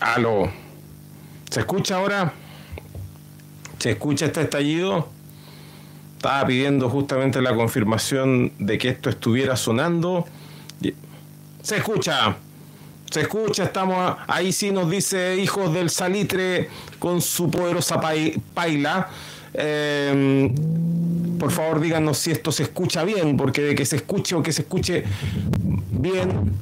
Aló. 0.00 0.50
¿Se 1.50 1.60
escucha 1.60 1.96
ahora? 1.96 2.32
¿Se 3.78 3.92
escucha 3.92 4.26
este 4.26 4.42
estallido? 4.42 5.08
Estaba 6.16 6.46
pidiendo 6.46 6.90
justamente 6.90 7.40
la 7.40 7.54
confirmación 7.54 8.52
de 8.58 8.78
que 8.78 8.90
esto 8.90 9.08
estuviera 9.08 9.56
sonando. 9.56 10.26
Se 11.62 11.76
escucha. 11.76 12.36
Se 13.10 13.22
escucha, 13.22 13.64
estamos 13.64 14.16
ahí 14.28 14.52
sí 14.52 14.70
nos 14.70 14.88
dice 14.88 15.36
hijos 15.38 15.74
del 15.74 15.90
salitre 15.90 16.68
con 16.98 17.20
su 17.20 17.50
poderosa 17.50 18.00
paila. 18.54 19.08
Em, 19.52 20.54
por 21.38 21.50
favor 21.50 21.80
díganos 21.80 22.18
si 22.18 22.30
esto 22.30 22.52
se 22.52 22.62
escucha 22.64 23.02
bien, 23.02 23.36
porque 23.36 23.62
de 23.62 23.74
que 23.74 23.84
se 23.84 23.96
escuche 23.96 24.36
o 24.36 24.42
que 24.42 24.52
se 24.52 24.62
escuche 24.62 25.02
bien, 25.90 26.52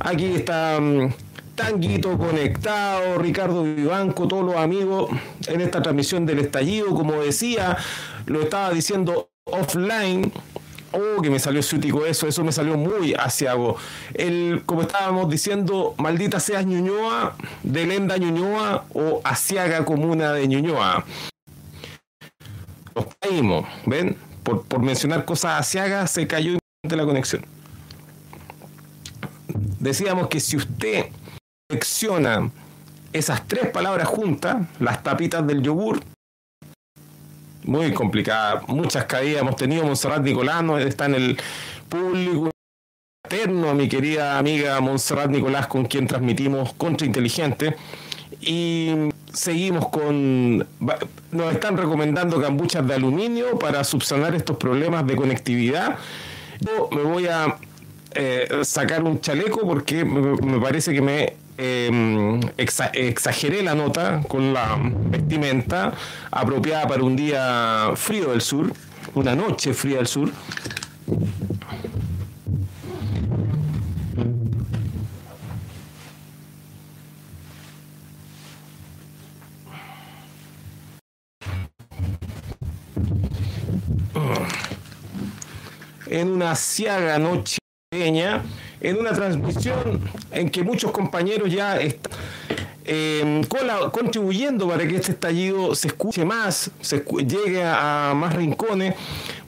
aquí 0.00 0.24
está 0.26 0.80
mm, 0.80 1.12
Tanguito 1.58 2.16
conectado, 2.16 3.18
Ricardo 3.18 3.64
Vivanco, 3.64 4.28
todos 4.28 4.44
los 4.44 4.54
amigos 4.54 5.10
en 5.48 5.60
esta 5.60 5.82
transmisión 5.82 6.24
del 6.24 6.38
estallido, 6.38 6.94
como 6.94 7.14
decía, 7.14 7.76
lo 8.26 8.42
estaba 8.42 8.70
diciendo 8.70 9.30
offline. 9.44 10.32
Oh, 10.92 11.20
que 11.20 11.28
me 11.28 11.40
salió 11.40 11.60
sútico 11.62 12.06
eso, 12.06 12.28
eso 12.28 12.44
me 12.44 12.52
salió 12.52 12.78
muy 12.78 13.12
asiago. 13.12 13.76
El, 14.14 14.62
como 14.64 14.82
estábamos 14.82 15.28
diciendo, 15.28 15.96
maldita 15.98 16.38
seas 16.38 16.64
Ñuñoa, 16.64 17.36
de 17.64 17.86
Lenda 17.86 18.16
Ñuñoa 18.16 18.84
o 18.94 19.20
Asiaga 19.24 19.84
Comuna 19.84 20.32
de 20.32 20.46
Ñuñoa. 20.46 21.04
Nos 22.94 23.06
caímos, 23.20 23.66
¿ven? 23.84 24.16
Por, 24.44 24.62
por 24.62 24.80
mencionar 24.80 25.24
cosas 25.24 25.60
asiagas 25.60 26.12
se 26.12 26.26
cayó 26.28 26.56
la 26.84 27.04
conexión. 27.04 27.44
Decíamos 29.80 30.28
que 30.28 30.38
si 30.38 30.56
usted 30.56 31.06
selecciona 31.70 32.50
esas 33.12 33.46
tres 33.46 33.68
palabras 33.68 34.08
juntas, 34.08 34.56
las 34.80 35.02
tapitas 35.02 35.46
del 35.46 35.60
yogur, 35.60 36.00
muy 37.64 37.92
complicada, 37.92 38.62
muchas 38.68 39.04
caídas. 39.04 39.42
Hemos 39.42 39.56
tenido, 39.56 39.84
Monserrat 39.84 40.22
Nicolás 40.22 40.64
está 40.80 41.04
en 41.04 41.14
el 41.14 41.38
público 41.90 42.50
eterno 43.22 43.74
mi 43.74 43.86
querida 43.86 44.38
amiga 44.38 44.80
Monserrat 44.80 45.28
Nicolás 45.30 45.66
con 45.66 45.84
quien 45.84 46.06
transmitimos 46.06 46.72
Contrainteligente 46.72 47.76
y 48.40 49.10
seguimos 49.34 49.88
con 49.90 50.66
nos 51.32 51.52
están 51.52 51.76
recomendando 51.76 52.40
cambuchas 52.40 52.86
de 52.86 52.94
aluminio 52.94 53.58
para 53.58 53.84
subsanar 53.84 54.34
estos 54.34 54.56
problemas 54.56 55.06
de 55.06 55.16
conectividad. 55.16 55.98
Yo 56.60 56.88
me 56.90 57.02
voy 57.02 57.26
a 57.26 57.58
eh, 58.14 58.60
sacar 58.62 59.02
un 59.02 59.20
chaleco 59.20 59.66
porque 59.66 60.02
me 60.06 60.58
parece 60.58 60.94
que 60.94 61.02
me 61.02 61.47
eh, 61.58 62.40
exageré 62.56 63.62
la 63.62 63.74
nota 63.74 64.22
con 64.28 64.54
la 64.54 64.78
vestimenta 64.80 65.92
apropiada 66.30 66.86
para 66.86 67.02
un 67.02 67.16
día 67.16 67.90
frío 67.96 68.30
del 68.30 68.40
sur, 68.40 68.72
una 69.14 69.34
noche 69.34 69.74
fría 69.74 69.96
del 69.96 70.06
sur. 70.06 70.30
En 86.10 86.30
una 86.30 86.54
ciaga 86.56 87.18
noche 87.18 87.58
en 88.80 88.98
una 88.98 89.12
transmisión 89.12 90.00
en 90.30 90.50
que 90.50 90.62
muchos 90.62 90.92
compañeros 90.92 91.52
ya 91.52 91.76
están 91.76 92.12
eh, 92.90 93.42
contribuyendo 93.92 94.66
para 94.68 94.88
que 94.88 94.96
este 94.96 95.12
estallido 95.12 95.74
se 95.74 95.88
escuche 95.88 96.24
más, 96.24 96.70
se 96.80 97.04
llegue 97.26 97.62
a, 97.62 98.14
más 98.16 98.34
rincones, 98.34 98.94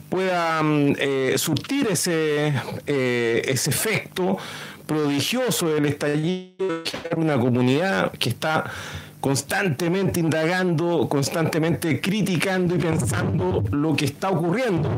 pueda 0.09 0.61
mm, 0.61 0.93
eh, 0.99 1.33
surtir 1.37 1.87
ese, 1.89 2.53
eh, 2.85 3.41
ese 3.45 3.69
efecto 3.71 4.37
prodigioso 4.85 5.69
del 5.69 5.85
estallido 5.87 6.83
una 7.15 7.39
comunidad 7.39 8.11
que 8.11 8.29
está 8.29 8.65
constantemente 9.19 10.19
indagando, 10.19 11.07
constantemente 11.07 12.01
criticando 12.01 12.75
y 12.75 12.79
pensando 12.79 13.63
lo 13.71 13.95
que 13.95 14.05
está 14.05 14.29
ocurriendo 14.29 14.89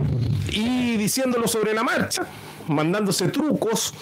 y 0.50 0.98
diciéndolo 0.98 1.48
sobre 1.48 1.74
la 1.74 1.84
marcha 1.84 2.26
mandándose 2.68 3.28
trucos, 3.30 3.94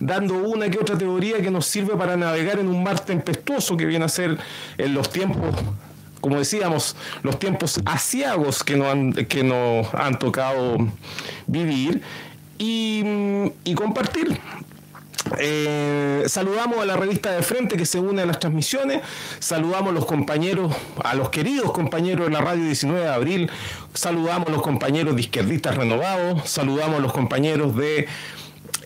dando 0.00 0.34
una 0.34 0.68
que 0.70 0.78
otra 0.78 0.96
teoría 0.96 1.40
que 1.40 1.50
nos 1.50 1.66
sirve 1.66 1.96
para 1.96 2.16
navegar 2.16 2.58
en 2.58 2.68
un 2.68 2.82
mar 2.82 3.00
tempestuoso 3.00 3.76
que 3.76 3.86
viene 3.86 4.04
a 4.04 4.08
ser 4.08 4.38
en 4.78 4.94
los 4.94 5.10
tiempos 5.10 5.54
como 6.20 6.38
decíamos, 6.38 6.96
los 7.22 7.38
tiempos 7.38 7.80
asiagos 7.84 8.64
que 8.64 8.76
nos 8.76 8.88
han, 8.88 9.12
que 9.12 9.44
nos 9.44 9.94
han 9.94 10.18
tocado 10.18 10.76
vivir 11.46 12.02
y, 12.58 13.04
y 13.62 13.74
compartir. 13.74 14.36
Eh, 15.38 16.24
saludamos 16.26 16.78
a 16.78 16.84
la 16.84 16.96
revista 16.96 17.32
de 17.32 17.42
frente 17.42 17.76
que 17.76 17.86
se 17.86 17.98
une 17.98 18.22
a 18.22 18.26
las 18.26 18.38
transmisiones, 18.38 19.02
saludamos 19.38 19.90
a 19.90 19.92
los 19.92 20.06
compañeros, 20.06 20.74
a 21.02 21.14
los 21.14 21.30
queridos 21.30 21.72
compañeros 21.72 22.26
de 22.26 22.32
la 22.32 22.40
radio 22.40 22.64
19 22.64 23.00
de 23.00 23.08
abril, 23.08 23.50
saludamos 23.94 24.48
a 24.48 24.52
los 24.52 24.62
compañeros 24.62 25.14
de 25.14 25.22
izquierdistas 25.22 25.76
renovados, 25.76 26.48
saludamos 26.48 26.98
a 26.98 27.00
los 27.00 27.12
compañeros 27.12 27.76
de 27.76 28.06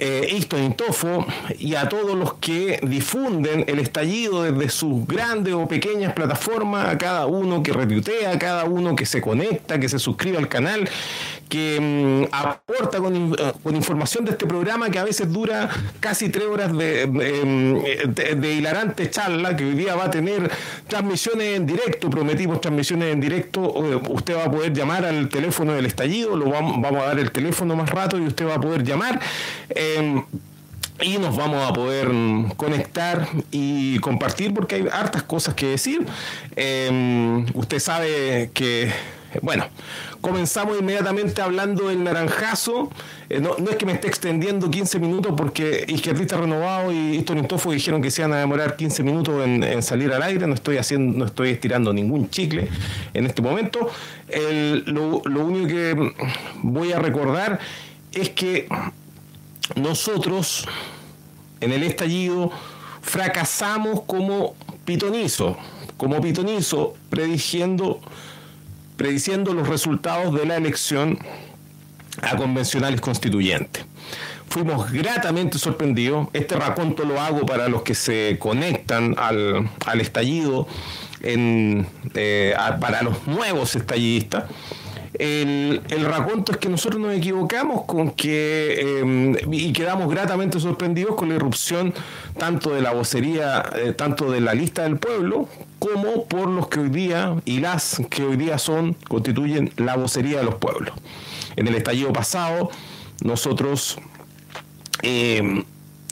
eh, 0.00 0.40
Intofo 0.58 1.26
y 1.58 1.74
a 1.74 1.88
todos 1.88 2.16
los 2.16 2.34
que 2.34 2.80
difunden 2.82 3.64
el 3.68 3.78
estallido 3.78 4.42
desde 4.42 4.70
sus 4.70 5.06
grandes 5.06 5.52
o 5.54 5.68
pequeñas 5.68 6.14
plataformas, 6.14 6.88
a 6.88 6.98
cada 6.98 7.26
uno 7.26 7.62
que 7.62 7.72
retuitea, 7.72 8.32
a 8.32 8.38
cada 8.38 8.64
uno 8.64 8.96
que 8.96 9.04
se 9.04 9.20
conecta, 9.20 9.78
que 9.78 9.88
se 9.88 9.98
suscribe 9.98 10.38
al 10.38 10.48
canal, 10.48 10.88
que 11.50 11.78
mm, 11.78 12.34
aporta 12.34 12.96
eh, 12.96 13.52
con, 13.62 13.76
información 13.76 14.24
de 14.24 14.30
este 14.30 14.46
programa 14.46 14.88
que 14.88 14.98
a 14.98 15.04
veces 15.04 15.30
dura 15.30 15.68
casi 16.00 16.30
tres 16.30 16.46
horas 16.46 16.74
de, 16.74 17.06
de, 17.06 18.54
hilarante 18.54 19.10
charla, 19.10 19.54
que 19.56 19.64
hoy 19.64 19.74
día 19.74 19.94
va 19.96 20.04
a 20.04 20.10
tener 20.10 20.50
transmisiones 20.88 21.56
en 21.56 21.66
directo, 21.66 22.08
prometimos 22.08 22.60
transmisiones 22.62 23.12
en 23.12 23.20
directo, 23.20 23.60
usted 24.08 24.36
va 24.36 24.44
a 24.44 24.50
poder 24.50 24.72
llamar 24.72 25.04
al 25.04 25.28
teléfono 25.28 25.72
del 25.74 25.86
estallido, 25.86 26.36
lo 26.36 26.48
vamos, 26.48 26.80
vamos 26.80 27.02
a 27.02 27.06
dar 27.06 27.18
el 27.18 27.30
teléfono 27.32 27.76
más 27.76 27.90
rato 27.90 28.16
y 28.16 28.22
usted 28.22 28.46
va 28.46 28.54
a 28.54 28.60
poder 28.60 28.82
llamar. 28.82 29.20
Eh, 29.68 30.22
y 31.02 31.18
nos 31.18 31.36
vamos 31.36 31.68
a 31.68 31.72
poder 31.72 32.08
mm, 32.08 32.50
conectar 32.56 33.26
y 33.50 33.98
compartir 34.00 34.52
porque 34.52 34.76
hay 34.76 34.86
hartas 34.92 35.22
cosas 35.22 35.54
que 35.54 35.66
decir. 35.66 36.06
Eh, 36.56 37.44
usted 37.54 37.78
sabe 37.78 38.50
que, 38.52 38.92
bueno, 39.42 39.66
comenzamos 40.20 40.78
inmediatamente 40.78 41.40
hablando 41.42 41.88
del 41.88 42.02
naranjazo. 42.02 42.90
Eh, 43.28 43.40
no, 43.40 43.56
es 43.56 43.76
que 43.76 43.86
me 43.86 43.92
esté 43.92 44.08
extendiendo 44.08 44.70
15 44.70 44.98
minutos 44.98 45.34
porque 45.36 45.84
Izquierdista 45.88 46.36
Renovado 46.36 46.92
y 46.92 47.16
Historia 47.16 47.42
Intofo 47.42 47.72
dijeron 47.72 48.02
que 48.02 48.10
se 48.10 48.22
iban 48.22 48.32
a 48.32 48.38
demorar 48.38 48.76
15 48.76 49.02
minutos 49.02 49.46
en, 49.46 49.82
salir 49.82 50.12
al 50.12 50.22
aire. 50.22 50.46
No 50.46 50.54
estoy 50.54 50.78
haciendo, 50.78 51.18
no 51.18 51.24
estoy 51.24 51.50
estirando 51.50 51.92
ningún 51.92 52.30
chicle 52.30 52.68
en 53.14 53.26
este 53.26 53.42
momento. 53.42 53.88
lo, 54.86 55.22
lo 55.24 55.44
único 55.44 55.68
que 55.68 56.12
voy 56.62 56.92
a 56.92 56.98
recordar 56.98 57.60
es 58.12 58.30
que 58.30 58.68
nosotros 59.76 60.66
en 61.60 61.72
el 61.72 61.82
estallido 61.82 62.50
fracasamos 63.02 64.02
como 64.02 64.54
pitonizo, 64.84 65.56
como 65.96 66.20
pitonizo, 66.20 66.94
prediciendo, 67.08 68.00
prediciendo 69.00 69.54
los 69.54 69.66
resultados 69.66 70.34
de 70.34 70.44
la 70.44 70.58
elección 70.58 71.18
a 72.20 72.36
convencionales 72.36 73.00
constituyentes. 73.00 73.86
Fuimos 74.50 74.92
gratamente 74.92 75.58
sorprendidos. 75.58 76.28
Este 76.34 76.54
raconto 76.54 77.06
lo 77.06 77.18
hago 77.18 77.46
para 77.46 77.70
los 77.70 77.80
que 77.80 77.94
se 77.94 78.36
conectan 78.38 79.14
al, 79.16 79.70
estallido, 80.02 80.68
eh, 81.22 81.82
para 82.78 83.00
los 83.00 83.26
nuevos 83.26 83.74
estallidistas. 83.74 84.44
El, 85.20 85.82
el, 85.90 86.06
raconto 86.06 86.52
es 86.52 86.56
que 86.56 86.70
nosotros 86.70 86.98
nos 86.98 87.14
equivocamos 87.14 87.84
con 87.84 88.12
que 88.12 89.00
em, 89.00 89.36
y 89.52 89.70
quedamos 89.74 90.08
gratamente 90.08 90.58
sorprendidos 90.58 91.14
con 91.14 91.28
la 91.28 91.34
irrupción 91.34 91.92
tanto 92.38 92.70
de 92.70 92.80
la 92.80 92.92
vocería, 92.92 93.68
eh, 93.76 93.92
tanto 93.92 94.30
de 94.30 94.40
la 94.40 94.54
lista 94.54 94.84
del 94.84 94.96
pueblo, 94.96 95.46
como 95.78 96.24
por 96.24 96.48
los 96.48 96.68
que 96.68 96.80
hoy 96.80 96.88
día 96.88 97.36
y 97.44 97.60
las 97.60 98.00
que 98.08 98.22
hoy 98.22 98.38
día 98.38 98.56
son, 98.56 98.94
constituyen 99.08 99.70
la 99.76 99.94
vocería 99.94 100.38
de 100.38 100.44
los 100.44 100.54
pueblos. 100.54 100.94
En 101.54 101.68
el 101.68 101.74
estallido 101.74 102.14
pasado, 102.14 102.70
nosotros 103.22 103.98
em, 105.02 105.64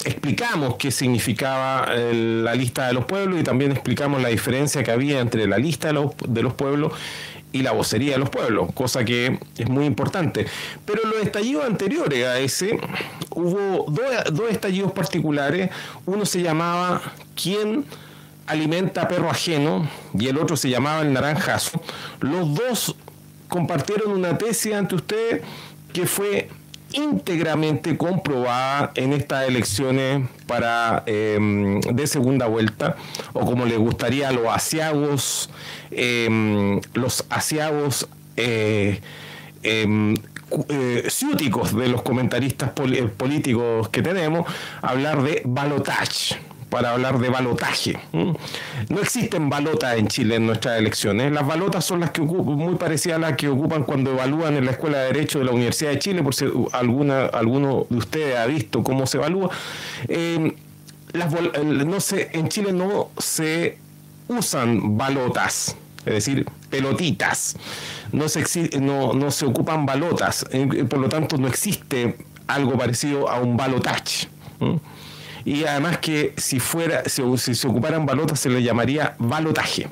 explicamos 0.05 0.75
qué 0.75 0.91
significaba 0.91 1.87
eh, 1.95 2.43
la 2.45 2.55
lista 2.55 2.89
de 2.89 2.93
los 2.93 3.07
pueblos 3.07 3.41
y 3.41 3.43
también 3.43 3.73
explicamos 3.73 4.21
la 4.21 4.29
diferencia 4.29 4.85
que 4.85 4.91
había 4.91 5.21
entre 5.21 5.47
la 5.47 5.57
lista 5.57 5.89
de 5.89 5.95
los, 5.95 6.11
de 6.27 6.43
los 6.43 6.53
pueblos 6.53 6.93
y 7.53 7.63
la 7.63 7.73
vocería 7.73 8.13
de 8.13 8.19
los 8.19 8.31
pueblos, 8.31 8.71
cosa 8.75 9.05
que 9.05 9.39
es 9.57 9.69
muy 9.69 9.87
importante. 9.87 10.47
Pero 10.85 11.03
los 11.05 11.23
estallidos 11.23 11.65
anteriores 11.65 12.27
a 12.27 12.39
ese 12.39 12.79
hubo 13.31 13.87
dos, 13.91 14.51
estallidos 14.51 14.93
particulares. 14.93 15.71
Uno 16.07 16.27
se 16.27 16.43
llamaba 16.43 17.01
¿Quién 17.41 17.85
Alimenta 18.47 19.09
Perro 19.09 19.31
Ajeno 19.31 19.89
y 20.19 20.29
el 20.29 20.39
otro 20.39 20.57
se 20.57 20.71
llamaba 20.71 21.03
El 21.03 21.13
Naranjazo, 21.13 21.81
los 22.21 22.55
dos 22.55 22.97
compartieron 23.49 24.13
una 24.13 24.37
tesis 24.39 24.75
ante 24.75 24.95
usted 24.95 25.43
que 25.93 26.07
fue 26.07 26.49
íntegramente 26.93 27.97
comprobada 27.97 28.93
en 28.95 29.13
estas 29.13 29.47
elecciones 29.49 30.27
para 30.47 31.03
em, 31.07 31.81
de 31.81 32.07
segunda 32.07 32.47
vuelta 32.47 32.97
o 33.33 33.45
como 33.45 33.67
le 33.67 33.77
gustaría 33.77 34.29
a 34.29 34.33
los 34.33 34.47
asiagos 34.47 35.51
em, 35.91 36.81
los 36.95 37.25
asiagos 37.29 38.09
eh, 38.37 39.01
em, 39.63 40.15
eh, 40.71 41.07
ciúticos 41.11 41.77
de 41.77 41.89
los 41.89 42.01
comentaristas 42.03 42.71
políticos 42.71 43.89
que 43.91 44.01
tenemos 44.01 44.47
hablar 44.81 45.23
de 45.23 45.43
balotage 45.45 46.39
para 46.71 46.91
hablar 46.91 47.19
de 47.19 47.29
balotaje. 47.29 47.99
No 48.13 49.01
existen 49.01 49.49
balotas 49.49 49.97
en 49.97 50.09
Chile 50.09 50.37
en 50.37 50.47
nuestras 50.47 50.79
elecciones. 50.79 51.33
Las 51.33 51.47
balotas 51.47 51.85
son 51.85 52.01
las 52.01 52.11
que 52.11 52.21
ocupan, 52.21 52.55
muy 52.55 52.75
parecidas 52.75 53.17
a 53.17 53.21
las 53.21 53.37
que 53.37 53.49
ocupan 53.49 53.85
cuando 53.85 54.13
evalúan 54.13 54.57
en 54.57 54.65
la 54.65 54.73
Escuela 54.73 54.99
de 54.99 55.07
Derecho 55.07 55.39
de 55.39 55.47
la 55.47 55.53
Universidad 55.53 55.91
de 55.91 55.99
Chile, 55.99 56.23
por 56.23 56.35
si 56.35 56.47
alguna, 56.73 57.27
alguno 57.27 57.87
de 57.89 57.97
ustedes 57.97 58.37
ha 58.37 58.47
visto 58.47 58.83
cómo 58.83 59.07
se 59.07 59.19
evalúa. 59.19 59.51
Las, 61.13 61.33
no 61.33 61.99
en 62.13 62.49
Chile 62.49 62.73
no 62.73 63.09
se 63.17 63.79
usan 64.29 64.99
balotas, 64.99 65.75
es 66.05 66.13
decir, 66.13 66.47
pelotitas. 66.69 67.57
No 68.13 68.29
se, 68.29 68.45
no, 68.79 69.15
no 69.15 69.31
se 69.31 69.47
ocupan 69.47 69.87
balotas, 69.87 70.45
eh, 70.51 70.85
por 70.89 70.99
lo 70.99 71.09
tanto 71.09 71.39
no 71.39 71.49
existe 71.49 72.17
algo 72.47 72.77
parecido 72.77 73.29
a 73.29 73.41
un 73.41 73.57
balotaje 73.57 74.29
y 75.49 75.65
además 75.65 75.99
que 75.99 76.35
si 76.37 76.61
fuera, 76.61 77.05
si, 77.07 77.23
se 77.55 77.67
ocuparan 77.67 78.05
balotas 78.05 78.39
se 78.39 78.51
le 78.51 78.63
llamaría 78.63 79.15
balotaje. 79.19 79.89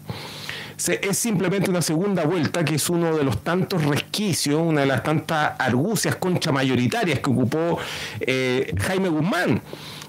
es 0.76 1.18
simplemente 1.18 1.70
una 1.70 1.80
segunda 1.80 2.24
vuelta 2.24 2.62
que 2.62 2.74
es 2.74 2.90
uno 2.90 3.16
de 3.16 3.24
los 3.24 3.42
tantos 3.42 3.82
resquicios, 3.86 4.60
una 4.60 4.82
de 4.82 4.86
las 4.86 5.02
tantas 5.02 5.58
argucias 5.58 6.16
concha 6.16 6.52
mayoritarias 6.52 7.20
que 7.20 7.30
ocupó 7.30 7.78
eh, 8.20 8.74
Jaime 8.78 9.08
Guzmán. 9.08 9.62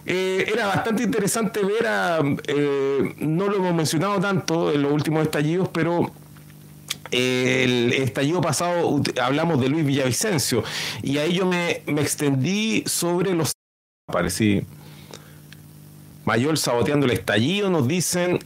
Eh, 0.05 0.49
era 0.51 0.67
bastante 0.67 1.03
interesante 1.03 1.61
ver 1.63 1.88
a, 1.88 2.19
eh, 2.47 3.15
no 3.19 3.47
lo 3.47 3.55
hemos 3.55 3.73
mencionado 3.73 4.19
tanto 4.19 4.73
en 4.73 4.81
los 4.81 4.91
últimos 4.91 5.23
estallidos, 5.23 5.69
pero 5.69 6.11
el 7.09 7.94
estallido 7.94 8.41
pasado 8.41 9.01
hablamos 9.21 9.61
de 9.61 9.69
Luis 9.69 9.85
Villavicencio 9.85 10.61
y 11.01 11.19
ahí 11.19 11.35
yo 11.35 11.45
me, 11.45 11.83
me 11.85 12.01
extendí 12.01 12.83
sobre 12.85 13.33
los... 13.33 13.53
Parecí 14.11 14.65
Mayor 16.27 16.57
saboteando 16.57 17.06
el 17.06 17.13
estallido, 17.13 17.69
nos 17.69 17.88
dicen. 17.88 18.39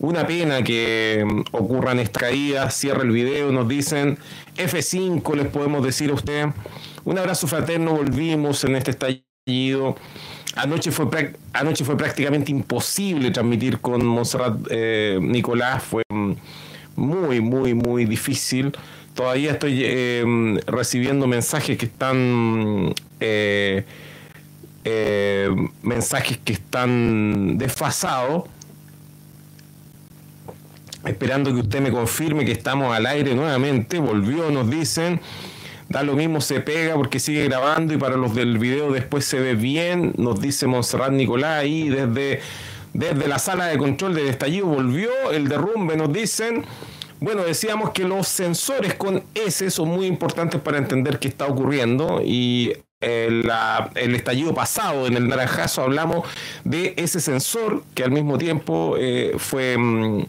Una 0.00 0.26
pena 0.26 0.64
que 0.64 1.24
ocurran 1.52 2.00
estas 2.00 2.24
caídas. 2.24 2.74
Cierra 2.74 3.02
el 3.02 3.12
video, 3.12 3.52
nos 3.52 3.68
dicen. 3.68 4.18
F5 4.56 5.36
les 5.36 5.46
podemos 5.46 5.84
decir 5.84 6.10
a 6.10 6.14
usted. 6.14 6.46
Un 7.04 7.18
abrazo 7.18 7.46
fraterno, 7.46 7.92
volvimos 7.92 8.64
en 8.64 8.74
este 8.74 8.90
estallido. 8.90 9.94
Anoche 10.56 10.90
fue, 10.90 11.08
prácticamente 11.96 12.50
imposible 12.50 13.30
transmitir 13.30 13.78
con 13.78 14.04
Monserrat 14.04 14.58
eh, 14.70 15.20
Nicolás. 15.22 15.84
Fue 15.84 16.02
muy, 16.96 17.40
muy, 17.40 17.74
muy 17.74 18.06
difícil. 18.06 18.76
Todavía 19.14 19.52
estoy 19.52 19.82
eh, 19.84 20.24
recibiendo 20.66 21.28
mensajes 21.28 21.78
que 21.78 21.86
están. 21.86 22.92
Eh, 23.20 23.84
eh, 24.92 25.48
mensajes 25.82 26.38
que 26.38 26.52
están 26.52 27.58
desfasados, 27.58 28.44
esperando 31.04 31.52
que 31.54 31.60
usted 31.60 31.80
me 31.80 31.90
confirme 31.90 32.44
que 32.44 32.52
estamos 32.52 32.94
al 32.94 33.06
aire 33.06 33.34
nuevamente. 33.34 33.98
Volvió, 33.98 34.50
nos 34.50 34.68
dicen. 34.68 35.20
Da 35.88 36.04
lo 36.04 36.14
mismo, 36.14 36.40
se 36.40 36.60
pega 36.60 36.94
porque 36.94 37.18
sigue 37.18 37.44
grabando 37.44 37.92
y 37.92 37.96
para 37.96 38.16
los 38.16 38.32
del 38.32 38.58
video 38.58 38.92
después 38.92 39.24
se 39.24 39.40
ve 39.40 39.54
bien. 39.54 40.12
Nos 40.16 40.40
dice 40.40 40.68
Monserrat 40.68 41.10
Nicolás 41.10 41.62
ahí 41.62 41.88
desde, 41.88 42.40
desde 42.92 43.26
la 43.26 43.40
sala 43.40 43.66
de 43.66 43.76
control 43.76 44.14
del 44.14 44.28
estallido 44.28 44.66
volvió. 44.66 45.10
El 45.32 45.48
derrumbe 45.48 45.96
nos 45.96 46.12
dicen. 46.12 46.64
Bueno, 47.18 47.42
decíamos 47.42 47.90
que 47.90 48.04
los 48.04 48.28
sensores 48.28 48.94
con 48.94 49.24
S 49.34 49.68
son 49.70 49.88
muy 49.88 50.06
importantes 50.06 50.60
para 50.60 50.78
entender 50.78 51.18
qué 51.18 51.28
está 51.28 51.46
ocurriendo 51.46 52.22
y 52.24 52.72
el, 53.00 54.14
estallido 54.14 54.52
pasado 54.52 55.06
en 55.06 55.16
el 55.16 55.26
naranjazo 55.26 55.82
hablamos 55.82 56.28
de 56.64 56.92
ese 56.98 57.20
sensor 57.20 57.82
que 57.94 58.04
al 58.04 58.10
mismo 58.10 58.36
tiempo 58.36 58.96
eh, 58.98 59.36
fue 59.38 59.78
mm, 59.78 60.26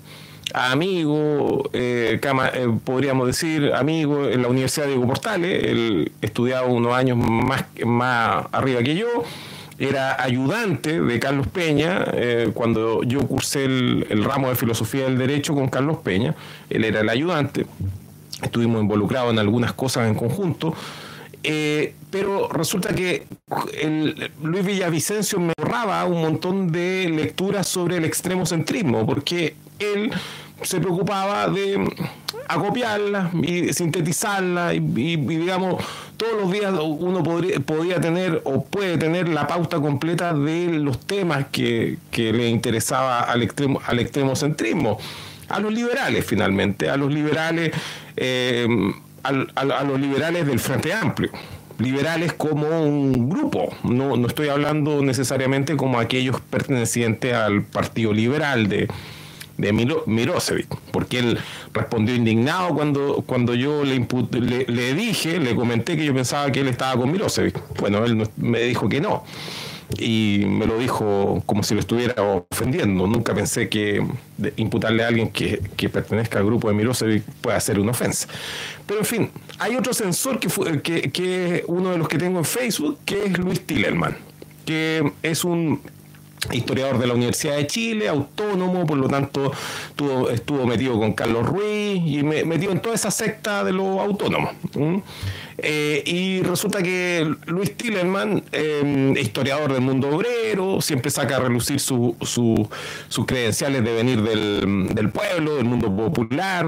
amigo, 0.53 1.69
eh, 1.73 2.19
eh, 2.23 2.67
podríamos 2.85 3.27
decir 3.27 3.73
amigo 3.73 4.25
en 4.25 4.41
la 4.41 4.47
Universidad 4.47 4.85
de 4.85 4.93
Diego 4.93 5.05
Portales, 5.05 5.65
él 5.65 6.13
estudiaba 6.21 6.67
unos 6.67 6.93
años 6.93 7.17
más, 7.17 7.65
más 7.85 8.45
arriba 8.53 8.81
que 8.83 8.95
yo, 8.95 9.07
era 9.77 10.23
ayudante 10.23 11.01
de 11.01 11.19
Carlos 11.19 11.47
Peña 11.47 12.05
cuando 12.53 13.03
yo 13.03 13.19
cursé 13.27 13.65
el, 13.65 14.05
el 14.09 14.23
ramo 14.23 14.47
de 14.47 14.55
filosofía 14.55 15.05
del 15.05 15.17
derecho 15.17 15.55
con 15.55 15.67
Carlos 15.67 15.97
Peña, 16.03 16.35
él 16.69 16.85
era 16.85 17.01
el 17.01 17.09
ayudante, 17.09 17.65
estuvimos 18.41 18.81
involucrados 18.81 19.33
en 19.33 19.39
algunas 19.39 19.73
cosas 19.73 20.07
en 20.07 20.15
conjunto. 20.15 20.73
Eh, 21.43 21.95
pero 22.11 22.49
resulta 22.49 22.93
que 22.93 23.25
el, 23.81 24.31
Luis 24.43 24.65
Villavicencio 24.65 25.39
me 25.39 25.53
ahorraba 25.57 26.05
un 26.05 26.21
montón 26.21 26.71
de 26.71 27.09
lecturas 27.09 27.67
sobre 27.67 27.97
el 27.97 28.05
extremo 28.05 28.45
centrismo, 28.45 29.05
porque 29.05 29.55
él 29.79 30.11
se 30.61 30.79
preocupaba 30.79 31.47
de 31.47 31.89
acopiarla 32.47 33.31
y 33.41 33.73
sintetizarla 33.73 34.73
y, 34.73 34.79
digamos 34.79 35.83
todos 36.17 36.39
los 36.39 36.51
días 36.51 36.71
uno 36.79 37.23
podría, 37.23 37.59
podía 37.61 37.99
tener 37.99 38.41
o 38.43 38.63
puede 38.63 38.97
tener 38.99 39.27
la 39.27 39.47
pauta 39.47 39.79
completa 39.79 40.35
de 40.35 40.67
los 40.67 40.99
temas 40.99 41.47
que, 41.51 41.97
le 42.13 42.47
interesaba 42.47 43.21
al 43.21 43.41
extremo 43.41 43.81
al 43.87 43.99
extremo 43.99 44.35
centrismo. 44.35 44.99
A 45.49 45.59
los 45.59 45.73
liberales 45.73 46.23
finalmente. 46.23 46.89
A 46.89 46.95
los 46.95 47.11
liberales 47.11 47.71
eh, 48.15 48.67
a, 49.23 49.83
los 49.83 49.99
liberales 49.99 50.45
del 50.45 50.59
Frente 50.59 50.93
Amplio. 50.93 51.31
Liberales 51.77 52.33
como 52.33 52.67
un 52.83 53.29
grupo, 53.29 53.75
no, 53.83 54.15
no 54.15 54.27
estoy 54.27 54.49
hablando 54.49 55.01
necesariamente 55.01 55.75
como 55.75 55.99
aquellos 55.99 56.39
pertenecientes 56.39 57.33
al 57.33 57.63
Partido 57.63 58.13
Liberal 58.13 58.69
de, 58.69 58.87
de 59.57 59.73
Mirosevic, 60.05 60.67
porque 60.91 61.19
él 61.19 61.39
respondió 61.73 62.13
indignado 62.13 62.75
cuando, 62.75 63.23
cuando 63.25 63.55
yo 63.55 63.83
le, 63.83 64.05
le, 64.31 64.65
le, 64.65 64.93
dije, 64.93 65.39
le 65.39 65.55
comenté 65.55 65.97
que 65.97 66.05
yo 66.05 66.13
pensaba 66.13 66.51
que 66.51 66.59
él 66.59 66.67
estaba 66.67 67.01
con 67.01 67.11
Mirosevic. 67.11 67.57
Bueno, 67.79 68.05
él 68.05 68.27
me 68.37 68.59
dijo 68.61 68.87
que 68.87 69.01
no 69.01 69.23
y 69.97 70.43
me 70.45 70.65
lo 70.65 70.77
dijo 70.77 71.43
como 71.45 71.63
si 71.63 71.73
lo 71.73 71.79
estuviera 71.79 72.15
ofendiendo. 72.21 73.07
Nunca 73.07 73.33
pensé 73.33 73.69
que 73.69 74.05
imputarle 74.55 75.03
a 75.03 75.07
alguien 75.07 75.29
que, 75.29 75.61
pertenezca 75.89 76.39
al 76.39 76.45
grupo 76.45 76.67
de 76.69 76.75
Milosevic 76.75 77.23
pueda 77.41 77.59
ser 77.59 77.79
una 77.79 77.91
ofensa. 77.91 78.27
Pero 78.85 78.99
en 78.99 79.05
fin, 79.05 79.31
hay 79.59 79.75
otro 79.75 79.93
sensor 79.93 80.39
que, 80.39 80.49
fue, 80.49 80.81
que, 80.81 81.11
que 81.11 81.63
uno 81.67 81.91
de 81.91 81.97
los 81.97 82.07
que 82.07 82.17
tengo 82.17 82.39
en 82.39 82.45
Facebook, 82.45 82.99
que 83.05 83.25
es 83.25 83.37
Luis 83.37 83.65
Tillerman, 83.65 84.17
que 84.65 85.11
es 85.23 85.43
un 85.43 85.81
historiador 86.51 86.97
de 86.97 87.07
la 87.07 87.13
Universidad 87.13 87.55
de 87.55 87.67
Chile, 87.67 88.07
autónomo, 88.07 88.85
por 88.85 88.97
lo 88.97 89.07
tanto 89.07 89.51
estuvo, 90.31 90.65
metido 90.65 90.97
con 90.99 91.13
Carlos 91.13 91.45
Ruiz 91.45 92.01
y 92.05 92.23
me, 92.23 92.43
metido 92.43 92.71
en 92.71 92.79
toda 92.79 92.95
esa 92.95 93.11
secta 93.11 93.63
de 93.63 93.73
los 93.73 93.99
autónomos. 93.99 94.51
Eh, 95.63 96.01
y 96.05 96.41
resulta 96.41 96.81
que 96.81 97.35
Luis 97.45 97.77
Tillerman, 97.77 98.43
em, 98.51 99.15
historiador 99.15 99.71
del 99.71 99.81
mundo 99.81 100.09
obrero, 100.09 100.81
siempre 100.81 101.11
saca 101.11 101.37
a 101.37 101.39
relucir 101.39 101.79
sus 101.79 102.15
credenciales 103.27 103.83
de 103.83 103.93
venir 103.93 104.21
del, 104.23 105.09
pueblo, 105.11 105.55
del 105.55 105.65
mundo 105.65 105.95
popular, 105.95 106.65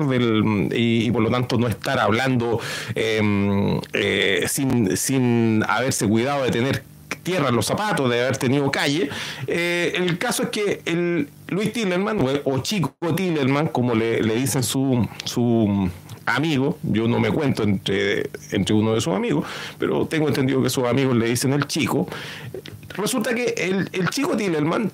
y, 0.72 1.10
por 1.10 1.24
lo 1.24 1.32
tanto 1.32 1.58
no 1.58 1.68
estar 1.68 2.00
hablando 2.00 2.60
em, 2.94 3.80
eh, 3.94 4.46
sin, 4.48 4.96
sin 4.96 5.64
haberse 5.68 6.08
cuidado 6.08 6.44
de 6.44 6.52
tener 6.52 6.93
tierra 7.22 7.52
los 7.52 7.66
zapatos, 7.66 8.10
de 8.10 8.22
haber 8.22 8.38
tenido 8.38 8.72
calle. 8.72 9.10
Eh, 9.48 9.94
el 9.96 10.18
caso 10.18 10.44
es 10.44 10.50
que 10.50 10.82
el 10.86 11.30
Luis 11.48 11.74
Tillerman, 11.74 12.20
o, 12.46 12.60
Chico 12.60 12.94
Tillerman, 13.16 13.68
como 13.68 13.96
le, 13.96 14.22
dicen 14.22 14.64
su, 14.64 15.08
su 15.26 15.90
amigo, 16.26 16.78
yo 16.84 17.08
no 17.08 17.20
me 17.20 17.32
cuento 17.32 17.64
entre, 17.64 18.30
entre 18.52 18.74
uno 18.74 18.94
de 18.94 19.02
sus 19.02 19.14
amigos, 19.14 19.46
pero 19.78 20.06
tengo 20.08 20.28
entendido 20.28 20.62
que 20.62 20.70
sus 20.70 20.86
amigos 20.86 21.16
le 21.16 21.28
dicen 21.28 21.54
el 21.54 21.68
chico. 21.68 22.08
Resulta 22.90 23.34
que 23.34 23.54
el, 23.58 23.90
el 23.92 24.10
chico 24.10 24.36
Tillerman 24.38 24.92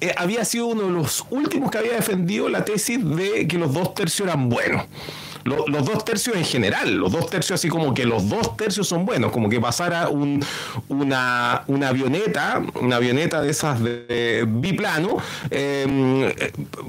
eh, 0.00 0.14
había 0.16 0.44
sido 0.44 0.66
uno 0.66 0.82
de 0.82 0.92
los 0.92 1.24
últimos 1.30 1.70
que 1.70 1.78
había 1.78 1.92
defendido 1.92 2.48
la 2.48 2.64
tesis 2.64 2.98
de 3.04 3.46
que 3.46 3.58
los 3.58 3.72
dos 3.72 3.94
tercios 3.94 4.28
eran 4.28 4.48
buenos 4.48 4.84
los 5.48 5.84
dos 5.84 6.04
tercios 6.04 6.36
en 6.36 6.44
general, 6.44 6.94
los 6.94 7.12
dos 7.12 7.28
tercios 7.28 7.58
así 7.58 7.68
como 7.68 7.94
que 7.94 8.04
los 8.04 8.28
dos 8.28 8.56
tercios 8.56 8.86
son 8.86 9.04
buenos, 9.06 9.32
como 9.32 9.48
que 9.48 9.60
pasara 9.60 10.08
un, 10.08 10.44
una, 10.88 11.64
avioneta, 11.86 12.62
una 12.80 12.96
avioneta 12.96 13.40
de 13.40 13.50
esas 13.50 13.82
de, 13.82 14.44
biplano, 14.46 15.16
em, 15.50 16.32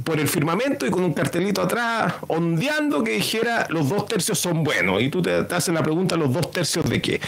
por 0.04 0.20
el 0.20 0.28
firmamento 0.28 0.86
y 0.86 0.89
con 0.89 1.04
un 1.04 1.13
cartelito 1.13 1.62
atrás 1.62 2.13
ondeando 2.28 3.04
que 3.04 3.12
dijera 3.12 3.68
los 3.70 3.89
dos 3.89 4.06
tercios 4.06 4.39
son 4.39 4.63
buenos. 4.63 5.01
Y 5.01 5.10
tú 5.10 5.22
te 5.22 5.46
haces 5.50 5.74
la 5.74 5.84
pregunta, 5.84 6.16
¿los 6.16 6.32
dos 6.32 6.51
tercios 6.51 6.89
de 6.89 7.01
qué? 7.01 7.22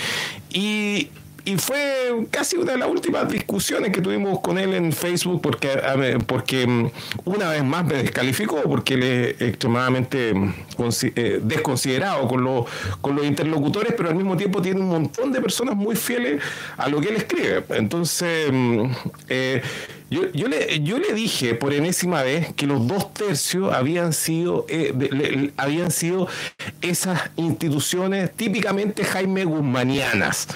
Y 0.54 1.10
y 1.44 1.58
fue 1.58 2.26
casi 2.30 2.58
una 2.58 2.74
de 2.74 2.78
las 2.78 2.90
últimas 2.90 3.28
discusiones 3.30 3.92
que 3.92 4.02
tuvimos 4.02 4.40
con 4.42 4.58
él 4.58 4.74
en 4.74 4.92
Facebook 4.92 5.42
porque, 5.42 5.70
porque 6.28 6.68
mm, 6.68 6.92
una 7.26 7.50
vez 7.50 7.64
más 7.64 7.86
me 7.86 7.96
descalificó 7.96 8.62
porque 8.64 8.94
él 8.94 9.04
es 9.04 9.42
extremadamente 9.42 10.34
mm, 10.34 10.54
eh, 11.16 11.40
desconsiderado 11.42 12.28
con 12.28 12.44
los, 12.44 12.66
con 13.02 13.16
los 13.16 13.26
interlocutores, 13.26 13.94
pero 13.98 14.10
al 14.10 14.16
mismo 14.16 14.38
tiempo 14.38 14.62
tiene 14.62 14.82
un 14.82 14.90
montón 14.90 15.32
de 15.32 15.42
personas 15.42 15.76
muy 15.76 15.96
fieles 15.96 16.42
a 16.78 16.88
lo 16.88 17.02
que 17.02 17.10
él 17.10 17.16
escribe. 17.16 17.64
Entonces, 17.70 18.52
mm, 18.52 18.86
eh, 19.30 19.62
yo, 20.12 20.32
yo, 20.34 20.48
le, 20.48 20.82
yo 20.82 21.00
le 21.00 21.14
dije 21.14 21.56
por 21.56 21.74
enésima 21.74 22.22
vez 22.22 22.54
que 22.54 22.68
los 22.68 22.86
dos 22.86 23.14
tercios 23.14 23.74
habían 23.74 24.14
sido, 24.14 24.66
eh, 24.68 25.52
habían 25.58 25.90
sido 25.90 26.28
esas 26.82 27.32
instituciones 27.38 28.32
típicamente 28.36 29.06
Jaime 29.06 29.46
Guzmanianas. 29.46 30.48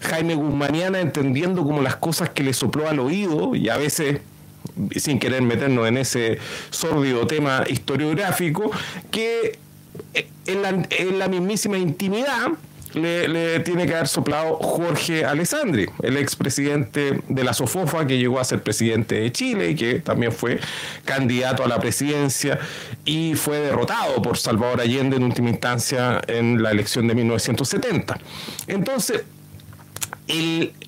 Jaime 0.00 0.34
Guzmaniana 0.34 1.00
entendiendo 1.00 1.64
como 1.64 1.82
las 1.82 1.96
cosas 1.96 2.30
que 2.30 2.42
le 2.42 2.52
sopló 2.52 2.88
al 2.88 2.98
oído 2.98 3.54
y 3.54 3.68
a 3.68 3.76
veces 3.76 4.20
sin 4.96 5.18
querer 5.18 5.42
meternos 5.42 5.86
en 5.88 5.96
ese 5.96 6.38
sórdido 6.70 7.26
tema 7.26 7.64
historiográfico, 7.68 8.70
que 9.10 9.58
en 10.46 11.18
la, 11.18 11.28
mismísima 11.28 11.78
intimidad 11.78 12.48
le, 12.94 13.60
tiene 13.60 13.86
que 13.86 13.94
haber 13.94 14.08
soplado 14.08 14.56
Jorge 14.56 15.24
Alessandri, 15.24 15.88
el 16.02 16.16
expresidente 16.16 17.20
de 17.28 17.44
la 17.44 17.52
SOFOFA, 17.52 18.06
que 18.06 18.18
llegó 18.18 18.38
a 18.38 18.44
ser 18.44 18.62
presidente 18.62 19.16
de 19.16 19.32
Chile 19.32 19.70
y 19.70 19.74
que 19.74 20.00
también 20.00 20.32
fue 20.32 20.60
candidato 21.04 21.64
a 21.64 21.68
la 21.68 21.78
presidencia 21.78 22.58
y 23.04 23.34
fue 23.34 23.58
derrotado 23.58 24.22
por 24.22 24.38
Salvador 24.38 24.80
Allende 24.80 25.16
en 25.16 25.24
última 25.24 25.50
instancia 25.50 26.20
en 26.26 26.62
la 26.62 26.70
elección 26.70 27.06
de 27.08 27.14
1970. 27.14 28.18
Entonces, 28.66 29.24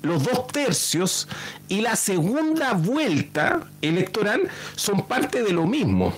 los 0.01 0.23
dos 0.23 0.47
tercios 0.47 1.27
y 1.67 1.81
la 1.81 1.95
segunda 1.95 2.73
vuelta 2.73 3.61
electoral 3.81 4.49
son 4.75 5.05
parte 5.07 5.43
de 5.43 5.53
lo 5.53 5.65
mismo. 5.65 6.13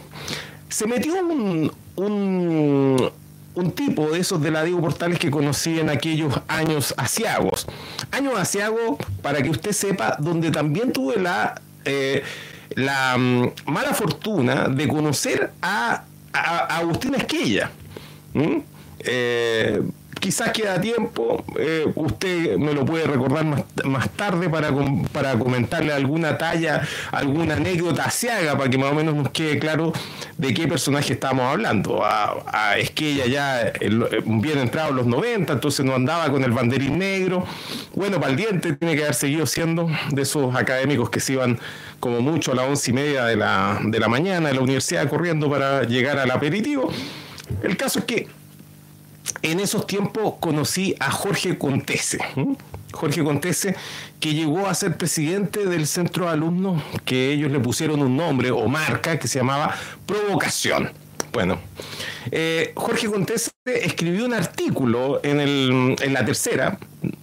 Se 0.69 0.87
metió 0.87 1.13
un, 1.15 1.71
un, 1.95 3.71
tipo 3.75 4.09
de 4.09 4.19
esos 4.19 4.41
de 4.41 4.51
la 4.51 4.63
Diego 4.63 4.81
Portales 4.81 5.19
que 5.19 5.29
conocí 5.29 5.79
en 5.79 5.89
aquellos 5.89 6.33
años 6.47 6.93
asiagos. 6.97 7.67
Años 8.11 8.33
asiagos, 8.37 8.97
para 9.21 9.41
que 9.41 9.49
usted 9.49 9.71
sepa, 9.71 10.15
donde 10.19 10.51
también 10.51 10.91
tuve 10.91 11.17
la, 11.17 11.61
eh, 11.85 12.23
la 12.75 13.17
mm, 13.17 13.51
mala 13.65 13.93
fortuna 13.93 14.67
de 14.67 14.87
conocer 14.87 15.51
a, 15.61 16.05
Agustín 16.33 17.13
Esquella 17.15 17.69
quizás 20.21 20.51
queda 20.51 20.79
tiempo, 20.79 21.43
eh, 21.59 21.91
usted 21.95 22.55
me 22.57 22.73
lo 22.73 22.85
puede 22.85 23.05
recordar 23.05 23.43
más, 23.43 24.09
tarde 24.11 24.49
para, 24.49 24.69
para 25.11 25.37
comentarle 25.37 25.91
alguna 25.91 26.37
talla, 26.37 26.87
alguna 27.11 27.55
anécdota 27.55 28.05
asiaga, 28.05 28.55
para 28.55 28.69
que 28.69 28.77
más 28.77 28.91
o 28.91 28.95
menos 28.95 29.15
nos 29.15 29.31
quede 29.31 29.57
claro 29.57 29.91
de 30.37 30.53
qué 30.53 30.67
personaje 30.67 31.13
estamos 31.13 31.43
hablando. 31.45 32.03
es 32.77 32.91
que 32.91 33.13
ella 33.13 33.25
ya 33.25 33.73
bien 34.25 34.59
entrado 34.59 34.91
en 34.91 34.95
los 34.97 35.07
90, 35.07 35.53
entonces 35.53 35.83
no 35.83 35.95
andaba 35.95 36.29
con 36.29 36.43
el 36.43 36.51
banderín 36.51 36.99
negro. 36.99 37.43
Bueno, 37.95 38.19
para 38.19 38.31
el 38.31 38.37
diente 38.37 38.73
tiene 38.73 38.95
que 38.95 39.03
haber 39.03 39.15
seguido 39.15 39.45
siendo 39.47 39.89
de 40.11 40.21
esos 40.21 40.55
académicos 40.55 41.09
que 41.09 41.19
se 41.19 41.33
iban 41.33 41.59
como 41.99 42.21
mucho 42.21 42.51
a 42.51 42.55
las 42.55 42.67
once 42.67 42.91
y 42.91 42.93
media 42.93 43.25
de 43.25 43.35
la, 43.35 43.79
de 43.83 43.99
la 43.99 44.07
mañana 44.07 44.49
de 44.49 44.55
la 44.55 44.61
universidad 44.61 45.09
corriendo 45.09 45.49
para 45.49 45.83
llegar 45.83 46.19
al 46.19 46.29
aperitivo. 46.29 46.91
El 47.63 47.75
caso 47.75 47.99
es 47.99 48.05
que 48.05 48.40
en 49.41 49.59
esos 49.59 49.87
tiempos 49.87 50.35
conocí 50.39 50.95
a 50.99 51.11
Jorge 51.11 51.57
Contese. 51.57 52.19
Jorge 52.91 53.23
Contese, 53.23 53.75
que 54.19 54.33
llegó 54.33 54.67
a 54.67 54.73
ser 54.73 54.97
presidente 54.97 55.65
del 55.65 55.87
centro 55.87 56.25
de 56.25 56.31
alumnos, 56.31 56.83
que 57.05 57.31
ellos 57.31 57.51
le 57.51 57.59
pusieron 57.59 58.01
un 58.01 58.17
nombre 58.17 58.51
o 58.51 58.67
marca 58.67 59.17
que 59.17 59.27
se 59.27 59.39
llamaba 59.39 59.75
Provocación. 60.05 60.91
Bueno, 61.31 61.59
eh, 62.29 62.73
Jorge 62.75 63.07
Contese 63.07 63.51
escribió 63.65 64.25
un 64.25 64.33
artículo 64.33 65.21
en, 65.23 65.39
el, 65.39 65.95
en 66.01 66.13
la 66.13 66.25
tercera, 66.25 66.77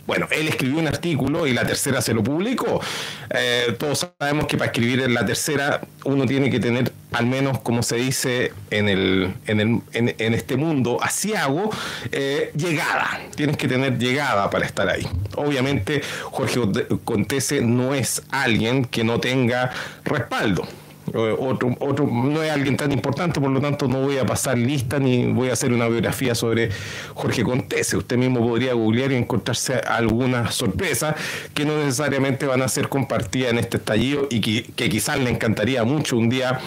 bueno, 0.09 0.27
él 0.31 0.49
escribió 0.49 0.79
un 0.79 0.89
artículo 0.89 1.47
y 1.47 1.53
la 1.53 1.67
tercera 1.67 2.01
se 2.01 2.15
lo 2.15 2.25
publicó. 2.25 2.81
Eh, 3.29 3.77
todos 3.79 4.09
sabemos 4.19 4.47
que 4.47 4.57
para 4.57 4.71
escribir 4.71 5.01
en 5.03 5.13
la 5.13 5.27
tercera 5.27 5.83
uno 6.05 6.25
tiene 6.25 6.51
que 6.51 6.59
tener, 6.59 6.91
al 7.13 7.27
menos 7.27 7.61
como 7.61 7.83
se 7.83 7.97
dice 7.97 8.55
en, 8.71 8.89
el, 8.89 9.35
en, 9.47 9.61
el, 9.61 9.83
en, 9.93 10.33
este 10.33 10.57
mundo 10.57 10.99
asiago, 11.03 11.69
eh, 12.11 12.51
llegada. 12.57 13.21
Tienes 13.37 13.59
que 13.59 13.69
tener 13.69 13.99
llegada 13.99 14.49
para 14.49 14.65
estar 14.65 14.89
ahí. 14.89 15.07
Obviamente 15.37 16.01
Jorge 16.31 16.59
Contese 17.05 17.61
no 17.61 17.93
es 17.95 18.23
alguien 18.31 18.87
que 18.87 19.05
no 19.05 19.21
tenga 19.21 19.73
respaldo 20.07 20.67
otro, 21.15 21.77
otro 21.81 22.07
no 22.07 22.43
es 22.43 22.51
alguien 22.51 22.77
tan 22.77 22.93
importante, 22.93 23.41
por 23.41 23.51
lo 23.51 23.61
tanto 23.61 23.89
no 23.89 24.01
voy 24.01 24.19
a 24.19 24.27
pasar 24.27 24.59
lista 24.59 24.99
ni 24.99 25.33
voy 25.33 25.51
a 25.51 25.53
hacer 25.53 25.73
una 25.73 25.89
biografía 25.89 26.35
sobre 26.35 26.71
Jorge 27.15 27.43
Contese. 27.43 27.97
Usted 27.97 28.17
mismo 28.17 28.41
podría 28.41 28.75
googlear 28.75 29.13
y 29.13 29.17
encontrarse 29.17 29.75
algunas 29.75 30.55
sorpresas 30.55 31.15
que 31.55 31.65
no 31.65 31.77
necesariamente 31.77 32.47
van 32.47 32.63
a 32.63 32.69
ser 32.69 32.89
compartidas 32.89 33.51
en 33.51 33.59
este 33.59 33.79
estallido 33.79 34.27
y 34.31 34.41
que, 34.41 34.65
que 34.75 34.89
quizás 34.89 35.19
le 35.19 35.31
encantaría 35.31 35.85
mucho 35.85 36.17
un 36.17 36.29
día 36.29 36.61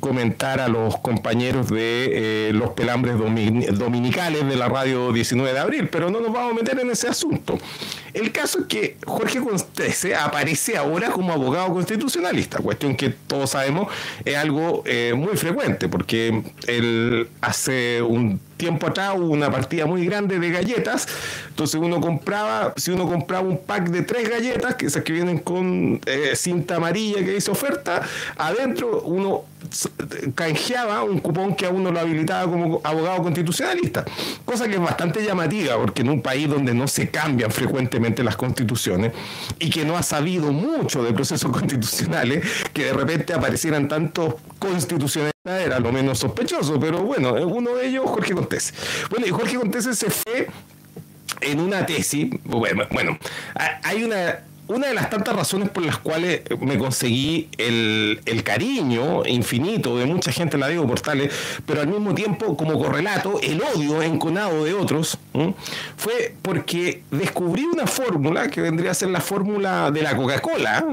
comentar 0.00 0.60
a 0.60 0.68
los 0.68 0.98
compañeros 0.98 1.68
de 1.68 2.48
eh, 2.48 2.52
los 2.52 2.70
pelambres 2.70 3.16
dominicales 3.18 4.46
de 4.46 4.56
la 4.56 4.68
radio 4.68 5.12
19 5.12 5.52
de 5.52 5.58
abril, 5.58 5.88
pero 5.88 6.10
no 6.10 6.20
nos 6.20 6.32
vamos 6.32 6.52
a 6.52 6.54
meter 6.54 6.78
en 6.80 6.90
ese 6.90 7.08
asunto. 7.08 7.58
El 8.12 8.30
caso 8.30 8.60
es 8.60 8.66
que 8.66 8.96
Jorge 9.04 9.40
Contese 9.40 10.14
aparece 10.14 10.76
ahora 10.76 11.10
como 11.10 11.32
abogado 11.32 11.72
constitucionalista, 11.72 12.58
cuestión 12.58 12.96
que 12.96 13.10
todos 13.10 13.50
sabemos 13.50 13.88
es 14.24 14.36
algo 14.36 14.82
eh, 14.86 15.14
muy 15.16 15.36
frecuente, 15.36 15.88
porque 15.88 16.42
hace 17.40 18.02
un 18.02 18.40
tiempo 18.56 18.86
atrás 18.86 19.14
hubo 19.16 19.32
una 19.32 19.50
partida 19.50 19.86
muy 19.86 20.06
grande 20.06 20.38
de 20.38 20.50
galletas, 20.50 21.08
entonces 21.48 21.80
uno 21.80 22.00
compraba, 22.00 22.72
si 22.76 22.92
uno 22.92 23.08
compraba 23.08 23.46
un 23.48 23.58
pack 23.58 23.88
de 23.88 24.02
tres 24.02 24.28
galletas, 24.28 24.76
que 24.76 24.86
esas 24.86 25.02
que 25.02 25.12
vienen 25.12 25.38
con 25.38 26.00
eh, 26.06 26.32
cinta 26.36 26.76
amarilla 26.76 27.24
que 27.24 27.32
dice 27.32 27.50
oferta, 27.50 28.02
adentro 28.36 29.02
uno 29.02 29.44
canjeaba 30.34 31.02
un 31.02 31.18
cupón 31.18 31.54
que 31.54 31.66
a 31.66 31.70
uno 31.70 31.90
lo 31.90 32.00
habilitaba 32.00 32.50
como 32.50 32.80
abogado 32.84 33.22
constitucionalista, 33.22 34.04
cosa 34.44 34.68
que 34.68 34.74
es 34.74 34.80
bastante 34.80 35.24
llamativa, 35.24 35.76
porque 35.76 36.02
en 36.02 36.10
un 36.10 36.22
país 36.22 36.48
donde 36.48 36.74
no 36.74 36.88
se 36.88 37.10
cambian 37.10 37.50
frecuentemente 37.50 38.22
las 38.22 38.36
constituciones 38.36 39.12
y 39.58 39.70
que 39.70 39.84
no 39.84 39.96
ha 39.96 40.02
sabido 40.02 40.52
mucho 40.52 41.02
de 41.02 41.12
procesos 41.12 41.50
constitucionales, 41.52 42.44
que 42.72 42.86
de 42.86 42.92
repente 42.92 43.32
aparecieran 43.32 43.88
tantos 43.88 44.34
constitucionales 44.58 45.34
era 45.46 45.78
lo 45.78 45.92
menos 45.92 46.18
sospechoso, 46.18 46.80
pero 46.80 47.02
bueno, 47.02 47.34
uno 47.34 47.74
de 47.74 47.88
ellos, 47.88 48.04
Jorge 48.06 48.32
Contese. 48.32 48.72
Bueno, 49.10 49.26
y 49.26 49.30
Jorge 49.30 49.56
Contese 49.56 49.94
se 49.94 50.08
fue 50.08 50.48
en 51.40 51.60
una 51.60 51.84
tesis, 51.84 52.30
bueno, 52.44 52.84
bueno 52.90 53.18
hay 53.82 54.04
una 54.04 54.40
una 54.68 54.88
de 54.88 54.94
las 54.94 55.10
tantas 55.10 55.36
razones 55.36 55.68
por 55.68 55.84
las 55.84 55.98
cuales 55.98 56.42
me 56.60 56.78
conseguí 56.78 57.48
el, 57.58 58.20
cariño 58.44 59.24
infinito 59.26 59.96
de 59.96 60.04
mucha 60.04 60.30
gente 60.30 60.56
en 60.56 60.60
la 60.60 60.68
Diego 60.68 60.86
Portales, 60.86 61.32
pero 61.64 61.80
al 61.80 61.88
mismo 61.88 62.14
tiempo 62.14 62.56
como 62.56 62.78
correlato, 62.78 63.40
el 63.42 63.62
odio 63.62 64.02
enconado 64.02 64.64
de 64.64 64.74
otros, 64.74 65.18
fue 65.96 66.34
porque 66.42 67.02
descubrí 67.10 67.64
una 67.64 67.86
fórmula 67.86 68.48
que 68.48 68.60
vendría 68.60 68.90
a 68.90 68.94
ser 68.94 69.08
la 69.08 69.20
fórmula 69.20 69.90
de 69.90 70.02
la 70.02 70.16
Coca-Cola, 70.16 70.84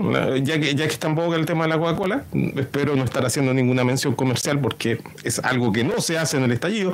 ya 0.42 0.60
que, 0.60 0.76
ya 0.76 0.88
que 0.88 0.94
está 0.94 1.08
en 1.08 1.16
boca 1.16 1.36
el 1.36 1.46
tema 1.46 1.66
de 1.66 1.70
la 1.70 1.78
Coca-Cola, 1.78 2.24
espero 2.56 2.96
no 2.96 3.04
estar 3.04 3.26
haciendo 3.26 3.54
ninguna 3.54 3.84
mención 3.84 4.16
comercial 4.16 4.60
porque 4.60 5.02
es 5.24 5.40
algo 5.40 5.72
que 5.72 5.84
no 5.84 6.00
se 6.00 6.18
hace 6.18 6.38
en 6.38 6.44
el 6.44 6.52
estallido, 6.52 6.94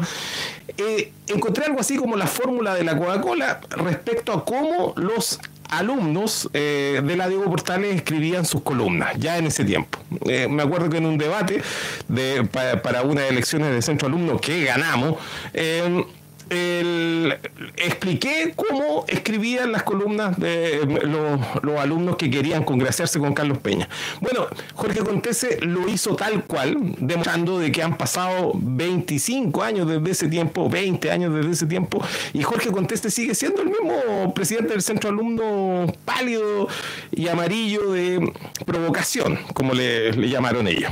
eh, 0.77 1.11
encontré 1.27 1.65
algo 1.65 1.79
así 1.79 1.97
como 1.97 2.17
la 2.17 2.27
fórmula 2.27 2.73
de 2.75 2.83
la 2.83 2.97
Coca-Cola 2.97 3.61
respecto 3.69 4.33
a 4.33 4.43
cómo 4.45 4.93
los 4.95 5.39
alumnos 5.69 6.49
eh, 6.53 7.01
de 7.03 7.15
la 7.15 7.27
Diego 7.27 7.45
Portales 7.45 7.95
escribían 7.95 8.45
sus 8.45 8.61
columnas, 8.61 9.15
ya 9.17 9.37
en 9.37 9.47
ese 9.47 9.63
tiempo. 9.63 9.99
Eh, 10.25 10.47
me 10.49 10.63
acuerdo 10.63 10.89
que 10.89 10.97
en 10.97 11.05
un 11.05 11.17
debate 11.17 11.61
de, 12.07 12.43
para, 12.45 12.81
para 12.81 13.01
unas 13.03 13.25
elecciones 13.29 13.71
de 13.71 13.81
centro 13.81 14.07
alumno 14.07 14.39
que 14.39 14.65
ganamos, 14.65 15.15
eh, 15.53 16.05
expliqué 16.49 18.53
cómo 18.55 19.05
escribían 19.07 19.71
las 19.71 19.83
columnas 19.83 20.39
de 20.39 20.81
los, 21.03 21.79
alumnos 21.79 22.15
que 22.15 22.29
querían 22.29 22.63
congraciarse 22.63 23.19
con 23.19 23.33
Carlos 23.33 23.57
Peña. 23.59 23.87
Bueno, 24.21 24.47
Jorge 24.73 24.99
Contese 24.99 25.59
lo 25.61 25.87
hizo 25.87 26.15
tal 26.15 26.45
cual, 26.45 26.95
demostrando 26.99 27.59
de 27.59 27.71
que 27.71 27.83
han 27.83 27.97
pasado 27.97 28.53
25 28.55 29.63
años 29.63 29.87
desde 29.87 30.11
ese 30.11 30.27
tiempo, 30.27 30.69
20 30.69 31.11
años 31.11 31.33
desde 31.33 31.51
ese 31.51 31.65
tiempo, 31.65 32.03
y 32.33 32.41
Jorge 32.41 32.71
Contese 32.71 33.11
sigue 33.11 33.35
siendo 33.35 33.61
el 33.61 33.69
mismo 33.69 34.33
presidente 34.33 34.73
del 34.73 34.81
centro 34.81 35.09
alumno 35.09 35.91
pálido 36.05 36.67
y 37.11 37.27
amarillo 37.27 37.91
de 37.91 38.33
provocación, 38.65 39.37
como 39.53 39.73
le 39.73 40.11
llamaron 40.29 40.67
ellos. 40.67 40.91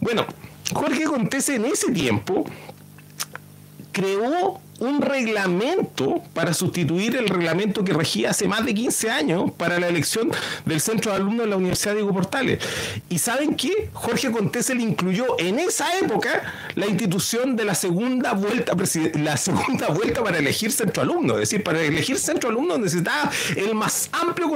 Bueno, 0.00 0.24
Jorge 0.72 1.04
Contese 1.04 1.56
en 1.56 1.66
ese 1.66 1.92
tiempo 1.92 2.46
creó 3.92 4.61
un 4.78 5.00
reglamento 5.00 6.22
para 6.34 6.54
sustituir 6.54 7.16
el 7.16 7.28
reglamento 7.28 7.84
que 7.84 7.92
regía 7.92 8.30
hace 8.30 8.48
más 8.48 8.64
de 8.64 8.74
15 8.74 9.10
años 9.10 9.50
para 9.56 9.78
la 9.78 9.88
elección 9.88 10.30
del 10.64 10.80
centro 10.80 11.12
de 11.12 11.18
alumnos 11.18 11.44
de 11.44 11.50
la 11.50 11.56
Universidad 11.56 11.94
Diego 11.94 12.12
Portales. 12.12 12.58
¿Y 13.08 13.18
saben 13.18 13.54
qué? 13.54 13.90
Jorge 13.92 14.30
Contese 14.30 14.74
le 14.74 14.82
incluyó 14.82 15.38
en 15.38 15.58
esa 15.58 15.86
época 15.98 16.42
la 16.74 16.86
institución 16.86 17.56
de 17.56 17.64
la 17.64 17.74
segunda 17.74 18.32
vuelta, 18.32 18.74
la 19.14 19.36
segunda 19.36 19.88
vuelta 19.88 20.22
para 20.22 20.38
elegir 20.38 20.72
centro 20.72 21.02
alumno. 21.02 21.34
Es 21.34 21.50
decir, 21.50 21.62
para 21.62 21.80
elegir 21.80 22.18
centro 22.18 22.50
alumno 22.50 22.78
necesitaba 22.78 23.30
el 23.56 23.74
más 23.74 24.08
amplio 24.12 24.48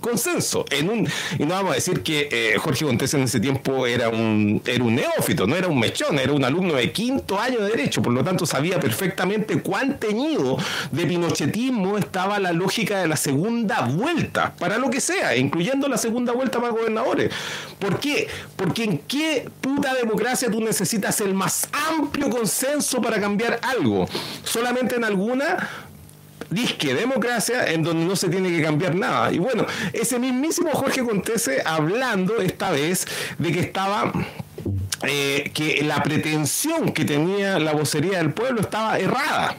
consenso. 0.00 0.64
En 0.70 0.90
un, 0.90 1.08
y 1.38 1.44
no 1.44 1.54
vamos 1.54 1.72
a 1.72 1.74
decir 1.76 2.02
que 2.02 2.28
eh, 2.30 2.58
Jorge 2.58 2.84
Contese 2.84 3.16
en 3.16 3.24
ese 3.24 3.40
tiempo 3.40 3.86
era 3.86 4.08
un, 4.08 4.60
era 4.66 4.84
un 4.84 4.94
neófito, 4.94 5.46
no 5.46 5.56
era 5.56 5.68
un 5.68 5.78
mechón, 5.78 6.18
era 6.18 6.32
un 6.32 6.44
alumno 6.44 6.74
de 6.74 6.92
quinto 6.92 7.40
año 7.40 7.60
de 7.60 7.70
Derecho, 7.70 8.02
por 8.02 8.12
lo 8.12 8.22
tanto 8.22 8.44
sabía 8.44 8.78
perfectamente 8.78 9.51
cuán 9.60 9.98
teñido 9.98 10.56
de 10.90 11.06
pinochetismo 11.06 11.98
estaba 11.98 12.38
la 12.38 12.52
lógica 12.52 13.00
de 13.00 13.08
la 13.08 13.16
segunda 13.16 13.82
vuelta, 13.82 14.54
para 14.58 14.78
lo 14.78 14.90
que 14.90 15.00
sea, 15.00 15.36
incluyendo 15.36 15.88
la 15.88 15.98
segunda 15.98 16.32
vuelta 16.32 16.60
para 16.60 16.72
gobernadores. 16.72 17.32
¿Por 17.78 17.98
qué? 17.98 18.28
Porque 18.56 18.84
en 18.84 18.98
qué 18.98 19.48
puta 19.60 19.94
democracia 19.94 20.50
tú 20.50 20.60
necesitas 20.60 21.20
el 21.20 21.34
más 21.34 21.68
amplio 21.90 22.30
consenso 22.30 23.00
para 23.02 23.20
cambiar 23.20 23.58
algo. 23.62 24.08
Solamente 24.44 24.96
en 24.96 25.04
alguna 25.04 25.68
disque 26.50 26.94
democracia 26.94 27.64
en 27.66 27.82
donde 27.82 28.04
no 28.04 28.16
se 28.16 28.28
tiene 28.28 28.50
que 28.50 28.62
cambiar 28.62 28.94
nada. 28.94 29.32
Y 29.32 29.38
bueno, 29.38 29.66
ese 29.92 30.18
mismísimo 30.18 30.70
Jorge 30.72 31.02
Contese 31.02 31.62
hablando 31.64 32.38
esta 32.40 32.70
vez 32.70 33.06
de 33.38 33.52
que 33.52 33.60
estaba 33.60 34.12
eh, 35.02 35.50
que 35.54 35.82
la 35.82 36.02
pretensión 36.02 36.92
que 36.92 37.04
tenía 37.04 37.58
la 37.58 37.72
vocería 37.72 38.18
del 38.18 38.32
pueblo 38.32 38.60
estaba 38.60 38.98
errada. 38.98 39.56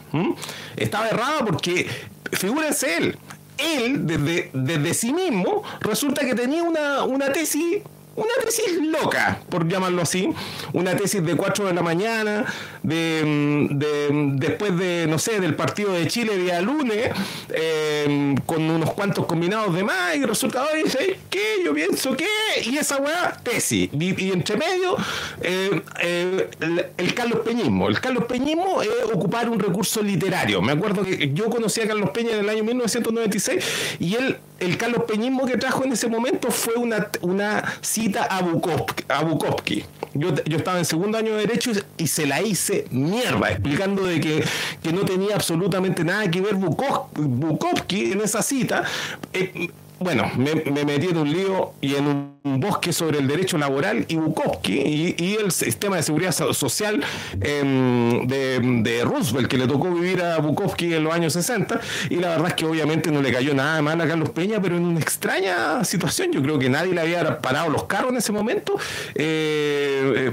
Estaba 0.76 1.08
errada 1.08 1.44
porque, 1.44 1.86
figúrense 2.32 2.96
él, 2.96 3.18
él 3.58 4.06
desde, 4.06 4.50
desde 4.52 4.94
sí 4.94 5.12
mismo 5.12 5.62
resulta 5.80 6.24
que 6.24 6.34
tenía 6.34 6.62
una, 6.62 7.04
una 7.04 7.32
tesis 7.32 7.82
una 8.16 8.32
tesis 8.42 8.80
loca, 8.80 9.40
por 9.48 9.68
llamarlo 9.68 10.02
así, 10.02 10.30
una 10.72 10.96
tesis 10.96 11.24
de 11.24 11.36
4 11.36 11.66
de 11.66 11.74
la 11.74 11.82
mañana, 11.82 12.44
de, 12.82 14.32
después 14.36 14.76
de, 14.76 15.06
no 15.08 15.18
sé, 15.18 15.40
del 15.40 15.54
partido 15.54 15.92
de 15.92 16.06
Chile 16.06 16.36
día 16.36 16.60
lunes, 16.60 17.10
eh, 17.50 18.34
con 18.46 18.62
unos 18.62 18.92
cuantos 18.92 19.26
combinados 19.26 19.74
de 19.74 19.82
más, 19.82 20.16
y 20.16 20.24
resulta, 20.24 20.64
dice, 20.74 21.18
¿qué? 21.30 21.62
Yo 21.64 21.74
pienso 21.74 22.16
que, 22.16 22.26
y 22.64 22.76
esa 22.76 22.98
weá, 22.98 23.36
tesis, 23.42 23.90
y, 23.92 24.32
entre 24.32 24.56
medio, 24.56 24.96
eh, 25.40 25.82
eh, 26.00 26.50
el, 26.96 27.14
Carlos 27.14 27.40
Peñismo. 27.44 27.88
El 27.88 28.00
Carlos 28.00 28.24
Peñismo 28.24 28.82
es 28.82 28.90
ocupar 29.12 29.48
un 29.48 29.58
recurso 29.58 30.02
literario. 30.02 30.60
Me 30.62 30.72
acuerdo 30.72 31.02
que 31.02 31.32
yo 31.32 31.48
conocí 31.50 31.80
a 31.80 31.88
Carlos 31.88 32.10
Peña 32.10 32.32
en 32.32 32.40
el 32.40 32.48
año 32.48 32.64
1996, 32.64 33.64
y 34.00 34.14
él, 34.16 34.36
el 34.60 34.76
Carlos 34.76 35.04
Peñismo 35.06 35.46
que 35.46 35.56
trajo 35.56 35.84
en 35.84 35.92
ese 35.92 36.08
momento 36.08 36.50
fue 36.50 36.74
una, 36.74 37.08
una 37.22 37.74
a 38.28 38.42
Bukowski. 39.22 39.84
Yo, 40.14 40.34
yo, 40.44 40.56
estaba 40.58 40.78
en 40.78 40.84
segundo 40.84 41.18
año 41.18 41.34
de 41.34 41.46
Derecho 41.46 41.72
y 41.96 42.06
se 42.06 42.26
la 42.26 42.40
hice 42.40 42.86
mierda, 42.90 43.50
explicando 43.50 44.04
de 44.04 44.20
que, 44.20 44.44
no 44.92 45.00
tenía 45.04 45.34
absolutamente 45.34 46.04
nada 46.04 46.30
que 46.30 46.40
ver 46.40 46.54
Bukowski 46.54 48.12
en 48.12 48.20
esa 48.20 48.42
cita. 48.42 48.84
Eh, 49.32 49.70
bueno, 50.00 50.30
me, 50.36 50.84
metí 50.84 51.06
en 51.06 51.16
un 51.16 51.32
lío 51.32 51.72
y 51.80 51.94
en 51.94 52.06
un 52.06 52.60
bosque 52.60 52.92
sobre 52.92 53.18
el 53.20 53.28
derecho 53.28 53.56
laboral 53.56 54.04
y 54.08 54.16
Bukowski 54.16 55.14
y, 55.16 55.36
el 55.40 55.52
sistema 55.52 55.96
de 55.96 56.02
seguridad 56.02 56.32
social 56.32 57.02
em, 57.40 58.26
de, 58.26 59.02
Roosevelt, 59.04 59.48
que 59.48 59.56
le 59.56 59.66
tocó 59.66 59.90
vivir 59.90 60.20
a 60.20 60.38
Bukowski 60.38 60.94
en 60.94 61.04
los 61.04 61.14
años 61.14 61.32
60. 61.34 61.80
Y 62.10 62.16
la 62.16 62.30
verdad 62.30 62.48
es 62.48 62.54
que 62.54 62.66
obviamente 62.66 63.10
no 63.10 63.22
le 63.22 63.32
cayó 63.32 63.54
nada 63.54 63.76
de 63.76 63.82
mal 63.82 64.00
a 64.00 64.06
Carlos 64.06 64.30
Peña, 64.30 64.60
pero 64.60 64.76
en 64.76 64.84
una 64.84 65.00
extraña 65.00 65.84
situación. 65.84 66.32
Yo 66.32 66.42
creo 66.42 66.58
que 66.58 66.68
nadie 66.68 66.92
le 66.92 67.00
había 67.00 67.40
parado 67.40 67.70
los 67.70 67.84
carros 67.84 68.10
en 68.10 68.18
ese 68.18 68.32
momento. 68.32 68.74
Eh, 69.14 70.32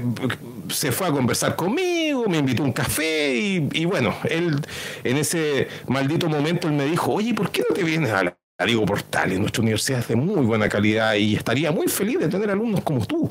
se 0.70 0.92
fue 0.92 1.06
a 1.06 1.12
conversar 1.12 1.56
conmigo, 1.56 2.26
me 2.28 2.38
invitó 2.38 2.62
a 2.62 2.66
un 2.66 2.72
café 2.72 3.34
y, 3.34 3.68
y 3.72 3.84
bueno, 3.84 4.14
él 4.24 4.60
en 5.04 5.16
ese 5.16 5.68
maldito 5.86 6.28
momento 6.28 6.68
él 6.68 6.74
me 6.74 6.84
dijo, 6.84 7.12
oye, 7.12 7.32
¿por 7.32 7.50
qué 7.50 7.64
no 7.68 7.74
te 7.74 7.84
vienes 7.84 8.10
a 8.10 8.24
la 8.24 8.36
Digo 8.66 8.86
Portales, 8.86 9.38
nuestra 9.38 9.62
universidad 9.62 10.00
es 10.00 10.08
de 10.08 10.16
muy 10.16 10.44
buena 10.44 10.68
calidad 10.68 11.14
y 11.14 11.34
estaría 11.34 11.72
muy 11.72 11.88
feliz 11.88 12.18
de 12.18 12.28
tener 12.28 12.50
alumnos 12.50 12.82
como 12.82 13.04
tú. 13.06 13.28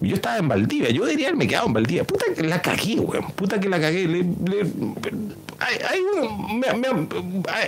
Yo 0.00 0.14
estaba 0.14 0.38
en 0.38 0.48
Valdivia, 0.48 0.90
yo 0.90 1.04
diría 1.06 1.32
me 1.34 1.46
quedado 1.46 1.66
en 1.66 1.72
Valdivia. 1.74 2.04
Puta 2.04 2.26
que 2.34 2.42
la 2.42 2.62
cagué, 2.62 2.98
weón. 2.98 3.30
Puta 3.32 3.60
que 3.60 3.68
la 3.68 3.80
cagué. 3.80 4.24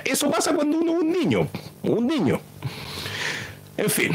eso 0.04 0.30
pasa 0.30 0.54
cuando 0.54 0.78
uno 0.78 0.92
es 0.92 0.98
un 1.02 1.12
niño. 1.12 1.48
Un 1.82 2.06
niño. 2.06 2.40
En 3.76 3.90
fin. 3.90 4.12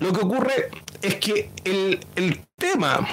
Lo 0.00 0.12
que 0.12 0.20
ocurre 0.20 0.70
es 1.02 1.16
que 1.16 1.50
el, 1.64 2.00
el 2.16 2.40
tema 2.56 3.06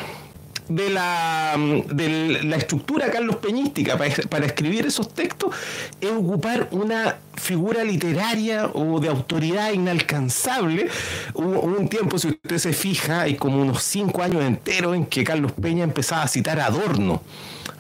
de 0.76 0.90
la, 0.90 1.56
de 1.58 2.44
la 2.44 2.56
estructura 2.56 3.10
Carlos 3.12 3.38
Peñística 3.38 3.98
para, 3.98 4.46
escribir 4.46 4.86
esos 4.86 5.14
textos 5.14 5.54
es 6.00 6.12
ocupar 6.12 6.70
una 6.72 7.18
figura 7.36 7.84
literaria 7.84 8.70
o 8.74 9.00
de 9.00 9.10
autoridad 9.10 9.72
inalcanzable. 9.72 10.88
Hubo, 11.34 11.62
un 11.62 11.90
tiempo, 11.90 12.18
si 12.18 12.30
usted 12.30 12.58
se 12.58 12.74
fija, 12.74 13.22
hay 13.22 13.36
como 13.36 13.62
unos 13.62 13.84
cinco 13.84 14.24
años 14.24 14.44
enteros 14.44 14.96
en 14.96 15.06
que 15.06 15.24
Carlos 15.24 15.52
Peña 15.54 15.84
empezaba 15.84 16.24
a 16.24 16.28
citar 16.28 16.60
Adorno 16.60 17.22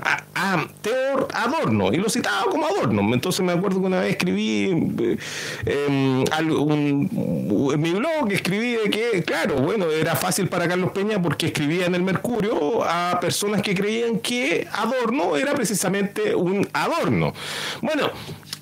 a, 0.01 0.65
Teor 0.81 1.27
Adorno 1.33 1.93
y 1.93 1.97
lo 1.97 2.09
citaba 2.09 2.49
como 2.49 2.65
Adorno. 2.65 3.13
Entonces 3.13 3.45
me 3.45 3.53
acuerdo 3.53 3.79
que 3.79 3.87
una 3.87 3.99
vez 3.99 4.11
escribí 4.11 4.95
eh, 4.99 5.17
em, 5.65 6.23
en 6.31 7.81
mi 7.81 7.91
blog, 7.91 8.31
escribí 8.31 8.73
de 8.73 8.89
que, 8.89 9.23
claro, 9.23 9.55
bueno, 9.55 9.85
era 9.85 10.15
fácil 10.15 10.47
para 10.47 10.67
Carlos 10.67 10.91
Peña 10.91 11.21
porque 11.21 11.47
escribía 11.47 11.85
en 11.85 11.95
el 11.95 12.03
Mercurio 12.03 12.83
a 12.83 13.19
personas 13.19 13.61
que 13.61 13.75
creían 13.75 14.19
que 14.19 14.67
Adorno 14.71 15.37
era 15.37 15.53
precisamente 15.53 16.35
un 16.35 16.67
adorno. 16.73 17.33
Bueno, 17.81 18.09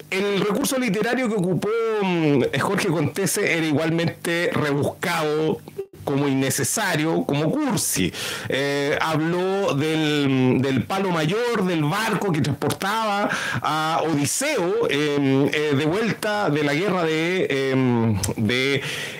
el 0.10 0.42
recurso 0.42 0.78
literario 0.80 1.30
que 1.30 1.36
ocupó 1.36 1.70
mm, 2.02 2.44
Jorge 2.60 2.88
Contese 2.88 3.58
era 3.58 3.66
igualmente 3.66 4.50
rebuscado, 4.54 5.60
como 6.04 6.28
innecesario, 6.28 7.24
como 7.26 7.52
cursi. 7.52 8.12
Eh, 8.48 8.98
habló 9.02 9.74
del, 9.74 10.86
palo 10.88 11.10
mayor 11.12 11.66
del 11.66 11.84
barco 11.84 12.32
que 12.32 12.42
transportaba 12.42 13.30
a 13.62 14.02
Odiseo 14.04 14.90
em, 14.90 15.48
eh, 15.54 15.74
de 15.76 15.86
vuelta 15.86 16.50
de 16.50 16.64
la 16.64 16.74
guerra 16.74 17.04
de, 17.04 17.72
em, 17.72 18.20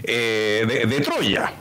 eh, 0.04 0.86
de, 0.88 1.00
Troya. 1.02 1.54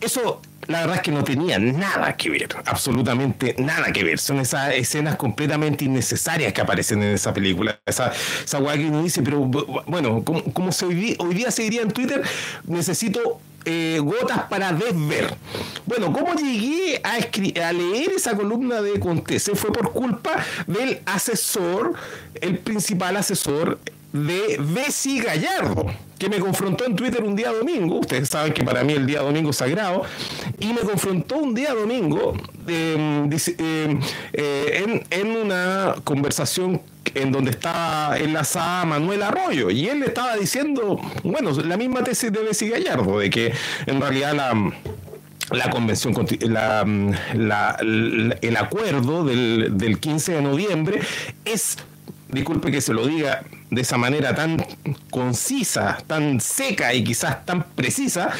eso 0.00 0.40
la 0.68 0.80
verdad 0.80 0.96
es 0.96 1.02
que 1.02 1.10
no 1.10 1.24
tenía 1.24 1.58
nada 1.58 2.14
que 2.16 2.28
ver, 2.28 2.46
absolutamente 2.66 3.56
nada 3.58 3.90
que 3.90 4.04
ver. 4.04 4.18
Son 4.18 4.38
esas 4.38 4.74
escenas 4.74 5.16
completamente 5.16 5.86
innecesarias 5.86 6.52
que 6.52 6.60
aparecen 6.60 7.02
en 7.02 7.14
esa 7.14 7.32
película. 7.32 7.80
Esa, 7.86 8.12
esa 8.44 8.58
que 8.74 8.84
uno 8.84 9.02
dice, 9.02 9.22
pero 9.22 9.40
bueno, 9.40 10.22
como, 10.24 10.70
se 10.70 10.84
hoy, 10.84 11.16
día 11.32 11.50
se 11.50 11.62
diría 11.62 11.80
en 11.80 11.90
Twitter, 11.90 12.22
necesito 12.66 13.40
eh, 13.64 13.98
gotas 14.02 14.42
para 14.50 14.72
desver. 14.72 15.34
Bueno, 15.86 16.12
¿cómo 16.12 16.34
llegué 16.34 17.00
a, 17.02 17.14
a 17.14 17.72
leer 17.72 18.12
esa 18.14 18.36
columna 18.36 18.82
de 18.82 19.00
Contese? 19.00 19.54
Fue 19.54 19.72
por 19.72 19.92
culpa 19.92 20.44
del 20.66 21.00
asesor, 21.06 21.94
el 22.42 22.58
principal 22.58 23.16
asesor 23.16 23.78
de 24.12 24.58
Bessie 24.58 25.20
Gallardo, 25.20 25.86
que 26.18 26.28
me 26.28 26.38
confrontó 26.38 26.84
en 26.86 26.96
Twitter 26.96 27.22
un 27.22 27.36
día 27.36 27.52
domingo, 27.52 28.00
ustedes 28.00 28.28
saben 28.28 28.52
que 28.52 28.64
para 28.64 28.82
mí 28.82 28.94
el 28.94 29.06
día 29.06 29.20
domingo 29.20 29.50
es 29.50 29.56
sagrado, 29.56 30.02
y 30.58 30.72
me 30.72 30.80
confrontó 30.80 31.36
un 31.38 31.54
día 31.54 31.74
domingo 31.74 32.34
em, 32.66 33.30
em, 33.30 34.00
eh, 34.32 35.04
en, 35.10 35.30
una 35.30 35.96
conversación 36.04 36.80
en 37.14 37.32
donde 37.32 37.50
estaba 37.50 38.18
enlazada 38.18 38.84
Manuel 38.84 39.22
Arroyo, 39.22 39.70
y 39.70 39.88
él 39.88 40.00
le 40.00 40.06
estaba 40.06 40.36
diciendo, 40.36 40.98
bueno, 41.22 41.52
la 41.52 41.76
misma 41.76 42.02
tesis 42.02 42.32
de 42.32 42.42
Bessie 42.42 42.70
Gallardo, 42.70 43.18
de 43.18 43.30
que 43.30 43.52
en 43.86 44.00
realidad 44.00 44.34
la 44.34 44.72
la 45.50 45.70
convención, 45.70 46.14
la, 46.42 47.76
el 47.80 48.56
acuerdo 48.58 49.24
del, 49.24 49.78
del 49.78 49.98
15 49.98 50.32
de 50.32 50.42
noviembre 50.42 51.00
es 51.46 51.78
disculpe 52.28 52.70
que 52.70 52.80
se 52.80 52.92
lo 52.92 53.06
diga 53.06 53.44
de 53.70 53.80
esa 53.82 53.98
manera 53.98 54.34
tan 54.34 54.64
concisa, 55.10 55.98
tan 56.06 56.40
seca 56.40 56.94
y 56.94 57.04
quizás 57.04 57.44
tan 57.44 57.64
precisa, 57.64 58.30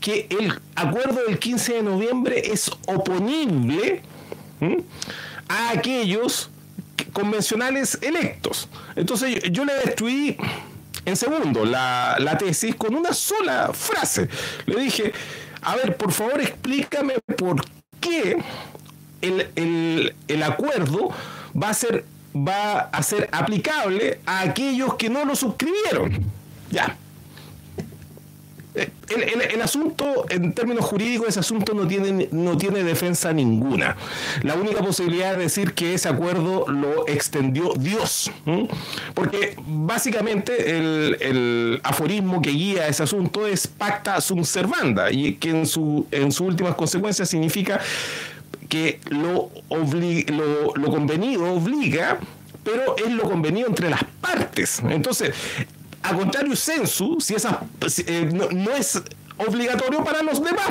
que 0.00 0.26
el 0.30 0.52
acuerdo 0.74 1.24
del 1.26 1.38
15 1.38 1.74
de 1.74 1.82
noviembre 1.82 2.52
es 2.52 2.70
oponible 2.86 4.02
a 5.48 5.70
aquellos 5.70 6.50
convencionales 7.12 7.98
electos. 8.00 8.68
Entonces 8.96 9.42
yo, 9.50 9.64
le 9.64 9.74
destruí 9.74 10.36
en 11.04 11.16
segundo 11.16 11.64
la, 11.64 12.36
tesis 12.38 12.74
con 12.74 12.94
una 12.94 13.12
sola 13.12 13.72
frase. 13.72 14.28
Le 14.66 14.80
dije, 14.80 15.12
a 15.62 15.76
ver, 15.76 15.96
por 15.96 16.12
favor 16.12 16.40
explícame 16.40 17.14
por 17.36 17.64
qué 18.00 18.42
el, 19.20 20.14
el 20.28 20.42
acuerdo 20.42 21.10
va 21.60 21.70
a 21.70 21.74
ser 21.74 22.04
va 22.46 22.80
a 22.92 23.02
ser 23.02 23.28
aplicable 23.32 24.20
a 24.26 24.40
aquellos 24.40 24.94
que 24.94 25.08
no 25.10 25.24
lo 25.24 25.34
suscribieron. 25.34 26.24
Ya. 26.70 26.96
El, 28.74 29.60
asunto, 29.62 30.26
en 30.28 30.52
términos 30.52 30.84
jurídicos, 30.84 31.28
ese 31.28 31.40
asunto 31.40 31.74
no 31.74 31.88
tiene, 31.88 32.28
no 32.30 32.56
tiene 32.56 32.84
defensa 32.84 33.32
ninguna. 33.32 33.96
La 34.42 34.54
única 34.54 34.80
posibilidad 34.80 35.32
es 35.32 35.38
decir 35.38 35.72
que 35.72 35.94
ese 35.94 36.08
acuerdo 36.08 36.66
lo 36.68 37.08
extendió 37.08 37.72
Dios. 37.76 38.30
Porque 39.14 39.56
básicamente 39.66 40.76
el, 40.76 41.80
aforismo 41.82 42.40
que 42.42 42.50
guía 42.50 42.86
ese 42.86 43.02
asunto 43.02 43.46
es 43.46 43.66
pacta 43.66 44.20
sunt 44.20 44.44
servanda, 44.44 45.10
y 45.10 45.34
que 45.34 45.50
en, 45.50 45.66
su, 45.66 46.06
en 46.10 46.30
sus 46.30 46.46
últimas 46.46 46.74
consecuencias 46.74 47.28
significa 47.28 47.80
que 48.68 49.00
lo, 49.10 49.50
lo, 49.70 50.90
convenido 50.90 51.52
obliga, 51.52 52.18
pero 52.62 52.96
es 52.96 53.10
lo 53.12 53.22
convenido 53.24 53.68
entre 53.68 53.90
las 53.90 54.04
partes. 54.20 54.80
Entonces, 54.88 55.34
a 56.02 56.14
contrario 56.14 56.54
sensu, 56.54 57.20
si 57.20 57.34
esa 57.34 57.62
eh, 58.06 58.30
no, 58.32 58.70
es 58.72 59.02
obligatorio 59.38 60.04
para 60.04 60.22
los 60.22 60.42
demás. 60.42 60.68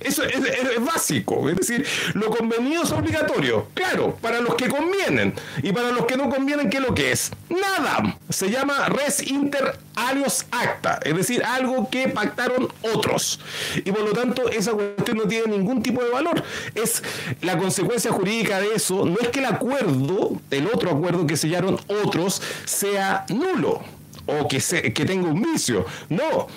Eso 0.00 0.22
es, 0.24 0.84
básico, 0.84 1.48
es 1.48 1.56
decir, 1.56 1.86
lo 2.14 2.30
convenido 2.30 2.82
es 2.82 2.92
obligatorio, 2.92 3.66
claro, 3.74 4.16
para 4.20 4.40
los 4.40 4.54
que 4.54 4.68
convienen 4.68 5.34
y 5.62 5.72
para 5.72 5.90
los 5.90 6.04
que 6.06 6.16
no 6.16 6.28
convienen, 6.28 6.68
¿qué 6.68 6.76
es 6.76 6.82
lo 6.82 6.94
que 6.94 7.12
es? 7.12 7.32
Nada. 7.48 8.18
Se 8.28 8.50
llama 8.50 8.88
res 8.88 9.26
inter 9.26 9.78
alios 9.94 10.44
acta, 10.50 11.00
es 11.02 11.16
decir, 11.16 11.42
algo 11.42 11.88
que 11.90 12.08
pactaron 12.08 12.68
otros. 12.94 13.40
Y 13.76 13.90
por 13.90 14.02
lo 14.02 14.12
tanto, 14.12 14.50
esa 14.50 14.72
cuestión 14.72 15.16
no 15.16 15.24
tiene 15.24 15.56
ningún 15.56 15.82
tipo 15.82 16.02
de 16.04 16.10
valor. 16.10 16.42
Es 16.74 17.02
la 17.40 17.56
consecuencia 17.56 18.12
jurídica 18.12 18.60
de 18.60 18.74
eso, 18.74 19.06
no 19.06 19.16
es 19.20 19.28
que 19.28 19.40
el 19.40 19.46
acuerdo, 19.46 20.40
el 20.50 20.66
otro 20.66 20.90
acuerdo 20.90 21.26
que 21.26 21.36
sellaron 21.36 21.78
otros, 21.88 22.42
sea 22.64 23.24
nulo 23.30 23.82
o 24.26 24.48
que, 24.48 24.60
se, 24.60 24.92
que 24.92 25.04
tenga 25.04 25.28
un 25.28 25.40
vicio. 25.40 25.86
No 26.08 26.48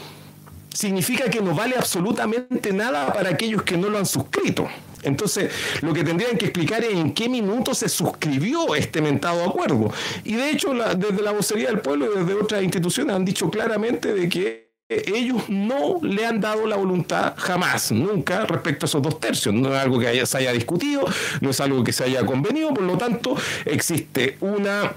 significa 0.73 1.29
que 1.29 1.41
no 1.41 1.53
vale 1.53 1.75
absolutamente 1.75 2.71
nada 2.73 3.12
para 3.13 3.29
aquellos 3.29 3.63
que 3.63 3.77
no 3.77 3.89
lo 3.89 3.97
han 3.97 4.05
suscrito. 4.05 4.67
Entonces, 5.03 5.51
lo 5.82 5.93
que 5.93 6.03
tendrían 6.03 6.38
que 6.38 6.45
explicar 6.45 6.84
es 6.84 6.93
en 6.93 7.13
qué 7.13 7.29
minuto 7.29 7.73
se 7.73 7.88
suscribió 7.88 8.75
este 8.75 9.01
mentado 9.01 9.47
acuerdo. 9.47 9.91
Y 10.23 10.34
de 10.34 10.49
hecho, 10.49 10.73
desde 10.73 11.21
la 11.21 11.32
vocería 11.32 11.67
del 11.67 11.79
pueblo 11.79 12.12
y 12.13 12.19
desde 12.19 12.34
otras 12.34 12.63
instituciones 12.63 13.15
han 13.15 13.25
dicho 13.25 13.49
claramente 13.49 14.13
de 14.13 14.27
que 14.27 14.69
ellos 14.89 15.43
no 15.49 15.99
le 16.01 16.25
han 16.25 16.41
dado 16.41 16.65
la 16.65 16.75
voluntad 16.75 17.36
jamás, 17.38 17.91
nunca, 17.91 18.45
respecto 18.47 18.86
a 18.86 18.88
esos 18.88 19.01
dos 19.01 19.19
tercios. 19.19 19.53
No 19.53 19.73
es 19.73 19.79
algo 19.79 19.99
que 19.99 20.25
se 20.25 20.38
haya 20.38 20.51
discutido, 20.51 21.05
no 21.41 21.51
es 21.51 21.60
algo 21.60 21.84
que 21.84 21.93
se 21.93 22.05
haya 22.05 22.25
convenido, 22.25 22.73
por 22.73 22.84
lo 22.84 22.97
tanto, 22.97 23.38
existe 23.65 24.38
una 24.41 24.93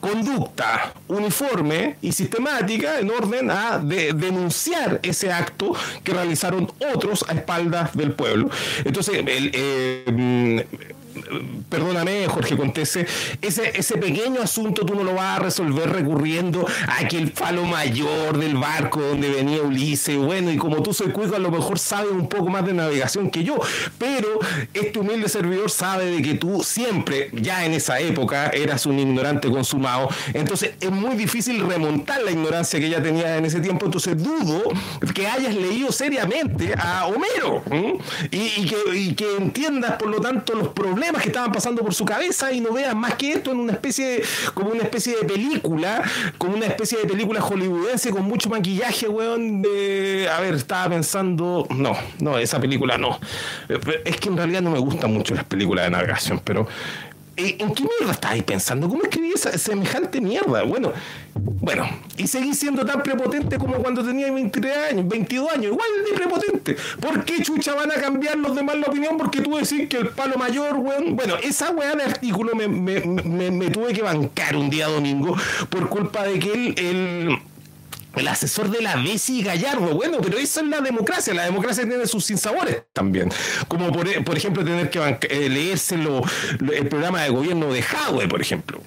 conducta 0.00 0.92
uniforme 1.08 1.96
y 2.02 2.12
sistemática 2.12 2.98
en 2.98 3.10
orden 3.10 3.50
a 3.50 3.78
denunciar 3.78 5.00
ese 5.02 5.32
acto 5.32 5.74
que 6.02 6.12
realizaron 6.12 6.70
otros 6.92 7.24
a 7.28 7.34
espaldas 7.34 7.96
del 7.96 8.12
pueblo. 8.12 8.50
Entonces, 8.84 9.18
el, 9.26 9.50
eh, 9.54 10.66
perdóname, 11.68 12.26
Jorge 12.26 12.56
Contese, 12.56 13.06
ese, 13.42 13.78
ese 13.78 13.98
pequeño 13.98 14.40
asunto 14.42 14.84
tú 14.84 14.94
no 14.94 15.04
lo 15.04 15.14
vas 15.14 15.38
a 15.38 15.42
resolver 15.42 15.90
recurriendo 15.90 16.66
a 16.88 17.00
aquel 17.00 17.30
falo 17.32 17.64
mayor 17.64 18.38
del 18.38 18.56
barco 18.56 19.00
donde 19.00 19.28
venía 19.30 19.62
Ulises. 19.62 20.16
Bueno, 20.16 20.50
y 20.50 20.56
como 20.56 20.82
tú 20.82 20.92
soy 20.92 21.10
cuico, 21.10 21.36
a 21.36 21.38
lo 21.38 21.50
mejor 21.50 21.78
sabes 21.78 22.10
un 22.10 22.28
poco 22.28 22.48
más 22.48 22.64
de 22.66 22.72
navegación 22.72 23.30
que 23.30 23.44
yo, 23.44 23.56
pero 23.98 24.38
este 24.74 24.98
humilde 24.98 25.28
servidor 25.28 25.70
sabe 25.70 26.06
de 26.06 26.22
que 26.22 26.34
tú 26.34 26.62
siempre, 26.62 27.30
ya 27.32 27.64
en 27.64 27.72
esa 27.74 28.00
época, 28.00 28.48
eras 28.48 28.86
un 28.86 28.98
ignorante 28.98 29.50
consumado. 29.50 30.08
Entonces 30.34 30.72
es 30.80 30.90
muy 30.90 31.16
difícil 31.16 31.60
remontar 31.66 32.22
la 32.22 32.30
ignorancia 32.30 32.78
que 32.78 32.86
ella 32.86 33.02
tenía 33.02 33.36
en 33.36 33.44
ese 33.44 33.60
tiempo. 33.60 33.86
Entonces 33.86 34.22
dudo 34.22 34.62
que 35.14 35.26
hayas 35.26 35.54
leído 35.54 35.92
seriamente 35.92 36.74
a 36.76 37.06
Homero 37.06 37.62
y, 38.30 38.66
que, 38.66 38.96
y 38.96 39.14
que 39.14 39.36
entiendas, 39.36 39.92
por 39.94 40.08
lo 40.08 40.20
tanto, 40.20 40.54
los 40.54 40.68
problemas 40.68 41.05
que 41.14 41.28
estaban 41.28 41.52
pasando 41.52 41.82
por 41.82 41.94
su 41.94 42.04
cabeza 42.04 42.52
y 42.52 42.60
no 42.60 42.72
veas 42.72 42.94
más 42.94 43.14
que 43.14 43.32
esto 43.32 43.52
en 43.52 43.60
una 43.60 43.72
especie 43.72 44.06
de, 44.06 44.24
como 44.54 44.70
una 44.70 44.82
especie 44.82 45.16
de 45.16 45.24
película, 45.24 46.02
como 46.38 46.56
una 46.56 46.66
especie 46.66 46.98
de 46.98 47.04
película 47.04 47.40
hollywoodense 47.40 48.10
con 48.10 48.24
mucho 48.24 48.48
maquillaje, 48.48 49.08
weón, 49.08 49.62
de... 49.62 50.28
A 50.32 50.40
ver, 50.40 50.54
estaba 50.54 50.88
pensando... 50.90 51.66
No, 51.70 51.96
no, 52.20 52.38
esa 52.38 52.60
película 52.60 52.98
no. 52.98 53.18
Es 54.04 54.16
que 54.18 54.28
en 54.28 54.36
realidad 54.36 54.62
no 54.62 54.70
me 54.70 54.78
gustan 54.78 55.12
mucho 55.12 55.34
las 55.34 55.44
películas 55.44 55.84
de 55.84 55.90
navegación, 55.90 56.40
pero 56.44 56.62
eh, 56.62 57.15
¿En 57.36 57.74
qué 57.74 57.82
mierda 57.82 58.12
estabais 58.12 58.42
pensando? 58.44 58.88
¿Cómo 58.88 59.02
escribí 59.02 59.32
esa 59.34 59.56
semejante 59.58 60.22
mierda? 60.22 60.62
Bueno, 60.62 60.92
bueno, 61.34 61.86
y 62.16 62.26
seguí 62.26 62.54
siendo 62.54 62.86
tan 62.86 63.02
prepotente 63.02 63.58
como 63.58 63.74
cuando 63.76 64.02
tenía 64.02 64.32
23 64.32 64.76
años, 64.92 65.06
22 65.06 65.52
años, 65.52 65.66
igual 65.66 65.88
de 66.08 66.16
prepotente. 66.16 66.76
¿Por 66.98 67.24
qué 67.26 67.42
chucha 67.42 67.74
van 67.74 67.90
a 67.90 67.94
cambiar 67.96 68.38
los 68.38 68.54
demás 68.54 68.76
la 68.76 68.86
opinión? 68.86 69.18
Porque 69.18 69.42
tú 69.42 69.54
decís 69.56 69.86
que 69.86 69.98
el 69.98 70.08
palo 70.08 70.36
mayor, 70.38 70.76
weón. 70.76 71.14
Bueno, 71.14 71.36
esa 71.42 71.72
weá 71.72 71.94
de 71.94 72.04
artículo 72.04 72.52
me, 72.54 73.70
tuve 73.70 73.92
que 73.92 74.02
bancar 74.02 74.56
un 74.56 74.70
día 74.70 74.86
domingo 74.86 75.36
por 75.68 75.90
culpa 75.90 76.24
de 76.24 76.38
que 76.38 76.52
él 76.52 76.74
el 76.78 77.38
asesor 78.28 78.70
de 78.70 78.82
la 78.82 78.96
Bessi 78.96 79.42
Gallardo. 79.42 79.94
Bueno, 79.94 80.18
pero 80.22 80.38
eso 80.38 80.60
es 80.60 80.66
la 80.66 80.80
democracia. 80.80 81.34
La 81.34 81.44
democracia 81.44 81.86
tiene 81.86 82.06
sus 82.06 82.24
sinsabores 82.24 82.82
también. 82.92 83.30
Como 83.68 83.92
por, 83.92 84.36
ejemplo 84.36 84.64
tener 84.64 84.90
que 84.90 85.18
eh, 85.28 85.48
leerse 85.48 85.96
el 85.96 86.88
programa 86.88 87.22
de 87.22 87.30
gobierno 87.30 87.72
de 87.72 87.82
Jadwe, 87.82 88.28
por 88.28 88.40
ejemplo. 88.40 88.80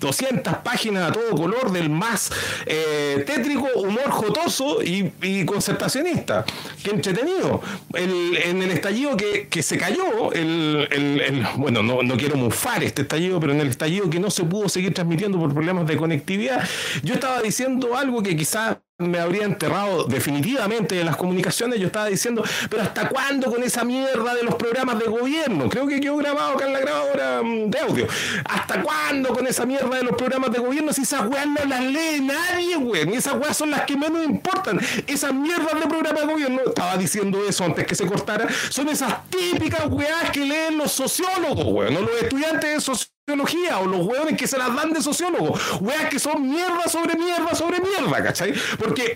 200 0.00 0.56
páginas 0.58 1.10
a 1.10 1.12
todo 1.12 1.30
color 1.30 1.72
del 1.72 1.90
más 1.90 2.30
eh, 2.66 3.22
tétrico, 3.26 3.68
humor 3.76 4.10
jotoso 4.10 4.78
y, 4.82 5.44
concertacionista. 5.44 6.44
Qué 6.82 6.90
entretenido. 6.90 7.60
en 7.94 8.62
el 8.62 8.70
estallido 8.70 9.16
que, 9.16 9.62
se 9.62 9.78
cayó, 9.78 10.32
el, 10.32 11.46
bueno, 11.56 11.82
no, 11.82 12.02
no 12.02 12.16
quiero 12.16 12.36
mufar 12.36 12.82
este 12.82 13.02
estallido, 13.02 13.40
pero 13.40 13.52
en 13.52 13.60
el 13.60 13.68
estallido 13.68 14.10
que 14.10 14.18
no 14.18 14.30
se 14.30 14.44
pudo 14.44 14.68
seguir 14.68 14.94
transmitiendo 14.94 15.38
por 15.38 15.52
problemas 15.52 15.86
de 15.86 15.96
conectividad, 15.96 16.66
yo 17.02 17.14
estaba 17.14 17.40
diciendo 17.40 17.96
algo 17.96 18.22
que 18.22 18.36
quizás 18.36 18.53
me 18.98 19.18
habría 19.18 19.44
enterrado 19.44 20.04
definitivamente 20.04 20.98
en 21.00 21.06
las 21.06 21.16
comunicaciones. 21.16 21.80
Yo 21.80 21.86
estaba 21.86 22.06
diciendo, 22.06 22.44
pero 22.70 22.82
¿hasta 22.82 23.08
cuándo 23.08 23.50
con 23.50 23.62
esa 23.62 23.84
mierda 23.84 24.34
de 24.34 24.44
los 24.44 24.54
programas 24.54 24.98
de 24.98 25.06
gobierno? 25.06 25.68
Creo 25.68 25.86
que 25.86 26.00
quedó 26.00 26.16
grabado 26.16 26.54
acá 26.54 26.66
en 26.66 26.72
la 26.72 26.80
grabadora 26.80 27.42
mm, 27.42 27.70
de 27.70 27.78
audio. 27.80 28.06
¿Hasta 28.44 28.82
cuándo 28.82 29.30
con 29.30 29.46
esa 29.46 29.66
mierda 29.66 29.96
de 29.96 30.04
los 30.04 30.14
programas 30.16 30.52
de 30.52 30.60
gobierno 30.60 30.92
si 30.92 31.02
esas 31.02 31.26
weas 31.26 31.46
no 31.46 31.64
las 31.64 31.82
lee 31.82 32.20
nadie, 32.20 32.76
weón? 32.76 33.12
Y 33.12 33.16
esas 33.16 33.34
weas 33.34 33.56
son 33.56 33.70
las 33.70 33.82
que 33.82 33.96
menos 33.96 34.24
importan. 34.24 34.80
Esas 35.06 35.34
mierdas 35.34 35.74
de 35.74 35.86
programas 35.88 36.20
de 36.22 36.32
gobierno, 36.32 36.60
estaba 36.66 36.96
diciendo 36.96 37.44
eso 37.46 37.64
antes 37.64 37.86
que 37.86 37.96
se 37.96 38.06
cortara, 38.06 38.46
son 38.70 38.88
esas 38.88 39.28
típicas 39.28 39.86
weas 39.88 40.30
que 40.30 40.44
leen 40.44 40.78
los 40.78 40.92
sociólogos, 40.92 41.66
weón, 41.66 41.94
no 41.94 42.00
los 42.00 42.22
estudiantes 42.22 42.74
de 42.74 42.80
sociología 42.80 43.13
sociología 43.26 43.78
o 43.78 43.86
los 43.86 44.06
hueones 44.06 44.36
que 44.36 44.46
se 44.46 44.58
las 44.58 44.76
dan 44.76 44.92
de 44.92 45.00
sociólogo, 45.00 45.58
hueas 45.80 46.10
que 46.10 46.18
son 46.18 46.46
mierda 46.46 46.86
sobre 46.90 47.16
mierda 47.16 47.54
sobre 47.54 47.80
mierda, 47.80 48.22
¿cachai? 48.22 48.52
Porque 48.78 49.14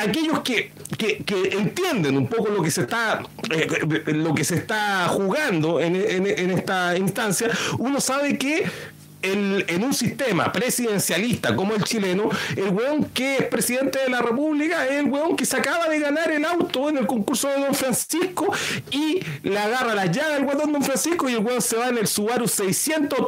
aquellos 0.00 0.40
que, 0.40 0.72
entienden 1.52 2.16
un 2.16 2.28
poco 2.28 2.48
lo 2.48 2.62
que 2.62 2.70
se 2.70 2.82
está, 2.82 3.22
eh, 3.50 3.68
lo 4.14 4.34
que 4.34 4.42
se 4.42 4.54
está 4.54 5.06
jugando 5.08 5.80
en, 5.80 5.96
en 5.96 6.50
esta 6.50 6.96
instancia, 6.96 7.50
uno 7.76 8.00
sabe 8.00 8.38
que 8.38 8.70
en 9.22 9.84
un 9.84 9.94
sistema 9.94 10.52
presidencialista 10.52 11.56
como 11.56 11.74
el 11.74 11.82
chileno, 11.84 12.28
el 12.54 12.68
weón 12.68 13.04
que 13.06 13.36
es 13.38 13.42
presidente 13.44 13.98
de 13.98 14.08
la 14.08 14.22
República 14.22 14.86
es 14.86 14.92
el 14.92 15.06
weón 15.06 15.36
que 15.36 15.44
se 15.44 15.56
acaba 15.56 15.88
de 15.88 15.98
ganar 15.98 16.30
el 16.30 16.44
auto 16.44 16.88
en 16.88 16.98
el 16.98 17.06
concurso 17.06 17.48
de 17.48 17.60
Don 17.60 17.74
Francisco 17.74 18.52
y 18.90 19.20
le 19.42 19.58
agarra 19.58 19.94
la 19.94 20.06
llave 20.06 20.34
al 20.34 20.44
weón 20.44 20.72
Don 20.72 20.82
Francisco 20.82 21.28
y 21.28 21.34
el 21.34 21.38
weón 21.38 21.62
se 21.62 21.76
va 21.76 21.88
en 21.88 21.98
el 21.98 22.06
Subaru 22.06 22.46
600 22.46 23.18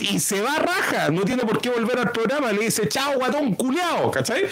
y 0.00 0.20
se 0.20 0.40
va 0.40 0.58
raja. 0.58 1.10
No 1.10 1.22
tiene 1.22 1.42
por 1.44 1.60
qué 1.60 1.70
volver 1.70 1.98
al 1.98 2.12
programa. 2.12 2.52
Le 2.52 2.64
dice, 2.64 2.88
chao, 2.88 3.14
guatón 3.16 3.54
culiao, 3.54 4.10
¿cachai? 4.10 4.44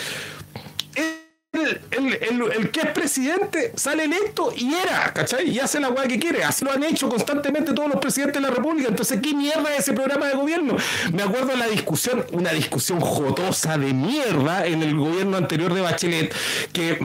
El, 1.63 2.71
que 2.71 2.81
es 2.81 2.91
presidente 2.91 3.73
sale 3.77 4.05
electo 4.05 4.53
y 4.57 4.75
era, 4.75 5.13
¿cachai? 5.13 5.49
Y 5.49 5.59
hace 5.59 5.81
la 5.81 5.89
weá 5.89 6.07
que 6.07 6.19
quiere. 6.19 6.45
Así 6.45 6.65
lo 6.65 6.73
han 6.73 6.83
hecho 6.85 7.09
constantemente 7.09 7.73
todos 7.73 7.89
los 7.89 8.01
presidentes 8.01 8.43
de 8.43 8.49
la 8.49 8.55
República. 8.55 8.89
Entonces, 8.89 9.21
¿qué 9.21 9.35
mierda 9.35 9.73
es 9.75 9.81
ese 9.81 9.93
programa 9.93 10.27
de 10.27 10.35
gobierno? 10.35 10.77
Me 11.13 11.23
acuerdo 11.23 11.49
de 11.49 11.57
la 11.57 11.69
discusión, 11.69 12.25
una 12.33 12.51
discusión 12.51 13.01
jotosa 13.01 13.79
de 13.79 13.93
mierda 13.93 14.67
en 14.67 14.83
el 14.83 14.97
gobierno 14.97 15.37
anterior 15.37 15.73
de 15.75 15.81
Bachelet, 15.81 16.35
que 16.73 16.99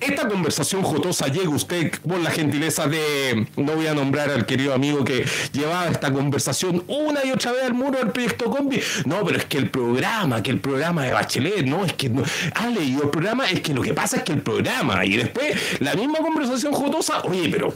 esta 0.00 0.28
conversación 0.28 0.82
jotosa 0.82 1.28
llega 1.28 1.48
usted 1.48 1.92
por 2.06 2.18
la 2.20 2.30
gentileza 2.30 2.86
de, 2.86 3.46
no 3.56 3.72
voy 3.74 3.86
a 3.86 3.94
nombrar 3.94 4.30
al 4.30 4.46
querido 4.46 4.74
amigo 4.74 5.04
que 5.04 5.24
llevaba 5.52 5.88
esta 5.88 6.12
conversación 6.12 6.84
una 6.88 7.24
y 7.24 7.32
otra 7.32 7.52
vez 7.52 7.64
al 7.64 7.74
muro 7.74 7.98
del 7.98 8.10
proyecto 8.10 8.50
Combi. 8.50 8.80
No, 9.04 9.24
pero 9.24 9.38
es 9.38 9.44
que 9.44 9.58
el 9.58 9.70
programa, 9.70 10.42
que 10.42 10.50
el 10.50 10.60
programa 10.60 11.04
de 11.04 11.12
Bachelet, 11.12 11.66
no, 11.66 11.84
es 11.84 11.92
que 11.92 12.08
no, 12.08 12.22
ha 12.56 12.70
leído 12.70 13.04
el 13.04 13.10
programa, 13.10 13.48
es 13.50 13.60
que 13.60 13.74
lo 13.74 13.82
que 13.82 13.92
pasa 13.92 14.18
es 14.18 14.22
que 14.22 14.32
el 14.32 14.42
programa, 14.42 15.04
y 15.04 15.16
después 15.16 15.80
la 15.80 15.94
misma 15.94 16.18
conversación 16.18 16.72
jotosa, 16.72 17.20
oye, 17.22 17.48
pero 17.50 17.72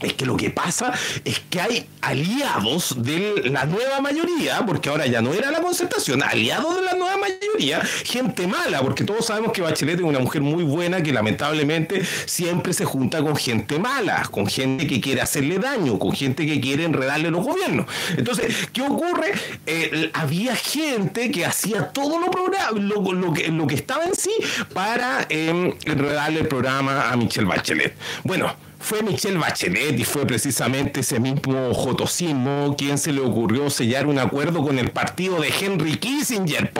es 0.00 0.12
que 0.14 0.26
lo 0.26 0.36
que 0.36 0.50
pasa 0.50 0.92
es 1.24 1.40
que 1.50 1.60
hay 1.60 1.86
aliados 2.00 3.02
de 3.02 3.42
la 3.50 3.64
nueva 3.64 4.00
mayoría, 4.00 4.64
porque 4.66 4.88
ahora 4.88 5.06
ya 5.06 5.22
no 5.22 5.32
era 5.32 5.50
la 5.50 5.60
concertación, 5.60 6.22
aliados 6.22 6.76
de 6.76 6.82
la 6.82 6.94
nueva 6.94 7.16
mayoría, 7.16 7.80
gente 8.04 8.46
mala, 8.46 8.80
porque 8.82 9.04
todos 9.04 9.26
sabemos 9.26 9.52
que 9.52 9.62
Bachelet 9.62 9.96
es 9.96 10.04
una 10.04 10.18
mujer 10.18 10.42
muy 10.42 10.64
buena 10.64 11.02
que 11.02 11.12
lamentablemente 11.12 12.04
siempre 12.26 12.72
se 12.72 12.84
junta 12.84 13.22
con 13.22 13.36
gente 13.36 13.78
mala, 13.78 14.28
con 14.30 14.46
gente 14.46 14.86
que 14.86 15.00
quiere 15.00 15.20
hacerle 15.20 15.58
daño, 15.58 15.98
con 15.98 16.12
gente 16.12 16.46
que 16.46 16.60
quiere 16.60 16.84
enredarle 16.84 17.30
los 17.30 17.44
gobiernos. 17.44 17.86
Entonces, 18.16 18.68
¿qué 18.72 18.82
ocurre? 18.82 19.32
Eh, 19.66 20.10
había 20.12 20.54
gente 20.56 21.30
que 21.30 21.46
hacía 21.46 21.88
todo 21.88 22.18
lo, 22.18 22.30
lo, 22.78 23.12
lo, 23.12 23.32
que, 23.32 23.48
lo 23.48 23.66
que 23.66 23.74
estaba 23.74 24.04
en 24.04 24.14
sí 24.14 24.32
para 24.74 25.26
eh, 25.30 25.74
enredarle 25.84 26.40
el 26.40 26.48
programa 26.48 27.10
a 27.10 27.16
Michelle 27.16 27.46
Bachelet. 27.46 27.94
Bueno, 28.24 28.54
fue 28.84 29.02
Michelle 29.02 29.38
Bachelet 29.38 29.98
y 29.98 30.04
fue 30.04 30.26
precisamente 30.26 31.00
ese 31.00 31.18
mismo 31.18 31.72
jotosismo 31.72 32.74
quien 32.76 32.98
se 32.98 33.12
le 33.12 33.20
ocurrió 33.20 33.70
sellar 33.70 34.06
un 34.06 34.18
acuerdo 34.18 34.62
con 34.62 34.78
el 34.78 34.90
partido 34.90 35.40
de 35.40 35.48
Henry 35.48 35.96
Kissinger, 35.96 36.70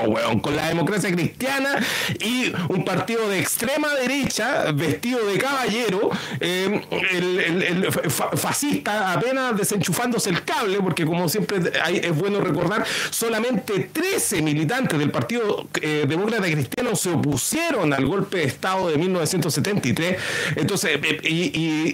con 0.43 0.55
la 0.55 0.69
democracia 0.69 1.11
cristiana 1.11 1.79
y 2.21 2.53
un 2.69 2.85
partido 2.85 3.29
de 3.29 3.39
extrema 3.39 3.95
derecha 3.95 4.71
vestido 4.73 5.25
de 5.27 5.39
caballero, 5.39 6.11
eh, 6.41 6.83
el, 6.91 7.91
fascista 7.91 9.13
apenas 9.13 9.57
desenchufándose 9.57 10.29
el 10.31 10.45
cable, 10.45 10.79
porque 10.81 11.07
como 11.07 11.29
siempre 11.29 11.59
es 12.03 12.17
bueno 12.17 12.41
recordar, 12.41 12.85
solamente 13.11 13.89
13 13.93 14.43
militantes 14.43 14.99
del 14.99 15.11
Partido 15.11 15.67
eh, 15.81 16.05
Demócrata 16.07 16.45
Cristiano 16.45 16.95
se 16.97 17.11
opusieron 17.11 17.93
al 17.93 18.05
golpe 18.05 18.39
de 18.39 18.45
Estado 18.45 18.89
de 18.91 18.99
1973, 18.99 20.17
entonces, 20.57 21.01
eh, 21.03 21.21
y 21.23 21.94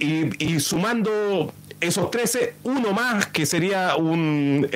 sumando 0.59 1.53
esos 1.79 2.11
13, 2.11 2.55
uno 2.63 2.93
más 2.93 3.27
que 3.27 3.45
sería 3.45 3.95
un 3.95 4.69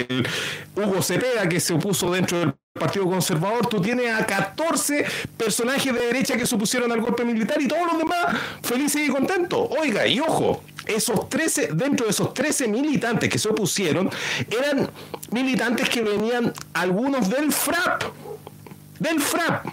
Hugo 0.76 1.02
Cepeda 1.02 1.48
que 1.48 1.60
se 1.60 1.74
opuso 1.74 2.12
dentro 2.12 2.40
del 2.40 2.54
Partido 2.74 3.06
Conservador, 3.06 3.68
tú 3.68 3.82
tienes 3.82 4.14
a 4.14 4.26
14 4.26 5.06
personajes 5.38 5.94
de 5.94 6.00
derecha 6.08 6.36
que 6.36 6.46
se 6.46 6.56
opusieron 6.56 6.92
al 6.92 7.00
golpe 7.00 7.24
militar 7.24 7.62
y 7.62 7.68
todos 7.68 7.88
los 7.90 7.98
demás 7.98 8.36
felices 8.64 9.08
y 9.08 9.10
contentos. 9.10 9.70
Oiga, 9.80 10.06
y 10.08 10.20
ojo, 10.20 10.62
esos 10.86 11.30
13, 11.30 11.70
dentro 11.74 12.06
de 12.06 12.12
esos 12.12 12.34
13 12.34 12.68
militantes 12.68 13.30
que 13.30 13.40
se 13.40 13.48
opusieron, 13.50 14.10
eran 14.50 14.90
militantes 15.32 15.90
que 15.90 16.02
venían 16.02 16.52
algunos 16.74 17.30
del 17.30 17.54
FRAP, 17.54 18.04
del 19.00 19.22
FRAP, 19.22 19.68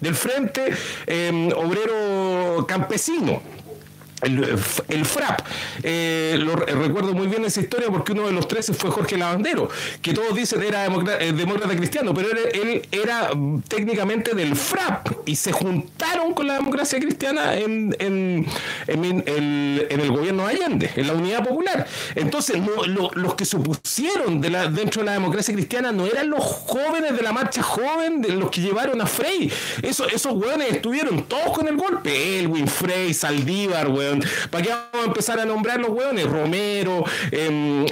del 0.00 0.14
Frente 0.14 0.74
eh, 1.06 1.52
Obrero 1.56 2.66
Campesino 2.68 3.42
el, 4.24 5.04
FRAP. 5.04 5.40
Eh, 5.82 6.36
lo, 6.38 6.56
recuerdo 6.56 7.14
muy 7.14 7.26
bien 7.26 7.44
esa 7.44 7.60
historia 7.60 7.88
porque 7.90 8.12
uno 8.12 8.26
de 8.26 8.32
los 8.32 8.48
13 8.48 8.74
fue 8.74 8.90
Jorge 8.90 9.16
Lavandero, 9.16 9.68
que 10.02 10.12
todos 10.12 10.34
dicen 10.34 10.62
era 10.62 10.86
eh, 10.86 11.32
demócrata, 11.32 11.76
cristiano, 11.76 12.14
pero 12.14 12.28
él, 12.30 12.82
era 12.90 13.34
mm, 13.34 13.62
técnicamente 13.62 14.34
del 14.34 14.56
FRAP 14.56 15.08
y 15.26 15.36
se 15.36 15.52
juntaron 15.52 16.34
con 16.34 16.46
la 16.46 16.54
democracia 16.54 16.98
cristiana 16.98 17.54
en, 17.54 17.94
en, 17.98 18.46
el, 18.86 20.10
gobierno 20.10 20.46
de 20.46 20.54
Allende, 20.54 20.90
en 20.96 21.06
la 21.06 21.12
Unidad 21.14 21.44
Popular. 21.44 21.86
Entonces, 22.14 22.56
los 22.86 23.34
que 23.34 23.44
se 23.44 23.56
opusieron 23.56 24.40
de 24.40 24.50
la, 24.50 24.68
dentro 24.68 25.02
de 25.02 25.06
la 25.06 25.12
democracia 25.12 25.54
cristiana 25.54 25.92
no 25.92 26.06
eran 26.06 26.30
los 26.30 26.44
jóvenes 26.44 27.16
de 27.16 27.22
la 27.22 27.32
marcha 27.32 27.62
joven, 27.62 28.20
de 28.20 28.30
los 28.30 28.50
que 28.50 28.60
llevaron 28.60 29.00
a 29.00 29.06
Frey. 29.06 29.52
Eso, 29.82 30.06
esos 30.08 30.32
jóvenes 30.32 30.72
estuvieron 30.72 31.24
todos 31.24 31.56
con 31.56 31.68
el 31.68 31.76
golpe. 31.76 32.40
Elwin, 32.40 32.68
Frey, 32.68 33.14
Saldívar, 33.14 33.88
¿Para 34.50 34.64
qué 34.64 34.70
vamos 34.70 34.88
a 34.92 35.04
empezar 35.04 35.40
a 35.40 35.44
nombrar 35.44 35.80
los 35.80 35.90
hueones? 35.90 36.26
Romero, 36.26 37.04
em, 37.30 37.86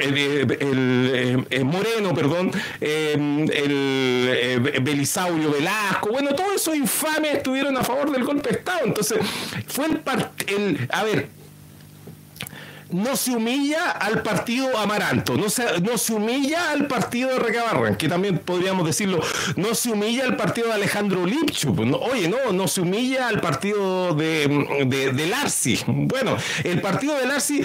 em, 1.50 1.64
Moreno, 1.64 2.14
perdón, 2.14 2.50
em, 2.80 3.48
el, 3.50 4.80
Belisaurio 4.82 5.52
Velasco, 5.52 6.10
bueno, 6.10 6.34
todos 6.34 6.54
esos 6.56 6.74
infames 6.76 7.36
estuvieron 7.36 7.76
a 7.76 7.84
favor 7.84 8.10
del 8.10 8.24
golpe 8.24 8.50
de 8.50 8.58
Estado. 8.58 8.80
Entonces, 8.84 9.18
fue 9.66 9.86
el, 9.86 10.02
el 10.48 10.88
a 10.90 11.04
ver, 11.04 11.41
no 12.92 13.16
se 13.16 13.32
humilla 13.32 13.90
al 13.90 14.22
partido 14.22 14.76
Amaranto, 14.78 15.36
no 15.36 15.48
se, 15.48 15.80
no 15.80 15.98
se 15.98 16.12
humilla 16.14 16.70
al 16.70 16.86
partido 16.86 17.30
de 17.30 17.38
Recabarran, 17.38 17.96
que 17.96 18.08
también 18.08 18.38
podríamos 18.38 18.86
decirlo, 18.86 19.20
no 19.56 19.74
se 19.74 19.90
humilla 19.90 20.24
al 20.24 20.36
partido 20.36 20.68
de 20.68 20.74
Alejandro 20.74 21.26
Lipchu, 21.26 21.74
pues, 21.74 21.88
oye, 22.00 22.28
no, 22.28 22.52
no 22.52 22.68
se 22.68 22.80
humilla 22.80 23.28
al 23.28 23.40
partido 23.40 24.14
de, 24.14 24.86
de, 24.86 25.12
de 25.12 25.26
Larsi. 25.26 25.78
Bueno, 25.86 26.36
el 26.64 26.80
partido 26.80 27.18
de 27.18 27.26
Larsi 27.26 27.62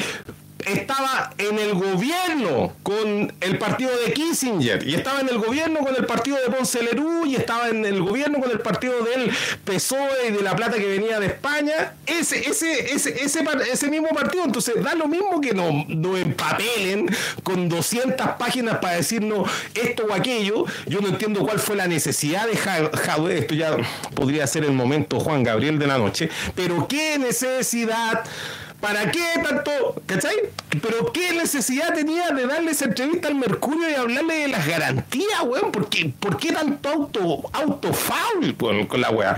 estaba 0.68 1.34
en 1.38 1.60
el 1.60 1.74
gobierno 1.74 2.74
con 2.84 3.34
el 3.42 3.58
partido 3.58 3.92
de 4.06 4.14
Kissinger 4.14 4.88
y 4.88 4.96
estaba 4.96 5.22
en 5.22 5.30
el 5.30 5.38
gobierno 5.38 5.80
con 5.80 5.96
el 5.96 6.06
partido 6.06 6.38
de 6.38 6.52
Ponce 6.54 6.82
Lerú 6.84 7.26
y 7.26 7.36
estaba 7.36 7.70
en 7.70 7.86
el 7.86 8.02
gobierno 8.02 8.40
con 8.40 8.52
el 8.52 8.60
partido 8.60 9.04
del 9.04 9.32
PSOE 9.64 10.30
y 10.30 10.32
de 10.32 10.42
la 10.42 10.56
plata 10.56 10.78
que 10.78 10.88
venía 10.88 11.20
de 11.20 11.28
España. 11.28 11.94
Ese 12.06 12.40
ese 12.50 12.94
ese 12.94 13.24
ese, 13.24 13.44
ese 13.72 13.90
mismo 13.90 14.10
partido. 14.10 14.44
Entonces 14.44 14.82
da 14.84 14.96
lo 14.96 15.08
mismo 15.08 15.40
que 15.42 15.54
nos 15.54 16.20
empapelen 16.20 17.10
con 17.44 17.70
200 17.70 18.28
páginas 18.38 18.78
para 18.80 18.96
decirnos 18.96 19.50
esto 19.74 20.06
o 20.10 20.14
aquello. 20.14 20.66
Yo 20.86 21.02
no 21.02 21.08
entiendo 21.08 21.46
cuál 21.46 21.60
fue 21.60 21.76
la 21.76 21.88
necesidad 21.88 22.48
de 22.48 22.58
Jadwe 22.58 23.38
esto 23.38 23.54
ya 23.54 23.78
podría 24.16 24.48
ser 24.48 24.64
el 24.64 24.74
momento 24.74 25.20
Juan 25.20 25.44
Gabriel 25.44 25.80
de 25.80 25.88
la 25.88 25.98
noche 25.98 26.30
pero 26.56 26.88
qué 26.88 27.18
necesidad 27.18 28.24
¿Para 28.80 29.12
qué 29.12 29.26
tanto? 29.44 30.02
¿Cachai? 30.06 30.36
Pero 30.70 31.12
qué 31.12 31.34
necesidad 31.34 31.94
tenía 31.94 32.30
de 32.30 32.46
darle 32.46 32.72
esa 32.72 32.86
entrevista 32.86 33.28
al 33.28 33.36
Mercurio 33.36 33.90
y 33.90 33.96
hablarle 33.96 34.36
de 34.36 34.48
las 34.50 34.68
garantías, 34.68 35.42
weón. 35.44 35.72
¿Por 35.72 35.90
qué, 35.90 36.14
¿Por 36.20 36.38
qué 36.38 36.52
tanto 36.52 36.90
auto, 36.90 37.50
autofaul 37.54 38.56
con 38.56 39.02
la 39.02 39.10
weá? 39.10 39.38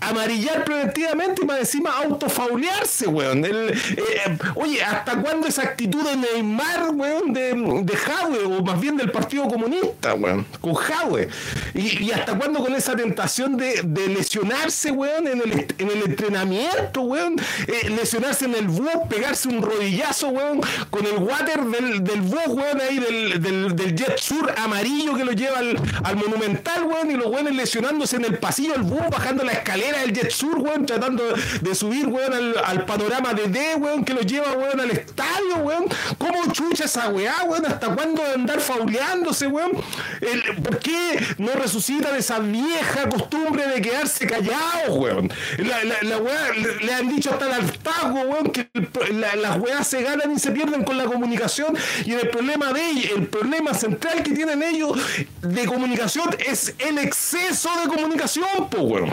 amarillar 0.00 0.64
preventivamente 0.64 1.42
y 1.42 1.46
más 1.46 1.60
encima 1.60 1.90
autofaulearse, 1.98 3.06
weón. 3.06 3.44
Eh, 3.44 4.38
oye, 4.54 4.82
¿hasta 4.82 5.20
cuándo 5.20 5.46
esa 5.46 5.62
actitud 5.62 6.02
de 6.02 6.16
Neymar, 6.16 6.90
weón, 6.90 7.32
de, 7.32 7.54
de 7.54 8.46
o 8.46 8.62
más 8.62 8.80
bien 8.80 8.96
del 8.96 9.10
Partido 9.10 9.48
Comunista, 9.48 10.14
weón, 10.14 10.46
con 10.60 10.74
Jadwe? 10.74 11.28
Y, 11.74 12.10
hasta 12.10 12.36
cuándo 12.36 12.60
con 12.60 12.74
esa 12.74 12.96
tentación 12.96 13.56
de, 13.56 13.82
lesionarse, 14.08 14.90
weón, 14.90 15.26
en 15.26 15.40
el, 15.40 15.66
en 15.78 15.90
el 15.90 16.02
entrenamiento, 16.02 17.02
weón? 17.02 17.36
Eh, 17.66 17.90
en 18.22 18.54
el 18.54 18.68
bus, 18.68 18.88
pegarse 19.10 19.48
un 19.48 19.62
rodillazo, 19.62 20.28
weón, 20.28 20.60
con 20.90 21.04
el 21.04 21.14
water 21.14 21.60
del, 21.64 22.04
del 22.04 22.20
bus, 22.20 22.46
weón, 22.46 22.80
ahí 22.80 22.98
del, 22.98 23.42
del, 23.76 23.94
Jet 23.96 24.16
Sur 24.18 24.54
amarillo 24.56 25.14
que 25.14 25.24
lo 25.24 25.32
lleva 25.32 25.58
al, 25.58 26.16
Monumental, 26.16 26.84
weón, 26.84 27.10
y 27.10 27.14
los 27.14 27.26
weones 27.26 27.56
lesionándose 27.56 28.16
en 28.16 28.24
el 28.24 28.38
pasillo 28.38 28.74
del 28.74 28.82
bus, 28.82 29.02
bajando 29.10 29.42
la 29.42 29.52
escalera 29.52 30.00
del 30.02 30.12
Jet 30.12 30.30
Sur, 30.30 30.58
weón, 30.58 30.86
tratando 30.86 31.24
de 31.60 31.74
subir, 31.74 32.06
weón, 32.06 32.32
al, 32.64 32.84
panorama 32.84 33.34
de 33.34 33.48
D, 33.48 33.74
weón, 33.74 34.04
que 34.04 34.14
lo 34.14 34.20
lleva, 34.20 34.52
weón, 34.52 34.80
al 34.80 34.90
estadio, 34.90 35.56
weón. 35.62 35.84
¿Cómo 36.16 36.52
chucha 36.52 36.84
esa 36.84 37.08
weá, 37.08 37.42
weón? 37.44 37.66
¿Hasta 37.66 37.88
cuándo 37.94 38.22
de 38.22 38.34
andar 38.34 38.60
fauleándose, 38.60 39.48
weón? 39.48 39.72
¿Por 40.62 40.78
qué 40.78 41.34
no 41.38 41.52
resucitan 41.54 42.14
esa 42.14 42.38
vieja 42.38 43.08
costumbre 43.08 43.66
de 43.66 43.82
quedarse 43.82 44.26
callados, 44.26 44.96
weón? 44.96 45.32
La, 45.58 46.18
weá, 46.18 46.52
le, 46.52 46.94
han 46.94 47.08
dicho 47.08 47.30
hasta 47.30 47.46
el 47.46 47.52
altar, 47.52 48.11
que 48.52 48.68
las 49.40 49.58
weas 49.58 49.86
se 49.86 50.02
ganan 50.02 50.32
y 50.32 50.38
se 50.38 50.50
pierden 50.50 50.84
con 50.84 50.96
la 50.96 51.04
comunicación. 51.04 51.76
Y 52.04 52.12
el 52.12 52.28
problema 52.28 52.72
de 52.72 52.90
ellos, 52.90 53.12
el 53.16 53.26
problema 53.28 53.74
central 53.74 54.22
que 54.22 54.32
tienen 54.32 54.62
ellos 54.62 54.98
de 55.40 55.66
comunicación 55.66 56.30
es 56.46 56.74
el 56.78 56.98
exceso 56.98 57.70
de 57.82 57.88
comunicación, 57.88 58.68
pues, 58.70 58.82
weón. 58.82 59.12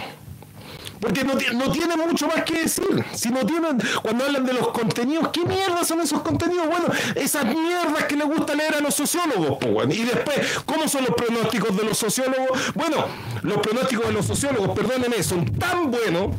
Porque 1.00 1.24
no, 1.24 1.34
no 1.54 1.72
tienen 1.72 1.98
mucho 1.98 2.28
más 2.28 2.44
que 2.44 2.62
decir. 2.62 3.06
Si 3.14 3.30
no 3.30 3.46
tienen, 3.46 3.82
cuando 4.02 4.26
hablan 4.26 4.46
de 4.46 4.54
los 4.54 4.68
contenidos, 4.70 5.30
¿qué 5.30 5.46
mierda 5.46 5.84
son 5.86 6.02
esos 6.02 6.22
contenidos? 6.22 6.68
Bueno, 6.68 6.88
esas 7.16 7.46
mierdas 7.46 8.04
que 8.04 8.18
les 8.18 8.28
gusta 8.28 8.54
leer 8.54 8.76
a 8.76 8.82
los 8.82 8.96
sociólogos, 8.96 9.58
pues, 9.62 9.74
bueno. 9.74 9.94
Y 9.94 10.04
después, 10.04 10.40
¿cómo 10.66 10.88
son 10.90 11.06
los 11.06 11.16
pronósticos 11.16 11.78
de 11.78 11.84
los 11.86 11.98
sociólogos? 11.98 12.74
Bueno, 12.76 13.06
los 13.44 13.60
pronósticos 13.60 14.08
de 14.08 14.14
los 14.14 14.26
sociólogos, 14.26 14.78
perdónenme, 14.78 15.24
son 15.24 15.46
tan 15.46 15.90
buenos 15.90 16.36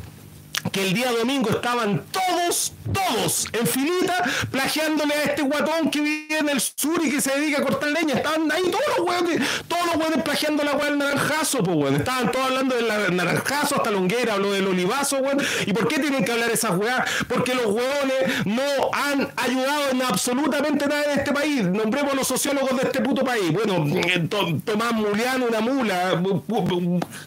que 0.72 0.82
el 0.86 0.94
día 0.94 1.10
domingo 1.12 1.50
estaban 1.50 2.04
todos, 2.12 2.72
todos 2.92 3.46
en 3.52 3.66
filita 3.66 4.22
plagiándole 4.50 5.14
a 5.14 5.22
este 5.24 5.42
guatón 5.42 5.90
que 5.90 6.00
vive 6.00 6.38
en 6.38 6.48
el 6.48 6.60
sur 6.60 7.00
y 7.04 7.10
que 7.10 7.20
se 7.20 7.36
dedica 7.38 7.60
a 7.60 7.62
cortar 7.62 7.90
leña. 7.90 8.14
Estaban 8.14 8.50
ahí 8.50 8.62
todos 8.70 8.84
los 8.98 9.06
hueones, 9.06 9.48
todos 9.68 9.86
los 9.86 9.96
hueones 9.96 10.22
plagiando 10.22 10.64
la 10.64 10.72
hueá 10.76 10.86
del 10.86 10.98
naranjazo, 10.98 11.62
pues. 11.62 11.94
Estaban 11.94 12.32
todos 12.32 12.46
hablando 12.46 12.76
del 12.76 13.16
naranjazo 13.16 13.76
hasta 13.76 13.90
Longuera, 13.90 14.34
habló 14.34 14.52
del 14.52 14.66
olivazo, 14.66 15.18
weón. 15.18 15.38
¿Y 15.66 15.72
por 15.72 15.88
qué 15.88 15.98
tienen 15.98 16.24
que 16.24 16.32
hablar 16.32 16.50
esas 16.50 16.76
weas? 16.76 17.08
Porque 17.28 17.54
los 17.54 17.66
hueones 17.66 18.46
no 18.46 18.62
han 18.92 19.30
ayudado 19.36 19.90
en 19.90 20.02
absolutamente 20.02 20.86
nada 20.86 21.04
en 21.12 21.18
este 21.18 21.32
país. 21.32 21.64
Nombremos 21.64 22.14
los 22.14 22.26
sociólogos 22.26 22.76
de 22.76 22.82
este 22.84 23.00
puto 23.00 23.24
país. 23.24 23.52
Bueno, 23.52 23.84
eh, 23.96 24.28
Tomás 24.64 24.92
Muliano, 24.92 25.46
una 25.46 25.60
mula, 25.60 26.22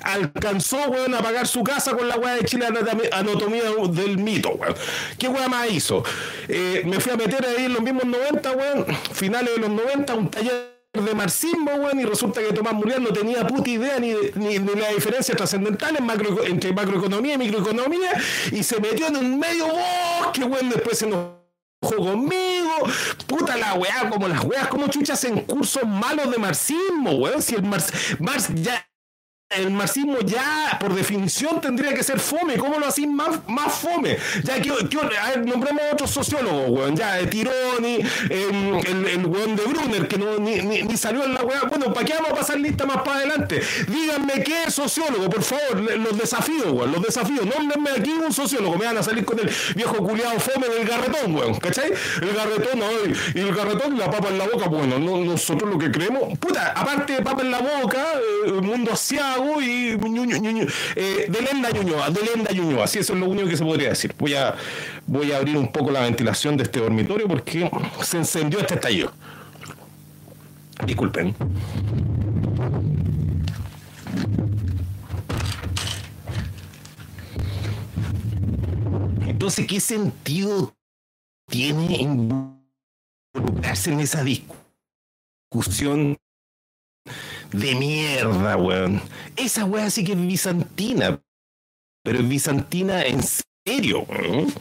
alcanzó, 0.02 0.78
weón, 0.89 1.15
a 1.15 1.21
pagar 1.21 1.47
su 1.47 1.63
casa 1.63 1.91
con 1.95 2.08
la 2.08 2.17
hueá 2.17 2.36
de 2.36 2.45
Chile 2.45 2.67
anatomía 3.12 3.63
del 3.89 4.17
mito, 4.17 4.49
weón. 4.52 4.76
¿Qué 5.17 5.28
weón 5.28 5.52
hizo? 5.67 6.03
Eh, 6.47 6.83
me 6.85 6.99
fui 6.99 7.11
a 7.11 7.17
meter 7.17 7.45
ahí 7.45 7.65
en 7.65 7.73
los 7.73 7.81
mismos 7.81 8.05
90, 8.05 8.51
weón, 8.51 8.85
finales 9.13 9.55
de 9.55 9.61
los 9.61 9.69
90, 9.69 10.15
un 10.15 10.29
taller 10.29 10.73
de 10.93 11.15
marxismo, 11.15 11.71
weón, 11.73 11.99
y 11.99 12.05
resulta 12.05 12.41
que 12.41 12.53
Tomás 12.53 12.73
Muriel 12.73 13.01
no 13.01 13.11
tenía 13.11 13.45
puta 13.47 13.69
idea 13.69 13.99
ni, 13.99 14.13
ni, 14.35 14.59
ni 14.59 14.75
la 14.75 14.89
diferencia 14.89 15.35
trascendental 15.35 15.97
entre 16.45 16.71
macroeconomía 16.71 17.33
y 17.33 17.37
microeconomía, 17.37 18.11
y 18.51 18.61
se 18.63 18.79
metió 18.79 19.07
en 19.07 19.17
un 19.17 19.39
medio 19.39 19.67
bosque, 19.67 20.43
weón, 20.43 20.69
después 20.69 20.99
se 20.99 21.07
nos 21.07 21.43
conmigo, 21.91 22.71
puta 23.27 23.57
la 23.57 23.73
weá, 23.73 24.09
como 24.09 24.27
las 24.27 24.43
weas, 24.43 24.67
como 24.67 24.87
chuchas 24.87 25.23
en 25.25 25.41
cursos 25.41 25.83
malos 25.85 26.31
de 26.31 26.37
marxismo, 26.37 27.11
weón, 27.13 27.41
si 27.41 27.55
el 27.55 27.63
Marx, 27.63 27.91
Marx 28.19 28.49
ya 28.55 28.87
el 29.56 29.69
marxismo 29.71 30.19
ya, 30.19 30.77
por 30.79 30.93
definición, 30.93 31.62
tendría 31.62 31.93
que 31.93 32.03
ser 32.03 32.19
fome. 32.19 32.58
¿Cómo 32.58 32.79
lo 32.79 32.88
hacen 32.88 33.13
más, 33.13 33.39
fome? 33.73 34.17
Ya, 34.43 34.62
que, 34.62 34.69
nombremos 35.45 35.82
a 35.84 35.93
otros 35.93 36.10
sociólogos, 36.10 36.69
weón. 36.69 36.95
Ya, 36.95 37.17
Tironi, 37.29 37.99
em, 38.29 38.75
el, 38.75 39.08
el 39.08 39.25
weón 39.25 39.56
de 39.56 39.63
Brunner, 39.63 40.08
que 40.08 40.17
no, 40.17 40.38
ni, 40.39 40.62
ni, 40.62 40.97
salió 40.97 41.23
en 41.23 41.34
la 41.34 41.43
weá. 41.43 41.63
Bueno, 41.69 41.93
¿para 41.93 42.06
qué 42.06 42.13
vamos 42.13 42.32
a 42.32 42.36
pasar 42.36 42.60
lista 42.60 42.86
más 42.86 42.97
para 42.97 43.17
adelante? 43.17 43.62
Díganme 43.88 44.43
qué 44.43 44.71
sociólogo, 44.71 45.29
por 45.29 45.43
favor. 45.43 45.79
Los 45.79 46.17
desafíos, 46.17 46.71
weón. 46.71 46.91
Los 46.91 47.03
desafíos. 47.03 47.45
Nómbrenme 47.45 47.91
aquí 47.91 48.10
un 48.10 48.34
sociólogo. 48.34 48.77
Me 48.77 48.86
van 48.86 48.97
a 48.97 49.03
salir 49.03 49.23
con 49.23 49.39
el 49.39 49.51
viejo 49.75 49.97
culiado 49.97 50.39
fome 50.39 50.67
del 50.67 50.88
garretón, 50.88 51.36
weón. 51.36 51.60
¿Cachai? 51.60 51.91
El 52.21 52.34
garretón, 52.34 52.79
no, 52.79 52.86
y 53.36 53.39
el 53.39 53.53
garretón 53.53 53.95
y 53.95 53.99
la 53.99 54.10
papa 54.10 54.29
en 54.29 54.38
la 54.38 54.47
boca, 54.47 54.67
bueno, 54.67 54.97
nosotros 54.99 55.69
lo 55.69 55.77
que 55.77 55.91
creemos. 55.91 56.38
Puta, 56.39 56.73
aparte 56.75 57.13
de 57.13 57.21
papa 57.21 57.41
en 57.41 57.51
la 57.51 57.60
boca, 57.60 58.06
el 58.45 58.56
eh, 58.56 58.62
mundo 58.62 58.95
y 59.62 59.98
eh, 60.96 61.26
de 61.30 61.41
Lenda 61.41 61.72
Ñuñoa, 61.72 62.10
de 62.10 62.22
Lenda 62.22 62.52
Ñuñoa, 62.52 62.86
así 62.86 63.00
eso 63.00 63.13
es 63.13 63.19
lo 63.19 63.28
único 63.28 63.48
que 63.48 63.58
se 63.58 63.63
podría 63.63 63.89
decir. 63.89 64.13
Voy 64.17 64.34
a, 64.34 64.56
voy 65.08 65.32
a 65.32 65.38
abrir 65.38 65.58
un 65.58 65.72
poco 65.72 65.91
la 65.91 66.02
ventilación 66.02 66.58
de 66.58 66.63
este 66.63 66.80
dormitorio 66.80 67.28
porque 67.28 67.69
se 68.02 68.17
encendió 68.17 68.60
este 68.60 68.76
estallido. 68.76 69.12
Disculpen. 70.86 71.36
Entonces, 79.28 79.67
¿qué 79.67 79.80
sentido 79.80 80.76
tiene 81.48 81.98
involucrarse 83.34 83.91
en 83.91 84.00
esa 84.00 84.24
discusión 85.52 86.17
de 87.53 87.75
mierda, 87.75 88.57
weón. 88.57 89.01
Esa 89.35 89.65
weá 89.65 89.89
sí 89.89 90.03
que 90.03 90.13
es 90.13 90.27
bizantina. 90.27 91.19
Pero 92.03 92.19
es 92.19 92.27
bizantina 92.27 93.03
en 93.03 93.21
serio, 93.65 94.01
weón. 94.09 94.53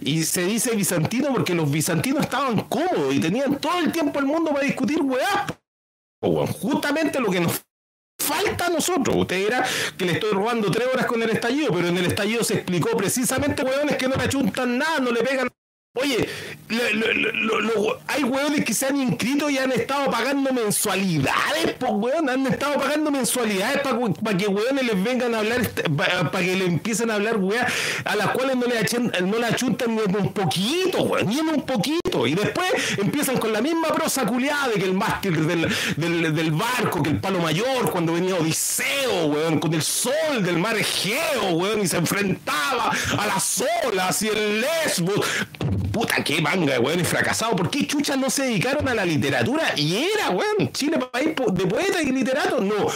Y 0.00 0.24
se 0.24 0.44
dice 0.44 0.74
bizantino 0.74 1.32
porque 1.32 1.54
los 1.54 1.70
bizantinos 1.70 2.24
estaban 2.24 2.62
cómodos 2.62 3.14
y 3.14 3.20
tenían 3.20 3.58
todo 3.58 3.78
el 3.78 3.92
tiempo 3.92 4.18
el 4.18 4.26
mundo 4.26 4.52
para 4.52 4.64
discutir 4.64 5.00
weá. 5.02 5.46
Justamente 6.60 7.20
lo 7.20 7.30
que 7.30 7.40
nos 7.40 7.62
falta 8.18 8.66
a 8.66 8.70
nosotros. 8.70 9.16
Usted 9.16 9.38
dirá 9.44 9.64
que 9.96 10.04
le 10.04 10.12
estoy 10.12 10.32
robando 10.32 10.70
tres 10.70 10.88
horas 10.92 11.06
con 11.06 11.22
el 11.22 11.30
estallido, 11.30 11.72
pero 11.72 11.88
en 11.88 11.98
el 11.98 12.06
estallido 12.06 12.44
se 12.44 12.54
explicó 12.54 12.96
precisamente, 12.96 13.62
weones, 13.62 13.96
que 13.96 14.08
no 14.08 14.16
le 14.16 14.24
achuntan 14.24 14.78
nada, 14.78 15.00
no 15.00 15.10
le 15.10 15.22
pegan 15.22 15.48
Oye, 15.94 16.28
hay 18.06 18.22
hueones 18.22 18.64
que 18.64 18.74
se 18.74 18.86
han 18.86 18.96
inscrito 18.96 19.50
y 19.50 19.58
han 19.58 19.72
estado 19.72 20.08
pagando 20.08 20.52
mensualidades, 20.52 21.74
pues 21.80 21.92
weón, 21.92 22.30
han 22.30 22.46
estado 22.46 22.74
pagando 22.74 23.10
mensualidades 23.10 23.80
para 23.80 24.36
que 24.38 24.46
hueones 24.46 24.84
les 24.84 25.02
vengan 25.02 25.34
a 25.34 25.40
hablar, 25.40 25.62
este, 25.62 25.90
para 25.90 26.30
que 26.30 26.54
le 26.54 26.66
empiecen 26.66 27.10
a 27.10 27.14
hablar 27.14 27.38
weas 27.38 27.72
a 28.04 28.14
las 28.14 28.28
cuales 28.28 28.54
no 28.54 28.66
le, 28.66 29.22
no 29.22 29.38
le 29.40 29.46
achuntan 29.46 29.96
ni 29.96 30.02
un 30.02 30.32
poquito, 30.32 31.02
weón, 31.02 31.26
ni 31.26 31.40
un 31.40 31.62
poquito. 31.62 32.24
Y 32.24 32.36
después 32.36 32.70
empiezan 32.98 33.38
con 33.38 33.52
la 33.52 33.60
misma 33.60 33.88
prosa 33.88 34.24
culiada 34.26 34.72
que 34.74 34.84
el 34.84 34.94
mástil 34.94 35.44
del, 35.44 35.68
del, 35.96 36.52
barco, 36.52 37.02
que 37.02 37.10
el 37.10 37.18
palo 37.18 37.40
mayor, 37.40 37.90
cuando 37.90 38.12
venía 38.12 38.36
Odiseo, 38.36 39.26
weón, 39.26 39.58
con 39.58 39.74
el 39.74 39.82
sol 39.82 40.40
del 40.44 40.56
mar 40.56 40.76
Egeo, 40.76 41.50
weón, 41.54 41.82
y 41.82 41.88
se 41.88 41.96
enfrentaba 41.96 42.92
a 43.18 43.26
las 43.26 43.64
olas 43.84 44.22
y 44.22 44.28
el 44.28 44.60
Lesbos 44.60 45.26
puta, 45.90 46.22
qué 46.24 46.40
manga, 46.40 46.78
weón, 46.80 47.00
y 47.00 47.04
fracasado. 47.04 47.56
¿Por 47.56 47.70
qué 47.70 47.86
chuchas 47.86 48.18
no 48.18 48.30
se 48.30 48.44
dedicaron 48.44 48.88
a 48.88 48.94
la 48.94 49.04
literatura? 49.04 49.72
Y 49.76 49.96
era, 49.96 50.30
weón, 50.30 50.72
Chile, 50.72 50.98
país 51.12 51.30
de 51.52 51.66
poetas 51.66 52.02
y 52.02 52.12
literatos, 52.12 52.62
no. 52.62 52.86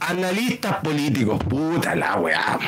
Analistas 0.00 0.76
políticos, 0.76 1.42
puta 1.48 1.94
la 1.94 2.16
weá. 2.16 2.58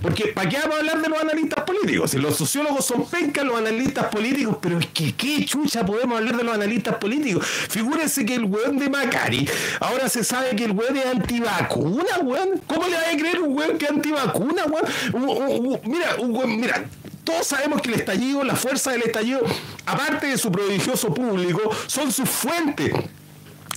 Porque, 0.00 0.28
¿para 0.28 0.48
qué 0.48 0.58
vamos 0.58 0.76
a 0.76 0.78
hablar 0.78 1.02
de 1.02 1.08
los 1.08 1.20
analistas 1.20 1.64
políticos? 1.64 2.10
Si 2.10 2.18
los 2.18 2.36
sociólogos 2.36 2.84
son 2.84 3.06
pencas, 3.06 3.44
los 3.44 3.58
analistas 3.58 4.06
políticos, 4.06 4.58
pero 4.60 4.78
es 4.78 4.86
que, 4.86 5.12
¿qué 5.14 5.44
chucha 5.44 5.84
podemos 5.84 6.18
hablar 6.18 6.36
de 6.36 6.44
los 6.44 6.54
analistas 6.54 6.96
políticos? 6.96 7.44
Figúrense 7.44 8.24
que 8.24 8.36
el 8.36 8.44
weón 8.44 8.78
de 8.78 8.88
Macari, 8.88 9.48
ahora 9.80 10.08
se 10.08 10.22
sabe 10.22 10.54
que 10.54 10.66
el 10.66 10.72
weón 10.72 10.96
es 10.96 11.06
antivacuna, 11.06 12.18
weón. 12.22 12.60
¿Cómo 12.66 12.86
le 12.86 12.94
va 12.94 13.10
a 13.12 13.16
creer 13.16 13.40
un 13.40 13.56
weón 13.56 13.78
que 13.78 13.86
es 13.86 13.90
antivacuna, 13.90 14.64
weón? 14.66 15.80
mira, 15.84 16.16
un 16.20 16.36
weón, 16.36 16.60
mira, 16.60 16.84
todos 17.26 17.46
sabemos 17.48 17.82
que 17.82 17.88
el 17.90 17.96
estallido, 17.96 18.44
la 18.44 18.54
fuerza 18.54 18.92
del 18.92 19.02
estallido, 19.02 19.40
aparte 19.84 20.28
de 20.28 20.38
su 20.38 20.50
prodigioso 20.50 21.12
público, 21.12 21.60
son 21.88 22.10
sus 22.10 22.30
fuentes. 22.30 22.94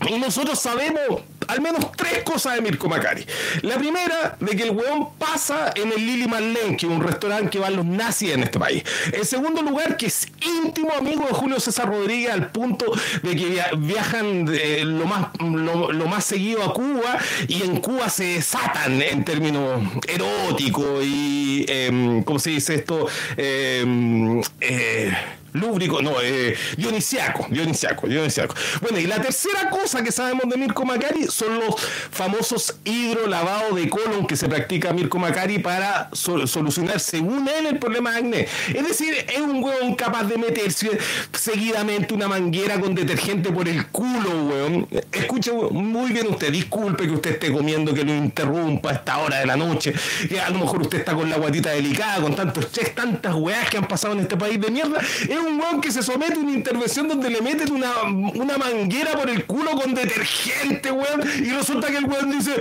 Y 0.08 0.18
nosotros 0.18 0.60
sabemos 0.60 1.24
al 1.50 1.62
menos 1.62 1.92
tres 1.94 2.24
cosas 2.24 2.56
de 2.56 2.62
Mirko 2.62 2.88
Macari. 2.88 3.26
La 3.64 3.78
primera, 3.78 4.38
de 4.40 4.56
que 4.56 4.64
el 4.64 4.72
weón 4.72 5.10
pasa 5.18 5.74
en 5.76 5.92
el 5.92 6.06
Lili 6.06 6.28
Marlene, 6.28 6.78
que 6.78 6.86
es 6.86 6.92
un 6.92 7.02
restaurante 7.02 7.50
que 7.50 7.60
van 7.60 7.76
los 7.76 7.86
nazis 7.86 8.34
en 8.34 8.44
este 8.44 8.60
país. 8.60 8.84
En 9.12 9.26
segundo 9.26 9.64
lugar, 9.64 9.98
que 9.98 10.06
es 10.06 10.28
íntimo 10.42 10.92
amigo 10.94 11.26
de 11.26 11.34
Julio 11.34 11.60
César 11.60 11.90
Rodríguez 11.90 12.32
al 12.32 12.52
punto 12.52 12.86
de 13.24 13.36
que 13.36 13.62
viajan 13.78 14.46
lo, 14.46 15.06
más, 15.06 15.30
lo, 15.40 16.06
más 16.06 16.24
seguido 16.24 16.64
a 16.64 16.72
Cuba 16.72 17.18
y 17.48 17.64
en 17.64 17.78
Cuba 17.78 18.10
se 18.10 18.26
desatan 18.36 19.02
en 19.02 19.26
términos 19.26 19.82
eróticos 20.08 21.04
y, 21.04 21.66
em, 21.68 22.24
¿cómo 22.24 22.38
se 22.38 22.52
dice 22.52 22.76
esto? 22.76 23.08
Em, 23.38 24.40
eh, 24.62 25.12
lúbrico, 25.54 26.02
no, 26.02 26.22
eh, 26.22 26.56
dionisiaco, 26.78 27.48
dionisiaco, 27.50 28.08
dionisiaco. 28.08 28.56
Bueno, 28.82 29.00
y 29.00 29.08
la 29.08 29.22
tercera 29.22 29.70
cosa 29.70 30.04
que 30.04 30.12
sabemos 30.12 30.44
de 30.50 30.58
Mirko 30.58 30.86
Macari 30.86 31.28
son 31.28 31.60
los 31.60 31.76
famosos 32.12 32.76
hidrolavados 32.84 33.76
de 33.76 33.90
colon 33.90 34.28
que 34.28 34.36
se 34.36 34.48
practica 34.48 34.94
Mirko 34.94 35.20
Macari 35.20 35.60
para 35.60 36.10
solucionar, 36.14 37.00
según 37.00 37.48
él, 37.48 37.68
el 37.68 37.80
problema 37.80 38.12
de 38.12 38.18
acné. 38.18 38.48
Es 38.74 38.88
decir, 38.88 39.14
es 39.14 39.40
un 39.40 39.64
hueón 39.64 39.96
capaz 39.96 40.24
de 40.26 40.38
meterse 40.38 40.98
seguidamente 41.32 42.14
una 42.14 42.28
manguera 42.28 42.80
con 42.80 42.96
detergente 42.96 43.52
por 43.52 43.68
el 43.68 43.88
culo, 43.88 44.30
weón. 44.46 44.88
Escuche 45.12 45.52
muy 45.72 46.12
bien 46.12 46.28
usted, 46.28 46.52
disculpe 46.52 47.06
que 47.06 47.14
usted 47.14 47.32
esté 47.32 47.52
comiendo, 47.52 47.94
que 47.94 48.04
lo 48.04 48.14
interrumpa 48.14 48.90
a 48.90 48.94
esta 48.94 49.18
hora 49.20 49.40
de 49.40 49.46
la 49.46 49.56
noche, 49.56 49.94
que 50.28 50.40
a 50.40 50.50
lo 50.50 50.60
mejor 50.60 50.82
usted 50.82 51.00
está 51.00 51.14
con 51.14 51.30
la 51.30 51.38
guatita 51.38 51.72
delicada, 51.72 52.22
con 52.22 52.36
tantos 52.36 52.66
estrés, 52.66 52.96
tantas 52.96 53.34
weas 53.36 53.70
que 53.70 53.78
han 53.78 53.88
pasado 53.88 54.14
en 54.14 54.22
este 54.22 54.38
país 54.38 54.60
de 54.60 54.72
mierda. 54.72 55.00
Un 55.42 55.60
weón 55.60 55.82
que 55.82 55.92
se 55.92 56.04
somete 56.04 56.34
a 56.34 56.40
una 56.40 56.52
intervención 56.52 57.08
donde 57.08 57.30
le 57.30 57.42
meten 57.42 57.72
una, 57.72 58.04
una 58.04 58.58
manguera 58.58 59.14
por 59.14 59.30
el 59.30 59.46
culo 59.46 59.72
con 59.72 59.94
detergente, 59.94 60.92
weón, 60.92 61.22
y 61.44 61.50
resulta 61.50 61.88
que 61.88 61.98
el 61.98 62.06
weón 62.06 62.32
dice, 62.32 62.54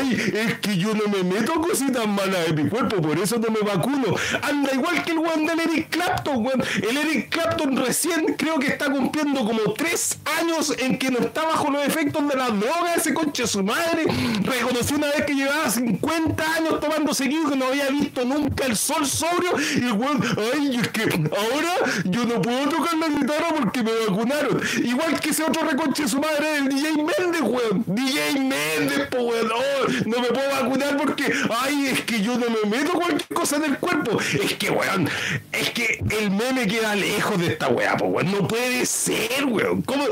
ay, 0.00 0.32
es 0.34 0.58
que 0.58 0.76
yo 0.76 0.94
no 0.94 1.08
me 1.08 1.22
meto 1.22 1.54
cositas 1.60 2.06
malas 2.06 2.46
de 2.46 2.62
mi 2.62 2.68
cuerpo, 2.68 3.00
por 3.00 3.18
eso 3.18 3.38
no 3.38 3.50
me 3.50 3.60
vacuno. 3.60 4.14
Anda 4.42 4.70
igual 4.74 5.04
que 5.04 5.12
el 5.12 5.18
weón 5.18 5.46
del 5.46 5.60
Eric 5.60 5.90
Clapton, 5.90 6.44
weón. 6.44 6.62
El 6.88 6.96
Eric 6.96 7.28
Clapton 7.30 7.76
recién 7.76 8.34
creo 8.36 8.58
que 8.58 8.68
está 8.68 8.90
cumpliendo 8.90 9.40
como 9.44 9.72
tres 9.74 10.18
años 10.40 10.74
en 10.78 10.98
que 10.98 11.10
no 11.10 11.18
está 11.18 11.44
bajo 11.44 11.70
los 11.70 11.86
efectos 11.86 12.26
de 12.28 12.36
la 12.36 12.48
droga, 12.48 12.94
ese 12.96 13.14
conche 13.14 13.46
su 13.46 13.62
madre. 13.62 14.04
Reconoció 14.42 14.96
una 14.96 15.08
vez 15.08 15.24
que 15.24 15.34
llevaba 15.34 15.70
50 15.70 16.54
años 16.54 16.80
tomando 16.80 17.14
seguido 17.14 17.50
que 17.50 17.56
no 17.56 17.66
había 17.66 17.88
visto 17.88 18.24
nunca 18.24 18.66
el 18.66 18.76
sol 18.76 19.06
sobrio. 19.06 19.52
Y 19.76 19.84
el 19.84 19.92
weón, 19.92 20.22
ay, 20.54 20.76
es 20.80 20.88
que 20.88 21.02
ahora 21.02 21.74
yo 22.04 22.24
no 22.26 22.42
puedo 22.42 22.68
tocar 22.68 22.94
la 22.98 23.08
guitarra 23.08 23.48
porque 23.56 23.82
me 23.82 23.92
vacunaron. 24.06 24.60
Igual 24.82 25.20
que 25.20 25.30
ese 25.30 25.44
otro 25.44 25.66
reconche 25.66 26.08
su 26.08 26.20
madre, 26.20 26.58
el 26.58 26.68
DJ 26.68 26.92
Méndez, 26.92 27.42
weón. 27.42 27.84
DJ 27.86 28.40
Méndez, 28.40 29.08
po, 29.10 29.18
weón. 29.18 29.50
Oh, 29.52 29.88
no 30.06 30.20
me 30.20 30.28
puedo 30.28 30.50
vacunar 30.50 30.96
porque, 30.96 31.32
ay, 31.50 31.86
es 31.86 32.02
que 32.02 32.20
yo 32.22 32.38
no 32.38 32.46
me 32.50 32.68
meto 32.68 32.92
cualquier 32.92 33.28
cosa 33.34 33.56
en 33.56 33.64
el 33.64 33.78
cuerpo. 33.78 34.18
Es 34.20 34.54
que, 34.54 34.70
weón, 34.70 35.08
es 35.52 35.70
que 35.70 36.02
el 36.18 36.30
meme 36.30 36.66
queda 36.66 36.94
lejos 36.94 37.38
de 37.38 37.48
esta 37.48 37.68
weá, 37.68 37.96
po, 37.96 38.06
weón. 38.06 38.30
No 38.30 38.46
puede 38.46 38.84
ser, 38.86 39.44
weón. 39.46 39.82
¿Cómo? 39.82 40.04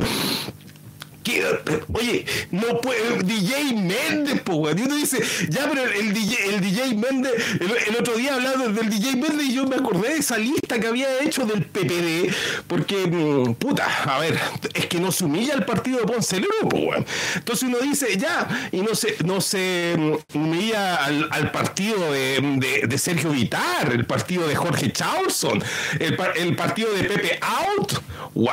Oye, 1.92 2.26
no 2.50 2.80
puede, 2.80 3.22
DJ 3.22 3.74
Méndez, 3.74 4.40
po, 4.42 4.56
weón. 4.56 4.80
Uno 4.80 4.96
dice, 4.96 5.22
ya, 5.48 5.68
pero 5.68 5.84
el 5.84 6.12
DJ, 6.12 6.84
el 6.84 6.96
Méndez, 6.96 7.32
el, 7.60 7.96
otro 7.96 8.16
día 8.16 8.34
hablando 8.34 8.68
del 8.68 8.90
DJ 8.90 9.16
Méndez 9.16 9.46
y 9.46 9.54
yo 9.54 9.66
me 9.66 9.76
acordé 9.76 10.10
de 10.10 10.18
esa 10.18 10.36
lista 10.36 10.78
que 10.78 10.86
había 10.86 11.22
hecho 11.22 11.46
del 11.46 11.64
PPD, 11.64 12.32
porque, 12.66 13.06
mm, 13.06 13.54
puta, 13.54 13.86
a 14.04 14.18
ver, 14.18 14.38
es 14.74 14.86
que 14.86 15.00
no 15.00 15.12
se 15.12 15.24
humilla 15.24 15.54
el 15.54 15.64
partido 15.64 16.00
de 16.00 16.04
Ponce 16.04 16.42
po, 16.68 16.76
weón. 16.76 17.06
Entonces 17.36 17.68
uno 17.68 17.78
dice, 17.78 18.16
ya, 18.16 18.68
y 18.72 18.80
no 18.82 18.94
se, 18.94 19.16
no 19.24 19.40
se 19.40 19.94
mm, 19.96 20.36
humilla 20.36 20.96
al, 21.04 21.50
partido 21.50 22.12
de, 22.12 22.98
Sergio 22.98 23.30
Vitar, 23.30 23.92
el 23.92 24.06
partido 24.06 24.46
de 24.48 24.56
Jorge 24.56 24.92
Charlson, 24.92 25.62
el, 25.98 26.16
el 26.36 26.56
partido 26.56 26.92
de 26.92 27.04
Pepe 27.04 27.38
Out, 27.40 28.02
¡wow! 28.34 28.52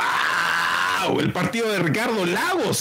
el 1.19 1.31
partido 1.31 1.69
de 1.69 1.79
Ricardo 1.79 2.25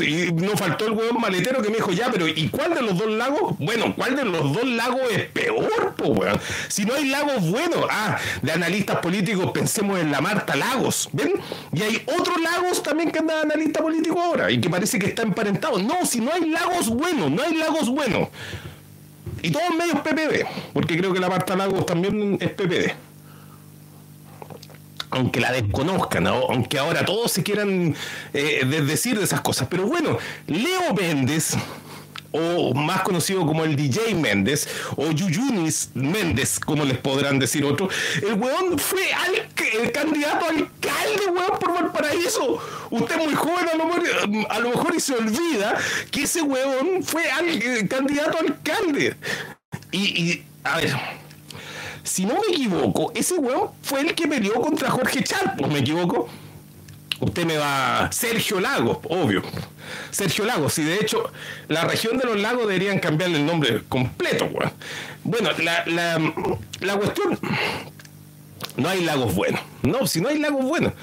Y 0.01 0.33
no 0.33 0.57
faltó 0.57 0.87
el 0.87 0.93
huevón 0.93 1.20
maletero 1.20 1.62
que 1.62 1.70
me 1.70 1.76
dijo, 1.76 1.93
ya, 1.93 2.11
pero 2.11 2.28
¿y 2.28 2.49
cuál 2.49 2.74
de 2.74 2.83
los 2.83 2.97
dos 2.97 3.11
lagos? 3.11 3.57
Bueno, 3.59 3.95
¿cuál 3.97 4.16
de 4.16 4.24
los 4.24 4.53
dos 4.53 4.64
lagos 4.64 5.01
es 5.11 5.26
peor, 5.26 5.95
po, 5.97 6.09
weón? 6.09 6.39
Si 6.68 6.85
no 6.85 6.95
hay 6.95 7.09
lagos 7.09 7.49
buenos. 7.51 7.87
Ah, 7.91 8.18
de 8.43 8.53
analistas 8.53 8.99
políticos 8.99 9.51
pensemos 9.53 9.99
en 9.99 10.12
la 10.12 10.20
Marta 10.20 10.57
Lagos, 10.57 11.09
¿ven? 11.12 11.33
Y 11.72 11.83
hay 11.83 12.03
otros 12.07 12.41
lagos 12.41 12.83
también 12.83 13.11
que 13.11 13.18
anda 13.18 13.41
analista 13.41 13.81
político 13.81 14.20
ahora 14.20 14.51
y 14.51 14.61
que 14.61 14.70
parece 14.70 14.99
que 14.99 15.07
está 15.07 15.22
emparentado. 15.22 15.78
No, 15.78 16.05
si 16.05 16.20
no 16.20 16.33
hay 16.33 16.49
lagos 16.49 16.89
buenos, 16.89 17.31
no 17.31 17.43
hay 17.43 17.55
lagos 17.55 17.89
buenos. 17.89 18.28
Y 19.43 19.51
todos 19.51 19.74
medios 19.76 20.01
PPD, 20.01 20.47
porque 20.72 20.99
creo 20.99 21.12
que 21.12 21.20
la 21.20 21.28
Marta 21.28 21.57
Lagos 21.57 21.87
también 21.87 22.37
es 22.41 22.51
PPD 22.51 23.09
aunque 25.11 25.40
la 25.40 25.52
desconozcan, 25.52 26.26
aunque 26.26 26.78
ahora 26.78 27.04
todos 27.04 27.32
se 27.32 27.42
quieran 27.42 27.94
eh, 28.32 28.64
decir 28.64 29.18
de 29.18 29.24
esas 29.24 29.40
cosas. 29.40 29.68
Pero 29.68 29.86
bueno, 29.86 30.18
Leo 30.46 30.94
Méndez, 30.94 31.56
o 32.32 32.72
más 32.74 33.02
conocido 33.02 33.44
como 33.44 33.64
el 33.64 33.74
DJ 33.74 34.14
Méndez, 34.14 34.68
o 34.96 35.11
Yuyunis 35.11 35.90
Méndez, 35.94 36.61
como 36.61 36.84
les 36.84 36.98
podrán 36.98 37.38
decir 37.38 37.64
otros, 37.64 37.92
el 38.22 38.34
weón 38.34 38.78
fue 38.78 39.02
el 39.82 39.92
candidato 39.92 40.46
alcalde, 40.46 41.26
weón, 41.32 41.58
por 41.58 41.74
Valparaíso. 41.74 42.58
Usted 42.90 43.20
es 43.20 43.26
muy 43.26 43.34
joven 43.34 43.66
a 44.48 44.58
lo, 44.61 44.68
mejor, 44.70 44.94
y 44.96 45.00
se 45.00 45.14
olvida 45.14 45.76
que 46.11 46.22
ese 46.22 46.42
weón 46.42 47.02
fue 47.02 47.28
al, 47.30 47.88
candidato 47.88 48.38
a 48.38 48.40
alcalde. 48.40 49.16
y, 49.90 50.42
a 50.62 50.76
ver, 50.76 50.94
si 52.03 52.24
no 52.24 52.34
me 52.34 52.55
equivoco, 52.55 53.12
ese 53.14 53.34
weón 53.34 53.70
fue 53.82 54.01
el 54.01 54.14
que 54.14 54.26
peleó 54.26 54.55
contra 54.55 54.90
Jorge 54.90 55.22
Charpo, 55.22 55.66
¿me 55.66 55.80
equivoco? 55.80 56.28
Usted 57.20 57.44
me 57.44 57.59
va. 57.59 58.09
Sergio 58.11 58.61
Lagos, 58.61 58.98
obvio. 59.09 59.42
Sergio 60.11 60.44
Lagos, 60.46 60.78
y 60.78 60.84
de 60.84 60.94
hecho, 60.96 61.30
la 61.68 61.84
región 61.84 62.16
de 62.16 62.24
los 62.24 62.40
lagos 62.40 62.66
deberían 62.66 62.98
cambiarle 62.98 63.38
el 63.38 63.46
nombre 63.46 63.82
completo, 63.88 64.46
weón. 64.46 64.72
Bueno, 65.24 65.51
la, 65.62 65.84
la, 65.86 66.32
la 66.80 66.96
cuestión. 66.96 67.38
No 68.76 68.88
hay 68.88 69.05
lagos 69.05 69.34
buenos. 69.34 69.61
No, 69.82 70.07
si 70.07 70.20
no 70.20 70.28
hay 70.30 70.38
lagos 70.38 70.64
buenos 70.64 70.94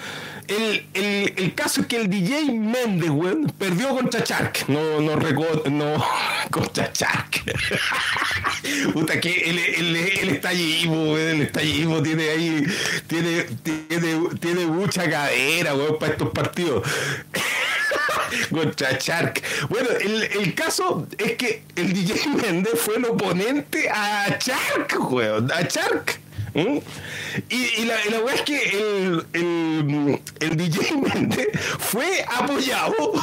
el, 0.48 0.86
el, 0.94 1.34
el, 1.38 1.54
caso 1.54 1.82
es 1.82 1.88
que 1.88 1.98
el 1.98 2.10
DJ 2.10 2.52
Méndez, 2.52 3.10
weón, 3.10 3.54
perdió 3.58 3.90
contra 3.90 4.24
Chark. 4.24 4.68
No, 4.68 5.02
no 5.02 5.16
recuerdo, 5.16 5.70
no, 5.70 6.04
contra 6.52 6.92
Chark. 6.92 7.44
Puta 8.94 9.20
que 9.20 9.32
el, 9.50 9.60
el, 9.60 9.96
el 9.96 10.30
estallismo, 10.30 11.14
weón, 11.14 11.36
el 11.36 11.42
estallismo 11.44 12.02
tiene 12.02 12.30
ahí, 12.30 12.66
tiene, 13.08 13.44
tiene, 13.64 14.30
tiene 14.40 14.66
mucha 14.66 15.10
cadera, 15.10 15.76
weón, 15.76 16.00
para 16.00 16.14
estos 16.14 16.30
partidos. 16.32 16.88
contra 18.50 18.98
Chark. 18.98 19.42
Bueno, 19.70 19.90
el, 20.00 20.24
el, 20.24 20.54
caso 20.54 21.08
es 21.18 21.34
que 21.34 21.64
el 21.76 21.94
DJ 21.94 22.28
Méndez 22.30 22.74
fue 22.78 22.98
el 22.98 23.06
oponente 23.06 23.90
a 23.90 24.38
Chark, 24.38 25.12
weón, 25.12 25.52
a 25.52 25.68
Chark. 25.68 26.27
Y, 26.58 27.86
la, 27.86 28.20
weá 28.26 28.34
es 28.34 28.42
que 28.42 28.58
el, 29.34 30.58
DJ 30.58 30.92
fue 31.78 32.26
apoyado. 32.36 33.14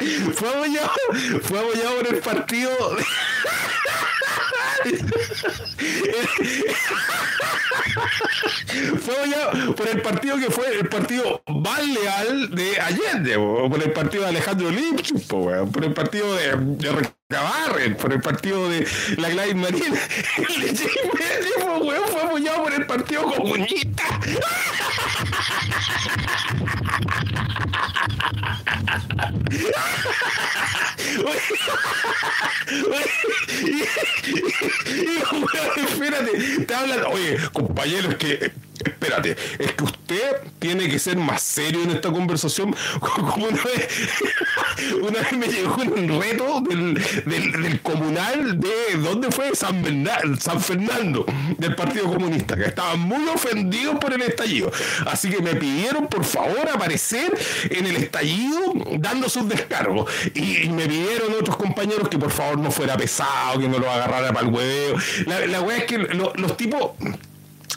fue 0.34 0.48
apoyado, 0.48 0.92
fue 1.42 1.58
apoyado 1.58 1.96
por 1.96 2.14
el 2.14 2.20
partido 2.20 2.96
fue 9.00 9.14
por 9.76 9.88
el 9.88 10.02
partido 10.02 10.36
que 10.38 10.50
fue 10.50 10.78
el 10.78 10.88
partido 10.88 11.42
más 11.46 11.86
leal 11.86 12.54
de 12.54 12.80
Allende, 12.80 13.36
por 13.36 13.82
el 13.82 13.92
partido 13.92 14.22
de 14.24 14.30
Alejandro 14.30 14.70
Lipchus, 14.70 15.22
por 15.22 15.84
el 15.84 15.92
partido 15.92 16.34
de, 16.34 16.56
de 16.56 17.94
por 17.98 18.12
el 18.12 18.20
partido 18.20 18.68
de 18.68 18.86
la 19.16 19.30
Gladys 19.30 19.54
Marín. 19.54 19.82
El 20.36 20.76
fue 22.06 22.22
apoyado 22.22 22.64
por 22.64 22.72
el 22.74 22.86
partido 22.86 23.22
comunista. 23.22 24.04
espérate, 35.76 36.64
te 36.66 36.74
hablan, 36.74 37.04
oye, 37.06 37.36
compañeros, 37.52 38.14
que 38.16 38.52
espérate, 38.84 39.36
es 39.58 39.72
que 39.72 39.84
usted 39.84 40.36
tiene 40.58 40.88
que 40.88 40.98
ser 40.98 41.16
más 41.16 41.42
serio 41.42 41.82
en 41.82 41.90
esta 41.90 42.10
conversación. 42.10 42.74
Como 43.00 43.46
una 43.46 43.62
vez, 43.62 43.88
una 45.02 45.20
vez 45.20 45.32
me 45.32 45.46
llegó 45.46 45.76
un 45.76 46.20
reto 46.20 46.60
del, 46.60 46.94
del, 46.94 47.80
comunal 47.80 48.58
de, 48.58 48.96
¿dónde 48.98 49.30
fue? 49.30 49.54
San, 49.54 49.82
San 50.38 50.60
Fernando, 50.60 51.24
del 51.58 51.74
Partido 51.74 52.06
Comunista, 52.06 52.56
que 52.56 52.66
estaban 52.66 53.00
muy 53.00 53.26
ofendidos 53.28 53.96
por 53.98 54.12
el 54.12 54.22
estallido. 54.22 54.70
Así 55.06 55.30
que 55.30 55.40
me 55.40 55.54
pidieron, 55.54 56.06
por 56.08 56.24
favor, 56.24 56.68
aparecer 56.68 57.32
en 57.70 57.86
el 57.86 57.96
estallido 57.96 58.72
dando 58.98 59.28
sus 59.28 59.48
descargos. 59.48 60.10
Y, 60.34 60.62
me 60.72 60.86
pidieron 60.86 61.34
otros 61.38 61.56
compañeros 61.56 62.08
que 62.08 62.18
por 62.18 62.30
favor 62.30 62.58
no 62.58 62.70
fuera 62.70 62.96
pesado, 62.96 63.60
que 63.60 63.68
no 63.68 63.78
lo 63.78 63.90
agarrara 63.90 64.32
para 64.32 64.46
el 64.46 64.52
hueveo. 64.52 64.96
La, 65.26 65.46
la 65.46 65.76
es 65.76 65.84
que 65.84 65.98
los 65.98 66.56
tipos 66.56 66.92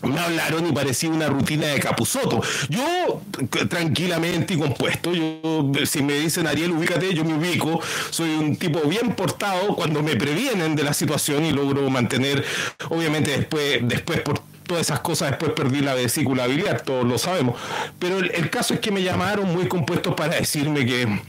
me 0.05 0.19
hablaron 0.19 0.67
y 0.67 0.71
parecía 0.71 1.09
una 1.09 1.27
rutina 1.27 1.67
de 1.67 1.79
Capuzoto. 1.79 2.41
Yo, 2.69 3.21
tranquilamente 3.69 4.53
y 4.53 4.57
compuesto, 4.57 5.13
yo, 5.13 5.71
si 5.85 6.01
me 6.01 6.15
dicen 6.15 6.47
Ariel, 6.47 6.71
ubícate, 6.71 7.13
yo 7.13 7.23
me 7.23 7.33
ubico. 7.33 7.79
Soy 8.09 8.29
un 8.29 8.55
tipo 8.55 8.81
bien 8.81 9.13
portado 9.15 9.75
cuando 9.75 10.01
me 10.01 10.15
previenen 10.15 10.75
de 10.75 10.83
la 10.83 10.93
situación 10.93 11.45
y 11.45 11.51
logro 11.51 11.89
mantener, 11.89 12.43
obviamente 12.89 13.31
después, 13.31 13.79
después 13.83 14.21
por 14.21 14.41
todas 14.67 14.81
esas 14.81 14.99
cosas, 14.99 15.31
después 15.31 15.51
perdí 15.53 15.81
la 15.81 15.93
vesícula 15.93 16.47
biliar, 16.47 16.81
todos 16.81 17.05
lo 17.05 17.17
sabemos. 17.17 17.55
Pero 17.99 18.19
el, 18.19 18.49
caso 18.49 18.73
es 18.73 18.79
que 18.79 18.91
me 18.91 19.03
llamaron 19.03 19.53
muy 19.53 19.67
compuestos 19.67 20.13
para 20.15 20.35
decirme 20.35 20.85
que, 20.85 21.19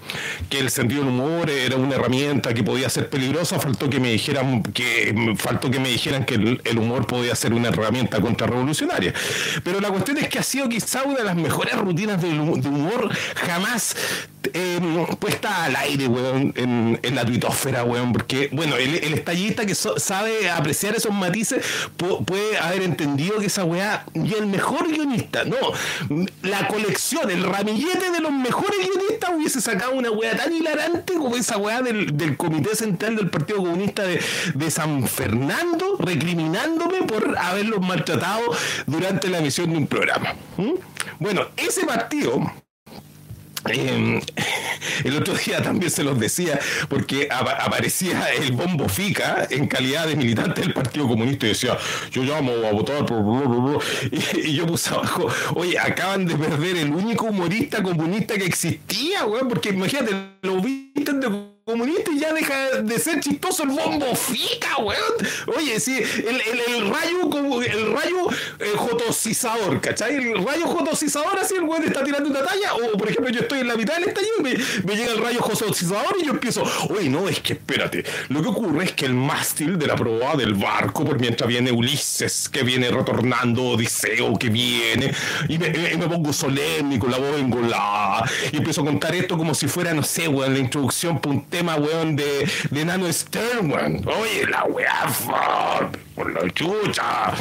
que, 0.48 0.58
el 0.58 0.70
sentido 0.70 1.02
del 1.02 1.10
humor 1.10 1.50
era 1.50 1.76
una 1.76 1.96
herramienta 1.96 2.54
que 2.54 2.62
podía 2.62 2.88
ser 2.88 3.08
peligrosa, 3.10 3.58
faltó 3.58 3.88
que 3.88 4.00
me 4.00 4.10
dijeran 4.12 4.62
que, 4.62 5.34
faltó 5.38 5.70
que, 5.70 5.78
me 5.78 5.88
dijeran 5.88 6.24
que 6.24 6.34
el, 6.34 6.78
humor 6.78 7.06
podía 7.06 7.34
ser 7.34 7.52
una 7.52 7.68
herramienta 7.68 8.20
contrarrevolucionaria. 8.20 9.12
Pero 9.62 9.80
la 9.80 9.90
cuestión 9.90 10.18
es 10.18 10.28
que 10.28 10.38
ha 10.38 10.42
sido 10.42 10.68
quizá 10.68 11.02
una 11.04 11.18
de 11.18 11.24
las 11.24 11.36
mejores 11.36 11.76
rutinas 11.76 12.20
de 12.20 12.28
humor 12.28 13.10
jamás 13.34 13.96
eh, 14.52 15.06
puesta 15.18 15.64
al 15.64 15.76
aire, 15.76 16.06
weón, 16.06 16.52
en, 16.56 17.14
la 17.14 17.24
tuitosfera, 17.24 17.84
weón, 17.84 18.12
porque, 18.12 18.48
bueno, 18.52 18.76
el, 18.76 18.94
estallista 18.94 19.66
que 19.66 19.74
sabe 19.74 20.50
apreciar 20.50 20.94
esos 20.94 21.12
matices 21.12 21.64
puede 21.96 22.58
haber 22.58 22.82
entendido 22.82 23.25
que 23.34 23.46
esa 23.46 23.64
weá, 23.64 24.06
y 24.14 24.34
el 24.34 24.46
mejor 24.46 24.88
guionista, 24.88 25.44
no, 25.44 25.56
la 26.42 26.68
colección, 26.68 27.30
el 27.30 27.44
ramillete 27.44 28.10
de 28.10 28.20
los 28.20 28.32
mejores 28.32 28.78
guionistas 28.78 29.30
hubiese 29.34 29.60
sacado 29.60 29.92
una 29.92 30.10
weá 30.10 30.36
tan 30.36 30.52
hilarante 30.52 31.14
como 31.14 31.36
esa 31.36 31.56
weá 31.58 31.82
del, 31.82 32.36
Comité 32.36 32.74
Central 32.74 33.16
del 33.16 33.30
Partido 33.30 33.58
Comunista 33.58 34.02
de, 34.02 34.70
San 34.70 35.06
Fernando, 35.06 35.96
recriminándome 35.98 37.02
por 37.02 37.36
haberlos 37.38 37.80
maltratado 37.80 38.42
durante 38.86 39.28
la 39.28 39.38
emisión 39.38 39.70
de 39.70 39.78
un 39.78 39.86
programa. 39.86 40.34
Bueno, 41.18 41.46
ese 41.56 41.86
partido 41.86 42.52
Em, 43.68 44.20
el 45.04 45.16
otro 45.16 45.34
día 45.34 45.62
también 45.62 45.90
se 45.90 46.04
los 46.04 46.18
decía, 46.18 46.58
porque 46.88 47.28
aparecía 47.30 48.28
el 48.32 48.52
bombo 48.52 48.88
Fica 48.88 49.46
en 49.50 49.66
calidad 49.66 50.06
de 50.06 50.16
militante 50.16 50.60
del 50.60 50.72
Partido 50.72 51.08
Comunista 51.08 51.46
y 51.46 51.50
decía, 51.50 51.76
yo 52.10 52.22
llamo 52.22 52.52
a 52.66 52.72
votar 52.72 53.04
por... 53.04 53.26
Y, 54.12 54.54
yo 54.54 54.66
puse 54.66 54.90
abajo, 54.90 55.28
oye, 55.54 55.78
acaban 55.78 56.26
de 56.26 56.36
perder 56.36 56.76
el 56.76 56.92
único 56.92 57.26
humorista 57.26 57.82
comunista 57.82 58.36
que 58.36 58.44
existía, 58.44 59.24
weón, 59.26 59.48
porque 59.48 59.70
imagínate, 59.70 60.12
lo 60.42 60.60
visten 60.60 61.20
de 61.20 61.55
comunista 61.66 62.12
y 62.12 62.20
ya 62.20 62.32
deja 62.32 62.80
de 62.80 62.96
ser 63.00 63.18
chistoso 63.18 63.64
el 63.64 63.70
bombo 63.70 64.14
fica, 64.14 64.76
weón. 64.76 65.56
Oye, 65.56 65.80
sí, 65.80 65.96
el, 65.96 66.40
el, 66.40 66.88
rayo 66.88 67.28
como 67.28 67.60
el 67.60 67.92
rayo 67.92 68.30
eh, 68.60 68.72
jotosizador, 68.76 69.80
¿cachai? 69.80 70.14
El 70.14 70.46
rayo 70.46 70.68
jotosizador, 70.68 71.36
así 71.40 71.56
el 71.56 71.62
weón 71.62 71.82
está 71.82 72.04
tirando 72.04 72.30
una 72.30 72.44
talla, 72.44 72.72
o 72.72 72.96
por 72.96 73.10
ejemplo 73.10 73.32
yo 73.32 73.40
estoy 73.40 73.60
en 73.60 73.66
la 73.66 73.74
mitad 73.74 73.94
del 73.94 74.10
estallido 74.10 74.34
y 74.38 74.42
me, 74.84 74.94
llega 74.94 75.10
el 75.10 75.18
rayo 75.18 75.42
jotosizador 75.42 76.14
y 76.22 76.26
yo 76.26 76.30
empiezo, 76.34 76.62
oye, 76.88 77.08
no, 77.08 77.28
es 77.28 77.40
que 77.40 77.54
espérate, 77.54 78.04
lo 78.28 78.42
que 78.42 78.48
ocurre 78.48 78.84
es 78.84 78.92
que 78.92 79.06
el 79.06 79.14
mástil 79.14 79.76
de 79.76 79.88
la 79.88 79.96
proa 79.96 80.36
del 80.36 80.54
barco, 80.54 81.04
por 81.04 81.18
mientras 81.18 81.48
viene 81.48 81.72
Ulises, 81.72 82.48
que 82.48 82.62
viene 82.62 82.92
retornando, 82.92 83.70
Odiseo, 83.70 84.38
que 84.38 84.50
viene, 84.50 85.12
y 85.48 85.58
me, 85.58 85.70
me 85.70 86.06
pongo 86.06 86.32
solemne 86.32 87.00
con 87.00 87.10
la 87.10 87.18
voz 87.18 87.40
engolada, 87.40 88.30
y 88.52 88.58
empiezo 88.58 88.82
a 88.82 88.84
contar 88.84 89.16
esto 89.16 89.36
como 89.36 89.52
si 89.52 89.66
fuera, 89.66 89.92
no 89.92 90.04
sé, 90.04 90.28
weón, 90.28 90.52
la 90.52 90.60
introducción 90.60 91.18
puntual 91.18 91.55
tema, 91.56 91.76
weón, 91.76 92.16
de, 92.16 92.46
de 92.70 92.84
Nano 92.84 93.10
Stern, 93.10 93.70
weón. 93.70 94.06
Oye, 94.06 94.46
la 94.46 94.64
weá, 94.64 95.06
por 96.14 96.30
la 96.30 96.52
chucha. 96.52 97.32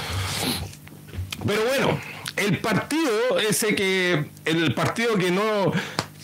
Pero 1.46 1.66
bueno, 1.66 2.00
el 2.38 2.58
partido 2.60 3.38
ese 3.40 3.76
que, 3.76 4.24
el 4.46 4.74
partido 4.74 5.18
que 5.18 5.32
no, 5.32 5.74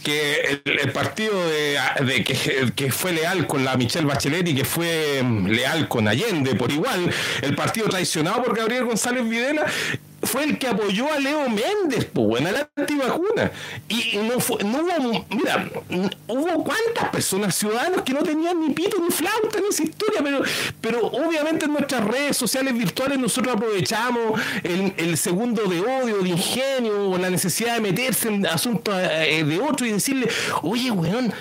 que 0.05 0.61
el, 0.63 0.91
partido 0.93 1.33
de, 1.49 2.23
que, 2.23 2.71
que, 2.73 2.91
fue 2.93 3.11
leal 3.11 3.45
con 3.45 3.65
la 3.65 3.75
Michelle 3.75 4.05
Bachelet 4.05 4.47
y 4.47 4.55
que 4.55 4.63
fue 4.63 5.21
mm, 5.21 5.47
leal 5.47 5.89
con 5.89 6.07
Allende 6.07 6.55
por 6.55 6.71
igual, 6.71 7.13
el 7.41 7.55
partido 7.55 7.89
traicionado 7.89 8.41
por 8.41 8.57
Gabriel 8.57 8.85
González 8.85 9.27
Videla, 9.27 9.65
fue 10.23 10.43
el 10.43 10.57
que 10.57 10.67
apoyó 10.67 11.11
a 11.11 11.19
Leo 11.19 11.49
Méndez, 11.49 12.05
pues, 12.05 12.27
bueno, 12.27 12.51
la 12.51 12.69
antivacuna. 12.75 13.51
Y 13.89 14.17
no, 14.17 14.39
fue, 14.39 14.63
no 14.63 14.79
hubo, 14.79 15.25
mira, 15.29 15.69
hubo 16.27 16.63
cuántas 16.63 17.09
personas, 17.11 17.55
ciudadanos, 17.55 18.03
que 18.03 18.13
no 18.13 18.23
tenían 18.23 18.59
ni 18.59 18.73
pito 18.73 18.97
ni 19.01 19.09
flauta 19.09 19.59
en 19.59 19.65
esa 19.69 19.83
historia, 19.83 20.21
pero, 20.23 20.41
pero 20.79 21.07
obviamente 21.07 21.65
en 21.65 21.73
nuestras 21.73 22.03
redes 22.03 22.37
sociales 22.37 22.73
virtuales 22.73 23.19
nosotros 23.19 23.55
aprovechamos 23.55 24.39
el, 24.63 25.17
segundo 25.17 25.63
de 25.63 25.81
odio, 25.81 26.19
de 26.19 26.29
ingenio, 26.29 27.17
la 27.17 27.29
necesidad 27.29 27.75
de 27.75 27.81
meterse 27.81 28.29
en 28.29 28.45
asuntos 28.45 28.95
eh, 28.97 29.43
de 29.43 29.59
otro 29.59 29.85
y 29.85 29.91
decirle, 29.91 30.27
oye, 30.61 30.91
weón, 30.91 31.33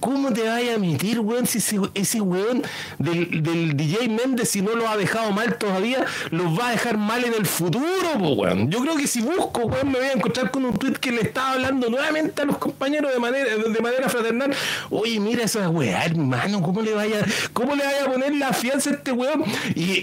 ¿Cómo 0.00 0.32
te 0.32 0.42
vaya 0.42 0.74
a 0.74 0.78
meter, 0.78 1.20
weón, 1.20 1.46
si 1.46 1.58
ese, 1.94 2.20
weón 2.20 2.62
del, 2.98 3.76
DJ 3.76 4.08
Méndez, 4.08 4.50
si 4.50 4.62
no 4.62 4.74
lo 4.74 4.88
ha 4.88 4.96
dejado 4.96 5.32
mal 5.32 5.56
todavía, 5.58 6.04
los 6.30 6.58
va 6.58 6.68
a 6.68 6.70
dejar 6.72 6.96
mal 6.96 7.24
en 7.24 7.34
el 7.34 7.46
futuro, 7.46 8.12
weón? 8.16 8.70
Yo 8.70 8.80
creo 8.80 8.96
que 8.96 9.06
si 9.06 9.20
busco, 9.20 9.62
weón, 9.62 9.90
me 9.90 9.98
voy 9.98 10.08
a 10.08 10.12
encontrar 10.12 10.50
con 10.50 10.64
un 10.64 10.76
tweet 10.76 10.94
que 10.94 11.10
le 11.10 11.22
estaba 11.22 11.52
hablando 11.52 11.88
nuevamente 11.88 12.42
a 12.42 12.44
los 12.44 12.58
compañeros 12.58 13.12
de 13.12 13.18
manera, 13.18 13.56
de 13.56 13.80
manera 13.80 14.08
fraternal. 14.08 14.54
Oye, 14.90 15.18
mira 15.20 15.44
esa 15.44 15.68
weá, 15.68 16.04
hermano, 16.04 16.62
¿cómo 16.62 16.80
le 16.82 16.94
vaya, 16.94 17.24
cómo 17.52 17.74
le 17.74 17.84
vaya 17.84 18.04
a 18.04 18.12
poner 18.12 18.34
la 18.34 18.52
fianza 18.52 18.90
a 18.90 18.92
este 18.94 19.12
weón? 19.12 19.44
Y, 19.74 20.02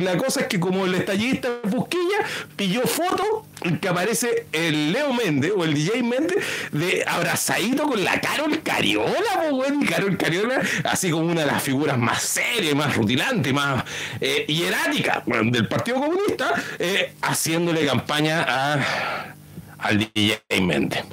la, 0.00 0.16
cosa 0.16 0.40
es 0.40 0.46
que 0.46 0.60
como 0.60 0.86
el 0.86 0.94
estallista 0.94 1.48
Busquilla 1.64 2.18
pilló 2.56 2.82
foto 2.82 3.44
que 3.80 3.88
aparece 3.88 4.46
el 4.52 4.92
Leo 4.92 5.12
Méndez 5.12 5.52
o 5.56 5.64
el 5.64 5.74
DJ 5.74 6.02
Méndez 6.02 6.36
de 6.72 7.04
abrazadito 7.06 7.84
con 7.84 8.04
la 8.04 8.20
Carol 8.20 8.62
Cariola, 8.62 9.50
weón. 9.50 9.84
Carol 9.84 10.16
Cariola, 10.16 10.60
así 10.84 11.10
como 11.10 11.26
una 11.26 11.42
de 11.42 11.46
las 11.46 11.62
figuras 11.62 11.98
más 11.98 12.22
serias, 12.22 12.74
más 12.74 12.94
rutilantes, 12.94 13.52
más 13.52 13.84
eh, 14.20 14.44
hieráticas 14.48 15.22
del 15.26 15.68
Partido 15.68 15.98
Comunista, 15.98 16.52
eh, 16.78 17.12
haciéndole 17.22 17.84
campaña 17.86 18.44
a, 18.48 19.34
al 19.78 19.98
DJ 19.98 20.40
Méndez. 20.60 21.04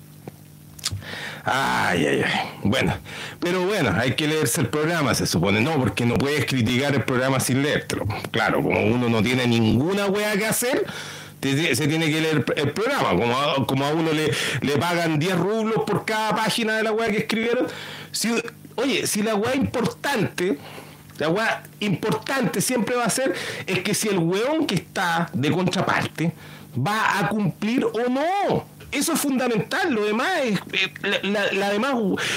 Ay, 1.48 2.08
ay, 2.08 2.22
ay. 2.26 2.42
Bueno, 2.64 2.98
pero 3.40 3.66
bueno, 3.66 3.94
hay 3.96 4.16
que 4.16 4.28
leerse 4.28 4.62
el 4.62 4.70
programa, 4.70 5.14
se 5.14 5.28
supone. 5.28 5.62
No, 5.62 5.78
porque 5.78 6.06
no 6.06 6.16
puedes 6.16 6.46
criticar 6.46 6.96
el 6.96 7.04
programa 7.04 7.40
sin 7.40 7.62
leértelo. 7.62 8.08
Claro, 8.32 8.64
como 8.64 8.84
uno 8.84 9.10
no 9.10 9.22
tiene 9.22 9.46
ninguna 9.46 10.08
wea 10.08 10.36
que 10.38 10.48
hacer, 10.48 10.86
se 11.76 11.88
tiene 11.88 12.12
que 12.12 12.22
leer 12.22 12.46
el 12.56 12.72
programa. 12.72 13.10
Como 13.10 13.38
a, 13.38 13.66
como 13.66 13.86
a 13.86 13.90
uno 13.92 14.12
le, 14.12 14.32
le 14.62 14.78
pagan 14.78 15.20
10 15.20 15.38
rublos 15.38 15.84
por 15.86 16.06
cada 16.06 16.36
página 16.36 16.78
de 16.78 16.84
la 16.84 16.92
weá 16.92 17.10
que 17.10 17.18
escribieron. 17.20 17.68
Si, 18.12 18.34
oye, 18.76 19.08
si 19.08 19.22
la 19.22 19.36
weá 19.36 19.56
importante, 19.56 20.58
la 21.18 21.30
weá 21.30 21.64
importante 21.80 22.62
siempre 22.62 22.96
va 22.96 23.06
a 23.06 23.10
ser, 23.10 23.34
es 23.66 23.80
que 23.80 23.94
si 23.94 24.10
el 24.10 24.18
weón 24.18 24.66
que 24.66 24.76
está 24.76 25.30
de 25.34 25.52
contraparte 25.52 26.34
va 26.76 27.20
a 27.20 27.30
cumplir 27.30 27.86
o 27.86 28.10
no. 28.10 28.75
Eso 28.92 29.14
es 29.14 29.20
fundamental, 29.20 29.94
lo 29.94 30.06
demás 30.06 30.30
es. 30.44 30.60
Eh, 30.74 31.22
la, 31.24 31.70
demás. 31.70 31.96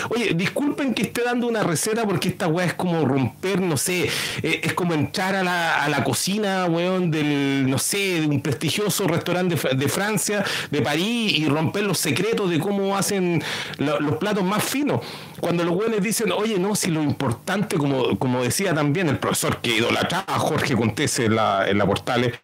Oye, 0.09 0.34
disculpen 0.34 0.94
que 0.94 1.03
esté 1.03 1.22
dando 1.22 1.46
una 1.46 1.62
receta 1.62 2.05
porque 2.05 2.28
esta 2.28 2.49
weá 2.49 2.66
es 2.66 2.74
como 2.74 3.05
romper, 3.05 3.61
no 3.61 3.76
sé, 3.76 4.11
eh, 4.42 4.61
es 4.62 4.74
como 4.74 4.94
entrar 4.94 5.34
a 5.34 5.42
la, 5.42 5.84
a 5.84 5.88
la 5.88 6.05
cocina, 6.05 6.66
weón, 6.66 7.11
del, 7.11 7.68
no 7.68 7.78
sé, 7.78 8.20
de 8.20 8.26
un 8.26 8.40
prestigioso 8.40 9.07
restaurante 9.07 9.57
de, 9.74 9.88
Francia, 9.88 10.44
de 10.70 10.82
París, 10.82 11.38
y 11.38 11.49
romper 11.49 11.84
los 11.84 11.99
secretos 11.99 12.51
de 12.51 12.59
cómo 12.59 12.96
hacen 12.96 13.42
los 13.78 14.16
platos 14.16 14.44
más 14.44 14.62
finos. 14.62 15.01
Cuando 15.40 15.62
los 15.62 15.76
weones 15.76 16.03
dicen, 16.03 16.32
oye, 16.32 16.59
no, 16.59 16.74
si 16.74 16.90
lo 16.90 17.03
importante, 17.03 17.76
como, 17.76 18.18
como 18.18 18.42
decía 18.42 18.74
también 18.74 19.09
el 19.09 19.18
profesor 19.18 19.59
que 19.59 19.76
idolatraba 19.76 20.24
a 20.26 20.38
Jorge 20.38 20.74
Contés 20.74 21.18
en 21.20 21.36
la, 21.36 21.68
en 21.68 21.78
la 21.78 21.86
Portales, 21.86 22.34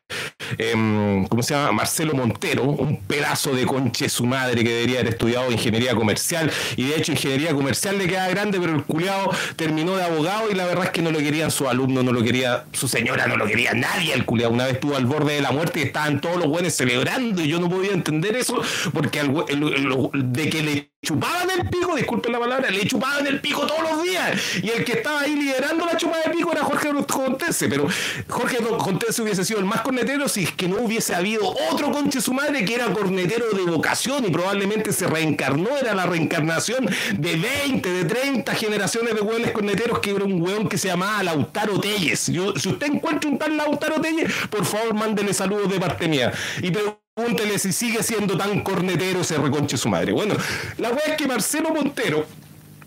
em, 0.59 1.27
¿cómo 1.27 1.43
se 1.43 1.55
llama? 1.55 1.73
Marcelo 1.73 2.15
Montero, 2.15 2.65
un 2.65 2.99
pedazo 2.99 3.55
de 3.55 3.67
conche 3.67 4.09
su 4.09 4.25
madre 4.25 4.63
que 4.65 4.71
debería 4.71 5.01
haber 5.01 5.13
estudiado 5.13 5.51
ingeniería 5.51 5.95
comercial 5.95 6.51
y 6.77 6.85
de 6.85 6.97
hecho 6.97 7.13
ingeniería 7.13 7.53
comercial 7.53 7.99
le 7.99 8.07
queda 8.07 8.29
grande, 8.29 8.59
pero 8.61 8.75
el 8.75 8.85
culiado 8.85 9.31
terminó 9.57 9.97
de 9.97 10.05
abogado 10.05 10.51
y 10.51 10.55
la 10.55 10.67
verdad 10.67 10.85
es 10.85 10.91
que 10.91 11.03
no 11.03 11.11
lo 11.11 11.19
querían 11.19 11.51
su 11.51 11.69
alumno, 11.69 12.03
no 12.03 12.13
lo 12.13 12.23
quería 12.23 12.65
su 12.73 12.89
señora, 12.89 13.27
no 13.27 13.37
lo 13.37 13.47
quería 13.47 13.75
nadie 13.75 14.13
el 14.15 14.25
culiado. 14.25 14.53
Una 14.53 14.65
vez 14.65 14.75
estuvo 14.75 14.97
al 14.97 15.07
borde 15.07 15.35
de 15.35 15.41
la 15.43 15.53
muerte 15.53 15.81
y 15.81 15.83
estaban 15.83 16.21
todos 16.21 16.37
los 16.37 16.49
buenos 16.49 16.73
celebrando 16.75 17.43
y 17.43 17.49
yo 17.49 17.61
no 17.61 17.69
podía 17.69 17.93
entender 17.93 18.37
eso 18.37 18.61
porque 18.93 19.23
de 19.23 20.51
que 20.51 20.63
le 20.63 20.95
chupaban 21.05 21.49
el 21.51 21.69
pico, 21.69 21.95
disculpen 21.95 22.33
la 22.33 22.41
palabra, 22.41 22.71
le 22.71 22.87
chupaban 22.87 23.27
el 23.27 23.41
pico 23.41 23.67
todos 23.67 23.83
los 23.83 24.03
días. 24.03 24.41
Y 24.63 24.71
el 24.71 24.85
que 24.85 24.93
estaba 24.93 25.21
ahí 25.21 25.37
liderando 25.37 25.85
la 25.85 25.97
chupada 25.97 26.23
de 26.25 26.31
pico 26.31 26.51
era 26.51 26.65
Jorge 26.65 26.89
Contese. 27.07 27.69
Pero 27.69 27.87
Jorge 28.29 28.59
Contese 28.79 29.23
hubiese 29.23 29.45
sido 29.45 29.61
el 29.61 29.67
más 29.67 29.83
cornetero 29.83 30.29
si 30.35 30.43
es 30.43 30.53
que 30.53 30.67
no 30.67 30.79
hubiese 30.79 31.15
habido 31.15 31.55
otro 31.71 31.93
conche 31.93 32.21
su 32.21 32.35
madre 32.35 32.65
que 32.65 32.75
era 32.75 32.87
cornetero 32.93 33.51
de 33.53 33.71
vocación 33.71 34.25
y 34.27 34.31
probablemente 34.31 34.93
se 34.93 35.07
reencarnó, 35.07 35.77
era 35.77 35.95
la 35.95 36.07
reencarnación 36.07 36.89
de 37.17 37.37
20, 37.37 37.89
de 37.89 38.05
30 38.05 38.53
generaciones 38.57 39.15
de 39.15 39.21
hueones 39.21 39.53
corneteros 39.53 40.01
que 40.01 40.11
era 40.11 40.25
un 40.25 40.43
hueón 40.43 40.69
que 40.69 40.77
se 40.77 40.89
llamaba 40.89 41.23
Lautaro 41.23 41.79
Telles. 41.79 42.19
si 42.19 42.41
usted 42.41 42.87
encuentra 42.87 43.31
un 43.31 43.39
tal 43.39 43.57
Lautaro 43.57 44.01
Telles, 44.01 44.29
por 44.51 44.65
favor 44.65 44.93
mándele 44.95 45.33
saludos 45.33 45.71
de 45.71 45.79
parte 45.79 46.09
mía. 46.09 46.33
Y 46.61 46.73
Pregúntele 47.17 47.61
si 47.61 47.73
sigue 47.73 48.03
siendo 48.03 48.37
tan 48.37 48.61
cornetero 48.63 49.21
ese 49.21 49.39
reconche 49.39 49.77
su 49.77 49.89
madre. 49.89 50.11
Bueno, 50.11 50.35
la 50.79 50.91
weá 50.91 51.13
es 51.13 51.17
que 51.17 51.29
Marcelo 51.29 51.71
Montero, 51.73 52.27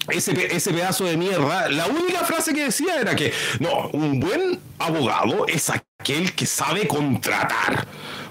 ese, 0.10 0.56
ese 0.56 0.72
pedazo 0.72 1.06
de 1.06 1.18
mierda, 1.18 1.70
la 1.70 1.88
única 1.88 2.20
frase 2.26 2.54
que 2.54 2.66
decía 2.66 3.00
era 3.00 3.16
que, 3.16 3.34
no, 3.60 3.90
un 3.90 4.20
buen 4.20 4.60
abogado 4.80 5.48
es 5.48 5.70
aquel 5.70 6.34
que 6.34 6.46
sabe 6.46 6.88
contratar. 6.88 7.88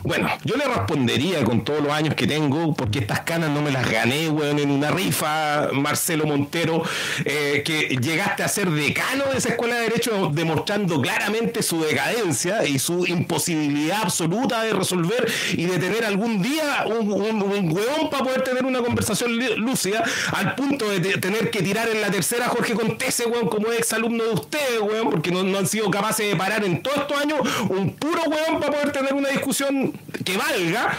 Bueno, 0.06 0.28
yo 0.44 0.54
le 0.56 0.64
respondería 0.64 1.42
con 1.42 1.64
todos 1.64 1.82
los 1.82 1.92
años 1.92 2.14
que 2.14 2.28
tengo, 2.28 2.72
porque 2.74 3.00
estas 3.00 3.22
canas 3.22 3.50
no 3.50 3.60
me 3.60 3.72
las 3.72 3.90
gané, 3.90 4.28
weón, 4.28 4.60
en 4.60 4.70
una 4.70 4.92
rifa, 4.92 5.70
Marcelo 5.72 6.26
Montero, 6.26 6.84
eh, 7.24 7.64
que 7.64 7.88
llegaste 8.00 8.44
a 8.44 8.48
ser 8.48 8.70
decano 8.70 9.24
de 9.32 9.38
esa 9.38 9.48
escuela 9.48 9.74
de 9.74 9.88
Derecho, 9.88 10.30
demostrando 10.32 11.00
claramente 11.00 11.60
su 11.60 11.82
decadencia 11.82 12.64
y 12.64 12.78
su 12.78 13.04
imposibilidad 13.04 14.02
absoluta 14.02 14.62
de 14.62 14.74
resolver 14.74 15.28
y 15.54 15.64
de 15.64 15.76
tener 15.78 16.04
algún 16.04 16.40
día 16.40 16.84
un, 16.86 17.10
un, 17.10 18.08
para 18.08 18.22
poder 18.22 18.42
tener 18.42 18.64
una 18.64 18.82
conversación 18.82 19.36
lúcida, 19.56 20.04
al 20.32 20.54
punto 20.54 20.88
de 20.88 21.00
tener 21.00 21.50
que 21.50 21.62
tirar 21.62 21.88
en 21.88 22.00
la 22.00 22.12
tercera 22.12 22.46
Jorge 22.46 22.74
Contese, 22.74 23.26
weón, 23.26 23.48
como 23.48 23.72
ex 23.72 23.92
alumno 23.92 24.22
de 24.22 24.34
ustedes, 24.34 24.80
weón, 24.80 25.10
porque 25.10 25.32
no, 25.32 25.58
han 25.58 25.66
sido 25.66 25.90
capaces 25.90 26.28
de 26.28 26.36
parar 26.36 26.64
en 26.64 26.80
todos 26.80 26.98
estos 26.98 27.20
años 27.20 27.40
un 27.68 27.92
puro 27.96 28.22
weón 28.22 28.60
para 28.60 28.70
poder 28.70 28.92
tener 28.92 29.12
una 29.12 29.30
discusión 29.30 29.95
que 30.24 30.36
valga. 30.36 30.98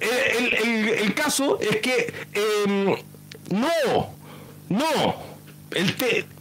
Eh, 0.00 0.98
el, 1.02 1.14
caso 1.14 1.58
es 1.60 1.76
que 1.76 2.12
em, 2.32 2.96
no, 3.50 4.14
no, 4.68 5.14
el, 5.72 5.94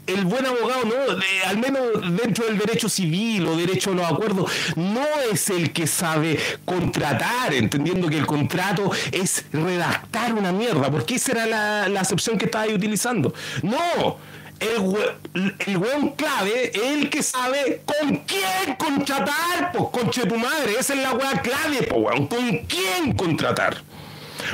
el 0.08 0.26
buen 0.26 0.46
abogado, 0.46 0.86
no, 0.86 1.50
al 1.50 1.58
menos 1.58 1.82
dentro 2.18 2.46
del 2.46 2.58
derecho 2.58 2.90
civil 2.90 3.48
o 3.48 3.56
derecho 3.56 3.92
a 3.92 3.96
los 3.96 4.12
acuerdos, 4.12 4.52
no 4.76 5.06
es 5.32 5.50
el 5.50 5.72
que 5.72 5.88
sabe 5.88 6.38
contratar, 6.66 7.54
entendiendo 7.54 8.10
que 8.10 8.18
el 8.18 8.26
contrato 8.26 8.92
es 9.12 9.46
redactar 9.52 10.34
una 10.34 10.52
mierda, 10.52 10.92
porque 10.92 11.16
esa 11.16 11.32
era 11.32 11.46
la, 11.46 11.90
la 11.90 12.02
acepción 12.02 12.38
que 12.38 12.46
estaba 12.46 12.66
ahí 12.66 12.74
utilizando. 12.74 13.34
No, 13.62 14.18
el, 14.60 15.56
el 15.66 15.78
weón 15.78 16.10
clave 16.12 16.72
es 16.74 16.82
el 16.82 17.10
que 17.10 17.24
sabe 17.24 17.82
con 17.86 18.18
quién 18.18 18.76
contratar, 18.78 19.72
pues 19.74 19.86
conche 19.92 20.26
tu 20.26 20.38
madre, 20.38 20.76
esa 20.80 20.94
es 20.94 21.00
la 21.00 21.14
weá 21.14 21.42
clave, 21.42 21.84
pues 21.84 22.02
weón, 22.02 22.28
con 22.28 22.58
quién 22.60 23.14
contratar. 23.16 23.82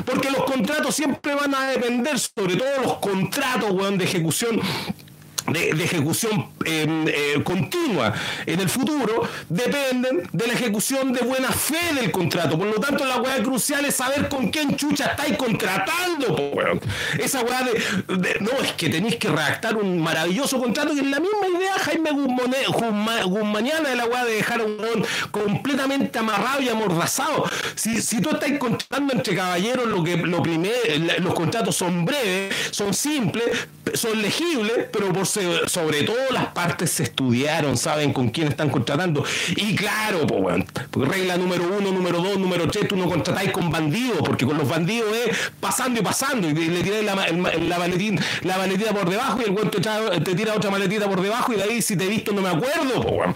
Porque 0.05 0.29
los 0.29 0.43
contratos 0.43 0.95
siempre 0.95 1.35
van 1.35 1.53
a 1.55 1.69
depender, 1.69 2.19
sobre 2.19 2.55
todo 2.55 2.69
los 2.83 2.93
contratos, 2.97 3.71
weón, 3.71 3.97
de 3.97 4.05
ejecución 4.05 4.61
de, 5.51 5.69
ejecución 5.83 6.47
em, 6.65 7.07
eh, 7.07 7.41
continua 7.43 8.13
en 8.45 8.59
el 8.59 8.69
futuro 8.69 9.27
dependen 9.47 10.27
de 10.31 10.47
la 10.47 10.53
ejecución 10.53 11.13
de 11.13 11.21
buena 11.21 11.51
fe 11.51 11.93
del 11.95 12.11
contrato. 12.11 12.57
Por 12.57 12.67
lo 12.67 12.75
tanto, 12.75 13.05
la 13.05 13.17
weá 13.17 13.41
crucial 13.41 13.85
es 13.85 13.95
saber 13.95 14.29
con 14.29 14.49
quién 14.49 14.75
chucha 14.75 15.07
estáis 15.07 15.37
contratando. 15.37 16.35
Esa 17.17 17.41
weá 17.41 17.63
de, 17.63 18.39
No, 18.39 18.51
es 18.63 18.73
que 18.73 18.89
tenéis 18.89 19.17
que 19.17 19.29
redactar 19.29 19.75
un 19.75 20.01
maravilloso 20.01 20.59
contrato 20.59 20.93
que 20.93 21.01
es 21.01 21.07
la 21.07 21.19
misma 21.19 21.47
idea 21.57 21.73
Jaime 21.79 22.11
Guzmaniana 22.11 23.89
de 23.89 23.95
la 23.95 24.05
weá 24.05 24.25
de 24.25 24.35
dejar 24.35 24.61
un 24.61 25.05
completamente 25.31 26.17
amarrado 26.19 26.61
y 26.61 26.69
amordazado. 26.69 27.45
Si, 27.75 28.01
si 28.01 28.21
tú 28.21 28.29
estás 28.31 28.51
contratando 28.57 29.13
entre 29.13 29.35
caballeros, 29.35 29.87
lo 29.87 30.03
que 30.03 30.17
lo 30.17 30.41
primero, 30.41 30.75
los 31.19 31.33
contratos 31.33 31.75
son 31.75 32.05
breves, 32.05 32.53
son 32.71 32.93
simples, 32.93 33.67
son 33.93 34.21
legibles, 34.21 34.87
pero 34.91 35.11
por 35.11 35.25
sobre 35.67 36.03
todo 36.03 36.17
las 36.31 36.47
partes 36.47 36.91
se 36.91 37.03
estudiaron, 37.03 37.77
saben 37.77 38.13
con 38.13 38.29
quién 38.29 38.47
están 38.47 38.69
contratando. 38.69 39.23
Y 39.55 39.75
claro, 39.75 40.25
pues, 40.27 40.65
porque 40.91 41.09
regla 41.09 41.37
número 41.37 41.65
uno, 41.67 41.91
número 41.91 42.21
dos, 42.21 42.37
número 42.37 42.67
tres, 42.67 42.87
tú 42.87 42.95
no 42.95 43.07
contratáis 43.07 43.51
con 43.51 43.69
bandidos, 43.69 44.19
porque 44.19 44.45
con 44.45 44.57
los 44.57 44.67
bandidos 44.67 45.15
es 45.15 45.51
pasando 45.59 45.99
y 45.99 46.03
pasando, 46.03 46.47
y 46.49 46.53
le 46.53 46.81
tiráis 46.81 47.05
la, 47.05 47.15
la, 47.15 47.79
maletín, 47.79 48.19
la 48.43 48.57
maletita 48.57 48.91
por 48.93 49.09
debajo 49.09 49.39
y 49.41 49.45
el 49.45 49.51
güey 49.51 49.69
te, 49.69 50.35
tira 50.35 50.53
otra 50.53 50.71
maletita 50.71 51.07
por 51.07 51.21
debajo 51.21 51.53
y 51.53 51.57
de 51.57 51.63
ahí 51.63 51.81
si 51.81 51.95
te 51.95 52.05
he 52.05 52.09
visto 52.09 52.31
no 52.31 52.41
me 52.41 52.49
acuerdo, 52.49 53.01
pues, 53.01 53.35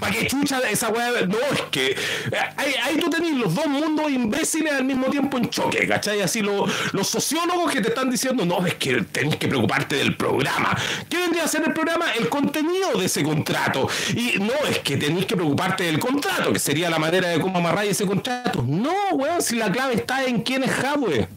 ¿Para 0.00 0.12
qué 0.12 0.26
chucha 0.26 0.60
esa 0.70 0.88
weá? 0.88 1.10
No, 1.26 1.38
es 1.52 1.62
que 1.70 1.92
eh, 1.92 2.76
ahí, 2.82 2.96
tú 2.98 3.08
tenés 3.08 3.32
los 3.32 3.54
dos 3.54 3.66
mundos 3.66 4.10
imbéciles 4.10 4.72
al 4.72 4.84
mismo 4.84 5.06
tiempo 5.06 5.38
en 5.38 5.48
choque, 5.48 5.86
¿cachai? 5.86 6.20
Así 6.20 6.42
los 6.42 7.08
sociólogos 7.08 7.72
que 7.72 7.80
te 7.80 7.88
están 7.88 8.10
diciendo, 8.10 8.44
no, 8.44 8.64
es 8.66 8.74
que 8.74 9.02
tenés 9.02 9.36
que 9.36 9.48
preocuparte 9.48 9.96
del 9.96 10.16
programa. 10.16 10.76
¿Qué 11.08 11.16
vendría 11.18 11.44
a 11.44 11.48
ser 11.48 11.62
el 11.64 11.72
programa? 11.72 12.12
El 12.12 12.28
contenido 12.28 12.98
de 12.98 13.06
ese 13.06 13.22
contrato. 13.22 13.88
Y 14.14 14.38
no, 14.38 14.54
es 14.68 14.80
que 14.80 14.96
tenés 14.96 15.26
que 15.26 15.36
preocuparte 15.36 15.84
del 15.84 15.98
contrato, 15.98 16.52
que 16.52 16.58
sería 16.58 16.90
la 16.90 16.98
manera 16.98 17.28
de 17.28 17.40
cómo 17.40 17.58
amarrar 17.58 17.86
ese 17.86 18.06
contrato. 18.06 18.62
No, 18.66 18.94
weón, 19.12 19.42
si 19.42 19.56
la 19.56 19.70
clave 19.72 19.94
está 19.94 20.24
en 20.24 20.42
quién 20.42 20.62
es 20.62 20.70
hardware. 20.70 21.28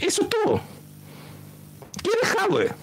Eso 0.00 0.22
es 0.22 0.28
todo. 0.28 0.60
¿Quién 2.02 2.16
es 2.22 2.28
hardware? 2.30 2.74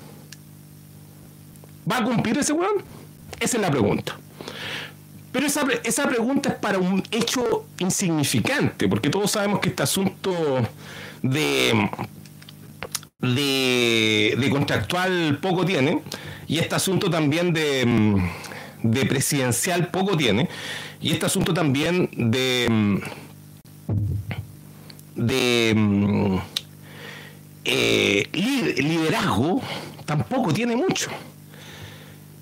¿Va 1.89 1.97
a 1.97 2.03
cumplir 2.03 2.37
ese 2.37 2.53
weón? 2.53 2.83
Esa 3.41 3.57
es 3.57 3.61
la 3.61 3.71
pregunta. 3.71 4.17
Pero 5.31 5.47
esa, 5.47 5.65
esa 5.83 6.07
pregunta 6.07 6.49
es 6.49 6.55
para 6.55 6.77
un 6.77 7.01
hecho 7.09 7.65
insignificante, 7.79 8.87
porque 8.87 9.09
todos 9.09 9.31
sabemos 9.31 9.59
que 9.59 9.69
este 9.69 9.81
asunto 9.81 10.31
de, 11.23 11.89
de, 13.19 14.49
contractual 14.51 15.39
poco 15.41 15.65
tiene, 15.65 16.03
y 16.47 16.59
este 16.59 16.75
asunto 16.75 17.09
también 17.09 17.51
de, 17.51 18.21
de 18.83 19.05
presidencial 19.05 19.87
poco 19.87 20.15
tiene, 20.15 20.47
y 21.01 21.11
este 21.11 21.25
asunto 21.25 21.51
también 21.51 22.09
de, 22.13 23.01
de 25.15 26.41
eh, 27.63 28.29
liderazgo 28.33 29.61
tampoco 30.05 30.53
tiene 30.53 30.75
mucho 30.75 31.09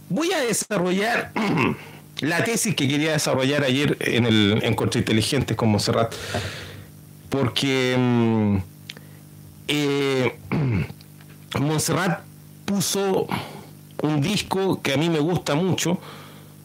voy 0.10 0.32
a 0.34 0.42
desarrollar 0.42 1.32
la 2.22 2.44
tesis 2.44 2.76
que 2.76 2.88
quería 2.88 3.14
desarrollar 3.14 3.64
ayer 3.64 3.98
en 4.02 4.26
el 4.26 4.60
en 4.64 4.76
Inteligente 4.96 5.56
con 5.56 5.70
Monserrat, 5.70 6.14
porque 7.30 7.96
mm, 7.98 8.58
eh, 9.68 10.36
Montserrat 11.60 12.22
puso 12.66 13.28
un 14.02 14.22
disco 14.22 14.82
que 14.82 14.94
a 14.94 14.98
mí 14.98 15.10
me 15.10 15.20
gusta 15.20 15.56
mucho, 15.56 16.00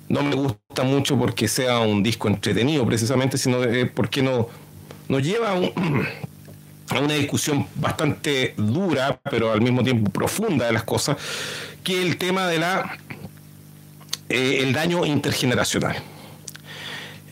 no 0.09 0.23
me 0.23 0.35
gusta 0.35 0.83
mucho 0.83 1.19
porque 1.19 1.49
sea 1.49 1.81
un 1.81 2.03
disco 2.03 2.29
entretenido 2.29 2.85
precisamente, 2.87 3.39
sino 3.39 3.59
porque 3.95 4.23
no, 4.23 4.49
nos 5.09 5.23
lleva 5.23 5.53
a, 5.53 5.57
a 6.97 7.01
una 7.01 7.15
discusión 7.15 7.67
bastante 7.77 8.55
dura, 8.57 9.21
pero 9.31 9.53
al 9.53 9.61
mismo 9.61 9.83
tiempo 9.83 10.11
profunda 10.11 10.67
de 10.67 10.73
las 10.73 10.85
cosas, 10.85 11.17
que 11.83 12.03
el 12.03 12.17
tema 12.17 12.47
de 12.47 12.59
la 12.59 12.99
eh, 14.29 14.61
el 14.63 14.73
daño 14.73 15.05
intergeneracional. 15.05 15.97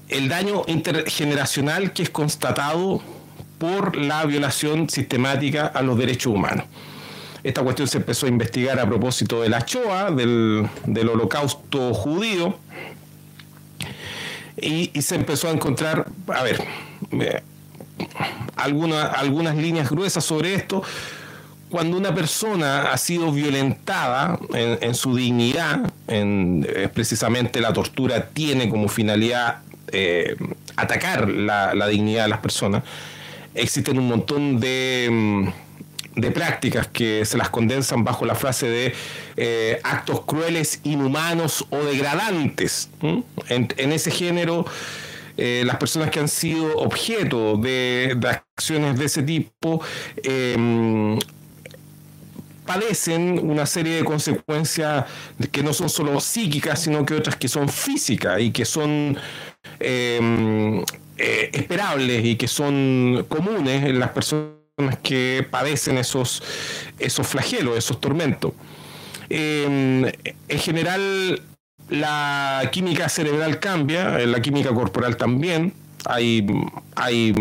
El 0.09 0.29
daño 0.29 0.63
intergeneracional 0.67 1.93
que 1.93 2.03
es 2.03 2.11
constatado 2.11 3.01
por 3.59 3.97
la 3.97 4.25
violación 4.27 4.91
sistemática 4.91 5.67
a 5.67 5.83
los 5.83 5.97
derechos 5.97 6.35
humanos. 6.35 6.67
Esta 7.45 7.63
cuestión 7.63 7.89
se 7.89 7.99
empezó 7.99 8.27
a 8.27 8.29
investigar 8.29 8.79
a 8.79 8.87
propósito 8.87 9.43
de 9.43 9.49
la 9.49 9.61
Shoah, 9.61 10.11
del, 10.11 10.69
holocausto 11.09 11.93
judío, 11.95 12.57
y, 14.57 14.91
se 15.01 15.17
empezó 15.17 15.49
a 15.49 15.51
encontrar, 15.51 16.07
a 16.29 16.43
ver, 16.43 16.63
eh, 17.13 17.43
algunas 18.57 19.57
líneas 19.57 19.91
gruesas 19.91 20.25
sobre 20.25 20.55
esto, 20.55 20.83
cuando 21.73 21.97
una 21.97 22.15
persona 22.15 22.93
ha 22.93 22.99
sido 22.99 23.33
violentada 23.33 24.39
en, 24.53 24.95
su 24.95 25.17
dignidad, 25.17 25.91
en, 26.07 26.67
eh, 26.69 26.91
precisamente 26.93 27.63
la 27.63 27.73
tortura 27.73 28.29
tiene 28.29 28.69
como 28.69 28.91
finalidad 28.91 29.63
eh, 29.91 30.37
atacar 30.77 31.31
la, 31.31 31.73
dignidad 31.89 32.25
de 32.25 32.29
las 32.29 32.41
personas, 32.41 32.83
existen 33.55 33.99
un 33.99 34.07
montón 34.07 34.61
de, 34.61 35.09
mm, 35.11 36.21
de, 36.21 36.31
prácticas 36.31 36.89
que 36.89 37.25
se 37.25 37.39
las 37.39 37.49
condensan 37.49 38.05
bajo 38.05 38.27
la 38.27 38.35
frase 38.35 38.69
de 38.69 38.95
eh, 39.39 39.81
actos 39.83 40.27
crueles, 40.27 40.81
inhumanos 40.85 41.65
o 41.71 41.79
degradantes. 41.79 42.91
En, 43.49 43.93
ese 43.93 44.11
género... 44.11 44.67
las 45.39 45.77
personas 45.79 46.11
que 46.11 46.21
han 46.21 46.29
sido 46.29 46.77
objeto 46.77 47.57
de, 47.57 48.15
acciones 48.29 48.99
de 48.99 49.07
ese 49.07 49.23
tipo 49.23 49.81
padecen 52.73 53.39
una 53.43 53.67
serie 53.67 53.97
de 53.97 54.05
consecuencias 54.05 55.05
que 55.51 55.63
no 55.63 55.73
son 55.73 55.91
solo 55.91 56.21
psíquicas, 56.21 56.81
sino 56.81 57.05
que 57.05 57.15
otras 57.15 57.37
que 57.37 57.49
son 57.49 57.69
físicas 57.69 58.41
y 58.41 58.51
que 58.51 58.65
son 58.65 59.17
em, 59.79 60.81
eh, 61.19 61.51
esperables 61.53 62.25
y 62.25 62.37
que 62.37 62.49
son 62.49 63.27
comunes 63.29 63.85
en 63.85 63.99
las 63.99 64.11
personas 64.11 64.53
que 65.03 65.47
padecen 65.51 65.99
esos, 65.99 66.43
esos 66.99 67.27
flagelos, 67.27 67.77
esos 67.77 68.01
tormentos. 68.01 68.53
Em, 69.29 70.07
en 70.49 70.59
general, 70.59 71.43
la 71.91 72.71
química 72.73 73.09
cerebral 73.11 73.61
cambia, 73.61 74.19
la 74.19 74.41
química 74.41 74.73
corporal 74.73 75.17
también. 75.19 75.75
Hay, 76.07 76.47
hay, 76.97 77.35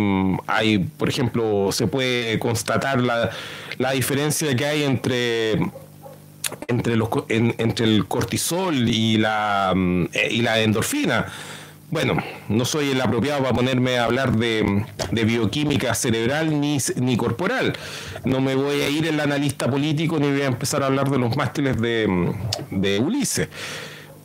hay, 0.48 0.80
por 0.80 1.10
ejemplo, 1.10 1.72
se 1.72 1.88
puede 1.88 2.38
constatar 2.40 3.02
la, 3.02 3.32
la 3.78 3.92
diferencia 3.92 4.56
que 4.56 4.66
hay 4.66 4.84
entre 4.84 5.60
entre, 6.68 6.96
los, 6.96 7.10
entre 7.30 7.86
el 7.86 8.08
cortisol 8.08 8.90
y 8.90 9.18
la, 9.18 9.74
mm, 9.76 10.06
y 10.32 10.42
la 10.42 10.60
endorfina. 10.60 11.26
bueno, 11.90 12.18
no 12.48 12.64
soy 12.66 12.92
el 12.92 13.02
apropiado 13.02 13.42
para 13.42 13.54
ponerme 13.54 13.98
a 13.98 14.06
hablar 14.06 14.36
de, 14.38 14.86
bioquímica 15.12 15.94
cerebral 15.94 16.60
ni, 16.60 16.78
ni, 16.96 17.18
corporal. 17.18 17.74
No 18.24 18.40
me 18.40 18.56
voy 18.56 18.82
a 18.82 18.90
ir 18.90 19.08
en 19.08 19.16
el 19.16 19.20
analista 19.20 19.70
político 19.70 20.20
ni 20.20 20.30
voy 20.30 20.42
a 20.42 20.48
empezar 20.48 20.84
a 20.84 20.88
hablar 20.88 21.10
de 21.10 21.18
los 21.18 21.36
mástiles 21.36 21.80
de, 21.82 22.34
de 22.72 23.00
Ulises. 23.00 23.50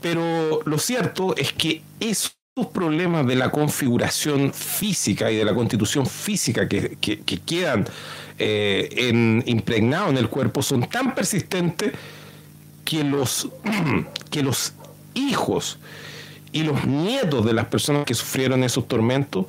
Pero 0.01 0.61
lo 0.65 0.79
cierto 0.79 1.35
es 1.37 1.53
que 1.53 1.83
esos 2.59 2.73
problemas 2.73 3.27
de 3.27 3.35
la 3.35 3.51
configuración 3.51 4.51
física 4.51 5.31
y 5.31 5.37
de 5.37 5.45
la 5.45 5.55
constitución 5.55 6.07
física 6.07 6.67
que, 6.67 6.97
quedan 7.45 7.85
eh, 8.39 8.89
en, 8.97 9.45
impregnados 9.45 10.09
en 10.09 10.17
el 10.17 10.31
cuerpo 10.31 10.63
son 10.63 10.89
tan 10.89 11.15
persistentes 11.15 11.93
que 12.83 13.05
los, 13.05 13.51
que 14.31 14.43
los 14.43 14.73
hijos 15.13 15.79
y 16.51 16.63
los 16.63 16.87
nietos 16.87 17.45
de 17.45 17.53
las 17.53 17.67
personas 17.67 18.07
que 18.07 18.15
sufrieron 18.15 18.65
esos 18.65 18.89
tormentos 18.89 19.45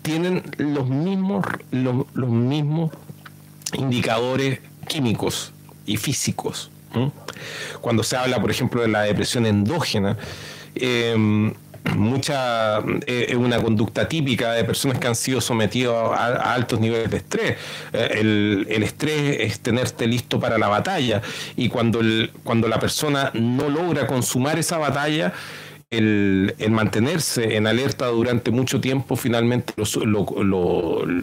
tienen 0.00 0.42
los 0.56 0.88
mismos, 0.88 1.44
los, 1.70 2.06
mismos 2.30 2.92
indicadores 3.74 4.60
químicos 4.86 5.52
y 5.84 5.98
físicos. 5.98 6.70
Cuando 7.82 8.02
se 8.02 8.16
habla, 8.16 8.40
por 8.40 8.50
ejemplo, 8.50 8.80
de 8.80 8.88
la 8.88 9.02
depresión 9.02 9.44
endógena, 9.44 10.16
em, 10.80 11.52
mucha 11.96 12.78
eh, 13.06 13.26
es 13.28 13.36
una 13.36 13.60
conducta 13.62 14.08
típica 14.08 14.52
de 14.52 14.64
personas 14.64 14.98
que 14.98 15.06
han 15.06 15.14
sido 15.14 15.40
sometidos 15.40 15.96
a, 15.96 16.54
altos 16.54 16.80
niveles 16.80 17.10
de 17.10 17.16
estrés. 17.18 17.56
Eh, 17.92 18.08
el, 18.20 18.66
el, 18.68 18.82
estrés 18.82 19.38
es 19.40 19.60
tenerte 19.60 20.06
listo 20.06 20.40
para 20.40 20.58
la 20.58 20.68
batalla 20.68 21.22
y 21.56 21.68
cuando, 21.68 22.00
el, 22.00 22.30
cuando 22.44 22.68
la 22.68 22.78
persona 22.78 23.30
no 23.34 23.68
logra 23.68 24.06
consumar 24.06 24.58
esa 24.58 24.78
batalla, 24.78 25.32
el, 25.90 26.54
mantenerse 26.68 27.56
en 27.56 27.66
alerta 27.66 28.06
durante 28.08 28.50
mucho 28.50 28.78
tiempo 28.80 29.16
finalmente 29.16 29.72
lo, 29.76 30.26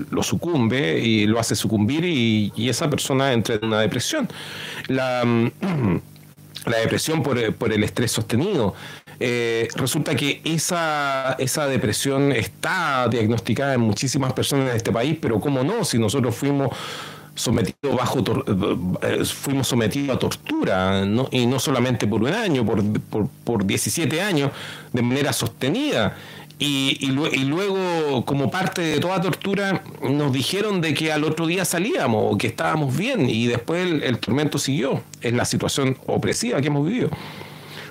lo, 0.10 0.24
sucumbe 0.24 1.00
y 1.00 1.28
lo 1.28 1.40
hace 1.40 1.56
sucumbir 1.56 2.04
y, 2.04 2.52
y, 2.56 2.70
esa 2.70 2.90
persona 2.90 3.32
entra 3.32 3.56
en 3.56 3.66
una 3.66 3.82
depresión. 3.82 4.28
La, 4.88 5.24
la 6.66 6.78
depresión 6.78 7.24
por, 7.24 7.54
por 7.56 7.72
el 7.72 7.84
estrés 7.84 8.12
sostenido. 8.12 8.74
Eh, 9.20 9.68
resulta 9.76 10.16
que 10.16 10.42
esa, 10.44 11.36
esa 11.40 11.68
depresión 11.68 12.32
está 12.32 13.08
diagnosticada 13.10 13.74
en 13.76 13.82
muchísimas 13.82 14.34
personas 14.34 14.70
en 14.70 14.76
este 14.76 14.92
país, 14.92 15.18
pero 15.22 15.40
¿cómo 15.40 15.64
no? 15.64 15.86
Si 15.86 15.98
nosotros 15.98 16.36
fuimos 16.36 16.70
sometidos 17.36 17.96
bajo 17.98 18.24
eh, 19.02 19.26
fuimos 19.26 19.68
sometidos 19.68 20.16
a 20.16 20.20
tortura 20.20 21.06
y 21.32 21.46
no 21.46 21.60
solamente 21.60 22.08
por 22.08 22.24
un 22.24 22.30
año 22.30 22.66
por, 22.66 22.82
por, 23.02 23.28
por 23.44 23.66
17 23.66 24.22
años 24.22 24.52
de 24.94 25.02
manera 25.02 25.34
sostenida 25.34 26.16
y, 26.58 27.08
luego, 27.08 28.24
como 28.26 28.50
parte 28.50 28.82
de 28.82 29.00
toda 29.00 29.22
tortura, 29.22 29.84
nos 30.02 30.32
dijeron 30.32 30.80
de 30.80 30.94
que 30.94 31.12
al 31.12 31.24
otro 31.24 31.48
día 31.48 31.66
salíamos 31.66 32.34
o 32.34 32.38
que 32.38 32.48
estábamos 32.48 32.96
bien 32.96 33.30
y 33.30 33.48
después 33.48 34.02
el, 34.02 34.18
tormento 34.20 34.58
siguió. 34.58 35.02
Es 35.22 35.34
la 35.34 35.44
situación 35.46 35.98
opresiva 36.08 36.62
que 36.62 36.68
hemos 36.68 36.88
vivido. 36.88 37.10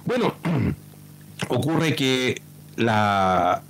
Bueno, 0.06 0.34
ocurre 1.48 1.94
que 1.94 2.40
la, 2.76 3.62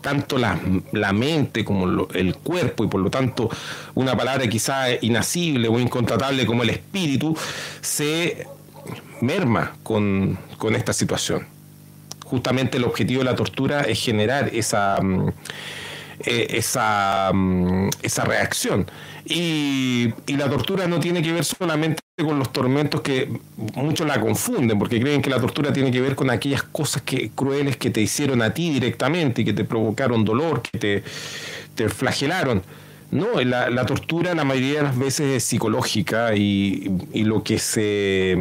tanto 0.00 0.38
la, 0.38 1.12
mente 1.12 1.64
como 1.64 2.08
el 2.14 2.36
cuerpo 2.36 2.84
y 2.84 2.88
por 2.88 3.00
lo 3.00 3.10
tanto 3.10 3.50
una 3.94 4.16
palabra 4.16 4.48
quizá 4.48 4.92
inacible 5.02 5.68
o 5.68 5.78
incontratable 5.78 6.46
como 6.46 6.62
el 6.62 6.70
espíritu 6.70 7.36
se 7.80 8.46
merma 9.20 9.76
con, 9.82 10.38
esta 10.74 10.92
situación. 10.92 11.46
Justamente 12.26 12.78
el 12.78 12.84
objetivo 12.84 13.20
de 13.20 13.24
la 13.24 13.34
tortura 13.34 13.82
es 13.82 14.02
generar 14.02 14.50
esa, 14.52 15.00
mm, 15.00 15.28
eh, 16.20 16.46
esa, 16.50 17.30
mm, 17.32 17.90
esa 18.02 18.24
reacción. 18.24 18.90
Y, 19.24 20.12
y 20.26 20.36
la 20.36 20.48
tortura 20.48 20.86
no 20.86 21.00
tiene 21.00 21.22
que 21.22 21.32
ver 21.32 21.44
solamente 21.44 22.00
con 22.24 22.38
los 22.38 22.52
tormentos 22.52 23.02
que 23.02 23.28
muchos 23.74 24.06
la 24.06 24.18
confunden 24.20 24.78
porque 24.78 24.98
creen 25.00 25.20
que 25.20 25.28
la 25.28 25.38
tortura 25.38 25.72
tiene 25.72 25.90
que 25.90 26.00
ver 26.00 26.14
con 26.14 26.30
aquellas 26.30 26.62
cosas 26.62 27.02
que 27.02 27.30
crueles 27.34 27.76
que 27.76 27.90
te 27.90 28.00
hicieron 28.00 28.40
a 28.40 28.54
ti 28.54 28.70
directamente 28.70 29.42
y 29.42 29.44
que 29.44 29.52
te 29.52 29.64
provocaron 29.64 30.24
dolor, 30.24 30.62
que 30.62 30.78
te, 30.78 31.04
te 31.74 31.88
flagelaron. 31.88 32.62
No, 33.10 33.40
la, 33.40 33.70
la, 33.70 33.86
tortura 33.86 34.34
la 34.34 34.44
mayoría 34.44 34.78
de 34.78 34.82
las 34.82 34.98
veces 34.98 35.36
es 35.36 35.44
psicológica 35.44 36.34
y, 36.34 36.90
y 37.12 37.24
lo 37.24 37.44
que 37.44 37.58
se 37.58 38.36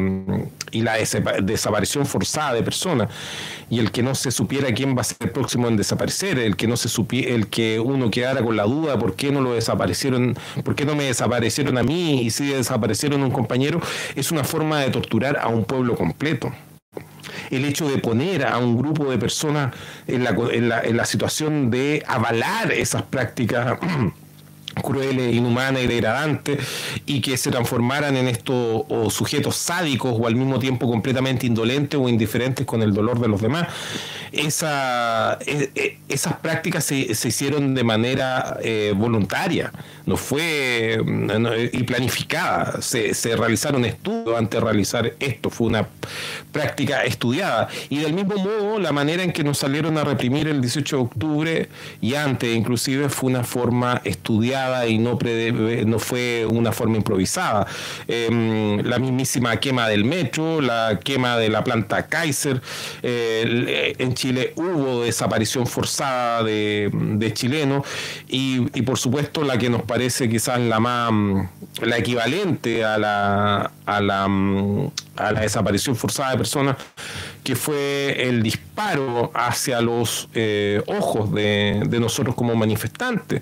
y 0.76 0.82
la 0.82 0.98
desaparición 1.42 2.06
forzada 2.06 2.54
de 2.54 2.64
personas. 2.64 3.10
Y 3.70 3.80
el 3.80 3.92
que 3.92 4.04
no 4.04 4.14
se 4.14 4.32
supiera 4.32 4.72
quién 4.74 4.96
va 4.96 5.02
a 5.02 5.04
ser 5.06 5.18
el 5.22 5.32
próximo 5.32 5.68
en 5.68 5.78
desaparecer, 5.78 6.38
el 6.38 6.56
que 6.56 6.68
no 6.68 6.78
se 6.78 6.90
supiera, 6.90 7.34
el 7.34 7.48
que 7.48 7.80
uno 7.80 8.12
quedara 8.12 8.44
con 8.44 8.56
la 8.56 8.64
duda 8.64 9.00
por 9.00 9.16
qué 9.16 9.32
no 9.32 9.42
lo 9.42 9.54
desaparecieron, 9.54 10.38
por 10.64 10.76
qué 10.76 10.86
no 10.86 10.96
me 10.96 11.06
desaparecieron 11.06 11.78
a 11.78 11.84
mí 11.84 12.22
y 12.22 12.30
si 12.30 12.48
desaparecieron 12.48 13.24
un 13.24 13.32
compañero, 13.32 13.82
es 14.16 14.32
una 14.32 14.44
forma 14.44 14.82
de 14.82 14.92
torturar 14.92 15.38
a 15.38 15.48
un 15.48 15.66
pueblo 15.66 15.96
completo. 15.96 16.52
El 17.50 17.66
hecho 17.66 17.90
de 17.90 17.98
poner 17.98 18.46
a 18.46 18.58
un 18.58 18.78
grupo 18.78 19.10
de 19.10 19.18
personas 19.18 19.74
en 20.08 20.24
la, 20.24 20.32
en 20.52 20.70
la, 20.70 20.82
en 20.82 20.98
la 20.98 21.06
situación 21.06 21.72
de 21.72 22.04
avalar 22.06 22.72
esas 22.72 23.04
prácticas 23.04 23.78
crueles, 24.82 25.34
inhumanas 25.34 25.84
y 25.84 25.88
degradantes 25.88 26.60
y 27.06 27.22
que 27.22 27.38
se 27.38 27.52
transformaran 27.52 28.16
en 28.18 28.28
estos 28.28 28.86
sujetos 29.14 29.56
sádicos 29.56 30.16
o 30.18 30.28
al 30.28 30.36
mismo 30.36 30.60
tiempo 30.60 30.90
completamente 30.90 31.46
indolentes 31.46 32.00
o 32.00 32.10
indiferentes 32.10 32.66
con 32.66 32.82
el 32.82 32.94
dolor 32.94 33.20
de 33.20 33.28
los 33.28 33.42
demás. 33.42 33.68
Esa, 34.32 35.38
e, 35.46 35.72
e, 35.76 35.98
esas 36.10 36.34
prácticas 36.38 36.84
se, 36.84 36.98
hicieron 36.98 37.74
de 37.74 37.84
manera 37.84 38.58
eh, 38.62 38.94
voluntaria, 38.96 39.72
no 40.06 40.18
fue 40.18 41.00
y 41.72 41.84
planificada. 41.84 42.82
Se, 42.82 43.14
se 43.14 43.36
realizaron 43.36 43.86
estudios 43.86 44.38
antes 44.38 44.60
de 44.60 44.66
realizar 44.66 45.14
esto, 45.20 45.50
fue 45.50 45.68
una 45.68 45.88
práctica 46.52 47.04
estudiada. 47.04 47.70
Y 47.90 47.98
del 47.98 48.14
mismo 48.14 48.36
modo, 48.36 48.80
la 48.80 48.92
manera 48.92 49.24
en 49.24 49.32
que 49.32 49.44
nos 49.44 49.60
salieron 49.60 49.98
a 49.98 50.04
reprimir 50.04 50.48
el 50.48 50.62
18 50.62 50.96
de 50.96 51.02
octubre 51.02 51.70
y 52.02 52.16
antes 52.16 52.56
inclusive 52.56 53.10
fue 53.10 53.30
una 53.30 53.44
forma 53.44 54.02
estudiada 54.04 54.65
y 54.88 54.98
no, 54.98 55.18
fue 56.00 56.46
una 56.46 56.72
forma 56.72 56.98
improvisada. 56.98 57.68
Em, 58.08 58.82
la 58.84 59.00
mismísima 59.00 59.58
quema 59.60 59.88
del 59.88 60.06
metro, 60.06 60.62
la 60.62 61.00
quema 61.04 61.38
de 61.38 61.50
la 61.50 61.64
planta 61.64 62.08
Kaiser. 62.08 62.62
Eh, 63.02 63.96
en 63.98 64.14
Chile 64.14 64.54
hubo 64.56 65.04
desaparición 65.04 65.68
forzada 65.68 66.44
de, 66.44 67.32
chilenos 67.34 67.86
y, 68.28 68.62
por 68.82 68.98
supuesto 68.98 69.44
la 69.44 69.58
que 69.58 69.70
nos 69.70 69.82
parece 69.82 70.30
quizás 70.30 70.60
la 70.60 70.80
más 70.80 71.12
la 71.82 71.98
equivalente 71.98 72.84
a 72.84 72.98
la, 72.98 73.72
a 73.86 74.02
la, 74.02 74.28
a 75.16 75.32
la 75.32 75.42
desaparición 75.42 75.96
forzada 75.96 76.32
de 76.32 76.38
personas 76.38 76.78
que 77.44 77.56
fue 77.56 78.28
el 78.28 78.42
disparo 78.42 79.32
hacia 79.34 79.80
los 79.82 80.28
eh, 80.34 80.82
ojos 80.88 81.32
de, 81.32 81.88
nosotros 82.00 82.36
como 82.36 82.56
manifestantes, 82.56 83.42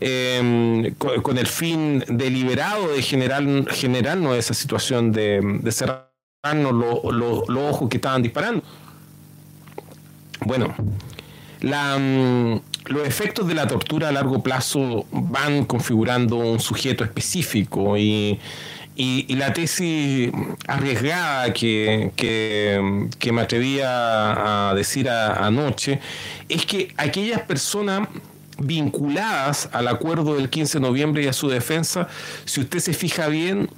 em, 0.00 0.92
con, 0.94 1.38
el 1.38 1.46
fin 1.46 2.04
deliberado 2.08 2.88
de 2.88 3.02
generar, 3.02 3.44
generarnos 3.70 4.36
esa 4.36 4.54
situación 4.54 5.12
de, 5.12 5.40
cerrarnos 5.70 6.72
los 6.72 7.48
ojos 7.48 7.88
que 7.88 7.96
estaban 7.98 8.22
disparando. 8.22 8.62
Bueno, 10.40 10.74
mm, 11.62 12.56
los 12.86 13.06
efectos 13.06 13.46
de 13.46 13.54
la 13.54 13.66
tortura 13.66 14.08
a 14.08 14.12
largo 14.12 14.42
plazo 14.42 15.06
van 15.10 15.64
configurando 15.64 16.36
un 16.36 16.60
sujeto 16.60 17.02
específico 17.02 17.96
y 17.96 18.38
y, 18.96 19.34
la 19.34 19.52
tesis 19.52 20.30
arriesgada 20.68 21.52
que, 21.52 22.12
que, 22.16 23.32
me 23.32 23.40
atrevía 23.40 24.70
a 24.70 24.74
decir 24.74 25.08
anoche 25.08 26.00
es 26.48 26.64
que 26.64 26.94
aquellas 26.96 27.40
personas 27.42 28.08
vinculadas 28.58 29.68
al 29.72 29.88
acuerdo 29.88 30.36
del 30.36 30.48
15 30.48 30.78
de 30.78 30.82
noviembre 30.82 31.24
y 31.24 31.26
a 31.26 31.32
su 31.32 31.48
defensa, 31.48 32.06
si 32.44 32.60
usted 32.60 32.78
se 32.78 32.92
fija 32.92 33.26
bien, 33.26 33.68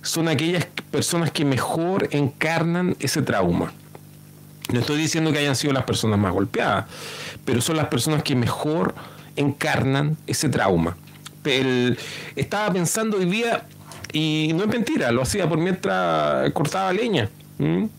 son 0.00 0.28
aquellas 0.28 0.66
personas 0.90 1.30
que 1.30 1.44
mejor 1.44 2.08
encarnan 2.10 2.96
ese 3.00 3.20
trauma. 3.20 3.72
No 4.72 4.80
estoy 4.80 4.96
diciendo 4.96 5.30
que 5.30 5.38
hayan 5.38 5.56
sido 5.56 5.74
las 5.74 5.84
personas 5.84 6.18
más 6.18 6.32
golpeadas, 6.32 6.86
pero 7.44 7.60
son 7.60 7.76
las 7.76 7.88
personas 7.88 8.22
que 8.22 8.34
mejor 8.34 8.94
encarnan 9.36 10.16
ese 10.26 10.48
trauma. 10.48 10.96
estaba 12.34 12.72
pensando 12.72 13.18
hoy 13.18 13.26
día 13.26 13.66
y 14.14 14.52
no 14.54 14.62
es 14.62 14.68
mentira, 14.68 15.10
lo 15.10 15.22
hacía 15.22 15.48
por 15.48 15.58
mientras 15.58 16.50
cortaba 16.52 16.92
leña, 16.92 17.28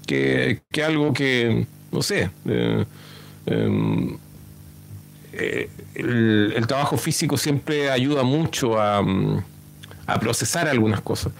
que, 0.07 0.61
que, 0.71 0.83
algo 0.83 1.11
que, 1.13 1.67
no 1.91 2.01
sé, 2.01 2.29
eh, 2.45 2.85
em, 3.45 4.17
eh, 5.33 5.69
el, 5.93 6.65
trabajo 6.67 6.97
físico 6.97 7.37
siempre 7.37 7.91
ayuda 7.91 8.23
mucho 8.23 8.79
a, 8.79 9.03
a 10.07 10.19
procesar 10.19 10.69
algunas 10.69 11.01
cosas. 11.01 11.33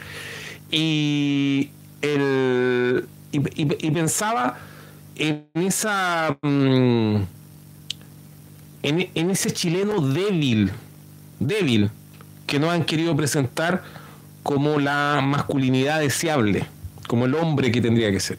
Y, 0.70 1.70
el, 2.02 3.08
y, 3.32 3.92
pensaba 3.92 4.58
en 5.16 5.46
esa 5.54 6.38
mm, 6.42 7.16
en, 8.84 9.30
ese 9.32 9.52
chileno 9.52 10.02
débil, 10.02 10.72
débil, 11.40 11.90
que 12.46 12.60
no 12.60 12.70
han 12.70 12.84
querido 12.84 13.16
presentar 13.16 13.84
como 14.46 14.80
la 14.80 15.20
masculinidad 15.24 16.00
deseable, 16.02 16.68
como 17.08 17.26
el 17.26 17.34
hombre 17.34 17.72
que 17.72 17.82
tendría 17.82 18.12
que 18.12 18.20
ser. 18.20 18.38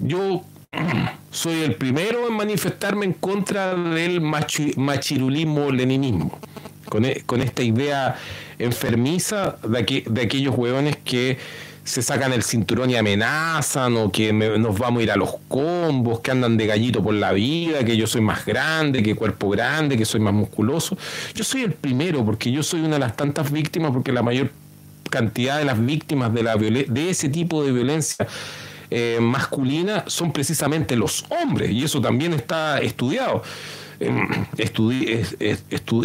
Yo 0.00 0.40
soy 1.30 1.60
el 1.60 1.74
primero 1.74 2.26
en 2.26 2.32
manifestarme 2.32 3.04
en 3.04 3.12
contra 3.12 3.74
del 3.74 4.22
machirulismo-leninismo, 4.22 6.38
con, 6.88 7.04
e, 7.04 7.20
con, 7.26 7.42
esta 7.42 7.62
idea 7.62 8.16
enfermiza 8.58 9.58
de, 9.62 10.04
de 10.08 10.22
aquellos 10.22 10.56
hueones 10.56 10.96
que 11.04 11.36
se 11.84 12.00
sacan 12.02 12.32
el 12.32 12.42
cinturón 12.42 12.90
y 12.90 12.96
amenazan, 12.96 13.96
o 13.96 14.10
que 14.10 14.32
nos 14.32 14.78
vamos 14.78 15.00
a 15.00 15.02
ir 15.02 15.10
a 15.10 15.16
los 15.16 15.36
combos, 15.48 16.20
que 16.20 16.30
andan 16.30 16.56
de 16.56 16.66
gallito 16.66 17.02
por 17.02 17.14
la 17.14 17.32
vida, 17.32 17.84
que 17.84 17.96
yo 17.96 18.06
soy 18.06 18.22
más 18.22 18.46
grande, 18.46 19.02
que 19.02 19.14
cuerpo 19.14 19.50
grande, 19.50 19.96
que 19.96 20.06
soy 20.06 20.20
más 20.20 20.32
musculoso. 20.32 20.96
Yo 21.34 21.44
soy 21.44 21.62
el 21.62 21.72
primero, 21.72 22.24
porque 22.24 22.50
yo 22.50 22.62
soy 22.62 22.80
una 22.80 22.94
de 22.94 23.00
las 23.00 23.16
tantas 23.16 23.52
víctimas, 23.52 23.92
porque 23.92 24.12
la 24.12 24.22
mayor 24.22 24.50
cantidad 25.10 25.58
de 25.58 25.66
las 25.66 25.84
víctimas 25.84 26.32
de, 26.32 26.42
la 26.42 26.56
de 26.56 27.10
ese 27.10 27.28
tipo 27.28 27.62
de 27.62 27.70
violencia 27.70 28.26
eh, 28.90 29.18
masculina 29.20 30.04
son 30.06 30.32
precisamente 30.32 30.96
los 30.96 31.26
hombres, 31.28 31.70
y 31.70 31.84
eso 31.84 32.00
también 32.00 32.32
está 32.32 32.78
estudiado. 32.78 33.42
Estudié, 34.58 35.24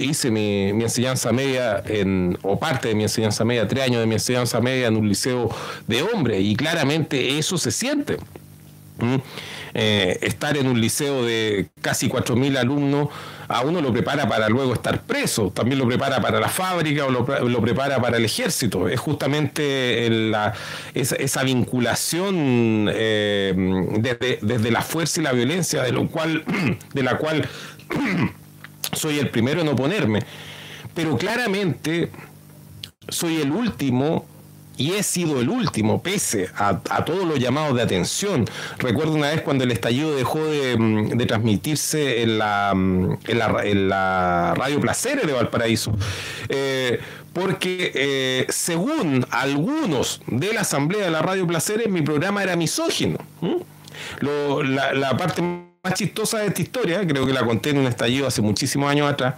hice 0.01 0.31
mi, 0.31 0.69
enseñanza 0.69 1.31
media, 1.31 1.81
en, 1.85 2.37
o 2.41 2.59
parte 2.59 2.89
de 2.89 2.95
mi 2.95 3.03
enseñanza 3.03 3.43
media, 3.43 3.67
tres 3.67 3.83
años 3.83 3.99
de 3.99 4.07
mi 4.07 4.13
enseñanza 4.13 4.61
media 4.61 4.87
en 4.87 4.97
un 4.97 5.07
liceo 5.07 5.49
de 5.87 6.01
hombres, 6.03 6.41
y 6.41 6.55
claramente 6.55 7.37
eso 7.37 7.57
se 7.57 7.71
siente. 7.71 8.17
Eh, 9.73 10.17
estar 10.21 10.57
en 10.57 10.67
un 10.67 10.81
liceo 10.81 11.23
de 11.23 11.69
casi 11.81 12.09
4.000 12.09 12.57
alumnos 12.57 13.09
a 13.47 13.61
uno 13.61 13.81
lo 13.81 13.91
prepara 13.91 14.27
para 14.27 14.49
luego 14.49 14.73
estar 14.73 15.01
preso, 15.01 15.51
también 15.51 15.79
lo 15.79 15.87
prepara 15.87 16.21
para 16.21 16.39
la 16.39 16.49
fábrica 16.49 17.05
o 17.05 17.11
lo, 17.11 17.61
prepara 17.61 17.99
para 17.99 18.17
el 18.17 18.25
ejército. 18.25 18.87
Es 18.87 18.99
justamente 18.99 20.07
esa, 20.93 21.43
vinculación 21.43 22.89
eh, 22.93 23.53
desde, 23.99 24.39
desde, 24.41 24.71
la 24.71 24.81
fuerza 24.81 25.21
y 25.21 25.23
la 25.23 25.31
violencia, 25.31 25.81
de, 25.81 25.91
lo 25.91 26.07
cual, 26.09 26.43
de 26.93 27.03
la 27.03 27.17
cual 27.17 27.47
soy 28.93 29.19
el 29.19 29.29
primero 29.29 29.61
en 29.61 29.67
oponerme, 29.69 30.21
pero 30.93 31.17
claramente 31.17 32.11
soy 33.07 33.41
el 33.41 33.51
último 33.51 34.25
y 34.79 34.93
he 34.93 35.03
sido 35.03 35.41
el 35.41 35.49
último, 35.49 36.01
pese 36.01 36.49
a, 36.55 37.03
todos 37.03 37.25
los 37.25 37.37
llamados 37.37 37.75
de 37.75 37.81
atención. 37.81 38.45
Recuerdo 38.77 39.13
una 39.13 39.29
vez 39.29 39.41
cuando 39.41 39.65
el 39.65 39.71
estallido 39.71 40.15
dejó 40.15 40.43
de, 40.45 40.77
mm, 40.77 41.17
transmitirse 41.27 42.21
en 42.21 42.37
la, 42.37 42.73
mm, 42.73 43.17
en 43.27 43.89
la, 43.89 44.53
radio 44.55 44.79
Placeres 44.79 45.27
de 45.27 45.33
Valparaíso. 45.33 45.91
Eh, 46.47 46.99
porque 47.33 47.91
eh, 47.93 48.45
según 48.49 49.25
algunos 49.31 50.21
de 50.27 50.53
la 50.53 50.61
asamblea 50.61 51.03
de 51.03 51.11
la 51.11 51.21
radio 51.21 51.45
Placeres, 51.45 51.89
mi 51.89 52.01
programa 52.01 52.41
era 52.41 52.55
misógino. 52.55 53.17
la, 54.21 54.93
la 54.93 55.17
parte 55.17 55.68
más 55.83 55.93
chistosa 55.93 56.39
de 56.39 56.47
esta 56.47 56.61
historia, 56.61 57.05
creo 57.07 57.25
que 57.25 57.33
la 57.33 57.45
conté 57.45 57.69
en 57.69 57.79
un 57.79 57.85
estallido 57.85 58.27
hace 58.27 58.41
muchísimos 58.41 58.89
años 58.89 59.09
atrás, 59.11 59.35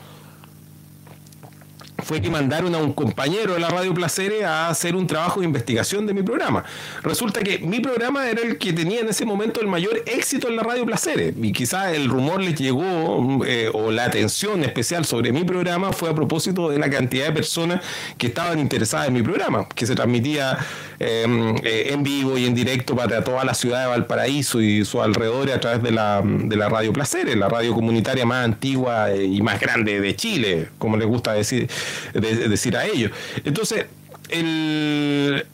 fue 2.02 2.22
que 2.22 2.30
mandaron 2.30 2.74
a 2.76 2.78
un 2.78 2.94
compañero 2.94 3.54
de 3.54 3.60
la 3.60 3.70
Radio 3.70 3.94
Placeres 3.94 4.44
a 4.44 4.70
hacer 4.70 4.96
un 4.96 5.08
trabajo 5.08 5.40
de 5.40 5.46
investigación 5.46 6.06
de 6.06 6.14
mi 6.14 6.24
programa. 6.24 6.64
Resulta 7.04 7.42
que 7.42 7.60
mi 7.60 7.80
programa 7.80 8.30
era 8.30 8.42
el 8.42 8.58
que 8.58 8.74
tenía 8.74 9.02
en 9.02 9.10
ese 9.10 9.26
momento 9.26 9.62
el 9.62 9.68
mayor 9.68 10.02
éxito 10.06 10.48
en 10.48 10.56
la 10.56 10.64
Radio 10.64 10.86
Placeres 10.86 11.34
y 11.42 11.52
quizás 11.52 11.94
el 11.94 12.10
rumor 12.10 12.42
les 12.42 12.56
llegó 12.60 13.46
eh, 13.46 13.70
o 13.74 13.92
la 13.92 14.06
atención 14.06 14.64
especial 14.64 15.06
sobre 15.06 15.32
mi 15.32 15.44
programa 15.44 15.92
fue 15.92 16.10
a 16.10 16.16
propósito 16.16 16.70
de 16.70 16.80
la 16.80 16.90
cantidad 16.90 17.26
de 17.26 17.32
personas 17.32 17.82
que 18.18 18.28
estaban 18.28 18.60
interesadas 18.60 19.08
en 19.08 19.14
mi 19.14 19.22
programa, 19.22 19.68
que 19.70 19.86
se 19.86 19.96
transmitía 19.96 20.58
em, 21.00 21.56
eh, 21.64 21.90
en 21.92 22.04
vivo 22.04 22.38
y 22.38 22.46
en 22.46 22.56
directo 22.56 22.96
para 22.96 23.24
toda 23.24 23.44
la 23.44 23.54
ciudad 23.54 23.82
de 23.82 23.88
Valparaíso 23.88 24.62
y 24.62 24.86
su 24.86 25.02
alrededor 25.02 25.52
a 25.52 25.60
través 25.60 25.82
de 25.82 25.92
la, 25.92 26.22
de 26.24 26.56
la 26.56 26.70
Radio 26.70 26.94
Placeres, 26.94 27.36
la 27.36 27.50
radio 27.50 27.74
comunitaria 27.74 28.26
más 28.26 28.46
antigua 28.46 29.14
y 29.16 29.42
más 29.42 29.60
grande 29.60 30.00
de 30.00 30.16
Chile, 30.16 30.70
como 30.78 30.98
les 30.98 31.08
gusta 31.08 31.34
decir 31.34 31.70
decir 32.14 32.78
a 32.78 32.86
ellos. 32.86 33.12
Entonces, 33.44 33.86
el, 34.30 35.46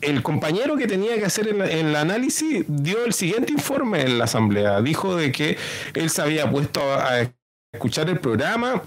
el 0.00 0.22
compañero 0.22 0.76
que 0.76 0.86
tenía 0.86 1.16
que 1.16 1.24
hacer 1.24 1.48
el, 1.48 1.60
el, 1.60 1.96
análisis 1.96 2.64
dio 2.68 3.04
el 3.04 3.12
siguiente 3.12 3.52
informe 3.52 4.02
en 4.02 4.18
la 4.18 4.24
asamblea. 4.24 4.80
Dijo 4.80 5.16
de 5.16 5.32
que 5.32 5.56
él 5.94 6.10
se 6.10 6.22
había 6.22 6.50
puesto 6.50 6.80
a 6.82 7.30
escuchar 7.72 8.08
el 8.08 8.18
programa 8.18 8.82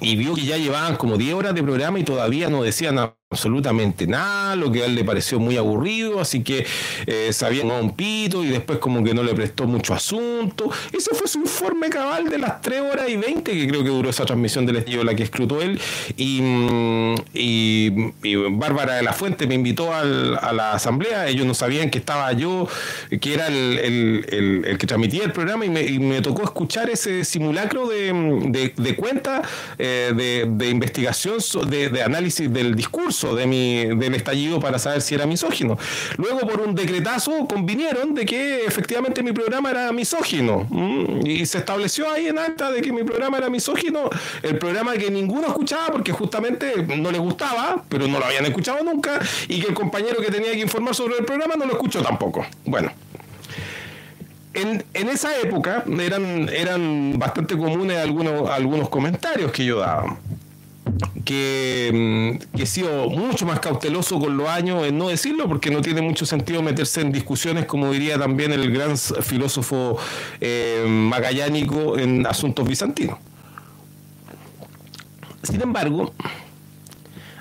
y 0.00 0.16
vio 0.16 0.34
que 0.34 0.44
ya 0.44 0.56
llevaban 0.56 0.96
como 0.96 1.16
10 1.16 1.34
horas 1.34 1.54
de 1.54 1.62
programa 1.62 1.98
y 1.98 2.04
todavía 2.04 2.48
no 2.48 2.62
decían 2.62 2.98
absolutamente 3.30 4.06
nada, 4.06 4.56
lo 4.56 4.72
que 4.72 4.82
a 4.82 4.86
él 4.86 4.94
le 4.94 5.04
pareció 5.04 5.38
muy 5.38 5.58
aburrido, 5.58 6.18
así 6.18 6.42
que 6.42 6.64
eh, 7.04 7.30
sabía 7.34 7.62
un 7.62 7.94
pito 7.94 8.42
y 8.42 8.48
después 8.48 8.78
como 8.78 9.04
que 9.04 9.12
no 9.12 9.22
le 9.22 9.34
prestó 9.34 9.66
mucho 9.66 9.92
asunto. 9.92 10.70
Ese 10.96 11.14
fue 11.14 11.28
su 11.28 11.40
informe 11.40 11.90
cabal 11.90 12.30
de 12.30 12.38
las 12.38 12.62
3 12.62 12.80
horas 12.80 13.06
y 13.10 13.18
20 13.18 13.52
que 13.52 13.68
creo 13.68 13.84
que 13.84 13.90
duró 13.90 14.08
esa 14.08 14.24
transmisión 14.24 14.64
del 14.64 14.76
estilo 14.76 15.04
la 15.04 15.14
que 15.14 15.24
escrutó 15.24 15.60
él. 15.60 15.78
Y, 16.16 16.40
mm, 16.40 17.14
y, 17.34 18.34
Bárbara 18.52 18.94
de 18.94 19.02
la 19.02 19.12
Fuente 19.12 19.46
me 19.46 19.56
invitó 19.56 19.92
a 19.92 20.04
la 20.04 20.72
asamblea, 20.72 21.28
ellos 21.28 21.44
no 21.44 21.52
sabían 21.52 21.90
que 21.90 21.98
estaba 21.98 22.32
yo, 22.32 22.66
que 23.20 23.34
era 23.34 23.48
el, 23.48 24.76
que 24.78 24.86
transmitía 24.86 25.24
el 25.24 25.32
programa 25.32 25.66
y 25.66 25.98
me, 25.98 26.22
tocó 26.22 26.44
escuchar 26.44 26.88
ese 26.88 27.26
simulacro 27.26 27.88
de, 27.88 28.72
de, 28.74 28.96
cuenta, 28.96 29.42
eh, 29.78 30.46
de, 30.48 30.68
investigación, 30.70 31.38
de, 31.68 31.90
de 31.90 32.02
análisis 32.02 32.50
del 32.50 32.74
discurso 32.74 33.17
de 33.26 33.46
mi, 33.46 33.84
del 33.86 34.14
estallido 34.14 34.60
para 34.60 34.78
saber 34.78 35.02
si 35.02 35.14
era 35.14 35.26
misógino. 35.26 35.76
Luego, 36.16 36.40
por 36.40 36.60
un 36.60 36.74
decretazo, 36.74 37.46
convinieron 37.46 38.14
de 38.14 38.24
que 38.24 38.64
efectivamente 38.64 39.22
mi 39.22 39.32
programa 39.32 39.70
era 39.70 39.92
misógino. 39.92 40.66
Y 41.24 41.46
se 41.46 41.58
estableció 41.58 42.10
ahí 42.10 42.26
en 42.26 42.38
acta 42.38 42.70
de 42.70 42.80
que 42.80 42.92
mi 42.92 43.04
programa 43.04 43.38
era 43.38 43.50
misógino, 43.50 44.08
el 44.42 44.58
programa 44.58 44.94
que 44.94 45.10
ninguno 45.10 45.48
escuchaba 45.48 45.88
porque 45.88 46.12
justamente 46.12 46.86
no 46.96 47.10
le 47.10 47.18
gustaba, 47.18 47.82
pero 47.88 48.06
no 48.06 48.18
lo 48.18 48.24
habían 48.24 48.46
escuchado 48.46 48.82
nunca, 48.84 49.20
y 49.48 49.60
que 49.60 49.68
el 49.68 49.74
compañero 49.74 50.20
que 50.20 50.30
tenía 50.30 50.52
que 50.52 50.60
informar 50.60 50.94
sobre 50.94 51.18
el 51.18 51.24
programa 51.24 51.54
no 51.56 51.66
lo 51.66 51.72
escuchó 51.72 52.02
tampoco. 52.02 52.46
Bueno. 52.64 52.92
En, 54.54 54.84
en, 54.94 55.08
esa 55.08 55.38
época 55.38 55.84
eran, 56.00 56.48
eran 56.48 57.16
bastante 57.16 57.56
comunes 57.56 57.98
algunos, 57.98 58.50
algunos 58.50 58.88
comentarios 58.88 59.52
que 59.52 59.64
yo 59.64 59.78
daba. 59.78 60.16
Mm, 60.88 61.22
que, 61.24 62.38
he 62.54 62.66
sido 62.66 63.08
mucho 63.10 63.46
más 63.46 63.60
cauteloso 63.60 64.18
con 64.18 64.36
los 64.36 64.48
años 64.48 64.86
en 64.86 64.98
no 64.98 65.08
decirlo 65.08 65.48
porque 65.48 65.70
no 65.70 65.82
tiene 65.82 66.00
mucho 66.00 66.26
sentido 66.26 66.62
meterse 66.62 67.00
en 67.00 67.12
discusiones, 67.12 67.66
como 67.66 67.90
diría 67.92 68.18
también 68.18 68.52
el 68.52 68.70
gran 68.72 68.96
filósofo 68.96 69.98
eh, 70.40 70.84
magallánico 70.88 71.98
en 71.98 72.26
asuntos 72.26 72.66
bizantinos. 72.66 73.18
Sin 75.42 75.60
embargo, 75.62 76.12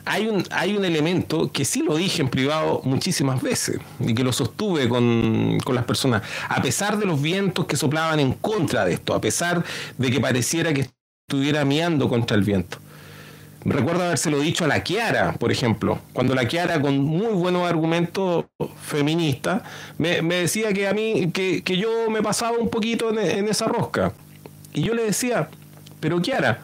hay 0.05 0.27
un, 0.27 0.43
hay 0.51 0.77
un 0.77 0.85
elemento 0.85 1.51
que 1.51 1.65
sí 1.65 1.81
lo 1.81 1.97
dije 1.97 2.21
en 2.21 2.29
privado 2.29 2.81
muchísimas 2.85 3.41
veces 3.41 3.79
y 3.99 4.13
que 4.13 4.23
lo 4.23 4.31
sostuve 4.31 4.87
con, 4.87 5.57
con 5.63 5.75
las 5.75 5.83
personas, 5.83 6.21
a 6.47 6.61
pesar 6.61 6.97
de 6.97 7.05
los 7.05 7.21
vientos 7.21 7.65
que 7.65 7.75
soplaban 7.75 8.19
en 8.19 8.33
contra 8.33 8.85
de 8.85 8.93
esto, 8.93 9.13
a 9.13 9.19
pesar 9.19 9.63
de 9.97 10.11
que 10.11 10.19
pareciera 10.19 10.73
que 10.73 10.89
estuviera 11.27 11.65
miando 11.65 12.07
contra 12.07 12.37
el 12.37 12.43
viento. 12.43 12.77
Recuerdo 13.65 14.03
habérselo 14.03 14.39
dicho 14.39 14.65
a 14.65 14.67
la 14.67 14.83
Kiara, 14.83 15.33
por 15.33 15.51
ejemplo, 15.51 15.99
cuando 16.13 16.35
la 16.35 16.47
Kiara, 16.47 16.79
con 16.79 16.99
muy 16.99 17.33
buenos 17.33 17.67
argumentos 17.67 18.45
feministas, 18.81 19.63
me, 19.97 20.21
decía 20.21 20.71
que 20.73 20.87
a 20.87 20.93
mí, 20.93 21.31
que, 21.31 21.61
yo 21.77 22.09
me 22.09 22.21
pasaba 22.21 22.57
un 22.57 22.69
poquito 22.69 23.09
en, 23.09 23.47
esa 23.47 23.65
rosca. 23.67 24.13
Y 24.73 24.83
yo 24.83 24.93
le 24.93 25.03
decía, 25.03 25.49
pero 25.99 26.21
Kiara, 26.21 26.59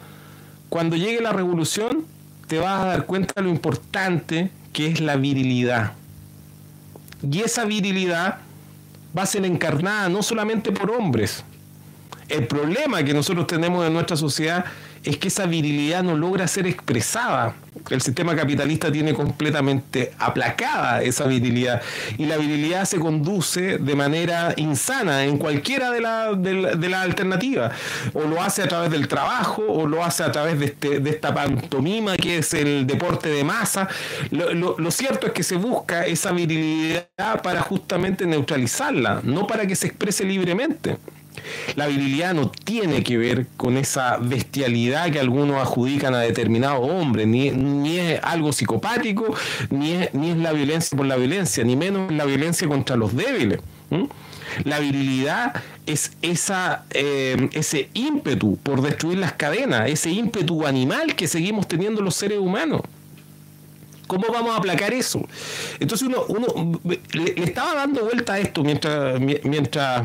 cuando 0.68 0.96
llegue 0.96 1.20
la 1.20 1.32
revolución, 1.32 2.06
te 2.46 2.58
vas 2.58 2.80
a 2.80 2.86
dar 2.86 3.06
cuenta 3.06 3.34
de 3.36 3.42
lo 3.42 3.50
importante 3.50 4.50
que 4.72 4.86
es 4.86 5.00
la 5.00 5.16
virilidad. 5.16 5.92
Y 7.22 7.40
esa 7.40 7.64
virilidad 7.64 8.38
va 9.16 9.22
a 9.22 9.26
ser 9.26 9.44
encarnada 9.44 10.08
no 10.08 10.22
solamente 10.22 10.72
por 10.72 10.90
hombres. 10.90 11.44
El 12.28 12.46
problema 12.46 13.02
que 13.04 13.14
nosotros 13.14 13.46
tenemos 13.46 13.86
en 13.86 13.92
nuestra 13.92 14.16
sociedad 14.16 14.64
es 15.04 15.18
que 15.18 15.28
esa 15.28 15.46
virilidad 15.46 16.02
no 16.02 16.16
logra 16.16 16.48
ser 16.48 16.66
expresada 16.66 17.54
El 17.90 18.00
sistema 18.00 18.34
capitalista 18.34 18.90
tiene 18.90 19.12
completamente 19.12 20.12
aplacada 20.18 21.02
esa 21.02 21.26
virilidad 21.26 21.82
y 22.16 22.24
la 22.26 22.36
virilidad 22.38 22.84
se 22.86 22.98
conduce 22.98 23.78
de 23.78 23.94
manera 23.94 24.54
insana 24.56 25.24
en 25.24 25.36
cualquiera 25.38 25.90
de 25.90 26.00
las 26.00 26.42
de 26.42 26.88
la, 26.88 27.02
alternativas. 27.02 27.72
O 28.14 28.22
lo 28.22 28.40
hace 28.40 28.62
a 28.62 28.68
través 28.68 28.90
del 28.90 29.08
trabajo 29.08 29.62
o 29.68 29.86
lo 29.86 30.02
hace 30.02 30.22
a 30.22 30.32
través 30.32 30.58
de, 30.58 30.66
este, 30.66 31.00
de 31.00 31.10
esta 31.10 31.34
pantomima 31.34 32.16
que 32.16 32.38
es 32.38 32.54
el 32.54 32.86
deporte 32.86 33.28
de 33.28 33.44
masa. 33.44 33.88
Lo, 34.30 34.78
lo 34.78 34.90
cierto 34.90 35.26
es 35.26 35.32
que 35.32 35.42
se 35.42 35.56
busca 35.56 36.06
esa 36.06 36.32
virilidad 36.32 37.08
para 37.42 37.60
justamente 37.60 38.26
neutralizarla, 38.26 39.20
no 39.22 39.46
para 39.46 39.66
que 39.66 39.76
se 39.76 39.88
exprese 39.88 40.24
libremente. 40.24 40.96
La 41.76 41.86
virilidad 41.86 42.34
no 42.34 42.50
tiene 42.50 43.02
que 43.02 43.16
ver 43.16 43.46
con 43.56 43.76
esa 43.76 44.18
bestialidad 44.18 45.10
que 45.10 45.20
algunos 45.20 45.60
adjudican 45.60 46.14
a 46.14 46.20
determinados 46.20 46.88
hombres, 46.88 47.26
ni, 47.26 47.50
ni 47.50 47.98
es 47.98 48.20
algo 48.22 48.52
psicopático, 48.52 49.34
ni 49.70 49.92
es, 49.92 50.14
ni 50.14 50.30
es 50.30 50.36
la 50.36 50.52
violencia 50.52 50.96
por 50.96 51.06
la 51.06 51.16
violencia, 51.16 51.64
ni 51.64 51.76
menos 51.76 52.12
la 52.12 52.24
violencia 52.24 52.68
contra 52.68 52.96
los 52.96 53.14
débiles. 53.14 53.60
La 54.64 54.78
virilidad 54.78 55.54
es 55.86 56.12
esa, 56.22 56.84
eh, 56.90 57.48
ese 57.52 57.88
ímpetu 57.94 58.56
por 58.62 58.82
destruir 58.82 59.18
las 59.18 59.32
cadenas, 59.32 59.90
ese 59.90 60.10
ímpetu 60.10 60.66
animal 60.66 61.14
que 61.14 61.26
seguimos 61.26 61.66
teniendo 61.66 62.00
los 62.00 62.14
seres 62.14 62.38
humanos. 62.38 62.82
¿Cómo 64.06 64.26
vamos 64.32 64.54
a 64.54 64.58
aplacar 64.58 64.92
eso? 64.92 65.26
Entonces 65.80 66.08
uno, 66.08 66.80
le, 66.84 67.34
estaba 67.42 67.74
dando 67.74 68.04
vuelta 68.04 68.34
a 68.34 68.38
esto 68.38 68.62
mientras, 68.62 69.20
mientras 69.20 70.04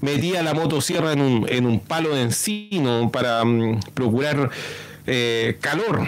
metía 0.00 0.42
la 0.42 0.54
motosierra 0.54 1.12
en 1.12 1.20
un, 1.20 1.46
en 1.48 1.66
un 1.66 1.80
palo 1.80 2.14
de 2.14 2.22
encino 2.22 3.10
para 3.12 3.44
mm, 3.44 3.80
procurar 3.94 4.50
eh, 5.06 5.56
calor 5.60 6.06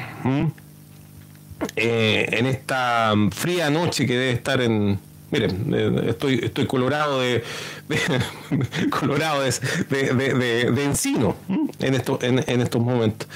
eh, 1.77 2.27
en 2.33 2.47
esta 2.47 3.15
fría 3.31 3.71
noche 3.71 4.07
que 4.07 4.13
debe 4.15 4.33
estar 4.33 4.61
en... 4.61 4.99
Miren, 5.31 5.73
eh, 5.73 6.07
estoy, 6.09 6.41
estoy 6.43 6.67
colorado 6.67 7.21
de, 7.21 7.45
colorado 8.91 9.43
de, 9.43 10.85
encino 10.85 11.37
en, 11.79 11.95
esto, 11.95 12.19
en, 12.23 12.43
en 12.49 12.61
estos 12.61 12.83
momentos. 12.83 13.29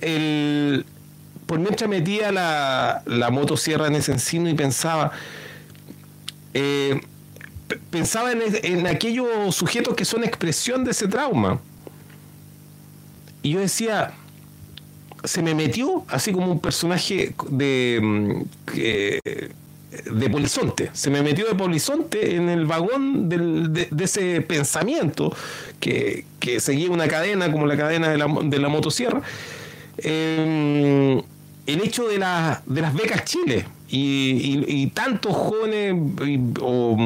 El, 0.00 0.84
por 1.46 1.60
mientras 1.60 1.88
metía 1.88 2.32
la, 2.32 3.02
la 3.06 3.30
motosierra 3.30 3.86
en 3.86 3.94
ese 3.94 4.12
encino 4.12 4.48
y 4.50 4.54
pensaba, 4.54 5.12
eh, 6.54 7.00
pensaba 7.90 8.32
en, 8.32 8.86
aquellos 8.86 9.54
sujetos 9.54 9.94
que 9.94 10.04
son 10.04 10.24
expresión 10.24 10.84
de 10.84 10.90
ese 10.90 11.06
trauma. 11.06 11.60
Y 13.42 13.50
yo 13.50 13.60
decía, 13.60 14.12
se 15.22 15.40
me 15.42 15.54
metió 15.54 16.04
así 16.08 16.32
como 16.32 16.50
un 16.50 16.60
personaje 16.60 17.32
de, 17.48 18.00
mm, 18.02 18.42
de 20.04 20.30
polizonte. 20.30 20.90
Se 20.94 21.10
me 21.10 21.22
metió 21.22 21.46
de 21.46 21.54
polizonte 21.54 22.34
en 22.34 22.48
el 22.48 22.66
vagón 22.66 23.28
de, 23.28 23.88
ese 24.02 24.40
pensamiento 24.40 25.34
que, 25.78 26.24
seguía 26.58 26.90
una 26.90 27.08
cadena 27.08 27.50
como 27.50 27.66
la 27.66 27.76
cadena 27.76 28.08
de 28.08 28.18
la, 28.18 28.26
de 28.42 28.58
la 28.58 28.68
motosierra. 28.68 29.22
Eh, 29.98 31.22
el 31.66 31.82
hecho 31.82 32.08
de, 32.08 32.18
de 32.66 32.80
las 32.80 32.94
becas 32.94 33.24
Chile 33.24 33.66
y, 33.88 34.86
tantos 34.88 35.34
jóvenes, 35.34 35.94
o 36.60 36.96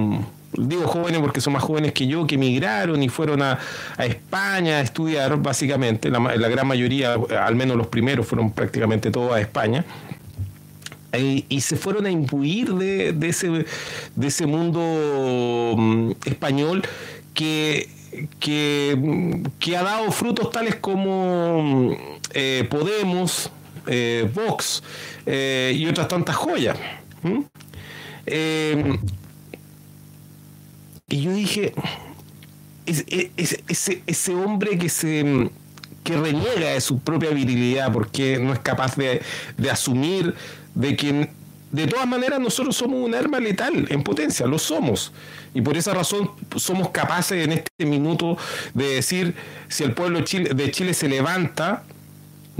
digo 0.53 0.87
jóvenes 0.87 1.21
porque 1.21 1.41
son 1.41 1.53
más 1.53 1.63
jóvenes 1.63 1.93
que 1.93 2.07
yo, 2.07 2.27
que 2.27 2.35
emigraron 2.35 3.03
y 3.03 3.09
fueron 3.09 3.43
a, 3.43 3.59
España 3.99 4.79
a 4.79 4.81
estudiar, 4.81 5.37
básicamente, 5.41 6.11
la, 6.11 6.19
gran 6.49 6.67
mayoría, 6.67 7.15
al 7.15 7.55
menos 7.55 7.77
los 7.77 7.87
primeros, 7.87 8.27
fueron 8.27 8.51
prácticamente 8.51 9.11
todos 9.11 9.33
a 9.33 9.41
España. 9.41 9.85
Y, 11.19 11.61
se 11.61 11.77
fueron 11.77 12.07
a 12.07 12.11
imbuir 12.11 12.73
de, 12.75 13.29
ese, 13.29 13.67
de 14.15 14.27
ese 14.27 14.47
mundo 14.47 15.75
mm, 15.77 16.13
español 16.25 16.83
que, 17.35 17.89
que, 18.39 19.77
ha 19.77 19.83
dado 19.83 20.13
frutos 20.13 20.51
tales 20.51 20.77
como 20.77 21.97
eh, 22.33 22.67
Podemos, 22.71 23.51
eh, 23.91 24.31
Vox 24.33 24.83
eh, 25.27 25.75
y 25.77 25.87
otras 25.87 26.09
tantas 26.09 26.37
joyas. 26.37 26.79
Eh, 28.27 28.99
y 31.09 31.23
yo 31.23 31.33
dije, 31.33 31.75
ese, 32.87 34.03
ese 34.07 34.35
hombre 34.35 34.79
que 34.79 34.89
se 34.89 35.51
que 36.05 36.17
reniega 36.17 36.71
de 36.71 36.81
su 36.81 37.01
propia 37.01 37.31
virilidad 37.31 37.93
porque 37.93 38.39
no 38.39 38.53
es 38.55 38.61
capaz 38.61 38.97
de, 38.97 39.21
de 39.59 39.71
asumir 39.71 40.35
de 40.75 40.97
que 40.97 41.31
de 41.73 41.87
todas 41.87 42.07
maneras 42.07 42.41
nosotros 42.41 42.77
somos 42.77 43.05
un 43.05 43.15
arma 43.15 43.39
letal 43.39 43.87
en 43.91 44.03
potencia, 44.03 44.47
lo 44.47 44.59
somos. 44.59 45.13
Y 45.53 45.61
por 45.61 45.77
esa 45.77 45.95
razón 45.95 46.31
somos 46.57 46.91
capaces 46.91 47.45
en 47.45 47.53
este 47.53 47.87
minuto 47.87 48.37
de 48.75 48.87
decir, 48.87 49.35
si 49.69 49.85
el 49.85 49.93
pueblo 49.93 50.21
de 50.21 50.71
Chile 50.71 50.95
se 50.95 51.09
levanta, 51.09 51.85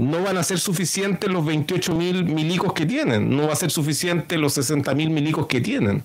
no 0.01 0.23
van 0.23 0.37
a 0.37 0.43
ser 0.43 0.59
suficientes 0.59 1.29
los 1.29 1.45
28 1.45 1.93
mil 1.93 2.25
milicos 2.25 2.73
que 2.73 2.87
tienen, 2.87 3.35
no 3.35 3.47
va 3.47 3.53
a 3.53 3.55
ser 3.55 3.69
suficiente 3.69 4.37
los 4.37 4.53
60 4.53 4.93
mil 4.95 5.11
milicos 5.11 5.45
que 5.45 5.61
tienen. 5.61 6.03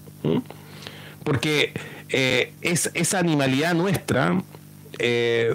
Porque 1.24 1.72
eh, 2.10 2.52
es, 2.60 2.90
esa 2.92 3.18
animalidad 3.18 3.74
nuestra 3.74 4.42
eh, 4.98 5.50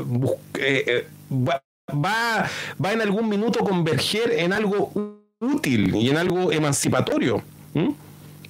eh, 0.55 1.07
va, 1.31 1.61
va, 1.93 2.91
en 2.91 3.01
algún 3.01 3.29
minuto 3.29 3.59
converger 3.59 4.31
en 4.31 4.53
algo 4.53 4.91
útil 5.39 5.95
y 5.95 6.09
en 6.09 6.17
algo 6.17 6.51
emancipatorio. 6.51 7.43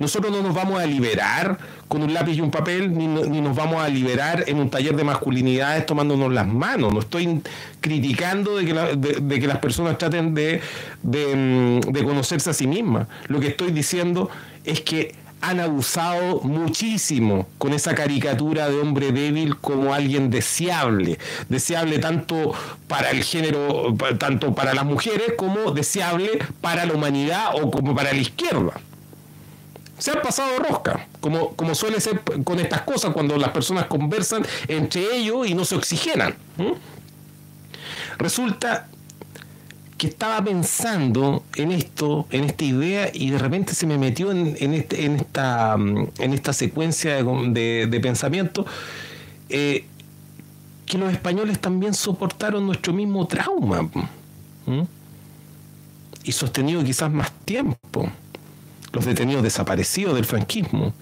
Nosotros 0.01 0.31
no 0.31 0.41
nos 0.41 0.55
vamos 0.55 0.81
a 0.81 0.87
liberar 0.87 1.59
con 1.87 2.01
un 2.01 2.11
lápiz 2.11 2.33
y 2.33 2.41
un 2.41 2.49
papel, 2.49 2.91
ni, 2.97 3.05
nos 3.07 3.55
vamos 3.55 3.83
a 3.83 3.87
liberar 3.87 4.45
en 4.47 4.57
un 4.57 4.67
taller 4.67 4.95
de 4.95 5.03
masculinidades 5.03 5.85
tomándonos 5.85 6.33
las 6.33 6.47
manos. 6.47 6.91
No 6.91 7.01
estoy 7.01 7.39
criticando 7.81 8.57
de 8.57 8.65
que, 8.65 9.39
que 9.39 9.45
las 9.47 9.59
personas 9.59 9.99
traten 9.99 10.33
de, 10.33 10.59
mm, 11.03 11.91
de 11.91 12.03
conocerse 12.03 12.49
a 12.49 12.53
sí 12.53 12.65
mismas. 12.65 13.05
Lo 13.27 13.39
que 13.39 13.49
estoy 13.49 13.69
diciendo 13.69 14.31
es 14.63 14.81
que 14.81 15.13
han 15.39 15.59
abusado 15.59 16.41
muchísimo 16.41 17.47
con 17.59 17.71
esa 17.71 17.93
caricatura 17.93 18.69
de 18.69 18.79
hombre 18.79 19.11
débil 19.11 19.57
como 19.57 19.93
alguien 19.93 20.31
deseable, 20.31 21.19
deseable 21.47 21.99
tanto 21.99 22.53
para 22.87 23.11
el 23.11 23.23
género, 23.23 23.95
tanto 24.17 24.55
para 24.55 24.73
las 24.73 24.85
mujeres 24.85 25.33
como 25.37 25.73
deseable 25.73 26.39
para 26.59 26.87
la 26.87 26.93
humanidad 26.93 27.51
o 27.61 27.69
como 27.69 27.93
para 27.93 28.13
la 28.13 28.19
izquierda 28.19 28.73
se 30.01 30.09
han 30.09 30.21
pasado 30.23 30.57
rosca, 30.57 31.05
como, 31.19 31.55
como 31.55 31.75
suele 31.75 32.01
ser 32.01 32.21
con 32.43 32.59
estas 32.59 32.81
cosas 32.81 33.13
cuando 33.13 33.37
las 33.37 33.51
personas 33.51 33.85
conversan 33.85 34.43
entre 34.67 35.15
ellos 35.15 35.47
y 35.47 35.53
no 35.53 35.63
se 35.63 35.75
oxigenan. 35.75 36.33
Resulta 38.17 38.87
que 39.99 40.07
estaba 40.07 40.43
pensando 40.43 41.43
en 41.55 41.71
esto, 41.71 42.25
en 42.31 42.45
esta 42.45 42.63
idea, 42.63 43.11
y 43.13 43.29
de 43.29 43.37
repente 43.37 43.75
se 43.75 43.85
me 43.85 43.99
metió 43.99 44.31
en, 44.31 44.73
este, 44.73 45.05
esta, 45.05 45.75
en 45.75 46.33
esta 46.33 46.51
secuencia 46.51 47.23
de, 47.23 47.99
pensamiento 48.01 48.65
eh, 49.49 49.85
que 50.87 50.97
los 50.97 51.13
españoles 51.13 51.59
también 51.59 51.93
soportaron 51.93 52.65
nuestro 52.65 52.91
mismo 52.91 53.27
trauma. 53.27 53.87
Y 56.23 56.31
sostenido 56.31 56.83
quizás 56.83 57.11
más 57.11 57.31
tiempo 57.45 58.09
los 58.93 59.05
detenidos 59.05 59.43
desaparecidos 59.43 60.15
del 60.15 60.25
franquismo, 60.25 60.93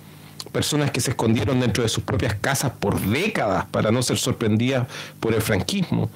personas 0.52 0.92
que 0.92 1.02
se 1.02 1.12
escondieron 1.12 1.60
dentro 1.60 1.84
de 1.84 1.90
sus 1.90 2.04
propias 2.04 2.36
casas 2.36 2.72
por 2.80 3.00
décadas 3.00 3.66
para 3.66 3.92
no 3.92 4.02
ser 4.02 4.18
sorprendidas 4.18 4.88
por 5.20 5.34
el 5.34 5.42
franquismo, 5.42 6.10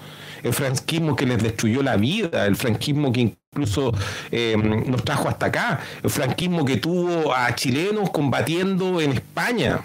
el 0.43 0.53
franquismo 0.53 1.15
que 1.15 1.25
les 1.25 1.41
destruyó 1.41 1.83
la 1.83 1.95
vida, 1.95 2.45
el 2.45 2.55
franquismo 2.55 3.11
que 3.11 3.35
incluso 3.53 3.93
eh, 4.31 4.55
nos 4.57 5.03
trajo 5.03 5.29
hasta 5.29 5.47
acá, 5.47 5.79
el 6.01 6.09
franquismo 6.09 6.65
que 6.65 6.77
tuvo 6.77 7.33
a 7.33 7.53
chilenos 7.55 8.09
combatiendo 8.09 8.99
en 9.01 9.13
España. 9.13 9.81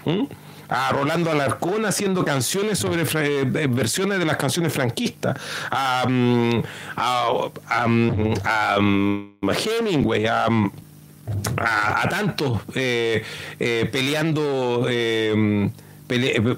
a 0.71 0.91
Rolando 0.91 1.31
Alarcón 1.31 1.83
haciendo 1.87 2.23
canciones 2.23 2.77
sobre 2.77 3.01
eh, 3.01 3.67
versiones 3.67 4.19
de 4.19 4.25
las 4.25 4.37
canciones 4.37 4.71
franquistas, 4.71 5.35
a, 5.71 6.05
mm, 6.07 6.61
a, 6.95 7.87
mm, 7.87 8.33
mm, 9.41 9.49
Hemingway, 9.49 10.27
a 10.27 10.47
a, 11.57 12.07
tantos 12.09 12.61
eh, 12.75 13.23
eh, 13.59 13.89
peleando 13.91 14.85
eh, 14.89 15.69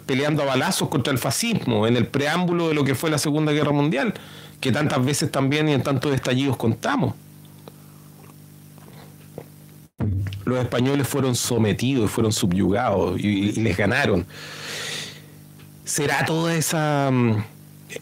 peleando 0.05 0.43
a 0.43 0.45
balazos 0.45 0.87
contra 0.87 1.11
el 1.11 1.19
fascismo 1.19 1.85
en 1.85 1.97
el 1.97 2.07
preámbulo 2.07 2.69
de 2.69 2.73
lo 2.73 2.85
que 2.85 2.95
fue 2.95 3.09
la 3.09 3.17
Segunda 3.17 3.51
Guerra 3.51 3.73
Mundial, 3.73 4.13
que 4.61 4.71
tantas 4.71 5.03
veces 5.03 5.29
también 5.29 5.67
y 5.67 5.73
en 5.73 5.83
tantos 5.83 6.13
estallidos 6.13 6.55
contamos. 6.55 7.15
Los 10.45 10.59
españoles 10.59 11.07
fueron 11.07 11.35
sometidos, 11.35 12.09
fueron 12.09 12.31
subyugados 12.31 13.19
y, 13.19 13.51
les 13.53 13.75
ganaron. 13.77 14.25
¿Será 15.83 16.25
toda 16.25 16.55
esa... 16.55 17.09
Mm, 17.11 17.43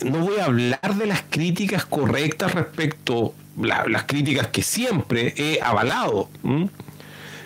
no 0.05 0.19
voy 0.19 0.37
a 0.39 0.45
hablar 0.45 0.95
de 0.95 1.07
las 1.07 1.23
críticas 1.29 1.85
correctas 1.85 2.53
respecto 2.53 3.33
las 3.59 4.03
críticas 4.03 4.47
que 4.47 4.63
siempre 4.63 5.33
he 5.37 5.59
avalado. 5.61 6.29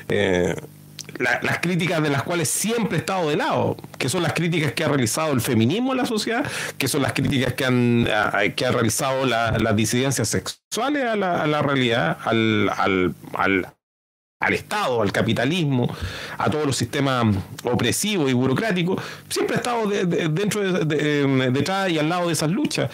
Eh, 0.09 0.55
las 1.19 1.59
críticas 1.59 2.01
de 2.01 2.09
las 2.09 2.23
cuales 2.23 2.49
siempre 2.49 2.97
he 2.97 2.99
estado 2.99 3.29
de 3.29 3.35
lado, 3.35 3.77
que 3.97 4.09
son 4.09 4.23
las 4.23 4.33
críticas 4.33 4.73
que 4.73 4.83
ha 4.83 4.87
realizado 4.87 5.31
el 5.33 5.41
feminismo 5.41 5.91
en 5.91 5.97
la 5.97 6.05
sociedad, 6.05 6.45
que 6.77 6.87
son 6.87 7.01
las 7.01 7.13
críticas 7.13 7.53
que 7.53 7.65
han 7.65 8.07
que 8.55 8.65
ha 8.65 8.71
realizado 8.71 9.25
las 9.25 9.75
disidencias 9.75 10.27
sexuales 10.27 11.05
a 11.05 11.15
la, 11.15 11.61
realidad, 11.61 12.17
al, 12.23 12.69
al, 12.75 13.15
al, 13.33 14.53
Estado, 14.53 15.01
al 15.01 15.11
capitalismo, 15.11 15.95
a 16.37 16.49
todos 16.49 16.65
los 16.65 16.75
sistemas 16.75 17.35
opresivos 17.63 18.29
y 18.29 18.33
burocráticos, 18.33 19.01
siempre 19.29 19.55
he 19.55 19.57
estado 19.59 19.87
dentro 19.87 20.83
de, 20.83 21.49
detrás 21.51 21.89
y 21.89 21.99
al 21.99 22.09
lado 22.09 22.27
de 22.27 22.33
esas 22.33 22.51
luchas. 22.51 22.89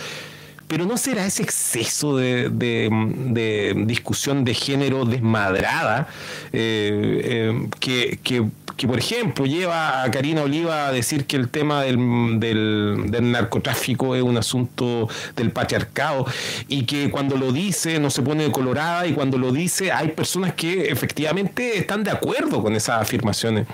Pero 0.70 0.86
¿no 0.86 0.98
será 0.98 1.26
ese 1.26 1.42
exceso 1.42 2.16
de, 2.16 3.76
discusión 3.88 4.46
de 4.46 4.54
género 4.54 5.04
desmadrada 5.04 6.08
eh, 6.54 7.22
eh, 7.24 7.70
que, 7.80 8.20
que, 8.22 8.88
por 8.88 9.00
ejemplo, 9.00 9.48
lleva 9.48 10.04
a 10.04 10.12
Karina 10.12 10.44
Oliva 10.44 10.86
a 10.86 10.92
decir 10.92 11.26
que 11.26 11.38
el 11.38 11.50
tema 11.50 11.82
del, 11.82 12.40
del, 12.40 13.32
narcotráfico 13.32 14.16
es 14.16 14.22
un 14.22 14.38
asunto 14.38 15.10
del 15.36 15.52
patriarcado 15.52 16.28
y 16.68 16.84
que 16.84 17.10
cuando 17.10 17.36
lo 17.36 17.52
dice 17.52 18.00
no 18.00 18.12
se 18.12 18.22
pone 18.22 18.52
colorada 18.52 19.08
y 19.08 19.14
cuando 19.14 19.40
lo 19.40 19.52
dice 19.52 19.92
hay 19.92 20.10
personas 20.10 20.54
que 20.54 20.92
efectivamente 20.92 21.80
están 21.80 22.04
de 22.04 22.12
acuerdo 22.12 22.62
con 22.62 22.76
esas 22.76 23.02
afirmaciones? 23.02 23.66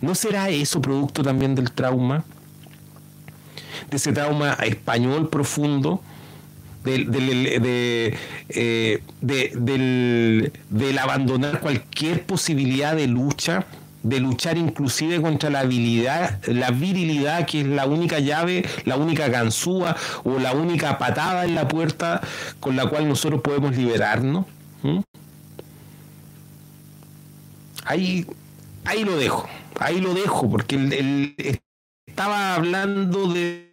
¿No 0.00 0.14
será 0.14 0.48
eso 0.48 0.80
producto 0.80 1.22
también 1.22 1.54
del 1.54 1.72
trauma? 1.72 2.24
de 3.90 3.96
ese 3.98 4.12
trauma 4.12 4.54
español 4.62 5.28
profundo 5.28 6.00
del, 6.84 7.10
del, 7.10 8.16
eh, 8.48 9.02
del, 9.20 10.52
del, 10.68 10.98
abandonar 10.98 11.60
cualquier 11.60 12.24
posibilidad 12.24 12.96
de 12.96 13.06
lucha, 13.06 13.66
de 14.02 14.20
luchar 14.20 14.58
inclusive 14.58 15.20
contra 15.20 15.48
la 15.50 15.60
habilidad, 15.60 16.40
la 16.46 16.70
virilidad 16.70 17.46
que 17.46 17.60
es 17.60 17.66
la 17.66 17.86
única 17.86 18.18
llave, 18.18 18.64
la 18.84 18.96
única 18.96 19.28
ganzúa 19.28 19.96
o 20.24 20.38
la 20.38 20.52
única 20.52 20.98
patada 20.98 21.44
en 21.44 21.54
la 21.54 21.68
puerta 21.68 22.20
con 22.58 22.74
la 22.76 22.86
cual 22.86 23.08
nosotros 23.08 23.40
podemos 23.42 23.76
liberarnos. 23.76 24.46
Ahí, 27.84 28.26
ahí 28.84 29.04
lo 29.04 29.16
dejo, 29.16 29.48
ahí 29.78 30.00
lo 30.00 30.14
dejo, 30.14 30.50
porque 30.50 30.76
él 30.76 31.60
estaba 32.06 32.54
hablando 32.54 33.32
de 33.32 33.71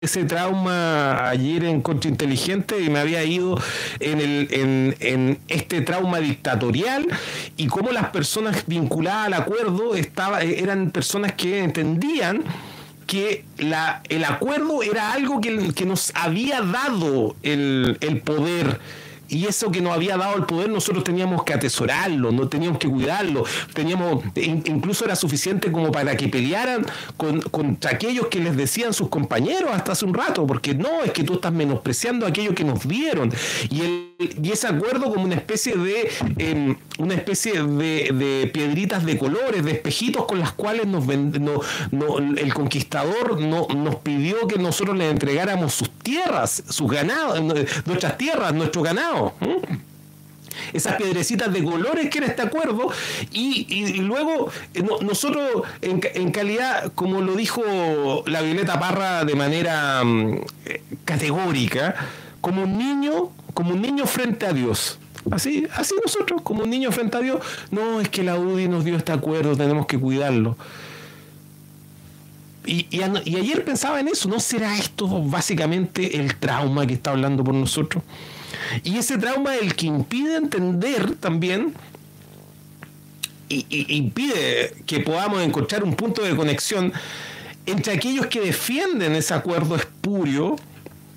ese 0.00 0.24
trauma 0.24 1.28
ayer 1.28 1.62
en 1.62 1.82
Inteligente 2.04 2.80
y 2.80 2.88
me 2.88 3.00
había 3.00 3.22
ido 3.22 3.60
en, 3.98 4.18
el, 4.18 4.48
en, 4.50 4.96
en, 5.00 5.38
este 5.48 5.82
trauma 5.82 6.20
dictatorial 6.20 7.06
y 7.58 7.66
cómo 7.66 7.92
las 7.92 8.08
personas 8.08 8.64
vinculadas 8.66 9.26
al 9.26 9.34
acuerdo 9.34 9.94
estaba, 9.94 10.40
eran 10.40 10.90
personas 10.90 11.32
que 11.34 11.62
entendían 11.62 12.44
que 13.06 13.44
la, 13.58 14.00
el 14.08 14.24
acuerdo 14.24 14.82
era 14.82 15.12
algo 15.12 15.42
que, 15.42 15.74
que 15.74 15.84
nos 15.84 16.12
había 16.14 16.62
dado 16.62 17.36
el, 17.42 17.98
el 18.00 18.22
poder 18.22 18.80
y 19.30 19.46
eso 19.46 19.70
que 19.70 19.80
nos 19.80 19.92
había 19.92 20.16
dado 20.16 20.36
el 20.36 20.44
poder 20.44 20.68
nosotros 20.68 21.04
teníamos 21.04 21.44
que 21.44 21.54
atesorarlo, 21.54 22.32
no 22.32 22.48
teníamos 22.48 22.78
que 22.78 22.88
cuidarlo, 22.88 23.44
teníamos, 23.72 24.24
incluso 24.34 25.04
era 25.04 25.14
suficiente 25.16 25.70
como 25.70 25.92
para 25.92 26.16
que 26.16 26.28
pelearan 26.28 26.84
con, 27.16 27.40
contra 27.40 27.92
aquellos 27.92 28.26
que 28.26 28.40
les 28.40 28.56
decían 28.56 28.92
sus 28.92 29.08
compañeros 29.08 29.70
hasta 29.72 29.92
hace 29.92 30.04
un 30.04 30.14
rato, 30.14 30.46
porque 30.46 30.74
no, 30.74 31.02
es 31.02 31.12
que 31.12 31.22
tú 31.22 31.34
estás 31.34 31.52
menospreciando 31.52 32.26
aquello 32.26 32.54
que 32.54 32.64
nos 32.64 32.86
dieron. 32.86 33.32
Y, 33.70 33.80
el, 33.82 34.10
y 34.42 34.50
ese 34.50 34.66
acuerdo 34.66 35.12
como 35.12 35.24
una 35.24 35.36
especie 35.36 35.76
de 35.76 36.10
em, 36.38 36.76
una 36.98 37.14
especie 37.14 37.62
de, 37.62 38.50
piedritas 38.52 39.04
de 39.04 39.16
colores, 39.16 39.64
de 39.64 39.72
espejitos 39.72 40.26
con 40.26 40.40
las 40.40 40.52
cuales 40.52 40.86
nos 40.86 41.06
no, 41.06 41.60
no, 41.90 42.18
el 42.18 42.52
conquistador 42.54 43.40
no, 43.40 43.66
nos 43.74 43.96
pidió 43.96 44.46
que 44.46 44.58
nosotros 44.58 44.96
le 44.96 45.08
entregáramos 45.08 45.74
sus 45.74 45.90
tierras, 45.90 46.62
sus 46.68 46.90
ganados, 46.90 47.40
nuestras 47.86 48.18
tierras, 48.18 48.52
nuestro 48.52 48.82
ganado 48.82 49.19
esas 50.72 50.96
piedrecitas 50.96 51.52
de 51.52 51.64
colores 51.64 52.10
que 52.10 52.18
era 52.18 52.26
este 52.26 52.42
acuerdo 52.42 52.90
y, 53.32 53.94
luego 54.00 54.50
eh, 54.74 54.82
nosotros 55.02 55.62
en, 55.82 56.30
calidad, 56.30 56.92
como 56.94 57.20
lo 57.20 57.34
dijo 57.34 57.62
la 58.26 58.42
Violeta 58.42 58.78
Parra 58.78 59.24
de 59.24 59.34
manera 59.34 60.02
mm, 60.04 60.34
eh, 60.66 60.82
categórica, 61.04 61.94
como 62.40 62.62
un 62.62 62.78
niño, 62.78 63.30
como 63.54 63.72
un 63.72 63.82
niño 63.82 64.06
frente 64.06 64.46
a 64.46 64.52
Dios. 64.52 64.98
Así, 65.30 65.66
así 65.74 65.94
nosotros, 66.02 66.40
como 66.42 66.62
un 66.62 66.70
niño 66.70 66.90
frente 66.92 67.18
a 67.18 67.20
Dios, 67.20 67.44
no 67.70 68.00
es 68.00 68.08
que 68.08 68.22
la 68.22 68.38
UDI 68.38 68.68
nos 68.68 68.84
dio 68.84 68.96
este 68.96 69.12
acuerdo, 69.12 69.56
tenemos 69.56 69.86
que 69.86 69.98
cuidarlo. 69.98 70.56
Y, 72.66 72.86
ayer 73.02 73.64
pensaba 73.64 74.00
en 74.00 74.08
eso, 74.08 74.28
¿no 74.28 74.38
será 74.38 74.76
esto 74.78 75.22
básicamente 75.24 76.20
el 76.20 76.36
trauma 76.36 76.86
que 76.86 76.94
está 76.94 77.10
hablando 77.10 77.42
por 77.42 77.54
nosotros? 77.54 78.02
Y 78.82 78.98
ese 78.98 79.18
trauma 79.18 79.56
es 79.56 79.62
el 79.62 79.74
que 79.74 79.86
impide 79.86 80.36
entender 80.36 81.16
también 81.16 81.74
y, 83.48 83.96
impide 83.96 84.74
que 84.86 85.00
podamos 85.00 85.42
encontrar 85.42 85.82
un 85.82 85.94
punto 85.94 86.22
de 86.22 86.36
conexión 86.36 86.92
entre 87.66 87.92
aquellos 87.92 88.26
que 88.26 88.40
defienden 88.40 89.14
ese 89.14 89.34
acuerdo 89.34 89.76
espurio 89.76 90.56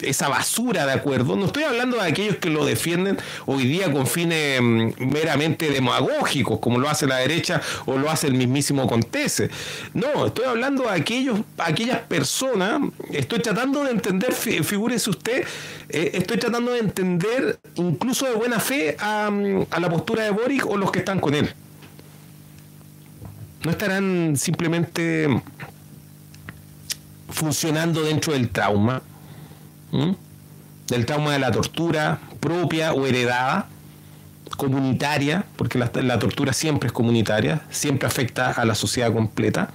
esa 0.06 0.30
basura 0.30 0.86
de 0.86 0.94
acuerdo. 0.94 1.36
No 1.36 1.46
estoy 1.46 1.64
hablando 1.64 1.98
de 1.98 2.04
aquellos 2.04 2.38
que 2.38 2.50
lo 2.50 2.66
defienden 2.66 3.18
hoy 3.46 3.66
día 3.66 3.92
con 3.92 4.08
fines 4.08 4.62
mm, 4.62 4.92
meramente 5.12 5.70
demagógicos, 5.70 6.60
como 6.60 6.80
lo 6.80 6.90
hace 6.90 7.08
la 7.08 7.18
derecha 7.18 7.62
o 7.86 7.98
lo 7.98 8.10
hace 8.10 8.28
el 8.28 8.34
mismísimo 8.36 8.88
Contese. 8.88 9.50
No, 9.94 10.28
estoy 10.28 10.46
hablando 10.46 10.84
de 10.84 10.92
aquellos, 10.92 11.40
aquellas 11.58 12.00
personas, 12.00 12.82
estoy 13.12 13.40
tratando 13.40 13.84
de 13.84 13.92
entender, 13.92 14.34
figúrese 14.34 15.10
usted, 15.10 15.46
eh, 15.90 16.12
estoy 16.14 16.38
tratando 16.38 16.72
de 16.72 16.80
entender 16.80 17.60
incluso 17.76 18.26
de 18.26 18.34
buena 18.34 18.60
fe 18.60 18.96
a, 19.00 19.30
mm, 19.30 19.68
a 19.72 19.80
la 19.80 19.90
postura 19.90 20.24
de 20.24 20.32
Boric 20.32 20.66
o 20.66 20.78
los 20.78 20.92
que 20.92 21.00
están 21.00 21.20
con 21.20 21.34
él. 21.34 21.54
No 23.64 23.72
estarán 23.72 24.36
simplemente 24.36 25.28
funcionando 27.30 28.04
dentro 28.04 28.34
del 28.34 28.50
trauma 28.50 29.02
del 30.88 31.06
trauma 31.06 31.34
de 31.34 31.40
la 31.40 31.52
tortura 31.52 32.20
propia 32.40 32.94
o 32.94 33.06
heredada, 33.06 33.68
comunitaria, 34.58 35.46
porque 35.56 35.80
la, 35.80 36.20
tortura 36.20 36.54
siempre 36.54 36.88
es 36.88 36.94
comunitaria, 36.94 37.62
siempre 37.70 38.08
afecta 38.08 38.52
a 38.52 38.66
la 38.66 38.76
sociedad 38.76 39.12
completa 39.12 39.70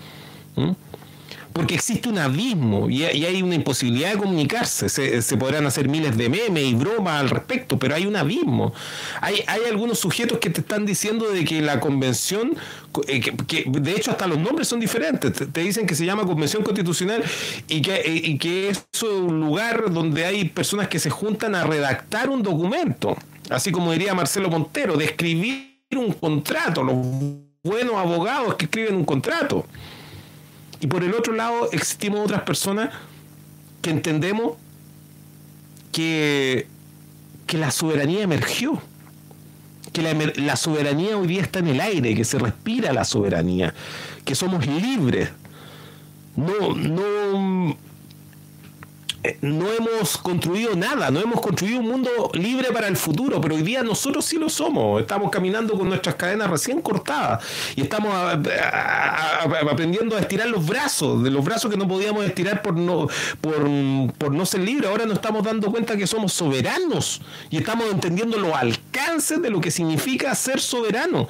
porque 1.53 1.75
existe 1.75 2.09
un 2.09 2.19
abismo 2.19 2.89
y, 2.89 3.05
hay 3.05 3.43
una 3.43 3.55
imposibilidad 3.55 4.13
de 4.13 4.19
comunicarse. 4.19 4.89
Se, 4.89 5.37
podrán 5.37 5.67
hacer 5.67 5.89
miles 5.89 6.17
de 6.17 6.29
memes 6.29 6.65
y 6.65 6.75
bromas 6.75 7.21
al 7.21 7.31
respecto, 7.31 7.79
pero 7.79 7.95
hay 7.95 8.07
un 8.07 8.17
abismo. 8.17 8.73
Hay, 9.21 9.45
algunos 9.69 9.99
sujetos 9.99 10.39
que 10.39 10.51
te 10.51 10.61
están 10.61 10.87
diciendo 10.87 11.31
de 11.31 11.45
que 11.45 11.61
la 11.61 11.81
convención, 11.81 12.57
eh, 13.07 13.21
que, 13.21 13.65
de 13.67 13.93
hecho 13.93 14.11
hasta 14.11 14.27
los 14.27 14.39
nombres 14.39 14.69
son 14.69 14.81
diferentes, 14.81 15.33
te, 15.33 15.61
dicen 15.61 15.87
que 15.87 15.95
se 15.95 16.05
llama 16.07 16.25
convención 16.25 16.63
constitucional 16.63 17.23
y 17.69 17.83
que, 17.83 17.97
eh, 17.97 18.23
y 18.25 18.39
que 18.39 18.71
es 18.71 18.85
un 19.03 19.41
lugar 19.41 19.93
donde 19.93 20.25
hay 20.25 20.45
personas 20.49 20.89
que 20.89 20.99
se 20.99 21.11
juntan 21.11 21.55
a 21.55 21.65
redactar 21.65 22.29
un 22.31 22.43
documento, 22.43 23.17
así 23.51 23.73
como 23.73 23.93
diría 23.93 24.15
Marcelo 24.15 24.49
Montero, 24.49 24.97
de 24.97 25.07
escribir 25.07 25.83
un 25.97 26.13
contrato, 26.13 26.83
los 26.83 26.97
buenos 27.63 27.95
abogados 27.97 28.55
que 28.55 28.67
escriben 28.67 28.95
un 28.95 29.05
contrato. 29.05 29.67
Y 30.81 30.87
por 30.87 31.03
el 31.03 31.15
otro 31.15 31.35
lado 31.35 31.71
existimos 31.73 32.21
otras 32.21 32.43
personas 32.43 32.91
que 33.83 33.91
entendemos 33.91 34.53
que, 35.93 36.67
que 37.47 37.59
la 37.59 37.71
soberanía 37.71 38.23
emergió, 38.23 38.81
que 39.93 40.03
la, 40.03 40.15
la, 40.37 40.57
soberanía 40.57 41.17
hoy 41.17 41.27
día 41.27 41.43
está 41.43 41.59
en 41.59 41.69
el 41.69 41.81
aire, 41.81 42.15
que 42.15 42.25
se 42.25 42.39
respira 42.39 42.93
la 42.93 43.05
soberanía, 43.05 43.75
que 44.25 44.35
somos 44.35 44.67
libres. 44.67 45.31
No, 46.37 46.75
no, 46.75 47.77
no 49.41 49.73
hemos 49.73 50.19
construido 50.19 50.75
nada, 50.75 51.11
no 51.11 51.21
hemos 51.21 51.41
construido 51.41 51.81
un 51.81 51.89
mundo 51.89 52.31
libre 52.35 52.73
para 52.73 52.89
el 52.89 52.97
futuro, 52.97 53.41
pero 53.41 53.55
hoy 53.55 53.63
día 53.63 53.83
nosotros 53.83 54.25
sí 54.25 54.39
lo 54.39 54.49
somos. 54.49 55.01
Estamos 55.01 55.31
caminando 55.31 55.75
con 55.75 55.89
nuestras 55.89 56.15
cadenas 56.15 56.51
recién 56.51 56.81
cortadas 56.81 57.45
y 57.77 57.83
estamos 57.83 58.13
aprendiendo 58.15 60.17
a 60.17 60.21
estirar 60.21 60.49
los 60.49 60.67
brazos, 60.67 61.23
de 61.23 61.31
los 61.31 61.45
brazos 61.45 61.71
que 61.71 61.77
no 61.77 61.87
podíamos 61.87 62.25
estirar 62.25 62.63
por 62.63 62.77
no, 62.77 63.09
por, 63.41 63.69
por 64.19 64.33
no 64.33 64.47
ser 64.47 64.61
libres. 64.61 64.91
Ahora 64.91 65.05
nos 65.05 65.15
estamos 65.15 65.45
dando 65.45 65.71
cuenta 65.71 65.97
que 65.97 66.07
somos 66.07 66.33
soberanos 66.33 67.21
y 67.51 67.59
estamos 67.59 67.87
entendiendo 67.91 68.39
los 68.39 68.55
alcances 68.55 69.41
de 69.43 69.51
lo 69.51 69.61
que 69.61 69.71
significa 69.71 70.35
ser 70.35 70.61
soberano. 70.61 71.29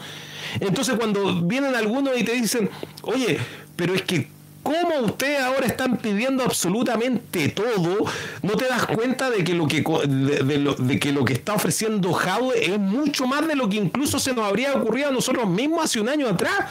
Entonces 0.60 0.94
cuando 0.96 1.42
vienen 1.42 1.74
algunos 1.74 2.18
y 2.18 2.24
te 2.24 2.32
dicen, 2.32 2.70
oye, 3.02 3.38
pero 3.76 3.94
es 3.94 4.02
que 4.02 4.37
cómo 4.62 5.00
ustedes 5.04 5.40
ahora 5.40 5.66
están 5.66 5.96
pidiendo 5.96 6.44
absolutamente 6.44 7.48
todo, 7.48 8.04
no 8.42 8.56
te 8.56 8.66
das 8.66 8.86
cuenta 8.86 9.30
de 9.30 9.44
que 9.44 9.54
lo 9.54 9.66
que, 9.66 9.82
de, 9.82 11.00
que, 11.00 11.12
lo 11.12 11.24
que 11.24 11.32
está 11.32 11.54
ofreciendo 11.54 12.12
Jadwe 12.12 12.74
es 12.74 12.78
mucho 12.78 13.26
más 13.26 13.46
de 13.46 13.54
lo 13.54 13.68
que 13.68 13.76
incluso 13.76 14.18
se 14.18 14.34
nos 14.34 14.44
habría 14.44 14.74
ocurrido 14.74 15.08
a 15.08 15.12
nosotros 15.12 15.48
mismos 15.48 15.84
hace 15.84 16.00
un 16.00 16.08
año 16.08 16.28
atrás. 16.28 16.66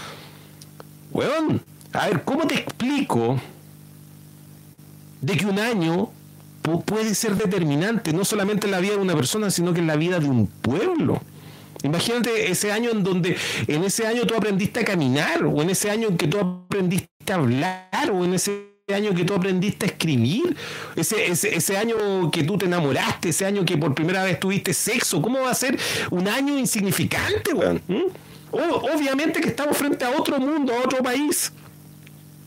Weón, 1.11 1.61
a 1.93 2.07
ver, 2.07 2.23
¿cómo 2.23 2.45
te 2.45 2.55
explico 2.55 3.39
de 5.21 5.37
que 5.37 5.45
un 5.45 5.59
año 5.59 6.09
puede 6.85 7.15
ser 7.15 7.35
determinante, 7.35 8.13
no 8.13 8.25
solamente 8.25 8.67
en 8.67 8.71
la 8.71 8.79
vida 8.79 8.93
de 8.93 9.01
una 9.01 9.15
persona, 9.15 9.49
sino 9.49 9.73
que 9.73 9.79
en 9.79 9.87
la 9.87 9.95
vida 9.95 10.19
de 10.19 10.27
un 10.27 10.47
pueblo? 10.47 11.21
Imagínate 11.83 12.51
ese 12.51 12.71
año 12.71 12.89
en 12.91 13.03
donde 13.03 13.37
en 13.67 13.83
ese 13.83 14.05
año 14.07 14.25
tú 14.25 14.35
aprendiste 14.35 14.81
a 14.81 14.85
caminar, 14.85 15.43
o 15.45 15.61
en 15.61 15.69
ese 15.69 15.89
año 15.89 16.09
en 16.09 16.17
que 16.17 16.27
tú 16.27 16.39
aprendiste 16.39 17.16
hablar, 17.33 18.11
o 18.11 18.23
en 18.25 18.33
ese 18.33 18.67
año 18.93 19.13
que 19.13 19.25
tú 19.25 19.33
aprendiste 19.33 19.85
a 19.85 19.89
escribir, 19.89 20.55
ese, 20.95 21.27
ese, 21.27 21.77
año 21.77 22.31
que 22.31 22.43
tú 22.43 22.57
te 22.57 22.65
enamoraste, 22.65 23.29
ese 23.29 23.45
año 23.45 23.65
que 23.65 23.77
por 23.77 23.93
primera 23.93 24.23
vez 24.23 24.39
tuviste 24.39 24.73
sexo, 24.73 25.21
¿cómo 25.21 25.41
va 25.41 25.51
a 25.51 25.55
ser 25.55 25.77
un 26.09 26.27
año 26.27 26.57
insignificante, 26.57 27.53
weón? 27.53 27.81
¿Mm? 27.87 28.03
obviamente 28.49 29.41
que 29.41 29.49
estamos 29.49 29.77
frente 29.77 30.05
a 30.05 30.11
otro 30.11 30.39
mundo, 30.39 30.73
a 30.73 30.85
otro 30.85 31.03
país, 31.03 31.51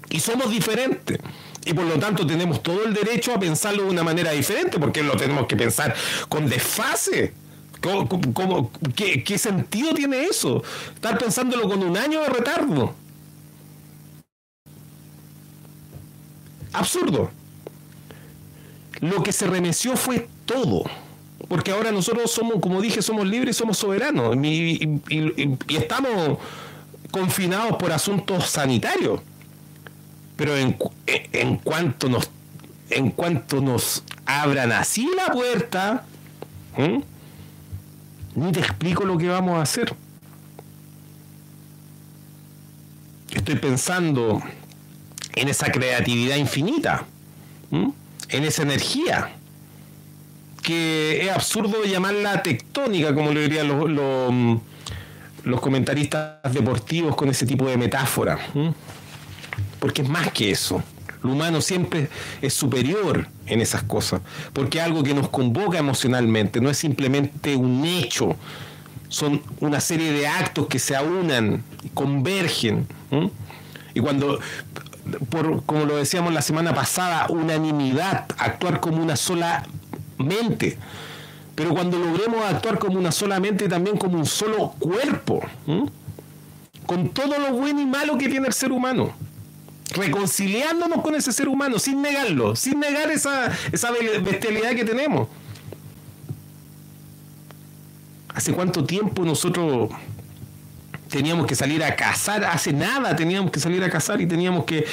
y 0.09 0.19
somos 0.19 0.51
diferentes. 0.51 1.19
Y 1.65 1.75
por 1.75 1.85
lo 1.85 1.99
tanto 1.99 2.27
tenemos 2.27 2.63
todo 2.63 2.85
el 2.85 2.95
derecho 2.95 3.35
a 3.35 3.39
pensarlo 3.39 3.85
de 3.85 3.91
una 3.91 4.03
manera 4.03 4.33
diferente, 4.33 4.79
porque 4.79 5.03
lo 5.03 5.17
tenemos 5.17 5.47
que 5.47 5.57
pensar 5.57 5.95
con 6.29 6.49
desfase. 6.49 7.35
qué, 8.97 9.39
sentido 9.39 9.95
tiene 9.95 10.25
eso? 10.25 10.63
Estar 10.95 11.19
pensándolo 11.19 11.69
con 11.69 11.83
un 11.83 11.97
año 11.97 12.23
de 12.23 12.29
retardo. 12.31 12.95
Absurdo. 16.73 17.31
Lo 19.01 19.23
que 19.23 19.33
se 19.33 19.47
remeció 19.47 19.97
fue 19.97 20.29
todo. 20.45 20.85
Porque 21.49 21.73
ahora 21.73 21.91
nosotros 21.91 22.31
somos, 22.31 22.61
como 22.61 22.81
dije, 22.81 23.03
somos 23.03 23.27
libres 23.27 23.57
somos 23.57 23.79
soberanos. 23.79 24.37
y 24.45 25.01
estamos 25.69 26.39
confinados 27.11 27.77
por 27.77 27.93
asuntos 27.93 28.47
sanitarios 28.49 29.21
pero 30.41 30.57
en, 30.57 30.75
en, 31.07 31.59
cuanto 31.59 32.09
nos 32.09 32.31
en 32.89 33.11
cuanto 33.11 33.61
nos 33.61 34.03
abran 34.25 34.73
así 34.73 35.07
la 35.15 35.31
puerta, 35.31 36.07
ni 38.35 38.51
te 38.51 38.61
explico 38.61 39.05
lo 39.05 39.19
que 39.19 39.29
vamos 39.29 39.59
a 39.59 39.61
hacer. 39.61 39.95
Estoy 43.31 43.57
pensando 43.57 44.43
en 45.35 45.49
esa 45.49 45.71
creatividad 45.71 46.37
infinita, 46.37 47.05
en 47.71 48.45
esa 48.45 48.63
energía, 48.63 49.31
que 50.63 51.25
es 51.25 51.31
absurdo 51.31 51.85
llamarla 51.85 52.43
tectónica, 52.43 53.15
como 53.15 53.33
lo 53.33 53.41
dirían 53.41 53.69
los, 53.69 54.61
los, 55.45 55.61
comentaristas 55.61 56.53
deportivos 56.53 57.17
con 57.17 57.29
ese 57.29 57.47
tipo 57.47 57.67
de 57.67 57.77
metáfora 57.77 58.39
porque 59.81 60.03
es 60.03 60.09
más 60.09 60.31
que 60.31 60.53
eso. 60.53 60.83
Lo 61.23 61.33
humano 61.33 61.61
siempre 61.61 62.09
es 62.41 62.55
superior 62.55 63.27
en 63.47 63.61
esas 63.61 63.83
cosas, 63.83 64.21
porque 64.53 64.79
es 64.79 64.85
algo 64.85 65.03
que 65.03 65.13
nos 65.13 65.29
convoca 65.29 65.79
emocionalmente, 65.79 66.61
no 66.61 66.71
es 66.71 66.79
simplemente 66.79 67.57
un 67.57 67.85
hecho, 67.85 68.37
son 69.09 69.43
una 69.59 69.81
serie 69.81 70.13
de 70.13 70.29
actos 70.29 70.67
que 70.69 70.79
se 70.79 70.95
aunan, 70.95 71.65
convergen. 71.93 72.87
Y 73.93 74.01
cuando, 74.01 74.39
por, 75.31 75.65
como 75.65 75.85
lo 75.85 75.97
decíamos 75.97 76.33
la 76.33 76.43
semana 76.43 76.75
pasada, 76.75 77.27
unanimidad, 77.29 78.27
actuar 78.39 78.81
como 78.81 79.03
una 79.03 79.17
sola 79.17 79.67
mente. 80.19 80.79
Pero 81.55 81.75
cuando 81.75 81.99
logremos 81.99 82.45
actuar 82.45 82.79
como 82.79 82.99
una 82.99 83.13
sola 83.13 83.41
mente, 83.41 83.69
también 83.69 83.97
como 83.97 84.19
un 84.19 84.27
solo 84.27 84.75
cuerpo, 84.79 85.41
con 86.87 87.11
todo 87.11 87.39
lo 87.39 87.53
bueno 87.53 87.81
y 87.81 87.87
malo 87.87 88.17
que 88.17 88.29
tiene 88.29 88.47
el 88.47 88.53
ser 88.53 88.73
humano 88.73 89.13
reconciliándonos 89.93 91.03
con 91.03 91.15
ese 91.15 91.33
ser 91.33 91.49
humano, 91.49 91.79
sin 91.79 92.01
negarlo, 92.01 92.57
sin 92.57 92.81
negar 92.81 93.11
esa, 93.11 93.53
esa 93.73 93.91
bestialidad 94.23 94.75
que 94.75 94.85
tenemos. 94.85 95.29
¿Hace 98.35 98.53
cuánto 98.53 98.85
tiempo 98.85 99.25
nosotros 99.25 99.91
teníamos 101.11 101.47
que 101.47 101.55
salir 101.55 101.83
a 101.85 101.97
cazar? 101.97 102.45
Hace 102.45 102.73
nada 102.73 103.15
teníamos 103.17 103.51
que 103.51 103.61
salir 103.61 103.83
a 103.85 103.91
cazar 103.91 104.21
y 104.21 104.27
teníamos 104.27 104.65
que, 104.65 104.85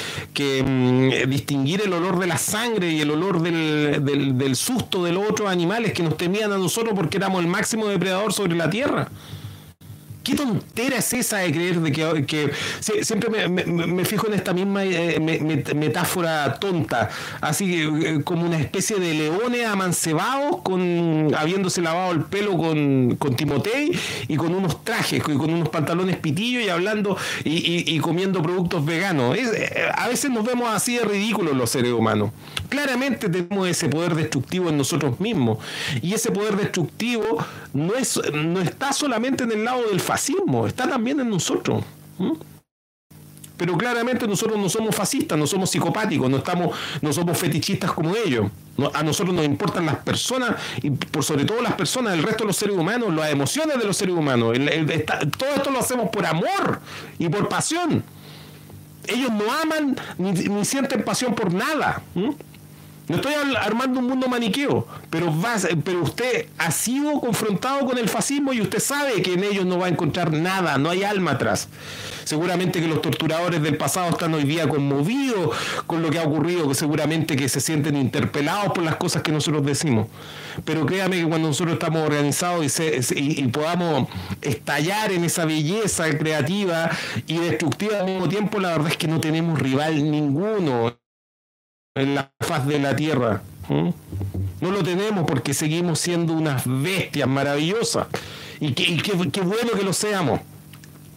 mm, 0.62 1.28
distinguir 1.30 1.82
el 1.82 1.92
olor 1.92 2.18
de 2.18 2.26
la 2.26 2.38
sangre 2.38 2.90
y 2.90 3.00
el 3.00 3.10
olor 3.10 3.40
del, 3.40 4.04
del, 4.04 4.36
del 4.36 4.56
susto 4.56 5.04
de 5.04 5.12
los 5.12 5.28
otros 5.28 5.48
animales 5.48 5.92
que 5.92 6.02
nos 6.02 6.16
temían 6.16 6.52
a 6.52 6.58
nosotros 6.58 6.94
porque 6.94 7.16
éramos 7.16 7.40
el 7.40 7.46
máximo 7.46 7.86
depredador 7.86 8.32
sobre 8.32 8.56
la 8.56 8.68
tierra. 8.68 9.08
¿Qué 10.28 10.34
tontera 10.34 10.98
es 10.98 11.10
esa 11.14 11.38
de 11.38 11.52
creer 11.52 11.80
de 11.80 12.26
que, 12.26 12.50
siempre 13.00 13.48
me, 13.48 14.04
fijo 14.04 14.26
en 14.26 14.34
esta 14.34 14.52
misma 14.52 14.84
eh, 14.84 15.18
metáfora 15.74 16.60
tonta, 16.60 17.08
así 17.40 17.82
eh, 17.82 18.20
como 18.24 18.44
una 18.44 18.58
especie 18.58 18.96
de 18.96 19.14
leones 19.14 19.66
amancebados 19.66 20.58
con 20.62 21.34
habiéndose 21.34 21.80
lavado 21.80 22.12
el 22.12 22.24
pelo 22.24 22.58
con, 22.58 23.16
con 23.16 23.36
Timotei 23.36 23.98
y 24.28 24.36
con 24.36 24.54
unos 24.54 24.84
trajes, 24.84 25.22
con, 25.22 25.38
con 25.38 25.50
unos 25.50 25.70
pantalones 25.70 26.18
pitillos 26.18 26.62
y 26.62 26.68
hablando 26.68 27.16
y, 27.42 27.98
comiendo 28.00 28.42
productos 28.42 28.84
veganos. 28.84 29.34
Eh, 29.34 29.88
a 29.94 30.08
veces 30.08 30.30
nos 30.30 30.44
vemos 30.44 30.68
así 30.68 30.98
de 30.98 31.06
ridículos 31.06 31.56
los 31.56 31.70
seres 31.70 31.92
humanos. 31.92 32.32
Claramente 32.68 33.30
tenemos 33.30 33.66
ese 33.66 33.88
poder 33.88 34.14
destructivo 34.14 34.68
en 34.68 34.76
nosotros 34.76 35.18
mismos 35.20 35.56
y 36.02 36.12
ese 36.12 36.30
poder 36.30 36.54
destructivo 36.56 37.38
no, 37.72 37.94
es, 37.94 38.20
no 38.34 38.60
está 38.60 38.92
solamente 38.92 39.44
en 39.44 39.52
el 39.52 39.64
lado 39.64 39.88
del 39.88 40.00
fascismo, 40.00 40.17
está 40.66 40.88
también 40.88 41.20
en 41.20 41.30
nosotros. 41.30 41.84
Pero 43.56 43.76
claramente 43.76 44.26
nosotros 44.28 44.56
no 44.56 44.68
somos 44.68 44.94
fascistas, 44.94 45.36
no 45.36 45.46
somos 45.46 45.68
psicopáticos, 45.68 46.30
no, 46.30 46.38
estamos, 46.38 46.76
no 47.02 47.12
somos 47.12 47.36
fetichistas 47.36 47.90
como 47.90 48.14
ellos. 48.14 48.46
a 48.94 49.02
nosotros 49.02 49.34
nos 49.34 49.44
importan 49.44 49.84
las 49.84 49.96
personas 49.96 50.54
y 50.80 50.90
por 50.90 51.24
sobre 51.24 51.44
todo 51.44 51.60
las 51.60 51.74
personas, 51.74 52.14
el 52.14 52.22
resto 52.22 52.44
de 52.44 52.48
los 52.48 52.56
seres 52.56 52.76
humanos, 52.76 53.12
las 53.12 53.32
emociones 53.32 53.76
de 53.78 53.84
los 53.84 53.96
seres 53.96 54.14
humanos. 54.14 54.56
todo 55.36 55.50
esto 55.56 55.70
lo 55.72 55.80
hacemos 55.80 56.08
por 56.10 56.24
amor 56.24 56.80
y 57.18 57.28
por 57.28 57.48
pasión. 57.48 58.04
Ellos 59.08 59.32
no 59.32 59.50
aman 59.50 59.96
ni, 60.18 60.64
sienten 60.64 61.02
pasión 61.02 61.34
por 61.34 61.52
nada. 61.52 62.02
No 63.08 63.16
estoy 63.16 63.32
armando 63.58 64.00
un 64.00 64.06
mundo 64.06 64.28
maniqueo, 64.28 64.86
pero, 65.08 65.34
pero 65.82 66.02
usted 66.02 66.46
ha 66.58 66.70
sido 66.70 67.18
confrontado 67.20 67.86
con 67.86 67.96
el 67.96 68.08
fascismo 68.08 68.52
y 68.52 68.60
usted 68.60 68.80
sabe 68.80 69.22
que 69.22 69.32
en 69.32 69.44
ellos 69.44 69.64
no 69.64 69.78
va 69.78 69.86
a 69.86 69.88
encontrar 69.88 70.30
nada, 70.30 70.76
no 70.76 70.90
hay 70.90 71.04
alma 71.04 71.32
atrás. 71.32 71.68
Seguramente 72.24 72.82
que 72.82 72.86
los 72.86 73.00
torturadores 73.00 73.62
del 73.62 73.78
pasado 73.78 74.10
están 74.10 74.34
hoy 74.34 74.44
día 74.44 74.68
conmovidos 74.68 75.56
con 75.86 76.02
lo 76.02 76.10
que 76.10 76.18
ha 76.18 76.24
ocurrido, 76.24 76.68
que 76.68 76.74
seguramente 76.74 77.34
que 77.34 77.48
se 77.48 77.60
sienten 77.60 77.96
interpelados 77.96 78.74
por 78.74 78.84
las 78.84 78.96
cosas 78.96 79.22
que 79.22 79.32
nosotros 79.32 79.64
decimos. 79.64 80.08
Pero 80.66 80.84
créame 80.84 81.16
que 81.16 81.26
cuando 81.26 81.48
nosotros 81.48 81.74
estamos 81.74 82.02
organizados 82.02 82.78
y, 82.78 83.40
y 83.42 83.48
podamos 83.48 84.08
estallar 84.42 85.12
en 85.12 85.24
esa 85.24 85.46
belleza 85.46 86.10
creativa 86.18 86.90
y 87.26 87.38
destructiva 87.38 88.00
al 88.00 88.04
mismo 88.04 88.28
tiempo, 88.28 88.60
la 88.60 88.72
verdad 88.72 88.88
es 88.88 88.98
que 88.98 89.08
no 89.08 89.18
tenemos 89.18 89.58
rival 89.58 90.10
ninguno 90.10 90.94
en 91.94 92.14
la 92.14 92.30
faz 92.40 92.66
de 92.66 92.78
la 92.78 92.94
tierra. 92.96 93.42
No 93.68 94.70
lo 94.70 94.82
tenemos 94.82 95.24
porque 95.26 95.52
seguimos 95.54 96.00
siendo 96.00 96.32
unas 96.32 96.62
bestias 96.64 97.28
maravillosas. 97.28 98.06
Y 98.60 98.72
qué, 98.72 99.12
bueno 99.12 99.72
que 99.76 99.84
lo 99.84 99.92
seamos 99.92 100.40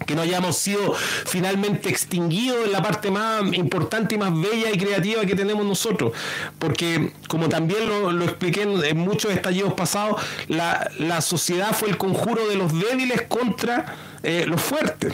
que 0.06 0.16
no 0.16 0.24
hayamos 0.24 0.58
sido 0.58 0.94
finalmente 0.94 1.88
extinguidos 1.88 2.66
en 2.66 2.72
la 2.72 2.82
parte 2.82 3.12
más 3.12 3.44
importante 3.54 4.16
y 4.16 4.18
más 4.18 4.34
bella 4.34 4.72
y 4.74 4.78
creativa 4.78 5.26
que 5.28 5.36
tenemos 5.36 5.64
nosotros. 5.64 6.12
Porque, 6.58 7.14
como 7.28 7.48
también 7.50 7.88
lo, 7.88 8.24
expliqué 8.24 8.64
en, 8.64 8.98
muchos 8.98 9.32
estallidos 9.32 9.74
pasados, 9.74 10.20
la, 10.48 11.22
sociedad 11.22 11.72
fue 11.74 11.90
el 11.90 11.98
conjuro 11.98 12.48
de 12.48 12.56
los 12.56 12.74
débiles 12.74 13.22
contra 13.22 13.96
eh, 14.24 14.46
los 14.48 14.60
fuertes. 14.60 15.14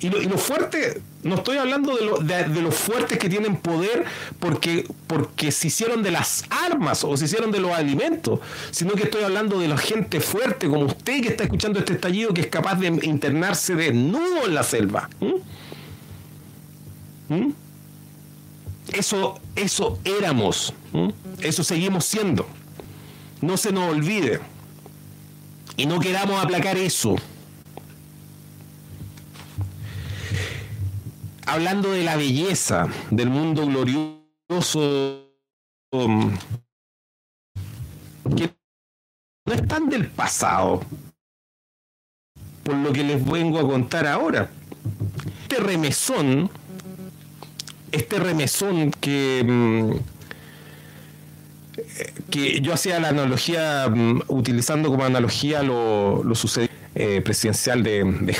Y 0.00 0.10
lo, 0.10 0.38
fuerte, 0.38 1.00
no 1.24 1.36
estoy 1.36 1.56
hablando 1.56 1.96
de, 1.96 2.44
de, 2.44 2.62
los 2.62 2.74
fuertes 2.74 3.18
que 3.18 3.30
tienen 3.30 3.56
poder 3.56 4.04
porque, 4.38 4.86
porque 5.06 5.50
se 5.52 5.68
hicieron 5.68 6.02
de 6.02 6.10
las 6.10 6.44
armas 6.50 7.02
o 7.02 7.16
se 7.16 7.24
hicieron 7.24 7.50
de 7.50 7.60
los 7.60 7.72
alimentos, 7.72 8.40
sino 8.70 8.92
que 8.92 9.04
estoy 9.04 9.24
hablando 9.24 9.58
de 9.58 9.68
la 9.68 9.78
gente 9.78 10.20
fuerte 10.20 10.68
como 10.68 10.84
usted 10.84 11.22
que 11.22 11.28
está 11.28 11.44
escuchando 11.44 11.78
este 11.78 11.94
estallido 11.94 12.34
que 12.34 12.42
es 12.42 12.46
capaz 12.48 12.74
de 12.76 12.88
internarse 12.88 13.74
desnudo 13.74 14.44
en 14.46 14.54
la 14.54 14.62
selva. 14.62 15.08
¿Mm? 15.20 15.34
¿Mm? 17.34 17.54
Eso, 18.92 19.40
eso 19.56 19.98
éramos, 20.04 20.74
¿Mm? 20.92 21.08
eso 21.40 21.64
seguimos 21.64 22.04
siendo. 22.04 22.46
No 23.40 23.56
se 23.56 23.72
nos 23.72 23.90
olvide. 23.90 24.40
Y 25.76 25.86
no 25.86 25.98
queramos 26.00 26.42
aplacar 26.42 26.76
eso. 26.76 27.16
Hablando 31.46 31.92
de 31.92 32.02
la 32.02 32.16
belleza 32.16 32.88
del 33.10 33.30
mundo 33.30 33.66
glorioso 33.66 35.30
um, 35.92 36.36
que 38.36 38.54
no 39.46 39.54
es 39.54 39.68
tan 39.68 39.88
del 39.88 40.08
pasado, 40.08 40.82
por 42.62 42.74
lo 42.76 42.92
que 42.92 43.04
les 43.04 43.24
vengo 43.24 43.58
a 43.58 43.68
contar 43.68 44.06
ahora. 44.06 44.50
Este 45.42 45.56
remesón, 45.62 46.50
este 47.92 48.18
remesón 48.18 48.90
que, 48.90 49.44
mm, 49.46 49.92
que 52.30 52.60
yo 52.62 52.72
hacía 52.72 52.98
la 53.00 53.08
analogía, 53.08 53.88
mm, 53.88 54.22
utilizando 54.28 54.88
como 54.88 55.04
analogía 55.04 55.62
lo, 55.62 56.24
lo 56.24 56.34
sucedido 56.34 56.72
eh, 56.94 57.20
presidencial 57.20 57.82
de, 57.82 58.04
de 58.04 58.34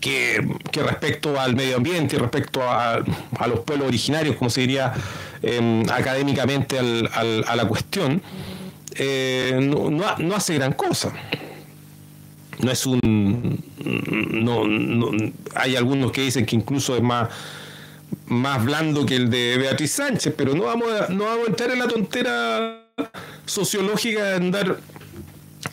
que, 0.00 0.40
respecto 0.72 1.38
al 1.38 1.54
medio 1.54 1.76
ambiente 1.76 2.18
respecto 2.18 2.62
a, 2.62 3.02
los 3.46 3.60
pueblos 3.60 3.88
originarios, 3.88 4.36
como 4.36 4.50
se 4.50 4.62
diría 4.62 4.92
em, 5.42 5.88
académicamente 5.90 6.78
a 6.78 7.56
la 7.56 7.68
cuestión, 7.68 8.22
eh, 8.96 9.58
no, 9.60 10.34
hace 10.34 10.54
gran 10.54 10.72
cosa. 10.72 11.12
No 12.58 12.70
es 12.70 12.84
un. 12.84 13.62
No, 13.82 15.10
hay 15.54 15.76
algunos 15.76 16.12
que 16.12 16.22
dicen 16.22 16.44
que 16.44 16.56
incluso 16.56 16.94
es 16.96 17.02
más, 17.02 17.28
más 18.26 18.62
blando 18.62 19.06
que 19.06 19.16
el 19.16 19.30
de 19.30 19.56
Beatriz 19.56 19.92
Sánchez, 19.92 20.34
pero 20.36 20.54
no 20.54 20.64
vamos 20.64 20.90
a, 20.90 21.08
no 21.08 21.24
vamos 21.24 21.46
a 21.46 21.50
entrar 21.50 21.70
en 21.70 21.78
la 21.78 21.88
tontera 21.88 22.84
sociológica 23.46 24.22
de 24.24 24.34
andar 24.34 24.76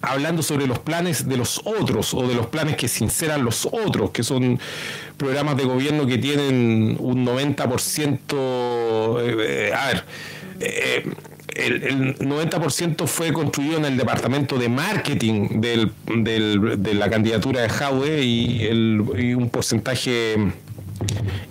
hablando 0.09 0.41
sobre 0.43 0.67
los 0.67 0.79
planes 0.79 1.27
de 1.27 1.37
los 1.37 1.61
otros 1.65 2.13
o 2.13 2.27
de 2.27 2.35
los 2.35 2.47
planes 2.47 2.75
que 2.75 2.87
sinceran 2.87 3.43
los 3.43 3.65
otros, 3.65 4.11
que 4.11 4.23
son 4.23 4.59
programas 5.17 5.57
de 5.57 5.63
gobierno 5.65 6.05
que 6.05 6.17
tienen 6.17 6.97
un 6.99 7.25
90%, 7.25 9.19
eh, 9.21 9.71
a 9.73 9.87
ver, 9.87 10.03
eh, 10.59 11.03
el, 11.55 12.17
90% 12.19 13.07
fue 13.07 13.33
construido 13.33 13.77
en 13.77 13.85
el 13.85 13.97
departamento 13.97 14.57
de 14.57 14.69
marketing 14.69 15.61
del, 15.61 15.91
de 16.05 16.93
la 16.93 17.09
candidatura 17.09 17.61
de 17.61 17.69
Jaue 17.69 18.23
y, 18.23 18.67
y 19.17 19.33
un 19.33 19.49
porcentaje 19.49 20.35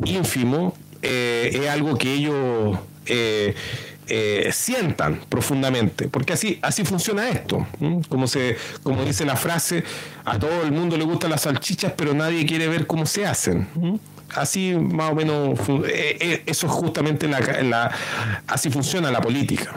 ínfimo 0.05 0.75
eh, 1.03 1.61
es 1.63 1.69
algo 1.69 1.97
que 1.97 2.13
ellos 2.13 2.79
eh, 3.07 3.55
sientan 4.53 5.21
profundamente, 5.29 6.09
porque 6.09 6.33
así, 6.33 6.59
así 6.63 6.85
funciona 6.85 7.29
esto. 7.29 7.67
Como, 8.09 8.27
se, 8.27 8.57
como 8.83 9.05
dice 9.05 9.25
la 9.25 9.37
frase, 9.37 9.83
a 10.25 10.39
todo 10.39 10.63
el 10.63 10.73
mundo 10.73 10.97
le 10.97 11.05
gustan 11.05 11.31
las 11.31 11.43
salchichas, 11.43 11.93
pero 11.97 12.15
nadie 12.15 12.47
quiere 12.47 12.69
ver 12.69 12.87
cómo 12.87 13.07
se 13.07 13.27
hacen. 13.27 13.69
Así 14.35 14.75
más 14.75 15.13
o 15.13 15.15
menos, 15.15 15.59
eh, 15.87 16.17
eh, 16.21 16.43
eso 16.47 16.67
es 16.67 16.73
justamente 16.73 17.29
la, 17.29 17.91
así 18.47 18.71
funciona 18.71 19.11
la 19.11 19.21
política. 19.21 19.73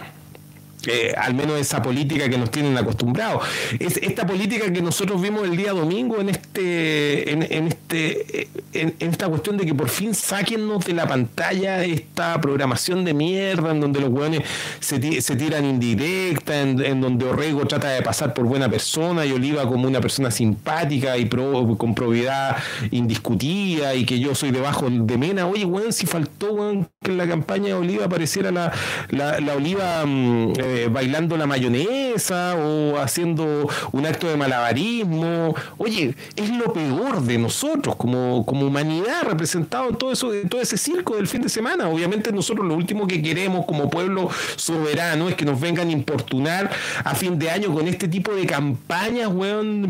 Eh, 0.87 1.13
al 1.17 1.33
menos 1.33 1.59
esa 1.59 1.81
política 1.81 2.29
que 2.29 2.37
nos 2.37 2.51
tienen 2.51 2.77
acostumbrados. 2.77 3.43
Es 3.79 3.97
esta 3.97 4.25
política 4.25 4.71
que 4.71 4.81
nosotros 4.81 5.21
vimos 5.21 5.43
el 5.43 5.57
día 5.57 5.73
domingo 5.73 6.21
en 6.21 6.29
este, 6.29 7.33
en, 7.33 7.67
este, 7.67 8.47
en, 8.71 8.95
esta 8.99 9.27
cuestión 9.27 9.57
de 9.57 9.65
que 9.65 9.75
por 9.75 9.89
fin 9.89 10.15
sáquennos 10.15 10.85
de 10.85 10.93
la 10.93 11.05
pantalla 11.05 11.83
esta 11.83 12.39
programación 12.39 13.03
de 13.03 13.13
mierda 13.13 13.71
en 13.71 13.81
donde 13.81 13.99
los 13.99 14.09
hueones 14.09 14.43
se, 14.79 15.21
se 15.21 15.35
tiran 15.35 15.65
indirecta, 15.65 16.61
en, 16.61 17.01
donde 17.01 17.25
Orrego 17.25 17.65
trata 17.65 17.89
de 17.89 18.01
pasar 18.01 18.33
por 18.33 18.45
buena 18.45 18.69
persona 18.69 19.25
y 19.25 19.33
Oliva 19.33 19.67
como 19.67 19.85
una 19.85 19.99
persona 19.99 20.31
simpática 20.31 21.17
y 21.17 21.27
con 21.27 21.93
probidad 21.93 22.55
indiscutida 22.91 23.95
y 23.95 24.05
que 24.05 24.19
yo 24.19 24.33
soy 24.33 24.51
debajo 24.51 24.89
de 24.89 25.17
Mena. 25.17 25.45
Oye, 25.45 25.65
weón, 25.65 25.91
si 25.91 26.05
faltó, 26.05 26.55
que 27.01 27.11
en 27.11 27.17
la 27.17 27.27
campaña 27.27 27.67
de 27.67 27.73
Oliva 27.73 28.05
apareciera 28.05 28.49
la, 28.51 28.71
la, 29.09 29.55
Oliva. 29.55 30.05
Mm, 30.05 30.53
eh, 30.69 30.87
bailando 30.89 31.35
la 31.37 31.45
mayonesa 31.45 32.55
o 32.55 32.97
haciendo 32.97 33.67
un 33.91 34.05
acto 34.05 34.27
de 34.27 34.37
malabarismo. 34.37 35.55
Oye, 35.77 36.15
es 36.35 36.49
lo 36.49 36.71
peor 36.73 37.21
de 37.21 37.37
nosotros 37.37 37.95
como, 37.95 38.45
como 38.45 38.67
humanidad 38.67 39.23
representado 39.23 39.89
en 39.89 39.95
todo, 39.95 40.11
eso, 40.11 40.33
en 40.33 40.47
todo 40.47 40.61
ese 40.61 40.77
circo 40.77 41.15
del 41.15 41.27
fin 41.27 41.41
de 41.41 41.49
semana. 41.49 41.89
Obviamente 41.89 42.31
nosotros 42.31 42.65
lo 42.65 42.75
último 42.75 43.07
que 43.07 43.21
queremos 43.21 43.65
como 43.65 43.89
pueblo 43.89 44.29
soberano 44.55 45.29
es 45.29 45.35
que 45.35 45.45
nos 45.45 45.59
vengan 45.59 45.89
a 45.89 45.91
importunar 45.91 46.69
a 47.03 47.15
fin 47.15 47.39
de 47.39 47.49
año 47.49 47.73
con 47.73 47.87
este 47.87 48.07
tipo 48.07 48.33
de 48.33 48.45
campañas, 48.45 49.29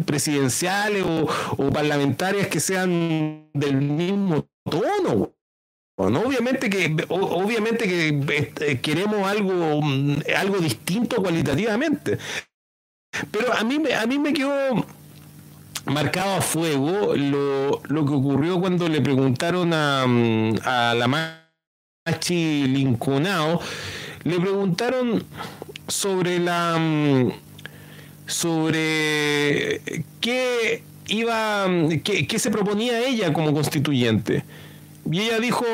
presidenciales 0.06 1.04
o, 1.04 1.28
o 1.58 1.70
parlamentarias 1.72 2.48
que 2.48 2.60
sean 2.60 3.50
del 3.54 3.76
mismo 3.82 4.48
tono, 4.70 5.32
Obviamente 6.02 6.70
que, 6.70 6.96
obviamente 7.10 7.86
que 7.86 8.24
este, 8.38 8.80
queremos 8.80 9.28
algo, 9.28 9.82
mm, 9.82 10.20
algo 10.38 10.60
distinto 10.60 11.18
cualitativamente. 11.18 12.18
Pero 13.32 13.54
a 13.54 13.64
mí, 13.66 13.80
a 13.92 14.06
mí 14.06 14.18
me 14.18 14.32
quedó 14.32 14.86
marcado 15.86 16.36
a 16.38 16.42
fuego 16.42 17.16
lo, 17.16 17.82
que 18.06 18.14
ocurrió 18.14 18.62
cuando 18.62 18.88
le 18.88 19.02
preguntaron 19.02 19.74
a, 19.74 20.06
mm, 20.08 20.60
a 20.64 20.94
la 20.96 21.08
Machi 22.08 22.68
Linconao, 22.68 23.60
le 24.24 24.40
preguntaron 24.40 25.26
sobre 25.90 26.40
la 26.40 26.78
mm, 26.80 27.32
sobre 28.26 29.82
qué 30.22 30.82
iba 31.08 31.68
qué, 32.06 32.26
qué 32.26 32.40
se 32.40 32.52
proponía 32.52 33.06
ella 33.06 33.34
como 33.34 33.54
constituyente. 33.54 34.46
Y 35.12 35.22
ella 35.22 35.40
dijo, 35.40 35.66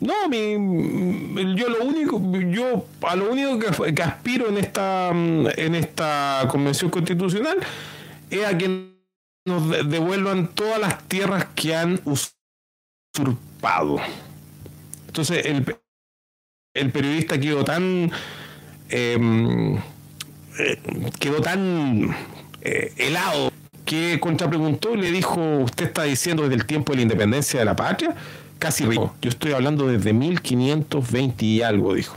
no, 0.00 0.28
mi, 0.28 1.54
yo 1.56 1.68
lo 1.68 1.84
único, 1.84 2.20
yo 2.50 2.86
a 3.02 3.16
lo 3.16 3.30
único 3.30 3.58
que, 3.58 4.02
aspiro 4.02 4.48
en 4.48 4.58
esta, 4.58 5.10
en 5.10 5.74
esta 5.74 6.46
convención 6.50 6.90
constitucional 6.90 7.58
es 8.30 8.46
a 8.46 8.56
que 8.56 8.94
nos 9.44 9.68
devuelvan 9.90 10.48
todas 10.48 10.80
las 10.80 11.02
tierras 11.08 11.46
que 11.54 11.74
han 11.74 12.00
usurpado. 12.04 13.98
Entonces 15.06 15.44
el, 15.46 15.76
el 16.74 16.92
periodista 16.92 17.40
quedó 17.40 17.64
tan 17.64 18.12
em, 18.88 19.76
eh, 19.76 20.80
quedó 21.18 21.40
tan 21.40 22.14
eh, 22.62 22.92
helado 22.96 23.52
que 23.84 24.20
contrapreguntó 24.20 24.94
y 24.94 24.98
le 24.98 25.10
dijo, 25.10 25.40
usted 25.58 25.86
está 25.86 26.02
diciendo 26.02 26.42
desde 26.42 26.56
el 26.56 26.66
tiempo 26.66 26.92
de 26.92 26.96
la 26.96 27.02
independencia 27.02 27.58
de 27.58 27.64
la 27.64 27.74
patria 27.74 28.14
casi 28.58 28.84
rico. 28.84 29.14
Yo 29.22 29.30
estoy 29.30 29.52
hablando 29.52 29.86
desde 29.86 30.12
1520 30.12 31.44
y 31.44 31.62
algo, 31.62 31.94
dijo. 31.94 32.16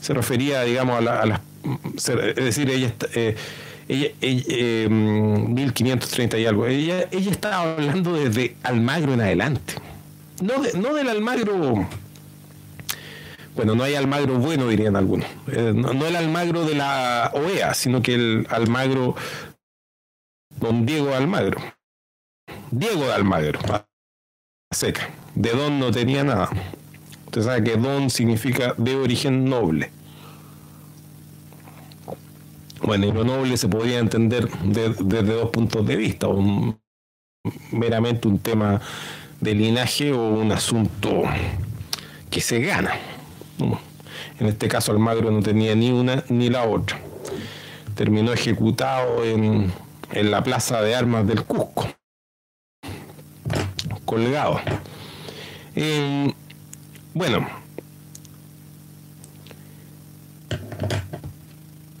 Se 0.00 0.14
refería, 0.14 0.62
digamos, 0.62 1.06
a, 1.06 1.26
las... 1.26 1.40
Es 1.96 2.36
decir, 2.36 2.70
ella... 2.70 2.92
Eh, 3.14 3.36
ella, 3.88 4.10
1530 4.88 6.36
em, 6.36 6.42
y 6.42 6.46
algo. 6.46 6.66
Ella, 6.66 7.08
ella 7.10 7.30
estaba 7.30 7.72
hablando 7.72 8.14
desde 8.14 8.56
Almagro 8.62 9.12
en 9.12 9.20
adelante. 9.20 9.74
No, 10.40 10.54
no 10.80 10.94
del 10.94 11.08
Almagro. 11.08 11.88
Bueno, 13.54 13.74
no 13.74 13.84
hay 13.84 13.94
Almagro 13.94 14.38
bueno, 14.38 14.68
dirían 14.68 14.96
algunos. 14.96 15.26
Eh, 15.48 15.72
no, 15.74 15.92
no, 15.92 16.06
el 16.06 16.16
Almagro 16.16 16.64
de 16.64 16.74
la 16.74 17.32
OEA, 17.34 17.74
sino 17.74 18.02
que 18.02 18.14
el 18.14 18.46
Almagro. 18.50 19.14
Don 20.58 20.86
Diego 20.86 21.14
Almagro. 21.14 21.60
Diego 22.70 23.04
de 23.04 23.12
Almagro 23.12 23.58
seca. 24.72 25.08
De 25.34 25.50
don 25.50 25.78
no 25.78 25.90
tenía 25.90 26.24
nada. 26.24 26.50
Usted 27.26 27.42
sabe 27.42 27.64
que 27.64 27.76
don 27.76 28.10
significa 28.10 28.74
de 28.76 28.96
origen 28.96 29.44
noble. 29.44 29.90
Bueno, 32.82 33.06
y 33.06 33.12
lo 33.12 33.24
noble 33.24 33.56
se 33.56 33.68
podía 33.68 33.98
entender 34.00 34.48
desde 34.64 35.22
dos 35.22 35.50
puntos 35.50 35.86
de 35.86 35.96
vista, 35.96 36.26
meramente 37.70 38.26
un 38.26 38.38
tema 38.40 38.80
de 39.40 39.54
linaje 39.54 40.12
o 40.12 40.28
un 40.28 40.50
asunto 40.50 41.22
que 42.28 42.40
se 42.40 42.60
gana. 42.60 42.92
En 44.40 44.46
este 44.46 44.66
caso 44.66 44.90
Almagro 44.92 45.30
no 45.30 45.42
tenía 45.42 45.74
ni 45.76 45.92
una 45.92 46.24
ni 46.28 46.50
la 46.50 46.64
otra. 46.64 46.98
Terminó 47.94 48.32
ejecutado 48.32 49.24
en, 49.24 49.72
en 50.12 50.30
la 50.30 50.42
plaza 50.42 50.82
de 50.82 50.94
armas 50.94 51.26
del 51.26 51.44
Cusco 51.44 51.86
colgado. 54.12 54.60
Eh, 55.74 56.30
bueno, 57.14 57.48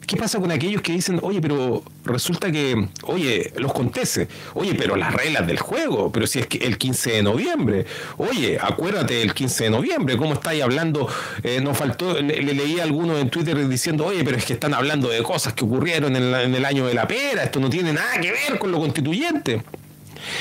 ¿qué 0.06 0.16
pasa 0.16 0.38
con 0.38 0.50
aquellos 0.50 0.82
que 0.82 0.92
dicen, 0.92 1.20
oye, 1.22 1.40
pero 1.40 1.82
resulta 2.04 2.52
que, 2.52 2.86
oye, 3.04 3.50
los 3.56 3.72
contese, 3.72 4.28
oye, 4.52 4.74
pero 4.74 4.94
las 4.96 5.14
reglas 5.14 5.46
del 5.46 5.58
juego, 5.58 6.12
pero 6.12 6.26
si 6.26 6.38
es 6.38 6.46
que 6.48 6.58
el 6.58 6.76
15 6.76 7.12
de 7.12 7.22
noviembre, 7.22 7.86
oye, 8.18 8.58
acuérdate 8.60 9.14
del 9.14 9.32
15 9.32 9.64
de 9.64 9.70
noviembre, 9.70 10.18
¿cómo 10.18 10.34
estáis 10.34 10.62
hablando? 10.62 11.08
Eh, 11.42 11.62
no 11.62 11.72
faltó, 11.72 12.20
le, 12.20 12.42
leí 12.42 12.78
a 12.78 12.82
alguno 12.82 13.16
en 13.16 13.30
Twitter 13.30 13.66
diciendo, 13.66 14.04
oye, 14.04 14.22
pero 14.22 14.36
es 14.36 14.44
que 14.44 14.52
están 14.52 14.74
hablando 14.74 15.08
de 15.08 15.22
cosas 15.22 15.54
que 15.54 15.64
ocurrieron 15.64 16.14
en, 16.14 16.34
en 16.34 16.54
el 16.54 16.64
año 16.66 16.86
de 16.86 16.92
la 16.92 17.08
pera, 17.08 17.44
esto 17.44 17.58
no 17.58 17.70
tiene 17.70 17.94
nada 17.94 18.20
que 18.20 18.32
ver 18.32 18.58
con 18.58 18.70
lo 18.70 18.78
constituyente. 18.78 19.62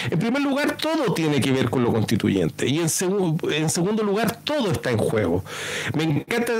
En 0.09 0.19
primer 0.19 0.41
lugar, 0.41 0.77
todo 0.77 1.13
tiene 1.13 1.39
que 1.41 1.51
ver 1.51 1.69
con 1.69 1.83
lo 1.83 1.91
constituyente. 1.91 2.67
Y 2.67 2.79
en, 2.79 2.89
segundo 2.89 4.03
lugar, 4.03 4.39
todo 4.43 4.71
está 4.71 4.91
en 4.91 4.97
juego. 4.97 5.43
Me 5.95 6.03
encanta, 6.03 6.53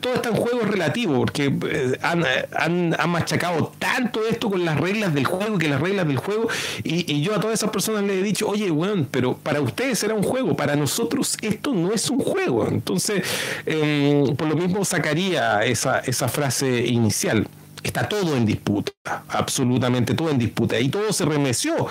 todo 0.00 0.14
está 0.14 0.28
en 0.28 0.36
juego 0.36 0.60
relativo, 0.62 1.18
porque 1.18 1.52
eh, 1.70 1.98
han, 2.02 2.90
machacado 3.10 3.72
tanto 3.78 4.26
esto 4.26 4.50
con 4.50 4.64
las 4.64 4.78
reglas 4.78 5.14
del 5.14 5.24
juego, 5.24 5.58
que 5.58 5.68
las 5.68 5.80
reglas 5.80 6.06
del 6.06 6.18
juego, 6.18 6.48
y, 6.82 7.22
yo 7.22 7.34
a 7.34 7.40
todas 7.40 7.54
esas 7.54 7.70
personas 7.70 8.04
les 8.04 8.18
he 8.18 8.22
dicho, 8.22 8.48
oye, 8.48 8.70
bueno, 8.70 9.06
pero 9.10 9.36
para 9.36 9.60
ustedes 9.60 9.98
será 9.98 10.14
un 10.14 10.22
juego, 10.22 10.56
para 10.56 10.76
nosotros 10.76 11.36
esto 11.42 11.72
no 11.72 11.92
es 11.92 12.10
un 12.10 12.18
juego. 12.18 12.66
Entonces, 12.68 13.22
em, 13.64 14.36
por 14.36 14.48
lo 14.48 14.56
mismo 14.56 14.84
sacaría 14.84 15.64
esa, 15.64 16.00
esa 16.00 16.28
frase 16.28 16.86
inicial 16.86 17.48
está 17.86 18.08
todo 18.08 18.36
en 18.36 18.46
disputa, 18.46 18.92
absolutamente 19.28 20.14
todo 20.14 20.30
en 20.30 20.38
disputa, 20.38 20.78
y 20.78 20.88
todo 20.88 21.12
se 21.12 21.24
remeció. 21.24 21.86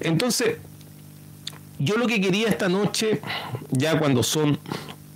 Entonces, 0.00 0.56
yo 1.78 1.96
lo 1.96 2.06
que 2.06 2.20
quería 2.20 2.48
esta 2.48 2.68
noche, 2.68 3.20
ya 3.70 3.98
cuando 3.98 4.22
son 4.22 4.58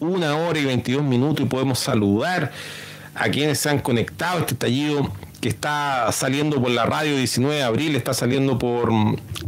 una 0.01 0.37
hora 0.37 0.59
y 0.59 0.65
22 0.65 1.03
minutos 1.03 1.45
y 1.45 1.49
podemos 1.49 1.79
saludar 1.79 2.53
a 3.15 3.29
quienes 3.29 3.59
se 3.59 3.71
han 3.71 3.81
conectado 3.81 4.39
a 4.39 4.41
este 4.41 4.55
estallido 4.55 5.13
que 5.41 5.49
está 5.49 6.11
saliendo 6.11 6.61
por 6.61 6.71
la 6.71 6.85
radio 6.85 7.17
19 7.17 7.57
de 7.57 7.63
abril, 7.63 7.95
está 7.95 8.13
saliendo 8.13 8.59
por 8.59 8.91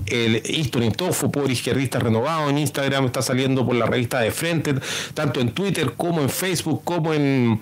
el 0.07 0.43
History 0.45 0.91
Tofo, 0.91 1.31
por 1.31 1.51
Izquierdista 1.51 1.99
Renovado 1.99 2.49
en 2.49 2.59
Instagram, 2.59 3.07
está 3.07 3.23
saliendo 3.23 3.67
por 3.67 3.75
la 3.75 3.87
revista 3.87 4.21
de 4.21 4.31
Frente, 4.31 4.75
tanto 5.15 5.41
en 5.41 5.51
Twitter 5.51 5.95
como 5.97 6.21
en 6.21 6.29
Facebook, 6.29 6.83
como 6.85 7.13
en 7.13 7.61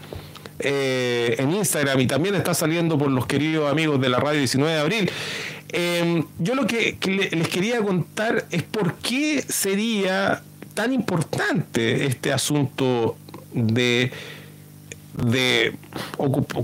eh, 0.60 1.36
en 1.38 1.52
Instagram 1.52 2.00
y 2.00 2.06
también 2.06 2.34
está 2.34 2.54
saliendo 2.54 2.98
por 2.98 3.10
los 3.10 3.26
queridos 3.26 3.70
amigos 3.70 4.00
de 4.00 4.08
la 4.08 4.18
radio 4.18 4.38
19 4.38 4.72
de 4.72 4.80
abril. 4.80 5.10
Em, 5.70 6.24
yo 6.38 6.54
lo 6.54 6.66
que, 6.66 6.96
les 7.32 7.48
quería 7.48 7.82
contar 7.82 8.46
es 8.50 8.62
por 8.62 8.94
qué 8.94 9.42
sería 9.46 10.42
tan 10.74 10.92
importante 10.92 12.06
este 12.06 12.32
asunto 12.32 13.16
de, 13.52 14.10
de 15.14 15.76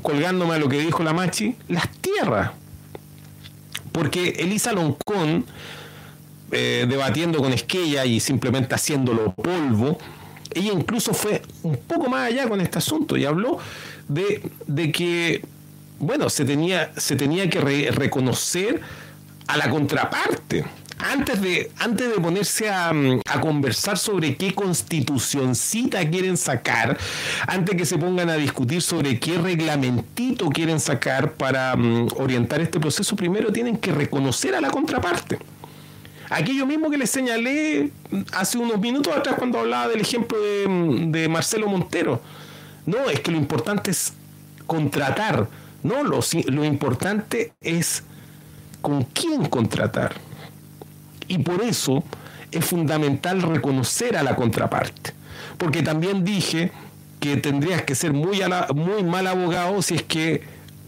colgándome 0.02 0.54
a 0.54 0.58
lo 0.58 0.68
que 0.68 0.78
dijo 0.78 1.02
la 1.02 1.12
Machi, 1.12 1.54
las 1.68 1.88
tierras. 2.00 2.52
Porque 3.92 4.30
Elisa 4.38 4.72
Loncón, 4.72 5.44
eh, 6.50 6.86
debatiendo 6.88 7.38
con 7.38 7.52
Esquella 7.52 8.04
y 8.04 8.18
simplemente 8.20 8.74
haciéndolo 8.74 9.32
polvo, 9.34 9.98
ella 10.54 10.72
incluso 10.72 11.14
fue 11.14 11.42
un 11.62 11.76
poco 11.76 12.08
más 12.08 12.28
allá 12.28 12.48
con 12.48 12.60
este 12.60 12.78
asunto 12.78 13.16
y 13.16 13.24
habló 13.24 13.58
de, 14.08 14.40
que, 14.92 15.44
bueno, 15.98 16.28
se 16.30 16.44
tenía, 16.44 16.92
se 16.96 17.16
tenía 17.16 17.48
que 17.48 17.60
reconocer 17.90 18.80
a 19.46 19.56
la 19.56 19.70
contraparte. 19.70 20.64
Antes 20.96 21.42
de, 21.42 21.72
antes 21.78 22.08
de 22.08 22.20
ponerse 22.20 22.70
a, 22.70 22.90
a, 22.90 23.40
conversar 23.40 23.98
sobre 23.98 24.36
qué 24.36 24.54
constitucioncita 24.54 26.08
quieren 26.08 26.36
sacar, 26.36 26.96
antes 27.48 27.76
que 27.76 27.84
se 27.84 27.98
pongan 27.98 28.30
a 28.30 28.36
discutir 28.36 28.80
sobre 28.80 29.18
qué 29.18 29.36
reglamentito 29.36 30.48
quieren 30.50 30.78
sacar 30.78 31.32
para 31.32 31.74
mm, 31.76 32.10
orientar 32.16 32.60
este 32.60 32.78
proceso, 32.78 33.16
primero 33.16 33.52
tienen 33.52 33.76
que 33.76 33.92
reconocer 33.92 34.54
a 34.54 34.60
la 34.60 34.70
contraparte. 34.70 35.38
Aquello 36.30 36.66
mismo 36.66 36.90
que 36.90 36.98
les 36.98 37.10
señalé 37.10 37.90
hace 38.32 38.58
unos 38.58 38.80
minutos 38.80 39.14
atrás 39.14 39.36
cuando 39.38 39.58
hablaba 39.58 39.88
del 39.88 40.00
ejemplo 40.00 40.38
de, 40.40 41.28
Marcelo 41.28 41.68
Montero. 41.68 42.20
No, 42.86 43.10
es 43.10 43.20
que 43.20 43.30
lo 43.30 43.38
importante 43.38 43.90
es 43.90 44.14
contratar. 44.66 45.48
No, 45.82 46.02
lo, 46.02 46.20
lo 46.46 46.64
importante 46.64 47.52
es 47.60 48.04
con 48.80 49.04
quién 49.04 49.46
contratar. 49.46 50.14
Y 51.28 51.38
por 51.38 51.62
eso 51.62 52.04
es 52.50 52.64
fundamental 52.64 53.42
reconocer 53.42 54.16
a 54.16 54.22
la 54.22 54.36
contraparte. 54.36 55.12
Porque 55.58 55.82
también 55.82 56.24
dije 56.24 56.72
que 57.20 57.36
tendrías 57.36 57.82
que 57.82 57.94
ser 57.94 58.12
muy, 58.12 58.40
muy 58.74 59.02
mal 59.02 59.26
abogado 59.26 59.80
si 59.82 59.94
es 59.94 60.02
que 60.02 60.42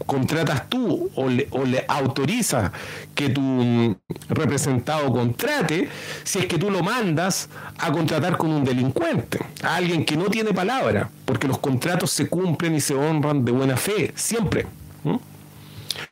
contratas 0.05 0.69
tú 0.69 1.09
o 1.15 1.27
le, 1.27 1.47
o 1.51 1.65
le 1.65 1.83
autorizas 1.87 2.71
que 3.15 3.29
tu 3.29 3.97
representado 4.29 5.11
contrate 5.11 5.89
si 6.23 6.39
es 6.39 6.45
que 6.45 6.57
tú 6.57 6.69
lo 6.69 6.83
mandas 6.83 7.49
a 7.77 7.91
contratar 7.91 8.37
con 8.37 8.51
un 8.51 8.63
delincuente, 8.63 9.39
a 9.63 9.75
alguien 9.75 10.05
que 10.05 10.15
no 10.15 10.25
tiene 10.25 10.53
palabra, 10.53 11.09
porque 11.25 11.47
los 11.47 11.59
contratos 11.59 12.11
se 12.11 12.27
cumplen 12.27 12.75
y 12.75 12.81
se 12.81 12.95
honran 12.95 13.43
de 13.43 13.51
buena 13.51 13.77
fe, 13.77 14.11
siempre. 14.15 14.67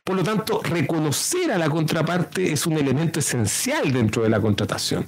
Por 0.02 0.16
lo 0.16 0.22
tanto, 0.22 0.60
reconocer 0.64 1.52
a 1.52 1.58
la 1.58 1.68
contraparte 1.68 2.52
es 2.52 2.66
un 2.66 2.74
elemento 2.74 3.20
esencial 3.20 3.92
dentro 3.92 4.22
de 4.22 4.28
la 4.28 4.40
contratación. 4.40 5.04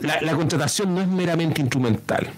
La 0.00 0.34
contratación 0.34 0.94
no 0.94 1.00
es 1.00 1.08
meramente 1.08 1.60
instrumental. 1.60 2.28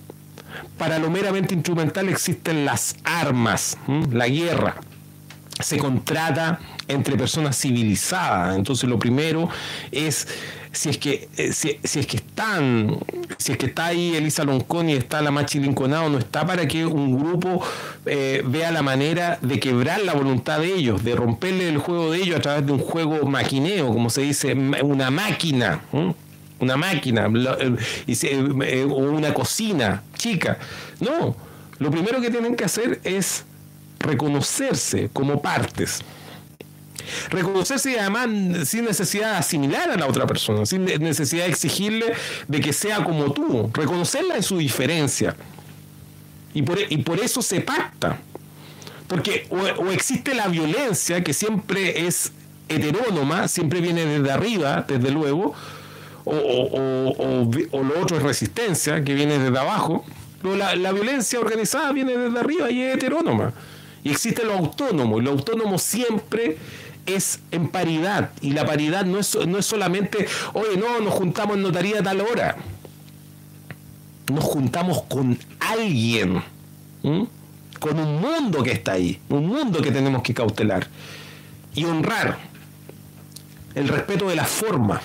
Para 0.79 0.99
lo 0.99 1.11
meramente 1.11 1.55
instrumental 1.55 2.09
existen 2.09 2.65
las 2.65 2.97
armas, 3.05 3.77
la 4.11 4.29
guerra, 4.29 4.77
se 5.63 5.79
contrata 5.79 6.61
entre 6.89 7.17
personas 7.17 7.59
civilizadas. 7.59 8.57
Entonces 8.57 8.89
lo 8.89 8.99
primero 8.99 9.49
es 9.93 10.27
si 10.73 10.89
es 10.89 10.99
que 10.99 11.29
eh, 11.37 11.53
si, 11.53 11.79
es 11.83 12.07
que 12.07 12.17
están 12.17 12.99
si 13.39 13.53
es 13.53 13.59
que 13.59 13.67
está 13.67 13.87
ahí 13.87 14.15
Elisa 14.15 14.45
Loncón 14.45 14.89
y 14.89 14.93
está 14.93 15.21
la 15.21 15.31
Machi 15.31 15.59
Linconado 15.59 16.09
no 16.09 16.19
está 16.19 16.47
para 16.47 16.69
que 16.69 16.87
un 16.87 17.19
grupo 17.19 17.61
eh, 18.07 18.43
vea 18.47 18.71
la 18.71 18.83
manera 18.83 19.39
de 19.43 19.59
quebrar 19.59 20.01
la 20.03 20.15
voluntad 20.15 20.61
de 20.61 20.73
ellos 20.73 21.03
de 21.03 21.17
romperle 21.17 21.69
el 21.69 21.79
juego 21.79 22.13
de 22.13 22.19
ellos 22.19 22.37
a 22.37 22.41
través 22.41 22.67
de 22.67 22.73
un 22.73 22.79
juego 22.79 23.27
maquineo 23.27 23.89
como 23.89 24.11
se 24.11 24.23
dice 24.23 24.55
una 24.55 25.11
máquina 25.11 25.83
una 26.61 26.77
máquina 26.77 27.29
eh, 28.07 28.87
o 28.89 28.95
una 28.95 29.35
cocina 29.35 30.03
chica 30.17 30.59
no 31.01 31.35
lo 31.79 31.91
primero 31.91 32.21
que 32.21 32.31
tienen 32.31 32.55
que 32.55 32.65
hacer 32.65 33.01
es 33.03 33.45
reconocerse 34.01 35.11
como 35.13 35.41
partes. 35.41 36.01
Reconocerse 37.31 37.99
además 37.99 38.69
sin 38.69 38.85
necesidad 38.85 39.33
de 39.33 39.37
asimilar 39.39 39.91
a 39.91 39.97
la 39.97 40.07
otra 40.07 40.27
persona, 40.27 40.67
sin 40.67 40.85
necesidad 40.85 41.45
de 41.45 41.51
exigirle 41.51 42.13
de 42.49 42.61
que 42.61 42.73
sea 42.73 43.05
como 43.05 43.33
tú, 43.33 43.71
reconocerla 43.73 44.37
en 44.37 44.43
su 44.43 44.59
diferencia. 44.59 45.37
Y 46.53 46.63
por, 46.63 46.79
y 46.81 46.97
por 46.99 47.21
eso 47.21 47.43
se 47.43 47.61
pacta. 47.61 48.19
Porque 49.07 49.47
o, 49.51 49.91
existe 49.91 50.35
la 50.35 50.49
violencia, 50.49 51.23
que 51.23 51.33
siempre 51.33 52.07
es 52.07 52.33
heterónoma, 52.69 53.49
siempre 53.49 53.81
viene 53.81 54.05
desde 54.05 54.31
arriba, 54.31 54.85
desde 54.87 55.11
luego, 55.11 55.55
o, 56.25 56.35
o, 57.73 57.83
lo 57.83 58.01
otro 58.01 58.19
es 58.19 58.23
resistencia, 58.23 59.03
que 59.03 59.15
viene 59.15 59.39
desde 59.39 59.59
abajo. 59.59 60.05
Pero 60.41 60.57
la, 60.57 60.77
la 60.77 60.93
violencia 60.93 61.41
organizada 61.41 61.93
viene 61.93 62.17
desde 62.17 62.39
arriba 62.39 62.71
y 62.71 62.83
es 62.83 62.95
heterónoma. 62.95 63.53
Y 64.03 64.11
existe 64.11 64.45
lo 64.45 64.55
autónomo, 64.55 65.19
y 65.19 65.23
lo 65.23 65.31
autónomo 65.33 65.79
siempre 65.79 66.57
es 67.07 67.41
en 67.51 67.69
paridad. 67.69 68.31
Y 68.41 68.51
la 68.53 68.65
paridad 68.65 69.05
no 69.05 69.19
es, 69.19 69.37
no 69.47 69.59
es 69.59 69.67
solamente, 69.67 70.27
oye, 70.55 70.77
no, 70.77 71.01
nos 71.01 71.15
juntamos 71.15 71.57
en 71.57 71.63
notaría 71.63 72.01
a 72.01 72.03
tal 72.03 72.21
hora. 72.21 72.57
Nos 74.33 74.45
juntamos 74.45 75.03
con 75.03 75.39
alguien, 75.59 76.43
con 77.81 77.99
un 77.99 78.21
mundo 78.21 78.63
que 78.63 78.73
está 78.73 78.93
ahí, 78.93 79.21
un 79.29 79.47
mundo 79.47 79.83
que 79.83 79.91
tenemos 79.91 80.23
que 80.23 80.33
cautelar 80.33 80.87
y 81.75 81.85
honrar 81.85 82.39
el 83.75 83.89
respeto 83.89 84.29
de 84.29 84.37
la 84.37 84.45
forma. 84.45 85.01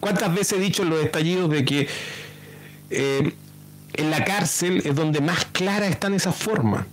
¿Cuántas 0.00 0.34
veces 0.34 0.54
he 0.54 0.60
dicho 0.60 0.82
en 0.82 0.90
los 0.90 1.04
estallidos 1.04 1.50
de 1.50 1.64
que 1.64 1.88
eh, 2.90 3.34
en 3.92 4.10
la 4.10 4.24
cárcel 4.24 4.82
es 4.84 4.94
donde 4.94 5.20
más 5.20 5.44
clara 5.46 5.86
están 5.86 6.14
esas 6.14 6.34
formas? 6.34 6.86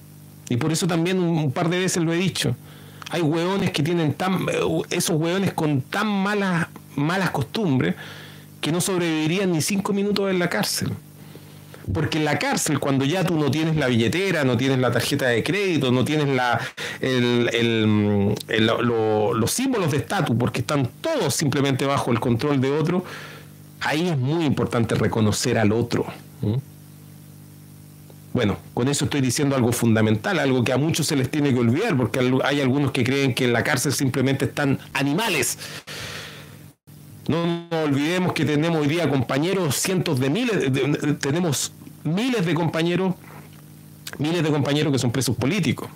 Y 0.49 0.57
por 0.57 0.71
eso 0.71 0.87
también 0.87 1.19
un, 1.19 1.51
par 1.51 1.69
de 1.69 1.79
veces 1.79 2.03
lo 2.03 2.13
he 2.13 2.17
dicho. 2.17 2.55
Hay 3.09 3.21
hueones 3.21 3.71
que 3.71 3.83
tienen 3.83 4.13
tan, 4.13 4.45
esos 4.89 5.17
hueones 5.19 5.53
con 5.53 5.81
tan 5.81 6.07
malas, 6.07 6.67
malas 6.95 7.31
costumbres 7.31 7.95
que 8.61 8.71
no 8.71 8.81
sobrevivirían 8.81 9.51
ni 9.51 9.61
cinco 9.61 9.93
minutos 9.93 10.29
en 10.29 10.39
la 10.39 10.49
cárcel. 10.49 10.91
Porque 11.93 12.17
en 12.17 12.25
la 12.25 12.37
cárcel, 12.37 12.79
cuando 12.79 13.05
ya 13.05 13.23
tú 13.23 13.37
no 13.39 13.49
tienes 13.49 13.77
la 13.77 13.87
billetera, 13.87 14.43
no 14.43 14.57
tienes 14.57 14.79
la 14.79 14.91
tarjeta 14.91 15.27
de 15.27 15.41
crédito, 15.41 15.89
no 15.89 16.03
tienes 16.03 16.27
la, 16.27 16.59
los 18.59 19.51
símbolos 19.51 19.91
de 19.91 19.97
estatus, 19.97 20.35
porque 20.37 20.59
están 20.59 20.89
todos 20.99 21.33
simplemente 21.33 21.85
bajo 21.85 22.11
el 22.11 22.19
control 22.19 22.59
de 22.59 22.71
otro, 22.71 23.05
ahí 23.79 24.09
es 24.09 24.17
muy 24.17 24.43
importante 24.43 24.95
reconocer 24.95 25.57
al 25.57 25.71
otro. 25.71 26.05
Bueno, 28.37 28.55
con 28.75 28.87
eso 28.87 29.05
estoy 29.05 29.21
diciendo 29.21 29.55
algo 29.55 29.71
fundamental, 29.71 30.37
algo 30.37 30.63
que 30.63 30.71
a 30.71 30.77
muchos 30.77 31.07
se 31.07 31.15
les 31.15 31.31
tiene 31.31 31.51
que 31.55 31.59
olvidar, 31.59 31.97
porque 31.97 32.19
hay 32.43 32.61
algunos 32.61 32.91
que 32.91 33.03
creen 33.03 33.33
que 33.33 33.45
en 33.45 33.51
la 33.51 33.63
cárcel 33.63 33.93
simplemente 33.93 34.45
están 34.45 34.77
animales. 34.93 35.57
No 37.27 37.67
nos 37.71 37.83
olvidemos 37.83 38.33
que 38.33 38.45
tenemos 38.45 38.79
hoy 38.79 38.89
día 38.89 39.09
compañeros, 39.09 39.77
cientos 39.77 40.19
de 40.19 40.29
miles, 40.29 40.71
tenemos 41.17 41.73
miles 42.03 42.45
de 42.45 42.53
compañeros, 42.53 43.15
miles 44.19 44.43
de 44.43 44.51
compañeros 44.51 44.93
que 44.93 44.99
son 44.99 45.11
presos 45.11 45.35
políticos. 45.35 45.89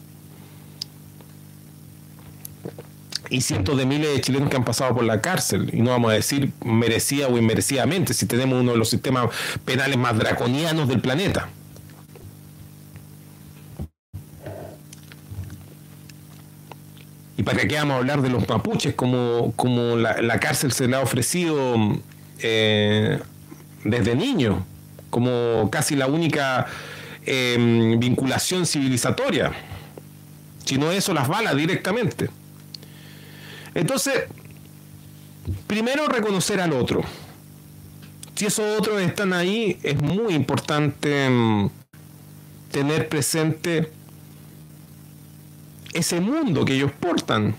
y 3.30 3.40
cientos 3.42 3.78
de 3.78 3.86
miles 3.86 4.12
de 4.14 4.20
chilenos 4.20 4.50
que 4.50 4.58
han 4.58 4.66
pasado 4.66 4.96
por 4.96 5.06
la 5.06 5.22
cárcel. 5.22 5.70
Y 5.72 5.82
no 5.82 5.92
vamos 5.92 6.12
a 6.12 6.16
decir 6.16 6.52
merecida 6.66 7.28
o 7.28 7.38
inmerecidamente, 7.38 8.14
si 8.14 8.26
tenemos 8.26 8.60
uno 8.60 8.72
de 8.72 8.78
los 8.80 8.90
sistemas 8.90 9.30
penales 9.64 9.98
más 9.98 10.18
draconianos 10.18 10.90
del 10.90 11.00
planeta. 11.00 11.48
¿Y 17.42 17.44
para 17.44 17.68
qué 17.68 17.74
vamos 17.74 17.96
a 17.96 17.98
hablar 17.98 18.22
de 18.22 18.30
los 18.30 18.48
mapuches 18.48 18.94
como, 18.94 19.52
como 19.56 19.96
la, 19.96 20.40
cárcel 20.40 20.72
se 20.72 20.88
le 20.88 20.96
ha 20.96 21.00
ofrecido 21.00 21.76
eh, 22.38 23.20
desde 23.84 24.14
niño, 24.14 24.64
como 25.10 25.68
casi 25.72 25.96
la 25.96 26.06
única 26.06 26.68
em, 27.26 28.00
vinculación 28.00 28.68
civilizatoria? 28.68 29.54
Si 30.64 30.78
no 30.78 30.92
eso, 30.92 31.16
las 31.16 31.28
balas 31.28 31.56
directamente. 31.56 32.30
Entonces, 33.74 34.26
primero 35.66 36.06
reconocer 36.10 36.62
al 36.62 36.74
otro. 36.74 37.02
Si 38.36 38.46
esos 38.46 38.78
otros 38.78 39.02
están 39.02 39.34
ahí, 39.34 39.80
es 39.82 40.00
muy 40.00 40.36
importante 40.36 41.28
mm, 41.28 41.72
tener 42.72 43.10
presente 43.10 43.92
ese 45.94 46.20
mundo 46.20 46.66
que 46.66 46.76
ellos 46.76 46.92
portan. 46.92 47.56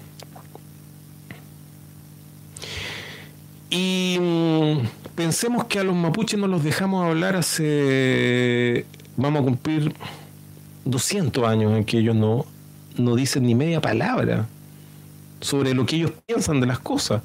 Y 3.71 4.19
mm, 4.21 4.79
pensemos 5.15 5.65
que 5.65 5.79
a 5.79 5.85
los 5.85 5.95
mapuches 5.95 6.39
no 6.39 6.47
los 6.47 6.63
dejamos 6.63 7.07
hablar 7.07 7.37
hace, 7.37 8.85
vamos 9.17 9.43
a 9.43 9.45
cumplir 9.45 9.95
200 10.85 11.45
años 11.49 11.77
en 11.77 11.85
que 11.85 11.99
ellos 11.99 12.15
no, 12.15 12.45
no 12.97 13.15
dicen 13.17 13.45
ni 13.45 13.55
media 13.55 13.81
palabra 13.81 14.47
sobre 15.41 15.75
lo 15.75 15.87
que 15.87 15.97
ellos 15.97 16.13
piensan 16.27 16.61
de 16.61 16.67
las 16.67 16.79
cosas. 16.79 17.23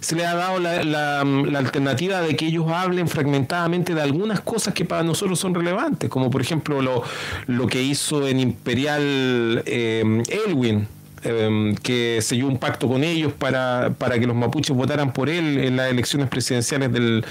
Se 0.00 0.16
les 0.16 0.26
ha 0.26 0.34
dado 0.34 0.58
la, 0.58 1.20
alternativa 1.58 2.22
de 2.22 2.34
que 2.34 2.46
ellos 2.46 2.66
hablen 2.68 3.06
fragmentadamente 3.06 3.94
de 3.94 4.00
algunas 4.00 4.40
cosas 4.40 4.72
que 4.72 4.84
para 4.84 5.02
nosotros 5.02 5.38
son 5.38 5.54
relevantes, 5.54 6.08
como 6.08 6.30
por 6.30 6.40
ejemplo 6.40 6.80
lo, 6.80 7.02
lo 7.46 7.66
que 7.66 7.82
hizo 7.82 8.26
en 8.26 8.40
Imperial 8.40 9.62
eh, 9.66 10.22
Elwin, 10.46 10.88
eh, 11.22 11.74
que 11.82 12.20
selló 12.22 12.46
un 12.46 12.58
pacto 12.58 12.88
con 12.88 13.04
ellos 13.04 13.32
para, 13.34 13.94
para 13.98 14.18
que 14.18 14.26
los 14.26 14.34
mapuches 14.34 14.74
votaran 14.74 15.12
por 15.12 15.28
él 15.28 15.58
en 15.58 15.76
las 15.76 15.90
elecciones 15.90 16.28
presidenciales 16.28 16.90
del, 16.92 17.24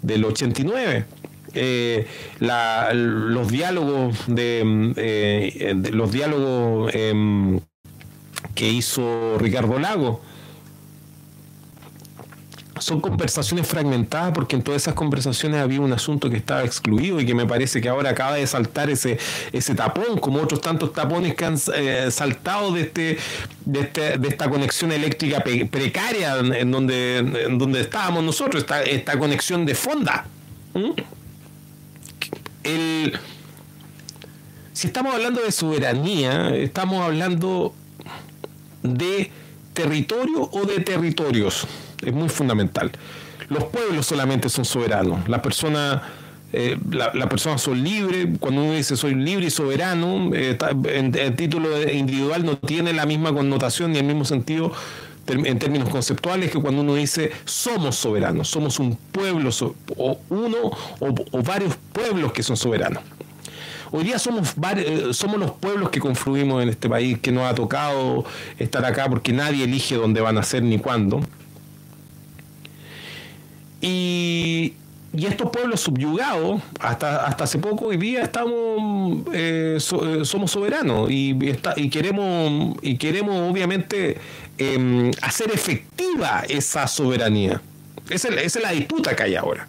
del 0.00 0.24
89. 0.24 1.04
Eh, 1.58 2.06
los 2.40 3.48
diálogos 3.48 4.24
de, 4.26 5.82
los 5.92 6.12
diálogos 6.12 6.94
em, 6.94 7.60
que 8.54 8.68
hizo 8.68 9.38
Ricardo 9.38 9.78
Lago. 9.78 10.20
Son 12.86 13.00
conversaciones 13.00 13.66
fragmentadas 13.66 14.30
porque 14.32 14.54
en 14.54 14.62
todas 14.62 14.82
esas 14.82 14.94
conversaciones 14.94 15.60
había 15.60 15.80
un 15.80 15.92
asunto 15.92 16.30
que 16.30 16.36
estaba 16.36 16.62
excluido 16.62 17.20
y 17.20 17.26
que 17.26 17.34
me 17.34 17.44
parece 17.44 17.80
que 17.80 17.88
ahora 17.88 18.10
acaba 18.10 18.36
de 18.36 18.46
saltar 18.46 18.88
ese, 18.90 19.18
ese 19.50 19.74
tapón, 19.74 20.20
como 20.20 20.40
otros 20.40 20.60
tantos 20.60 20.92
tapones 20.92 21.34
que 21.34 21.44
han 21.44 21.58
eh, 21.74 22.12
saltado 22.12 22.70
de, 22.70 22.82
este, 22.82 23.18
de, 23.64 23.80
este, 23.80 24.18
de 24.18 24.28
esta 24.28 24.48
conexión 24.48 24.92
eléctrica 24.92 25.42
precaria 25.68 26.38
en 26.38 26.70
donde, 26.70 27.16
en 27.18 27.58
donde 27.58 27.80
estábamos 27.80 28.22
nosotros, 28.22 28.62
esta, 28.62 28.84
esta 28.84 29.18
conexión 29.18 29.66
de 29.66 29.74
fonda. 29.74 30.24
¿Mm? 30.74 30.90
si 34.72 34.86
estamos 34.86 35.12
hablando 35.12 35.40
de 35.40 35.50
soberanía, 35.50 36.54
estamos 36.54 37.02
hablando 37.02 37.74
de 38.84 39.32
territorio 39.74 40.48
o 40.52 40.64
de 40.66 40.78
territorios. 40.78 41.66
Es 42.04 42.12
muy 42.12 42.28
fundamental. 42.28 42.92
Los 43.48 43.64
pueblos 43.64 44.06
solamente 44.06 44.48
son 44.48 44.64
soberanos. 44.64 45.28
La 45.28 45.42
persona, 45.42 46.02
eh, 46.52 46.78
son 47.56 47.82
libres. 47.82 48.26
Cuando 48.40 48.62
uno 48.62 48.72
dice 48.72 48.96
soy 48.96 49.14
libre 49.14 49.46
y 49.46 49.50
soberano, 49.50 50.30
eh, 50.34 50.58
en, 50.88 51.36
título 51.36 51.82
individual 51.90 52.44
no 52.44 52.56
tiene 52.56 52.92
la 52.92 53.06
misma 53.06 53.32
connotación 53.32 53.92
ni 53.92 53.98
el 53.98 54.04
mismo 54.04 54.24
sentido 54.24 54.72
en 55.28 55.58
términos 55.58 55.88
conceptuales 55.88 56.52
que 56.52 56.60
cuando 56.60 56.82
uno 56.82 56.94
dice 56.94 57.32
somos 57.44 57.96
soberanos, 57.96 58.48
somos 58.48 58.78
un 58.78 58.94
pueblo, 58.94 59.50
o 59.96 60.20
uno 60.28 60.70
o 61.00 61.42
varios 61.42 61.76
pueblos 61.92 62.32
que 62.32 62.44
son 62.44 62.56
soberanos. 62.56 63.02
Hoy 63.92 64.04
día 64.04 64.18
somos, 64.18 64.54
eh, 64.76 65.08
somos 65.12 65.38
los 65.38 65.52
pueblos 65.52 65.90
que 65.90 66.00
confluimos 66.00 66.62
en 66.62 66.68
este 66.68 66.88
país, 66.88 67.18
que 67.18 67.30
nos 67.30 67.44
ha 67.44 67.54
tocado 67.54 68.24
estar 68.58 68.84
acá 68.84 69.08
porque 69.08 69.32
nadie 69.32 69.64
elige 69.64 69.94
dónde 69.94 70.20
van 70.20 70.38
a 70.38 70.42
ser 70.42 70.62
ni 70.62 70.78
cuándo. 70.78 71.20
Y, 73.86 74.74
estos 75.16 75.50
pueblos 75.50 75.80
subyugados, 75.80 76.60
hasta, 76.78 77.24
hasta 77.24 77.44
hace 77.44 77.58
poco, 77.58 77.86
hoy 77.86 77.96
día 77.96 78.22
estamos, 78.22 79.20
eh, 79.32 79.78
eh, 79.78 80.24
somos 80.24 80.50
soberanos 80.50 81.08
y, 81.10 81.34
queremos, 81.90 82.76
y 82.82 82.98
queremos 82.98 83.50
obviamente 83.50 84.18
em, 84.58 85.10
hacer 85.22 85.50
efectiva 85.52 86.42
esa 86.48 86.86
soberanía. 86.86 87.62
Esa 88.10 88.28
es 88.28 88.56
la 88.56 88.72
disputa 88.72 89.14
que 89.16 89.22
hay 89.24 89.34
ahora. 89.34 89.68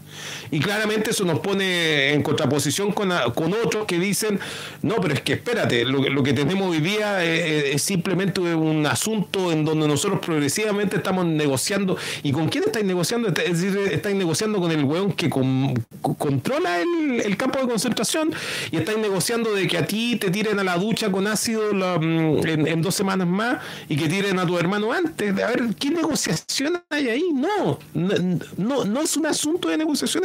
Y 0.51 0.59
claramente 0.59 1.11
eso 1.11 1.25
nos 1.25 1.39
pone 1.39 2.13
en 2.13 2.23
contraposición 2.23 2.91
con, 2.91 3.11
con 3.33 3.53
otros 3.53 3.85
que 3.85 3.99
dicen, 3.99 4.39
no, 4.81 4.95
pero 4.95 5.13
es 5.13 5.21
que 5.21 5.33
espérate, 5.33 5.85
lo, 5.85 6.23
que 6.23 6.33
tenemos 6.33 6.69
hoy 6.69 6.79
día 6.79 7.23
es, 7.23 7.81
simplemente 7.81 8.39
un 8.39 8.85
asunto 8.85 9.51
en 9.51 9.65
donde 9.65 9.87
nosotros 9.87 10.19
progresivamente 10.25 10.97
estamos 10.97 11.25
negociando. 11.25 11.97
¿Y 12.23 12.31
con 12.31 12.49
quién 12.49 12.63
estáis 12.65 12.85
negociando? 12.85 13.29
Es 13.29 13.61
decir, 13.61 13.77
estáis 13.91 14.15
negociando 14.15 14.59
con 14.59 14.71
el 14.71 14.83
weón 14.83 15.13
que 15.13 15.29
controla 15.29 16.79
el, 16.81 17.37
campo 17.37 17.59
de 17.59 17.67
concentración 17.67 18.33
y 18.71 18.77
estáis 18.77 18.97
negociando 18.97 19.53
de 19.53 19.67
que 19.67 19.77
a 19.77 19.85
ti 19.85 20.15
te 20.15 20.31
tiren 20.31 20.59
a 20.59 20.63
la 20.63 20.77
ducha 20.77 21.11
con 21.11 21.27
ácido 21.27 21.71
mm, 21.71 22.47
en, 22.47 22.81
dos 22.81 22.95
semanas 22.95 23.27
más 23.27 23.57
y 23.87 23.95
que 23.95 24.09
tiren 24.09 24.39
a 24.39 24.45
tu 24.45 24.57
hermano 24.57 24.91
antes. 24.91 25.31
A 25.31 25.47
ver, 25.47 25.63
¿qué 25.79 25.91
negociación 25.91 26.81
hay 26.89 27.09
ahí? 27.09 27.25
No, 27.33 27.79
no, 27.93 28.26
no 28.57 29.01
es 29.01 29.17
un 29.17 29.25
asunto 29.25 29.69
de 29.69 29.77
negociación 29.77 30.23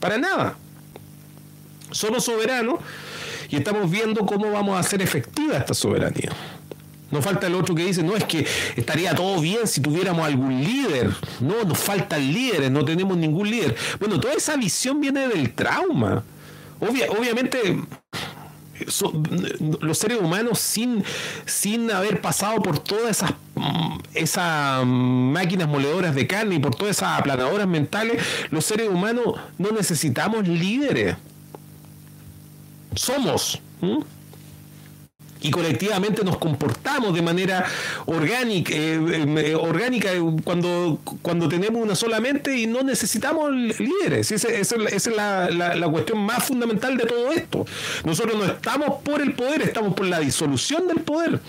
para 0.00 0.18
nada. 0.18 0.56
Somos 1.90 2.24
soberanos 2.24 2.80
y 3.48 3.56
estamos 3.56 3.90
viendo 3.90 4.26
cómo 4.26 4.50
vamos 4.50 4.76
a 4.76 4.80
hacer 4.80 5.02
efectiva 5.02 5.56
esta 5.56 5.74
soberanía. 5.74 6.30
No 7.10 7.22
falta 7.22 7.46
el 7.46 7.54
otro 7.54 7.74
que 7.74 7.86
dice, 7.86 8.02
no, 8.02 8.14
es 8.14 8.24
que 8.24 8.46
estaría 8.76 9.14
todo 9.14 9.40
bien 9.40 9.66
si 9.66 9.80
tuviéramos 9.80 10.26
algún 10.26 10.62
líder. 10.62 11.10
No, 11.40 11.64
nos 11.64 11.78
faltan 11.78 12.20
líderes, 12.32 12.70
no 12.70 12.84
tenemos 12.84 13.16
ningún 13.16 13.50
líder. 13.50 13.74
Bueno, 13.98 14.20
toda 14.20 14.34
esa 14.34 14.56
visión 14.56 15.00
viene 15.00 15.26
del 15.28 15.54
trauma. 15.54 16.22
obviamente 16.80 17.78
los 19.80 19.98
seres 19.98 20.20
humanos 20.20 20.58
sin, 20.58 21.04
sin 21.46 21.90
haber 21.90 22.20
pasado 22.20 22.62
por 22.62 22.78
todas 22.78 23.10
esas, 23.10 23.32
esas 24.14 24.86
máquinas 24.86 25.68
moledoras 25.68 26.14
de 26.14 26.26
carne 26.26 26.56
y 26.56 26.58
por 26.58 26.74
todas 26.74 26.96
esas 26.96 27.18
aplanadoras 27.18 27.66
mentales, 27.66 28.22
los 28.50 28.64
seres 28.64 28.88
humanos 28.88 29.24
no 29.58 29.70
necesitamos 29.70 30.46
líderes. 30.46 31.16
Somos 32.94 33.60
y 35.40 35.50
colectivamente 35.50 36.24
nos 36.24 36.38
comportamos 36.38 37.14
de 37.14 37.22
manera 37.22 37.64
orgánica, 38.06 38.72
eh, 38.74 38.98
eh, 39.38 39.54
orgánica 39.54 40.10
cuando, 40.44 40.98
cuando 41.22 41.48
tenemos 41.48 41.82
una 41.82 41.94
sola 41.94 42.20
mente 42.20 42.56
y 42.56 42.66
no 42.66 42.82
necesitamos 42.82 43.50
líderes. 43.52 44.32
Esa, 44.32 44.48
es 44.48 45.06
la, 45.06 45.50
la, 45.50 45.88
cuestión 45.88 46.18
más 46.18 46.44
fundamental 46.44 46.96
de 46.96 47.04
todo 47.04 47.32
esto. 47.32 47.64
Nosotros 48.04 48.36
no 48.36 48.44
estamos 48.44 49.02
por 49.02 49.20
el 49.20 49.32
poder, 49.34 49.62
estamos 49.62 49.94
por 49.94 50.06
la 50.06 50.20
disolución 50.20 50.86
del 50.88 51.00
poder 51.00 51.40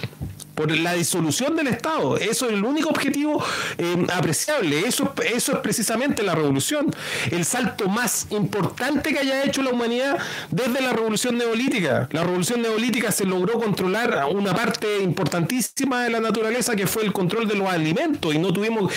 por 0.59 0.77
la 0.77 0.93
disolución 0.93 1.55
del 1.55 1.67
Estado. 1.67 2.17
Eso 2.17 2.47
es 2.47 2.51
el 2.51 2.65
único 2.65 2.89
objetivo 2.89 3.41
eh, 3.77 4.05
apreciable. 4.13 4.81
Eso, 4.85 5.13
eso 5.23 5.53
es 5.53 5.59
precisamente 5.59 6.21
la 6.21 6.35
revolución. 6.35 6.93
El 7.31 7.45
salto 7.45 7.87
más 7.87 8.27
importante 8.29 9.13
que 9.13 9.19
haya 9.19 9.45
hecho 9.45 9.63
la 9.63 9.69
humanidad 9.69 10.17
desde 10.51 10.81
la 10.81 10.91
revolución 10.91 11.37
neolítica. 11.37 12.09
La 12.11 12.25
revolución 12.25 12.61
neolítica 12.61 13.09
se 13.13 13.25
logró 13.25 13.53
controlar 13.53 14.25
una 14.33 14.53
parte 14.53 15.01
importantísima 15.01 16.03
de 16.03 16.09
la 16.09 16.19
naturaleza 16.19 16.75
que 16.75 16.87
fue 16.87 17.05
el 17.05 17.13
control 17.13 17.47
de 17.47 17.55
los 17.55 17.69
alimentos 17.69 18.35
y 18.35 18.37
no 18.37 18.51
tuvimos, 18.51 18.91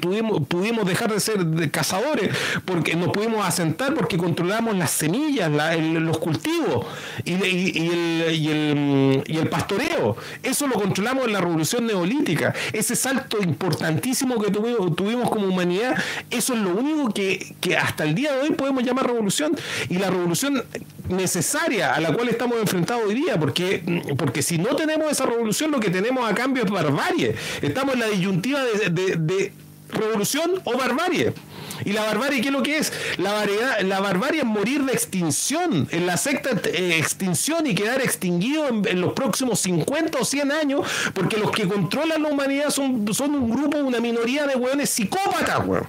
tuvimos 0.00 0.48
pudimos 0.48 0.84
dejar 0.84 1.12
de 1.12 1.20
ser 1.20 1.70
cazadores 1.70 2.30
porque 2.64 2.96
nos 2.96 3.10
pudimos 3.10 3.46
asentar 3.46 3.94
porque 3.94 4.18
controlamos 4.18 4.74
las 4.76 4.90
semillas, 4.90 5.48
los 5.78 6.18
cultivos 6.18 6.86
y, 7.24 7.34
el, 7.34 7.46
y, 7.46 8.48
el, 8.50 9.24
y 9.28 9.36
el 9.36 9.48
pastoreo. 9.48 10.16
Eso 10.42 10.66
lo 10.66 10.74
controlamos 10.74 11.03
hablamos 11.04 11.26
de 11.26 11.32
la 11.32 11.40
revolución 11.40 11.86
neolítica, 11.86 12.54
ese 12.72 12.96
salto 12.96 13.42
importantísimo 13.42 14.40
que 14.40 14.50
tuvimos, 14.50 14.96
tuvimos 14.96 15.28
como 15.28 15.46
humanidad, 15.46 15.96
eso 16.30 16.54
es 16.54 16.60
lo 16.60 16.70
único 16.70 17.12
que, 17.12 17.54
que 17.60 17.76
hasta 17.76 18.04
el 18.04 18.14
día 18.14 18.32
de 18.32 18.42
hoy 18.42 18.50
podemos 18.52 18.82
llamar 18.82 19.06
revolución. 19.06 19.54
Y 19.90 19.98
la 19.98 20.08
revolución 20.08 20.64
necesaria 21.10 21.94
a 21.94 22.00
la 22.00 22.12
cual 22.14 22.28
estamos 22.28 22.56
enfrentados 22.58 23.04
hoy 23.06 23.14
día, 23.14 23.38
porque, 23.38 23.82
porque 24.16 24.42
si 24.42 24.56
no 24.56 24.74
tenemos 24.76 25.12
esa 25.12 25.26
revolución, 25.26 25.70
lo 25.70 25.80
que 25.80 25.90
tenemos 25.90 26.28
a 26.28 26.34
cambio 26.34 26.64
es 26.64 26.70
barbarie. 26.70 27.34
Estamos 27.60 27.94
en 27.94 28.00
la 28.00 28.06
disyuntiva 28.06 28.62
de 28.64 29.52
revolución 29.90 30.52
o 30.64 30.78
barbarie. 30.78 31.34
¿Y 31.84 31.92
la 31.92 32.04
barbarie 32.04 32.40
qué 32.40 32.48
es 32.48 32.52
lo 32.52 32.62
que 32.62 32.78
es? 32.78 32.92
La, 33.18 33.32
variedad, 33.32 33.80
la 33.80 34.00
barbarie 34.00 34.40
es 34.40 34.46
morir 34.46 34.84
de 34.84 34.92
extinción, 34.92 35.88
en 35.90 36.06
la 36.06 36.16
secta 36.16 36.50
eh, 36.68 36.96
extinción 36.98 37.66
y 37.66 37.74
quedar 37.74 38.00
extinguido 38.00 38.68
en, 38.68 39.00
los 39.00 39.12
próximos 39.12 39.60
50 39.60 40.18
o 40.18 40.24
100 40.24 40.52
años, 40.52 40.86
porque 41.14 41.36
los 41.36 41.50
que 41.50 41.66
controlan 41.66 42.22
la 42.22 42.28
humanidad 42.28 42.70
son, 42.70 43.12
son 43.12 43.34
un 43.34 43.50
grupo, 43.50 43.78
una 43.78 44.00
minoría 44.00 44.46
de 44.46 44.56
hueones 44.56 44.90
psicópatas, 44.90 45.66
weón. 45.66 45.86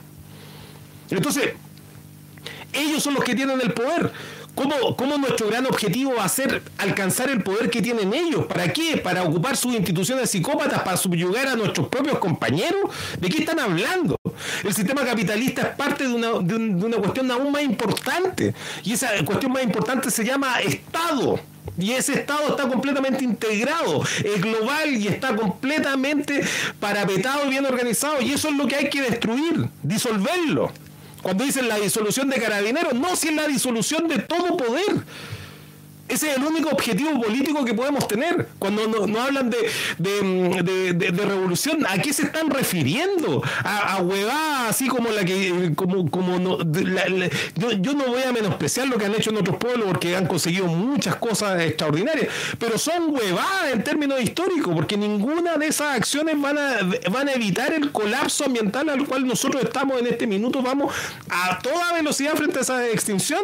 Entonces, 1.09 1.53
ellos 2.73 3.03
son 3.03 3.13
los 3.13 3.23
que 3.23 3.35
tienen 3.35 3.61
el 3.61 3.73
poder. 3.73 4.11
¿Cómo, 4.55 5.17
nuestro 5.17 5.47
gran 5.47 5.65
objetivo 5.65 6.15
va 6.15 6.23
a 6.23 6.29
ser 6.29 6.61
alcanzar 6.77 7.29
el 7.29 7.43
poder 7.43 7.69
que 7.69 7.81
tienen 7.81 8.13
ellos? 8.13 8.45
¿Para 8.45 8.71
qué? 8.71 8.97
¿Para 8.97 9.23
ocupar 9.23 9.57
sus 9.57 9.75
instituciones 9.75 10.29
psicópatas? 10.29 10.81
¿Para 10.81 10.95
subyugar 10.97 11.47
a 11.47 11.55
nuestros 11.55 11.89
propios 11.89 12.17
compañeros? 12.19 12.89
¿De 13.19 13.29
qué 13.29 13.39
están 13.39 13.59
hablando? 13.59 14.17
El 14.63 14.73
sistema 14.73 15.03
capitalista 15.03 15.61
es 15.61 15.67
parte 15.75 16.07
de 16.07 16.13
una, 16.13 16.39
de 16.39 16.55
una 16.55 16.97
cuestión 16.97 17.29
aún 17.31 17.51
más 17.51 17.63
importante. 17.63 18.53
Y 18.83 18.93
esa 18.93 19.09
cuestión 19.25 19.51
más 19.51 19.63
importante 19.63 20.09
se 20.09 20.23
llama 20.23 20.61
Estado. 20.61 21.39
Y 21.77 21.91
ese 21.91 22.13
Estado 22.13 22.49
está 22.49 22.69
completamente 22.69 23.25
integrado, 23.25 24.01
es 24.23 24.41
global 24.41 24.95
y 24.95 25.07
está 25.07 25.35
completamente 25.35 26.41
parapetado 26.79 27.45
y 27.45 27.49
bien 27.49 27.65
organizado. 27.65 28.21
Y 28.21 28.31
eso 28.31 28.47
es 28.47 28.55
lo 28.55 28.67
que 28.67 28.75
hay 28.75 28.89
que 28.89 29.01
destruir, 29.01 29.67
disolverlo. 29.83 30.71
Cuando 31.25 31.43
dicen 31.43 31.67
la 31.67 31.79
disolución 31.79 32.29
de 32.29 32.39
carabineros, 32.39 32.93
no, 32.93 33.15
si 33.15 33.29
es 33.29 33.33
la 33.33 33.47
disolución 33.47 34.07
de 34.07 34.19
todo 34.19 34.55
poder. 34.55 34.93
Ese 36.07 36.29
es 36.29 36.37
el 36.37 36.43
único 36.43 36.69
objetivo 36.69 37.19
político 37.19 37.65
que 37.65 37.73
podemos 37.73 38.07
tener. 38.07 38.47
Cuando 38.59 39.07
no 39.07 39.21
hablan 39.21 39.49
de, 39.49 39.57
de, 39.97 41.25
revolución, 41.25 41.83
¿a 41.87 41.97
qué 41.97 42.13
se 42.13 42.23
están 42.23 42.51
refiriendo? 42.51 43.41
A, 43.63 43.97
a 43.97 44.67
así 44.69 44.87
como 44.87 45.09
la 45.09 45.25
que. 45.25 45.73
como, 45.75 46.09
como 46.11 46.37
no, 46.37 46.59
yo, 47.55 47.71
yo, 47.71 47.93
no 47.93 48.05
voy 48.05 48.21
a 48.21 48.31
menospreciar 48.31 48.87
lo 48.87 48.99
que 48.99 49.05
han 49.05 49.15
hecho 49.15 49.31
en 49.31 49.37
otros 49.37 49.57
pueblos 49.57 49.87
porque 49.87 50.15
han 50.15 50.27
conseguido 50.27 50.67
muchas 50.67 51.15
cosas 51.15 51.59
extraordinarias, 51.61 52.27
pero 52.59 52.77
son 52.77 53.09
huevadas 53.09 53.73
en 53.73 53.83
términos 53.83 54.21
históricos, 54.21 54.75
porque 54.75 54.97
ninguna 54.97 55.57
de 55.57 55.67
esas 55.67 55.95
acciones 55.95 56.39
van 56.39 56.57
a, 56.59 56.77
van 57.09 57.29
a 57.29 57.33
evitar 57.33 57.73
el 57.73 57.91
colapso 57.91 58.45
ambiental 58.45 58.89
al 58.89 59.07
cual 59.07 59.25
nosotros 59.25 59.63
estamos 59.63 59.99
en 59.99 60.07
este 60.07 60.27
minuto. 60.27 60.61
Vamos 60.61 60.93
a 61.29 61.57
toda 61.59 61.93
velocidad 61.93 62.35
frente 62.35 62.59
a 62.59 62.61
esa 62.61 62.87
extinción. 62.87 63.43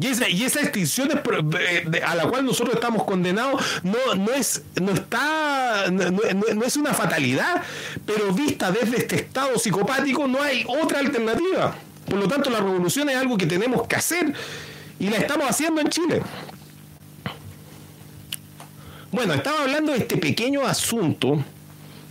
Y 0.00 0.06
esa, 0.06 0.28
y 0.28 0.44
esa 0.44 0.60
extinción 0.60 1.10
a 1.10 2.14
la 2.14 2.26
cual 2.28 2.44
nosotros 2.44 2.74
estamos 2.74 3.02
condenados 3.04 3.60
no, 3.82 4.14
no, 4.14 4.32
es, 4.32 4.62
no, 4.80 4.92
está, 4.92 5.90
no, 5.90 6.64
es 6.64 6.76
una 6.76 6.94
fatalidad, 6.94 7.62
pero 8.06 8.32
vista 8.32 8.70
desde 8.70 8.98
este 8.98 9.16
estado 9.16 9.58
psicopático 9.58 10.28
no 10.28 10.40
hay 10.40 10.64
otra 10.68 11.00
alternativa. 11.00 11.74
Por 12.08 12.18
lo 12.18 12.28
tanto, 12.28 12.48
la 12.48 12.60
revolución 12.60 13.08
es 13.10 13.16
algo 13.16 13.36
que 13.36 13.46
tenemos 13.46 13.86
que 13.88 13.96
hacer 13.96 14.32
y 15.00 15.08
la 15.08 15.16
estamos 15.16 15.48
haciendo 15.48 15.80
en 15.80 15.88
Chile. 15.88 16.22
Bueno, 19.10 19.34
estaba 19.34 19.62
hablando 19.62 19.92
de 19.92 19.98
este 19.98 20.16
pequeño 20.16 20.64
asunto, 20.64 21.42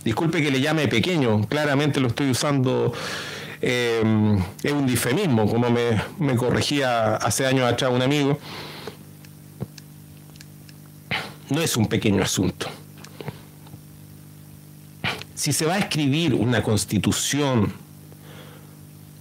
disculpe 0.04 0.42
que 0.42 0.50
le 0.50 0.60
llame 0.60 0.88
pequeño, 0.88 1.46
claramente 1.48 2.00
lo 2.00 2.08
estoy 2.08 2.30
usando 2.30 2.92
eh, 3.60 4.38
es 4.62 4.72
un 4.72 4.86
difemismo, 4.86 5.50
como 5.50 5.68
me, 5.70 6.36
corregía 6.36 7.16
hace 7.16 7.46
años 7.46 7.70
atrás 7.70 7.90
un 7.92 8.02
amigo. 8.02 8.38
No 11.50 11.60
es 11.60 11.76
un 11.76 11.86
pequeño 11.86 12.22
asunto. 12.22 12.68
Si 15.34 15.52
se 15.52 15.64
va 15.64 15.74
a 15.74 15.78
escribir 15.78 16.34
una 16.34 16.62
constitución, 16.62 17.72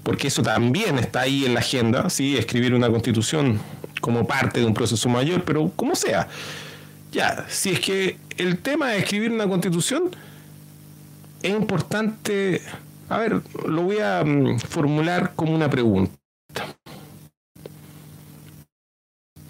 porque 0.03 0.27
eso 0.27 0.41
también 0.41 0.97
está 0.99 1.21
ahí 1.21 1.45
en 1.45 1.53
la 1.53 1.61
agenda, 1.61 2.09
¿sí? 2.09 2.37
escribir 2.37 2.73
una 2.73 2.89
constitución 2.89 3.59
como 4.01 4.25
parte 4.27 4.59
de 4.59 4.65
un 4.65 4.73
proceso 4.73 5.09
mayor, 5.09 5.43
pero 5.43 5.71
como 5.75 5.95
sea. 5.95 6.27
Ya, 7.11 7.45
si 7.49 7.71
es 7.71 7.79
que 7.79 8.17
el 8.37 8.59
tema 8.59 8.89
de 8.89 8.99
escribir 8.99 9.31
una 9.31 9.47
constitución 9.47 10.11
es 11.41 11.51
importante 11.51 12.61
a 13.09 13.17
ver, 13.19 13.41
lo 13.65 13.83
voy 13.83 13.99
a 13.99 14.23
mm, 14.23 14.59
formular 14.59 15.33
como 15.35 15.55
una 15.55 15.69
pregunta. 15.69 16.13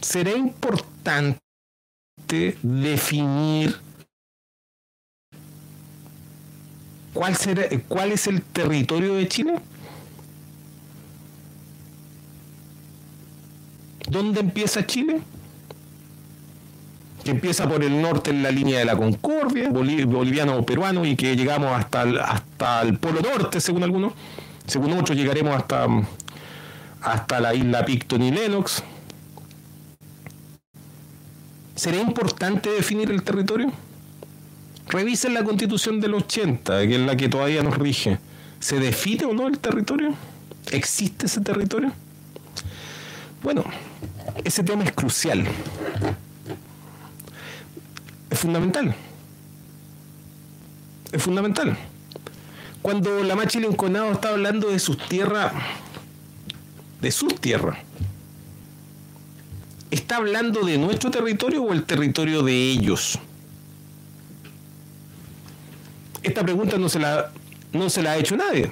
¿Será 0.01 0.31
importante 0.31 1.39
definir 2.61 3.75
cuál, 7.13 7.35
será, 7.35 7.63
cuál 7.87 8.11
es 8.11 8.27
el 8.27 8.41
territorio 8.41 9.15
de 9.15 9.27
Chile? 9.27 9.59
¿Dónde 14.09 14.39
empieza 14.39 14.85
Chile? 14.85 15.21
Que 17.27 17.31
empieza 17.31 17.67
por 17.67 17.83
el 17.83 18.01
norte 18.01 18.29
en 18.29 18.41
la 18.41 18.51
línea 18.51 18.79
de 18.79 18.85
la 18.85 18.95
Concordia, 18.95 19.69
boliviano 19.69 20.55
o 20.55 20.65
peruano, 20.65 21.03
y 21.03 21.17
que 21.17 21.35
llegamos 21.35 21.77
hasta 21.77 22.03
el, 22.03 22.17
hasta 22.21 22.83
el 22.83 22.97
polo 22.97 23.19
norte, 23.19 23.59
según 23.59 23.83
algunos. 23.83 24.13
Según 24.65 24.93
otros, 24.93 25.17
llegaremos 25.17 25.53
hasta, 25.53 25.87
hasta 27.01 27.41
la 27.41 27.53
isla 27.53 27.83
Picton 27.83 28.21
y 28.21 28.31
Lennox. 28.31 28.81
¿Sería 31.75 31.99
importante 31.99 32.69
definir 32.69 33.11
el 33.11 33.21
territorio? 33.23 33.73
Revisen 34.87 35.33
la 35.33 35.43
constitución 35.43 35.99
del 35.99 36.13
80, 36.13 36.87
que 36.87 36.95
es 36.95 37.01
la 37.01 37.17
que 37.17 37.27
todavía 37.27 37.61
nos 37.61 37.77
rige. 37.77 38.19
¿Se 38.61 38.79
define 38.79 39.25
o 39.25 39.33
no 39.33 39.49
el 39.49 39.59
territorio? 39.59 40.13
¿Existe 40.71 41.25
ese 41.25 41.41
territorio? 41.41 41.91
Bueno, 43.43 43.65
ese 44.45 44.63
tema 44.63 44.85
es 44.85 44.93
crucial 44.93 45.45
es 48.29 48.39
fundamental. 48.39 48.95
Es 51.11 51.23
fundamental. 51.23 51.77
Cuando 52.81 53.23
la 53.23 53.35
Machi 53.35 53.59
Linconado 53.59 54.11
está 54.11 54.29
hablando 54.29 54.69
de 54.69 54.79
sus 54.79 54.97
tierras, 54.97 55.53
de 57.01 57.11
sus 57.11 57.39
tierras, 57.39 57.77
¿está 59.91 60.17
hablando 60.17 60.65
de 60.65 60.77
nuestro 60.77 61.11
territorio 61.11 61.63
o 61.63 61.73
el 61.73 61.83
territorio 61.83 62.43
de 62.43 62.53
ellos? 62.53 63.19
Esta 66.23 66.43
pregunta 66.43 66.77
no 66.77 66.89
se 66.89 66.99
la, 66.99 67.31
no 67.71 67.89
se 67.89 68.01
la 68.01 68.11
ha 68.11 68.17
hecho 68.17 68.35
nadie 68.35 68.69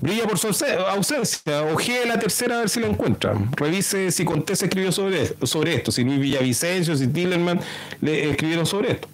brilla 0.00 0.26
por 0.26 0.38
su 0.38 0.48
ausencia. 0.48 1.62
Ojee 1.62 2.06
la 2.06 2.18
tercera 2.18 2.56
a 2.56 2.58
ver 2.60 2.68
si 2.68 2.80
la 2.80 2.86
encuentra. 2.86 3.34
Revise 3.56 4.10
si 4.10 4.24
Contés 4.24 4.62
escribió 4.62 4.92
sobre, 4.92 5.34
sobre 5.46 5.74
esto, 5.74 5.90
si 5.90 6.04
Luis 6.04 6.20
Villavicencio, 6.20 6.96
si 6.96 7.08
Tillerman 7.08 7.60
le 8.00 8.30
escribieron 8.30 8.66
sobre 8.66 8.92
esto. 8.92 9.08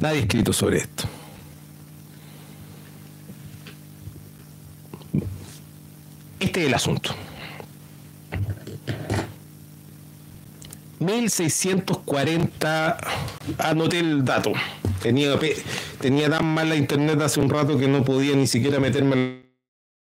Nadie 0.00 0.18
ha 0.18 0.22
escrito 0.22 0.52
sobre 0.52 0.78
esto. 0.78 1.04
Este 6.40 6.60
es 6.60 6.66
el 6.66 6.74
asunto. 6.74 7.14
1640, 11.04 12.98
anoté 13.58 13.98
el 14.00 14.24
dato. 14.24 14.52
Tenía, 15.02 15.38
tenía 16.00 16.30
tan 16.30 16.46
mala 16.46 16.76
internet 16.76 17.20
hace 17.20 17.40
un 17.40 17.50
rato 17.50 17.78
que 17.78 17.88
no 17.88 18.04
podía 18.04 18.34
ni 18.34 18.46
siquiera 18.46 18.80
meterme 18.80 19.14
en 19.14 19.54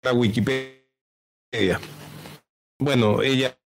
la 0.02 0.12
Wikipedia. 0.12 1.80
Bueno, 2.80 3.22
ella, 3.22 3.58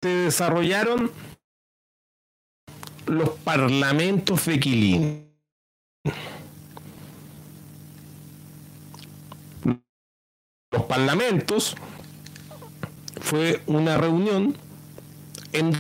Se 0.03 0.09
desarrollaron 0.09 1.11
los 3.07 3.29
parlamentos 3.31 4.47
de 4.47 4.59
Quilín. 4.59 5.31
Los 10.73 10.83
parlamentos 10.85 11.77
fue 13.21 13.63
una 13.67 13.99
reunión 13.99 14.57
en, 15.53 15.73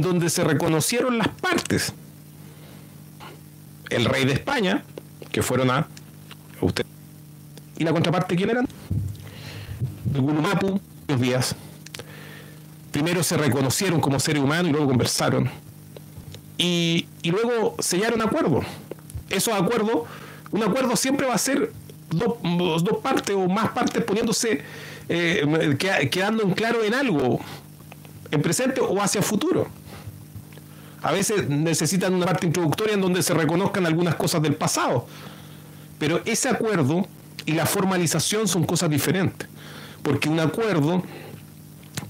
donde 0.00 0.30
se 0.30 0.44
reconocieron 0.44 1.18
las 1.18 1.28
partes. 1.28 1.92
El 3.88 4.04
rey 4.04 4.24
de 4.26 4.34
España, 4.34 4.84
que 5.32 5.42
fueron 5.42 5.72
a 5.72 5.88
usted. 6.60 6.86
¿Y 7.78 7.82
la 7.82 7.92
contraparte 7.92 8.36
quién 8.36 8.50
eran? 8.50 8.68
Gulumapu, 10.14 10.80
los 11.08 11.20
días. 11.20 11.56
Primero 13.00 13.22
se 13.22 13.38
reconocieron 13.38 13.98
como 13.98 14.20
seres 14.20 14.42
humanos 14.42 14.68
y 14.68 14.72
luego 14.72 14.88
conversaron. 14.88 15.48
Y, 16.58 17.06
y 17.22 17.30
luego 17.30 17.74
sellaron 17.78 18.20
acuerdos. 18.20 18.66
Esos 19.30 19.54
acuerdos, 19.54 20.02
un 20.50 20.62
acuerdo 20.62 20.94
siempre 20.96 21.26
va 21.26 21.32
a 21.32 21.38
ser 21.38 21.72
dos, 22.10 22.34
partes 23.02 23.34
o 23.34 23.48
más 23.48 23.70
partes 23.70 24.04
poniéndose 24.04 24.60
eh, 25.08 25.78
quedando 26.10 26.42
en 26.42 26.52
claro 26.52 26.84
en 26.84 26.92
algo, 26.92 27.40
en 28.30 28.42
presente 28.42 28.82
o 28.82 29.00
hacia 29.00 29.22
futuro. 29.22 29.66
A 31.00 31.12
veces 31.12 31.48
necesitan 31.48 32.12
una 32.12 32.26
parte 32.26 32.48
introductoria 32.48 32.92
en 32.92 33.00
donde 33.00 33.22
se 33.22 33.32
reconozcan 33.32 33.86
algunas 33.86 34.16
cosas 34.16 34.42
del 34.42 34.56
pasado. 34.56 35.06
Pero 35.98 36.20
ese 36.26 36.50
acuerdo 36.50 37.08
y 37.46 37.52
la 37.52 37.64
formalización 37.64 38.46
son 38.46 38.64
cosas 38.64 38.90
diferentes. 38.90 39.48
Porque 40.02 40.28
un 40.28 40.38
acuerdo 40.38 41.02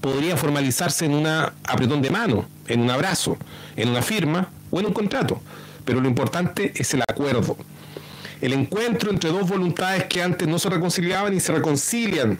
podría 0.01 0.35
formalizarse 0.35 1.05
en 1.05 1.13
un 1.13 1.27
apretón 1.27 2.01
de 2.01 2.09
mano, 2.09 2.45
en 2.67 2.81
un 2.81 2.89
abrazo, 2.89 3.37
en 3.75 3.89
una 3.89 4.01
firma 4.01 4.49
o 4.71 4.79
en 4.79 4.87
un 4.87 4.93
contrato. 4.93 5.39
Pero 5.85 6.01
lo 6.01 6.09
importante 6.09 6.73
es 6.75 6.93
el 6.93 7.03
acuerdo. 7.03 7.55
El 8.41 8.53
encuentro 8.53 9.11
entre 9.11 9.29
dos 9.29 9.47
voluntades 9.47 10.05
que 10.05 10.23
antes 10.23 10.47
no 10.47 10.57
se 10.57 10.69
reconciliaban 10.69 11.33
y 11.33 11.39
se 11.39 11.53
reconcilian 11.53 12.39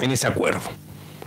en 0.00 0.10
ese 0.10 0.26
acuerdo. 0.26 0.62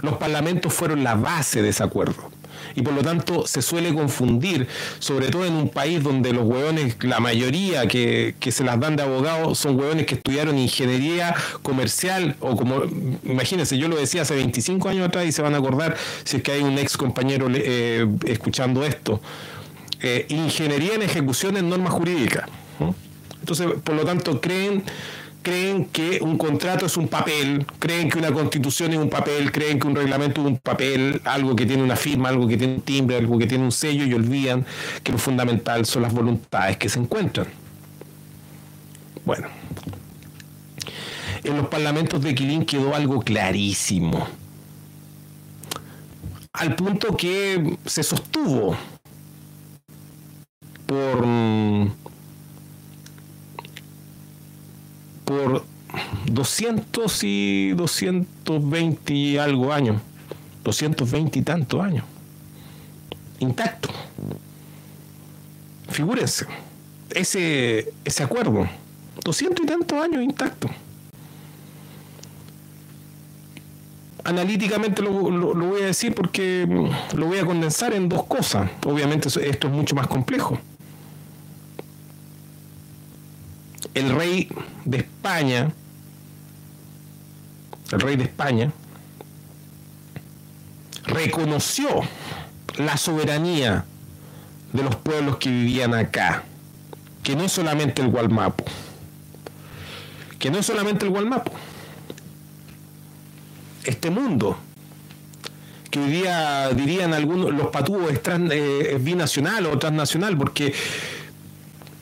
Los 0.02 0.18
parlamentos 0.18 0.74
fueron 0.74 1.04
la 1.04 1.16
base 1.16 1.62
de 1.62 1.70
ese 1.70 1.84
acuerdo. 1.84 2.32
Y 2.76 2.82
por 2.82 2.94
lo 2.94 3.02
tanto 3.02 3.46
se 3.48 3.62
suele 3.62 3.94
confundir, 3.94 4.68
sobre 5.00 5.30
todo 5.30 5.46
en 5.46 5.54
un 5.54 5.70
país 5.70 6.04
donde 6.04 6.34
los 6.34 6.46
hueones, 6.46 6.96
la 7.02 7.20
mayoría 7.20 7.88
que, 7.88 8.36
se 8.52 8.64
las 8.64 8.80
dan 8.80 8.96
de 8.96 9.04
abogados, 9.04 9.58
son 9.58 9.80
hueones 9.80 10.06
que 10.06 10.16
estudiaron 10.16 10.58
ingeniería 10.58 11.36
comercial 11.62 12.36
o 12.40 12.56
como, 12.56 12.84
imagínense, 13.24 13.78
yo 13.78 13.88
lo 13.88 13.96
decía 13.96 14.24
hace 14.24 14.36
25 14.36 14.90
años 14.90 15.08
atrás 15.08 15.26
y 15.26 15.32
se 15.32 15.42
van 15.42 15.56
a 15.56 15.58
acordar 15.58 15.96
si 16.24 16.38
es 16.38 16.44
que 16.44 16.52
hay 16.52 16.62
un 16.62 16.78
ex 16.78 16.98
compañero 16.98 17.48
eh, 17.54 18.08
escuchando 18.26 18.86
esto. 18.86 19.20
Eh, 20.02 20.26
ingeniería 20.30 20.96
en 20.96 21.02
ejecución 21.02 21.56
en 21.58 21.70
normas 21.70 21.94
jurídicas. 21.94 22.50
Entonces, 23.40 23.68
por 23.84 23.96
lo 23.96 24.06
tanto, 24.06 24.40
creen 24.40 24.84
creen 25.44 25.86
que 25.86 26.20
un 26.22 26.38
contrato 26.38 26.88
es 26.88 26.98
un 26.98 27.08
papel, 27.08 27.66
creen 27.78 28.10
que 28.10 28.18
una 28.18 28.32
constitución 28.32 28.94
es 28.94 29.00
un 29.00 29.10
papel, 29.10 29.52
creen 29.52 29.80
que 29.80 29.88
un 29.88 29.96
reglamento 29.96 30.42
es 30.42 30.48
un 30.48 30.58
papel, 30.58 31.22
algo 31.26 31.56
que 31.56 31.66
tiene 31.66 31.84
una 31.84 31.96
firma, 31.96 32.30
algo 32.30 32.48
que 32.48 32.58
tiene 32.58 32.76
un 32.76 32.82
timbre, 32.82 33.18
algo 33.18 33.38
que 33.38 33.46
tiene 33.46 33.64
un 33.64 33.72
sello 33.72 34.06
y 34.06 34.14
olvidan 34.14 34.66
que 35.04 35.12
lo 35.12 35.18
fundamental 35.18 35.86
son 35.86 36.02
las 36.02 36.14
voluntades 36.14 36.78
que 36.78 36.90
se 36.90 37.00
encuentran. 37.00 37.48
Bueno, 39.26 39.48
en 41.44 41.58
los 41.58 41.68
parlamentos 41.68 42.22
de 42.22 42.34
Quilín 42.34 42.66
quedó 42.66 42.96
algo 42.96 43.22
clarísimo, 43.22 44.28
al 46.54 46.76
punto 46.76 47.16
que 47.18 47.78
se 47.86 48.04
sostuvo 48.04 48.76
por 50.86 51.26
por 55.34 55.64
200 56.32 57.24
y 57.24 57.72
220 57.72 59.14
y 59.14 59.38
algo 59.38 59.72
años, 59.72 60.02
220 60.64 61.40
y 61.40 61.42
tantos 61.42 61.82
años, 61.82 62.06
intacto. 63.40 63.90
Figúrense, 65.90 66.46
ese, 67.12 67.94
ese 68.04 68.24
acuerdo, 68.24 68.68
200 69.24 69.64
y 69.64 69.68
tantos 69.68 70.00
años 70.00 70.24
intacto. 70.24 70.70
Analíticamente 74.26 75.02
lo, 75.02 75.30
lo, 75.30 75.54
voy 75.54 75.82
a 75.82 75.88
decir 75.88 76.16
porque 76.16 76.66
lo 77.14 77.26
voy 77.26 77.40
a 77.40 77.46
condensar 77.46 77.94
en 77.94 78.08
dos 78.08 78.24
cosas. 78.24 78.70
Obviamente 78.86 79.28
esto 79.28 79.68
es 79.68 79.74
mucho 79.74 79.96
más 79.96 80.08
complejo. 80.08 80.58
El 83.94 84.10
rey 84.16 84.50
de 84.86 84.98
España, 84.98 85.72
el 87.92 88.00
rey 88.00 88.16
de 88.16 88.24
España, 88.24 88.72
reconoció 91.06 92.02
la 92.78 92.98
soberanía 92.98 93.86
de 94.72 94.84
los 94.84 94.96
pueblos 94.96 95.38
que 95.38 95.50
vivían 95.50 95.94
acá, 95.94 96.44
que 97.22 97.36
no 97.36 97.44
es 97.44 97.52
solamente 97.52 98.02
el 98.02 98.10
Gualmapo, 98.10 98.66
que 100.40 100.50
no 100.50 100.58
es 100.58 100.66
solamente 100.66 101.06
el 101.06 101.12
Gualmapo, 101.12 101.52
este 103.84 104.10
mundo, 104.10 104.58
que 105.92 106.00
hoy 106.00 106.10
día 106.10 106.70
dirían 106.70 107.14
algunos, 107.14 107.54
los 107.54 107.68
patúos 107.68 108.12
es, 108.12 108.20
eh, 108.28 108.96
es 108.96 109.04
binacional 109.04 109.68
o 109.68 109.78
transnacional, 109.78 110.36
porque 110.36 110.74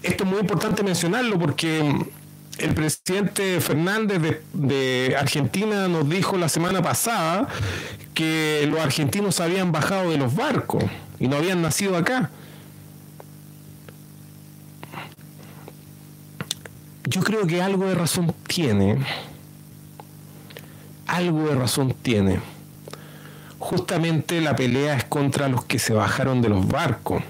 esto 0.03 0.23
es 0.23 0.29
muy 0.29 0.39
importante 0.39 0.83
mencionarlo 0.83 1.37
porque 1.37 1.93
el 2.57 2.73
presidente 2.73 3.59
Fernández 3.61 4.41
de, 4.53 5.15
Argentina 5.19 5.87
nos 5.87 6.09
dijo 6.09 6.37
la 6.37 6.49
semana 6.49 6.81
pasada 6.81 7.47
que 8.13 8.67
los 8.69 8.79
argentinos 8.79 9.39
habían 9.39 9.71
bajado 9.71 10.11
de 10.11 10.17
los 10.17 10.35
barcos 10.35 10.83
y 11.19 11.27
no 11.27 11.37
habían 11.37 11.61
nacido 11.61 11.97
acá. 11.97 12.29
Yo 17.05 17.21
creo 17.21 17.45
que 17.45 17.61
algo 17.61 17.85
de 17.87 17.95
razón 17.95 18.33
tiene. 18.47 18.97
Algo 21.07 21.47
de 21.47 21.55
razón 21.55 21.93
tiene. 22.01 22.39
Justamente 23.59 24.39
la 24.39 24.55
pelea 24.55 24.95
es 24.97 25.03
contra 25.03 25.47
los 25.47 25.65
que 25.65 25.77
se 25.77 25.93
bajaron 25.93 26.41
de 26.41 26.49
los 26.49 26.67
barcos. 26.67 27.23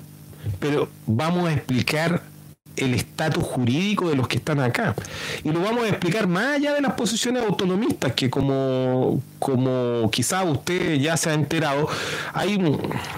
Pero 0.60 0.90
vamos 1.08 1.50
a 1.50 1.54
explicar 1.54 2.31
el 2.78 2.94
estatus 2.94 3.44
jurídico 3.44 4.10
de 4.10 4.16
los 4.16 4.28
que 4.28 4.38
están 4.38 4.60
acá. 4.60 4.96
Y 5.44 5.52
lo 5.52 5.62
vamos 5.62 5.84
a 5.84 5.90
explicar 5.90 6.28
más 6.28 6.58
allá 6.58 6.74
de 6.74 6.82
las 6.82 6.94
posiciones 6.94 7.44
autonomistas, 7.44 8.14
que 8.14 8.30
como, 8.30 9.22
como 9.40 10.10
quizá 10.12 10.44
usted 10.44 10.96
ya 10.96 11.18
se 11.18 11.30
ha 11.30 11.34
enterado, 11.34 11.88
hay, 12.34 12.60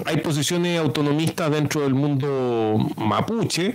hay 0.04 0.16
posiciones 0.18 0.78
autonomistas 0.78 1.50
dentro 1.50 1.82
del 1.82 1.94
mundo 1.94 2.78
mapuche 2.96 3.74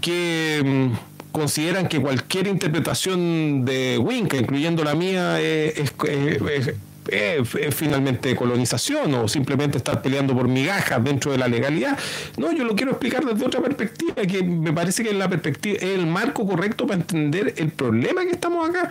que 0.00 0.62
mm, 0.64 1.32
consideran 1.32 1.88
que 1.88 2.00
cualquier 2.00 2.46
interpretación 2.46 3.64
de 3.64 3.98
Winca, 3.98 4.36
incluyendo 4.36 4.84
la 4.84 4.94
mía, 4.94 5.40
es 5.40 5.78
es, 5.78 6.74
finalmente 7.70 8.34
colonización 8.36 9.14
o 9.14 9.28
simplemente 9.28 9.78
estar 9.78 10.02
peleando 10.02 10.34
por 10.34 10.48
migajas 10.48 11.02
dentro 11.02 11.32
de 11.32 11.38
la 11.38 11.48
legalidad. 11.48 11.98
No, 12.36 12.52
yo 12.52 12.64
lo 12.64 12.74
quiero 12.74 12.92
explicar 12.92 13.24
desde 13.24 13.44
otra 13.44 13.60
perspectiva, 13.60 14.14
que 14.26 14.42
me 14.42 14.72
parece 14.72 15.02
que 15.02 15.10
es 15.10 15.16
la 15.16 15.28
perspectiva, 15.28 15.76
es 15.76 15.98
el 15.98 16.06
marco 16.06 16.46
correcto 16.46 16.86
para 16.86 17.00
entender 17.00 17.54
el 17.56 17.70
problema 17.70 18.22
que 18.22 18.32
estamos 18.32 18.68
acá. 18.68 18.90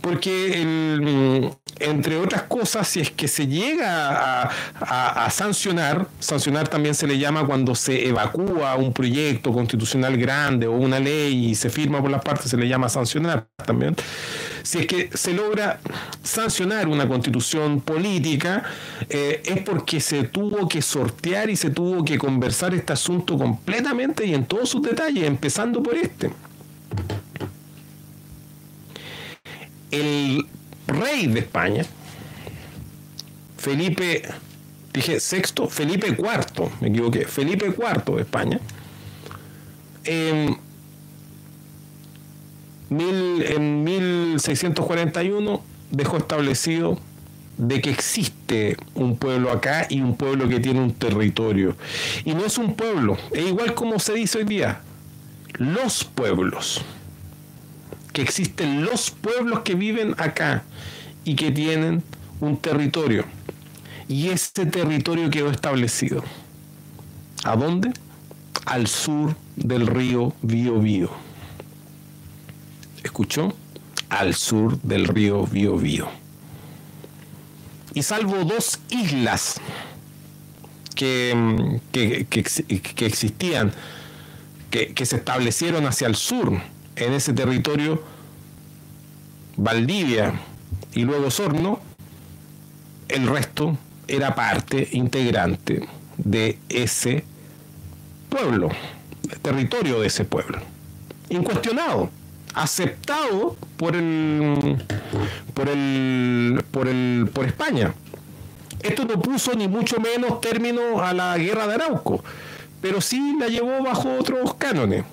Porque 0.00 0.62
el, 0.62 1.50
entre 1.80 2.16
otras 2.16 2.42
cosas, 2.42 2.88
si 2.88 3.00
es 3.00 3.10
que 3.10 3.28
se 3.28 3.46
llega 3.46 4.50
a, 4.80 5.30
sancionar, 5.30 6.06
sancionar 6.18 6.68
también 6.68 6.94
se 6.94 7.06
le 7.06 7.18
llama 7.18 7.46
cuando 7.46 7.74
se 7.74 8.08
evacúa 8.08 8.76
un 8.76 8.92
proyecto 8.92 9.52
constitucional 9.52 10.16
grande 10.16 10.66
o 10.66 10.72
una 10.72 10.98
ley 10.98 11.50
y 11.50 11.54
se 11.54 11.70
firma 11.70 12.00
por 12.00 12.10
las 12.10 12.22
partes, 12.22 12.50
se 12.50 12.56
le 12.56 12.68
llama 12.68 12.88
sancionar 12.88 13.46
también. 13.64 13.94
Si 14.62 14.78
es 14.78 14.86
que 14.86 15.10
se 15.14 15.32
logra 15.32 15.80
sancionar 16.22 16.88
una 16.88 17.08
constitución 17.08 17.80
política, 17.80 18.64
eh, 19.08 19.42
es 19.44 19.62
porque 19.62 20.00
se 20.00 20.24
tuvo 20.24 20.68
que 20.68 20.82
sortear 20.82 21.50
y 21.50 21.56
se 21.56 21.70
tuvo 21.70 22.04
que 22.04 22.18
conversar 22.18 22.74
este 22.74 22.92
asunto 22.92 23.36
completamente 23.36 24.26
y 24.26 24.34
en 24.34 24.46
todos 24.46 24.68
sus 24.68 24.82
detalles, 24.82 25.24
empezando 25.24 25.82
por 25.82 25.96
este. 25.96 26.30
El 29.90 30.46
rey 30.86 31.26
de 31.26 31.40
España, 31.40 31.84
Felipe 33.56 34.22
dije 34.92 35.20
sexto, 35.20 35.68
Felipe 35.68 36.08
IV, 36.08 36.70
me 36.80 36.88
equivoqué, 36.88 37.24
Felipe 37.24 37.66
IV 37.66 38.16
de 38.16 38.22
España, 38.22 38.60
en, 40.04 40.58
mil, 42.90 43.42
en 43.42 43.84
1641 43.84 45.62
dejó 45.90 46.16
establecido 46.18 46.98
de 47.58 47.80
que 47.80 47.90
existe 47.90 48.76
un 48.94 49.16
pueblo 49.16 49.50
acá 49.50 49.86
y 49.90 50.00
un 50.00 50.16
pueblo 50.16 50.48
que 50.48 50.60
tiene 50.60 50.80
un 50.80 50.92
territorio. 50.92 51.76
Y 52.24 52.34
no 52.34 52.44
es 52.44 52.56
un 52.56 52.74
pueblo, 52.74 53.18
es 53.32 53.46
igual 53.46 53.74
como 53.74 53.98
se 53.98 54.14
dice 54.14 54.38
hoy 54.38 54.44
día, 54.44 54.80
los 55.54 56.04
pueblos. 56.04 56.82
Que 58.12 58.22
existen 58.22 58.84
los 58.84 59.10
pueblos 59.10 59.60
que 59.60 59.74
viven 59.74 60.14
acá 60.18 60.62
y 61.24 61.34
que 61.34 61.50
tienen 61.50 62.02
un 62.40 62.56
territorio. 62.56 63.24
Y 64.08 64.28
este 64.28 64.64
territorio 64.66 65.28
quedó 65.30 65.50
establecido. 65.50 66.24
¿A 67.44 67.54
dónde? 67.56 67.92
Al 68.64 68.86
sur 68.86 69.36
del 69.56 69.86
río 69.86 70.32
Biobío. 70.42 71.27
¿Escuchó? 73.02 73.54
Al 74.08 74.34
sur 74.34 74.80
del 74.82 75.06
río 75.06 75.46
Biobío. 75.46 76.08
Y 77.94 78.02
salvo 78.02 78.44
dos 78.44 78.80
islas 78.90 79.60
que, 80.94 81.80
que, 81.92 82.26
que, 82.26 83.06
existían, 83.06 83.72
que, 84.70 84.94
que 84.94 85.06
se 85.06 85.16
establecieron 85.16 85.86
hacia 85.86 86.06
el 86.06 86.16
sur 86.16 86.60
en 86.96 87.12
ese 87.12 87.32
territorio, 87.32 88.02
Valdivia 89.56 90.34
y 90.94 91.04
luego 91.04 91.30
Sorno, 91.30 91.80
el 93.08 93.26
resto 93.26 93.76
era 94.06 94.34
parte 94.34 94.88
integrante 94.92 95.86
de 96.16 96.58
ese 96.68 97.24
pueblo, 98.28 98.70
territorio 99.42 100.00
de 100.00 100.06
ese 100.08 100.24
pueblo. 100.24 100.58
Incuestionado, 101.30 102.10
aceptado 102.54 103.56
por 103.76 103.96
el 103.96 104.76
por 105.54 105.68
el 105.68 106.64
por 106.70 106.88
el 106.88 107.28
por 107.32 107.46
España. 107.46 107.94
Esto 108.82 109.04
no 109.04 109.20
puso 109.20 109.54
ni 109.54 109.66
mucho 109.66 110.00
menos 110.00 110.40
término 110.40 111.00
a 111.02 111.12
la 111.12 111.36
guerra 111.36 111.66
de 111.66 111.74
Arauco, 111.74 112.22
pero 112.80 113.00
sí 113.00 113.36
la 113.38 113.48
llevó 113.48 113.82
bajo 113.82 114.16
otros 114.18 114.54
cánones 114.54 115.04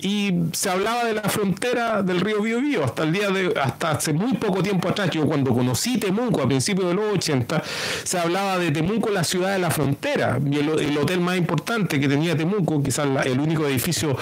y 0.00 0.32
se 0.52 0.70
hablaba 0.70 1.04
de 1.04 1.14
la 1.14 1.22
frontera 1.22 2.02
del 2.02 2.20
río 2.20 2.42
Biobío 2.42 2.84
hasta 2.84 3.02
el 3.04 3.12
día 3.12 3.30
de 3.30 3.58
hasta 3.60 3.92
hace 3.92 4.12
muy 4.12 4.34
poco 4.34 4.62
tiempo 4.62 4.88
atrás 4.88 5.10
yo 5.10 5.26
cuando 5.26 5.52
conocí 5.52 5.98
Temuco 5.98 6.42
a 6.42 6.46
principios 6.46 6.88
de 6.88 6.94
los 6.94 7.14
80 7.14 7.62
se 8.04 8.18
hablaba 8.18 8.58
de 8.58 8.70
Temuco 8.70 9.10
la 9.10 9.24
ciudad 9.24 9.52
de 9.52 9.58
la 9.58 9.70
frontera 9.70 10.38
el, 10.44 10.98
hotel 10.98 11.20
más 11.20 11.36
importante 11.36 11.98
que 11.98 12.08
tenía 12.08 12.36
Temuco 12.36 12.82
quizás 12.82 13.06
el 13.24 13.40
único 13.40 13.66
edificio 13.66 14.16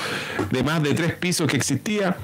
de 0.50 0.62
más 0.62 0.82
de 0.82 0.94
tres 0.94 1.14
pisos 1.14 1.48
que 1.48 1.56
existía 1.56 2.16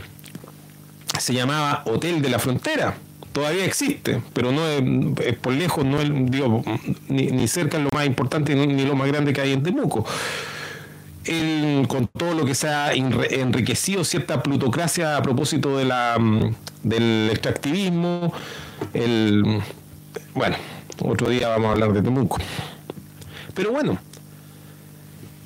se 1.21 1.35
llamaba 1.35 1.83
Hotel 1.87 2.23
de 2.23 2.31
la 2.31 2.39
Frontera 2.39 2.95
todavía 3.33 3.65
existe, 3.65 4.21
pero 4.33 4.51
no 4.51 4.67
es, 4.67 5.37
por 5.37 5.53
lejos, 5.53 5.85
no 5.85 6.01
es, 6.01 6.11
ni, 6.11 7.27
ni 7.27 7.47
cerca 7.47 7.79
es 7.79 7.85
lo 7.85 7.91
más 7.95 8.05
importante 8.05 8.57
ni 8.57 8.85
lo 8.85 8.97
más 8.97 9.07
grande 9.07 9.33
que 9.33 9.41
hay 9.41 9.53
en 9.53 9.63
Temuco 9.63 10.05
con 11.87 12.07
todo 12.09 12.35
lo 12.35 12.45
que 12.45 12.55
se 12.55 12.69
ha 12.69 12.93
enriquecido 12.93 14.05
cierta 14.05 14.43
plutocracia 14.43 15.17
a 15.17 15.23
propósito 15.23 15.77
de 15.77 15.85
la, 15.85 16.19
del 16.83 17.29
extractivismo. 17.31 18.33
El, 18.95 19.61
bueno, 20.35 20.57
otro 21.05 21.29
día 21.29 21.49
vamos 21.49 21.69
a 21.69 21.73
hablar 21.73 21.93
de 21.93 22.03
Temuco. 22.03 22.39
Pero 23.55 23.73
bueno, 23.73 23.99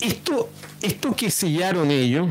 esto, 0.01 0.49
esto 0.81 1.15
que 1.15 1.31
sellaron 1.31 1.91
ellos, 1.91 2.29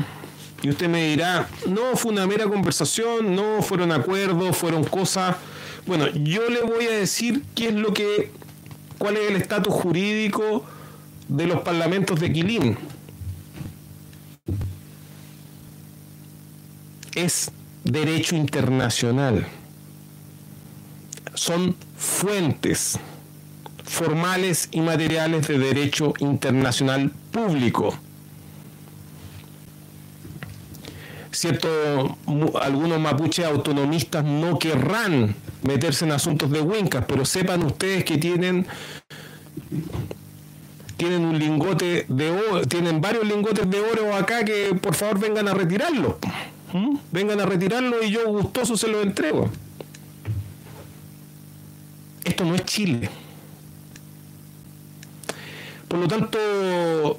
y 0.64 0.70
usted 0.70 0.88
me 0.88 1.10
dirá, 1.10 1.46
no 1.68 1.94
fue 1.94 2.10
una 2.10 2.26
mera 2.26 2.46
conversación, 2.46 3.36
no 3.36 3.60
fueron 3.60 3.92
acuerdos, 3.92 4.56
fueron 4.56 4.82
cosas. 4.82 5.36
Bueno, 5.86 6.08
yo 6.08 6.48
le 6.48 6.62
voy 6.62 6.86
a 6.86 6.92
decir 6.92 7.42
qué 7.54 7.68
es 7.68 7.74
lo 7.74 7.92
que, 7.92 8.30
cuál 8.96 9.18
es 9.18 9.30
el 9.30 9.36
estatus 9.36 9.74
jurídico 9.74 10.64
de 11.28 11.46
los 11.46 11.60
parlamentos 11.60 12.18
de 12.18 12.32
Quilín 12.32 12.78
es 17.14 17.50
derecho 17.84 18.34
internacional. 18.34 19.46
Son 21.34 21.76
fuentes 21.98 22.98
formales 23.84 24.70
y 24.72 24.80
materiales 24.80 25.46
de 25.46 25.58
derecho 25.58 26.14
internacional 26.20 27.10
público. 27.32 27.98
Cierto, 31.34 32.16
algunos 32.60 33.00
mapuches 33.00 33.44
autonomistas 33.44 34.24
no 34.24 34.56
querrán 34.56 35.34
meterse 35.62 36.04
en 36.04 36.12
asuntos 36.12 36.48
de 36.48 36.60
huincas, 36.60 37.04
pero 37.08 37.24
sepan 37.24 37.64
ustedes 37.64 38.04
que 38.04 38.18
tienen 38.18 38.66
tienen 40.96 41.24
un 41.24 41.36
lingote 41.36 42.06
de 42.08 42.30
oro, 42.30 42.64
tienen 42.66 43.00
varios 43.00 43.26
lingotes 43.26 43.68
de 43.68 43.80
oro 43.80 44.14
acá 44.14 44.44
que 44.44 44.76
por 44.80 44.94
favor 44.94 45.18
vengan 45.18 45.48
a 45.48 45.54
retirarlos. 45.54 46.14
¿Mm? 46.72 46.98
Vengan 47.10 47.40
a 47.40 47.46
retirarlo 47.46 48.04
y 48.04 48.12
yo 48.12 48.28
gustoso 48.28 48.76
se 48.76 48.86
lo 48.86 49.02
entrego. 49.02 49.50
Esto 52.24 52.44
no 52.44 52.54
es 52.54 52.64
Chile. 52.64 53.10
Por 55.88 55.98
lo 55.98 56.06
tanto, 56.06 57.18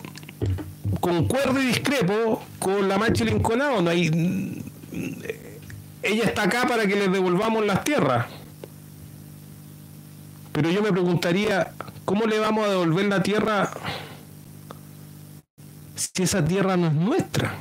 concuerdo 0.99 1.61
y 1.61 1.65
discrepo 1.67 2.41
con 2.59 2.87
la 2.87 2.97
Machi 2.97 3.23
Linconado. 3.23 3.81
No 3.81 3.89
hay, 3.89 4.61
ella 6.03 6.23
está 6.23 6.43
acá 6.43 6.67
para 6.67 6.87
que 6.87 6.95
le 6.95 7.07
devolvamos 7.07 7.65
las 7.65 7.83
tierras. 7.83 8.27
Pero 10.51 10.69
yo 10.69 10.81
me 10.81 10.91
preguntaría, 10.91 11.73
¿cómo 12.05 12.25
le 12.25 12.39
vamos 12.39 12.65
a 12.65 12.69
devolver 12.69 13.05
la 13.05 13.21
tierra 13.21 13.71
si 15.95 16.23
esa 16.23 16.43
tierra 16.43 16.77
no 16.77 16.87
es 16.87 16.93
nuestra? 16.93 17.53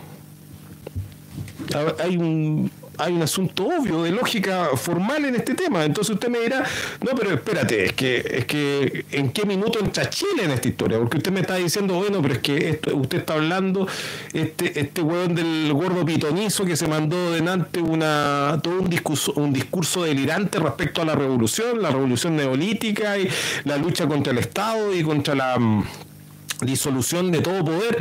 hay 1.99 2.17
un, 2.17 2.71
hay 2.99 3.13
un 3.13 3.23
asunto 3.23 3.67
obvio 3.67 4.03
de 4.03 4.11
lógica 4.11 4.71
formal 4.77 5.25
en 5.25 5.37
este 5.37 5.55
tema. 5.55 5.85
Entonces 5.85 6.15
usted 6.15 6.29
me 6.29 6.41
dirá, 6.41 6.65
no, 7.05 7.13
pero 7.17 7.31
espérate, 7.35 7.87
es 7.87 7.93
que, 7.93 8.17
es 8.17 8.45
que 8.47 9.05
¿en 9.13 9.31
qué 9.31 9.45
minuto 9.45 9.79
entra 9.81 10.09
Chile 10.09 10.45
en 10.45 10.51
esta 10.51 10.69
historia? 10.69 10.99
Porque 10.99 11.19
usted 11.19 11.33
me 11.33 11.41
está 11.41 11.57
diciendo, 11.57 11.95
bueno, 11.95 12.21
pero 12.23 12.35
es 12.35 12.41
que 12.41 12.71
esto, 12.71 12.97
usted 12.97 13.19
está 13.19 13.35
hablando, 13.35 13.87
este, 14.33 14.79
este 14.79 15.03
hueón 15.03 15.35
del 15.35 15.73
gordo 15.73 16.05
pitonizo 16.05 16.65
que 16.65 16.77
se 16.77 16.89
mandó 16.89 17.33
delante 17.33 17.81
una, 17.81 18.61
todo 18.63 18.81
un 18.81 18.91
discurso, 18.91 19.33
un 19.35 19.53
discurso 19.53 20.05
delirante 20.05 20.59
respecto 20.59 21.03
a 21.03 21.05
la 21.05 21.15
revolución, 21.15 21.83
la 21.83 21.91
revolución 21.91 22.37
neolítica 22.37 23.19
y 23.19 23.29
la 23.65 23.77
lucha 23.77 24.07
contra 24.07 24.33
el 24.33 24.39
Estado 24.39 24.95
y 24.95 25.03
contra 25.03 25.35
la 25.35 25.57
disolución 26.61 27.33
de 27.33 27.41
todo 27.41 27.65
poder, 27.65 27.99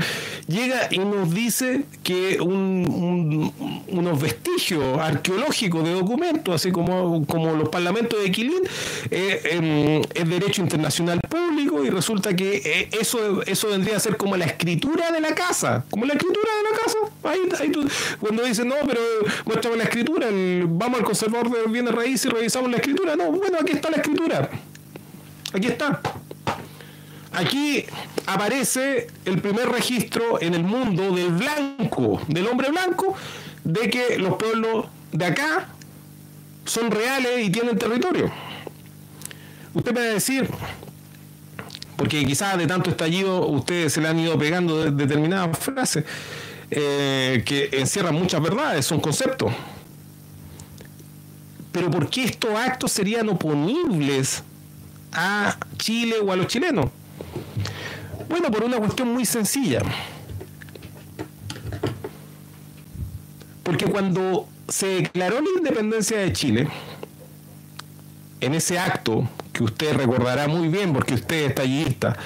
llega 0.48 0.88
y 0.92 1.00
nos 1.00 1.34
dice 1.34 1.86
que 2.04 2.40
unos 2.40 4.22
vestigios 4.22 5.00
arqueológicos 5.00 5.84
de 5.84 5.94
documentos, 5.94 6.56
así 6.56 6.72
como, 6.72 7.26
como 7.26 7.54
los 7.54 7.70
parlamentos 7.70 8.22
de 8.22 8.32
Quilín, 8.32 8.62
eh, 9.10 9.42
em, 9.52 10.02
es 10.14 10.30
derecho 10.30 10.62
internacional 10.62 11.20
público 11.30 11.84
y 11.84 11.90
resulta 11.90 12.36
que 12.36 12.58
eh, 12.58 12.90
eso, 13.00 13.42
eso 13.44 13.70
vendría 13.70 13.98
a 13.98 14.00
ser 14.00 14.18
como 14.18 14.38
la 14.38 14.46
escritura 14.46 15.12
de 15.12 15.22
la 15.22 15.34
casa, 15.34 15.86
como 15.90 16.06
la 16.06 16.14
escritura 16.14 16.50
de 16.58 16.72
la 16.72 16.84
casa. 16.84 16.98
Ahí, 17.24 17.72
cuando 18.20 18.44
dicen, 18.44 18.68
no, 18.68 18.76
pero 18.88 19.02
muéstrame 19.46 19.78
la 19.78 19.84
escritura, 19.84 20.28
vamos 20.68 21.00
al 21.00 21.06
conservador 21.06 21.50
de 21.50 21.72
bienes 21.72 21.94
raíces 21.94 22.26
y 22.26 22.30
revisamos 22.30 22.70
la 22.70 22.78
escritura. 22.78 23.16
No, 23.16 23.32
bueno, 23.32 23.58
aquí 23.62 23.74
está 23.74 23.90
la 23.90 23.98
escritura. 23.98 24.50
Aquí 25.54 25.68
está. 25.68 26.02
Aquí 27.34 27.84
aparece 28.28 29.08
el 29.26 29.42
primer 29.42 29.68
registro 29.70 30.40
en 30.40 30.54
el 30.54 30.64
mundo 30.64 31.16
del 31.16 31.32
blanco, 31.32 32.22
del 32.28 32.48
hombre 32.48 32.70
blanco, 32.70 33.16
de 33.64 33.90
que 33.90 34.20
los 34.20 34.36
pueblos 34.36 34.86
de 35.12 35.26
acá 35.26 35.68
son 36.66 36.92
reales 36.92 37.46
y 37.46 37.50
tienen 37.50 37.78
territorio. 37.78 38.32
Usted 39.74 39.94
puede 39.94 40.14
decir, 40.14 40.48
porque 41.98 42.24
quizás 42.24 42.58
de 42.58 42.68
tanto 42.68 42.92
estallido 42.92 43.48
ustedes 43.48 43.94
se 43.94 44.02
le 44.02 44.10
han 44.10 44.20
ido 44.20 44.38
pegando 44.38 44.92
determinadas 44.92 45.58
frases 45.58 46.06
eh, 46.70 47.42
que 47.46 47.70
encierran 47.74 48.14
muchas 48.14 48.44
verdades, 48.44 48.86
son 48.86 49.00
conceptos. 49.00 49.52
Pero 51.72 51.90
¿por 51.90 52.08
qué 52.12 52.26
estos 52.26 52.52
actos 52.52 52.92
serían 52.92 53.28
oponibles 53.30 54.44
a 55.12 55.58
Chile 55.78 56.18
o 56.24 56.32
a 56.32 56.36
los 56.36 56.46
chilenos? 56.46 56.92
Bueno, 58.30 58.52
por 58.52 58.64
una 58.64 58.78
cuestión 58.78 59.12
muy 59.14 59.26
sencilla. 59.26 59.82
Porque 63.64 63.86
cuando 63.86 64.48
se 64.68 64.88
declaró 64.88 65.42
la 65.42 65.50
independencia 65.58 66.20
de 66.20 66.34
Chile, 66.34 66.68
en 68.42 68.54
ese 68.54 68.78
acto 68.80 69.28
que 69.54 69.64
usted 69.64 69.96
recordará 69.96 70.48
muy 70.48 70.68
bien 70.68 70.94
porque 70.94 71.14
usted 71.14 71.46
es 71.46 71.56
tallista, 71.56 72.18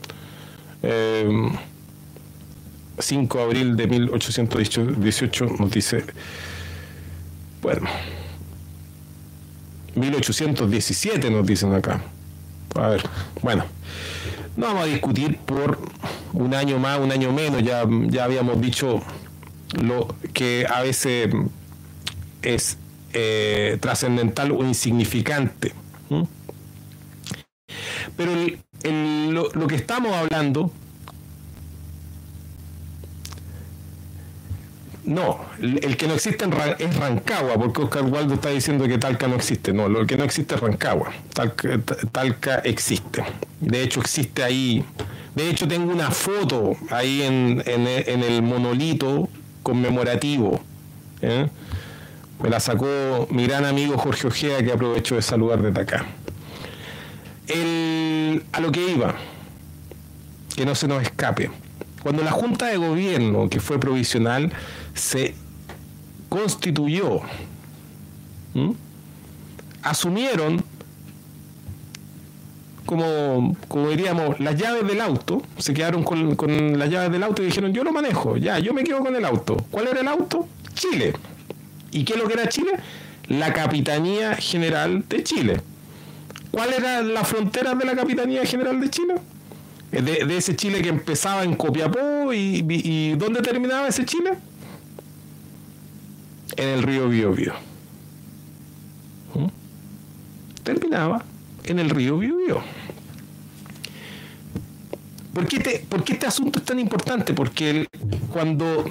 5 3.00 3.38
de 3.38 3.44
abril 3.44 3.76
de 3.76 3.88
1818 3.88 5.46
nos 5.60 5.72
dice, 5.72 6.04
bueno, 7.62 7.88
1817 9.96 11.30
nos 11.30 11.46
dicen 11.46 11.74
acá. 11.74 12.02
A 12.76 12.90
ver, 12.90 13.02
bueno, 13.42 13.66
no 14.58 14.68
vamos 14.68 14.84
a 14.84 14.86
discutir 14.86 15.38
por 15.38 15.80
un 16.34 16.54
año 16.54 16.78
más, 16.78 17.00
un 17.00 17.12
año 17.12 17.32
menos, 17.32 17.64
ya, 17.64 17.86
ya 18.08 18.26
habíamos 18.26 18.60
dicho 18.62 19.02
lo 19.82 20.08
que 20.34 20.66
a 20.70 20.82
veces 20.82 21.30
es 22.42 22.78
eh, 23.14 23.78
trascendental 23.80 24.52
o 24.52 24.64
insignificante. 24.64 25.74
Pero 28.16 28.32
lo, 29.32 29.68
que 29.68 29.76
estamos 29.76 30.14
hablando 30.14 30.72
No, 35.06 35.40
el, 35.62 35.98
que 35.98 36.08
no 36.08 36.16
existe 36.16 36.46
es 36.80 36.96
Rancagua, 36.98 37.56
porque 37.58 37.84
Oscar 37.84 38.04
Waldo 38.06 38.34
está 38.34 38.50
diciendo 38.50 38.88
que 38.88 38.98
Talca 38.98 39.28
no 39.28 39.36
existe. 39.36 39.72
No, 39.72 39.88
lo 39.88 40.06
que 40.08 40.18
no 40.18 40.24
existe 40.24 40.56
es 40.56 40.62
Rancagua. 40.62 41.12
Talca, 42.12 42.56
existe. 42.64 43.24
De 43.60 43.84
hecho, 43.84 44.02
existe 44.02 44.44
ahí. 44.44 44.84
De 45.36 45.48
hecho, 45.48 45.68
tengo 45.68 45.92
una 45.92 46.10
foto 46.10 46.76
ahí 46.90 47.22
en, 47.22 47.62
el 47.68 48.42
monolito 48.42 49.30
conmemorativo. 49.62 50.60
¿eh? 51.22 51.50
Me 52.42 52.50
la 52.50 52.60
sacó 52.60 53.28
mi 53.30 53.46
gran 53.46 53.64
amigo 53.66 54.00
Jorge 54.00 54.28
Ojea, 54.28 54.64
que 54.64 54.72
aprovecho 54.72 55.16
de 55.16 55.22
saludar 55.22 55.62
desde 55.62 55.82
acá. 55.82 56.06
a 58.54 58.60
lo 58.60 58.72
que 58.72 58.90
iba, 58.90 59.14
que 60.56 60.66
no 60.66 60.74
se 60.74 60.88
nos 60.88 61.04
escape. 61.04 61.52
Cuando 62.02 62.24
la 62.24 62.32
Junta 62.32 62.68
de 62.68 62.78
Gobierno, 62.78 63.50
que 63.50 63.60
fue 63.60 63.80
provisional, 63.80 64.52
se 64.96 65.36
constituyó, 66.30 67.22
asumieron 69.84 70.64
como, 72.86 73.56
como 73.68 73.90
diríamos, 73.90 74.40
las 74.40 74.56
llaves 74.56 74.88
del 74.88 75.02
auto, 75.02 75.42
se 75.58 75.74
quedaron 75.74 76.04
con, 76.04 76.80
las 76.80 76.90
llaves 76.90 77.12
del 77.12 77.24
auto 77.24 77.42
y 77.42 77.48
dijeron, 77.48 77.74
yo 77.74 77.84
lo 77.84 77.92
manejo, 77.92 78.38
ya, 78.38 78.60
yo 78.60 78.74
me 78.74 78.84
quedo 78.84 79.00
con 79.00 79.16
el 79.16 79.26
auto. 79.26 79.58
¿Cuál 79.72 79.88
era 79.88 80.02
el 80.02 80.08
auto? 80.08 80.48
Chile. 80.74 81.14
¿Y 81.92 82.04
qué 82.04 82.14
es 82.14 82.20
lo 82.20 82.28
que 82.28 82.34
era 82.34 82.48
Chile? 82.48 82.74
La 83.28 83.54
Capitanía 83.54 84.36
General 84.36 85.04
de 85.08 85.24
Chile. 85.24 85.62
¿Cuál 86.52 86.74
era 86.74 87.02
la 87.02 87.24
frontera 87.24 87.74
de 87.76 87.86
la 87.86 87.96
Capitanía 87.96 88.46
General 88.46 88.80
de 88.80 88.90
Chile? 88.90 89.16
De, 89.92 90.38
ese 90.38 90.56
Chile 90.56 90.82
que 90.82 90.90
empezaba 90.90 91.44
en 91.44 91.56
Copiapó 91.56 92.34
y 92.34 93.14
¿dónde 93.16 93.42
terminaba 93.42 93.88
ese 93.88 94.06
Chile? 94.06 94.34
En 96.56 96.70
el 96.70 96.84
río 96.84 97.10
Biobío. 97.10 97.54
¿Mm? 99.34 99.48
Terminaba 100.64 101.24
en 101.64 101.80
el 101.80 101.90
río 101.90 102.18
Biobío. 102.18 102.62
¿Por 105.34 105.48
qué, 105.48 105.86
¿Por 105.90 106.04
qué, 106.04 106.14
este 106.14 106.28
asunto 106.28 106.60
es 106.60 106.66
tan 106.66 106.80
importante? 106.80 107.34
Porque 107.34 107.88
cuando, 108.32 108.86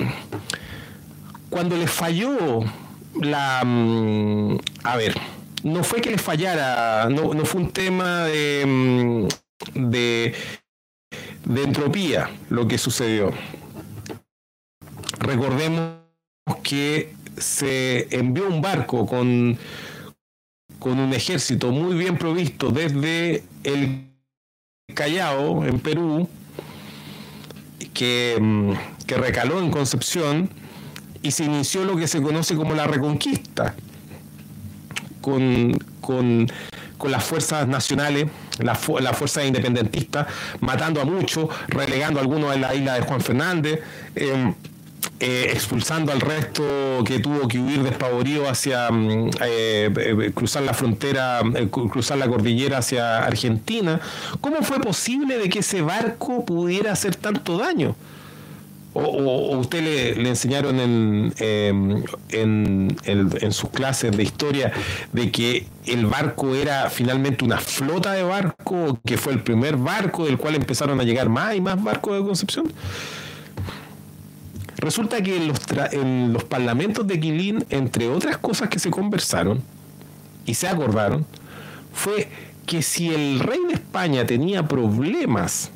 cuando 1.48 1.76
le 1.76 1.86
falló 1.86 2.60
la... 3.20 3.62
Mm, 3.64 4.58
a 4.82 4.96
ver, 4.96 5.14
no 5.62 5.82
fue 5.82 6.02
que 6.02 6.10
le 6.10 6.18
fallara, 6.18 7.08
no, 7.08 7.32
no 7.32 7.44
fue 7.46 7.62
un 7.62 7.70
tema 7.70 8.24
de, 8.24 8.64
mm, 8.66 9.88
de, 9.90 10.34
de 11.46 11.62
entropía 11.62 12.28
lo 12.50 12.68
que 12.68 12.76
sucedió. 12.76 13.32
Recordemos 15.20 15.94
que 16.62 17.14
se 17.36 18.08
envió 18.16 18.48
un 18.48 18.60
barco 18.60 19.06
con, 19.06 19.58
con 20.78 20.98
un 20.98 21.12
ejército 21.12 21.70
muy 21.70 21.96
bien 21.96 22.16
provisto 22.18 22.70
desde 22.70 23.42
el 23.62 24.10
Callao, 24.94 25.64
en 25.64 25.80
Perú, 25.80 26.28
que, 27.92 28.38
mm, 28.40 28.72
que 29.06 29.16
recaló 29.16 29.60
en 29.60 29.70
Concepción 29.70 30.50
y 31.22 31.30
se 31.30 31.44
inició 31.44 31.84
lo 31.84 31.96
que 31.96 32.06
se 32.06 32.20
conoce 32.20 32.54
como 32.54 32.74
la 32.74 32.86
Reconquista, 32.86 33.74
con, 35.22 35.72
con, 36.02 36.46
con 36.98 37.10
las 37.10 37.24
fuerzas 37.24 37.66
nacionales, 37.66 38.26
las 38.58 38.88
la 39.00 39.14
fuerzas 39.14 39.46
independentistas, 39.46 40.26
matando 40.60 41.00
a 41.00 41.04
muchos, 41.06 41.48
relegando 41.68 42.20
a 42.20 42.22
algunos 42.22 42.54
en 42.54 42.60
la 42.60 42.74
isla 42.74 42.94
de 42.94 43.00
Juan 43.00 43.20
Fernández. 43.22 43.80
Em, 44.14 44.54
eh, 45.20 45.50
expulsando 45.52 46.10
al 46.10 46.20
resto 46.20 46.64
que 47.06 47.20
tuvo 47.20 47.46
que 47.46 47.60
huir 47.60 47.84
despavorido 47.84 48.48
hacia 48.48 48.90
mm, 48.90 49.30
eh, 49.42 49.90
eh, 49.96 50.32
cruzar 50.34 50.64
la 50.64 50.74
frontera, 50.74 51.40
cruzar 51.70 52.18
la 52.18 52.26
cordillera 52.26 52.78
hacia 52.78 53.24
Argentina. 53.24 54.00
¿Cómo 54.40 54.62
fue 54.62 54.80
posible 54.80 55.38
de 55.38 55.48
que 55.48 55.60
ese 55.60 55.82
barco 55.82 56.44
pudiera 56.44 56.92
hacer 56.92 57.14
tanto 57.14 57.58
daño? 57.58 57.94
¿O, 58.92 59.56
usted 59.58 59.82
le, 59.82 60.28
enseñaron 60.28 60.78
en, 60.78 61.34
em, 61.38 62.04
en, 62.30 62.96
en, 63.04 63.52
sus 63.52 63.70
clases 63.70 64.16
de 64.16 64.22
historia 64.22 64.72
de 65.12 65.32
que 65.32 65.66
el 65.86 66.06
barco 66.06 66.54
era 66.54 66.90
finalmente 66.90 67.44
una 67.44 67.58
flota 67.58 68.12
de 68.12 68.22
barcos, 68.22 68.98
que 69.04 69.16
fue 69.16 69.32
el 69.32 69.42
primer 69.42 69.76
barco 69.76 70.24
del 70.26 70.38
cual 70.38 70.54
empezaron 70.54 71.00
a 71.00 71.04
llegar 71.04 71.28
más 71.28 71.56
y 71.56 71.60
más 71.60 71.82
barcos 71.82 72.16
de 72.16 72.24
Concepción? 72.24 72.72
Resulta 74.84 75.22
que 75.22 75.34
en 75.38 75.48
los, 75.48 75.58
en 75.92 76.34
los 76.34 76.44
parlamentos 76.44 77.06
de 77.06 77.18
Quilín, 77.18 77.64
entre 77.70 78.06
otras 78.10 78.36
cosas 78.36 78.68
que 78.68 78.78
se 78.78 78.90
conversaron 78.90 79.62
y 80.44 80.52
se 80.52 80.68
acordaron, 80.68 81.24
fue 81.90 82.28
que 82.66 82.82
si 82.82 83.08
el 83.08 83.40
rey 83.40 83.60
de 83.66 83.72
España 83.72 84.26
tenía 84.26 84.68
problemas 84.68 85.70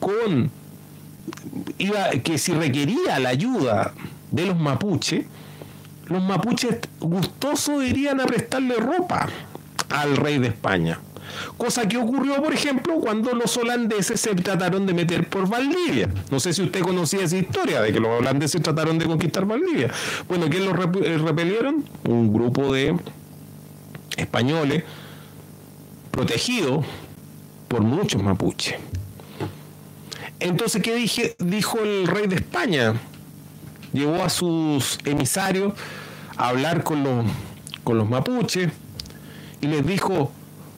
con 0.00 0.50
iba, 1.76 2.08
que 2.24 2.38
si 2.38 2.52
requería 2.54 3.18
la 3.18 3.28
ayuda 3.28 3.92
de 4.30 4.46
los 4.46 4.58
mapuches, 4.58 5.26
los 6.06 6.22
mapuches 6.22 6.78
gustosos 7.00 7.84
irían 7.84 8.18
a 8.22 8.24
prestarle 8.24 8.76
ropa 8.76 9.28
al 9.90 10.16
rey 10.16 10.38
de 10.38 10.48
España. 10.48 10.98
Cosa 11.56 11.86
que 11.88 11.96
ocurrió, 11.96 12.42
por 12.42 12.52
ejemplo, 12.52 12.94
cuando 13.00 13.34
los 13.34 13.56
holandeses 13.56 14.20
se 14.20 14.34
trataron 14.34 14.86
de 14.86 14.94
meter 14.94 15.28
por 15.28 15.48
Valdivia. 15.48 16.08
No 16.30 16.40
sé 16.40 16.52
si 16.52 16.62
usted 16.62 16.80
conocía 16.80 17.24
esa 17.24 17.36
historia 17.36 17.80
de 17.80 17.92
que 17.92 18.00
los 18.00 18.10
holandeses 18.20 18.60
trataron 18.62 18.98
de 18.98 19.06
conquistar 19.06 19.46
Valdivia. 19.46 19.90
Bueno, 20.28 20.46
¿quién 20.48 20.64
los 20.64 20.74
eh, 20.74 21.18
repelieron? 21.18 21.84
Un 22.04 22.32
grupo 22.32 22.72
de 22.72 22.96
españoles 24.16 24.84
protegidos 26.10 26.84
por 27.68 27.80
muchos 27.82 28.22
mapuches. 28.22 28.76
Entonces, 30.40 30.82
¿qué 30.82 30.94
dije, 30.94 31.36
dijo 31.38 31.78
el 31.78 32.06
rey 32.06 32.26
de 32.26 32.36
España? 32.36 32.94
Llevó 33.92 34.22
a 34.24 34.28
sus 34.28 34.98
emisarios 35.04 35.74
a 36.36 36.48
hablar 36.48 36.82
con 36.82 37.04
los, 37.04 37.24
con 37.84 37.98
los 37.98 38.08
mapuches 38.08 38.70
y 39.60 39.66
les 39.68 39.86
dijo, 39.86 40.32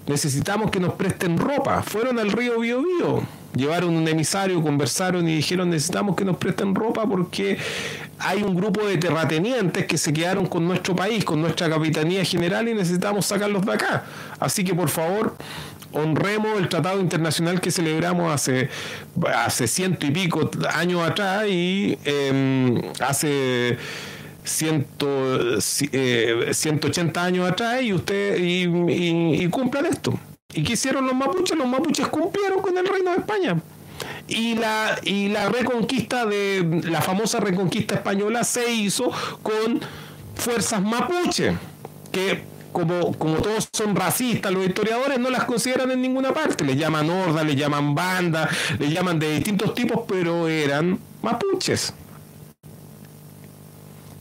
necesitamos 0.06 0.70
que 0.70 0.80
nos 0.80 0.94
presten 0.94 1.38
ropa. 1.38 1.82
Fueron 1.82 2.18
al 2.18 2.30
río 2.30 2.60
Biobío, 2.60 3.22
llevaron 3.54 3.96
un 3.96 4.06
emisario, 4.06 4.62
conversaron 4.62 5.28
y 5.28 5.36
dijeron, 5.36 5.70
necesitamos 5.70 6.16
que 6.16 6.24
nos 6.24 6.36
presten 6.36 6.74
ropa 6.74 7.06
porque 7.06 7.58
hay 8.18 8.42
un 8.42 8.54
grupo 8.54 8.86
de 8.86 8.96
terratenientes 8.96 9.86
que 9.86 9.98
se 9.98 10.12
quedaron 10.12 10.46
con 10.46 10.66
nuestro 10.66 10.94
país, 10.94 11.24
con 11.24 11.40
nuestra 11.40 11.68
capitanía 11.68 12.24
general 12.24 12.68
y 12.68 12.74
necesitamos 12.74 13.26
sacarlos 13.26 13.64
de 13.64 13.72
acá. 13.72 14.04
Así 14.38 14.64
que 14.64 14.74
por 14.74 14.88
favor, 14.88 15.36
honremos 15.92 16.58
el 16.58 16.68
tratado 16.68 17.00
internacional 17.00 17.60
que 17.60 17.70
celebramos 17.70 18.32
hace, 18.32 18.68
hace 19.34 19.66
ciento 19.66 20.06
y 20.06 20.10
pico 20.10 20.50
años 20.74 21.02
atrás 21.02 21.46
y 21.48 21.98
em, 22.04 22.80
hace 23.00 23.78
ciento, 24.44 25.60
180 25.60 27.20
eh, 27.20 27.24
años 27.24 27.50
atrás 27.50 27.82
y 27.82 27.92
usted 27.92 28.36
y, 28.38 29.48
cumplan 29.48 29.86
esto. 29.86 30.18
¿Y 30.52 30.62
qué 30.62 30.74
hicieron 30.74 31.06
los 31.06 31.14
mapuches? 31.16 31.56
Los 31.56 31.66
mapuches 31.66 32.06
cumplieron 32.08 32.60
con 32.60 32.76
el 32.78 32.86
reino 32.86 33.10
de 33.10 33.16
España. 33.16 33.60
Y 34.28 34.54
la, 34.54 34.98
y 35.02 35.28
la 35.28 35.48
reconquista 35.48 36.26
de 36.26 36.82
la 36.84 37.02
famosa 37.02 37.40
reconquista 37.40 37.96
española 37.96 38.44
se 38.44 38.72
hizo 38.72 39.10
con 39.42 39.80
fuerzas 40.34 40.82
mapuche, 40.82 41.56
que 42.12 42.42
como, 42.72 43.12
como 43.14 43.36
todos 43.36 43.68
son 43.72 43.94
racistas, 43.94 44.52
los 44.52 44.66
historiadores 44.66 45.18
no 45.18 45.30
las 45.30 45.44
consideran 45.44 45.90
en 45.90 46.02
ninguna 46.02 46.32
parte. 46.32 46.64
Le 46.64 46.76
llaman 46.76 47.08
horda, 47.08 47.44
le 47.44 47.54
llaman 47.54 47.94
banda, 47.94 48.48
le 48.78 48.90
llaman 48.90 49.18
de 49.18 49.34
distintos 49.34 49.74
tipos, 49.74 50.00
pero 50.08 50.48
eran 50.48 50.98
mapuches. 51.22 51.94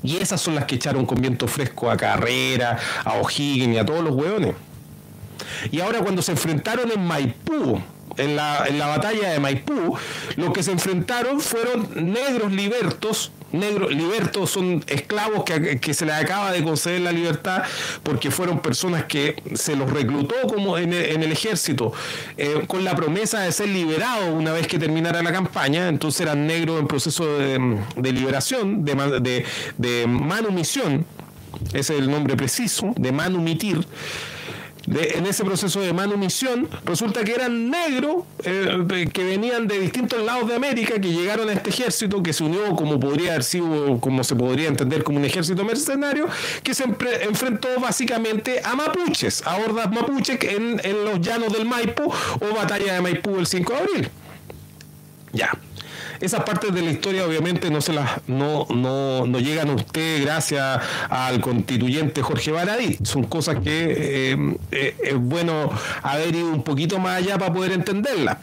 Y 0.04 0.18
esas 0.18 0.42
son 0.42 0.56
las 0.56 0.66
que 0.66 0.76
echaron 0.76 1.06
con 1.06 1.22
viento 1.22 1.48
fresco 1.48 1.90
a 1.90 1.98
Carrera, 1.98 2.78
a 3.06 3.14
O'Higgins 3.14 3.76
y 3.76 3.78
a 3.78 3.86
todos 3.86 4.04
los 4.04 4.14
hueones. 4.14 4.54
Y 5.72 5.80
ahora 5.80 6.00
cuando 6.00 6.22
se 6.22 6.34
enfrentaron 6.34 6.92
en 6.92 7.06
Maipú, 7.06 7.82
en 8.18 8.36
la, 8.36 8.66
en 8.68 8.80
la 8.80 8.88
batalla 8.88 9.32
de 9.32 9.40
Maipú, 9.40 9.98
los 10.36 10.54
que 10.54 10.64
se 10.64 10.72
enfrentaron 10.72 11.40
fueron 11.40 12.14
negros 12.14 12.52
libertos 12.52 13.32
negros, 13.54 13.94
libertos 13.94 14.50
son 14.50 14.84
esclavos 14.88 15.44
que, 15.44 15.94
se 15.94 16.06
les 16.06 16.16
acaba 16.16 16.52
de 16.52 16.64
conceder 16.64 17.02
la 17.02 17.12
libertad 17.12 17.64
porque 18.02 18.32
fueron 18.32 18.60
personas 18.60 19.06
que 19.06 19.42
se 19.54 19.76
los 19.76 19.90
reclutó 19.90 20.36
como 20.48 20.78
en 20.78 20.92
el, 20.92 21.32
ejército 21.32 21.94
eh, 22.38 22.64
con 22.68 22.84
la 22.84 22.96
promesa 22.96 23.42
de 23.42 23.52
ser 23.52 23.70
liberados 23.70 24.30
una 24.34 24.52
vez 24.52 24.68
que 24.68 24.78
terminara 24.78 25.22
la 25.22 25.32
campaña, 25.32 25.88
entonces 25.88 26.22
eran 26.22 26.46
negros 26.46 26.80
en 26.80 26.88
proceso 26.88 27.26
de, 27.38 28.12
liberación, 28.12 28.84
de, 28.84 28.96
de, 29.20 29.46
de 29.78 30.08
manumisión, 30.08 31.06
ese 31.74 31.94
es 31.94 32.00
el 32.02 32.10
nombre 32.10 32.36
preciso, 32.36 32.94
de 32.98 33.12
manumitir 33.12 33.86
en 34.88 35.26
ese 35.26 35.46
proceso 35.46 35.80
de 35.80 35.94
manumisión, 35.94 36.70
resulta 36.84 37.24
que 37.24 37.34
eran 37.34 37.70
negros 37.70 38.24
eh, 38.44 39.08
que 39.12 39.24
venían 39.24 39.68
de 39.68 39.80
distintos 39.80 40.22
lados 40.24 40.50
de 40.50 40.56
América, 40.56 41.00
que 41.00 41.10
llegaron 41.10 41.50
a 41.50 41.54
este 41.54 41.70
ejército, 41.70 42.22
que 42.22 42.34
se 42.34 42.44
unió 42.44 42.76
como 42.76 43.00
podría 43.00 43.32
haber 43.32 43.44
sido, 43.44 44.00
como 44.00 44.24
se 44.24 44.36
podría 44.36 44.68
entender 44.68 45.04
como 45.04 45.20
un 45.20 45.26
ejército 45.26 45.64
mercenario, 45.64 46.28
que 46.64 46.74
se 46.74 46.84
enfrentó 46.84 47.70
básicamente 47.80 48.62
a 48.64 48.76
mapuches, 48.76 49.46
a 49.48 49.56
hordas 49.56 49.90
mapuches 49.90 50.38
en, 50.42 50.82
en 50.84 51.06
los 51.06 51.22
llanos 51.22 51.54
del 51.54 51.66
Maipo 51.66 52.14
o 52.42 52.56
batalla 52.56 52.96
de 52.96 53.02
Maipú 53.02 53.38
el 53.38 53.48
5 53.48 53.74
de 53.74 53.80
abril. 53.80 54.10
Ya. 55.32 55.50
Esas 56.20 56.44
partes 56.44 56.74
de 56.74 56.82
la 56.82 56.92
historia 56.92 57.26
obviamente 57.26 57.70
no 57.70 57.82
se 57.82 57.94
las 57.94 58.22
no, 58.28 58.66
no, 58.70 59.26
no 59.26 59.40
llegan 59.40 59.70
a 59.70 59.74
usted 59.74 60.22
gracias 60.22 60.82
al 61.10 61.42
constituyente 61.42 62.22
Jorge 62.22 62.52
Baradí. 62.52 62.98
Son 63.04 63.24
cosas 63.24 63.60
que 63.64 64.32
eh, 64.32 64.58
eh, 64.72 64.96
es 65.04 65.18
bueno 65.18 65.70
haber 66.02 66.36
ido 66.36 66.48
un 66.48 66.64
poquito 66.64 67.00
más 67.00 67.18
allá 67.18 67.38
para 67.38 67.54
poder 67.54 67.72
entenderlas. 67.72 68.38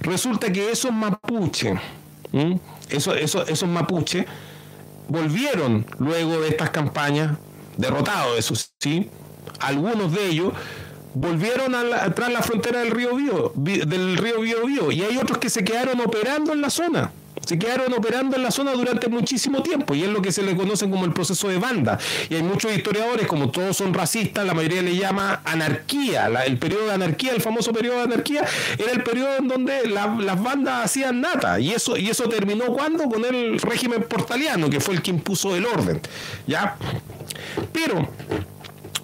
Resulta 0.00 0.52
que 0.52 0.70
esos 0.70 0.92
mapuches, 0.92 1.78
esos, 2.90 3.16
esos, 3.16 3.68
mapuches, 3.68 4.26
volvieron 5.08 5.86
luego 5.98 6.40
de 6.40 6.48
estas 6.48 6.70
campañas, 6.70 7.36
derrotados, 7.76 8.38
eso 8.38 8.54
sí, 8.78 9.10
algunos 9.60 10.12
de 10.12 10.26
ellos 10.28 10.52
volvieron 11.18 11.74
a 11.74 11.82
la, 11.82 12.14
tras 12.14 12.30
la 12.30 12.42
frontera 12.42 12.80
del 12.80 12.90
río 12.90 13.16
Bío, 13.16 13.52
del 13.54 14.18
río 14.18 14.40
Bío, 14.40 14.92
y 14.92 15.02
hay 15.02 15.16
otros 15.16 15.38
que 15.38 15.48
se 15.48 15.64
quedaron 15.64 15.98
operando 16.00 16.52
en 16.52 16.60
la 16.60 16.68
zona. 16.68 17.10
Se 17.46 17.58
quedaron 17.58 17.92
operando 17.92 18.36
en 18.36 18.42
la 18.42 18.50
zona 18.50 18.72
durante 18.72 19.08
muchísimo 19.08 19.62
tiempo 19.62 19.94
y 19.94 20.02
es 20.02 20.08
lo 20.08 20.20
que 20.20 20.32
se 20.32 20.42
le 20.42 20.56
conoce 20.56 20.90
como 20.90 21.04
el 21.04 21.12
proceso 21.12 21.48
de 21.48 21.58
banda. 21.58 21.96
Y 22.28 22.34
hay 22.34 22.42
muchos 22.42 22.76
historiadores, 22.76 23.26
como 23.28 23.50
todos 23.50 23.76
son 23.76 23.94
racistas, 23.94 24.44
la 24.44 24.52
mayoría 24.52 24.82
le 24.82 24.96
llama 24.96 25.42
anarquía. 25.44 26.26
el 26.44 26.58
periodo 26.58 26.86
de 26.86 26.94
anarquía, 26.94 27.32
el 27.32 27.40
famoso 27.40 27.72
periodo 27.72 27.98
de 27.98 28.02
anarquía, 28.02 28.44
era 28.76 28.90
el 28.90 29.02
periodo 29.04 29.36
en 29.38 29.48
donde 29.48 29.86
las 29.86 30.42
bandas 30.42 30.86
hacían 30.86 31.20
nata. 31.20 31.60
Y 31.60 31.70
eso, 31.70 31.96
y 31.96 32.10
eso 32.10 32.28
terminó 32.28 32.66
cuando? 32.66 33.04
Con 33.04 33.24
el 33.24 33.60
régimen 33.60 34.02
portaliano, 34.02 34.68
que 34.68 34.80
fue 34.80 34.94
el 34.94 35.02
que 35.02 35.12
impuso 35.12 35.54
el 35.54 35.66
orden. 35.66 36.00
¿Ya? 36.48 36.76
Pero 37.72 38.08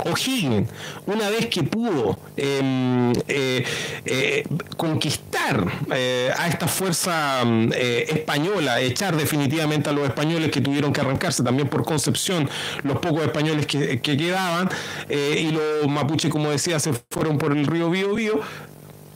O'Higgins, 0.04 0.68
una 1.06 1.28
vez 1.30 1.46
que 1.46 1.62
pudo 1.62 2.18
em, 2.36 3.12
eh, 3.28 3.64
eh, 4.04 4.44
conquistar 4.76 5.66
eh, 5.94 6.30
a 6.36 6.48
esta 6.48 6.66
fuerza 6.68 7.44
mm, 7.44 7.72
española, 7.72 8.80
echar 8.80 9.16
definitivamente 9.16 9.90
a 9.90 9.92
los 9.92 10.04
españoles 10.04 10.50
que 10.50 10.60
tuvieron 10.60 10.92
que 10.92 11.00
arrancarse 11.00 11.42
también 11.42 11.68
por 11.68 11.84
concepción, 11.84 12.48
los 12.82 12.98
pocos 12.98 13.22
españoles 13.22 13.66
que, 13.66 14.00
quedaban, 14.00 14.68
y 15.08 15.50
los 15.50 15.88
mapuches, 15.88 16.30
como 16.30 16.50
decía, 16.50 16.78
se 16.78 16.92
fueron 17.10 17.38
por 17.38 17.56
el 17.56 17.66
río 17.66 17.90
Bío 17.90 18.14
Bío, 18.14 18.40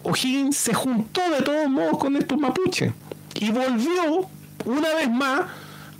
O'Higgins 0.02 0.56
se 0.56 0.72
juntó 0.72 1.20
de 1.30 1.42
todos 1.42 1.68
modos 1.68 1.98
con 1.98 2.16
estos 2.16 2.38
mapuches 2.38 2.92
y 3.34 3.50
volvió 3.50 4.28
una 4.64 4.94
vez 4.94 5.10
más 5.10 5.42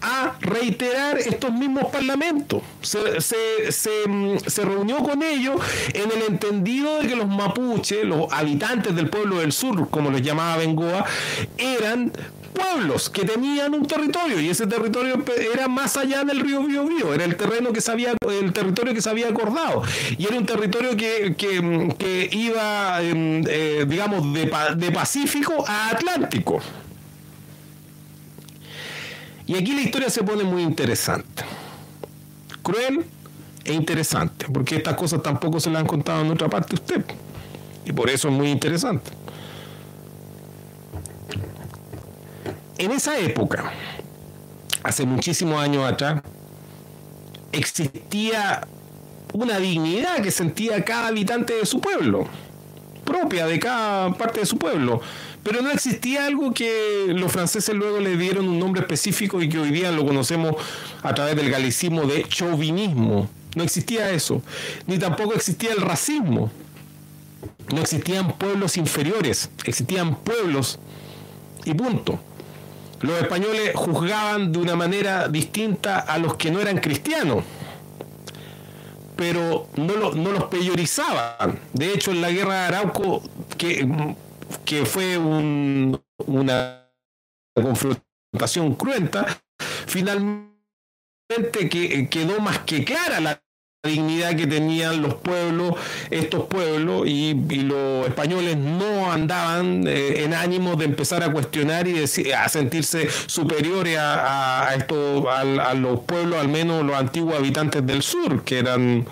a 0.00 0.36
reiterar 0.40 1.18
estos 1.18 1.52
mismos 1.52 1.86
parlamentos. 1.86 2.62
Mm, 2.82 4.38
se, 4.46 4.64
reunió 4.64 4.98
con 4.98 5.22
ellos 5.22 5.60
en 5.92 6.10
el 6.10 6.22
entendido 6.28 7.00
de 7.00 7.08
que 7.08 7.16
los 7.16 7.28
mapuches, 7.28 8.04
los 8.04 8.32
habitantes 8.32 8.94
del 8.94 9.08
pueblo 9.08 9.38
del 9.38 9.52
sur, 9.52 9.88
como 9.90 10.10
les 10.10 10.22
llamaba 10.22 10.58
Bengoa, 10.58 11.04
eran 11.58 12.12
pueblos 12.52 13.10
que 13.10 13.24
tenían 13.24 13.74
un 13.74 13.86
territorio 13.86 14.40
y 14.40 14.48
ese 14.48 14.66
territorio 14.66 15.22
era 15.52 15.68
más 15.68 15.96
allá 15.96 16.24
del 16.24 16.40
río 16.40 16.62
Biobío, 16.62 17.12
era 17.12 17.24
el 17.24 17.36
terreno 17.36 17.72
que 17.72 17.80
se 17.80 17.92
había, 17.92 18.14
el 18.40 18.52
territorio 18.52 18.94
que 18.94 19.02
se 19.02 19.10
había 19.10 19.28
acordado 19.28 19.82
y 20.16 20.26
era 20.26 20.38
un 20.38 20.46
territorio 20.46 20.96
que, 20.96 22.28
iba, 22.32 23.02
em, 23.02 23.44
eh, 23.46 23.84
digamos, 23.86 24.32
de, 24.32 24.50
de 24.76 24.90
Pacífico 24.90 25.64
a 25.66 25.90
Atlántico. 25.90 26.62
Y 29.46 29.56
aquí 29.56 29.72
la 29.72 29.82
historia 29.82 30.10
se 30.10 30.22
pone 30.22 30.44
muy 30.44 30.62
interesante. 30.62 31.44
Cruel 32.62 33.04
e 33.64 33.72
interesante, 33.72 34.46
porque 34.52 34.76
estas 34.76 34.96
cosas 34.96 35.22
tampoco 35.22 35.60
se 35.60 35.70
las 35.70 35.80
han 35.80 35.86
contado 35.86 36.22
en 36.22 36.30
otra 36.30 36.48
parte 36.48 36.74
usted. 36.74 37.04
Y 37.84 37.92
por 37.92 38.10
eso 38.10 38.28
es 38.28 38.34
muy 38.34 38.50
interesante. 38.50 39.10
En 42.78 42.90
esa 42.90 43.18
época, 43.18 43.72
hace 44.82 45.06
muchísimos 45.06 45.62
años 45.62 45.84
atrás, 45.84 46.22
existía 47.52 48.66
una 49.32 49.58
dignidad 49.58 50.20
que 50.22 50.30
sentía 50.30 50.84
cada 50.84 51.08
habitante 51.08 51.54
de 51.54 51.66
su 51.66 51.80
pueblo, 51.80 52.26
propia 53.06 53.46
de 53.46 53.58
cada 53.58 54.12
parte 54.12 54.40
de 54.40 54.46
su 54.46 54.58
pueblo. 54.58 55.00
Pero 55.42 55.62
no 55.62 55.70
existía 55.70 56.26
algo 56.26 56.52
que 56.52 57.06
los 57.08 57.32
franceses 57.32 57.74
luego 57.74 58.00
le 58.00 58.18
dieron 58.18 58.46
un 58.48 58.58
nombre 58.58 58.82
específico 58.82 59.40
y 59.40 59.48
que 59.48 59.58
hoy 59.58 59.70
día 59.70 59.90
lo 59.90 60.04
conocemos 60.04 60.56
a 61.02 61.14
través 61.14 61.36
del 61.36 61.50
galicismo 61.50 62.02
de 62.02 62.24
chauvinismo. 62.28 63.30
No 63.54 63.62
existía 63.62 64.10
eso. 64.10 64.42
Ni 64.86 64.98
tampoco 64.98 65.32
existía 65.32 65.72
el 65.72 65.80
racismo. 65.80 66.50
No 67.72 67.80
existían 67.80 68.36
pueblos 68.36 68.76
inferiores, 68.76 69.50
existían 69.64 70.16
pueblos 70.16 70.78
y 71.64 71.72
punto. 71.72 72.20
Los 73.00 73.20
españoles 73.20 73.72
juzgaban 73.74 74.52
de 74.52 74.58
una 74.58 74.76
manera 74.76 75.28
distinta 75.28 76.00
a 76.00 76.18
los 76.18 76.36
que 76.36 76.50
no 76.50 76.60
eran 76.60 76.78
cristianos. 76.78 77.44
Pero 79.16 79.68
no, 79.76 80.12
no 80.12 80.32
los 80.32 80.44
peyorizaban. 80.44 81.58
De 81.72 81.92
hecho, 81.92 82.10
en 82.12 82.20
la 82.20 82.30
guerra 82.30 82.54
de 82.54 82.60
Arauco, 82.66 83.22
que, 83.56 83.88
que 84.64 84.84
fue 84.84 85.16
una 85.16 86.90
confrontación 87.54 88.74
cruenta, 88.74 89.40
finalmente 89.86 90.48
que, 91.70 92.08
quedó 92.10 92.40
más 92.40 92.60
que 92.60 92.84
clara 92.84 93.20
la 93.20 93.42
dignidad 93.86 94.36
que 94.36 94.46
tenían 94.46 95.02
los 95.02 95.14
pueblos, 95.14 95.74
estos 96.10 96.46
pueblos, 96.46 97.06
y, 97.06 97.34
los 97.66 98.06
españoles 98.06 98.56
no 98.56 99.10
andaban 99.10 99.86
eh, 99.86 100.24
en 100.24 100.34
ánimo 100.34 100.76
de 100.76 100.84
empezar 100.84 101.22
a 101.22 101.32
cuestionar 101.32 101.88
y 101.88 101.92
decir, 101.92 102.34
a 102.34 102.48
sentirse 102.48 103.08
superiores 103.26 103.98
a, 103.98 104.74
esto, 104.76 105.30
a, 105.30 105.74
los 105.74 106.00
pueblos, 106.00 106.38
al 106.38 106.48
menos 106.48 106.84
los 106.84 106.96
antiguos 106.96 107.36
habitantes 107.36 107.86
del 107.86 108.02
sur, 108.02 108.44
que 108.44 108.58
eran 108.58 109.06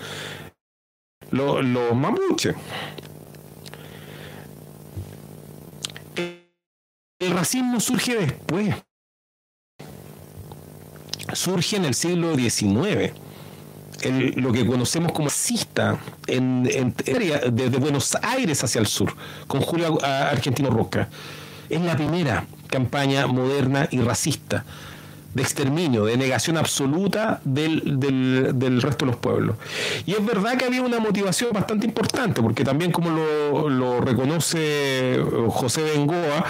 los, 1.31 1.63
los 1.65 1.95
mapuches. 1.95 2.55
El 7.19 7.31
racismo 7.31 7.79
surge 7.79 8.15
después. 8.15 8.75
Surge 11.33 11.77
en 11.77 11.85
el 11.85 11.95
siglo 11.95 12.35
XIX 12.35 13.24
lo 14.35 14.51
que 14.51 14.65
conocemos 14.65 15.11
como 15.11 15.27
racista 15.27 15.97
en, 16.27 16.63
desde 16.63 17.77
Buenos 17.77 18.17
Aires 18.21 18.63
hacia 18.63 18.79
el 18.79 18.87
sur, 18.87 19.15
con 19.47 19.61
Julio 19.61 20.03
Argentino 20.03 20.69
Roca. 20.69 21.09
Es 21.69 21.81
la 21.81 21.95
primera 21.95 22.45
campaña 22.69 23.27
moderna 23.27 23.87
y 23.91 23.99
racista 23.99 24.65
de 25.35 25.43
exterminio, 25.43 26.05
de 26.05 26.15
negación 26.15 26.55
absoluta 26.55 27.41
del, 27.43 27.99
del, 27.99 28.81
resto 28.81 29.05
de 29.05 29.11
los 29.11 29.19
pueblos. 29.19 29.57
Y 30.05 30.13
es 30.13 30.25
verdad 30.25 30.57
que 30.57 30.63
había 30.63 30.81
una 30.81 30.99
motivación 30.99 31.51
bastante 31.51 31.85
importante, 31.85 32.41
porque 32.41 32.63
también 32.63 32.91
como 32.93 33.09
lo, 33.09 33.99
reconoce 33.99 35.19
José 35.49 35.83
Bengoa, 35.83 36.45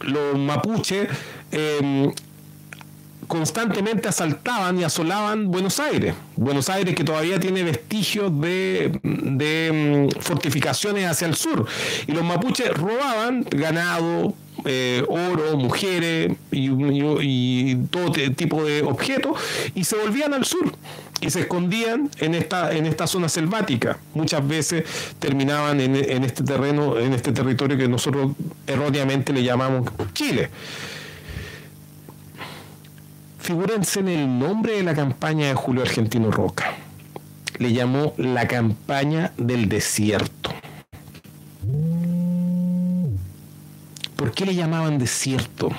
los, 0.00 0.36
mapuches 0.36 1.08
eh, 1.52 2.12
constantemente 3.30 4.08
asaltaban 4.08 4.80
y 4.80 4.82
asolaban 4.82 5.52
Buenos 5.52 5.78
Aires. 5.78 6.14
Buenos 6.34 6.68
Aires 6.68 6.96
que 6.96 7.04
todavía 7.04 7.38
tiene 7.38 7.62
vestigios 7.62 8.32
de, 8.40 8.90
mm, 9.04 10.20
fortificaciones 10.20 11.06
hacia 11.06 11.28
el 11.28 11.36
sur. 11.36 11.64
Y 12.08 12.12
los 12.12 12.24
mapuches 12.24 12.74
robaban 12.74 13.46
ganado, 13.48 14.34
eh, 14.64 15.04
oro, 15.08 15.56
mujeres 15.56 16.32
y, 16.50 17.76
todo 17.90 18.10
tipo 18.34 18.64
de 18.64 18.82
objetos 18.82 19.38
y 19.76 19.84
se 19.84 19.94
volvían 19.96 20.34
al 20.34 20.44
sur 20.44 20.72
y 21.20 21.30
se 21.30 21.42
escondían 21.42 22.10
en 22.18 22.34
esta, 22.34 22.72
en 22.72 22.84
esta 22.84 23.06
zona 23.06 23.28
selvática. 23.28 24.00
Muchas 24.12 24.46
veces 24.46 24.84
terminaban 25.20 25.80
en, 25.80 25.94
en 25.94 26.24
este 26.24 26.42
terreno, 26.42 26.98
en 26.98 27.12
este 27.12 27.30
territorio 27.30 27.78
que 27.78 27.86
nosotros 27.86 28.32
erróneamente 28.66 29.32
le 29.32 29.44
llamamos 29.44 29.88
Chile. 30.14 30.50
Figúrense 33.40 34.00
en 34.00 34.08
el 34.08 34.38
nombre 34.38 34.74
de 34.74 34.82
la 34.82 34.94
campaña 34.94 35.48
de 35.48 35.54
Julio 35.54 35.82
Argentino 35.82 36.30
Roca. 36.30 36.74
Le 37.58 37.72
llamó 37.72 38.12
la 38.18 38.46
campaña 38.46 39.32
del 39.38 39.66
desierto. 39.68 40.50
¿Por 44.14 44.32
qué 44.32 44.44
le 44.44 44.54
llamaban 44.54 44.98
desierto 44.98 45.70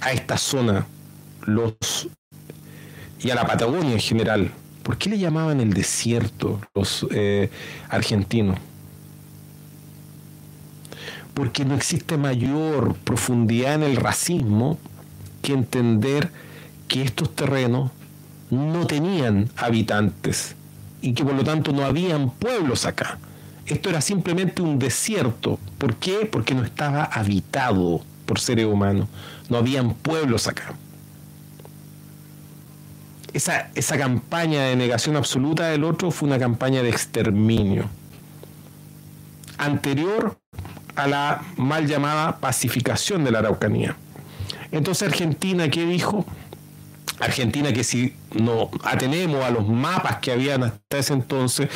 a 0.00 0.12
esta 0.12 0.36
zona 0.36 0.86
los 1.46 2.08
y 3.18 3.30
a 3.30 3.34
la 3.34 3.46
Patagonia 3.46 3.92
en 3.92 4.00
general? 4.00 4.52
¿Por 4.82 4.98
qué 4.98 5.08
le 5.08 5.18
llamaban 5.18 5.58
el 5.58 5.72
desierto 5.72 6.60
los 6.74 7.06
eh, 7.12 7.50
argentinos? 7.88 8.58
Porque 11.32 11.64
no 11.64 11.74
existe 11.74 12.18
mayor 12.18 12.94
profundidad 12.96 13.76
en 13.76 13.84
el 13.84 13.96
racismo 13.96 14.78
que 15.40 15.54
entender 15.54 16.30
que 16.92 17.00
estos 17.00 17.34
terrenos 17.34 17.90
no 18.50 18.86
tenían 18.86 19.48
habitantes 19.56 20.54
y 21.00 21.14
que 21.14 21.24
por 21.24 21.32
lo 21.32 21.42
tanto 21.42 21.72
no 21.72 21.86
habían 21.86 22.28
pueblos 22.28 22.84
acá. 22.84 23.18
Esto 23.64 23.88
era 23.88 24.02
simplemente 24.02 24.60
un 24.60 24.78
desierto. 24.78 25.58
¿Por 25.78 25.96
qué? 25.96 26.28
Porque 26.30 26.54
no 26.54 26.62
estaba 26.62 27.04
habitado 27.04 28.02
por 28.26 28.38
seres 28.38 28.66
humanos. 28.66 29.08
No 29.48 29.56
habían 29.56 29.94
pueblos 29.94 30.46
acá. 30.46 30.74
Esa, 33.32 33.70
esa 33.74 33.96
campaña 33.96 34.64
de 34.64 34.76
negación 34.76 35.16
absoluta 35.16 35.68
del 35.68 35.84
otro 35.84 36.10
fue 36.10 36.28
una 36.28 36.38
campaña 36.38 36.82
de 36.82 36.90
exterminio. 36.90 37.86
Anterior 39.56 40.36
a 40.94 41.06
la 41.06 41.42
mal 41.56 41.86
llamada 41.86 42.38
pacificación 42.38 43.24
de 43.24 43.30
la 43.30 43.38
Araucanía. 43.38 43.96
Entonces 44.72 45.08
Argentina, 45.08 45.70
¿qué 45.70 45.86
dijo? 45.86 46.26
Argentina 47.22 47.72
que 47.72 47.84
si 47.84 48.12
nos 48.34 48.68
atenemos 48.82 49.44
a 49.44 49.50
los 49.50 49.66
mapas 49.68 50.16
que 50.16 50.32
habían 50.32 50.64
hasta 50.64 50.98
ese 50.98 51.12
entonces, 51.12 51.68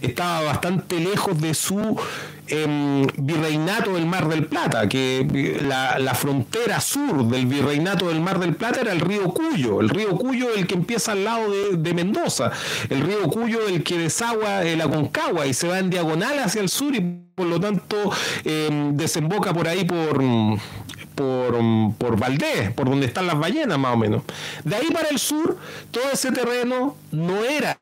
estaba 0.00 0.40
bastante 0.42 0.98
lejos 0.98 1.38
de 1.40 1.52
su 1.52 1.98
em, 2.46 3.06
virreinato 3.18 3.94
del 3.94 4.06
Mar 4.06 4.28
del 4.28 4.46
Plata, 4.46 4.88
que 4.88 5.60
la, 5.62 6.14
frontera 6.14 6.80
sur 6.80 7.26
del 7.28 7.46
virreinato 7.46 8.08
del 8.08 8.20
Mar 8.20 8.38
del 8.38 8.54
Plata 8.54 8.80
era 8.80 8.92
el 8.92 9.00
río 9.00 9.24
Cuyo, 9.34 9.80
el 9.80 9.90
río 9.90 10.16
Cuyo 10.16 10.54
el 10.54 10.66
que 10.66 10.74
empieza 10.74 11.12
al 11.12 11.24
lado 11.24 11.50
de, 11.50 11.94
Mendoza, 11.94 12.50
el 12.88 13.02
río 13.02 13.28
Cuyo 13.28 13.68
el 13.68 13.82
que 13.82 13.98
desagua 13.98 14.62
la 14.64 14.88
Concagua 14.88 15.46
y 15.46 15.52
se 15.52 15.68
va 15.68 15.78
en 15.78 15.90
diagonal 15.90 16.38
hacia 16.38 16.62
el 16.62 16.68
sur 16.68 16.94
y 16.94 17.00
por 17.34 17.46
lo 17.46 17.60
tanto 17.60 17.96
em, 18.44 18.96
desemboca 18.96 19.52
por 19.52 19.68
ahí 19.68 19.84
por 19.84 20.22
por, 21.14 21.58
por 21.98 22.18
Valdés, 22.18 22.72
por 22.72 22.88
donde 22.88 23.06
están 23.06 23.26
las 23.26 23.38
ballenas 23.38 23.78
más 23.78 23.94
o 23.94 23.96
menos. 23.96 24.22
De 24.64 24.76
ahí 24.76 24.88
para 24.90 25.08
el 25.08 25.18
sur, 25.18 25.56
todo 25.90 26.04
ese 26.12 26.32
terreno 26.32 26.96
no 27.12 27.44
era 27.44 27.78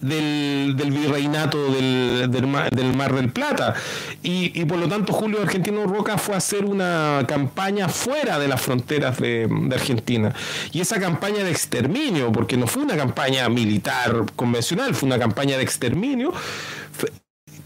del, 0.00 0.74
virreinato 0.74 1.70
del, 1.72 2.30
del, 2.30 2.46
mar, 2.46 2.70
del, 3.14 3.30
Plata. 3.30 3.74
Y, 4.22 4.64
por 4.64 4.78
lo 4.78 4.88
tanto 4.88 5.12
Julio 5.12 5.42
Argentino 5.42 5.84
Roca 5.84 6.16
fue 6.16 6.34
a 6.34 6.38
hacer 6.38 6.64
una 6.64 7.24
campaña 7.28 7.88
fuera 7.88 8.38
de 8.38 8.48
las 8.48 8.62
fronteras 8.62 9.18
de, 9.18 9.46
de, 9.46 9.74
Argentina. 9.74 10.34
Y 10.72 10.80
esa 10.80 10.98
campaña 10.98 11.44
de 11.44 11.50
exterminio, 11.50 12.32
porque 12.32 12.56
no 12.56 12.66
fue 12.66 12.82
una 12.82 12.96
campaña 12.96 13.48
militar 13.50 14.24
convencional, 14.36 14.94
fue 14.94 15.06
una 15.06 15.18
campaña 15.18 15.58
de 15.58 15.62
exterminio, 15.62 16.32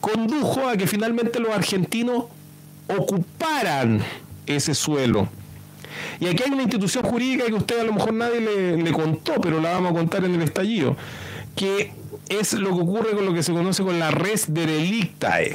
condujo 0.01 0.69
a 0.69 0.77
que 0.77 0.87
finalmente 0.87 1.39
los 1.39 1.51
argentinos 1.51 2.25
ocuparan 2.89 4.03
ese 4.47 4.75
suelo. 4.75 5.29
Y 6.21 6.27
aquí 6.27 6.43
hay 6.45 6.51
una 6.51 6.63
institución 6.63 7.05
jurídica 7.05 7.47
que 7.47 7.55
usted 7.55 7.81
a 7.81 7.85
lo 7.85 7.93
mejor 7.93 8.13
nadie 8.13 8.41
le, 8.77 8.93
contó, 8.93 9.35
pero 9.41 9.61
la 9.61 9.73
vamos 9.73 9.93
a 9.93 9.95
contar 9.95 10.25
en 10.25 10.35
el 10.35 10.43
estallido, 10.43 10.97
que 11.55 11.93
es 12.29 12.55
lo 12.55 12.75
que 12.75 12.83
ocurre 12.83 13.11
con 13.11 13.25
lo 13.25 13.35
que 13.35 13.43
se 13.43 13.53
conoce 13.53 13.83
con 13.83 13.99
la 13.99 14.11
res 14.11 14.53
derelictae, 14.53 15.55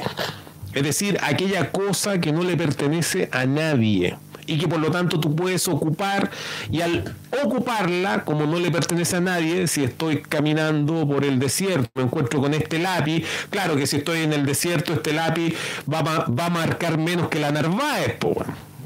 es 0.72 0.82
decir, 0.82 1.18
aquella 1.22 1.70
cosa 1.70 2.20
que 2.20 2.32
no 2.32 2.42
le 2.42 2.56
pertenece 2.56 3.28
a 3.32 3.44
nadie 3.44 4.16
y 4.46 4.58
que 4.58 4.66
por 4.66 4.80
lo 4.80 4.90
tanto 4.90 5.20
tú 5.20 5.36
puedes 5.36 5.68
ocupar 5.68 6.30
y 6.70 6.80
al 6.80 7.14
ocuparla, 7.44 8.24
como 8.24 8.46
no 8.46 8.58
le 8.58 8.70
pertenece 8.70 9.16
a 9.16 9.20
nadie, 9.20 9.66
si 9.68 9.84
estoy 9.84 10.22
caminando 10.22 11.06
por 11.06 11.24
el 11.24 11.38
desierto, 11.38 11.88
me 11.94 12.02
encuentro 12.02 12.40
con 12.40 12.54
este 12.54 12.78
lápiz, 12.78 13.24
claro 13.50 13.76
que 13.76 13.86
si 13.86 13.98
estoy 13.98 14.20
en 14.22 14.32
el 14.32 14.46
desierto, 14.46 14.94
este 14.94 15.12
lápiz 15.12 15.54
va, 15.92 16.02
va 16.02 16.46
a 16.46 16.50
marcar 16.50 16.98
menos 16.98 17.28
que 17.28 17.38
la 17.38 17.52
Narváez, 17.52 18.16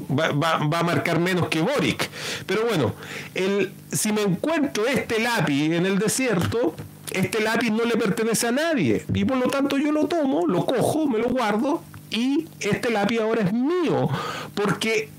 va, 0.09 0.55
a 0.55 0.83
marcar 0.83 1.19
menos 1.19 1.47
que 1.47 1.61
Boric. 1.61 2.09
Pero 2.45 2.65
bueno, 2.65 2.93
el, 3.35 3.71
si 3.91 4.11
me 4.11 4.21
encuentro 4.21 4.85
este 4.87 5.19
lápiz 5.19 5.65
en 5.65 5.85
el 5.85 5.99
desierto, 5.99 6.75
este 7.11 7.41
lápiz 7.41 7.71
no 7.71 7.85
le 7.85 7.97
pertenece 7.97 8.47
a 8.47 8.51
nadie. 8.51 9.05
Y 9.13 9.25
por 9.25 9.37
lo 9.37 9.49
tanto 9.49 9.77
yo 9.77 9.91
lo 9.91 10.07
tomo, 10.07 10.47
lo 10.47 10.65
cojo, 10.65 11.07
me 11.07 11.19
lo 11.19 11.29
guardo 11.29 11.83
y 12.09 12.45
este 12.59 12.89
lápiz 12.89 13.19
ahora 13.19 13.41
es 13.41 13.53
mío. 13.53 14.09
Porque 14.53 15.09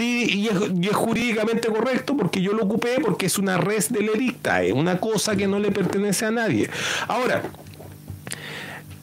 y 0.00 0.48
es, 0.48 0.96
jurídicamente 0.96 1.68
correcto 1.68 2.16
porque 2.16 2.42
yo 2.42 2.52
lo 2.52 2.64
ocupé 2.64 2.96
porque 3.00 3.26
es 3.26 3.38
una 3.38 3.58
res 3.58 3.92
del 3.92 4.08
edicta, 4.08 4.62
es 4.62 4.72
una 4.72 4.98
cosa 4.98 5.36
que 5.36 5.46
no 5.46 5.58
le 5.58 5.70
pertenece 5.70 6.26
a 6.26 6.30
nadie. 6.30 6.68
Ahora, 7.06 7.42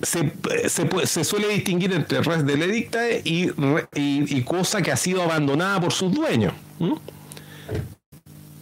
se, 0.02 1.24
suele 1.24 1.48
distinguir 1.50 1.94
entre 1.94 2.22
res 2.22 2.46
del 2.46 2.62
edicta 2.64 3.10
y, 3.10 3.52
y, 3.94 4.44
cosa 4.44 4.82
que 4.82 4.92
ha 4.92 4.98
sido 4.98 5.24
abandonada 5.24 5.82
por 5.82 5.94
sus 5.94 6.14
dueños. 6.14 6.54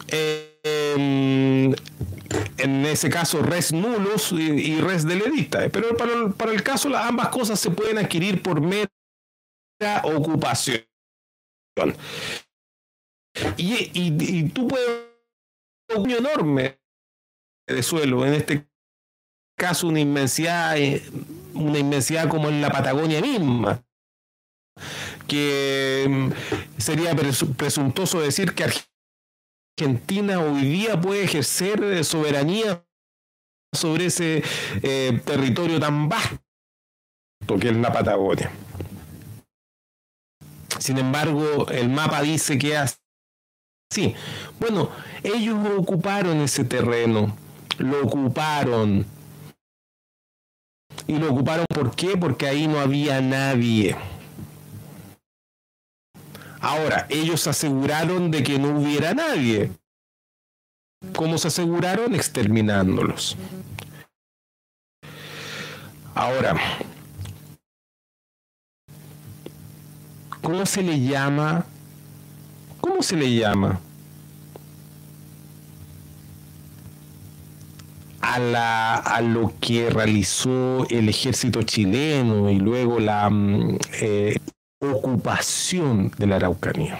Em, 0.07 1.73
en 2.57 2.85
ese 2.85 3.09
caso, 3.09 3.41
res 3.41 3.73
nulos 3.73 4.31
y, 4.31 4.79
res 4.79 5.05
del 5.05 5.23
edicta. 5.23 5.67
Pero 5.69 5.95
para 5.97 6.13
el, 6.13 6.33
para 6.33 6.51
el 6.51 6.63
caso, 6.63 6.95
ambas 6.95 7.29
cosas 7.29 7.59
se 7.59 7.71
pueden 7.71 7.97
adquirir 7.97 8.41
por 8.41 8.61
mera 8.61 8.89
ocupación. 10.03 10.83
Y, 13.57 13.73
y, 13.93 14.15
y 14.19 14.49
tú 14.49 14.67
puedes 14.67 15.13
un 15.95 16.11
enorme 16.11 16.79
de 17.67 17.83
suelo, 17.83 18.25
en 18.25 18.33
este 18.33 18.67
caso 19.55 19.87
una 19.87 19.99
inmensidad, 19.99 20.77
eh, 20.77 21.03
una 21.53 21.79
inmensidad 21.79 22.27
como 22.27 22.49
en 22.49 22.61
la 22.61 22.71
Patagonia 22.71 23.21
misma 23.21 23.83
que 25.27 26.05
mm, 26.09 26.79
sería 26.79 27.15
presuntuoso 27.15 28.19
decir 28.19 28.53
que 28.53 28.65
Argentina 29.79 30.39
hoy 30.39 30.61
día 30.61 30.99
puede 30.99 31.23
ejercer 31.23 31.83
eh, 31.83 32.03
soberanía 32.03 32.85
sobre 33.73 34.05
ese 34.05 34.43
eh, 34.81 35.21
territorio 35.25 35.79
tan 35.79 36.09
vasto 36.09 36.39
que 37.59 37.69
es 37.69 37.75
la 37.75 37.91
Patagonia. 37.91 38.51
Sin 40.79 40.97
embargo, 40.97 41.67
el 41.69 41.89
mapa 41.89 42.21
dice 42.21 42.57
que 42.57 42.77
así. 42.77 44.15
Bueno, 44.59 44.89
ellos 45.23 45.57
ocuparon 45.77 46.41
ese 46.41 46.63
terreno, 46.63 47.35
lo 47.77 48.03
ocuparon. 48.03 49.05
Y 51.07 51.17
lo 51.17 51.31
ocuparon 51.31 51.65
¿por 51.73 51.95
qué? 51.95 52.17
Porque 52.17 52.47
ahí 52.47 52.67
no 52.67 52.79
había 52.79 53.21
nadie. 53.21 53.95
Ahora, 56.61 57.07
ellos 57.09 57.45
aseguraron 57.47 58.31
de 58.31 58.41
que 58.41 58.57
no 58.57 58.79
hubiera 58.79 59.13
nadie. 59.13 59.71
¿Cómo 61.13 61.37
se 61.37 61.49
aseguraron? 61.49 62.15
Exterminándolos. 62.15 63.35
Ahora, 66.15 66.55
¿cómo 70.41 70.65
se 70.65 70.83
le 70.83 71.01
llama? 71.01 71.65
¿Cómo 72.79 73.01
se 73.01 73.17
le 73.17 73.35
llama? 73.35 73.79
A, 78.25 78.39
la, 78.39 78.95
a 78.95 79.21
lo 79.21 79.51
que 79.59 79.89
realizó 79.89 80.87
el 80.89 81.09
ejército 81.09 81.61
chileno 81.63 82.49
y 82.49 82.55
luego 82.55 82.99
la 82.99 83.29
mm, 83.29 83.77
eh, 84.01 84.39
ocupación 84.79 86.09
de 86.17 86.27
la 86.27 86.37
Araucanía. 86.37 86.99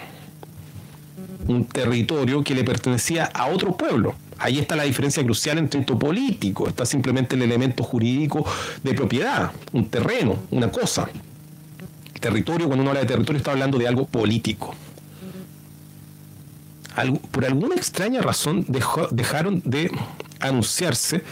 Un 1.47 1.65
territorio 1.65 2.43
que 2.43 2.53
le 2.53 2.65
pertenecía 2.65 3.25
a 3.25 3.47
otro 3.47 3.75
pueblo. 3.77 4.15
Ahí 4.37 4.59
está 4.59 4.75
la 4.75 4.83
diferencia 4.83 5.23
crucial 5.23 5.57
entre 5.57 5.79
esto 5.79 5.97
político, 5.97 6.67
está 6.67 6.85
simplemente 6.85 7.35
el 7.35 7.43
elemento 7.43 7.83
jurídico 7.83 8.45
de 8.83 8.93
propiedad, 8.93 9.51
un 9.71 9.87
terreno, 9.87 10.37
una 10.51 10.69
cosa. 10.69 11.09
territorio, 12.19 12.67
cuando 12.67 12.81
uno 12.81 12.91
habla 12.91 13.01
de 13.01 13.07
territorio, 13.07 13.37
está 13.37 13.51
hablando 13.51 13.77
de 13.77 13.87
algo 13.87 14.05
político. 14.05 14.75
por 17.31 17.45
alguna 17.45 17.75
extraña 17.75 18.21
razón 18.21 18.65
dejaron 18.67 19.61
de 19.63 19.89
anunciarse 20.47 21.23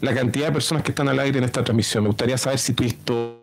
la 0.00 0.14
cantidad 0.14 0.46
de 0.46 0.52
personas 0.52 0.82
que 0.82 0.90
están 0.90 1.08
al 1.08 1.18
aire 1.18 1.38
en 1.38 1.44
esta 1.44 1.64
transmisión. 1.64 2.04
Me 2.04 2.08
gustaría 2.08 2.36
saber 2.38 2.58
si 2.58 2.74
tú 2.74 2.82
visto 2.82 3.40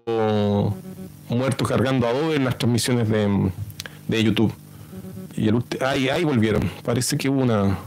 muertos 1.30 1.68
cargando 1.68 2.08
adobe 2.08 2.36
en 2.36 2.46
las 2.46 2.58
transmisiones 2.58 3.10
de, 3.10 4.24
YouTube. 4.24 4.54
Y 5.36 5.50
ahí, 5.84 6.10
ahí 6.10 6.24
volvieron. 6.24 6.70
Parece 6.84 7.18
que 7.18 7.30
hubo 7.30 7.42
una, 7.42 7.78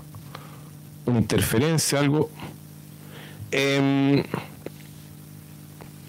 interferencia, 1.06 2.00
algo. 2.00 2.30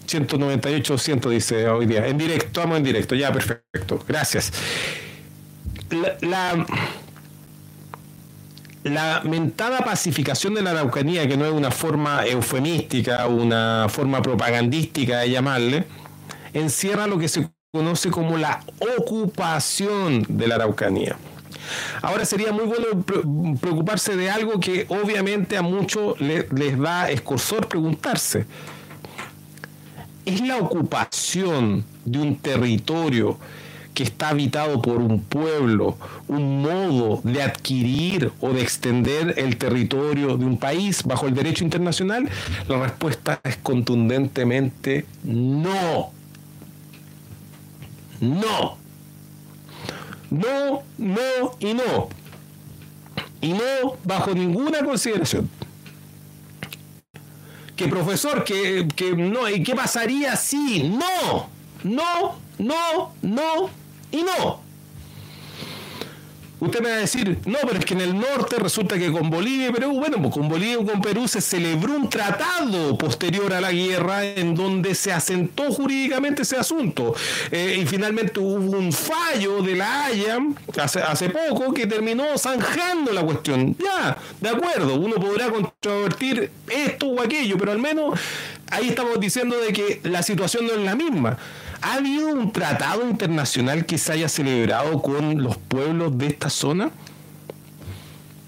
198, 0.06 0.92
em, 0.92 0.96
200 0.96 1.32
dice 1.32 1.68
hoy 1.68 1.86
día. 1.86 2.06
En 2.06 2.18
directo, 2.18 2.60
vamos 2.60 2.78
en 2.78 2.84
directo. 2.84 3.14
Ya, 3.14 3.32
perfecto. 3.32 4.02
Gracias. 4.08 4.52
La, 6.22 6.66
mentada 9.24 9.80
pacificación 9.80 10.54
de 10.54 10.62
la 10.62 10.70
Araucanía, 10.70 11.26
que 11.26 11.36
no 11.36 11.44
es 11.44 11.52
una 11.52 11.70
forma 11.70 12.24
eufemística, 12.26 13.26
una 13.26 13.86
forma 13.88 14.22
propagandística 14.22 15.18
de 15.18 15.30
llamarle, 15.30 15.84
encierra 16.52 17.06
lo 17.06 17.18
que 17.18 17.28
se 17.28 17.48
conoce 17.72 18.10
como 18.10 18.38
la 18.38 18.62
ocupación 18.98 20.24
de 20.28 20.46
la 20.46 20.56
Araucanía. 20.56 21.16
Ahora 22.02 22.24
sería 22.24 22.52
muy 22.52 22.64
bueno 22.64 23.56
preocuparse 23.60 24.16
de 24.16 24.30
algo 24.30 24.60
que 24.60 24.86
obviamente 24.88 25.56
a 25.56 25.62
muchos 25.62 26.20
les 26.20 26.78
da 26.78 27.10
escorsor 27.10 27.66
preguntarse. 27.66 28.46
¿Es 30.24 30.40
la 30.40 30.58
ocupación 30.58 31.84
de 32.04 32.18
un 32.18 32.36
territorio 32.36 33.38
que 33.96 34.02
está 34.02 34.28
habitado 34.28 34.82
por 34.82 34.98
un 34.98 35.22
pueblo 35.22 35.96
un 36.28 36.60
modo 36.60 37.22
de 37.24 37.42
adquirir 37.42 38.30
o 38.42 38.50
de 38.50 38.60
extender 38.60 39.32
el 39.38 39.56
territorio 39.56 40.36
de 40.36 40.44
un 40.44 40.58
país 40.58 41.02
bajo 41.02 41.26
el 41.26 41.34
derecho 41.34 41.64
internacional? 41.64 42.28
La 42.68 42.78
respuesta 42.78 43.40
es 43.42 43.56
contundentemente 43.56 45.06
no. 45.24 46.10
No. 48.20 48.76
No, 50.30 50.82
no 50.98 51.56
y 51.58 51.72
no. 51.72 52.08
Y 53.40 53.54
no 53.54 53.96
bajo 54.04 54.34
ninguna 54.34 54.84
consideración. 54.84 55.48
Que 57.74 57.88
profesor, 57.88 58.44
que, 58.44 58.86
no, 59.16 59.48
¿y 59.48 59.62
qué 59.62 59.74
pasaría 59.74 60.36
si? 60.36 60.82
No, 60.82 61.48
no, 61.82 62.36
no, 62.58 63.14
no 63.22 63.85
y 64.10 64.22
no. 64.22 64.66
Usted 66.58 66.80
me 66.80 66.88
va 66.88 66.96
a 66.96 67.00
decir, 67.00 67.38
no, 67.44 67.58
pero 67.66 67.78
es 67.78 67.84
que 67.84 67.92
en 67.92 68.00
el 68.00 68.18
norte 68.18 68.56
resulta 68.56 68.98
que 68.98 69.12
con 69.12 69.28
Bolivia 69.28 69.68
y 69.68 69.72
Perú, 69.72 69.92
bueno, 69.98 70.16
pues 70.22 70.32
con 70.32 70.48
Bolivia 70.48 70.78
y 70.80 70.86
con 70.86 71.02
Perú 71.02 71.28
se 71.28 71.42
celebró 71.42 71.94
un 71.94 72.08
tratado 72.08 72.96
posterior 72.96 73.52
a 73.52 73.60
la 73.60 73.72
guerra 73.72 74.24
en 74.24 74.54
donde 74.54 74.94
se 74.94 75.12
asentó 75.12 75.70
jurídicamente 75.70 76.42
ese 76.42 76.56
asunto. 76.56 77.14
Eh, 77.50 77.80
y 77.82 77.86
finalmente 77.86 78.40
hubo 78.40 78.78
un 78.78 78.90
fallo 78.90 79.60
de 79.60 79.76
la 79.76 80.06
Haya 80.06 80.38
hace, 80.80 81.02
hace 81.02 81.28
poco 81.28 81.74
que 81.74 81.86
terminó 81.86 82.24
zanjando 82.38 83.12
la 83.12 83.22
cuestión. 83.22 83.76
Ya, 83.78 84.16
de 84.40 84.48
acuerdo, 84.48 84.94
uno 84.94 85.16
podrá 85.16 85.50
controvertir 85.50 86.50
esto 86.70 87.08
o 87.08 87.20
aquello, 87.20 87.58
pero 87.58 87.72
al 87.72 87.78
menos 87.78 88.18
ahí 88.70 88.88
estamos 88.88 89.20
diciendo 89.20 89.58
de 89.60 89.74
que 89.74 90.00
la 90.04 90.22
situación 90.22 90.66
no 90.66 90.72
es 90.72 90.80
la 90.80 90.94
misma. 90.94 91.36
¿Ha 91.86 91.94
habido 91.94 92.30
un 92.30 92.50
tratado 92.50 93.08
internacional 93.08 93.86
que 93.86 93.96
se 93.96 94.10
haya 94.10 94.28
celebrado 94.28 95.00
con 95.00 95.40
los 95.40 95.56
pueblos 95.56 96.18
de 96.18 96.26
esta 96.26 96.50
zona? 96.50 96.90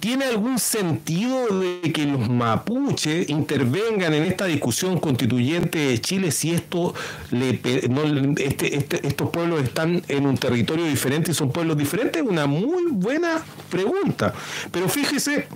¿Tiene 0.01 0.25
algún 0.25 0.59
sentido 0.59 1.47
de 1.47 1.93
que 1.93 2.05
los 2.05 2.29
mapuches 2.29 3.29
intervengan 3.29 4.13
en 4.13 4.25
esta 4.25 4.47
discusión 4.47 4.99
constituyente 4.99 5.79
de 5.79 6.01
Chile 6.01 6.33
si 6.33 6.51
este, 6.51 6.93
este, 8.77 9.07
estos 9.07 9.31
pueblos 9.31 9.63
están 9.63 10.03
en 10.09 10.27
un 10.27 10.37
territorio 10.37 10.87
diferente 10.87 11.31
y 11.31 11.35
son 11.35 11.53
pueblos 11.53 11.79
diferentes? 11.79 12.21
Una 12.21 12.49
muy 12.49 12.91
buena 12.91 13.41
pregunta. 13.71 14.35
Pero 14.73 14.89
fíjese 14.89 15.47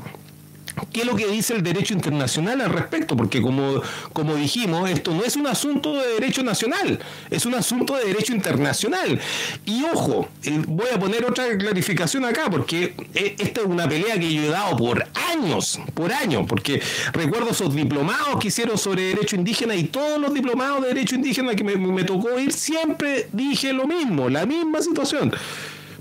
¿Qué 0.93 1.01
es 1.01 1.07
lo 1.07 1.17
que 1.17 1.27
dice 1.27 1.55
el 1.55 1.63
derecho 1.63 1.95
internacional 1.95 2.61
al 2.61 2.71
respecto? 2.71 3.17
Porque 3.17 3.43
como, 3.43 3.83
como 4.13 4.35
dijimos, 4.35 4.89
esto 4.91 5.13
no 5.13 5.23
es 5.23 5.37
un 5.37 5.47
asunto 5.47 5.95
de 5.95 6.15
derecho 6.15 6.43
nacional, 6.43 6.99
es 7.31 7.47
un 7.47 7.55
asunto 7.55 7.97
de 7.97 8.07
derecho 8.07 8.33
internacional. 8.33 9.21
Y 9.65 9.85
ojo, 9.85 10.29
eh, 10.45 10.63
voy 10.67 10.89
a 10.95 10.99
poner 10.99 11.25
otra 11.25 11.57
clarificación 11.59 12.25
acá, 12.25 12.49
porque 12.51 12.95
eh, 13.15 13.37
esta 13.39 13.61
es 13.61 13.67
una 13.67 13.89
pelea 13.89 14.19
que 14.19 14.33
yo 14.33 14.43
he 14.43 14.49
dado 14.49 14.77
por 14.77 15.07
años, 15.31 15.79
por 15.95 16.13
años, 16.13 16.45
porque 16.49 16.81
recuerdo 17.13 17.51
esos 17.51 17.75
diplomados 17.75 18.39
que 18.41 18.49
hicieron 18.49 18.79
sobre 18.79 19.03
derecho 19.03 19.37
indígena 19.37 19.75
y 19.75 19.85
todos 19.85 20.21
los 20.21 20.33
diplomados 20.33 20.83
de 20.83 20.89
derecho 20.89 21.15
indígena 21.15 21.55
que 21.55 21.65
me, 21.65 21.77
me 21.77 22.05
tocó 22.05 22.39
ir, 22.39 22.53
siempre 22.53 23.29
dije 23.33 23.73
lo 23.73 23.87
mismo, 23.87 24.29
la 24.29 24.47
misma 24.47 24.81
situación. 24.81 25.33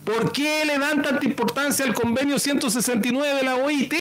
¿Por 0.03 0.31
qué 0.31 0.65
le 0.65 0.79
dan 0.79 1.03
tanta 1.03 1.23
importancia 1.23 1.85
al 1.85 1.93
convenio 1.93 2.39
169 2.39 3.35
de 3.35 3.43
la 3.43 3.55
OIT, 3.57 3.93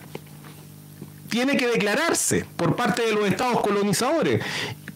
tiene 1.32 1.56
que 1.56 1.66
declararse 1.66 2.44
por 2.58 2.76
parte 2.76 3.06
de 3.06 3.12
los 3.12 3.26
estados 3.26 3.62
colonizadores, 3.62 4.44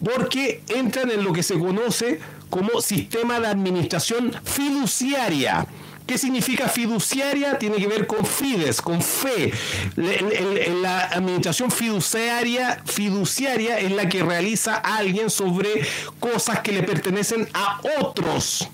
porque 0.05 0.61
entran 0.67 1.09
en 1.09 1.23
lo 1.23 1.33
que 1.33 1.41
se 1.41 1.57
conoce 1.57 2.19
como 2.51 2.79
sistema 2.79 3.39
de 3.39 3.47
administración 3.47 4.31
fiduciaria. 4.43 5.65
¿Qué 6.05 6.19
significa 6.19 6.69
fiduciaria? 6.69 7.57
Tiene 7.57 7.77
que 7.77 7.87
ver 7.87 8.05
con 8.05 8.23
fides, 8.23 8.83
con 8.83 9.01
fe. 9.01 9.51
La, 9.95 11.05
administración 11.05 11.71
fiduciaria, 11.71 12.83
fiduciaria 12.85 13.79
es 13.79 13.91
la 13.91 14.07
que 14.07 14.21
realiza 14.21 14.75
alguien 14.75 15.31
sobre 15.31 15.87
cosas 16.19 16.59
que 16.59 16.71
le 16.71 16.83
pertenecen 16.83 17.49
a 17.55 17.81
otros. 17.99 18.69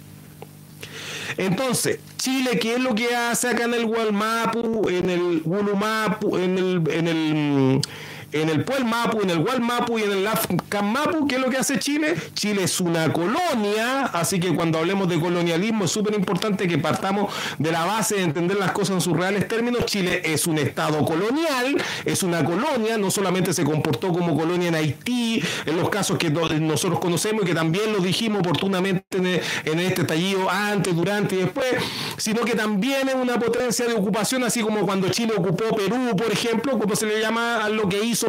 Entonces, 1.38 2.00
Chile, 2.18 2.60
¿qué 2.60 2.76
es 2.76 2.80
lo 2.80 2.96
que 2.96 3.16
hace 3.16 3.50
acá 3.50 3.66
en 3.66 3.74
el 3.74 3.86
Gualmapu, 3.86 4.88
en 4.90 5.10
el 5.10 5.42
Wulumapu, 5.44 6.38
en 6.38 6.58
el, 6.58 6.84
en 6.92 7.08
el 7.08 7.82
en 8.34 8.50
el 8.50 8.64
Puel 8.64 8.84
Mapu, 8.84 9.22
en 9.22 9.30
el 9.30 9.40
Wal 9.40 9.62
Mapu 9.62 10.00
y 10.00 10.04
en 10.04 10.12
el 10.12 10.28
Afkan 10.28 10.92
Mapu, 10.92 11.28
¿qué 11.28 11.36
es 11.36 11.42
lo 11.42 11.50
que 11.50 11.58
hace 11.58 11.80
Chile? 11.80 12.16
Chile 12.34 12.64
es 12.64 12.80
una 12.82 13.14
colonia, 13.14 14.06
así 14.06 14.40
que 14.40 14.54
cuando 14.56 14.80
hablemos 14.80 15.08
de 15.08 15.20
colonialismo 15.20 15.86
es 15.86 15.92
súper 15.92 16.16
importante 16.16 16.68
que 16.68 16.78
partamos 16.78 17.32
de 17.60 17.72
la 17.72 17.86
base 17.86 18.16
de 18.16 18.24
entender 18.24 18.58
las 18.58 18.72
cosas 18.72 18.96
en 18.96 19.02
sus 19.02 19.16
reales 19.16 19.48
términos. 19.48 19.86
Chile 19.86 20.22
es 20.26 20.48
un 20.48 20.58
estado 20.58 21.06
colonial, 21.06 21.82
es 22.06 22.24
una 22.24 22.44
colonia, 22.44 22.98
no 22.98 23.12
solamente 23.12 23.54
se 23.54 23.64
comportó 23.64 24.12
como 24.12 24.36
colonia 24.38 24.70
en 24.70 24.76
Haití, 24.76 25.42
en 25.66 25.78
los 25.78 25.90
casos 25.90 26.18
que 26.18 26.30
nosotros 26.30 27.00
conocemos 27.00 27.44
y 27.44 27.48
que 27.48 27.54
también 27.54 27.94
lo 27.94 28.00
dijimos 28.00 28.40
oportunamente 28.40 29.04
en 29.66 29.80
este 29.80 30.04
tallido 30.04 30.50
antes, 30.50 30.96
durante 30.96 31.36
y 31.36 31.40
después, 31.40 31.76
sino 32.18 32.42
que 32.42 32.56
también 32.56 33.10
es 33.10 33.16
una 33.16 33.40
potencia 33.40 33.86
de 33.86 33.94
ocupación, 33.94 34.44
así 34.44 34.62
como 34.62 34.86
cuando 34.86 35.10
Chile 35.10 35.34
ocupó 35.38 35.76
Perú, 35.76 36.16
por 36.18 36.32
ejemplo, 36.32 36.80
como 36.80 36.96
se 36.96 37.06
le 37.06 37.20
llama 37.20 37.64
a 37.64 37.70
lo 37.70 37.88
que 37.88 38.04
hizo 38.04 38.23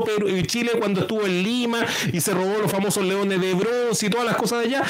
Chile 0.47 0.73
cuando 0.79 1.03
estuvo 1.03 1.27
en 1.27 1.43
Lima 1.43 1.85
y 2.13 2.21
se 2.21 2.33
robó 2.33 2.59
los 2.59 2.71
famosos 2.71 3.05
leones 3.05 3.41
de 3.41 3.55
bronce 3.55 4.07
y 4.07 4.11
todas 4.11 4.27
las 4.27 4.37
cosas 4.37 4.61
de 4.61 4.67
allá. 4.67 4.83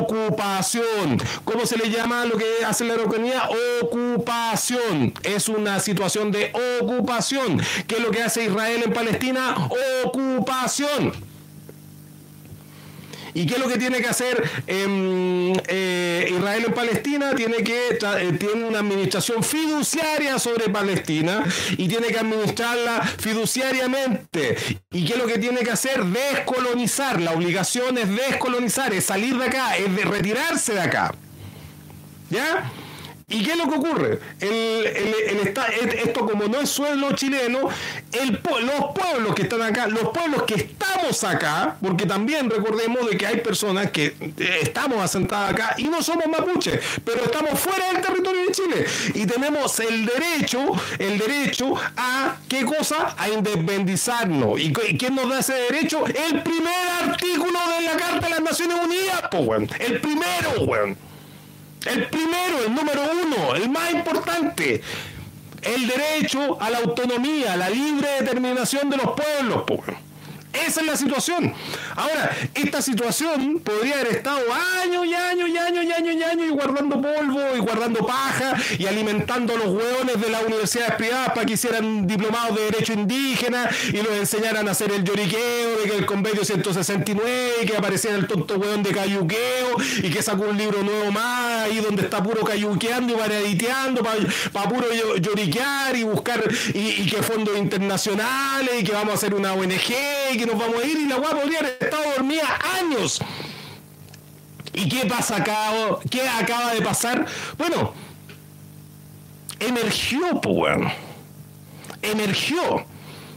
Ocupación. 0.00 1.18
¿Cómo 1.44 1.66
se 1.66 1.76
le 1.76 1.90
llama 1.90 2.24
lo 2.24 2.36
que 2.36 2.64
hace 2.66 2.84
la 2.84 2.94
Araucanía? 2.94 3.48
Ocupación. 3.82 5.14
Es 5.22 5.48
una 5.48 5.80
situación 5.80 6.30
de 6.30 6.52
ocupación. 6.80 7.60
¿Qué 7.86 7.96
es 7.96 8.02
lo 8.02 8.10
que 8.10 8.22
hace 8.22 8.44
Israel 8.44 8.82
en 8.84 8.92
Palestina? 8.92 9.54
Ocupación. 10.04 11.29
¿Y 13.34 13.46
qué 13.46 13.54
es 13.54 13.60
lo 13.60 13.68
que 13.68 13.78
tiene 13.78 14.00
que 14.00 14.08
hacer 14.08 14.42
em, 14.66 15.52
eh, 15.68 16.28
Israel 16.30 16.64
en 16.66 16.72
Palestina? 16.72 17.34
Tiene 17.34 17.58
que 17.58 17.98
eh, 18.00 18.32
tiene 18.38 18.64
una 18.64 18.80
administración 18.80 19.42
fiduciaria 19.42 20.38
sobre 20.38 20.68
Palestina 20.68 21.44
y 21.76 21.88
tiene 21.88 22.08
que 22.08 22.18
administrarla 22.18 23.02
fiduciariamente. 23.02 24.56
¿Y 24.90 25.04
qué 25.04 25.12
es 25.12 25.18
lo 25.18 25.26
que 25.26 25.38
tiene 25.38 25.60
que 25.60 25.70
hacer? 25.70 26.04
Descolonizar. 26.04 27.20
La 27.20 27.32
obligación 27.32 27.98
es 27.98 28.08
descolonizar, 28.08 28.92
es 28.92 29.04
salir 29.04 29.36
de 29.36 29.46
acá, 29.46 29.76
es 29.76 30.04
retirarse 30.04 30.74
de 30.74 30.80
acá. 30.80 31.14
¿Ya? 32.30 32.70
¿Y 33.30 33.44
qué 33.44 33.52
es 33.52 33.56
lo 33.56 33.68
que 33.68 33.76
ocurre? 33.76 34.18
esto 36.04 36.26
como 36.26 36.44
no 36.48 36.60
es 36.60 36.68
suelo 36.68 37.12
chileno, 37.12 37.60
los 37.60 38.84
pueblos 38.94 39.34
que 39.36 39.42
están 39.42 39.62
acá, 39.62 39.86
los 39.86 40.08
pueblos 40.10 40.42
que 40.42 40.54
estamos 40.54 41.22
acá, 41.24 41.76
porque 41.80 42.06
también 42.06 42.50
recordemos 42.50 43.08
de 43.08 43.16
que 43.16 43.26
hay 43.26 43.36
personas 43.38 43.90
que 43.92 44.06
eh, 44.06 44.58
estamos 44.62 44.98
asentadas 44.98 45.52
acá 45.52 45.74
y 45.78 45.84
no 45.84 46.02
somos 46.02 46.26
mapuches, 46.26 46.80
pero 47.04 47.24
estamos 47.24 47.58
fuera 47.58 47.92
del 47.92 48.02
territorio 48.02 48.46
de 48.46 48.52
Chile 48.52 48.86
y 49.14 49.26
tenemos 49.26 49.78
el 49.78 50.06
derecho, 50.06 50.72
el 50.98 51.18
derecho 51.18 51.74
a 51.96 52.36
qué 52.48 52.64
cosa? 52.64 53.14
A 53.16 53.28
independizarnos. 53.28 54.60
¿Y 54.60 54.72
quién 54.72 55.14
nos 55.14 55.28
da 55.28 55.38
ese 55.38 55.54
derecho? 55.54 56.04
El 56.06 56.42
primer 56.42 56.88
artículo 57.04 57.58
de 57.78 57.84
la 57.84 57.96
Carta 57.96 58.26
de 58.26 58.30
las 58.30 58.40
Naciones 58.40 58.76
Unidas, 58.84 59.22
pues, 59.30 59.68
El 59.78 60.00
primero, 60.00 60.62
weón. 60.66 61.09
El 61.86 62.08
primero, 62.08 62.64
el 62.66 62.74
número 62.74 63.02
uno, 63.24 63.54
el 63.54 63.70
más 63.70 63.90
importante. 63.92 64.82
El 65.62 65.86
derecho 65.86 66.60
a 66.60 66.70
la 66.70 66.78
autonomía, 66.78 67.54
a 67.54 67.56
la 67.56 67.70
libre 67.70 68.08
determinación 68.20 68.90
de 68.90 68.96
los 68.96 69.12
pueblos. 69.12 69.64
Esa 70.52 70.80
es 70.80 70.86
la 70.86 70.96
situación. 70.96 71.54
Ahora, 71.94 72.36
esta 72.54 72.82
situación 72.82 73.60
podría 73.60 73.94
haber 73.94 74.16
estado 74.16 74.40
años 74.82 75.06
y 75.06 75.14
años 75.14 75.48
y 75.48 75.58
años 75.58 75.84
y 75.84 75.92
años 75.92 76.14
y 76.14 76.22
años 76.22 76.46
y 76.46 76.50
guardando 76.50 77.00
polvo 77.00 77.40
y 77.56 77.60
guardando 77.60 78.06
paja 78.06 78.54
y 78.78 78.86
alimentando 78.86 79.54
a 79.54 79.56
los 79.56 79.66
hueones 79.66 80.20
de 80.20 80.30
las 80.30 80.42
universidades 80.42 80.94
privadas 80.94 81.28
para 81.30 81.46
que 81.46 81.52
hicieran 81.52 82.06
diplomados 82.06 82.56
de 82.56 82.64
derecho 82.64 82.92
indígena 82.92 83.70
y 83.88 83.98
los 83.98 84.12
enseñaran 84.12 84.66
a 84.68 84.72
hacer 84.72 84.90
el 84.90 85.04
lloriqueo 85.04 85.78
de 85.82 85.90
que 85.90 85.96
el 85.96 86.06
convenio 86.06 86.44
169 86.44 87.50
y 87.62 87.66
que 87.66 87.76
apareciera 87.76 88.16
el 88.16 88.26
tonto 88.26 88.56
hueón 88.56 88.82
de 88.82 88.90
cayuqueo 88.90 89.76
y 90.02 90.10
que 90.10 90.22
sacó 90.22 90.44
un 90.44 90.58
libro 90.58 90.82
nuevo 90.82 91.12
más 91.12 91.62
ahí 91.62 91.76
donde 91.80 92.02
está 92.02 92.22
puro 92.22 92.44
cayuqueando 92.44 93.14
y 93.14 93.16
paraditeando 93.16 94.02
para 94.52 94.68
puro 94.68 94.86
lloriquear 95.16 95.96
y 95.96 96.02
buscar 96.04 96.42
y, 96.74 97.06
que 97.06 97.22
fondos 97.22 97.56
internacionales 97.56 98.70
y 98.80 98.84
que 98.84 98.92
vamos 98.92 99.12
a 99.12 99.16
hacer 99.16 99.34
una 99.34 99.52
ONG 99.52 100.39
que 100.40 100.46
nos 100.46 100.58
vamos 100.58 100.82
a 100.82 100.86
ir 100.86 100.98
y 100.98 101.06
la 101.06 101.16
guapa 101.16 101.36
podría 101.36 101.58
haber 101.58 101.76
estado 101.78 102.02
dormida 102.16 102.58
años. 102.78 103.20
¿Y 104.72 104.88
qué 104.88 105.06
pasa 105.06 105.36
acá? 105.36 105.70
¿Qué 106.10 106.26
acaba 106.26 106.72
de 106.72 106.80
pasar? 106.80 107.26
Bueno, 107.58 107.92
emergió, 109.58 110.40
pues, 110.40 110.78
Emergió. 112.00 112.86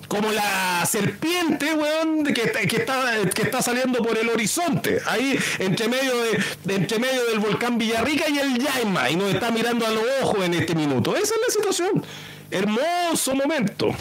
Como 0.08 0.32
la 0.32 0.86
serpiente, 0.86 1.74
weón, 1.74 2.24
que, 2.24 2.34
que, 2.34 2.78
está, 2.78 3.18
que 3.34 3.42
está 3.42 3.62
saliendo 3.62 4.02
por 4.04 4.18
el 4.18 4.30
horizonte. 4.30 5.02
Ahí, 5.08 5.38
entre 5.60 5.88
medio, 5.88 6.14
de, 6.22 6.76
entre 6.76 7.00
medio 7.00 7.26
del 7.26 7.40
volcán 7.40 7.78
Villarrica 7.78 8.30
y 8.30 8.38
el 8.38 8.60
Yaima. 8.60 9.10
Y 9.10 9.16
nos 9.16 9.34
está 9.34 9.50
mirando 9.52 9.88
a 9.88 9.90
los 9.90 10.04
ojos 10.22 10.46
en 10.46 10.54
este 10.54 10.76
minuto. 10.76 11.16
Esa 11.16 11.34
es 11.34 11.42
la 11.46 11.52
situación. 11.52 12.06
Hermoso 12.54 13.34
momento. 13.34 13.96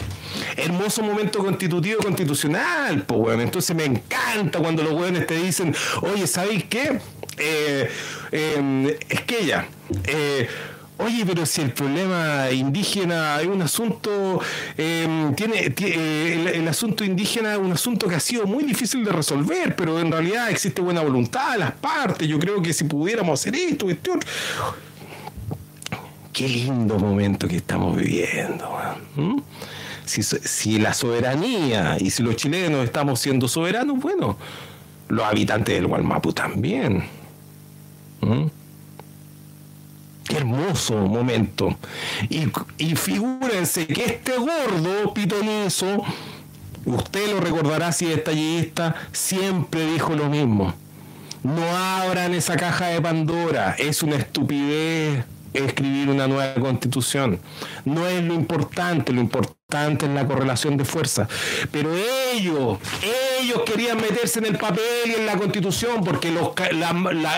Hermoso 0.55 1.01
momento 1.01 1.39
constitutivo 1.39 1.99
constitucional, 2.03 3.03
pues, 3.03 3.19
weón. 3.19 3.41
Entonces 3.41 3.75
me 3.75 3.85
encanta 3.85 4.59
cuando 4.59 4.83
los 4.83 4.93
weones 4.93 5.25
te 5.25 5.35
dicen, 5.35 5.75
oye, 6.01 6.27
¿sabéis 6.27 6.65
qué? 6.65 6.99
Eh, 7.37 7.89
em, 8.31 8.87
es 8.87 9.21
que 9.21 9.39
ella. 9.41 9.67
Eh, 10.05 10.47
oye, 10.97 11.25
pero 11.25 11.47
si 11.47 11.61
el 11.61 11.71
problema 11.73 12.51
indígena 12.51 13.41
es 13.41 13.47
un 13.47 13.63
asunto, 13.63 14.39
em, 14.77 15.33
tiene, 15.33 15.73
eh, 15.75 16.51
el, 16.53 16.67
asunto 16.67 17.03
indígena 17.03 17.53
es 17.53 17.59
un 17.59 17.71
asunto 17.71 18.07
que 18.07 18.15
ha 18.15 18.19
sido 18.19 18.45
muy 18.45 18.63
difícil 18.63 19.03
de 19.03 19.11
resolver, 19.11 19.75
pero 19.75 19.99
en 19.99 20.11
realidad 20.11 20.51
existe 20.51 20.79
buena 20.79 21.01
voluntad 21.01 21.53
de 21.53 21.57
las 21.57 21.71
partes. 21.71 22.27
Yo 22.27 22.37
creo 22.37 22.61
que 22.61 22.71
si 22.71 22.83
pudiéramos 22.83 23.39
hacer 23.39 23.55
esto, 23.55 23.89
esto, 23.89 24.19
qué 26.33 26.49
lindo 26.49 26.97
momento 26.97 27.47
que 27.47 27.57
estamos 27.57 27.95
viviendo. 27.95 28.67
Si, 30.05 30.79
la 30.79 30.93
soberanía 30.93 31.97
y 31.99 32.09
si 32.09 32.23
los 32.23 32.35
chilenos 32.35 32.83
estamos 32.83 33.19
siendo 33.19 33.47
soberanos, 33.47 33.99
bueno, 34.01 34.37
los 35.07 35.25
habitantes 35.25 35.75
del 35.75 35.87
Gualmapu 35.87 36.33
también. 36.33 37.05
Qué 40.25 40.37
hermoso 40.37 40.95
momento. 40.95 41.77
Y, 42.29 42.47
y 42.77 42.95
figúrense 42.95 43.85
que 43.87 44.05
este 44.05 44.37
gordo 44.37 45.13
pitonizo, 45.13 46.03
usted 46.85 47.31
lo 47.31 47.39
recordará 47.39 47.91
si 47.91 48.11
es 48.11 48.23
tallista, 48.23 48.95
siempre 49.11 49.85
dijo 49.91 50.15
lo 50.15 50.29
mismo. 50.29 50.73
No 51.43 51.63
abran 51.75 52.33
esa 52.33 52.55
caja 52.55 52.87
de 52.87 53.01
Pandora, 53.01 53.75
es 53.77 54.01
una 54.01 54.15
estupidez 54.15 55.25
escribir 55.53 56.09
una 56.09 56.27
nueva 56.27 56.53
constitución. 56.55 57.39
No 57.85 58.07
es 58.07 58.23
lo 58.23 58.33
importante, 58.33 59.13
lo 59.13 59.21
importante 59.21 59.62
constante 59.73 60.05
en 60.05 60.13
la 60.13 60.27
correlación 60.27 60.77
de 60.77 60.85
fuerzas. 60.85 61.27
Pero 61.71 61.89
ellos, 62.31 62.77
ellos 63.41 63.61
querían 63.65 63.97
meterse 63.97 64.39
en 64.39 64.45
el 64.45 64.57
papel 64.57 65.07
y 65.07 65.13
en 65.13 65.25
la 65.25 65.37
constitución 65.37 66.03
porque 66.03 66.31
los, 66.31 66.51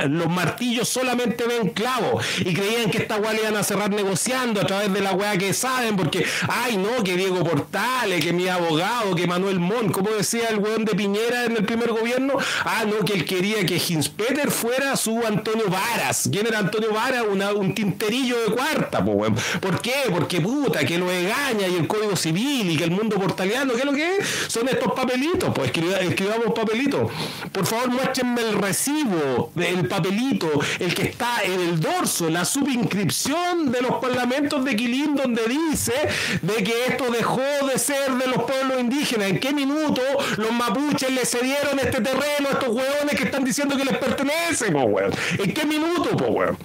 los 0.09 0.29
martillos 0.29 0.89
solamente 0.89 1.45
ven 1.45 1.69
clavos 1.69 2.25
y 2.39 2.53
creían 2.53 2.91
que 2.91 2.97
esta 2.97 3.17
weá 3.17 3.33
le 3.33 3.41
iban 3.41 3.55
a 3.55 3.63
cerrar 3.63 3.89
negociando 3.89 4.61
a 4.61 4.67
través 4.67 4.93
de 4.93 5.01
la 5.01 5.13
weá 5.13 5.37
que 5.37 5.53
saben 5.53 5.95
porque, 5.95 6.25
ay 6.49 6.77
no, 6.77 7.03
que 7.03 7.15
Diego 7.15 7.43
Portales, 7.43 8.23
que 8.23 8.33
mi 8.33 8.47
abogado, 8.47 9.15
que 9.15 9.27
Manuel 9.27 9.59
Mon, 9.59 9.91
como 9.91 10.09
decía 10.11 10.49
el 10.49 10.59
weón 10.59 10.83
de 10.83 10.93
Piñera 10.93 11.45
en 11.45 11.55
el 11.55 11.65
primer 11.65 11.91
gobierno, 11.91 12.33
ah 12.65 12.83
no, 12.85 13.05
que 13.05 13.13
él 13.13 13.25
quería 13.25 13.65
que 13.65 13.77
Hinspeter 13.77 14.51
fuera 14.51 14.95
su 14.97 15.25
Antonio 15.25 15.69
Varas. 15.69 16.29
¿Quién 16.31 16.47
era 16.47 16.59
Antonio 16.59 16.91
Varas? 16.93 17.23
un 17.55 17.73
tinterillo 17.73 18.35
de 18.41 18.55
cuarta, 18.55 19.03
pues. 19.03 19.31
¿Por 19.59 19.79
qué? 19.81 19.93
Porque 20.11 20.41
puta, 20.41 20.85
que 20.85 20.97
lo 20.97 21.09
engaña 21.11 21.67
y 21.67 21.75
el 21.75 21.87
Código 21.87 22.15
Civil 22.25 22.71
y 22.71 22.75
que 22.75 22.85
el 22.85 22.89
mundo 22.89 23.17
portaliano, 23.17 23.73
¿qué 23.73 23.79
es 23.79 23.85
lo 23.85 23.93
que 23.93 24.17
es? 24.17 24.27
Son 24.47 24.67
estos 24.67 24.93
papelitos, 24.93 25.51
pues 25.53 25.69
escribamos 25.69 26.53
papelitos. 26.55 27.11
Por 27.51 27.67
favor, 27.67 27.89
muéstrenme 27.89 28.41
el 28.41 28.53
recibo 28.53 29.51
del 29.53 29.87
papelito, 29.87 30.49
el 30.79 30.95
que 30.95 31.03
está 31.03 31.43
en 31.43 31.61
el 31.61 31.79
dorso, 31.79 32.27
la 32.31 32.43
subinscripción 32.43 33.71
de 33.71 33.79
los 33.83 33.97
parlamentos 34.01 34.65
de 34.65 34.75
Quilín, 34.75 35.15
donde 35.15 35.43
dice 35.47 35.93
de 36.41 36.63
que 36.63 36.73
esto 36.87 37.11
dejó 37.11 37.43
de 37.71 37.77
ser 37.77 38.11
de 38.13 38.25
los 38.25 38.41
pueblos 38.43 38.79
indígenas. 38.79 39.29
¿En 39.29 39.39
qué 39.39 39.53
minuto 39.53 40.01
los 40.37 40.51
mapuches 40.51 41.11
le 41.11 41.27
cedieron 41.27 41.77
este 41.77 42.01
terreno 42.01 42.49
a 42.49 42.53
estos 42.53 42.69
hueones 42.69 43.15
que 43.15 43.25
están 43.25 43.43
diciendo 43.43 43.77
que 43.77 43.85
les 43.85 43.97
pertenece, 43.99 44.71
po, 44.71 44.79
weón? 44.79 45.11
¿En 45.37 45.53
qué 45.53 45.63
minuto, 45.63 46.17
po, 46.17 46.25
weón? 46.25 46.57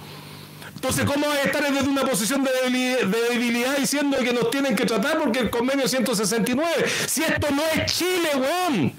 Entonces, 0.81 1.05
¿cómo 1.05 1.27
va 1.27 1.35
a 1.35 1.43
estar 1.43 1.71
desde 1.71 1.87
una 1.87 2.03
posición 2.03 2.43
de 2.43 2.49
debilidad, 3.29 3.77
diciendo 3.77 4.17
que 4.17 4.33
nos 4.33 4.49
tienen 4.49 4.75
que 4.75 4.83
tratar 4.83 5.19
porque 5.19 5.37
el 5.37 5.51
convenio 5.51 5.87
169? 5.87 6.65
Si 7.05 7.21
esto 7.21 7.49
no 7.51 7.61
es 7.67 7.93
Chile, 7.93 8.29
weón. 8.33 8.91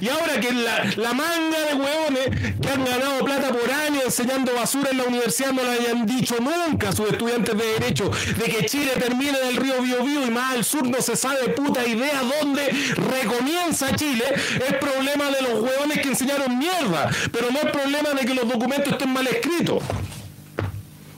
Y 0.00 0.08
ahora 0.08 0.40
que 0.40 0.52
la, 0.52 1.14
manga 1.14 1.60
de 1.60 1.74
weones 1.74 2.52
que 2.60 2.68
han 2.68 2.84
ganado 2.84 3.24
plata 3.24 3.52
por 3.52 3.70
año 3.70 4.00
enseñando 4.04 4.52
basura 4.52 4.90
en 4.90 4.98
la 4.98 5.04
universidad 5.04 5.52
no 5.52 5.62
le 5.62 5.70
hayan 5.70 6.06
dicho 6.06 6.38
nunca 6.40 6.88
a 6.88 6.92
sus 6.92 7.08
estudiantes 7.08 7.56
de 7.56 7.64
Derecho 7.64 8.10
de 8.10 8.44
que 8.44 8.66
Chile 8.66 8.90
termine 8.98 9.38
en 9.42 9.48
el 9.50 9.56
río 9.58 9.80
Biobío 9.80 10.26
y 10.26 10.30
más 10.32 10.54
al 10.54 10.64
sur 10.64 10.88
no 10.88 11.00
se 11.00 11.14
sabe 11.14 11.50
puta 11.50 11.86
idea 11.86 12.20
dónde 12.40 12.62
recomienza 12.96 13.94
Chile, 13.94 14.24
es 14.56 14.74
problema 14.74 15.30
de 15.30 15.42
los 15.42 15.60
weones 15.60 16.00
que 16.00 16.08
enseñaron 16.08 16.58
mierda, 16.58 17.10
pero 17.30 17.52
no 17.52 17.60
es 17.60 17.70
problema 17.70 18.10
de 18.10 18.26
que 18.26 18.34
los 18.34 18.48
documentos 18.48 18.92
estén 18.92 19.12
mal 19.12 19.26
escritos. 19.28 19.84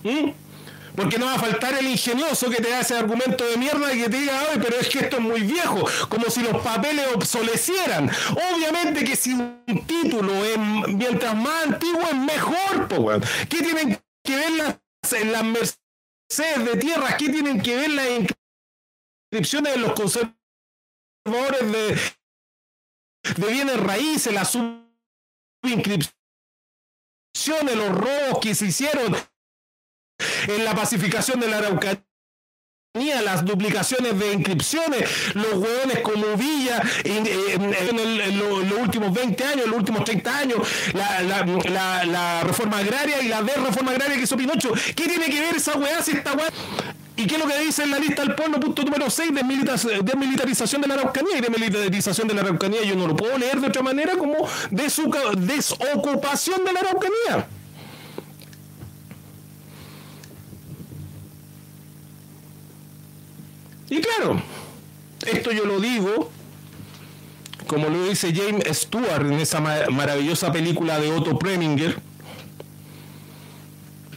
¿Mm? 0.03 0.31
Porque 0.99 1.17
no 1.17 1.27
va 1.27 1.35
a 1.35 1.39
faltar 1.39 1.75
el 1.79 1.87
ingenioso 1.87 2.51
que 2.51 2.57
te 2.57 2.71
da 2.71 2.81
ese 2.81 2.97
argumento 2.97 3.45
de 3.45 3.57
mierda 3.57 3.95
y 3.95 4.03
que 4.03 4.11
te 4.11 4.19
diga, 4.19 4.47
ay, 4.51 4.59
pero 4.61 4.81
es 4.81 4.89
que 4.89 4.99
esto 4.99 5.19
es 5.19 5.23
muy 5.23 5.43
viejo, 5.43 5.89
como 6.09 6.29
si 6.29 6.43
los 6.43 6.61
papeles 6.61 7.07
obsolecieran. 7.15 8.11
Obviamente 8.53 9.05
que 9.05 9.15
si 9.15 9.33
un 9.33 9.63
título 9.87 10.45
es 10.45 10.59
mientras 10.59 11.37
más 11.37 11.67
antiguo 11.67 12.03
es 12.03 12.17
mejor, 12.17 13.23
¿Qué 13.49 13.59
tienen 13.63 14.01
que 14.25 14.37
ver 14.37 14.51
las, 14.53 14.81
las 15.25 15.45
mercedes 15.45 16.65
de 16.65 16.77
tierras? 16.81 17.15
¿Qué 17.15 17.29
tienen 17.29 17.63
que 17.63 17.77
ver 17.77 17.91
las 17.91 18.07
inscripciones 19.31 19.75
de 19.75 19.79
los 19.79 19.93
conservadores 19.93 20.35
de, 21.73 21.97
de 23.37 23.53
bienes 23.53 23.79
raíces, 23.79 24.33
las 24.33 24.51
subinscripciones, 24.51 26.13
los 27.77 27.91
robos 27.91 28.41
que 28.41 28.57
se 28.57 28.67
hicieron? 28.67 29.15
En 30.47 30.65
la 30.65 30.75
pacificación 30.75 31.41
de 31.41 31.49
la 31.49 31.59
Araucanía 31.59 32.09
las 33.23 33.45
duplicaciones 33.45 34.19
de 34.19 34.33
inscripciones, 34.33 35.09
los 35.35 35.55
hueones 35.55 36.01
como 36.01 36.37
Villa 36.37 36.83
en, 37.05 38.39
los 38.39 38.81
últimos 38.81 39.13
20 39.13 39.45
años, 39.45 39.67
los 39.67 39.77
últimos 39.77 40.05
30 40.05 40.39
años, 40.39 40.59
la, 40.95 42.43
reforma 42.43 42.79
agraria 42.79 43.21
y 43.23 43.29
la 43.29 43.41
reforma 43.43 43.93
agraria 43.93 44.17
que 44.17 44.23
hizo 44.23 44.37
Pinocho. 44.37 44.73
¿Qué 44.97 45.07
tiene 45.07 45.27
que 45.27 45.41
ver 45.41 45.57
esa 45.57 45.77
hueá 45.77 46.03
si 46.03 46.13
esta 46.13 46.33
hueá? 46.33 46.49
¿Y 47.17 47.27
qué 47.27 47.35
es 47.35 47.41
lo 47.41 47.49
que 47.49 47.59
dice 47.59 47.83
en 47.83 47.91
la 47.91 47.99
lista 47.99 48.23
del 48.23 48.35
pueblo, 48.37 48.61
punto 48.61 48.83
número 48.85 49.11
6, 49.11 49.33
desmilitarización 50.03 50.83
de 50.83 50.89
la 50.89 50.95
Araucanía? 50.95 51.39
Y 51.39 51.41
desmilitarización 51.41 52.29
de 52.29 52.35
la 52.35 52.43
Araucanía 52.43 52.83
yo 52.85 52.95
no 52.95 53.09
lo 53.09 53.17
puedo 53.17 53.37
leer 53.37 53.61
de 53.61 53.67
otra 53.67 53.83
manera 53.83 54.17
como 54.17 54.37
desocupación 54.71 56.65
de 56.65 56.73
la 56.73 56.81
Araucanía. 56.81 57.49
Y 63.91 64.01
claro, 64.01 64.41
esto 65.27 65.53
yo 65.53 65.65
lo 65.65 65.81
digo, 65.81 66.31
como 67.67 67.89
lo 67.89 68.05
dice 68.05 68.35
James 68.35 68.65
Stewart 68.79 69.27
en 69.27 69.35
esa 69.35 69.61
maravillosa 69.61 70.53
película 70.53 70.99
de 71.01 71.13
Otto 71.13 71.39
Preminger, 71.39 71.99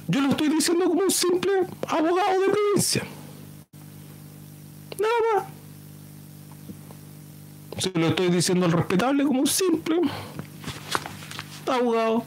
yo 0.07 0.22
lo 0.22 0.30
estoy 0.30 0.49
diciendo 0.49 0.85
como 0.85 1.03
un 1.03 1.11
simple 1.11 1.52
abogado 1.88 2.41
de 2.41 2.48
provincia. 2.49 3.03
Nada 4.99 5.14
más. 5.35 5.45
Se 7.84 7.91
lo 7.98 8.07
estoy 8.10 8.30
diciendo 8.30 8.65
al 8.65 8.73
respetable 8.73 9.23
como 9.23 9.39
un 9.39 9.48
simple 9.48 10.02
abogado 11.65 12.26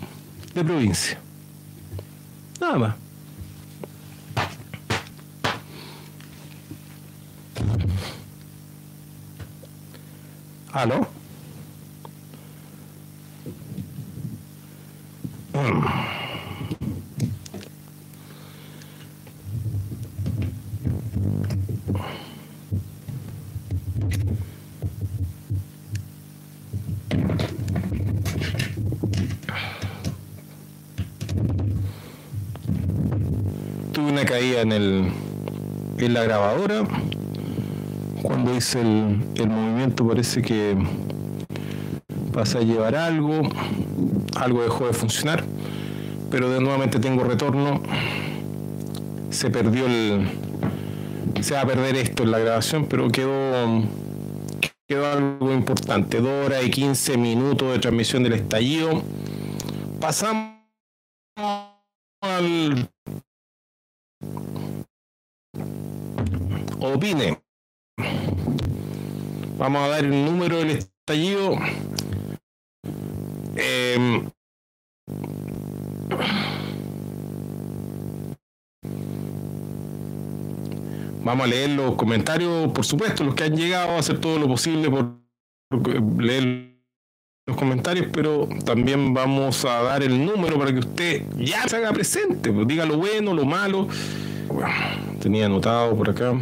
de 0.55 0.65
provincia. 0.65 1.21
Nada 2.61 2.79
más. 2.79 3.04
¿Aló? 10.73 11.07
Tuve 33.93 34.11
una 34.11 34.25
caída 34.25 34.63
en 34.63 34.73
el 34.73 35.13
en 35.99 36.15
la 36.15 36.25
grabadora 36.25 36.85
cuando 38.25 38.55
hice 38.55 38.81
el, 38.81 39.49
movimiento 39.49 40.09
parece 40.09 40.41
que 40.41 40.77
pasa 42.33 42.59
a 42.59 42.63
llevar 42.63 42.97
algo, 42.97 43.43
algo 44.35 44.63
dejó 44.63 44.87
de 44.87 44.95
funcionar, 44.95 45.45
pero 46.31 46.49
de 46.49 46.59
nuevamente 46.59 46.99
tengo 46.99 47.23
retorno, 47.23 47.83
se 49.29 49.51
perdió 49.51 49.85
el, 49.87 50.27
se 51.43 51.53
va 51.53 51.61
a 51.61 51.67
perder 51.67 51.97
esto 51.97 52.23
en 52.23 52.31
la 52.31 52.39
grabación, 52.39 52.87
pero 52.87 53.11
quedó, 53.11 53.83
quedó 54.89 55.07
algo 55.07 55.53
importante, 55.53 56.21
dos 56.21 56.47
horas 56.47 56.65
y 56.65 56.71
15 56.71 57.19
minutos 57.19 57.73
de 57.73 57.79
transmisión 57.79 58.23
del 58.23 58.33
estallido, 58.33 59.03
pasamos 60.01 60.55
al 62.23 62.89
opine. 66.81 67.44
Vamos 69.59 69.83
a 69.83 69.89
dar 69.89 70.05
el 70.05 70.25
número 70.25 70.59
del 70.59 70.71
estallido. 70.71 71.57
Em, 73.57 74.29
vamos 81.23 81.45
a 81.45 81.47
leer 81.47 81.71
los 81.71 81.95
comentarios, 81.95 82.73
por 82.73 82.85
supuesto, 82.85 83.23
los 83.23 83.35
que 83.35 83.45
han 83.45 83.57
llegado, 83.57 83.97
hacer 83.97 84.21
todo 84.21 84.39
lo 84.39 84.49
posible 84.49 84.91
por 84.91 85.21
leer 86.19 86.75
los 87.47 87.57
comentarios, 87.57 88.09
pero 88.13 88.49
también 88.65 89.15
vamos 89.15 89.65
a 89.65 89.83
dar 89.83 90.03
el 90.03 90.25
número 90.25 90.59
para 90.59 90.73
que 90.73 90.81
usted 90.81 91.23
ya 91.39 91.69
se 91.69 91.77
haga 91.77 91.93
presente, 91.93 92.53
pues 92.53 92.67
diga 92.67 92.85
lo 92.87 92.97
bueno, 92.97 93.35
lo 93.35 93.45
malo. 93.45 93.87
tenía 95.21 95.47
anotado 95.47 95.97
por 95.97 96.11
acá. 96.11 96.33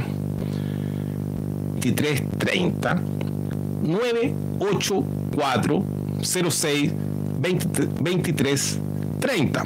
2330 1.90 3.02
984 3.82 5.84
06 6.22 6.92
23 8.00 8.78
30 9.20 9.64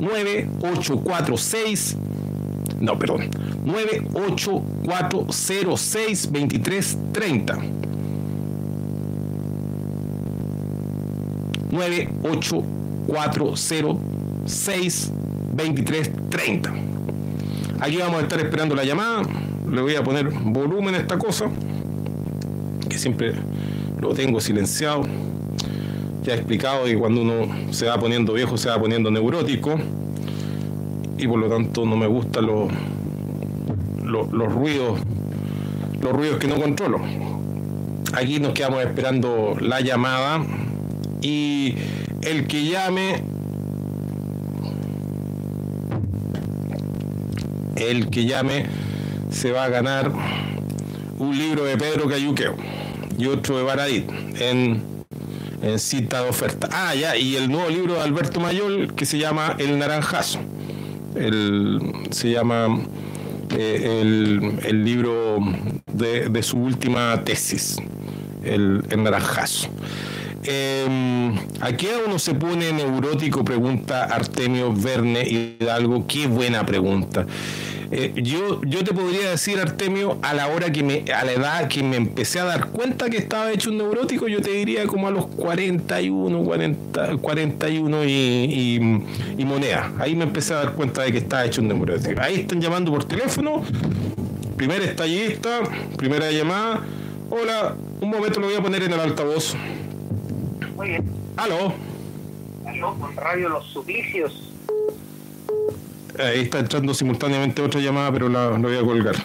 9846 0.00 1.96
no, 2.80 2.98
perdón, 2.98 3.28
98406 3.64 6.32
2330 6.32 7.58
9840 11.70 13.98
2330 15.54 16.72
Aquí 17.80 17.96
vamos 17.96 18.20
a 18.20 18.22
estar 18.22 18.38
esperando 18.40 18.74
la 18.74 18.84
llamada 18.84 19.22
le 19.72 19.80
voy 19.80 19.96
a 19.96 20.04
poner 20.04 20.28
volumen 20.28 20.94
a 20.94 20.98
esta 20.98 21.18
cosa, 21.18 21.46
que 22.88 22.98
siempre 22.98 23.32
lo 24.00 24.12
tengo 24.12 24.38
silenciado. 24.38 25.04
Ya 26.22 26.34
he 26.34 26.36
explicado 26.36 26.84
que 26.84 26.96
cuando 26.96 27.22
uno 27.22 27.72
se 27.72 27.86
va 27.86 27.98
poniendo 27.98 28.34
viejo 28.34 28.56
se 28.56 28.68
va 28.68 28.78
poniendo 28.78 29.10
neurótico 29.10 29.74
y 31.18 31.26
por 31.26 31.38
lo 31.38 31.48
tanto 31.48 31.86
no 31.86 31.96
me 31.96 32.06
gustan 32.06 32.46
los, 32.46 32.70
los, 34.04 34.52
ruidos, 34.52 35.00
los 36.00 36.12
ruidos 36.12 36.38
que 36.38 36.48
no 36.48 36.56
controlo. 36.56 37.00
Aquí 38.12 38.40
nos 38.40 38.52
quedamos 38.52 38.84
esperando 38.84 39.56
la 39.58 39.80
llamada 39.80 40.44
y 41.22 41.74
el 42.20 42.46
que 42.46 42.66
llame 42.66 43.22
el 47.76 48.10
que 48.10 48.26
llame 48.26 48.66
se 49.32 49.50
va 49.50 49.64
a 49.64 49.68
ganar 49.68 50.12
un 51.18 51.36
libro 51.36 51.64
de 51.64 51.76
Pedro 51.76 52.08
Cayuqueo 52.08 52.56
y 53.18 53.26
otro 53.26 53.56
de 53.56 53.64
Baradit 53.64 54.10
en, 54.40 54.82
en 55.62 55.78
cita 55.78 56.22
de 56.22 56.28
oferta. 56.28 56.68
Ah, 56.70 56.94
ya, 56.94 57.16
y 57.16 57.36
el 57.36 57.50
nuevo 57.50 57.68
libro 57.70 57.94
de 57.94 58.00
Alberto 58.00 58.40
Mayol 58.40 58.94
que 58.94 59.06
se 59.06 59.18
llama 59.18 59.56
El 59.58 59.78
Naranjazo. 59.78 60.40
El, 61.14 61.80
se 62.10 62.30
llama 62.30 62.80
eh, 63.56 64.00
el, 64.00 64.84
libro 64.84 65.38
de, 65.92 66.42
su 66.42 66.58
última 66.58 67.22
tesis, 67.24 67.76
El, 68.42 68.82
el 68.90 69.02
Naranjazo. 69.02 69.68
Eh, 70.44 71.32
¿A 71.60 71.72
qué 71.76 71.90
uno 72.04 72.18
se 72.18 72.34
pone 72.34 72.72
neurótico? 72.72 73.44
Pregunta 73.44 74.04
Artemio 74.04 74.72
Verne 74.74 75.22
Hidalgo. 75.22 76.06
Qué 76.06 76.26
buena 76.26 76.66
pregunta. 76.66 77.26
Eh, 77.94 78.10
yo, 78.22 78.62
yo 78.62 78.82
te 78.82 78.94
podría 78.94 79.28
decir, 79.28 79.60
Artemio, 79.60 80.18
a 80.22 80.32
la 80.32 80.48
hora 80.48 80.72
que 80.72 80.82
me, 80.82 81.04
a 81.12 81.24
la 81.26 81.32
edad 81.32 81.68
que 81.68 81.82
me 81.82 81.96
empecé 81.96 82.40
a 82.40 82.44
dar 82.44 82.68
cuenta 82.68 83.10
que 83.10 83.18
estaba 83.18 83.52
hecho 83.52 83.68
un 83.68 83.76
neurótico, 83.76 84.28
yo 84.28 84.40
te 84.40 84.50
diría 84.50 84.86
como 84.86 85.08
a 85.08 85.10
los 85.10 85.26
41, 85.26 86.42
40, 86.42 87.18
41 87.18 88.04
y, 88.04 89.04
y, 89.36 89.44
moneda. 89.44 89.92
Ahí 89.98 90.16
me 90.16 90.24
empecé 90.24 90.54
a 90.54 90.56
dar 90.56 90.72
cuenta 90.72 91.02
de 91.02 91.12
que 91.12 91.18
estaba 91.18 91.44
hecho 91.44 91.60
un 91.60 91.68
neurótico. 91.68 92.18
Ahí 92.22 92.36
están 92.40 92.62
llamando 92.62 92.90
por 92.90 93.04
teléfono. 93.04 93.62
Primer 94.56 94.80
estallista, 94.80 95.60
primera 95.98 96.30
llamada. 96.30 96.80
Hola, 97.28 97.76
un 98.00 98.08
momento 98.08 98.40
lo 98.40 98.46
voy 98.46 98.56
a 98.56 98.62
poner 98.62 98.84
en 98.84 98.92
el 98.94 99.00
altavoz. 99.00 99.54
Muy 100.76 100.88
bien. 100.88 101.04
Aló. 101.36 101.74
Aló, 102.64 102.94
con 102.94 103.14
Radio 103.16 103.50
Los 103.50 103.66
Suplicios. 103.66 104.51
Ahí 106.18 106.40
está 106.42 106.58
entrando 106.58 106.92
simultáneamente 106.92 107.62
otra 107.62 107.80
llamada, 107.80 108.12
pero 108.12 108.28
la, 108.28 108.48
voy 108.50 108.76
a 108.76 108.82
colgar. 108.82 109.16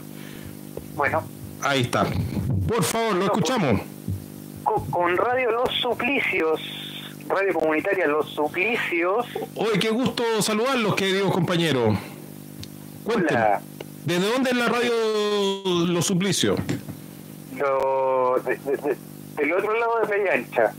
Bueno. 0.95 1.23
Ahí 1.61 1.81
está. 1.81 2.05
Por 2.67 2.83
favor, 2.83 3.15
lo 3.15 3.25
escuchamos. 3.25 3.81
Con, 4.63 5.17
Radio 5.17 5.51
Los 5.51 5.69
Suplicios, 5.81 6.61
Radio 7.27 7.53
Comunitaria 7.53 8.07
Los 8.07 8.29
Suplicios. 8.29 9.25
Oye, 9.55 9.79
qué 9.79 9.89
gusto 9.89 10.23
saludarlos, 10.41 10.95
queridos 10.95 11.31
compañeros. 11.31 11.97
Cuéntenme. 13.03 13.41
¿Desde 14.05 14.31
dónde 14.31 14.51
es 14.51 14.57
la 14.57 14.67
radio 14.67 14.93
Los 15.87 16.05
Suplicios? 16.05 16.59
Lo, 17.57 18.35
del 18.39 19.53
otro 19.53 19.79
lado 19.79 19.99
de 20.01 20.07
Playa 20.07 20.33
Ancha. 20.33 20.73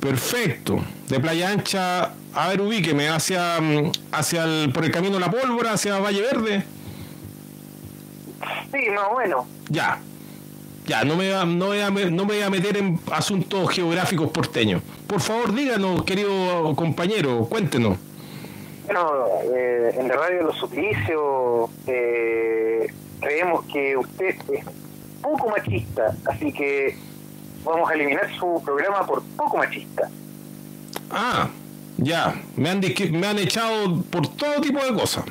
Perfecto. 0.00 0.80
De 1.08 1.20
Playa 1.20 1.50
Ancha 1.50 2.12
a 2.34 2.48
ver, 2.48 2.60
ubíqueme, 2.60 3.08
hacia, 3.08 3.60
mm, 3.60 3.90
hacia 4.12 4.44
el, 4.44 4.72
por 4.72 4.84
el 4.84 4.92
camino 4.92 5.14
de 5.14 5.20
la 5.20 5.30
pólvora, 5.30 5.72
hacia 5.72 5.98
Valle 5.98 6.22
Verde. 6.22 6.62
Sí, 8.72 8.90
más 8.90 9.06
o 9.10 9.18
menos. 9.18 9.46
Ya. 9.68 9.98
Ya, 10.86 11.04
no 11.04 11.16
me, 11.16 11.30
no, 11.30 11.66
voy 11.66 11.80
a, 11.80 11.90
no 11.90 12.24
me 12.24 12.34
voy 12.34 12.40
a 12.40 12.50
meter 12.50 12.76
en 12.76 13.00
asuntos 13.12 13.68
geográficos 13.70 14.30
porteños. 14.30 14.82
Por 15.06 15.20
favor, 15.20 15.54
díganos, 15.54 16.04
querido 16.04 16.74
compañero, 16.76 17.46
cuéntenos. 17.48 17.98
Bueno, 18.86 19.10
eh, 19.54 19.94
en 19.98 20.08
la 20.08 20.16
radio 20.16 20.42
Los 20.44 20.56
Suplicios 20.56 21.70
eh, 21.86 22.86
creemos 23.20 23.64
que 23.66 23.96
usted 23.96 24.36
es 24.52 24.64
poco 25.20 25.50
machista, 25.50 26.16
así 26.26 26.52
que 26.52 26.96
vamos 27.64 27.90
a 27.90 27.94
eliminar 27.94 28.28
su 28.38 28.62
programa 28.64 29.06
por 29.06 29.22
poco 29.36 29.56
machista. 29.58 30.08
Ah, 31.10 31.48
ya, 31.98 32.34
me 32.56 32.70
han, 32.70 32.80
me 33.10 33.26
han 33.26 33.38
echado 33.38 34.02
por 34.10 34.26
todo 34.28 34.60
tipo 34.60 34.82
de 34.82 34.94
cosas. 34.94 35.24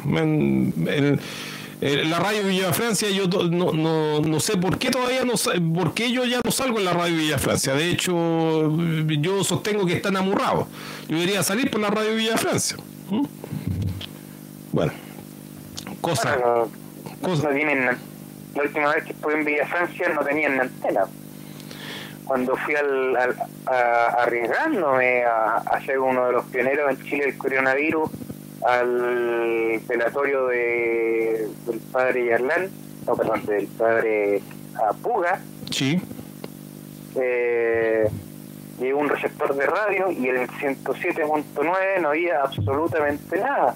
la 1.81 2.19
radio 2.19 2.43
Villa 2.43 2.73
Francia, 2.73 3.09
yo 3.09 3.27
no, 3.27 3.71
no, 3.71 4.19
no, 4.19 4.39
sé 4.39 4.57
por 4.57 4.77
qué 4.77 4.91
todavía 4.91 5.23
no 5.23 5.33
por 5.73 5.93
qué 5.93 6.11
yo 6.11 6.25
ya 6.25 6.41
no 6.43 6.51
salgo 6.51 6.79
en 6.79 6.85
la 6.85 6.93
radio 6.93 7.15
Villa 7.17 7.39
Francia. 7.39 7.73
De 7.73 7.89
hecho, 7.89 8.71
yo 9.07 9.43
sostengo 9.43 9.85
que 9.85 9.93
están 9.93 10.17
amurrados. 10.17 10.67
Yo 11.07 11.17
debería 11.17 11.43
salir 11.43 11.71
por 11.71 11.81
la 11.81 11.89
radio 11.89 12.15
Villa 12.15 12.37
Francia. 12.37 12.77
¿Mm? 13.09 13.25
Bueno, 14.71 14.91
cosas. 16.01 16.37
Cosa. 17.21 17.49
la 17.51 17.97
última 18.63 18.93
vez 18.93 19.03
que 19.03 19.11
estuve 19.11 19.33
en 19.33 19.45
Villa 19.45 19.65
Francia 19.65 20.09
no 20.09 20.21
tenían 20.21 20.59
antena 20.59 21.05
cuando 22.29 22.55
fui 22.57 22.75
al, 22.75 23.17
arriesgándome 23.65 25.23
a, 25.23 25.81
ser 25.83 25.97
uno 25.97 26.27
de 26.27 26.33
los 26.33 26.45
pioneros 26.45 26.91
en 26.91 27.03
Chile 27.03 27.25
del 27.25 27.37
coronavirus 27.39 28.07
al 28.67 29.81
velatorio 29.87 30.45
de, 30.45 31.47
del 31.65 31.79
padre 31.91 32.27
Yarlán, 32.27 32.69
no, 33.07 33.15
perdón, 33.15 33.45
del 33.47 33.65
padre 33.65 34.43
Apuga. 34.89 35.39
Sí. 35.71 35.99
Eh, 37.15 38.07
un 38.93 39.09
receptor 39.09 39.55
de 39.55 39.65
radio 39.65 40.11
y 40.11 40.27
el 40.27 40.47
107.9 40.47 42.01
no 42.01 42.09
había 42.09 42.41
absolutamente 42.43 43.39
nada. 43.39 43.73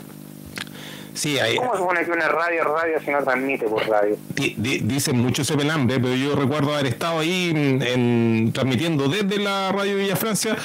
Sí, 1.13 1.37
¿Cómo 1.57 1.73
se 1.73 1.77
supone 1.77 2.05
que 2.05 2.11
una 2.11 2.27
radio 2.27 2.63
radio 2.63 2.99
si 2.99 3.11
no 3.11 3.23
transmite 3.23 3.65
por 3.65 3.87
radio? 3.87 4.17
dicen 4.35 5.19
mucho 5.19 5.43
ese 5.43 5.55
pelambre, 5.55 5.99
pero 5.99 6.15
yo 6.15 6.35
recuerdo 6.35 6.73
haber 6.73 6.87
estado 6.87 7.19
ahí 7.19 7.51
en, 7.53 8.51
transmitiendo 8.53 9.07
desde 9.07 9.37
la 9.39 9.71
radio 9.71 9.95
Villa 9.97 10.15
Francia 10.15 10.55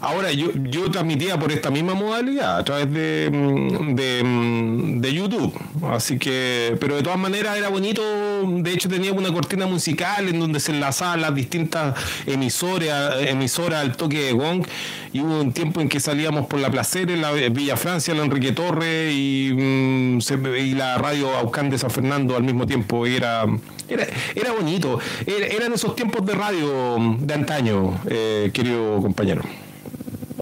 Ahora, 0.00 0.30
yo, 0.30 0.50
yo 0.54 0.88
transmitía 0.90 1.38
por 1.38 1.50
esta 1.50 1.70
misma 1.70 1.94
modalidad, 1.94 2.58
a 2.58 2.64
través 2.64 2.92
de, 2.92 3.30
mm, 3.32 3.94
mm, 4.24 5.00
de, 5.00 5.12
YouTube. 5.12 5.52
Así 5.90 6.18
que, 6.18 6.76
pero 6.78 6.96
de 6.96 7.02
todas 7.02 7.18
maneras 7.18 7.56
era 7.56 7.68
bonito. 7.68 8.02
De 8.46 8.72
hecho, 8.72 8.88
tenía 8.88 9.12
una 9.12 9.32
cortina 9.32 9.66
musical 9.66 10.28
en 10.28 10.38
donde 10.38 10.60
se 10.60 10.70
enlazaban 10.72 11.20
las 11.20 11.34
distintas 11.34 11.96
emisoras, 12.26 13.16
emisoras 13.26 13.82
al 13.82 13.96
toque 13.96 14.22
de 14.22 14.32
gong. 14.32 14.64
Y 15.12 15.20
hubo 15.20 15.40
un 15.40 15.52
tiempo 15.52 15.80
en 15.80 15.88
que 15.88 15.98
salíamos 15.98 16.46
por 16.46 16.60
la 16.60 16.70
placera, 16.70 17.12
en 17.12 17.22
la 17.22 17.32
Villa 17.32 17.76
Francia, 17.76 18.14
la 18.14 18.22
Enrique 18.22 18.52
Torres 18.52 19.12
y, 19.12 19.52
mm, 19.52 20.18
y 20.58 20.74
la 20.74 20.98
radio 20.98 21.34
Aucán 21.36 21.70
de 21.70 21.78
San 21.78 21.90
Fernando 21.90 22.36
al 22.36 22.44
mismo 22.44 22.66
tiempo. 22.66 23.04
Y 23.06 23.16
era, 23.16 23.46
era, 23.88 24.06
era 24.36 24.52
bonito. 24.52 25.00
eran 25.26 25.72
esos 25.72 25.96
tiempos 25.96 26.24
de 26.24 26.34
radio 26.34 26.98
de 27.18 27.34
antaño, 27.34 27.98
eh, 28.08 28.50
querido 28.52 29.00
compañero 29.02 29.42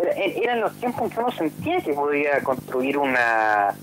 eran 0.02 0.60
los 0.60 0.74
tiempos 0.78 1.02
en 1.02 1.10
que 1.10 1.20
uno 1.20 1.32
sentía 1.32 1.80
que 1.80 1.92
podía 1.92 2.40
construir 2.42 2.98
una, 2.98 3.74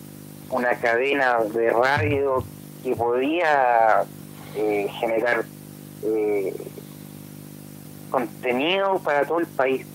una 0.49 0.75
cadena 0.75 1.39
de 1.39 1.69
radio 1.69 2.43
que 2.83 2.95
podía 2.95 4.03
eh, 4.55 4.87
generar 4.99 5.43
eh, 6.03 6.55
contenido 8.09 8.99
para 8.99 9.25
todo 9.25 9.39
el 9.39 9.47
país. 9.47 9.85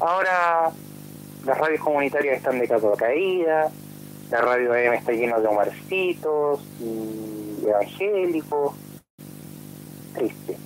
Ahora 0.00 0.70
las 1.44 1.58
radios 1.58 1.80
comunitarias 1.80 2.38
están 2.38 2.58
de 2.58 2.66
capa 2.66 2.92
caída, 2.96 3.70
la 4.30 4.40
radio 4.40 4.72
AM 4.72 4.94
está 4.94 5.12
llena 5.12 5.38
de 5.38 5.46
omarcitos 5.46 6.60
y 6.80 7.66
evangélicos. 7.66 8.74
Triste. 10.14 10.56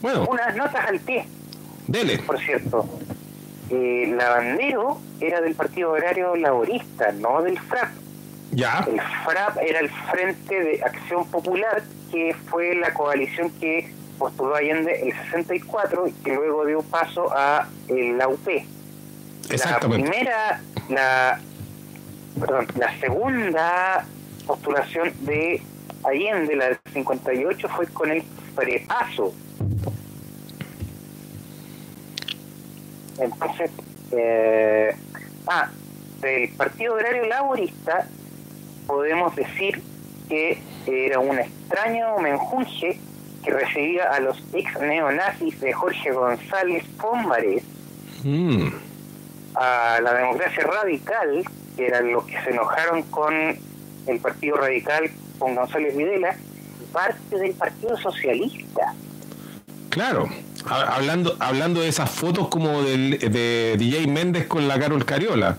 Bueno. 0.00 0.26
Unas 0.30 0.56
notas 0.56 0.88
al 0.88 1.00
pie. 1.00 1.26
Dele. 1.88 2.18
Por 2.18 2.38
cierto, 2.38 2.88
eh, 3.70 4.12
Lavandero 4.16 4.98
era 5.20 5.40
del 5.40 5.54
Partido 5.54 5.94
Agrario 5.94 6.36
Laborista, 6.36 7.12
no 7.12 7.42
del 7.42 7.58
FRAP. 7.58 7.90
Ya. 8.52 8.86
El 8.86 9.00
FRAP 9.00 9.58
era 9.62 9.80
el 9.80 9.90
Frente 9.90 10.62
de 10.62 10.82
Acción 10.82 11.26
Popular, 11.26 11.82
que 12.10 12.34
fue 12.48 12.74
la 12.76 12.94
coalición 12.94 13.50
que 13.58 13.92
postuló 14.18 14.54
Allende 14.54 15.02
el 15.02 15.12
64 15.12 16.08
y 16.08 16.12
que 16.12 16.34
luego 16.34 16.64
dio 16.64 16.82
paso 16.82 17.28
a 17.32 17.68
la 17.88 18.28
UP. 18.28 18.48
La 19.48 19.78
primera, 19.78 20.60
la, 20.88 21.40
perdón, 22.40 22.66
la 22.76 22.98
segunda 22.98 24.04
postulación 24.46 25.12
de 25.20 25.62
Allende, 26.04 26.56
la 26.56 26.66
del 26.66 26.78
58, 26.92 27.68
fue 27.68 27.86
con 27.88 28.10
el 28.10 28.22
prepaso 28.54 29.34
Entonces, 33.18 33.70
eh, 34.12 34.94
ah, 35.46 35.70
del 36.20 36.48
Partido 36.50 36.94
Agrario 36.94 37.26
Laborista 37.26 38.06
podemos 38.86 39.34
decir 39.34 39.82
que 40.28 40.58
era 40.86 41.18
un 41.20 41.38
extraño 41.38 42.18
menjunje 42.18 42.98
que 43.46 43.50
recibía 43.52 44.10
a 44.12 44.18
los 44.18 44.36
ex 44.52 44.80
neonazis 44.80 45.60
de 45.60 45.72
Jorge 45.72 46.10
González 46.10 46.84
Pómbares, 47.00 47.62
mm. 48.24 48.68
a 49.54 50.00
la 50.02 50.14
democracia 50.14 50.64
radical, 50.64 51.44
que 51.76 51.86
eran 51.86 52.10
los 52.12 52.24
que 52.24 52.40
se 52.42 52.50
enojaron 52.50 53.02
con 53.04 53.34
el 53.34 54.20
Partido 54.20 54.56
Radical, 54.56 55.10
con 55.38 55.54
González 55.54 55.96
Videla, 55.96 56.36
parte 56.92 57.38
del 57.38 57.52
Partido 57.52 57.96
Socialista. 57.98 58.94
Claro, 59.90 60.28
hablando, 60.68 61.36
hablando 61.38 61.80
de 61.80 61.88
esas 61.88 62.10
fotos 62.10 62.48
como 62.48 62.82
del, 62.82 63.18
de 63.18 63.76
DJ 63.78 64.06
Méndez 64.06 64.46
con 64.46 64.68
la 64.68 64.78
Carol 64.78 65.04
Cariola. 65.04 65.56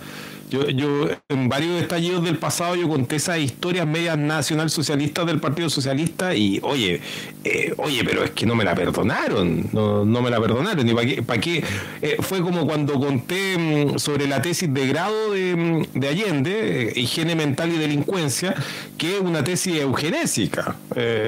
Yo, 0.50 0.70
yo 0.70 1.10
en 1.28 1.50
varios 1.50 1.82
estallidos 1.82 2.24
del 2.24 2.38
pasado 2.38 2.76
yo 2.76 2.88
conté 2.88 3.18
esas 3.18 3.40
historias 3.40 3.86
medias 3.86 4.18
nacional-socialistas 4.18 5.26
del 5.26 5.42
Partido 5.42 5.70
Socialista 5.70 6.34
y 6.36 6.60
oye, 6.64 7.02
eh, 7.44 7.74
oye, 7.78 8.04
pero 8.06 8.24
es 8.24 8.32
que 8.32 8.46
no 8.46 8.56
me 8.56 8.64
la 8.64 8.74
perdonaron, 8.74 9.70
no, 9.74 10.06
no 10.06 10.22
me 10.22 10.30
la 10.30 10.40
perdonaron. 10.40 10.88
¿Y 10.88 10.94
para 10.94 11.06
qué? 11.06 11.22
Para 11.22 11.42
qué? 11.42 11.64
Eh, 12.02 12.18
fue 12.22 12.42
como 12.42 12.66
cuando 12.66 12.94
conté 12.94 13.58
mm, 13.58 14.00
sobre 14.00 14.26
la 14.26 14.42
tesis 14.42 14.74
de 14.74 14.88
grado 14.88 15.34
de, 15.34 15.56
mm, 15.56 16.00
de 16.00 16.08
Allende, 16.08 16.92
eh, 16.92 16.94
higiene 16.96 17.36
mental 17.36 17.74
y 17.74 17.78
delincuencia, 17.78 18.56
que 18.98 19.18
es 19.18 19.22
una 19.22 19.44
tesis 19.44 19.76
eugenésica. 19.82 20.78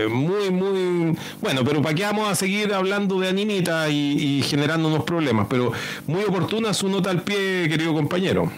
muy, 0.09 0.49
muy... 0.49 1.17
Bueno, 1.41 1.65
pero 1.65 1.81
¿para 1.81 1.93
qué 1.93 2.03
vamos 2.03 2.29
a 2.29 2.35
seguir 2.35 2.73
hablando 2.73 3.19
de 3.19 3.27
animita 3.27 3.89
y, 3.89 4.39
y 4.39 4.43
generando 4.43 4.87
unos 4.87 5.03
problemas? 5.03 5.47
Pero 5.49 5.73
muy 6.07 6.23
oportuna 6.23 6.73
su 6.73 6.87
nota 6.87 7.09
al 7.09 7.21
pie, 7.21 7.67
querido 7.69 7.93
compañero 7.93 8.49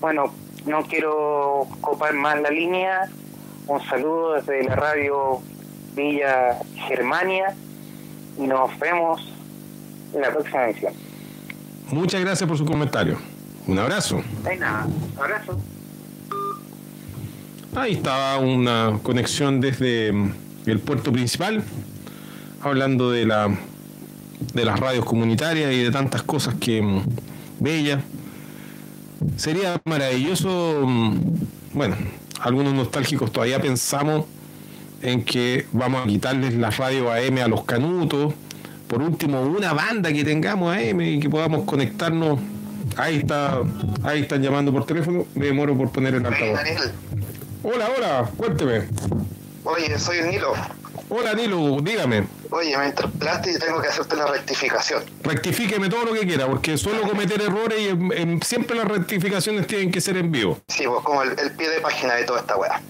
bueno, 0.00 0.32
no 0.66 0.82
quiero 0.84 1.66
copar 1.80 2.14
más 2.14 2.40
la 2.40 2.50
línea. 2.50 3.08
Un 3.66 3.82
saludo 3.84 4.34
desde 4.34 4.64
la 4.64 4.76
radio 4.76 5.40
Villa 5.94 6.58
Germania 6.88 7.54
y 8.38 8.42
nos 8.42 8.78
vemos 8.78 9.20
en 10.14 10.20
la 10.20 10.30
próxima 10.30 10.66
edición. 10.66 10.92
Muchas 11.90 12.20
gracias 12.20 12.48
por 12.48 12.58
su 12.58 12.64
comentario. 12.64 13.18
Un 13.66 13.78
abrazo. 13.78 14.22
De 14.44 14.56
nada, 14.56 14.86
abrazo. 15.18 15.58
Ahí 17.74 17.94
estaba 17.94 18.38
una 18.38 18.98
conexión 19.02 19.60
desde 19.60 20.12
mm, 20.12 20.34
el 20.66 20.80
puerto 20.80 21.12
principal, 21.12 21.62
hablando 22.62 23.10
de 23.10 23.26
la 23.26 23.50
de 24.54 24.64
las 24.64 24.78
radios 24.78 25.04
comunitarias 25.04 25.72
y 25.72 25.82
de 25.82 25.90
tantas 25.90 26.22
cosas 26.22 26.54
que 26.54 26.80
mm, 26.82 27.02
bella 27.60 28.00
Sería 29.36 29.80
maravilloso, 29.84 30.82
mm, 30.86 31.20
bueno, 31.74 31.96
algunos 32.40 32.74
nostálgicos 32.74 33.32
todavía 33.32 33.60
pensamos 33.60 34.26
en 35.02 35.24
que 35.24 35.66
vamos 35.72 36.04
a 36.04 36.06
quitarles 36.06 36.54
la 36.54 36.70
radio 36.70 37.10
AM 37.12 37.38
a 37.42 37.48
los 37.48 37.64
canutos, 37.64 38.34
por 38.88 39.02
último 39.02 39.40
una 39.42 39.72
banda 39.72 40.12
que 40.12 40.24
tengamos 40.24 40.76
AM 40.76 41.00
y 41.00 41.20
que 41.20 41.30
podamos 41.30 41.64
conectarnos. 41.64 42.38
Ahí 42.96 43.16
está, 43.16 43.60
ahí 44.04 44.22
están 44.22 44.42
llamando 44.42 44.72
por 44.72 44.86
teléfono, 44.86 45.26
me 45.34 45.46
demoro 45.46 45.76
por 45.76 45.90
poner 45.90 46.14
el 46.14 46.24
altavoz. 46.24 46.60
Hola, 47.62 47.88
hola, 47.96 48.30
cuénteme. 48.36 48.82
Oye, 49.64 49.98
soy 49.98 50.18
el 50.18 50.30
Nilo. 50.30 50.52
Hola 51.08 51.34
Nilo, 51.34 51.78
dígame. 51.80 52.26
Oye, 52.50 52.76
me 52.76 52.86
interpelaste 52.86 53.52
y 53.52 53.58
tengo 53.58 53.80
que 53.80 53.88
hacerte 53.88 54.16
la 54.16 54.26
rectificación. 54.26 55.04
Rectifíqueme 55.22 55.88
todo 55.88 56.04
lo 56.04 56.12
que 56.12 56.26
quiera, 56.26 56.46
porque 56.46 56.76
suelo 56.76 57.02
cometer 57.02 57.40
errores 57.40 57.78
y 57.78 58.44
siempre 58.44 58.76
las 58.76 58.88
rectificaciones 58.88 59.68
tienen 59.68 59.92
que 59.92 60.00
ser 60.00 60.16
en 60.16 60.32
vivo. 60.32 60.58
Sí, 60.66 60.84
pues 60.86 61.04
como 61.04 61.22
el, 61.22 61.52
pie 61.52 61.70
de 61.70 61.80
página 61.80 62.14
de 62.14 62.24
toda 62.24 62.40
esta 62.40 62.56
weá. 62.56 62.80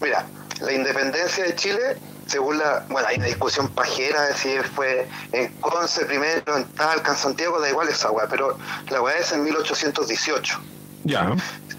Mira, 0.00 0.24
la 0.60 0.72
independencia 0.72 1.44
de 1.44 1.56
Chile, 1.56 1.96
según 2.26 2.58
la. 2.58 2.84
Bueno, 2.88 3.08
hay 3.08 3.16
una 3.16 3.26
discusión 3.26 3.68
pajera 3.70 4.22
de 4.26 4.34
si 4.34 4.56
fue 4.74 5.08
en 5.32 5.48
Conce 5.54 6.04
primero, 6.04 6.56
en 6.56 6.64
Talca, 6.74 7.10
en 7.10 7.16
Santiago, 7.16 7.60
da 7.60 7.70
igual 7.70 7.88
esa 7.88 8.12
weá, 8.12 8.28
pero 8.28 8.56
la 8.90 9.02
weá 9.02 9.18
es 9.18 9.32
en 9.32 9.42
1818. 9.42 10.60
Ya 11.04 11.34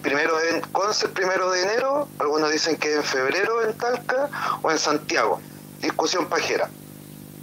primero 0.06 0.40
en 0.40 0.62
Conce, 0.72 1.08
primero 1.08 1.50
de 1.50 1.64
enero, 1.64 2.08
algunos 2.20 2.52
dicen 2.52 2.78
que 2.78 2.94
en 2.94 3.04
febrero 3.04 3.64
en 3.64 3.76
Talca 3.76 4.30
o 4.62 4.70
en 4.70 4.78
Santiago. 4.78 5.42
Discusión 5.82 6.28
pajera. 6.28 6.70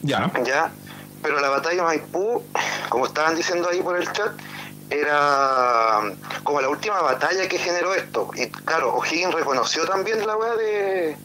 Ya. 0.03 0.31
Ya. 0.45 0.71
Pero 1.23 1.41
la 1.41 1.49
batalla 1.49 1.77
de 1.77 1.83
Maipú, 1.83 2.41
como 2.89 3.07
estaban 3.07 3.35
diciendo 3.35 3.69
ahí 3.69 3.83
por 3.83 3.97
el 3.97 4.11
chat, 4.13 4.31
era 4.91 6.03
como 6.45 6.61
la 6.61 6.69
última 6.69 7.03
batalla 7.03 7.49
que 7.49 7.59
generó 7.59 7.95
esto. 7.95 8.31
Y 8.37 8.49
claro, 8.49 8.95
O'Higgins 8.95 9.35
reconoció 9.35 9.85
también 9.87 10.25
la 10.25 10.37
weá 10.37 10.55
de, 10.55 11.17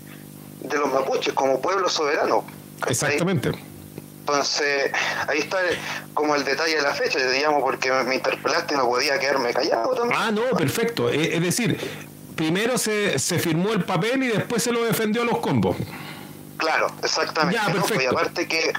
de 0.61 0.77
los 0.77 0.91
mapuches 0.91 1.33
como 1.35 1.61
pueblo 1.61 1.87
soberano. 1.87 2.43
Exactamente. 2.87 3.51
Entonces, 4.27 4.91
ahí 5.29 5.39
está 5.39 5.57
como 6.13 6.35
el 6.35 6.43
detalle 6.43 6.75
de 6.75 6.81
la 6.81 6.93
fecha, 6.93 7.17
digamos, 7.17 7.63
porque 7.63 7.89
me 8.03 8.15
interpelaste 8.15 8.73
y 8.73 8.77
no 8.77 8.85
podía 8.85 9.17
quedarme 9.19 9.53
callado 9.53 9.95
también. 9.95 10.19
Ah, 10.21 10.31
no, 10.31 10.41
perfecto. 10.57 11.09
Es 11.09 11.41
decir, 11.41 11.79
primero 12.35 12.77
se, 12.77 13.19
se 13.19 13.39
firmó 13.39 13.71
el 13.71 13.85
papel 13.85 14.23
y 14.23 14.27
después 14.27 14.61
se 14.63 14.73
lo 14.73 14.83
defendió 14.83 15.21
a 15.21 15.25
los 15.25 15.37
combos. 15.37 15.77
Claro, 16.57 16.91
exactamente. 17.01 17.57
Ya, 17.57 17.71
perfecto. 17.71 18.03
Y 18.03 18.05
aparte 18.05 18.47
que 18.49 18.73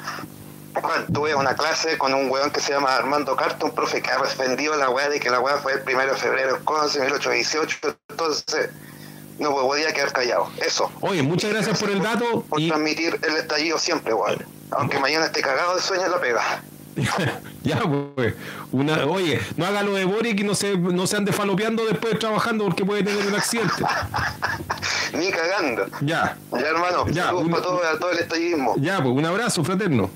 tuve 1.15 1.35
una 1.35 1.55
clase 1.55 1.97
con 1.97 2.13
un 2.13 2.31
weón 2.31 2.51
que 2.51 2.61
se 2.61 2.73
llama 2.73 2.95
Armando 2.95 3.35
Carta, 3.35 3.65
un 3.65 3.75
profe 3.75 4.03
que 4.03 4.11
ha 4.11 4.19
defendido 4.19 4.77
la 4.77 4.91
weá 4.91 5.09
de 5.09 5.19
que 5.19 5.31
la 5.31 5.41
weá 5.41 5.57
fue 5.57 5.73
el 5.73 5.81
primero 5.81 6.13
de 6.13 6.19
febrero 6.19 6.57
en 6.57 7.05
1818, 7.05 7.97
entonces 8.11 8.71
no 9.39 9.53
podía 9.53 9.93
quedar 9.93 10.13
callado. 10.13 10.51
Eso. 10.65 10.91
Oye, 11.01 11.23
muchas 11.23 11.51
gracias 11.53 11.79
por 11.79 11.91
el 11.91 12.03
dato. 12.03 12.43
Por 12.49 12.61
transmitir 12.61 13.19
el 13.23 13.37
estallido 13.37 13.79
siempre, 13.79 14.13
igual. 14.13 14.45
Aunque 14.71 14.99
mañana 14.99 15.27
esté 15.27 15.41
cagado 15.41 15.77
de 15.77 15.83
sueño 15.83 16.09
la 16.09 16.21
pega. 16.21 16.63
ya, 17.63 17.81
pues. 18.15 18.35
Una, 18.73 19.07
oye, 19.07 19.41
no 19.57 19.65
haga 19.65 19.83
lo 19.83 19.95
de 19.95 20.05
Boric 20.05 20.41
y 20.41 20.45
no 20.45 20.55
se, 20.55 20.77
no 20.77 21.07
se 21.07 21.17
ande 21.17 21.33
falopeando 21.33 21.85
después 21.87 22.19
trabajando 22.19 22.65
porque 22.65 22.85
puede 22.85 23.03
tener 23.03 23.27
un 23.27 23.35
accidente. 23.35 23.85
Ni 25.15 25.31
cagando. 25.31 25.87
Ya. 26.03 26.37
Ya, 26.53 26.59
hermano. 26.59 27.07
Ya, 27.09 27.31
para 27.31 27.63
todo, 27.63 27.81
todo 27.99 28.11
el 28.11 28.19
estallismo. 28.19 28.75
Ya, 28.79 29.03
pues 29.03 29.15
un 29.15 29.25
abrazo 29.25 29.65
fraterno. 29.65 30.11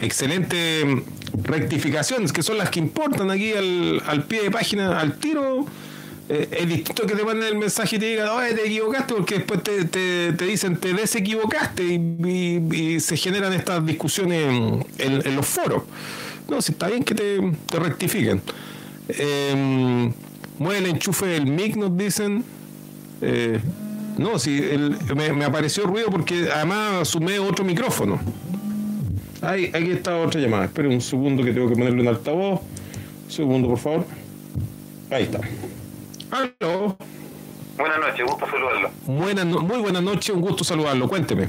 Excelente 0.00 1.02
rectificaciones, 1.42 2.32
que 2.32 2.42
son 2.42 2.58
las 2.58 2.70
que 2.70 2.78
importan 2.78 3.30
aquí 3.30 3.52
al, 3.52 4.02
al 4.06 4.24
pie 4.24 4.42
de 4.42 4.50
página, 4.50 5.00
al 5.00 5.18
tiro 5.18 5.66
eh, 6.26 6.48
es 6.50 6.66
distinto 6.68 7.06
que 7.06 7.14
te 7.14 7.22
manden 7.22 7.48
el 7.48 7.56
mensaje 7.58 7.96
y 7.96 7.98
te 7.98 8.06
digan, 8.06 8.28
te 8.54 8.66
equivocaste, 8.66 9.14
porque 9.14 9.34
después 9.36 9.62
te, 9.62 9.84
te, 9.84 10.44
dicen, 10.46 10.78
te 10.78 10.94
desequivocaste 10.94 11.84
y, 11.84 12.98
se 13.00 13.16
generan 13.18 13.52
estas 13.52 13.84
discusiones 13.84 14.82
en, 14.98 15.36
los 15.36 15.46
foros. 15.46 15.82
No, 16.48 16.62
si 16.62 16.72
está 16.72 16.88
bien 16.88 17.04
que 17.04 17.14
te, 17.14 17.78
rectifiquen. 17.78 18.40
Eh, 19.08 20.10
mueve 20.58 20.78
el 20.78 20.86
enchufe 20.86 21.26
del 21.26 21.46
mic, 21.46 21.76
nos 21.76 21.94
dicen. 21.96 22.42
Eh, 23.20 23.60
no, 24.16 24.38
si 24.38 24.62
me, 25.14 25.44
apareció 25.44 25.84
ruido 25.84 26.08
porque 26.10 26.48
además 26.54 27.06
sumé 27.06 27.38
otro 27.38 27.64
micrófono. 27.66 28.18
Ahí, 29.46 29.70
aquí 29.74 29.92
está 29.92 30.16
otra 30.16 30.40
llamada. 30.40 30.64
Esperen 30.64 30.92
un 30.92 31.00
segundo 31.00 31.44
que 31.44 31.52
tengo 31.52 31.68
que 31.68 31.74
ponerle 31.74 32.00
un 32.00 32.08
altavoz. 32.08 32.60
Un 33.24 33.30
segundo, 33.30 33.68
por 33.68 33.78
favor. 33.78 34.04
Ahí 35.10 35.24
está. 35.24 35.40
Aló. 36.30 36.96
Buenas 37.76 37.98
noches, 37.98 38.26
gusto 38.26 38.46
saludarlo. 38.46 38.90
muy 39.06 39.78
buenas 39.80 40.02
noches, 40.02 40.30
un 40.30 40.40
gusto 40.40 40.64
saludarlo. 40.64 41.08
Cuénteme. 41.08 41.48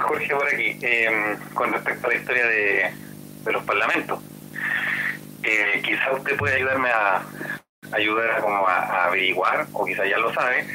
Jorge, 0.00 0.34
por 0.34 0.46
aquí, 0.46 0.76
em, 0.82 1.38
con 1.54 1.72
respecto 1.72 2.06
a 2.06 2.10
la 2.10 2.16
historia 2.16 2.46
de, 2.46 2.90
los 3.52 3.64
parlamentos. 3.64 4.20
Eh, 5.42 5.80
quizá 5.82 6.12
usted 6.12 6.36
puede 6.36 6.56
ayudarme 6.56 6.90
a 6.90 7.22
ayudar 7.92 8.30
a, 8.30 8.40
como 8.40 8.56
a, 8.56 9.06
averiguar, 9.06 9.66
o 9.72 9.84
quizá 9.84 10.06
ya 10.06 10.18
lo 10.18 10.32
sabe, 10.34 10.66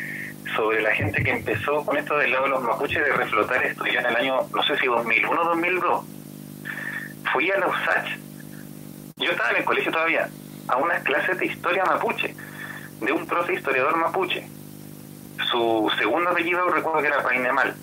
sobre 0.56 0.82
la 0.82 0.92
gente 0.96 1.24
que 1.24 1.32
empezó 1.32 1.86
con 1.86 1.98
esto 1.98 2.18
del 2.18 2.32
lado 2.32 2.46
de 2.46 2.50
los 2.50 2.64
mapuches 2.64 3.04
de 3.04 3.14
reflotar 3.14 3.64
esto 3.66 3.86
ya 3.86 4.00
en 4.00 4.06
el 4.08 4.16
año, 4.16 4.42
no 4.54 4.64
sé 4.64 4.78
si 4.78 4.88
2001 4.88 5.42
o 5.42 5.46
2002. 5.46 6.06
Fui 7.32 7.52
a 7.52 7.60
la 7.60 7.68
USACH. 7.68 8.18
Yo 9.18 9.32
estaba 9.32 9.52
en 9.52 9.58
el 9.58 9.66
colegio 9.66 9.92
todavía, 9.92 10.30
a 10.68 10.78
unas 10.78 11.04
clases 11.04 11.38
de 11.40 11.46
historia 11.46 11.86
mapuche 11.86 12.36
de 13.02 13.12
un 13.12 13.26
profe 13.28 13.54
historiador 13.54 13.98
mapuche. 13.98 14.48
Su 15.52 15.92
segundo 15.98 16.30
apellido 16.30 16.68
recuerdo 16.70 17.02
que 17.02 17.08
era 17.08 17.24
Painemal. 17.24 17.76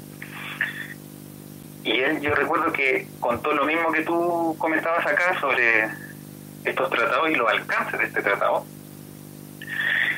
Y 1.85 2.01
él, 2.01 2.21
yo 2.21 2.35
recuerdo 2.35 2.73
que 2.73 3.09
contó 3.21 3.53
lo 3.53 3.65
mismo 3.65 3.91
que 3.93 4.03
tú 4.03 4.57
comentabas 4.59 5.05
acá 5.07 5.39
sobre 5.41 5.89
estos 6.65 6.91
tratados 6.91 7.31
y 7.31 7.35
los 7.35 7.49
alcances 7.51 7.99
de 7.99 8.05
este 8.07 8.23
tratado. 8.23 8.65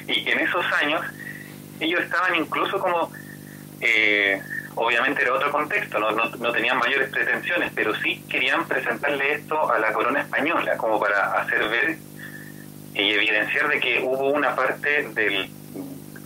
Y 0.06 0.30
en 0.30 0.40
esos 0.40 0.64
años 0.82 1.00
ellos 1.80 2.00
estaban 2.02 2.34
incluso 2.36 2.78
como, 2.78 3.10
eh, 3.80 4.40
obviamente 4.74 5.22
era 5.22 5.34
otro 5.34 5.50
contexto, 5.50 5.98
no, 5.98 6.10
no, 6.10 6.24
no, 6.24 6.52
tenían 6.52 6.78
mayores 6.78 7.10
pretensiones, 7.10 7.72
pero 7.74 7.94
sí 7.96 8.24
querían 8.28 8.66
presentarle 8.66 9.34
esto 9.34 9.70
a 9.70 9.78
la 9.78 9.92
corona 9.92 10.20
española, 10.20 10.76
como 10.76 10.98
para 10.98 11.40
hacer 11.40 11.68
ver 11.68 11.96
y 12.94 13.12
evidenciar 13.12 13.68
de 13.68 13.80
que 13.80 14.00
hubo 14.00 14.30
una 14.30 14.54
parte 14.54 15.08
del 15.10 15.50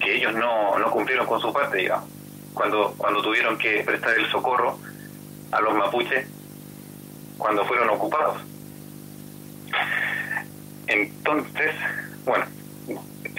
que 0.01 0.17
ellos 0.17 0.35
no, 0.35 0.79
no 0.79 0.91
cumplieron 0.91 1.27
con 1.27 1.41
su 1.41 1.53
parte, 1.53 1.79
digamos, 1.79 2.09
cuando, 2.55 2.95
cuando 2.97 3.23
tuvieron 3.23 3.59
que 3.59 3.83
prestar 3.85 4.17
el 4.19 4.31
socorro 4.31 4.79
a 5.51 5.61
los 5.61 5.75
mapuches 5.75 6.27
cuando 7.37 7.65
fueron 7.65 7.89
ocupados. 7.91 8.39
Entonces, 10.87 11.75
bueno, 12.25 12.47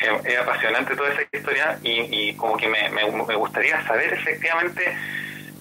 es, 0.02 0.40
apasionante 0.40 0.96
toda 0.96 1.10
esa 1.10 1.22
historia 1.32 1.80
y, 1.84 2.34
como 2.34 2.58
que 2.58 2.68
me, 2.68 2.90
me, 2.90 3.36
gustaría 3.36 3.86
saber 3.86 4.14
efectivamente 4.14 4.96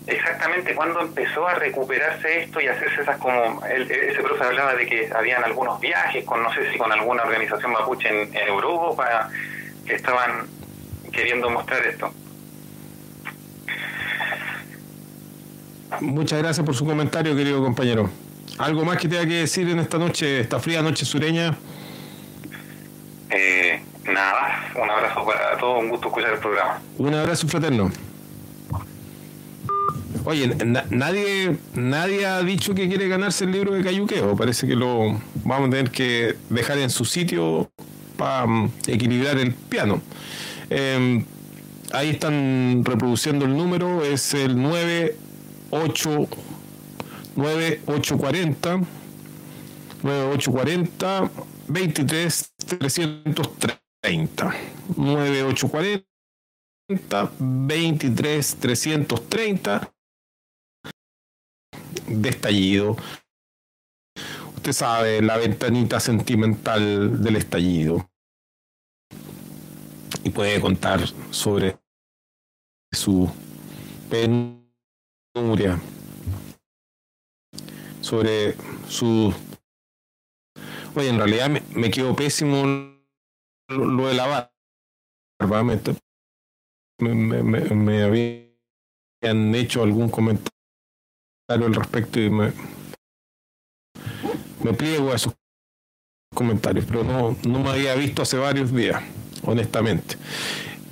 exactamente 0.07 0.75
cuándo 0.75 1.01
empezó 1.01 1.47
a 1.47 1.55
recuperarse 1.55 2.45
esto 2.45 2.61
y 2.61 2.67
hacerse 2.67 3.03
esas 3.03 3.19
como 3.19 3.63
ese 3.67 4.23
profe 4.23 4.45
hablaba 4.45 4.75
de 4.75 4.87
que 4.87 5.11
habían 5.15 5.45
algunos 5.45 5.79
viajes 5.81 6.25
con 6.25 6.43
no 6.43 6.53
sé 6.55 6.71
si 6.73 6.79
con 6.79 6.91
alguna 6.91 7.25
organización 7.25 7.73
mapuche 7.73 8.09
en, 8.09 8.35
en 8.35 8.49
Europa 8.49 9.29
que 9.87 9.95
estaban 9.95 10.47
queriendo 11.13 11.51
mostrar 11.51 11.87
esto. 11.87 12.13
Muchas 16.01 16.39
gracias 16.39 16.65
por 16.65 16.75
su 16.75 16.85
comentario 16.85 17.35
querido 17.35 17.63
compañero. 17.63 18.11
Algo 18.59 18.85
más 18.85 18.99
que 18.99 19.09
tenga 19.09 19.27
que 19.27 19.35
decir 19.35 19.69
en 19.69 19.79
esta 19.79 19.99
noche 19.99 20.41
esta 20.41 20.59
fría 20.59 20.83
noche 20.83 21.05
sureña 21.05 21.57
eh, 23.31 23.81
nada 24.13 24.71
un 24.75 24.91
abrazo 24.91 25.25
para 25.25 25.59
todos 25.59 25.83
un 25.83 25.91
gusto 25.91 26.09
escuchar 26.09 26.33
el 26.35 26.39
programa 26.39 26.81
un 26.99 27.15
abrazo 27.15 27.49
fraterno 27.49 27.91
Oye, 30.25 30.55
nadie, 30.91 31.57
nadie 31.75 32.27
ha 32.27 32.43
dicho 32.43 32.75
que 32.75 32.87
quiere 32.87 33.09
ganarse 33.09 33.45
el 33.45 33.53
libro 33.53 33.73
de 33.73 33.83
Cayuqueo. 33.83 34.37
Parece 34.37 34.67
que 34.67 34.77
lo 34.77 35.19
vamos 35.43 35.69
a 35.69 35.71
tener 35.71 35.91
que 35.91 36.37
dejar 36.51 36.77
en 36.77 36.91
su 36.91 37.07
sitio 37.07 37.71
para 38.19 38.47
mm, 38.47 38.73
equilibrar 38.89 39.39
el 39.39 39.55
piano. 39.55 40.03
Em, 40.69 41.25
ahí 41.93 42.11
están 42.11 42.83
reproduciendo 42.85 43.47
el 43.47 43.57
número, 43.57 44.05
es 44.05 44.35
el 44.35 44.61
98 44.61 46.29
9840 47.37 48.81
9840 50.03 51.31
23 51.69 52.53
330 54.09 54.55
9840 54.97 56.07
23 57.39 58.57
330 58.57 59.93
de 62.07 62.29
estallido. 62.29 62.97
Usted 64.57 64.73
sabe, 64.73 65.23
la 65.23 65.37
ventanita 65.37 66.01
sentimental 66.01 67.23
del 67.23 67.37
estallido. 67.37 68.11
Y 70.25 70.31
puede 70.31 70.61
contar 70.61 71.01
sobre 71.31 71.79
su 72.91 73.31
penuria, 74.11 75.79
sobre 78.01 78.57
su... 78.89 79.33
Oye, 80.95 81.09
en 81.11 81.19
realidad 81.19 81.51
me, 81.51 81.91
quedó 81.91 82.17
pésimo 82.17 82.98
lo 83.69 84.09
de 84.09 84.15
la 84.15 84.27
barba. 84.27 84.53
Me, 87.01 87.15
me, 87.43 88.03
habían 88.03 89.55
hecho 89.55 89.85
algún 89.85 90.09
comentario 90.09 90.51
al 91.49 91.75
respecto 91.75 92.21
y 92.21 92.29
me, 92.29 92.53
me 94.65 94.75
pliego 94.75 95.13
a 95.13 95.17
esos 95.17 95.33
comentarios, 96.35 96.87
pero 96.87 97.05
no, 97.05 97.37
no 97.47 97.61
me 97.61 97.71
había 97.71 97.95
visto 97.95 98.23
hace 98.23 98.37
varios 98.37 98.75
días, 98.75 99.01
honestamente. 99.43 100.17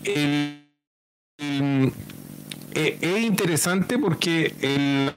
Eh, 0.04 0.62
es 2.74 3.20
interesante 3.20 3.98
porque 3.98 4.54
en 4.60 5.12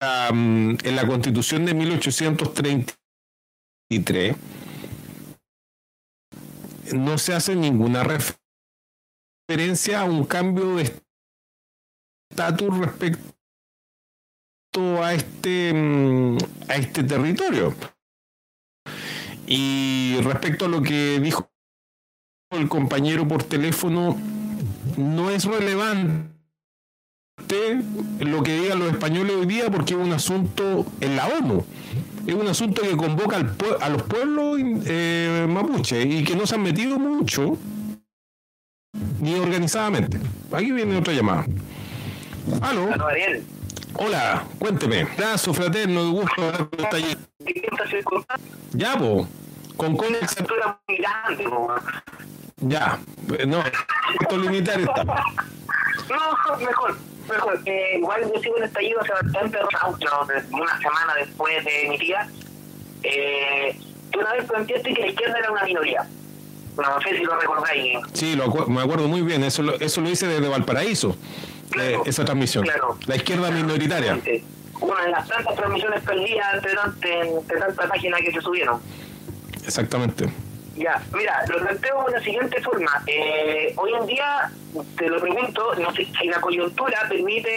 la 0.00 1.06
constitución 1.06 1.66
de 1.66 1.74
1833 1.74 4.36
no 6.94 7.18
se 7.18 7.34
hace 7.34 7.54
ninguna 7.54 8.04
referencia 9.48 10.00
a 10.00 10.04
un 10.04 10.24
cambio 10.24 10.76
de 10.76 10.92
estatus 12.30 12.78
respecto 12.78 13.24
a 15.02 15.14
este, 15.14 15.72
mm, 15.74 16.38
a 16.68 16.76
este 16.76 17.02
territorio. 17.04 17.74
Y 19.46 20.18
respecto 20.22 20.66
a 20.66 20.68
lo 20.68 20.82
que 20.82 21.18
dijo 21.20 21.50
el 22.50 22.68
compañero 22.68 23.26
por 23.26 23.42
teléfono, 23.42 24.16
no 24.96 25.30
es 25.30 25.44
relevante 25.44 26.28
lo 28.20 28.42
que 28.42 28.60
digan 28.60 28.80
los 28.80 28.92
españoles 28.92 29.36
hoy 29.36 29.46
día 29.46 29.70
porque 29.70 29.94
es 29.94 30.00
un 30.00 30.12
asunto 30.12 30.86
en 31.00 31.16
la 31.16 31.26
ONU. 31.28 31.64
Es 32.28 32.34
un 32.34 32.46
asunto 32.46 32.82
que 32.82 32.94
convoca 32.94 33.36
al 33.36 33.56
a 33.80 33.88
los 33.88 34.02
pueblos 34.02 34.58
eh, 34.84 35.46
mapuche 35.48 36.02
y 36.02 36.22
que 36.22 36.36
no 36.36 36.46
se 36.46 36.56
han 36.56 36.62
metido 36.62 36.98
mucho 36.98 37.56
ni 39.18 39.34
organizadamente. 39.36 40.20
Aquí 40.52 40.70
viene 40.70 40.98
otra 40.98 41.14
llamada. 41.14 41.46
Aló. 42.60 42.90
Hola, 43.94 44.44
cuénteme. 44.58 45.06
Abrazo 45.10 45.54
fraterno, 45.54 46.04
de 46.04 46.10
gusto 46.10 46.70
Ya, 48.74 48.98
po. 48.98 49.26
Con 49.78 49.96
con 49.96 50.08
cintura 50.28 50.78
muy 50.86 50.98
grande, 50.98 51.44
Ya, 52.58 52.98
no, 53.46 53.62
esto 54.20 54.36
limitar 54.36 54.78
está. 54.78 55.02
No, 56.08 56.58
mejor, 56.58 56.96
mejor. 57.28 57.60
Eh, 57.66 57.98
igual 57.98 58.22
yo 58.32 58.40
sigo 58.40 58.56
el 58.56 58.64
estallido 58.64 59.00
hace 59.00 59.12
bastante 59.12 59.58
una 60.50 60.78
semana 60.78 61.14
después 61.18 61.64
de 61.64 61.88
mi 61.88 61.98
tía. 61.98 62.28
Eh, 63.02 63.78
una 64.18 64.32
vez 64.32 64.44
planteaste 64.44 64.94
que 64.94 65.00
la 65.00 65.06
izquierda 65.08 65.38
era 65.38 65.50
una 65.50 65.64
minoría. 65.64 66.06
No 66.76 67.00
sé 67.02 67.18
si 67.18 67.24
lo 67.24 67.38
recordáis. 67.38 67.98
Sí, 68.12 68.36
lo 68.36 68.48
me 68.68 68.82
acuerdo 68.82 69.08
muy 69.08 69.22
bien. 69.22 69.42
Eso 69.44 69.62
lo, 69.62 69.74
eso 69.74 70.00
lo 70.00 70.08
hice 70.08 70.26
desde 70.26 70.48
Valparaíso 70.48 71.16
esa 72.04 72.24
transmisión. 72.24 72.66
La 73.06 73.16
izquierda 73.16 73.50
minoritaria. 73.50 74.18
Una 74.80 75.02
de 75.02 75.10
las 75.10 75.28
tantas 75.28 75.56
transmisiones 75.56 76.02
perdidas 76.02 76.54
entre, 76.54 77.28
entre, 77.28 77.58
tantas 77.58 77.86
páginas 77.88 78.20
que 78.20 78.32
se 78.32 78.40
subieron. 78.40 78.80
Exactamente. 79.64 80.28
Ya, 80.78 81.02
mira, 81.12 81.44
lo 81.48 81.58
planteo 81.58 82.04
de 82.04 82.12
la 82.12 82.20
siguiente 82.20 82.62
forma. 82.62 83.02
Eh, 83.06 83.74
hoy 83.76 83.92
en 83.94 84.06
día, 84.06 84.48
te 84.96 85.08
lo 85.08 85.20
pregunto, 85.20 85.74
no 85.74 85.92
sé 85.92 86.06
si 86.20 86.28
la 86.28 86.40
coyuntura 86.40 87.04
permite 87.08 87.48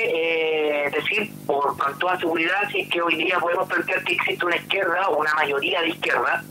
eh, 0.85 0.89
decir 0.89 1.31
por, 1.45 1.77
con 1.77 1.99
toda 1.99 2.17
seguridad 2.17 2.67
si 2.71 2.81
es 2.81 2.89
que 2.89 2.99
hoy 2.99 3.15
día 3.17 3.37
podemos 3.39 3.67
plantear 3.69 4.03
que 4.03 4.13
existe 4.13 4.43
una 4.43 4.55
izquierda 4.55 5.07
o 5.09 5.19
una 5.19 5.35
mayoría 5.35 5.81
de 5.81 5.89
izquierda, 5.89 6.43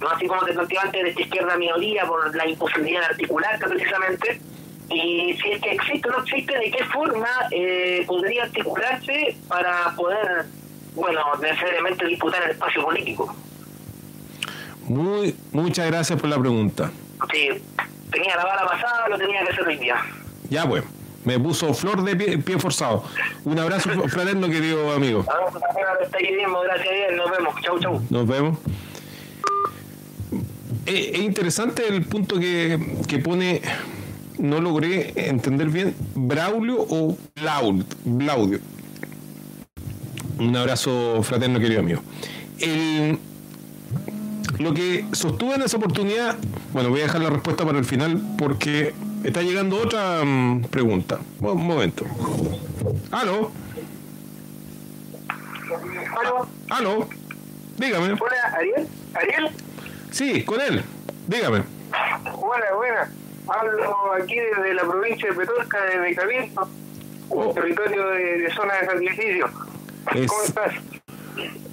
no 0.00 0.08
así 0.08 0.26
como 0.26 0.42
te 0.46 0.54
planteaba 0.54 0.86
antes 0.86 1.02
de 1.02 1.10
esta 1.10 1.22
izquierda 1.22 1.56
minoría 1.58 2.06
por 2.06 2.34
la 2.34 2.48
imposibilidad 2.48 3.00
de 3.00 3.06
articularse 3.06 3.68
precisamente, 3.68 4.40
y 4.88 5.36
si 5.42 5.50
es 5.50 5.60
que 5.60 5.72
existe 5.72 6.08
o 6.08 6.12
no 6.12 6.18
existe, 6.22 6.58
de 6.58 6.70
qué 6.70 6.84
forma 6.86 7.28
eh, 7.50 8.02
podría 8.06 8.44
articularse 8.44 9.36
para 9.46 9.94
poder, 9.94 10.46
bueno, 10.94 11.20
necesariamente 11.42 12.06
disputar 12.06 12.42
el 12.44 12.52
espacio 12.52 12.82
político. 12.82 13.36
Muy, 14.88 15.34
muchas 15.52 15.86
gracias 15.86 16.20
por 16.20 16.28
la 16.30 16.38
pregunta. 16.38 16.90
Sí, 17.32 17.48
tenía 18.10 18.36
la 18.36 18.44
bala 18.44 18.66
pasada, 18.66 19.08
lo 19.08 19.18
tenía 19.18 19.44
que 19.44 19.52
hacer 19.52 19.66
hoy 19.66 19.76
día. 19.76 19.96
Ya 20.50 20.68
pues, 20.68 20.84
me 21.24 21.38
puso 21.38 21.72
flor 21.74 22.02
de 22.04 22.16
pie, 22.16 22.58
forzado. 22.58 23.04
Un 23.44 23.58
abrazo 23.58 23.90
fraterno, 24.08 24.48
querido 24.48 24.92
amigo. 24.92 25.24
Gracias 25.24 26.88
a 26.88 26.94
Dios, 26.94 27.16
nos 27.16 27.30
vemos. 27.30 27.54
Chau, 27.62 27.78
chau. 27.80 28.02
Nos 28.10 28.26
vemos. 28.26 28.58
Eh, 30.86 31.12
es 31.14 31.20
interesante 31.20 31.88
el 31.88 32.04
punto 32.04 32.38
que, 32.38 32.78
que 33.08 33.18
pone 33.18 33.62
no 34.38 34.60
logré 34.60 35.12
entender 35.16 35.68
bien, 35.68 35.94
Braulio 36.14 36.76
o 36.78 37.16
Blaudio. 38.04 38.58
Un 40.38 40.56
abrazo 40.56 41.22
fraterno, 41.22 41.60
querido 41.60 41.80
amigo. 41.80 42.02
Lo 44.58 44.74
que 44.74 45.04
sostuve 45.12 45.54
en 45.54 45.62
esa 45.62 45.76
oportunidad, 45.76 46.36
bueno, 46.72 46.90
voy 46.90 47.00
a 47.00 47.04
dejar 47.04 47.20
la 47.20 47.30
respuesta 47.30 47.64
para 47.64 47.78
el 47.78 47.84
final 47.84 48.20
porque 48.38 48.94
está 49.24 49.42
llegando 49.42 49.76
otra 49.78 50.24
mm, 50.24 50.62
pregunta. 50.64 51.18
Un 51.40 51.66
momento. 51.66 52.04
¿Aló? 53.10 53.50
¿Aló? 56.20 56.48
¿Aló? 56.70 57.08
Dígame. 57.78 58.12
Hola, 58.12 58.56
¿Ariel? 58.56 58.88
¿Ariel? 59.14 59.50
Sí, 60.10 60.44
con 60.44 60.60
él. 60.60 60.82
Dígame. 61.26 61.62
Buena, 62.22 62.66
buena. 62.76 63.10
Hablo 63.46 64.12
aquí 64.22 64.36
desde 64.36 64.74
la 64.74 64.82
provincia 64.82 65.28
de 65.28 65.34
Petorca, 65.34 65.78
de 65.84 66.14
Cabildo, 66.14 66.68
oh. 67.28 67.52
territorio 67.52 68.08
de, 68.08 68.50
zona 68.54 68.74
de 68.74 68.86
sacrificio. 68.86 69.50
¿Cómo 70.04 70.42
estás? 70.44 70.74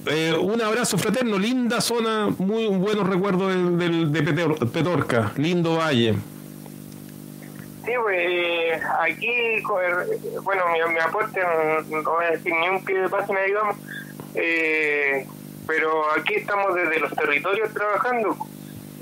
Eh, 0.08 0.36
un 0.40 0.62
abrazo 0.62 0.98
fraterno, 0.98 1.38
linda 1.38 1.82
zona, 1.82 2.30
muy 2.38 2.68
buenos 2.68 3.08
recuerdos 3.08 3.78
del, 3.78 4.12
de 4.12 4.24
Petorca, 4.68 5.32
lindo 5.38 5.78
valle. 5.78 6.16
Sí, 7.86 7.92
pues 8.00 8.18
eh, 8.20 8.80
aquí, 9.00 9.62
bueno, 10.44 10.64
mi, 10.70 11.00
aporte, 11.00 11.40
no, 11.90 12.04
voy 12.04 12.26
a 12.26 12.32
decir 12.32 12.54
ni 12.54 12.70
un 12.70 12.86
pie 12.86 13.02
de 13.02 13.10
página, 13.10 13.42
digamos, 13.42 13.76
eh, 14.36 15.26
pero 15.66 16.12
aquí 16.12 16.36
estamos 16.36 16.76
desde 16.76 17.00
los 17.00 17.12
territorios 17.14 17.74
trabajando. 17.74 18.38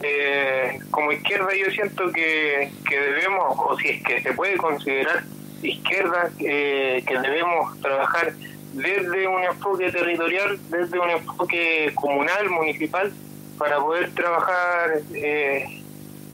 Eh, 0.02 0.80
como 0.92 1.12
izquierda 1.12 1.50
yo 1.58 1.70
siento 1.72 2.10
que, 2.14 2.72
que 2.88 3.00
debemos, 3.00 3.54
o 3.58 3.78
si 3.78 3.90
es 3.90 4.04
que 4.04 4.22
se 4.22 4.32
puede 4.32 4.56
considerar 4.56 5.24
izquierda, 5.62 6.30
que 6.38 7.20
debemos 7.22 7.78
trabajar 7.82 8.32
desde 8.74 9.28
un 9.28 9.44
enfoque 9.44 9.92
territorial, 9.92 10.60
desde 10.70 11.00
un 11.00 11.10
enfoque 11.10 11.92
comunal, 11.96 12.50
municipal, 12.50 13.12
para 13.58 13.80
poder 13.80 14.12
trabajar, 14.14 15.02
eh, 15.14 15.84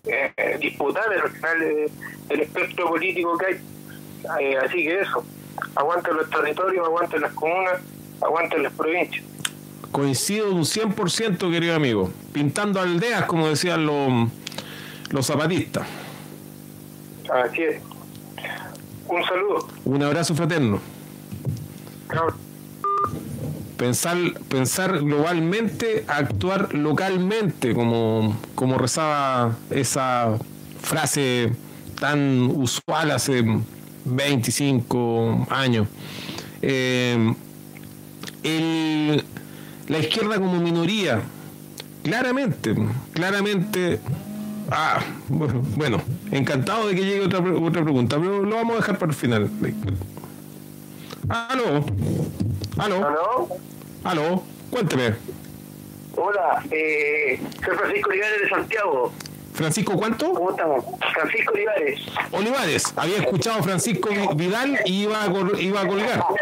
eh, 0.07 0.57
disputar 0.59 1.05
eh, 1.11 1.87
el 2.29 2.39
espectro 2.39 2.89
político 2.89 3.37
que 3.37 3.45
hay. 3.45 3.59
Eh, 4.39 4.57
así 4.57 4.83
que 4.83 4.99
eso, 4.99 5.23
aguanten 5.75 6.15
los 6.15 6.29
territorios, 6.29 6.85
aguanten 6.85 7.21
las 7.21 7.33
comunas, 7.33 7.81
aguanten 8.21 8.63
las 8.63 8.73
provincias. 8.73 9.23
Coincido 9.91 10.53
un 10.53 10.63
100%, 10.63 11.51
querido 11.51 11.75
amigo. 11.75 12.11
Pintando 12.33 12.81
aldeas, 12.81 13.25
como 13.25 13.47
decían 13.47 13.85
los, 13.85 14.29
los 15.09 15.25
zapatistas. 15.25 15.87
Así 17.31 17.63
es. 17.63 17.81
Un 19.07 19.23
saludo. 19.23 19.67
Un 19.85 20.03
abrazo 20.03 20.35
fraterno. 20.35 20.79
Pensar, 23.77 24.17
pensar 24.47 24.99
globalmente, 24.99 26.05
actuar 26.07 26.73
localmente, 26.73 27.73
como, 27.73 28.37
como 28.55 28.77
rezaba 28.77 29.57
esa 29.69 30.37
frase 30.81 31.51
tan 31.99 32.51
usual 32.55 33.11
hace 33.11 33.43
25 34.05 35.47
años. 35.49 35.87
Eh, 36.61 37.33
la 39.87 39.99
izquierda 39.99 40.39
como 40.39 40.59
minoría, 40.59 41.21
claramente, 42.03 42.75
claramente. 43.13 43.99
Ah, 44.71 44.99
bueno, 45.29 46.01
encantado 46.31 46.87
de 46.87 46.95
que 46.95 47.01
llegue 47.01 47.21
otra, 47.21 47.39
otra 47.39 47.83
pregunta, 47.83 48.17
pero 48.17 48.43
lo 48.43 48.55
vamos 48.55 48.73
a 48.73 48.77
dejar 48.77 48.97
para 48.97 49.11
el 49.11 49.17
final. 49.17 49.49
Aló. 51.29 51.83
Aló. 52.77 53.07
Aló. 53.07 53.49
Aló. 54.03 54.43
Cuénteme. 54.69 55.15
Hola, 56.15 56.63
eh, 56.69 57.39
soy 57.65 57.75
Francisco 57.75 58.09
Olivares 58.11 58.41
de 58.41 58.49
Santiago. 58.49 59.11
Francisco, 59.53 59.97
¿cuánto? 59.97 60.33
¿Cómo 60.33 60.51
estamos? 60.51 60.85
Francisco 61.13 61.53
Olivares. 61.53 62.01
Olivares, 62.31 62.93
había 62.95 63.17
escuchado 63.17 63.59
a 63.59 63.63
Francisco 63.63 64.09
Vidal 64.35 64.79
y 64.85 65.03
iba 65.03 65.23
a, 65.23 65.59
iba 65.59 65.81
a 65.81 65.87
colgar. 65.87 66.23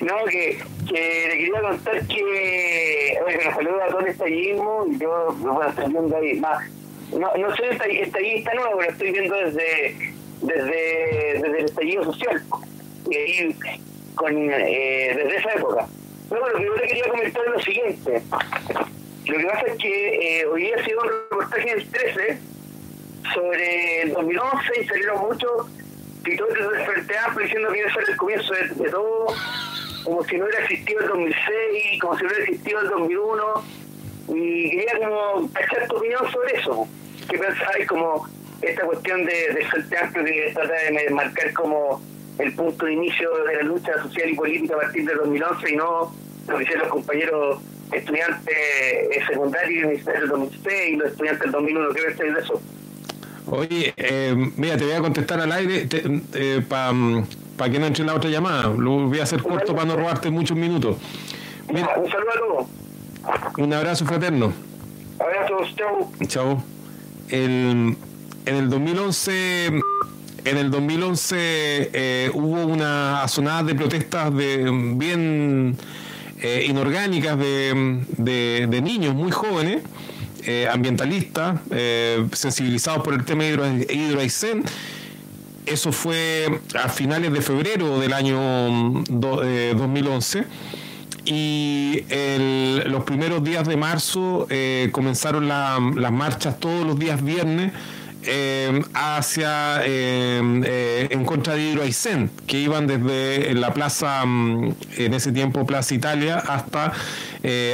No, 0.00 0.24
que, 0.26 0.62
que 0.86 1.28
le 1.28 1.38
quería 1.38 1.60
contar 1.62 2.06
que, 2.06 3.18
oye, 3.26 3.36
me 3.38 3.54
saluda 3.54 3.84
a 3.84 3.88
todo 3.88 4.00
el 4.00 4.08
estallismo 4.08 4.86
y 4.90 4.98
yo, 4.98 5.34
bueno, 5.38 5.62
estoy 5.62 5.88
viendo 5.88 6.16
ahí, 6.16 6.40
más, 6.40 6.68
no, 7.10 7.34
no 7.34 7.56
soy 7.56 7.68
estallista 7.68 8.54
nuevo, 8.54 8.78
pero 8.78 8.92
estoy 8.92 9.12
viendo 9.12 9.34
desde, 9.34 10.12
desde, 10.42 11.40
desde 11.40 11.58
el 11.58 11.64
estallido 11.64 12.04
social 12.04 12.42
y 13.10 13.16
ahí 13.16 13.56
con, 14.14 14.50
eh, 14.50 15.12
desde 15.16 15.36
esa 15.36 15.52
época. 15.52 15.86
Luego 16.30 16.48
lo 16.48 16.58
que 16.58 16.64
yo 16.64 16.74
le 16.74 16.86
quería 16.86 17.08
comentar 17.08 17.42
es 17.46 17.52
lo 17.52 17.60
siguiente. 17.60 18.22
Lo 19.26 19.38
que 19.38 19.44
pasa 19.44 19.66
es 19.66 19.78
que 19.78 20.40
eh, 20.40 20.46
hoy 20.46 20.72
ha 20.72 20.84
sido 20.84 21.00
un 21.00 21.08
reportaje 21.08 21.70
en 21.70 21.78
el 21.78 21.90
13 21.90 22.38
sobre 23.32 24.02
el 24.02 24.12
2011 24.12 24.80
y 24.80 24.84
salieron 24.86 25.20
muchos 25.20 25.66
titulares 26.24 26.70
del 26.70 26.86
Frente 26.86 27.18
Amplio 27.18 27.46
diciendo 27.46 27.72
que 27.72 27.78
iba 27.78 27.90
a 27.90 27.94
ser 27.94 28.04
el 28.08 28.16
comienzo 28.16 28.54
de, 28.54 28.90
todo, 28.90 29.26
como 30.04 30.24
si 30.24 30.36
no 30.36 30.44
hubiera 30.44 30.62
existido 30.64 31.00
el 31.00 31.08
2006, 31.08 32.00
como 32.00 32.16
si 32.16 32.22
no 32.22 32.28
hubiera 32.28 32.44
existido 32.44 32.80
el 32.80 32.88
2001. 32.88 33.44
Y 34.28 34.70
quería 34.70 34.98
como 34.98 35.50
echar 35.50 35.88
tu 35.88 35.96
opinión 35.96 36.30
sobre 36.30 36.58
eso. 36.58 36.88
¿Qué 37.30 37.38
pensáis 37.38 37.86
como 37.86 38.26
esta 38.62 38.84
cuestión 38.84 39.24
de, 39.24 39.52
del 39.52 39.66
Frente 39.66 39.98
Amplio 39.98 40.24
que 40.24 40.52
trata 40.54 40.74
de 40.74 41.10
marcar 41.10 41.52
como 41.52 42.02
el 42.38 42.54
punto 42.54 42.86
de 42.86 42.92
inicio 42.92 43.30
de 43.44 43.56
la 43.56 43.62
lucha 43.62 44.02
social 44.02 44.30
y 44.30 44.34
política 44.34 44.74
a 44.74 44.80
partir 44.80 45.06
del 45.06 45.16
2011 45.18 45.70
y 45.70 45.76
no 45.76 46.14
lo 46.48 46.56
que 46.56 46.62
hicieron 46.62 46.82
los 46.84 46.92
compañeros 46.92 47.58
estudiantes 47.92 48.54
secundarios 49.28 50.04
del 50.04 50.28
2006 50.28 50.92
y 50.92 50.96
los 50.96 51.10
estudiantes 51.10 51.42
del 51.42 51.52
2001. 51.52 51.88
¿Qué 51.90 52.02
ves 52.02 52.18
de 52.18 52.40
eso? 52.40 52.60
Oye, 53.46 53.94
eh, 53.96 54.34
mira, 54.56 54.76
te 54.76 54.84
voy 54.84 54.94
a 54.94 55.00
contestar 55.00 55.40
al 55.40 55.52
aire 55.52 55.86
eh, 56.34 56.62
para 56.66 56.92
pa 57.56 57.68
que 57.70 57.78
no 57.78 57.86
entre 57.86 58.04
la 58.04 58.14
otra 58.14 58.30
llamada. 58.30 58.64
Lo 58.64 59.06
voy 59.08 59.20
a 59.20 59.24
hacer 59.24 59.42
corto 59.42 59.74
para 59.74 59.86
no 59.86 59.96
robarte 59.96 60.30
muchos 60.30 60.56
minutos. 60.56 60.96
Mira, 61.72 61.94
un 61.96 62.10
saludo 62.10 62.30
a 62.30 62.38
todos. 62.38 63.58
Un 63.58 63.72
abrazo 63.72 64.04
fraterno. 64.06 64.52
Abrazos, 65.18 65.74
chao. 65.76 66.12
Chao. 66.26 66.62
El, 67.28 67.96
en 68.46 68.54
el 68.54 68.68
2011 68.68 69.80
en 70.44 70.58
el 70.58 70.70
2011 70.70 71.36
eh, 71.38 72.30
hubo 72.34 72.66
una 72.66 73.22
azonada 73.22 73.62
de 73.62 73.74
protestas 73.74 74.34
bien 74.34 75.76
eh, 76.40 76.66
inorgánicas 76.68 77.38
de, 77.38 78.80
niños 78.82 79.14
muy 79.14 79.30
jóvenes, 79.30 79.82
eh, 80.44 80.68
ambientalistas, 80.70 81.60
sensibilizados 82.32 83.02
por 83.02 83.14
el 83.14 83.24
tema 83.24 83.44
de 83.44 83.86
hidroaicén. 83.92 84.64
Eso 85.64 85.92
fue 85.92 86.60
a 86.74 86.90
finales 86.90 87.32
de 87.32 87.40
febrero 87.40 87.98
del 87.98 88.12
año 88.12 89.02
2011 89.08 90.44
y 91.24 92.04
los 92.84 93.04
primeros 93.04 93.42
días 93.42 93.66
de 93.66 93.78
marzo 93.78 94.46
comenzaron 94.92 95.48
las 95.48 96.12
marchas 96.12 96.60
todos 96.60 96.86
los 96.86 96.98
días 96.98 97.24
viernes 97.24 97.72
eh, 98.26 98.82
hacia 98.94 99.80
eh, 99.84 100.40
eh, 100.64 101.08
en 101.10 101.24
contra 101.24 101.54
de 101.54 101.62
Hidroaicén, 101.62 102.30
que 102.46 102.58
iban 102.58 102.86
desde 102.86 103.54
la 103.54 103.72
plaza, 103.74 104.24
mm, 104.24 104.74
en 104.98 105.14
ese 105.14 105.32
tiempo 105.32 105.66
Plaza 105.66 105.94
Italia, 105.94 106.38
hasta 106.38 106.92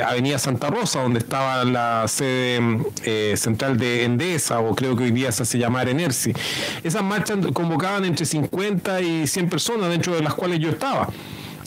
Avenida 0.04 0.38
Santa 0.38 0.68
Rosa, 0.68 1.02
donde 1.02 1.20
estaba 1.20 1.64
la 1.64 2.06
sede 2.08 3.36
central 3.36 3.76
de 3.78 4.04
Endesa, 4.04 4.58
o 4.58 4.74
creo 4.74 4.96
que 4.96 5.04
hoy 5.04 5.12
día 5.12 5.30
se 5.30 5.44
hace 5.44 5.58
llamar 5.58 5.88
Enersi. 5.88 6.32
Esas 6.82 7.04
marchas 7.04 7.38
convocaban 7.52 8.04
entre 8.04 8.26
50 8.26 9.00
y 9.00 9.26
100 9.28 9.48
personas, 9.48 9.90
dentro 9.90 10.14
de 10.16 10.22
las 10.22 10.34
cuales 10.34 10.58
yo 10.58 10.70
estaba. 10.70 11.08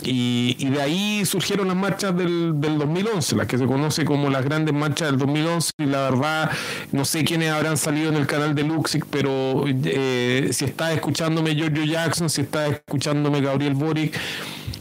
Y, 0.06 0.70
de 0.70 0.82
ahí 0.82 1.26
surgieron 1.26 1.68
las 1.68 1.76
marchas 1.76 2.16
del, 2.16 2.54
del 2.60 2.78
2011, 2.78 3.36
las 3.36 3.48
que 3.48 3.58
se 3.58 3.66
conoce 3.66 4.06
como 4.06 4.30
las 4.30 4.44
grandes 4.44 4.74
marchas 4.74 5.10
del 5.10 5.20
2011. 5.20 5.72
Y 5.78 5.86
la 5.86 6.10
verdad, 6.10 6.52
no 6.92 7.06
sé 7.06 7.24
quiénes 7.24 7.52
habrán 7.52 7.78
salido 7.78 8.10
en 8.10 8.16
el 8.16 8.28
canal 8.28 8.56
de 8.56 8.64
Luxic, 8.64 9.06
pero 9.10 9.66
eh, 9.68 10.50
si 10.52 10.66
estás 10.66 10.94
escuchándome 10.94 11.56
Giorgio 11.56 11.84
Jackson, 11.86 12.30
si 12.30 12.42
estás 12.42 12.72
escuchándome 12.72 13.42
Gabriel 13.42 13.74
Boric, 13.74 14.18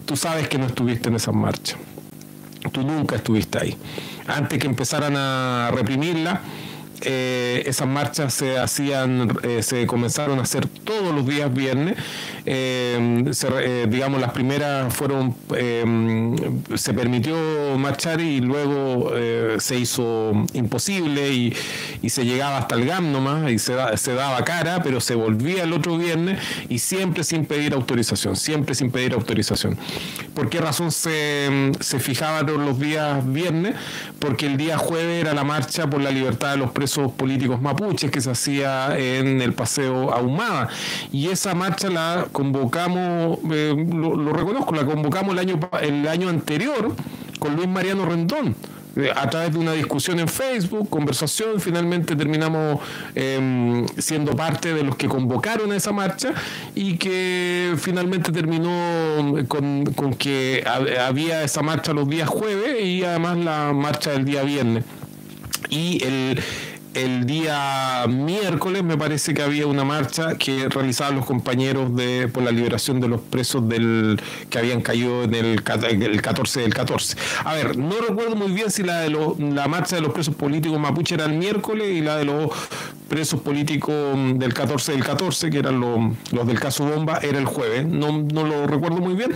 tú 0.06 0.16
sabes 0.16 0.48
que 0.48 0.58
no 0.58 0.66
estuviste 0.66 1.08
en 1.08 1.16
esas 1.16 1.34
marchas. 1.34 1.78
Tú 2.70 2.82
nunca 2.82 3.16
estuviste 3.16 3.58
ahí. 3.58 3.76
Antes 4.26 4.58
que 4.58 4.66
empezaran 4.66 5.14
a 5.16 5.70
reprimirla, 5.74 6.40
eh, 7.04 7.62
esas 7.66 7.88
marchas 7.88 8.34
se 8.34 8.58
hacían, 8.58 9.36
eh, 9.42 9.62
se 9.62 9.86
comenzaron 9.86 10.38
a 10.38 10.42
hacer 10.42 10.66
todos 10.66 11.14
los 11.14 11.26
días 11.26 11.52
viernes. 11.52 11.96
Eh, 12.44 13.86
digamos, 13.88 14.20
las 14.20 14.32
primeras 14.32 14.92
fueron, 14.94 15.34
se 16.74 16.94
permitió 16.94 17.36
marchar 17.78 18.20
y 18.20 18.40
luego 18.40 19.12
se 19.58 19.78
hizo 19.78 20.32
imposible 20.52 21.32
y, 21.32 21.56
se 22.12 22.26
llegaba 22.26 22.58
hasta 22.58 22.74
el 22.74 22.84
GAM 22.84 23.10
nomás 23.10 23.50
y 23.50 23.58
se, 23.58 23.74
se 23.96 24.12
daba 24.12 24.44
cara, 24.44 24.82
pero 24.82 25.00
se 25.00 25.14
volvía 25.14 25.62
el 25.62 25.72
otro 25.72 25.96
viernes 25.96 26.38
y 26.68 26.78
siempre 26.78 27.24
sin 27.24 27.46
pedir 27.46 27.72
autorización, 27.72 28.36
siempre 28.36 28.74
sin 28.74 28.90
pedir 28.90 29.14
autorización. 29.14 29.78
¿Por 30.34 30.50
qué 30.50 30.60
razón 30.60 30.92
se, 30.92 31.72
se 31.80 32.00
fijaban 32.00 32.44
los 32.46 32.78
días 32.78 33.24
viernes? 33.32 33.76
Porque 34.18 34.46
el 34.46 34.58
día 34.58 34.76
jueves 34.76 35.22
era 35.22 35.32
la 35.32 35.44
marcha 35.44 35.88
por 35.88 36.02
la 36.02 36.10
libertad 36.10 36.50
de 36.50 36.58
los 36.58 36.70
presos 36.72 36.91
políticos 37.12 37.60
mapuches 37.60 38.10
que 38.10 38.20
se 38.20 38.30
hacía 38.30 38.96
en 38.98 39.40
el 39.40 39.52
Paseo 39.52 40.12
Ahumada. 40.12 40.68
Y 41.10 41.28
esa 41.28 41.54
marcha 41.54 41.88
la 41.88 42.26
convocamos, 42.32 43.38
eh, 43.50 43.74
lo, 43.92 44.32
reconozco, 44.32 44.74
la 44.74 44.84
convocamos 44.84 45.32
el 45.32 45.38
año, 45.38 45.60
el 45.80 46.06
año 46.08 46.28
anterior 46.28 46.94
con 47.38 47.56
Luis 47.56 47.68
Mariano 47.68 48.06
Rendón 48.06 48.54
eh, 48.96 49.10
a 49.14 49.28
través 49.30 49.52
de 49.52 49.58
una 49.58 49.72
discusión 49.72 50.20
en 50.20 50.28
Facebook, 50.28 50.88
conversación, 50.90 51.60
finalmente 51.60 52.14
terminamos 52.14 52.78
em, 53.14 53.86
siendo 53.96 54.36
parte 54.36 54.74
de 54.74 54.82
los 54.82 54.96
que 54.96 55.08
convocaron 55.08 55.72
a 55.72 55.76
esa 55.76 55.92
marcha 55.92 56.34
y 56.74 56.98
que 56.98 57.74
finalmente 57.78 58.32
terminó 58.32 59.34
con, 59.48 59.86
con 59.94 60.12
que 60.14 60.62
había 61.00 61.42
esa 61.42 61.62
marcha 61.62 61.92
los 61.94 62.08
días 62.08 62.28
jueves 62.28 62.84
y 62.84 63.02
además 63.04 63.38
la 63.38 63.72
marcha 63.72 64.10
del 64.10 64.24
día 64.24 64.42
viernes. 64.42 64.84
Y 65.70 66.04
el 66.04 66.42
el 66.94 67.26
día 67.26 68.04
miércoles 68.08 68.82
me 68.82 68.96
parece 68.96 69.34
que 69.34 69.42
había 69.42 69.66
una 69.66 69.84
marcha 69.84 70.36
que 70.36 70.68
realizaban 70.68 71.16
los 71.16 71.24
compañeros 71.24 71.94
de 71.96 72.28
por 72.28 72.42
la 72.42 72.50
liberación 72.50 73.00
de 73.00 73.08
los 73.08 73.20
presos 73.20 73.68
del 73.68 74.20
que 74.50 74.58
habían 74.58 74.82
caído 74.82 75.24
en 75.24 75.34
el, 75.34 75.62
el 75.82 76.22
14 76.22 76.60
del 76.60 76.74
14. 76.74 77.16
A 77.44 77.54
ver, 77.54 77.76
no 77.76 77.94
recuerdo 78.06 78.36
muy 78.36 78.52
bien 78.52 78.70
si 78.70 78.82
la 78.82 79.00
de 79.00 79.10
la 79.10 79.68
marcha 79.68 79.96
de 79.96 80.02
los 80.02 80.12
presos 80.12 80.34
políticos 80.34 80.78
mapuche 80.78 81.14
era 81.14 81.24
el 81.24 81.34
miércoles 81.34 81.88
y 81.88 82.00
la 82.00 82.16
de 82.16 82.26
los 82.26 82.50
presos 83.08 83.40
políticos 83.40 83.94
del 84.38 84.54
14 84.54 84.92
del 84.92 85.04
14, 85.04 85.50
que 85.50 85.58
eran 85.58 85.80
los, 85.80 86.46
del 86.46 86.58
caso 86.58 86.84
Bomba, 86.84 87.18
era 87.22 87.38
el 87.38 87.44
jueves. 87.44 87.86
No, 87.86 88.22
no 88.22 88.44
lo 88.44 88.66
recuerdo 88.66 88.98
muy 88.98 89.14
bien, 89.14 89.32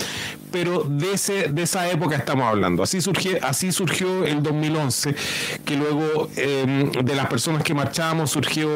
pero 0.50 0.84
de 0.84 1.12
ese 1.12 1.48
de 1.48 1.62
esa 1.62 1.90
época 1.90 2.16
estamos 2.16 2.46
hablando. 2.46 2.82
Así 2.82 3.00
surgió, 3.00 3.36
así 3.42 3.72
surgió 3.72 4.24
el 4.24 4.42
2011, 4.42 5.14
que 5.64 5.76
luego 5.76 6.28
em, 6.36 6.90
de 6.90 7.14
las 7.14 7.26
personas 7.26 7.45
que 7.62 7.74
marchamos 7.74 8.32
surgió, 8.32 8.68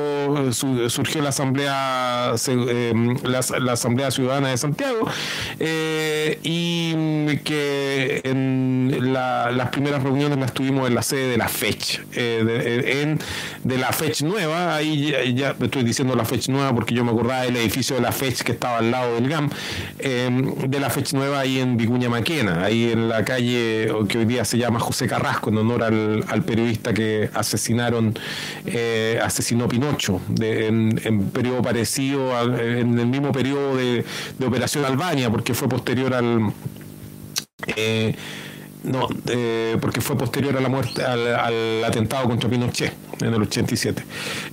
surgió 0.52 1.22
la 1.22 1.30
Asamblea, 1.30 2.34
eh, 2.46 3.16
la, 3.24 3.72
Asamblea 3.72 4.12
Ciudadana 4.12 4.50
de 4.50 4.56
Santiago 4.56 5.10
eh, 5.58 6.38
y 6.44 7.36
que 7.38 8.20
en 8.22 9.12
las 9.12 9.68
primeras 9.70 10.04
reuniones 10.04 10.38
las 10.38 10.52
tuvimos 10.52 10.86
en 10.86 10.94
la 10.94 11.02
sede 11.02 11.30
de 11.30 11.36
la 11.36 11.48
FECH, 11.48 12.02
eh, 12.14 13.02
en, 13.02 13.18
de 13.64 13.78
la 13.78 13.90
FECH 13.92 14.22
nueva, 14.22 14.76
ahí 14.76 15.34
ya, 15.34 15.56
estoy 15.60 15.82
diciendo 15.82 16.14
la 16.14 16.24
FECH 16.24 16.48
nueva 16.50 16.72
porque 16.72 16.94
yo 16.94 17.04
me 17.04 17.10
acordaba 17.10 17.42
del 17.42 17.56
edificio 17.56 17.96
de 17.96 18.02
la 18.02 18.12
FECH 18.12 18.42
que 18.44 18.52
estaba 18.52 18.78
al 18.78 18.92
lado 18.92 19.14
del 19.16 19.28
GAM, 19.28 19.50
de 19.98 20.80
la 20.80 20.90
FECH 20.90 21.14
nueva 21.14 21.40
ahí 21.40 21.58
en 21.58 21.76
Vicuña 21.76 22.08
Maquena, 22.08 22.64
ahí 22.64 22.92
en 22.92 23.08
la 23.08 23.24
calle 23.24 23.92
que 24.08 24.18
hoy 24.18 24.26
día 24.26 24.44
se 24.44 24.58
llama 24.58 24.78
José 24.78 25.08
Carrasco, 25.08 25.50
en 25.50 25.58
honor 25.58 25.82
al, 25.82 26.24
al 26.28 26.42
periodista 26.42 26.94
que 26.94 27.30
asesinaron 27.34 28.14
eh, 28.66 29.18
asesinó 29.22 29.68
Pinocho, 29.68 30.20
en, 30.40 31.30
periodo 31.32 31.62
parecido, 31.62 32.32
en 32.58 32.98
el 32.98 33.06
mismo 33.06 33.32
periodo 33.32 33.76
de, 33.76 34.04
Operación 34.44 34.84
Albania, 34.84 35.30
porque 35.30 35.54
fue 35.54 35.68
posterior 35.68 36.14
al... 36.14 36.52
Eh, 37.76 38.14
no, 38.82 39.08
porque 39.80 40.00
fue 40.00 40.16
posterior 40.16 40.56
a 40.56 40.60
la 40.60 40.70
muerte, 40.70 41.02
al, 41.04 41.84
atentado 41.84 42.26
contra 42.26 42.48
Pinochet 42.48 42.94
en 43.20 43.34
el 43.34 43.42
87. 43.42 44.02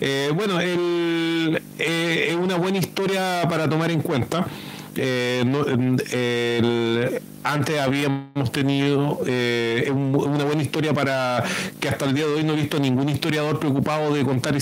Eh, 0.01 0.31
bueno, 0.35 0.59
es 0.59 2.35
una 2.35 2.57
buena 2.57 2.77
historia 2.77 3.47
para 3.49 3.69
tomar 3.69 3.89
en 3.89 4.01
cuenta. 4.01 4.45
Eh, 4.97 5.43
antes 7.43 7.79
habíamos 7.79 8.51
tenido 8.51 9.21
eh, 9.25 9.89
una 9.91 10.43
buena 10.43 10.61
historia 10.61 10.93
para 10.93 11.43
que 11.79 11.89
hasta 11.89 12.05
el 12.05 12.13
día 12.13 12.25
de 12.25 12.33
hoy 12.33 12.43
no 12.43 12.53
he 12.53 12.55
visto 12.55 12.79
ningún 12.79 13.09
historiador 13.09 13.59
preocupado 13.59 14.13
de 14.13 14.23
contar, 14.23 14.55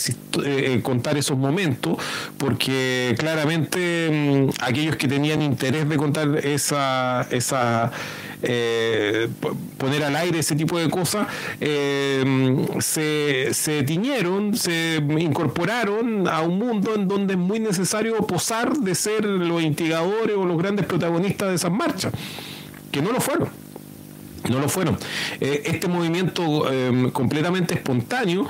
eh, 0.45 0.79
contar 0.83 1.17
esos 1.17 1.37
momentos, 1.37 1.97
porque 2.37 3.15
claramente 3.17 4.09
mm, 4.11 4.63
aquellos 4.63 4.95
que 4.95 5.07
tenían 5.07 5.41
interés 5.41 5.87
de 5.87 5.97
contar 5.97 6.45
esa, 6.45 7.27
esa 7.31 7.91
eh, 8.47 9.27
poner 9.77 10.03
al 10.03 10.15
aire 10.15 10.39
ese 10.39 10.55
tipo 10.55 10.77
de 10.77 10.89
cosas, 10.89 11.27
eh, 11.59 12.23
se, 12.79 13.53
se 13.53 13.83
tiñeron, 13.83 14.55
se 14.55 15.01
incorporaron 15.17 16.27
a 16.27 16.41
un 16.41 16.59
mundo 16.59 16.95
en 16.95 17.07
donde 17.07 17.33
es 17.33 17.39
muy 17.39 17.59
necesario 17.59 18.15
posar 18.27 18.77
de 18.77 18.93
ser 18.93 19.25
los 19.25 19.63
instigadores 19.63 20.35
o 20.35 20.45
los 20.45 20.57
grandes 20.57 20.85
protagonistas 20.85 21.49
de 21.49 21.55
esas 21.55 21.71
marchas, 21.71 22.13
que 22.95 23.01
no 23.01 23.11
lo 23.11 23.19
fueron. 23.19 23.49
No 24.49 24.59
lo 24.59 24.69
fueron. 24.69 24.97
Eh, 25.41 25.63
este 25.65 25.87
movimiento 25.89 26.65
completamente 27.11 27.73
espontáneo 27.73 28.47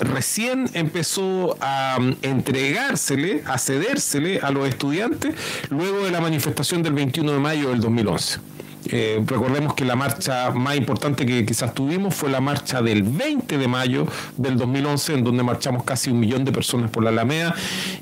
recién 0.00 0.70
empezó 0.72 1.56
a 1.60 1.98
entregársele, 2.22 3.42
a 3.44 3.58
cedérsele 3.58 4.38
a 4.40 4.50
los 4.50 4.68
estudiantes 4.68 5.34
luego 5.68 6.04
de 6.04 6.12
la 6.12 6.20
manifestación 6.20 6.82
del 6.82 6.94
21 6.94 7.32
de 7.32 7.38
mayo 7.38 7.70
del 7.70 7.80
2011. 7.80 8.55
Eh, 8.90 9.22
recordemos 9.26 9.74
que 9.74 9.84
la 9.84 9.96
marcha 9.96 10.50
más 10.50 10.76
importante 10.76 11.26
que 11.26 11.44
quizás 11.44 11.74
tuvimos 11.74 12.14
fue 12.14 12.30
la 12.30 12.40
marcha 12.40 12.82
del 12.82 13.02
20 13.02 13.58
de 13.58 13.68
mayo 13.68 14.06
del 14.36 14.56
2011, 14.56 15.14
en 15.14 15.24
donde 15.24 15.42
marchamos 15.42 15.84
casi 15.84 16.10
un 16.10 16.20
millón 16.20 16.44
de 16.44 16.52
personas 16.52 16.90
por 16.90 17.02
la 17.02 17.10
Alameda. 17.10 17.54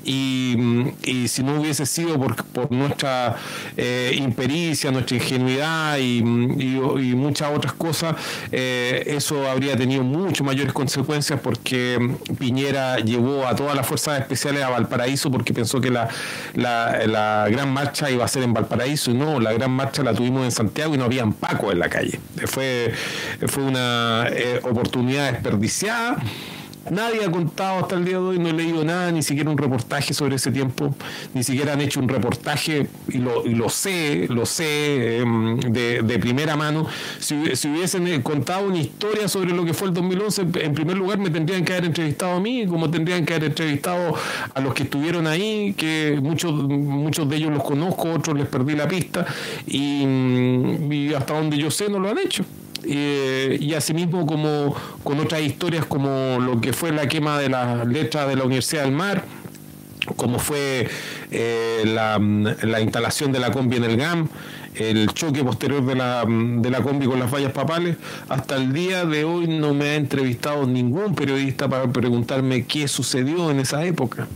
Y, 0.03 0.55
mm, 0.57 1.27
si 1.27 1.43
no 1.43 1.59
hubiese 1.59 1.85
sido 1.85 2.19
por, 2.19 2.35
nuestra 2.71 3.35
eh, 3.77 4.15
impericia, 4.17 4.91
nuestra 4.91 5.17
ingenuidad 5.17 5.97
y, 5.97 6.21
mm, 6.21 7.15
muchas 7.15 7.49
otras 7.55 7.73
cosas, 7.73 8.15
eh, 8.51 9.03
eso 9.07 9.49
habría 9.49 9.75
tenido 9.77 10.03
mucho 10.03 10.43
mayores 10.43 10.73
consecuencias 10.73 11.39
porque 11.39 11.97
mm, 11.99 12.35
Piñera 12.35 12.97
llevó 12.97 13.47
a 13.47 13.55
todas 13.55 13.75
las 13.75 13.85
fuerzas 13.87 14.19
especiales 14.19 14.63
a 14.63 14.69
Valparaíso 14.69 15.31
porque 15.31 15.53
pensó 15.53 15.79
que 15.81 15.89
la, 15.89 16.09
la 16.53 17.47
gran 17.49 17.71
marcha 17.71 18.09
iba 18.11 18.25
a 18.25 18.27
ser 18.27 18.43
en 18.43 18.53
Valparaíso. 18.53 19.11
Y 19.11 19.13
no, 19.13 19.39
la 19.39 19.53
gran 19.53 19.71
marcha 19.71 20.03
la 20.03 20.13
tuvimos 20.13 20.43
en 20.45 20.51
Santiago 20.51 20.74
y 20.83 20.97
no 20.97 21.05
habían 21.05 21.33
Paco 21.33 21.71
en 21.71 21.79
la 21.79 21.89
calle. 21.89 22.19
Fue, 22.45 22.93
fue 23.47 23.63
una 23.63 24.27
eh, 24.29 24.59
oportunidad 24.63 25.31
desperdiciada 25.31 26.17
Nadie 26.89 27.25
ha 27.25 27.31
contado 27.31 27.79
hasta 27.79 27.95
el 27.95 28.05
día 28.05 28.17
de 28.17 28.23
hoy, 28.23 28.39
no 28.39 28.49
he 28.49 28.53
leído 28.53 28.83
nada, 28.83 29.11
ni 29.11 29.23
siquiera 29.23 29.49
un 29.49 29.57
reportaje 29.57 30.13
sobre 30.13 30.35
ese 30.35 30.51
tiempo, 30.51 30.95
ni 31.33 31.43
siquiera 31.43 31.73
han 31.73 31.81
hecho 31.81 31.99
un 31.99 32.07
reportaje, 32.07 32.87
y 33.07 33.17
lo, 33.17 33.43
lo 33.43 33.69
sé, 33.69 34.27
lo 34.29 34.45
sé 34.45 35.17
em, 35.17 35.59
de, 35.59 36.19
primera 36.19 36.55
mano. 36.55 36.85
Si, 37.19 37.33
hubiesen 37.35 38.07
eh, 38.07 38.21
contado 38.21 38.67
una 38.67 38.77
historia 38.77 39.27
sobre 39.27 39.51
lo 39.51 39.65
que 39.65 39.73
fue 39.73 39.87
el 39.87 39.95
2011, 39.95 40.41
en 40.61 40.73
primer 40.75 40.95
lugar 40.95 41.17
me 41.17 41.31
tendrían 41.31 41.65
que 41.65 41.73
haber 41.73 41.85
entrevistado 41.85 42.33
a 42.33 42.39
mí, 42.39 42.67
como 42.67 42.91
tendrían 42.91 43.25
que 43.25 43.33
haber 43.33 43.49
entrevistado 43.49 44.15
a 44.53 44.61
los 44.61 44.73
que 44.75 44.83
estuvieron 44.83 45.25
ahí, 45.25 45.73
que 45.75 46.19
muchos, 46.21 46.53
muchos 46.53 47.27
de 47.27 47.35
ellos 47.37 47.51
los 47.51 47.63
conozco, 47.63 48.11
otros 48.11 48.37
les 48.37 48.47
perdí 48.47 48.75
la 48.75 48.87
pista, 48.87 49.25
y, 49.65 50.05
mm, 50.05 50.91
y 50.91 51.13
hasta 51.15 51.33
donde 51.33 51.57
yo 51.57 51.71
sé 51.71 51.89
no 51.89 51.97
lo 51.97 52.11
han 52.11 52.19
hecho. 52.19 52.45
Eh, 52.87 53.57
y 53.59 53.73
asimismo 53.73 54.25
como 54.25 54.75
con 55.03 55.19
otras 55.19 55.41
historias 55.41 55.85
como 55.85 56.37
lo 56.39 56.61
que 56.61 56.73
fue 56.73 56.91
la 56.91 57.07
quema 57.07 57.39
de 57.39 57.49
las 57.49 57.87
letras 57.87 58.27
de 58.27 58.35
la 58.35 58.43
Universidad 58.43 58.83
del 58.83 58.91
Mar, 58.91 59.23
como 60.15 60.37
fue 60.37 60.87
eh, 61.31 61.83
la, 61.85 62.19
la, 62.19 62.81
instalación 62.81 63.31
de 63.31 63.39
la 63.39 63.51
combi 63.51 63.77
en 63.77 63.85
el 63.85 63.97
GAM, 63.97 64.27
el 64.75 65.07
choque 65.13 65.43
posterior 65.43 65.83
de 65.83 65.95
la, 65.95 66.25
de 66.27 66.69
la 66.69 66.81
combi 66.81 67.07
con 67.07 67.19
las 67.19 67.31
vallas 67.33 67.51
papales, 67.51 67.97
hasta 68.29 68.55
el 68.55 68.71
día 68.71 69.05
de 69.05 69.23
hoy 69.23 69.47
no 69.47 69.73
me 69.73 69.85
ha 69.85 69.95
entrevistado 69.95 70.67
ningún 70.67 71.15
periodista 71.15 71.67
para 71.67 71.87
preguntarme 71.91 72.65
qué 72.65 72.87
sucedió 72.87 73.49
en 73.49 73.59
esa 73.59 73.83
época 73.83 74.27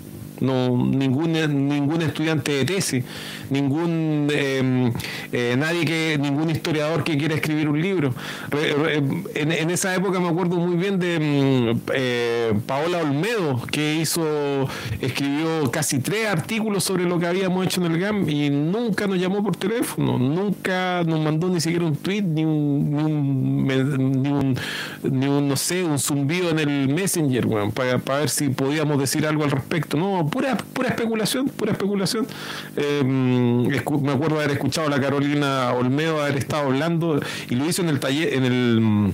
no 0.41 0.69
ningún 0.85 1.33
ningún 1.67 2.01
estudiante 2.01 2.51
de 2.51 2.65
tesis 2.65 3.03
ningún 3.49 4.27
em, 4.31 4.91
eh, 5.31 5.55
nadie 5.57 5.85
que 5.85 6.17
ningún 6.19 6.49
historiador 6.49 7.03
que 7.03 7.17
quiera 7.17 7.35
escribir 7.35 7.67
un 7.69 7.81
libro. 7.81 8.13
En, 8.51 9.69
esa 9.69 9.95
época 9.95 10.19
me 10.19 10.29
acuerdo 10.29 10.55
muy 10.55 10.75
bien 10.75 10.99
de 10.99 11.15
em, 11.15 11.79
eh, 11.93 12.53
Paola 12.65 12.99
Olmedo 12.99 13.61
que 13.71 13.95
hizo 13.95 14.67
escribió 15.01 15.69
casi 15.71 15.99
tres 15.99 16.27
artículos 16.27 16.83
sobre 16.83 17.05
lo 17.05 17.19
que 17.19 17.27
habíamos 17.27 17.65
hecho 17.65 17.83
en 17.83 17.91
el 17.91 17.99
GAM 17.99 18.29
y 18.29 18.49
nunca 18.49 19.07
nos 19.07 19.19
llamó 19.19 19.43
por 19.43 19.55
teléfono 19.55 20.17
nunca 20.17 21.03
nos 21.03 21.19
mandó 21.19 21.49
ni 21.49 21.61
siquiera 21.61 21.85
un 21.85 21.95
tweet 21.95 22.21
ni 22.21 22.45
un, 22.45 23.67
ni 23.67 24.29
un, 24.29 24.57
ni 25.03 25.27
un, 25.27 25.47
no 25.47 25.55
sé 25.55 25.83
un 25.83 25.99
zumbido 25.99 26.49
en 26.49 26.59
el 26.59 26.89
messenger 26.89 27.47
para, 27.73 27.99
para 27.99 28.19
ver 28.19 28.29
si 28.29 28.49
podíamos 28.49 28.99
decir 28.99 29.25
algo 29.25 29.43
al 29.43 29.51
respecto. 29.51 29.97
No 29.97 30.28
pura, 30.29 30.57
pura 30.57 30.89
especulación, 30.89 31.47
pura 31.47 31.71
especulación. 31.71 32.27
Em, 32.75 33.67
me 33.67 33.77
acuerdo 34.11 34.39
haber 34.39 34.51
escuchado 34.51 34.87
a 34.87 34.89
la 34.89 35.01
Carolina 35.01 35.73
Olmedo 35.73 36.21
haber 36.21 36.37
estado 36.37 36.67
hablando 36.67 37.19
y 37.49 37.55
lo 37.55 37.65
hizo 37.65 37.81
en 37.81 37.89
el 37.89 37.99
taller, 37.99 38.33
en 38.33 38.45
el 38.45 39.13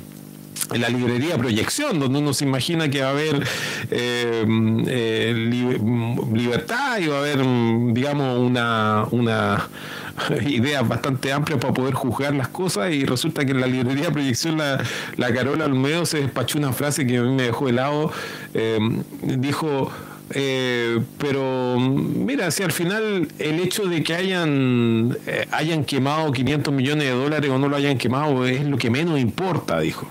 en 0.74 0.82
la 0.82 0.90
librería 0.90 1.38
Proyección, 1.38 2.00
donde 2.00 2.20
uno 2.20 2.34
se 2.34 2.46
imagina 2.46 2.90
que 2.90 3.02
va 3.02 3.10
a 3.10 3.12
haber 3.12 3.48
em, 3.92 4.84
eh, 4.88 5.34
libertad 6.34 6.98
y 7.00 7.08
va 7.08 7.18
a 7.18 7.20
haber, 7.20 7.38
digamos, 7.94 8.40
una, 8.40 9.06
una 9.12 9.68
idea 10.48 10.82
bastante 10.82 11.32
amplia 11.32 11.60
para 11.60 11.74
poder 11.74 11.94
juzgar 11.94 12.34
las 12.34 12.48
cosas 12.48 12.92
y 12.92 13.06
resulta 13.06 13.46
que 13.46 13.52
en 13.52 13.62
la 13.62 13.68
librería 13.68 14.12
Proyección 14.12 14.58
la, 14.58 14.84
la 15.18 15.34
Carola 15.34 15.66
Olmedo 15.66 16.06
se 16.06 16.22
despachó 16.22 16.58
una 16.58 16.74
frase 16.74 17.06
que 17.06 17.18
a 17.18 17.22
mí 17.22 17.32
me 17.32 17.44
dejó 17.44 17.70
helado, 17.70 18.12
em, 18.54 19.04
dijo 19.22 19.92
eh, 20.32 21.00
pero 21.18 21.80
mira, 21.80 22.50
si 22.50 22.64
al 22.64 22.72
final 22.72 23.28
el 23.38 23.60
hecho 23.60 23.86
de 23.86 24.04
que 24.04 24.16
hayan, 24.16 25.16
eh, 25.28 25.48
hayan 25.52 25.86
quemado 25.86 26.32
500 26.32 26.74
millones 26.74 27.06
de 27.06 27.12
dólares 27.12 27.52
o 27.52 27.60
no 27.60 27.70
lo 27.70 27.76
hayan 27.76 27.98
quemado 27.98 28.46
es 28.46 28.64
lo 28.64 28.78
que 28.78 28.90
menos 28.90 29.20
importa, 29.20 29.80
dijo. 29.80 30.08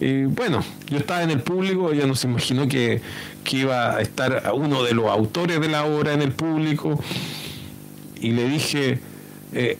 Y 0.00 0.24
bueno, 0.24 0.64
yo 0.88 0.98
estaba 0.98 1.22
en 1.22 1.30
el 1.30 1.40
público, 1.40 1.92
ella 1.92 2.06
no 2.06 2.14
se 2.14 2.28
imaginó 2.28 2.68
que, 2.68 3.00
que 3.42 3.56
iba 3.58 3.96
a 3.96 4.00
estar 4.00 4.52
uno 4.54 4.84
de 4.84 4.94
los 4.94 5.06
autores 5.06 5.60
de 5.60 5.68
la 5.68 5.84
obra 5.84 6.12
en 6.12 6.22
el 6.22 6.32
público 6.32 7.00
y 8.20 8.30
le 8.30 8.48
dije, 8.48 9.00
eh, 9.52 9.76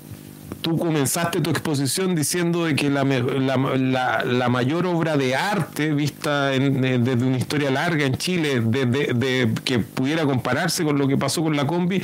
tú 0.65 0.79
comenzaste 0.79 1.43
tu 1.43 1.51
exposición 1.51 2.15
diciendo 2.15 2.65
de 2.65 2.75
que 2.75 2.89
la, 2.89 3.05
la, 3.05 4.49
mayor 4.49 4.87
obra 4.87 5.19
de 5.19 5.37
arte 5.37 5.93
vista 5.93 6.47
desde 6.47 7.23
una 7.23 7.37
historia 7.37 7.71
larga 7.71 8.07
en 8.07 8.17
Chile, 8.17 8.63
de, 8.63 9.53
que 9.63 9.81
pudiera 9.81 10.25
compararse 10.25 10.83
con 10.83 10.97
lo 10.97 11.07
que 11.07 11.19
pasó 11.19 11.43
con 11.43 11.55
la 11.55 11.67
combi, 11.67 12.01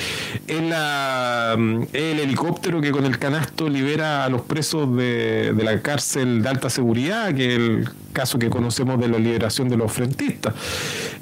es, 0.47 0.62
la, 0.62 1.55
el 1.55 2.20
helicóptero 2.20 2.82
que 2.82 2.90
con 2.90 3.06
el 3.06 3.18
canasto 3.18 3.66
libera 3.66 4.26
a 4.26 4.28
los 4.28 4.42
presos 4.42 4.94
de, 4.94 5.55
la 5.56 5.80
cárcel 5.80 6.42
de 6.42 6.48
alta 6.50 6.68
seguridad, 6.68 7.34
que 7.34 7.55
es 7.55 7.58
el 7.58 7.89
caso 8.12 8.39
que 8.39 8.50
conocemos 8.50 9.00
de 9.00 9.08
la 9.08 9.18
liberación 9.18 9.70
de 9.70 9.78
los 9.78 9.90
frentistas. 9.90 10.52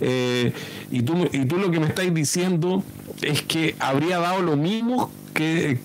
Eh, 0.01 0.53
y, 0.91 1.03
tú, 1.03 1.29
y 1.33 1.45
tú 1.45 1.59
lo 1.59 1.71
que 1.71 1.79
me 1.79 1.87
estáis 1.87 2.13
diciendo 2.13 2.83
es 3.23 3.43
que 3.43 3.77
habría 3.79 4.19
dado 4.19 4.43
lo 4.43 4.57
mismo 4.57 5.13
que, 5.33 5.79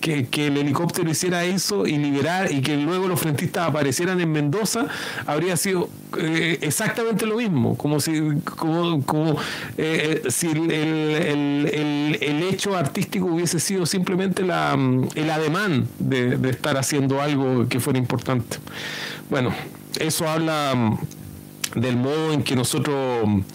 el 0.46 0.56
helicóptero 0.56 1.10
hiciera 1.10 1.44
eso 1.44 1.86
y 1.86 1.96
liberar 1.96 2.50
y 2.52 2.60
que 2.60 2.76
luego 2.76 3.08
los 3.08 3.20
frentistas 3.20 3.68
aparecieran 3.68 4.20
en 4.20 4.32
Mendoza, 4.32 4.86
habría 5.26 5.56
sido 5.56 5.88
eh, 6.18 6.58
exactamente 6.60 7.26
lo 7.26 7.36
mismo, 7.36 7.76
como 7.76 8.00
si, 8.00 8.20
como, 8.44 9.04
como 9.04 9.32
eh, 9.76 10.22
eh, 10.24 10.30
si 10.30 10.48
el, 10.48 10.70
el, 10.70 12.42
hecho 12.44 12.76
artístico 12.76 13.26
hubiese 13.26 13.58
sido 13.58 13.86
simplemente 13.86 14.42
la, 14.42 14.78
el 15.14 15.30
ademán 15.30 15.88
de, 15.98 16.36
de 16.36 16.50
estar 16.50 16.76
haciendo 16.76 17.20
algo 17.20 17.68
que 17.68 17.80
fuera 17.80 17.98
importante. 17.98 18.58
Bueno, 19.30 19.54
eso 19.98 20.28
habla 20.28 20.98
del 21.74 21.96
modo 21.96 22.32
en 22.32 22.42
que 22.42 22.56
nosotros 22.56 22.96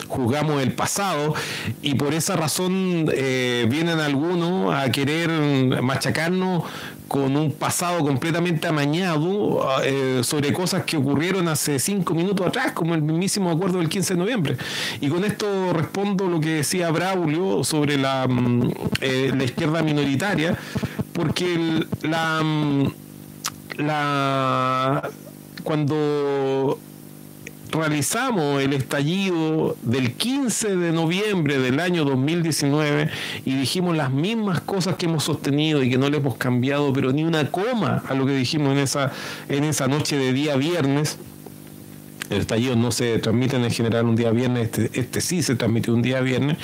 juzgamos 0.07 0.61
el 0.61 0.73
pasado 0.73 1.33
y 1.81 1.95
por 1.95 2.14
esa 2.14 2.35
razón 2.35 3.09
eh, 3.14 3.65
vienen 3.69 3.99
algunos 3.99 4.73
a 4.73 4.91
querer 4.91 5.30
machacarnos 5.81 6.64
con 7.09 7.35
un 7.35 7.51
pasado 7.51 7.99
completamente 8.06 8.67
amañado 8.67 9.67
eh, 9.83 10.22
sobre 10.23 10.53
cosas 10.53 10.83
que 10.83 10.95
ocurrieron 10.95 11.48
hace 11.48 11.80
cinco 11.80 12.14
minutos 12.14 12.45
atrás, 12.45 12.72
como 12.72 12.93
el 12.93 13.01
mismísimo 13.01 13.49
acuerdo 13.49 13.80
del 13.80 13.89
15 13.89 14.14
de 14.14 14.19
noviembre. 14.19 14.57
Y 15.01 15.09
con 15.09 15.25
esto 15.25 15.73
respondo 15.73 16.27
lo 16.27 16.39
que 16.39 16.49
decía 16.49 16.91
Braulio 16.91 17.64
sobre 17.64 17.98
la, 17.98 18.27
mm, 18.27 18.72
eh, 19.01 19.33
la 19.35 19.43
izquierda 19.43 19.81
minoritaria, 19.81 20.56
porque 21.11 21.83
la, 22.03 22.41
mm, 22.43 22.93
la 23.77 25.09
cuando 25.64 26.80
realizamos 27.72 28.61
el 28.61 28.73
estallido 28.73 29.75
del 29.83 30.14
15 30.14 30.75
de 30.75 30.91
noviembre 30.91 31.59
del 31.59 31.80
año 31.80 32.03
2019 32.03 33.09
y 33.45 33.56
dijimos 33.56 33.95
las 33.95 34.11
mismas 34.11 34.61
cosas 34.61 34.95
que 34.95 35.06
hemos 35.06 35.23
sostenido 35.23 35.83
y 35.83 35.89
que 35.89 35.98
no 35.98 36.09
le 36.09 36.17
hemos 36.17 36.35
cambiado, 36.38 36.91
pero 36.93 37.11
ni 37.11 37.23
una 37.23 37.51
coma 37.51 38.03
a 38.07 38.14
lo 38.14 38.25
que 38.25 38.35
dijimos 38.35 38.73
en 38.73 38.80
esa, 38.80 39.11
en 39.48 39.64
esa 39.64 39.88
noche 39.88 40.17
de 40.17 40.33
día 40.33 40.56
viernes. 40.56 41.17
El 42.30 42.41
estallido 42.41 42.75
no 42.75 42.91
se 42.91 43.17
transmite 43.19 43.56
en 43.56 43.72
general 43.72 44.06
un 44.06 44.15
día 44.15 44.31
viernes, 44.31 44.65
este, 44.65 44.99
este 44.99 45.22
sí 45.22 45.41
se 45.41 45.56
transmite 45.56 45.91
un 45.91 46.01
día 46.01 46.22
viernes. 46.22 46.57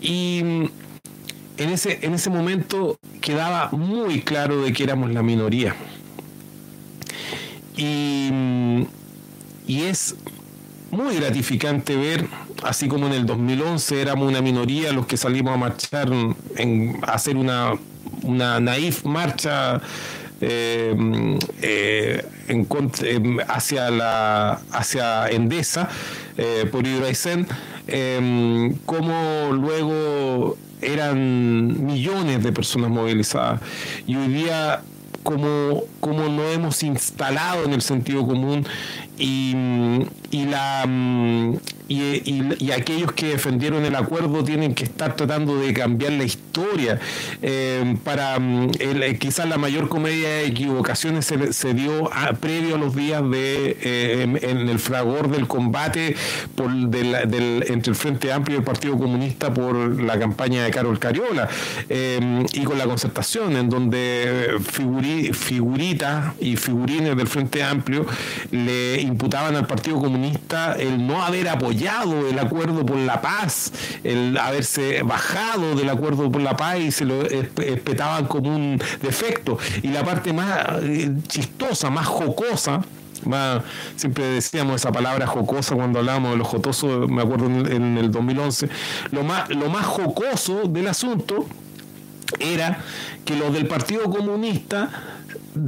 Y 0.00 0.38
en 0.38 1.70
ese, 1.70 2.00
en 2.02 2.14
ese 2.14 2.30
momento 2.30 2.98
quedaba 3.20 3.70
muy 3.72 4.20
claro 4.20 4.62
de 4.62 4.72
que 4.72 4.84
éramos 4.84 5.12
la 5.12 5.22
minoría. 5.22 5.74
Y 7.76 8.30
y 9.66 9.82
es 9.82 10.16
muy 10.94 11.16
gratificante 11.16 11.96
ver, 11.96 12.26
así 12.62 12.88
como 12.88 13.06
en 13.06 13.12
el 13.12 13.26
2011 13.26 14.00
éramos 14.00 14.28
una 14.28 14.40
minoría 14.40 14.92
los 14.92 15.06
que 15.06 15.16
salimos 15.16 15.54
a 15.54 15.56
marchar, 15.56 16.08
en, 16.56 16.98
a 17.02 17.12
hacer 17.12 17.36
una, 17.36 17.74
una 18.22 18.60
naif 18.60 19.04
marcha 19.04 19.80
eh, 20.40 20.94
eh, 21.62 22.24
eh, 22.48 23.36
hacia, 23.48 23.90
la, 23.90 24.60
hacia 24.72 25.28
Endesa 25.28 25.88
por 26.70 26.86
Hidroaicén, 26.86 27.46
como 28.84 29.50
luego 29.52 30.56
eran 30.82 31.86
millones 31.86 32.42
de 32.42 32.52
personas 32.52 32.90
movilizadas. 32.90 33.60
Y 34.06 34.16
hoy 34.16 34.28
día 34.28 34.82
como, 35.24 35.82
como 36.00 36.28
no 36.28 36.44
hemos 36.44 36.84
instalado 36.84 37.64
en 37.64 37.72
el 37.72 37.82
sentido 37.82 38.24
común 38.24 38.64
y, 39.18 39.56
y 40.30 40.44
la, 40.44 40.86
y, 41.86 42.70
aquellos 42.72 43.12
que 43.12 43.26
defendieron 43.26 43.84
el 43.84 43.94
acuerdo 43.94 44.42
tienen 44.42 44.74
que 44.74 44.84
estar 44.84 45.16
tratando 45.16 45.56
de 45.56 45.72
cambiar 45.74 46.12
la 46.12 46.24
historia. 46.24 46.98
Eh, 47.42 47.96
para 48.04 48.38
mm, 48.38 48.70
quizás 49.18 49.48
la 49.48 49.58
mayor 49.58 49.88
comedia 49.88 50.28
de 50.28 50.46
equivocaciones 50.46 51.26
se, 51.26 51.74
dio 51.74 52.10
previo 52.40 52.76
a 52.76 52.78
los 52.78 52.94
días 52.94 53.22
de 53.30 53.76
eh, 53.82 54.22
en, 54.22 54.68
el 54.68 54.78
fragor 54.78 55.30
del 55.30 55.46
combate 55.46 56.16
por, 56.54 56.72
del, 56.72 57.64
entre 57.68 57.90
el 57.90 57.96
Frente 57.96 58.32
Amplio 58.32 58.56
y 58.56 58.58
el 58.60 58.64
Partido 58.64 58.96
Comunista 58.96 59.52
por 59.52 60.00
la 60.02 60.18
campaña 60.18 60.64
de 60.64 60.70
Carol 60.70 60.98
Cariola 60.98 61.48
eh, 61.88 62.44
y 62.52 62.64
con 62.64 62.78
la 62.78 62.84
concertación, 62.84 63.56
en 63.56 63.68
donde 63.68 64.56
figuritas 65.32 66.34
y 66.40 66.56
figurines 66.56 67.16
del 67.16 67.26
Frente 67.26 67.62
Amplio 67.62 68.06
le 68.50 69.00
imputaban 69.00 69.54
al 69.56 69.66
Partido 69.66 69.98
Comunista 69.98 70.76
el 70.78 71.06
no 71.06 71.22
haber 71.22 71.48
apoyado 71.48 71.73
el 71.74 72.38
acuerdo 72.38 72.86
por 72.86 72.96
la 72.96 73.20
paz, 73.20 73.72
el 74.04 74.36
haberse 74.38 75.02
bajado 75.02 75.74
del 75.74 75.88
acuerdo 75.88 76.30
por 76.30 76.40
la 76.40 76.56
paz 76.56 76.78
y 76.78 76.90
se 76.92 77.04
lo 77.04 77.22
espetaban 77.22 78.26
como 78.26 78.54
un 78.54 78.80
defecto. 79.02 79.58
Y 79.82 79.88
la 79.88 80.04
parte 80.04 80.32
más 80.32 80.82
eh, 80.82 81.12
chistosa, 81.26 81.90
más 81.90 82.06
jocosa, 82.06 82.82
más, 83.24 83.62
siempre 83.96 84.24
decíamos 84.24 84.76
esa 84.76 84.92
palabra 84.92 85.26
jocosa 85.26 85.74
cuando 85.74 85.98
hablábamos 85.98 86.32
de 86.32 86.36
los 86.38 86.48
jocosos, 86.48 87.08
me 87.08 87.22
acuerdo 87.22 87.46
en, 87.46 87.98
el 87.98 88.10
2011, 88.10 88.68
lo 89.10 89.24
más, 89.24 89.48
lo 89.50 89.68
más 89.68 89.86
jocoso 89.86 90.62
del 90.64 90.88
asunto 90.88 91.46
era 92.38 92.78
que 93.24 93.36
los 93.36 93.52
del 93.52 93.66
Partido 93.66 94.04
Comunista 94.10 94.90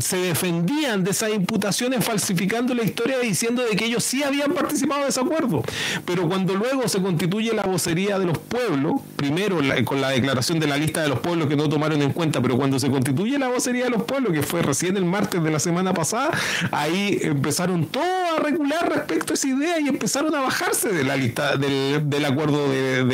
se 0.00 0.16
defendían 0.16 1.04
de 1.04 1.10
esas 1.12 1.32
imputaciones 1.32 2.04
falsificando 2.04 2.74
la 2.74 2.82
historia 2.82 3.18
diciendo 3.18 3.62
de 3.62 3.76
que 3.76 3.86
ellos 3.86 4.04
sí 4.04 4.22
habían 4.22 4.52
participado 4.52 5.02
de 5.02 5.08
ese 5.08 5.20
acuerdo. 5.20 5.62
Pero 6.04 6.28
cuando 6.28 6.54
luego 6.54 6.88
se 6.88 7.00
constituye 7.00 7.52
la 7.52 7.62
vocería 7.62 8.18
de 8.18 8.26
los 8.26 8.38
pueblos, 8.38 9.00
primero 9.16 9.58
con 9.84 10.00
la 10.00 10.10
declaración 10.10 10.58
de 10.60 10.66
la 10.66 10.76
lista 10.76 11.02
de 11.02 11.08
los 11.08 11.20
pueblos 11.20 11.48
que 11.48 11.56
no 11.56 11.68
tomaron 11.68 12.02
en 12.02 12.12
cuenta, 12.12 12.40
pero 12.42 12.56
cuando 12.56 12.78
se 12.78 12.90
constituye 12.90 13.38
la 13.38 13.48
vocería 13.48 13.84
de 13.84 13.90
los 13.90 14.02
pueblos, 14.02 14.32
que 14.32 14.42
fue 14.42 14.62
recién 14.62 14.96
el 14.96 15.04
martes 15.04 15.42
de 15.42 15.50
la 15.50 15.58
semana 15.58 15.94
pasada, 15.94 16.30
ahí 16.72 17.18
empezaron 17.22 17.86
todos 17.86 18.06
a 18.36 18.42
regular 18.42 18.88
respecto 18.88 19.32
a 19.32 19.34
esa 19.34 19.48
idea 19.48 19.80
y 19.80 19.88
empezaron 19.88 20.34
a 20.34 20.40
bajarse 20.40 20.90
de 20.90 21.04
la 21.04 21.16
lista 21.16 21.56
del, 21.56 22.24
acuerdo 22.24 22.70
de, 22.70 23.04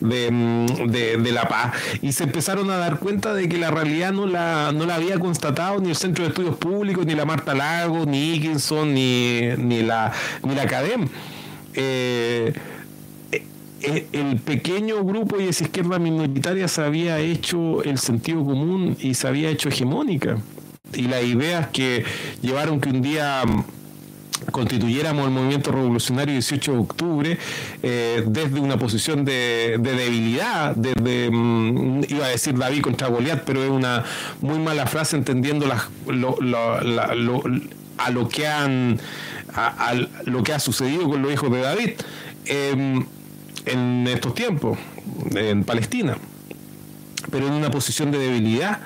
de, 0.00 1.32
la 1.32 1.48
paz. 1.48 1.74
Y 2.00 2.12
se 2.12 2.24
empezaron 2.24 2.70
a 2.70 2.76
dar 2.76 2.98
cuenta 2.98 3.34
de 3.34 3.48
que 3.48 3.58
la 3.58 3.70
realidad 3.70 4.12
no 4.12 4.26
la, 4.26 4.72
no 4.72 4.86
la 4.86 4.96
había 4.96 5.18
constatado 5.18 5.80
ni 5.80 5.90
el 5.90 5.96
Centro 5.96 6.11
de 6.20 6.28
Estudios 6.28 6.56
Públicos, 6.56 7.06
ni 7.06 7.14
la 7.14 7.24
Marta 7.24 7.54
Lago, 7.54 8.04
ni 8.04 8.34
Higginson, 8.34 8.92
ni, 8.92 9.40
ni, 9.56 9.82
la, 9.82 10.12
ni 10.42 10.54
la 10.54 10.62
Academ. 10.62 11.08
Eh, 11.74 12.52
eh, 13.82 14.06
el 14.12 14.36
pequeño 14.36 15.02
grupo 15.04 15.40
y 15.40 15.48
esa 15.48 15.64
izquierda 15.64 15.98
minoritaria 15.98 16.68
se 16.68 16.82
había 16.82 17.18
hecho 17.18 17.82
el 17.82 17.98
sentido 17.98 18.44
común 18.44 18.96
y 19.00 19.14
se 19.14 19.26
había 19.26 19.50
hecho 19.50 19.68
hegemónica. 19.68 20.38
Y 20.94 21.02
las 21.02 21.24
ideas 21.24 21.68
que 21.68 22.04
llevaron 22.42 22.80
que 22.80 22.90
un 22.90 23.02
día 23.02 23.42
constituyéramos 24.50 25.26
el 25.26 25.30
movimiento 25.30 25.72
revolucionario 25.72 26.34
18 26.34 26.72
de 26.72 26.78
octubre 26.78 27.38
eh, 27.82 28.24
desde 28.26 28.60
una 28.60 28.76
posición 28.76 29.24
de, 29.24 29.78
debilidad, 29.78 30.74
desde, 30.74 31.30
mm, 31.30 32.04
iba 32.08 32.26
a 32.26 32.28
decir 32.28 32.56
David 32.58 32.82
contra 32.82 33.08
Goliat, 33.08 33.44
pero 33.44 33.62
es 33.62 33.70
una 33.70 34.04
muy 34.40 34.58
mala 34.58 34.86
frase 34.86 35.16
entendiendo 35.16 35.66
a 37.98 38.10
lo 38.10 38.28
que 38.28 38.46
han 38.46 39.00
lo 40.24 40.42
que 40.42 40.52
ha 40.52 40.58
sucedido 40.58 41.08
con 41.08 41.22
los 41.22 41.32
hijos 41.32 41.50
de 41.50 41.60
David 41.60 41.90
em, 42.46 43.04
en 43.66 44.06
estos 44.08 44.34
tiempos 44.34 44.78
en 45.34 45.64
Palestina, 45.64 46.16
pero 47.30 47.46
en 47.46 47.52
una 47.52 47.70
posición 47.70 48.10
de 48.10 48.18
debilidad 48.18 48.80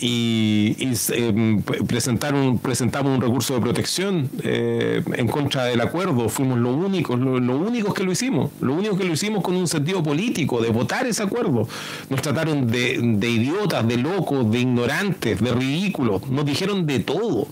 y, 0.00 0.76
em, 1.10 1.62
presentaron, 1.62 2.58
presentamos 2.58 3.14
un 3.14 3.20
recurso 3.20 3.54
de 3.54 3.60
protección 3.60 4.30
eh, 4.42 5.02
en 5.14 5.28
contra 5.28 5.64
del 5.64 5.80
acuerdo. 5.80 6.28
Fuimos 6.28 6.58
los 6.58 6.74
únicos, 6.74 7.18
los 7.18 7.40
lo 7.40 7.56
únicos 7.56 7.94
que 7.94 8.04
lo 8.04 8.12
hicimos, 8.12 8.50
lo 8.60 8.74
único 8.74 8.96
que 8.96 9.04
lo 9.04 9.12
hicimos 9.12 9.42
con 9.42 9.56
un 9.56 9.66
sentido 9.66 10.02
político, 10.02 10.60
de 10.60 10.70
votar 10.70 11.06
ese 11.06 11.22
acuerdo. 11.22 11.68
Nos 12.10 12.22
trataron 12.22 12.68
de, 12.68 12.98
de 13.00 13.30
idiotas, 13.30 13.86
de 13.86 13.96
locos, 13.96 14.50
de 14.50 14.60
ignorantes, 14.60 15.40
de 15.40 15.52
ridículos, 15.52 16.28
nos 16.28 16.44
dijeron 16.44 16.86
de 16.86 17.00
todo. 17.00 17.48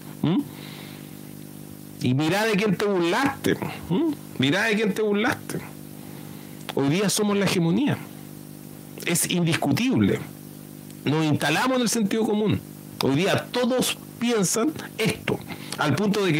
Y 2.03 2.15
mira 2.15 2.45
de 2.45 2.53
quién 2.53 2.77
te 2.77 2.85
burlaste. 2.85 3.57
Mira 4.39 4.65
de 4.65 4.75
quién 4.75 4.93
te 4.93 5.03
burlaste. 5.03 5.59
Hoy 6.75 6.89
día 6.91 7.09
somos 7.09 7.37
la 7.37 7.47
hegemonía. 7.47 7.97
Es 9.07 9.31
indiscutible. 9.31 10.21
Nos 11.07 11.25
instalamos 11.25 11.77
en 11.77 11.83
el 11.83 11.89
sentido 11.89 12.25
común. 12.25 12.61
Hoy 13.03 13.15
día 13.15 13.47
todos 13.53 13.97
piensan 14.19 14.73
esto, 14.99 15.39
al 15.79 15.95
punto 15.95 16.25
de 16.25 16.33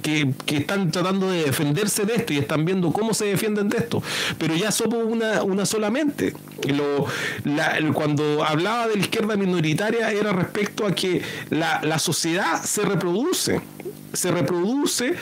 que, 0.00 0.32
están 0.56 0.92
tratando 0.92 1.28
de 1.30 1.44
defenderse 1.44 2.04
de 2.04 2.14
esto 2.14 2.32
y 2.32 2.38
están 2.38 2.64
viendo 2.64 2.92
cómo 2.92 3.14
se 3.14 3.24
defienden 3.24 3.68
de 3.68 3.78
esto. 3.78 4.00
Pero 4.38 4.54
ya 4.54 4.70
somos 4.70 5.04
una, 5.04 5.42
una 5.42 5.66
solamente. 5.66 6.34
Cuando 7.94 8.44
hablaba 8.44 8.86
de 8.86 8.96
la 8.96 9.00
izquierda 9.02 9.36
minoritaria 9.36 10.12
era 10.12 10.32
respecto 10.32 10.86
a 10.86 10.94
que 10.94 11.22
la, 11.50 11.80
la 11.82 11.98
sociedad 11.98 12.62
se 12.62 12.82
reproduce, 12.82 13.60
se 14.12 14.30
reproduce 14.30 15.16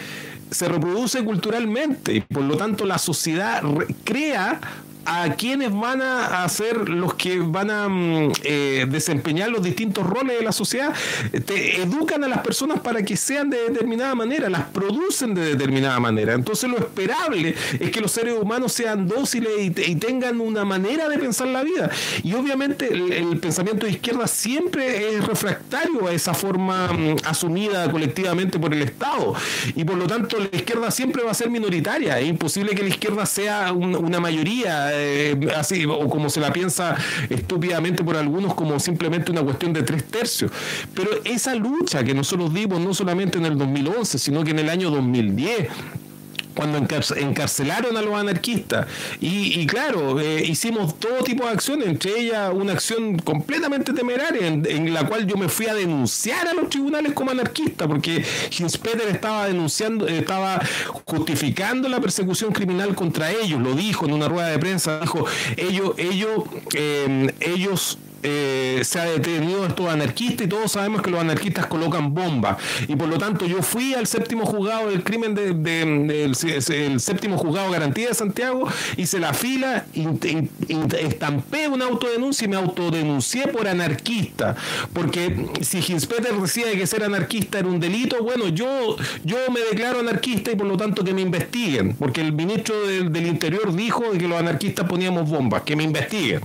se 0.51 0.69
reproduce 0.69 1.23
culturalmente 1.23 2.13
y 2.13 2.21
por 2.23 2.43
lo 2.43 2.57
tanto 2.57 2.85
la 2.85 2.99
sociedad 2.99 3.63
crea 4.03 4.61
a 5.05 5.35
quienes 5.35 5.73
van 5.73 6.03
a 6.03 6.49
ser 6.49 6.89
los 6.89 7.15
que 7.15 7.39
van 7.39 7.71
a 7.71 7.89
mm, 7.89 8.33
eh, 8.45 8.87
desempeñar 8.89 9.51
los 9.51 9.63
distintos 9.63 10.07
roles 10.07 10.39
de 10.39 10.45
la 10.45 10.53
sociedad, 10.53 10.95
te 11.45 11.83
educan 11.83 12.25
a 12.25 12.29
las 12.29 12.41
personas 12.41 12.81
para 12.81 13.03
que 13.03 13.17
sean 13.17 13.51
de 13.51 13.59
determinada 13.69 14.15
manera, 14.15 14.49
las 14.49 14.65
producen 14.65 15.35
de 15.35 15.45
determinada 15.45 15.99
manera. 16.01 16.35
Entonces 16.35 16.69
lo 16.69 16.79
esperable 16.79 17.55
es 17.79 17.91
que 17.91 18.01
los 18.01 18.13
seres 18.13 18.35
humanos 18.41 18.73
sean 18.73 19.07
dóciles 19.07 19.51
y, 19.59 20.01
tengan 20.01 20.41
una 20.41 20.65
manera 20.65 21.09
de 21.09 21.19
pensar 21.19 21.49
la 21.49 21.63
vida. 21.63 21.91
Y 22.23 22.33
obviamente 22.33 22.89
el, 22.93 23.39
pensamiento 23.39 23.87
de 23.87 23.93
izquierda 23.93 24.27
siempre 24.27 25.15
es 25.15 25.27
refractario 25.27 26.07
a 26.07 26.13
esa 26.13 26.33
forma 26.33 26.93
mm, 26.93 27.17
asumida 27.25 27.91
colectivamente 27.91 28.59
por 28.59 28.73
el 28.73 28.83
Estado. 28.83 29.35
Y 29.75 29.85
por 29.85 29.97
lo 29.97 30.07
tanto 30.07 30.39
la 30.39 30.57
izquierda 30.57 30.91
siempre 30.91 31.23
va 31.23 31.33
a 31.33 31.35
ser 31.35 31.51
minoritaria. 31.51 32.19
Es 32.19 32.29
imposible 32.29 32.75
que 32.75 32.83
la 32.83 32.89
izquierda 32.89 33.27
sea 33.27 33.73
una 33.73 34.21
mayoría 34.21 34.90
eh, 34.93 35.37
así, 35.57 35.85
o 35.87 36.09
como 36.09 36.31
se 36.31 36.41
la 36.41 36.53
piensa 36.53 36.97
estúpidamente 37.29 38.05
por 38.05 38.17
algunos 38.17 38.55
como 38.55 38.79
simplemente 38.79 39.31
una 39.31 39.43
cuestión 39.43 39.73
de 39.73 39.83
tres 39.83 40.05
tercios. 40.05 40.51
Pero 40.95 41.11
esa 41.25 41.55
lucha 41.55 42.05
que 42.05 42.15
nosotros 42.15 42.53
dimos 42.53 42.81
no 42.81 42.95
solamente 42.95 43.39
en 43.39 43.47
el 43.47 43.59
2011, 43.59 44.19
sino 44.19 44.45
que 44.45 44.51
en 44.51 44.59
el 44.61 44.71
año 44.71 44.91
2010 44.91 45.69
cuando 46.55 46.79
encarcelaron 46.79 47.97
a 47.97 48.03
los 48.03 48.15
anarquistas. 48.15 48.87
Y, 49.21 49.67
claro, 49.67 50.21
eh, 50.21 50.45
hicimos 50.47 50.99
todo 50.99 51.23
tipo 51.25 51.45
de 51.45 51.51
acciones, 51.51 51.87
entre 51.87 52.19
ellas 52.19 52.51
una 52.55 52.73
acción 52.73 53.19
completamente 53.19 53.93
temeraria, 53.93 54.47
en, 54.47 54.93
la 54.93 55.07
cual 55.07 55.27
yo 55.27 55.37
me 55.37 55.49
fui 55.49 55.67
a 55.67 55.75
denunciar 55.75 56.49
a 56.49 56.55
los 56.55 56.69
tribunales 56.69 57.13
como 57.13 57.31
anarquista, 57.31 57.87
porque 57.87 58.25
Hinspeter 58.59 59.09
estaba 59.09 59.47
denunciando, 59.47 60.09
estaba 60.09 60.61
justificando 61.05 61.89
la 61.89 62.01
persecución 62.01 62.53
criminal 62.53 62.95
contra 62.95 63.31
ellos, 63.31 63.61
lo 63.61 63.75
dijo 63.75 64.07
en 64.07 64.13
una 64.13 64.29
rueda 64.29 64.49
de 64.49 64.59
prensa, 64.59 65.01
dijo, 65.01 65.25
ellos, 65.57 65.95
ellos, 65.99 66.45
eh, 66.75 67.33
ellos 67.41 67.99
eh, 68.23 68.81
se 68.85 69.01
ha 69.01 69.05
detenido 69.05 69.67
estos 69.67 69.89
anarquistas 69.89 70.47
y 70.47 70.49
todos 70.49 70.73
sabemos 70.73 71.03
que 71.03 71.11
los 71.11 71.21
anarquistas 71.21 71.67
colocan 71.67 72.15
bombas. 72.15 72.59
Y 72.89 72.97
por 72.97 73.09
lo 73.09 73.19
tanto 73.19 73.47
yo 73.47 73.63
fui 73.63 73.95
al 73.95 74.07
séptimo 74.07 74.45
juzgado 74.45 74.91
del 74.91 75.03
crimen 75.03 75.35
del 75.35 75.63
de, 75.63 76.25
el 76.25 77.01
séptimo 77.01 77.39
juzgado 77.39 77.71
garantía 77.71 78.09
de 78.09 78.15
Santiago, 78.15 78.69
hice 78.97 79.19
la 79.19 79.33
fila, 79.33 79.87
estampé 80.99 81.69
una 81.69 81.87
autodenuncia 81.87 82.45
y 82.45 82.49
me 82.49 82.57
autodenuncié 82.57 83.49
por 83.49 83.67
anarquista. 83.69 84.57
Porque 84.93 85.47
si 85.63 85.79
Hinspeter 85.79 86.35
decía 86.35 86.73
que 86.73 86.87
ser 86.87 87.05
anarquista 87.05 87.59
era 87.59 87.69
un 87.69 87.81
delito, 87.81 88.23
bueno, 88.23 88.49
yo, 88.49 88.97
yo 89.25 89.37
me 89.53 89.61
declaro 89.61 90.01
anarquista 90.01 90.53
y 90.53 90.57
por 90.57 90.67
lo 90.67 90.77
tanto 90.77 91.05
que 91.05 91.15
me 91.15 91.23
investiguen. 91.23 91.95
Porque 91.97 92.21
el 92.21 92.33
ministro 92.33 92.87
del, 92.87 93.31
Interior 93.31 93.75
dijo 93.75 94.11
que 94.13 94.27
los 94.27 94.39
anarquistas 94.39 94.89
poníamos 94.89 95.29
bombas, 95.29 95.63
que 95.63 95.77
me 95.77 95.85
investiguen. 95.85 96.41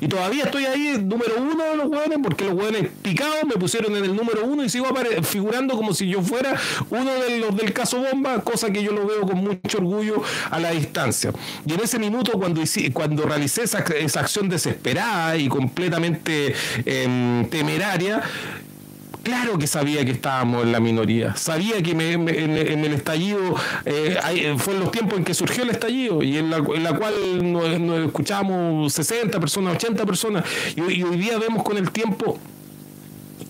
Y 0.00 0.08
todavía 0.08 0.44
estoy 0.44 0.64
ahí 0.64 0.79
número 1.00 1.34
uno 1.40 1.64
de 1.64 1.76
los 1.76 1.86
hueones, 1.86 2.18
porque 2.22 2.44
los 2.44 2.54
hueones 2.54 2.88
picados 3.02 3.44
me 3.44 3.54
pusieron 3.54 3.96
en 3.96 4.04
el 4.04 4.16
número 4.16 4.44
uno 4.44 4.64
y 4.64 4.68
sigo 4.68 4.86
figurando 5.22 5.76
como 5.76 5.94
si 5.94 6.08
yo 6.08 6.22
fuera 6.22 6.58
uno 6.90 7.12
de 7.12 7.38
los 7.38 7.56
del 7.56 7.72
caso 7.72 7.98
bomba, 7.98 8.42
cosa 8.42 8.70
que 8.70 8.82
yo 8.82 8.92
lo 8.92 9.06
veo 9.06 9.22
con 9.22 9.38
mucho 9.38 9.78
orgullo 9.78 10.22
a 10.50 10.60
la 10.60 10.70
distancia. 10.70 11.32
Y 11.66 11.72
en 11.72 11.80
ese 11.80 11.98
minuto, 11.98 12.32
cuando, 12.32 12.62
cuando 12.92 13.24
realicé 13.24 13.62
esa, 13.62 13.80
esa 13.80 14.20
acción 14.20 14.48
desesperada 14.48 15.36
y 15.36 15.48
completamente 15.48 16.54
em, 16.84 17.48
temeraria, 17.48 18.22
Claro 19.22 19.58
que 19.58 19.66
sabía 19.66 20.04
que 20.04 20.12
estábamos 20.12 20.64
en 20.64 20.72
la 20.72 20.80
minoría. 20.80 21.36
Sabía 21.36 21.82
que 21.82 21.90
en, 21.90 22.28
el 22.28 22.92
estallido, 22.92 23.54
eh, 23.84 24.54
fue 24.58 24.74
en 24.74 24.80
los 24.80 24.90
tiempos 24.90 25.18
en 25.18 25.24
que 25.24 25.34
surgió 25.34 25.64
el 25.64 25.70
estallido 25.70 26.22
y 26.22 26.38
en 26.38 26.50
la, 26.50 26.62
cual 26.62 27.52
nos, 27.52 27.64
escuchamos 28.06 28.92
60 28.92 29.38
personas, 29.38 29.74
80 29.74 30.06
personas. 30.06 30.44
y 30.74 31.02
hoy 31.02 31.16
día 31.16 31.38
vemos 31.38 31.62
con 31.62 31.76
el 31.76 31.90
tiempo 31.90 32.38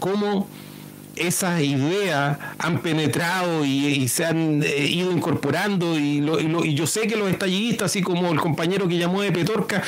cómo 0.00 0.48
esas 1.20 1.60
ideas 1.60 2.38
han 2.58 2.80
penetrado 2.80 3.64
y, 3.64 4.08
se 4.08 4.24
han 4.24 4.62
eh, 4.62 4.86
ido 4.86 5.12
incorporando 5.12 5.98
y, 5.98 6.24
yo 6.74 6.86
sé 6.86 7.06
que 7.06 7.16
los 7.16 7.30
estallidistas, 7.30 7.90
así 7.90 8.02
como 8.02 8.30
el 8.32 8.40
compañero 8.40 8.88
que 8.88 8.96
llamó 8.96 9.22
de 9.22 9.30
Petorca, 9.30 9.82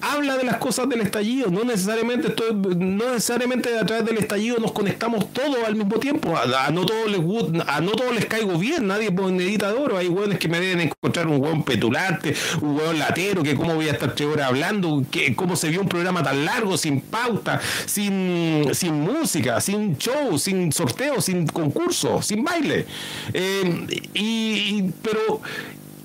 habla 0.00 0.36
de 0.36 0.44
las 0.44 0.56
cosas 0.56 0.88
del 0.88 1.00
estallido, 1.00 1.50
no 1.50 1.64
necesariamente 1.64 2.34
no 2.76 3.12
necesariamente 3.12 3.76
a 3.78 3.84
través 3.84 4.04
del 4.04 4.18
estallido 4.18 4.58
nos 4.58 4.72
conectamos 4.72 5.32
todos 5.32 5.56
al 5.66 5.74
mismo 5.74 5.98
tiempo, 5.98 6.36
a, 6.36 6.70
no 6.70 6.86
todos 6.86 7.10
les 7.10 7.20
a 7.66 7.80
no 7.80 7.92
todos 7.92 8.14
les 8.14 8.26
caigo 8.26 8.58
bien, 8.58 8.86
nadie 8.86 9.10
necesita 9.10 9.72
de 9.72 9.78
oro, 9.78 9.96
hay 9.96 10.08
hueones 10.08 10.38
que 10.38 10.48
me 10.48 10.60
deben 10.60 10.80
encontrar 10.80 11.26
un 11.26 11.42
hueón 11.42 11.64
petulante, 11.64 12.34
un 12.60 12.76
hueón 12.76 12.98
latero, 12.98 13.42
que 13.42 13.54
cómo 13.54 13.74
voy 13.74 13.88
a 13.88 13.92
estar 13.92 14.14
tres 14.14 14.28
horas 14.28 14.48
hablando, 14.48 15.04
que 15.10 15.34
cómo 15.34 15.56
se 15.56 15.68
vio 15.68 15.80
un 15.80 15.88
programa 15.88 16.22
tan 16.22 16.44
largo, 16.44 16.76
sin 16.76 17.00
pauta, 17.00 17.60
sin, 17.86 18.68
sin 18.72 19.00
música, 19.00 19.60
sin 19.60 19.96
show, 19.98 20.38
sin 20.38 20.72
sorteo, 20.76 21.20
sin 21.20 21.46
concurso, 21.46 22.22
sin 22.22 22.44
baile. 22.44 22.86
Eh, 23.32 23.86
y, 24.14 24.82
pero 25.02 25.40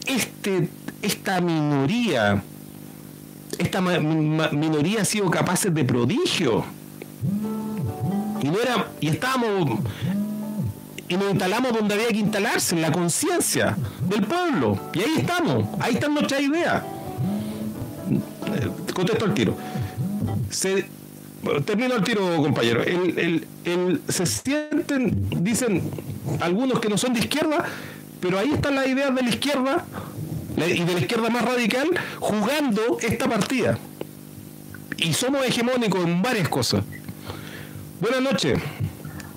este, 0.06 0.70
esta 1.02 1.42
minoría, 1.42 2.44
esta 3.58 3.82
minoría 3.82 5.02
ha 5.02 5.06
sido 5.06 5.30
capaz 5.30 5.66
de 5.66 5.84
prodigio. 5.84 6.64
Y 8.42 8.48
no 8.48 8.60
era, 8.60 8.88
y 9.00 9.10
estábamos 9.10 9.80
y 11.12 11.18
nos 11.18 11.30
instalamos 11.30 11.74
donde 11.74 11.96
había 11.96 12.08
que 12.08 12.20
instalarse, 12.20 12.74
en 12.74 12.82
la 12.82 12.92
conciencia 12.92 13.78
del 14.08 14.24
pueblo. 14.24 14.80
Y 14.94 15.00
ahí 15.00 15.16
estamos, 15.18 15.66
ahí 15.82 15.96
está 15.96 16.08
nuestra 16.08 16.40
idea. 16.40 16.86
Eh, 18.56 18.70
contesto 18.94 19.26
al 19.26 19.34
tiro. 19.34 19.58
Se, 20.50 20.86
termino 21.66 21.96
el 21.96 22.04
tiro, 22.04 22.38
compañero. 22.38 22.82
El, 22.84 23.48
el, 23.66 24.02
se 24.08 24.26
sienten, 24.26 25.44
dicen 25.44 25.82
algunos 26.40 26.80
que 26.80 26.90
no 26.90 26.98
son 26.98 27.14
de 27.14 27.20
izquierda, 27.20 27.66
pero 28.20 28.38
ahí 28.40 28.52
están 28.52 28.76
las 28.76 28.88
ideas 28.88 29.14
de 29.14 29.22
la 29.22 29.30
izquierda 29.30 29.86
y 30.58 30.84
de 30.84 30.94
la 30.94 31.00
izquierda 31.00 31.30
más 31.30 31.44
radical 31.44 31.90
jugando 32.20 32.98
esta 33.02 33.28
partida. 33.28 33.78
Y 34.98 35.14
somos 35.14 35.46
hegemónicos 35.46 36.04
en 36.04 36.22
varias 36.22 36.48
cosas. 36.50 36.84
Buenas 38.00 38.22
noches. 38.22 38.60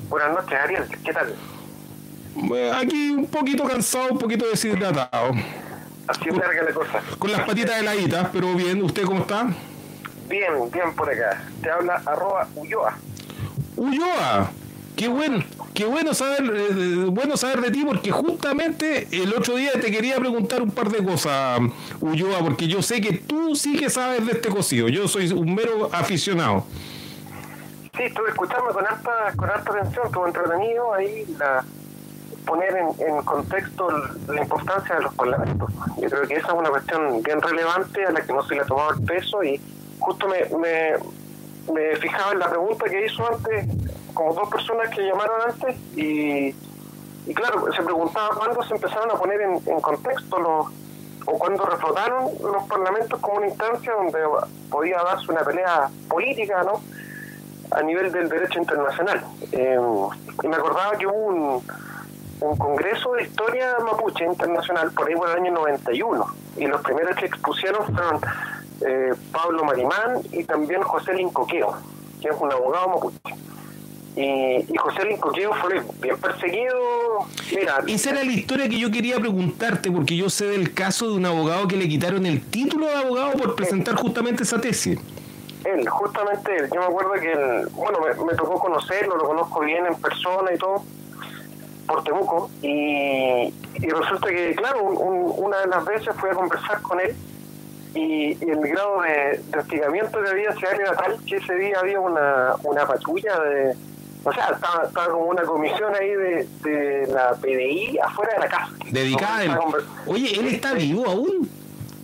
Buenas 0.08 0.32
noches, 0.34 0.58
Ariel. 0.62 0.84
¿Qué 1.04 1.12
tal? 1.12 1.34
Aquí 2.74 3.10
un 3.10 3.26
poquito 3.26 3.64
cansado, 3.64 4.08
un 4.12 4.18
poquito 4.18 4.46
deshidratado. 4.46 5.32
Así 6.06 6.30
larga 6.30 6.62
la 6.64 6.72
cosa. 6.72 7.00
Con 7.18 7.32
las 7.32 7.42
patitas 7.42 7.76
de 7.76 7.80
heladitas, 7.80 8.28
pero 8.32 8.54
bien. 8.54 8.82
¿Usted 8.82 9.04
cómo 9.04 9.20
está? 9.20 9.48
Bien, 10.28 10.70
bien 10.70 10.94
por 10.94 11.10
acá. 11.10 11.42
Te 11.62 11.70
habla 11.70 12.02
arroba 12.06 12.48
Ulloa. 12.54 12.96
Ulloa, 13.76 14.50
qué 14.96 15.08
bueno, 15.08 15.44
qué 15.74 15.84
bueno 15.84 16.14
saber, 16.14 16.42
eh, 16.44 17.06
bueno 17.08 17.36
saber 17.36 17.60
de 17.60 17.70
ti 17.70 17.84
porque 17.84 18.10
justamente 18.10 19.08
el 19.10 19.34
otro 19.34 19.56
día 19.56 19.72
te 19.72 19.90
quería 19.90 20.16
preguntar 20.16 20.62
un 20.62 20.70
par 20.70 20.88
de 20.90 21.04
cosas, 21.04 21.60
Ulloa, 22.00 22.38
porque 22.38 22.68
yo 22.68 22.82
sé 22.82 23.00
que 23.00 23.12
tú 23.14 23.54
sí 23.56 23.76
que 23.76 23.90
sabes 23.90 24.24
de 24.26 24.32
este 24.32 24.48
cocido. 24.48 24.88
Yo 24.88 25.08
soy 25.08 25.30
un 25.32 25.54
mero 25.54 25.90
aficionado. 25.92 26.64
Sí, 27.96 28.02
estuve 28.04 28.30
escuchando 28.30 28.72
con 28.72 28.86
alta, 28.86 29.32
con 29.36 29.50
alta 29.50 29.70
atención, 29.70 30.06
estuvo 30.06 30.26
entretenido 30.26 30.94
ahí 30.94 31.24
la, 31.38 31.64
poner 32.44 32.76
en, 32.76 32.88
en, 33.06 33.22
contexto 33.22 33.88
la 34.28 34.42
importancia 34.42 34.96
de 34.96 35.02
los 35.02 35.14
parlamentos. 35.14 35.70
Yo 36.00 36.08
creo 36.08 36.22
que 36.22 36.34
esa 36.34 36.48
es 36.48 36.54
una 36.54 36.70
cuestión 36.70 37.22
bien 37.22 37.40
relevante 37.40 38.04
a 38.04 38.10
la 38.10 38.20
que 38.20 38.32
no 38.32 38.42
se 38.42 38.54
le 38.54 38.62
ha 38.62 38.64
tomado 38.64 38.94
el 38.94 39.02
peso 39.04 39.42
y 39.44 39.60
justo 40.04 40.28
me, 40.28 40.44
me, 41.72 41.96
fijaba 41.96 42.32
en 42.32 42.38
la 42.38 42.50
pregunta 42.50 42.84
que 42.84 43.06
hizo 43.06 43.26
antes, 43.26 43.66
como 44.12 44.34
dos 44.34 44.48
personas 44.48 44.90
que 44.90 45.02
llamaron 45.02 45.40
antes, 45.50 45.76
y, 45.96 46.54
y 47.26 47.34
claro, 47.34 47.72
se 47.72 47.82
preguntaba 47.82 48.36
cuándo 48.36 48.62
se 48.62 48.74
empezaron 48.74 49.10
a 49.10 49.14
poner 49.14 49.40
en, 49.40 49.80
contexto 49.80 50.38
los 50.38 50.66
o 51.26 51.38
cuándo 51.38 51.64
reflotaron 51.64 52.26
los 52.42 52.64
parlamentos 52.64 53.18
como 53.18 53.38
una 53.38 53.46
instancia 53.46 53.94
donde 53.94 54.18
podía 54.70 55.02
darse 55.02 55.32
una 55.32 55.40
pelea 55.40 55.88
política, 56.06 56.62
¿no? 56.64 56.82
A 57.70 57.82
nivel 57.82 58.12
del 58.12 58.28
derecho 58.28 58.58
internacional. 58.58 59.24
Eh, 59.52 59.78
y 60.42 60.48
me 60.48 60.56
acordaba 60.56 60.98
que 60.98 61.06
hubo 61.06 61.16
un, 61.16 61.62
un 62.40 62.56
congreso 62.58 63.12
de 63.14 63.22
historia 63.22 63.78
mapuche 63.78 64.24
internacional 64.26 64.90
por 64.92 65.08
ahí 65.08 65.14
por 65.14 65.30
el 65.30 65.36
año 65.36 65.52
91 65.52 66.26
y 66.58 66.66
los 66.66 66.82
primeros 66.82 67.16
que 67.16 67.26
expusieron 67.26 67.86
fueron 67.86 68.20
eh, 68.80 69.12
Pablo 69.32 69.64
Marimán 69.64 70.20
y 70.32 70.44
también 70.44 70.82
José 70.82 71.14
Lincoqueo, 71.14 71.76
que 72.20 72.28
es 72.28 72.36
un 72.38 72.52
abogado 72.52 72.88
mapuche. 72.88 73.18
Y, 74.16 74.72
y 74.72 74.76
José 74.76 75.04
Lincoqueo 75.06 75.52
fue 75.54 75.82
bien 76.00 76.16
perseguido. 76.18 76.76
Mira, 77.50 77.82
Esa 77.86 78.10
era 78.10 78.24
la 78.24 78.32
historia 78.32 78.68
que 78.68 78.78
yo 78.78 78.90
quería 78.90 79.16
preguntarte, 79.18 79.90
porque 79.90 80.16
yo 80.16 80.30
sé 80.30 80.46
del 80.46 80.72
caso 80.72 81.10
de 81.10 81.16
un 81.16 81.26
abogado 81.26 81.66
que 81.66 81.76
le 81.76 81.88
quitaron 81.88 82.24
el 82.26 82.42
título 82.48 82.86
de 82.86 82.94
abogado 82.94 83.32
por 83.32 83.56
presentar 83.56 83.96
justamente 83.96 84.44
esa 84.44 84.60
tesis. 84.60 85.00
Él, 85.64 85.88
justamente 85.88 86.56
él. 86.56 86.68
Yo 86.72 86.80
me 86.80 86.86
acuerdo 86.86 87.12
que, 87.14 87.32
él, 87.32 87.68
bueno, 87.72 87.98
me, 88.00 88.24
me, 88.24 88.34
tocó 88.34 88.58
conocerlo, 88.60 89.16
lo 89.16 89.24
conozco 89.24 89.60
bien 89.60 89.86
en 89.86 89.94
persona 89.96 90.52
y 90.54 90.58
todo, 90.58 90.84
por 91.86 92.04
Temuco. 92.04 92.50
Y, 92.62 93.52
y 93.74 93.88
resulta 93.88 94.28
que, 94.28 94.54
claro, 94.54 94.84
un, 94.84 95.44
una 95.44 95.58
de 95.60 95.66
las 95.68 95.84
veces 95.84 96.14
fui 96.16 96.30
a 96.30 96.34
conversar 96.34 96.82
con 96.82 97.00
él 97.00 97.16
y, 97.94 98.36
y 98.44 98.50
el 98.50 98.60
grado 98.60 99.02
de, 99.02 99.40
de 99.50 99.58
hostigamiento 99.58 100.22
que 100.22 100.30
había 100.30 100.50
hacia 100.50 100.70
él 100.70 100.80
era 100.80 100.96
tal 100.96 101.16
que 101.24 101.36
ese 101.36 101.54
día 101.54 101.78
había 101.80 102.00
una, 102.00 102.54
una 102.62 102.86
patrulla 102.86 103.38
de. 103.40 103.74
O 104.24 104.32
sea, 104.32 104.50
estaba, 104.54 104.84
estaba 104.86 105.12
como 105.12 105.26
una 105.26 105.42
comisión 105.42 105.94
ahí 105.94 106.08
de, 106.08 106.48
de 106.62 107.06
la 107.08 107.34
PDI 107.34 107.98
afuera 108.02 108.34
de 108.34 108.40
la 108.40 108.48
casa. 108.48 108.72
Dedicada. 108.90 109.60
Oye, 110.06 110.40
¿él 110.40 110.46
está 110.46 110.72
vivo 110.72 111.06
aún? 111.06 111.48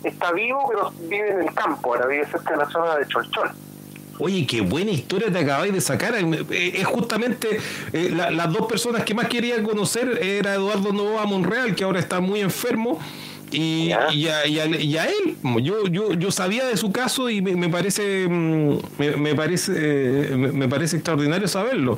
está 0.03 0.31
vivo, 0.31 0.63
pero 0.67 0.91
vive 1.09 1.29
en 1.31 1.41
el 1.41 1.53
campo, 1.53 1.93
ahora 1.93 2.07
vive 2.07 2.25
cerca 2.25 2.51
de 2.51 2.57
la 2.57 2.69
zona 2.69 2.97
de 2.97 3.07
Cholchol. 3.07 3.51
Oye, 4.19 4.45
qué 4.45 4.61
buena 4.61 4.91
historia 4.91 5.31
te 5.31 5.39
acabáis 5.39 5.73
de 5.73 5.81
sacar. 5.81 6.13
Es 6.15 6.85
justamente 6.85 7.59
eh, 7.91 8.09
la, 8.11 8.29
las 8.29 8.53
dos 8.53 8.67
personas 8.67 9.03
que 9.03 9.15
más 9.15 9.27
quería 9.27 9.61
conocer 9.63 10.19
era 10.21 10.53
Eduardo 10.53 10.93
Novoa 10.93 11.25
Monreal, 11.25 11.75
que 11.75 11.83
ahora 11.83 11.99
está 11.99 12.19
muy 12.19 12.41
enfermo, 12.41 12.99
y, 13.51 13.87
y, 13.87 13.93
a, 13.93 14.11
y, 14.13 14.27
a, 14.27 14.65
y, 14.65 14.97
a, 14.97 15.05
él. 15.05 15.37
Yo, 15.61 15.87
yo, 15.87 16.13
yo 16.13 16.31
sabía 16.31 16.65
de 16.65 16.77
su 16.77 16.91
caso 16.91 17.29
y 17.29 17.41
me, 17.41 17.55
me 17.55 17.69
parece 17.69 18.27
me, 18.27 18.79
me 19.17 19.35
parece 19.35 19.73
eh, 19.75 20.35
me 20.35 20.67
parece 20.67 20.97
extraordinario 20.97 21.47
saberlo. 21.47 21.97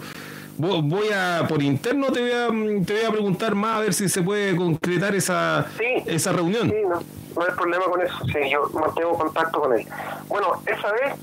Voy 0.57 1.07
a, 1.13 1.45
por 1.47 1.63
interno 1.63 2.11
te 2.11 2.21
voy 2.21 2.31
a, 2.31 2.47
te 2.85 2.93
voy 2.93 3.05
a 3.07 3.11
preguntar 3.11 3.55
más 3.55 3.77
a 3.77 3.79
ver 3.81 3.93
si 3.93 4.07
se 4.07 4.21
puede 4.21 4.55
concretar 4.55 5.15
esa, 5.15 5.65
sí, 5.77 6.03
esa 6.05 6.31
reunión. 6.31 6.69
Sí, 6.69 6.75
no, 6.83 7.01
no 7.35 7.41
hay 7.41 7.51
problema 7.55 7.85
con 7.85 8.01
eso, 8.01 8.15
sí, 8.27 8.51
yo 8.51 8.69
mantengo 8.79 9.17
contacto 9.17 9.61
con 9.61 9.73
él. 9.73 9.85
Bueno, 10.27 10.61
esa 10.67 10.91
vez 10.91 11.15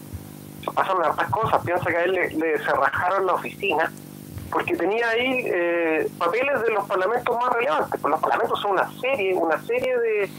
pasaron 0.74 1.04
hartas 1.04 1.30
cosas, 1.30 1.64
piensa 1.64 1.88
que 1.88 1.96
a 1.96 2.04
él 2.04 2.12
le, 2.12 2.30
le 2.30 2.58
cerrajaron 2.58 3.26
la 3.26 3.34
oficina 3.34 3.90
porque 4.50 4.76
tenía 4.76 5.08
ahí 5.08 5.44
eh, 5.46 6.08
papeles 6.18 6.62
de 6.62 6.70
los 6.70 6.86
parlamentos 6.86 7.36
más 7.36 7.52
relevantes, 7.52 8.00
pues 8.00 8.10
los 8.10 8.20
parlamentos 8.20 8.60
son 8.60 8.72
una 8.72 8.90
serie, 9.00 9.34
una 9.34 9.60
serie 9.62 9.98
de, 9.98 10.30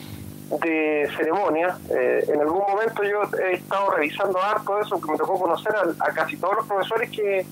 de 0.60 1.10
ceremonias. 1.16 1.80
Eh, 1.90 2.26
en 2.28 2.42
algún 2.42 2.60
momento 2.60 3.04
yo 3.04 3.22
he 3.40 3.54
estado 3.54 3.92
revisando 3.92 4.42
harto 4.42 4.80
eso, 4.80 5.00
que 5.00 5.12
me 5.12 5.18
tocó 5.18 5.40
conocer 5.40 5.74
a, 5.76 6.06
a 6.06 6.14
casi 6.14 6.38
todos 6.38 6.58
los 6.58 6.68
profesores 6.68 7.10
que 7.10 7.46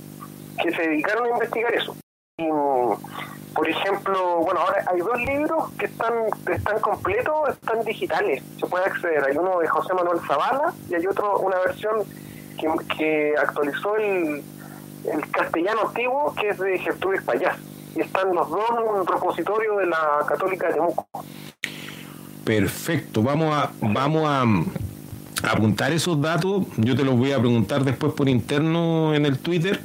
que 0.61 0.71
se 0.71 0.81
dedicaron 0.81 1.25
a 1.25 1.29
investigar 1.29 1.73
eso. 1.73 1.95
Y, 2.37 2.47
por 3.53 3.67
ejemplo, 3.67 4.37
bueno, 4.37 4.61
ahora 4.61 4.83
hay 4.87 4.99
dos 4.99 5.19
libros 5.21 5.71
que 5.77 5.85
están 5.85 6.13
están 6.51 6.79
completos, 6.79 7.49
están 7.49 7.83
digitales, 7.83 8.43
se 8.59 8.65
puede 8.67 8.85
acceder. 8.85 9.23
Hay 9.25 9.35
uno 9.35 9.59
de 9.59 9.67
José 9.67 9.93
Manuel 9.93 10.19
Zavala 10.27 10.73
y 10.89 10.95
hay 10.95 11.07
otro, 11.07 11.39
una 11.39 11.57
versión 11.59 12.03
que, 12.57 12.67
que 12.97 13.35
actualizó 13.37 13.95
el, 13.95 14.43
el 15.05 15.29
castellano 15.31 15.87
antiguo, 15.87 16.33
que 16.35 16.49
es 16.49 16.57
de 16.57 16.77
Gertrudis 16.79 17.21
Payás. 17.23 17.57
Y 17.95 18.01
están 18.01 18.33
los 18.33 18.49
dos 18.49 18.69
en 18.69 18.99
un 18.99 19.07
repositorio 19.07 19.77
de 19.77 19.87
la 19.87 20.19
Católica 20.27 20.67
de 20.67 20.73
Temuco. 20.75 21.07
Perfecto, 22.43 23.21
vamos 23.21 23.55
a, 23.55 23.71
vamos 23.81 24.23
a 24.27 24.43
apuntar 25.51 25.91
esos 25.91 26.21
datos. 26.21 26.65
Yo 26.77 26.95
te 26.95 27.03
los 27.03 27.17
voy 27.17 27.31
a 27.31 27.39
preguntar 27.39 27.83
después 27.83 28.13
por 28.13 28.29
interno 28.29 29.13
en 29.13 29.25
el 29.25 29.39
Twitter 29.39 29.79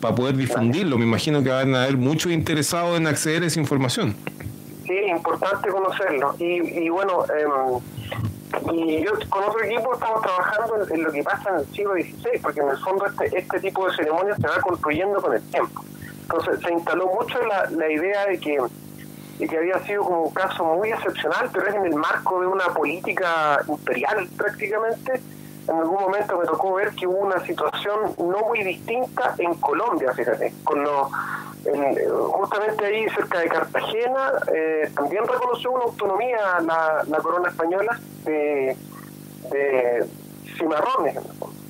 para 0.00 0.14
poder 0.14 0.36
difundirlo. 0.36 0.98
Me 0.98 1.04
imagino 1.04 1.42
que 1.42 1.50
van 1.50 1.74
a 1.74 1.84
haber 1.84 1.96
muchos 1.96 2.32
interesados 2.32 2.98
en 2.98 3.06
acceder 3.06 3.42
a 3.42 3.46
esa 3.46 3.60
información. 3.60 4.14
Sí, 4.86 4.94
es 4.94 5.10
importante 5.10 5.68
conocerlo. 5.68 6.34
Y, 6.38 6.84
y 6.84 6.88
bueno, 6.88 7.24
eh, 7.26 7.44
y 8.72 9.04
yo 9.04 9.12
con 9.28 9.44
otro 9.44 9.62
equipo 9.62 9.94
estamos 9.94 10.22
trabajando 10.22 10.86
en, 10.92 11.02
lo 11.02 11.12
que 11.12 11.22
pasa 11.22 11.50
en 11.50 11.56
el 11.56 11.66
siglo 11.66 11.92
XVI, 11.94 12.38
porque 12.42 12.60
en 12.60 12.68
el 12.68 12.78
fondo 12.78 13.06
este, 13.06 13.38
este 13.38 13.60
tipo 13.60 13.86
de 13.86 13.96
ceremonias 13.96 14.36
se 14.40 14.46
va 14.46 14.60
construyendo 14.60 15.20
con 15.20 15.34
el 15.34 15.42
tiempo. 15.50 15.84
Entonces 16.22 16.60
se 16.60 16.72
instaló 16.72 17.06
mucho 17.06 17.40
la, 17.46 17.70
la 17.70 17.90
idea 17.90 18.26
de 18.26 18.38
que, 18.38 18.58
de 19.38 19.48
que 19.48 19.56
había 19.56 19.78
sido 19.80 20.04
como 20.04 20.22
un 20.22 20.34
caso 20.34 20.64
muy 20.64 20.90
excepcional, 20.90 21.48
pero 21.52 21.68
es 21.68 21.74
en 21.74 21.86
el 21.86 21.94
marco 21.94 22.40
de 22.40 22.46
una 22.46 22.66
política 22.66 23.60
imperial 23.68 24.28
prácticamente, 24.36 25.20
en 25.70 25.76
algún 25.76 26.00
momento 26.00 26.36
me 26.36 26.46
tocó 26.46 26.74
ver 26.74 26.90
que 26.90 27.06
hubo 27.06 27.18
una 27.18 27.38
situación 27.46 28.14
no 28.18 28.40
muy 28.48 28.64
distinta 28.64 29.34
en 29.38 29.54
Colombia, 29.54 30.12
fíjate, 30.12 30.52
con 30.64 30.82
los, 30.82 31.08
en, 31.64 31.96
justamente 32.10 32.84
ahí 32.84 33.08
cerca 33.10 33.38
de 33.38 33.48
Cartagena, 33.48 34.32
eh, 34.52 34.90
también 34.96 35.26
reconoció 35.28 35.70
una 35.70 35.84
autonomía 35.84 36.60
la, 36.62 37.04
la 37.06 37.18
corona 37.18 37.48
española 37.48 38.00
de, 38.24 38.76
de 39.50 40.06
cimarrones, 40.58 41.16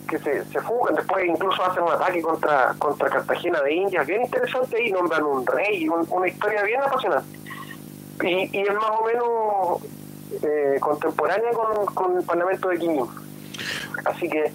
que 0.09 0.19
se, 0.19 0.45
se 0.47 0.61
fugan, 0.61 0.95
después 0.95 1.27
incluso 1.27 1.63
hacen 1.63 1.83
un 1.83 1.93
ataque 1.93 2.23
contra, 2.23 2.75
contra 2.79 3.11
Cartagena 3.11 3.61
de 3.61 3.75
Indias, 3.75 4.07
bien 4.07 4.23
interesante 4.23 4.77
ahí, 4.77 4.91
nombran 4.91 5.23
un 5.25 5.47
rey, 5.47 5.87
un, 5.89 6.07
una 6.11 6.27
historia 6.27 6.63
bien 6.63 6.81
apasionante. 6.81 7.39
Y, 8.23 8.59
y 8.59 8.63
es 8.63 8.75
más 8.75 8.91
o 8.91 9.05
menos 9.05 9.83
eh, 10.43 10.79
contemporánea 10.81 11.51
con, 11.95 12.17
el 12.17 12.25
Parlamento 12.25 12.69
de 12.69 12.79
Quimín. 12.79 13.07
Así 14.05 14.29
que. 14.29 14.53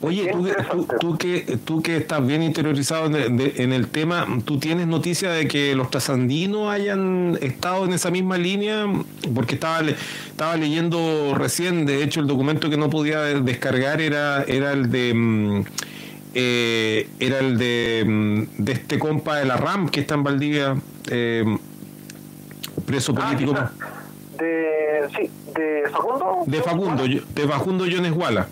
Oye, 0.00 0.30
tú, 0.32 0.46
tú, 0.70 0.86
tú, 1.00 1.18
que, 1.18 1.58
tú 1.64 1.82
que 1.82 1.96
estás 1.96 2.26
bien 2.26 2.42
interiorizado 2.42 3.06
en 3.06 3.40
el, 3.40 3.52
en 3.56 3.72
el, 3.72 3.88
tema, 3.88 4.26
¿tú 4.44 4.58
tienes 4.58 4.86
noticia 4.86 5.30
de 5.30 5.48
que 5.48 5.74
los 5.74 5.90
trasandinos 5.90 6.68
hayan 6.68 7.38
estado 7.40 7.86
en 7.86 7.94
esa 7.94 8.10
misma 8.10 8.36
línea? 8.36 8.86
Porque 9.34 9.54
estaba, 9.54 9.80
estaba 9.80 10.56
leyendo 10.56 11.34
recién, 11.34 11.86
de 11.86 12.02
hecho, 12.02 12.20
el 12.20 12.26
documento 12.26 12.68
que 12.68 12.76
no 12.76 12.90
podía 12.90 13.20
descargar 13.20 14.00
era, 14.00 14.42
era 14.42 14.72
el 14.72 14.90
de. 14.90 15.64
Eh, 16.36 17.08
era 17.20 17.38
el 17.38 17.56
de, 17.56 18.48
de 18.58 18.72
este 18.72 18.98
compa 18.98 19.36
de 19.36 19.44
la 19.44 19.56
RAM 19.56 19.88
que 19.88 20.00
está 20.00 20.14
en 20.16 20.24
Valdivia, 20.24 20.76
eh, 21.08 21.44
preso 22.84 23.14
político. 23.14 23.54
Ah, 23.56 23.70
de, 24.38 25.08
sí, 25.16 25.30
de 25.54 25.88
Facundo. 25.90 26.42
De 26.46 26.62
Facundo, 26.62 27.04
de 27.04 27.48
Facundo 27.48 27.84
Jones 27.90 28.12
Walla. 28.12 28.46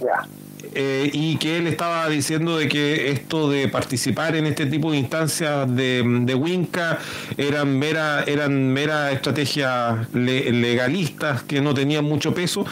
Ya. 0.00 0.28
Eh, 0.74 1.10
y 1.12 1.36
que 1.36 1.58
él 1.58 1.66
estaba 1.66 2.08
diciendo 2.08 2.56
de 2.56 2.66
que 2.66 3.10
esto 3.10 3.50
de 3.50 3.68
participar 3.68 4.36
en 4.36 4.46
este 4.46 4.64
tipo 4.64 4.90
de 4.92 4.98
instancias 4.98 5.68
de, 5.74 6.02
de 6.22 6.34
Winca 6.34 6.98
eran 7.36 7.78
mera 7.78 8.24
eran 8.26 8.72
mera 8.72 9.12
estrategias 9.12 10.08
le, 10.14 10.50
legalistas 10.50 11.42
que 11.42 11.60
no 11.60 11.74
tenían 11.74 12.06
mucho 12.06 12.32
peso 12.32 12.64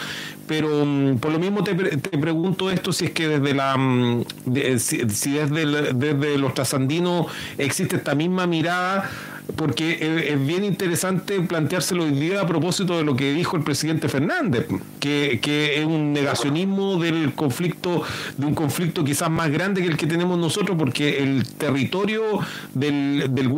pero 0.47 0.83
um, 0.83 1.17
por 1.17 1.31
lo 1.31 1.39
mismo 1.39 1.63
te, 1.63 1.73
te, 1.75 2.17
pregunto 2.17 2.69
esto 2.69 2.91
si 2.91 3.05
es 3.05 3.11
que 3.11 3.27
desde 3.27 3.53
la 3.53 3.75
um, 3.75 4.23
de, 4.45 4.79
si, 4.79 5.09
si, 5.09 5.33
desde, 5.33 5.93
desde 5.93 6.37
los 6.37 6.53
trasandinos 6.53 7.27
existe 7.57 7.95
esta 7.95 8.15
misma 8.15 8.47
mirada 8.47 9.09
porque 9.55 10.29
es 10.31 10.45
bien 10.45 10.63
interesante 10.63 11.39
planteárselo 11.41 12.03
hoy 12.03 12.11
día 12.11 12.41
a 12.41 12.47
propósito 12.47 12.97
de 12.97 13.03
lo 13.03 13.15
que 13.15 13.33
dijo 13.33 13.57
el 13.57 13.63
presidente 13.63 14.07
Fernández, 14.07 14.67
que, 14.99 15.39
que 15.41 15.79
es 15.79 15.85
un 15.85 16.13
negacionismo 16.13 16.97
del 16.97 17.33
conflicto, 17.33 18.03
de 18.37 18.45
un 18.45 18.55
conflicto 18.55 19.03
quizás 19.03 19.29
más 19.29 19.51
grande 19.51 19.81
que 19.81 19.87
el 19.87 19.97
que 19.97 20.07
tenemos 20.07 20.37
nosotros, 20.37 20.77
porque 20.77 21.21
el 21.21 21.47
territorio 21.47 22.39
del, 22.73 23.33
del 23.33 23.49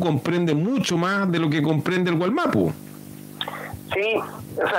comprende 0.00 0.54
mucho 0.54 0.96
más 0.96 1.30
de 1.30 1.38
lo 1.38 1.50
que 1.50 1.62
comprende 1.62 2.10
el 2.10 2.16
Gualmapu. 2.16 2.72
Sí, 3.92 4.14
o 4.56 4.68
sea, 4.68 4.78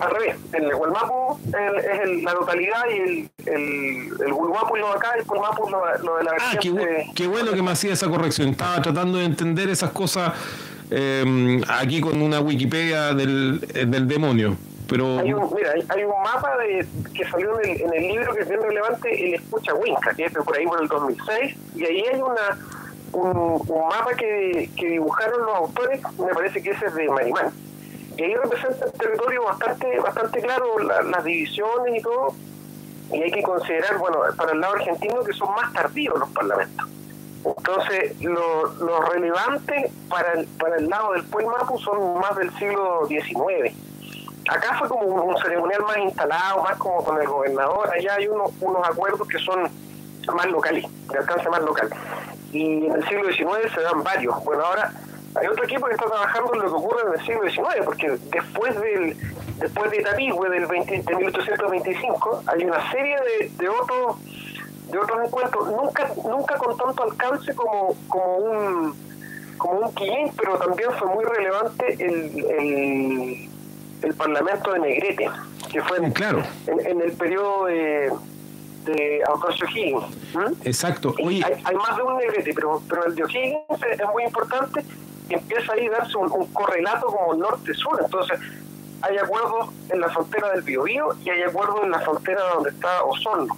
al 0.00 0.10
revés, 0.10 0.36
el 0.52 0.74
Gualmapu 0.74 1.38
es 1.48 2.00
el, 2.00 2.22
la 2.22 2.32
totalidad 2.32 2.82
y 2.88 2.98
el, 2.98 3.30
el, 3.46 4.24
el 4.24 4.32
Gulmapu 4.32 4.76
lo 4.76 4.92
acá, 4.92 5.14
el 5.18 5.24
Gualmapu 5.24 5.68
lo, 5.68 5.80
lo 5.98 6.16
de 6.18 6.24
la 6.24 6.32
Ah, 6.38 6.56
qué, 6.60 6.70
de... 6.70 7.06
qué, 7.14 7.26
bueno 7.26 7.52
que 7.52 7.62
me 7.62 7.72
hacía 7.72 7.92
esa 7.92 8.08
corrección. 8.08 8.50
Estaba 8.50 8.80
tratando 8.82 9.18
de 9.18 9.24
entender 9.24 9.68
esas 9.68 9.90
cosas 9.90 10.32
eh, 10.90 11.60
aquí 11.68 12.00
con 12.00 12.22
una 12.22 12.40
Wikipedia 12.40 13.14
del, 13.14 13.60
del 13.60 14.06
demonio. 14.06 14.56
Pero... 14.88 15.18
Hay 15.18 15.32
un, 15.32 15.52
mira, 15.52 15.72
hay, 15.72 15.84
hay 15.88 16.04
un 16.04 16.22
mapa 16.22 16.56
de, 16.58 16.86
que 17.12 17.28
salió 17.28 17.60
en 17.60 17.70
el, 17.70 17.80
en 17.80 17.94
el, 17.94 18.08
libro 18.08 18.32
que 18.32 18.42
es 18.42 18.48
bien 18.48 18.62
relevante, 18.62 19.26
el 19.26 19.34
Escucha 19.34 19.74
Winca, 19.74 20.14
que 20.14 20.26
es 20.26 20.32
de 20.32 20.40
por 20.42 20.56
ahí 20.56 20.64
por 20.64 20.80
el 20.80 20.86
2006, 20.86 21.56
y 21.74 21.84
ahí 21.84 22.04
hay 22.12 22.20
una 22.20 22.56
un, 23.12 23.36
un 23.66 23.88
mapa 23.88 24.14
que, 24.16 24.70
que 24.76 24.90
dibujaron 24.90 25.40
los 25.40 25.56
autores, 25.56 26.00
me 26.18 26.32
parece 26.32 26.62
que 26.62 26.70
ese 26.70 26.86
es 26.86 26.94
de 26.94 27.08
Marimán 27.08 27.52
y 28.16 28.22
ahí 28.22 28.34
representa 28.34 28.86
el 28.86 28.92
territorio 28.92 29.44
bastante 29.44 29.98
bastante 30.00 30.40
claro, 30.40 30.78
la, 30.78 31.02
las 31.02 31.24
divisiones 31.24 31.98
y 31.98 32.02
todo, 32.02 32.34
y 33.12 33.22
hay 33.22 33.30
que 33.30 33.42
considerar, 33.42 33.98
bueno, 33.98 34.18
para 34.36 34.52
el 34.52 34.60
lado 34.60 34.74
argentino 34.74 35.22
que 35.22 35.32
son 35.32 35.54
más 35.54 35.72
tardíos 35.72 36.18
los 36.18 36.28
parlamentos. 36.30 36.86
Entonces, 37.44 38.20
lo, 38.20 38.66
lo 38.74 39.00
relevante 39.02 39.90
para 40.08 40.32
el, 40.32 40.46
para 40.58 40.76
el 40.76 40.88
lado 40.88 41.12
del 41.12 41.24
pueblo 41.24 41.56
Mapu 41.56 41.78
son 41.78 42.18
más 42.18 42.34
del 42.36 42.50
siglo 42.58 43.06
XIX. 43.06 43.72
Acá 44.48 44.76
fue 44.78 44.88
como 44.88 45.02
un, 45.02 45.36
ceremonial 45.38 45.82
más 45.82 45.98
instalado, 45.98 46.62
más 46.62 46.76
como 46.76 47.04
con 47.04 47.20
el 47.20 47.26
gobernador. 47.26 47.88
Allá 47.92 48.14
hay 48.14 48.26
unos, 48.26 48.50
unos 48.60 48.88
acuerdos 48.88 49.28
que 49.28 49.38
son 49.38 49.68
más 50.34 50.46
locales, 50.46 50.84
de 51.08 51.18
alcance 51.18 51.48
más 51.48 51.62
local. 51.62 51.88
Y 52.52 52.86
en 52.86 52.92
el 52.92 53.08
siglo 53.08 53.32
XIX 53.32 53.72
se 53.72 53.80
dan 53.80 54.02
varios. 54.02 54.42
Bueno, 54.44 54.64
ahora 54.64 54.92
hay 55.40 55.46
otro 55.46 55.64
equipo 55.64 55.86
que 55.86 55.94
está 55.94 56.06
trabajando 56.06 56.54
en 56.54 56.60
lo 56.60 56.66
que 56.66 56.74
ocurre 56.74 57.02
en 57.06 57.20
el 57.20 57.26
siglo 57.26 57.42
XIX, 57.42 57.84
porque 57.84 58.18
después 58.30 58.80
del 58.80 59.16
después 59.58 59.90
de 59.90 60.02
Tapigüe 60.02 60.50
del 60.50 60.66
20, 60.66 61.02
de 61.02 61.16
1825 61.16 62.42
hay 62.46 62.64
una 62.64 62.90
serie 62.90 63.16
de, 63.20 63.48
de 63.48 63.68
otros 63.68 64.16
de 64.90 64.98
otros 64.98 65.26
encuentros, 65.26 65.68
nunca 65.70 66.10
nunca 66.24 66.56
con 66.58 66.76
tanto 66.76 67.02
alcance 67.02 67.54
como 67.54 67.96
como 68.08 68.36
un 68.36 69.06
como 69.58 69.80
un 69.80 69.94
Quillín, 69.94 70.30
pero 70.36 70.58
también 70.58 70.90
fue 70.98 71.08
muy 71.08 71.24
relevante 71.24 71.94
el, 71.98 72.44
el, 72.44 73.48
el 74.02 74.14
Parlamento 74.14 74.72
de 74.72 74.78
Negrete, 74.80 75.30
que 75.72 75.82
fue 75.82 75.96
en, 75.96 76.12
claro. 76.12 76.42
en, 76.66 77.00
el 77.00 77.12
periodo 77.12 77.64
de, 77.64 78.12
de 78.84 79.22
Ambrosio 79.26 79.66
Higgins. 79.66 80.04
Exacto. 80.64 81.14
Hay, 81.18 81.42
hay, 81.42 81.74
más 81.74 81.96
de 81.96 82.02
un 82.02 82.18
Negrete, 82.18 82.52
pero, 82.54 82.82
pero 82.86 83.06
el 83.06 83.14
de 83.14 83.24
O'Higgins 83.24 83.82
es 83.98 84.08
muy 84.12 84.24
importante 84.24 84.84
empieza 85.34 85.72
ahí 85.72 85.86
a 85.86 85.90
darse 85.90 86.16
un, 86.16 86.28
correlato 86.52 87.06
como 87.06 87.34
norte-sur. 87.34 88.00
Entonces, 88.02 88.38
hay 89.02 89.18
acuerdos 89.18 89.70
en 89.90 90.00
la 90.00 90.08
frontera 90.08 90.50
del 90.52 90.62
Biobío 90.62 91.08
y 91.24 91.30
hay 91.30 91.42
acuerdos 91.42 91.84
en 91.84 91.90
la 91.90 92.00
frontera 92.00 92.40
donde 92.54 92.70
está 92.70 93.02
Osorno. 93.04 93.56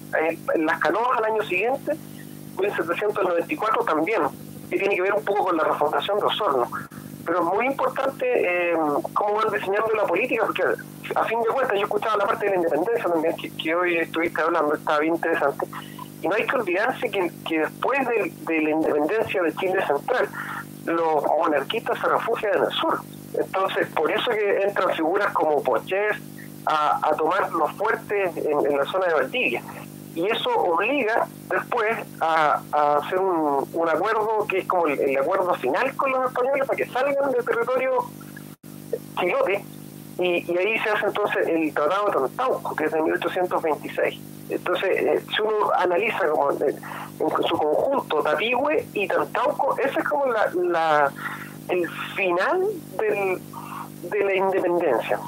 En, 0.54 0.66
las 0.66 0.78
canoas 0.78 1.18
al 1.18 1.24
año 1.24 1.42
siguiente, 1.44 1.92
en 1.92 2.56
1794 2.56 3.84
también, 3.84 4.22
y 4.70 4.78
tiene 4.78 4.96
que 4.96 5.02
ver 5.02 5.14
un 5.14 5.24
poco 5.24 5.44
con 5.44 5.56
la 5.56 5.64
refundación 5.64 6.18
de 6.18 6.26
Osorno. 6.26 6.68
Pero 7.24 7.40
es 7.40 7.44
muy 7.44 7.66
importante 7.66 8.24
eh, 8.26 8.74
cómo 9.12 9.34
van 9.34 9.52
diseñando 9.52 9.88
la 9.94 10.04
política, 10.04 10.44
porque 10.46 10.62
a 11.14 11.24
fin 11.24 11.40
de 11.40 11.48
cuentas 11.48 11.76
yo 11.76 11.84
escuchaba 11.84 12.16
la 12.16 12.26
parte 12.26 12.46
de 12.46 12.52
la 12.52 12.56
independencia 12.56 13.04
también, 13.04 13.36
que, 13.36 13.74
hoy 13.74 13.98
estuviste 13.98 14.40
hablando, 14.40 14.74
estaba 14.74 15.00
bien 15.00 15.14
interesante. 15.14 15.66
Y 16.22 16.28
no 16.28 16.34
hay 16.34 16.46
que 16.46 16.56
olvidarse 16.56 17.10
que, 17.10 17.30
que 17.46 17.60
después 17.60 18.00
de, 18.08 18.32
de 18.40 18.62
la 18.62 18.70
independencia 18.70 19.42
de 19.42 19.54
Chile 19.54 19.86
Central, 19.86 20.28
los 20.88 21.22
monarquistas 21.22 21.98
se 21.98 22.06
refugian 22.06 22.54
en 22.56 22.64
el 22.64 22.70
sur. 22.70 23.00
Entonces, 23.34 23.88
por 23.94 24.10
eso 24.10 24.30
que 24.30 24.62
entran 24.62 24.90
figuras 24.94 25.32
como 25.32 25.62
Poches 25.62 26.16
a, 26.66 27.10
tomar 27.16 27.50
los 27.52 27.72
fuertes 27.72 28.36
en, 28.36 28.76
la 28.76 28.84
zona 28.84 29.06
de 29.06 29.14
Valdivia. 29.14 29.62
Y 30.14 30.26
eso 30.26 30.50
obliga 30.50 31.26
después 31.48 31.96
a, 32.20 32.60
hacer 32.98 33.18
un, 33.18 33.88
acuerdo 33.88 34.46
que 34.48 34.58
es 34.58 34.66
como 34.66 34.86
el, 34.86 35.16
acuerdo 35.18 35.54
final 35.54 35.94
con 35.96 36.10
los 36.10 36.26
españoles 36.26 36.66
para 36.66 36.76
que 36.76 36.86
salgan 36.86 37.30
del 37.30 37.44
territorio 37.44 38.04
chilote. 39.18 39.64
Y, 40.18 40.52
y 40.52 40.58
ahí 40.58 40.78
se 40.80 40.90
hace 40.90 41.06
entonces 41.06 41.46
el 41.46 41.72
Tratado 41.72 42.06
de 42.06 42.12
Tantauco, 42.12 42.74
que 42.74 42.84
es 42.84 42.92
de 42.92 43.02
1826. 43.02 44.37
Entonces, 44.48 44.88
eh, 44.90 45.22
si 45.34 45.42
uno 45.42 45.70
analiza 45.76 46.26
como 46.28 46.52
en 46.52 47.42
su 47.48 47.56
conjunto 47.56 48.22
Tapigüe 48.22 48.86
y 48.94 49.06
Tantauco, 49.06 49.76
ese 49.78 49.98
es 49.98 50.08
como 50.08 50.26
la, 50.26 51.12
el 51.68 51.88
final 52.16 52.62
del, 52.98 53.40
de 54.10 54.24
la 54.24 54.34
independencia. 54.34 55.20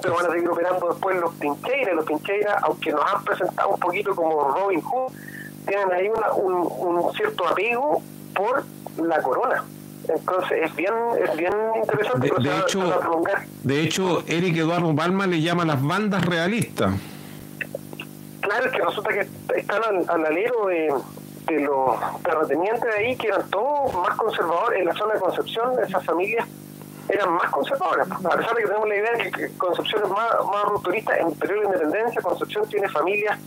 Pero 0.00 0.14
van 0.14 0.26
a 0.26 0.30
seguir 0.30 0.48
operando 0.48 0.88
después 0.88 1.16
los 1.20 1.34
Pincheiras. 1.34 1.94
Los 1.94 2.06
Pincheiras, 2.06 2.62
aunque 2.62 2.92
nos 2.92 3.04
han 3.04 3.24
presentado 3.24 3.70
un 3.70 3.80
poquito 3.80 4.14
como 4.14 4.48
Robin 4.48 4.80
Hood, 4.80 5.12
tienen 5.66 5.92
ahí 5.92 6.08
un, 6.36 6.54
un 6.54 7.12
cierto 7.14 7.46
apego 7.46 8.00
por 8.34 8.64
la 9.04 9.20
corona. 9.22 9.64
Entonces 10.08 10.58
es 10.64 10.74
bien, 10.74 10.94
es 11.22 11.36
bien 11.36 11.52
interesante. 11.76 12.28
De, 12.28 12.48
de 12.48 12.58
hecho, 12.58 13.00
de 13.62 13.82
hecho, 13.82 14.24
Eric 14.26 14.56
Eduardo 14.56 14.92
Balma 14.92 15.26
le 15.26 15.40
llama 15.40 15.64
las 15.64 15.82
bandas 15.82 16.24
realistas. 16.24 16.92
Claro, 18.42 18.66
es 18.66 18.72
que 18.72 18.82
resulta 18.82 19.10
que 19.12 19.28
están 19.56 19.80
al, 20.08 20.26
alero 20.26 20.66
de, 20.66 20.92
de 21.46 21.60
los 21.60 22.22
terratenientes 22.22 22.82
de 22.82 22.92
ahí, 22.92 23.16
que 23.16 23.28
eran 23.28 23.48
todos 23.50 23.94
más 23.94 24.16
conservadores. 24.16 24.80
En 24.80 24.86
la 24.86 24.94
zona 24.94 25.14
de 25.14 25.20
Concepción, 25.20 25.72
esas 25.86 26.04
familias 26.04 26.46
eran 27.08 27.32
más 27.34 27.50
conservadoras. 27.50 28.10
A 28.10 28.36
pesar 28.36 28.54
de 28.54 28.62
que 28.62 28.68
tenemos 28.68 28.88
la 28.88 28.96
idea 28.96 29.12
de 29.12 29.30
que 29.30 29.48
Concepción 29.56 30.02
es 30.04 30.10
más, 30.10 30.28
más 30.50 30.64
rupturista, 30.64 31.16
en 31.18 31.28
el 31.28 31.34
periodo 31.34 31.60
de 31.60 31.66
independencia 31.66 32.20
Concepción 32.20 32.68
tiene 32.68 32.88
familias 32.88 33.38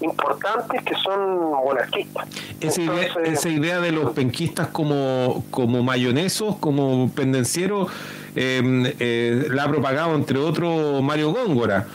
importantes 0.00 0.82
que 0.82 0.94
son 0.96 1.50
monarquistas. 1.50 2.28
Esa, 2.60 2.80
idea, 2.80 3.14
esa 3.24 3.48
idea 3.48 3.80
de 3.80 3.92
los 3.92 4.12
penquistas 4.12 4.68
como, 4.68 5.44
como 5.50 5.82
mayonesos, 5.82 6.56
como 6.56 7.10
pendencieros, 7.10 7.90
eh, 8.36 8.94
eh, 8.98 9.46
la 9.50 9.64
ha 9.64 9.68
propagado 9.68 10.14
entre 10.14 10.38
otros 10.38 11.02
Mario 11.02 11.32
Góngora 11.32 11.86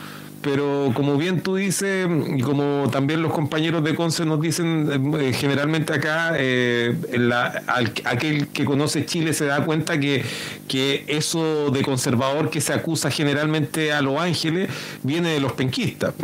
pero 0.42 0.90
como 0.94 1.16
bien 1.16 1.42
tú 1.42 1.56
dices, 1.56 2.08
y 2.34 2.40
como 2.40 2.88
también 2.90 3.22
los 3.22 3.32
compañeros 3.32 3.84
de 3.84 3.94
Conce 3.94 4.24
nos 4.24 4.40
dicen, 4.40 5.14
eh, 5.20 5.32
generalmente 5.34 5.92
acá, 5.92 6.32
eh, 6.36 6.96
la, 7.12 7.62
aquel 8.04 8.48
que 8.48 8.64
conoce 8.64 9.04
Chile 9.04 9.34
se 9.34 9.44
da 9.44 9.64
cuenta 9.64 10.00
que, 10.00 10.24
que 10.66 11.04
eso 11.08 11.70
de 11.70 11.82
conservador 11.82 12.48
que 12.48 12.60
se 12.60 12.72
acusa 12.72 13.10
generalmente 13.10 13.92
a 13.92 14.00
los 14.00 14.18
ángeles 14.18 14.70
viene 15.02 15.30
de 15.30 15.40
los 15.40 15.52
penquistas. 15.52 16.14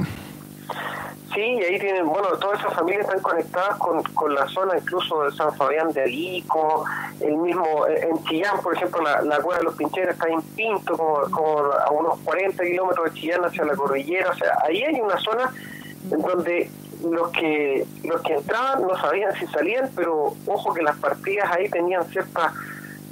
Sí, 1.36 1.42
y 1.42 1.62
ahí 1.62 1.78
tienen, 1.78 2.06
bueno, 2.06 2.28
todas 2.40 2.58
esas 2.60 2.72
familias 2.72 3.04
están 3.04 3.20
conectadas 3.20 3.76
con, 3.76 4.02
con 4.14 4.34
la 4.34 4.48
zona 4.48 4.78
incluso 4.78 5.22
de 5.22 5.32
San 5.32 5.54
Fabián 5.54 5.92
de 5.92 6.04
Alico, 6.04 6.86
el 7.20 7.36
mismo, 7.36 7.86
eh, 7.86 8.08
en 8.10 8.24
Chillán, 8.24 8.58
por 8.62 8.74
ejemplo, 8.74 9.02
la, 9.02 9.20
la 9.20 9.38
cueva 9.40 9.58
de 9.58 9.64
los 9.64 9.74
Pincheros 9.74 10.14
está 10.14 10.28
en 10.28 10.40
Pinto, 10.40 10.96
como, 10.96 11.30
como 11.30 11.72
a 11.72 11.90
unos 11.90 12.18
40 12.20 12.64
kilómetros 12.64 13.12
de 13.12 13.20
Chillán 13.20 13.44
hacia 13.44 13.66
la 13.66 13.76
cordillera, 13.76 14.30
o 14.30 14.34
sea, 14.34 14.56
ahí 14.64 14.82
hay 14.82 14.98
una 14.98 15.18
zona 15.18 15.52
en 16.10 16.22
donde 16.22 16.70
los 17.04 17.30
que 17.32 17.86
los 18.02 18.22
que 18.22 18.32
entraban 18.32 18.80
no 18.80 18.96
sabían 18.96 19.34
si 19.34 19.46
salían, 19.48 19.90
pero 19.94 20.34
ojo 20.46 20.72
que 20.72 20.82
las 20.82 20.96
partidas 20.96 21.50
ahí 21.52 21.68
tenían 21.68 22.02
cierta 22.08 22.50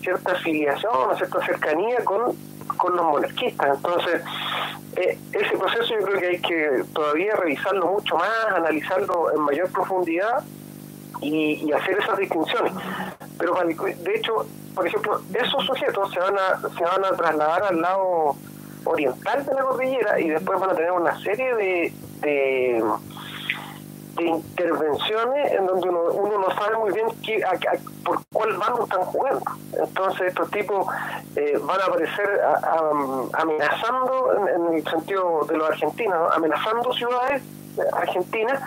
cierta 0.04 0.32
afiliación, 0.32 1.16
cierta 1.16 1.44
cercanía 1.46 2.04
con 2.04 2.36
con 2.76 2.96
los 2.96 3.04
monarquistas. 3.04 3.76
Entonces, 3.76 4.22
eh, 4.96 5.18
ese 5.32 5.56
proceso 5.56 5.94
yo 5.98 6.06
creo 6.06 6.20
que 6.20 6.26
hay 6.26 6.40
que 6.40 6.84
todavía 6.92 7.34
revisarlo 7.36 7.86
mucho 7.92 8.16
más, 8.16 8.46
analizarlo 8.54 9.32
en 9.34 9.40
mayor 9.40 9.70
profundidad 9.70 10.42
y, 11.20 11.72
hacer 11.72 11.98
esas 11.98 12.18
distinciones. 12.18 12.72
Pero 13.38 13.54
de 13.54 14.14
hecho, 14.14 14.46
por 14.74 14.86
ejemplo, 14.86 15.20
esos 15.32 15.64
sujetos 15.64 16.12
se 16.12 16.20
van 16.20 16.36
a 16.36 16.60
se 16.68 16.84
van 16.84 17.04
a 17.04 17.16
trasladar 17.16 17.62
al 17.64 17.80
lado 17.80 18.36
oriental 18.84 19.44
de 19.44 19.54
la 19.54 19.62
cordillera 19.62 20.20
y 20.20 20.28
después 20.28 20.60
van 20.60 20.70
a 20.70 20.74
tener 20.74 20.92
una 20.92 21.18
serie 21.20 21.54
de 21.54 21.92
de 22.20 22.84
intervenciones 24.22 25.52
en 25.52 25.66
donde 25.66 25.88
uno, 25.88 26.02
uno 26.12 26.38
no 26.38 26.54
sabe 26.54 26.76
muy 26.78 26.92
bien 26.92 27.06
qué, 27.24 27.42
por 28.04 28.18
cuál 28.32 28.56
bando 28.56 28.84
están 28.84 29.00
jugando. 29.00 29.42
Entonces 29.72 30.28
estos 30.28 30.50
tipos 30.50 30.86
eh, 31.36 31.58
van 31.62 31.80
a 31.80 31.84
aparecer 31.84 32.40
amenazando 33.32 34.46
en, 34.48 34.74
el 34.74 34.84
sentido 34.88 35.44
de 35.48 35.56
los 35.56 35.70
argentinos, 35.70 36.32
amenazando 36.34 36.92
ciudades 36.92 37.42
eh, 37.76 37.82
argentinas 37.92 38.60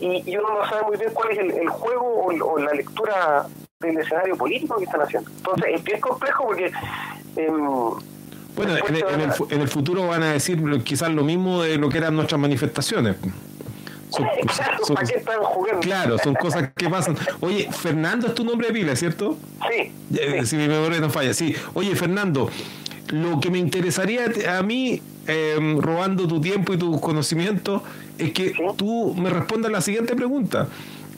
y, 0.00 0.36
uno 0.36 0.54
no 0.54 0.68
sabe 0.68 0.82
muy 0.86 0.96
bien 0.96 1.10
cuál 1.12 1.30
es 1.30 1.38
el, 1.38 1.68
juego 1.68 2.26
o, 2.26 2.58
la 2.58 2.72
lectura 2.72 3.46
del 3.80 3.98
escenario 3.98 4.36
político 4.36 4.76
que 4.76 4.84
están 4.84 5.02
haciendo. 5.02 5.30
Entonces 5.30 5.66
es 5.74 5.84
bien 5.84 6.00
complejo 6.00 6.44
porque... 6.44 6.72
Em, 7.36 7.90
bueno, 8.56 8.76
en, 8.76 8.94
el, 8.96 9.32
en 9.50 9.60
el 9.60 9.68
futuro 9.68 10.08
van 10.08 10.22
a 10.22 10.32
decir 10.32 10.60
quizás 10.82 11.10
lo 11.10 11.22
mismo 11.22 11.62
de 11.62 11.78
lo 11.78 11.88
que 11.88 11.98
eran 11.98 12.16
nuestras 12.16 12.40
manifestaciones. 12.40 13.16
Claro, 15.80 16.18
son 16.18 16.34
cosas 16.34 16.70
que 16.76 16.88
pasan. 16.88 17.16
Oye, 17.40 17.68
Fernando 17.72 18.26
es 18.26 18.34
tu 18.34 18.44
nombre 18.44 18.68
de 18.68 18.74
pila, 18.74 18.96
¿cierto? 18.96 19.36
Sí. 19.70 20.46
Si 20.46 20.56
mi 20.56 20.68
memoria 20.68 21.00
no 21.00 21.10
falla, 21.10 21.34
sí. 21.34 21.54
Oye, 21.74 21.94
Fernando, 21.94 22.50
lo 23.08 23.40
que 23.40 23.50
me 23.50 23.58
interesaría 23.58 24.26
a 24.56 24.62
mí, 24.62 25.02
em, 25.26 25.80
robando 25.80 26.26
tu 26.28 26.40
tiempo 26.40 26.74
y 26.74 26.78
tus 26.78 27.00
conocimientos, 27.00 27.82
es 28.18 28.32
que 28.32 28.54
tú 28.76 29.14
me 29.14 29.30
respondas 29.30 29.72
la 29.72 29.80
siguiente 29.80 30.14
pregunta. 30.14 30.68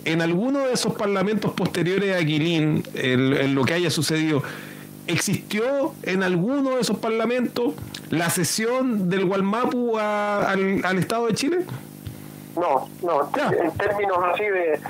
En 0.05 0.21
alguno 0.21 0.61
de 0.61 0.73
esos 0.73 0.95
parlamentos 0.95 1.53
posteriores 1.53 2.15
a 2.15 2.19
Aquilín, 2.19 2.83
en, 2.95 3.55
lo 3.55 3.65
que 3.65 3.75
haya 3.75 3.91
sucedido, 3.91 4.43
¿existió 5.07 5.95
en 6.03 6.23
alguno 6.23 6.77
de 6.77 6.81
esos 6.81 6.99
parlamentos 6.99 7.75
la 8.11 8.31
cesión 8.31 9.09
del 9.09 9.25
Gualmapu 9.25 9.99
al, 9.99 10.85
al 10.85 10.99
Estado 10.99 11.27
de 11.29 11.35
Chile? 11.35 11.59
No, 12.57 12.89
no, 13.03 13.31
en 13.53 13.71
términos 13.77 14.19
así 14.33 14.45
de... 14.45 14.81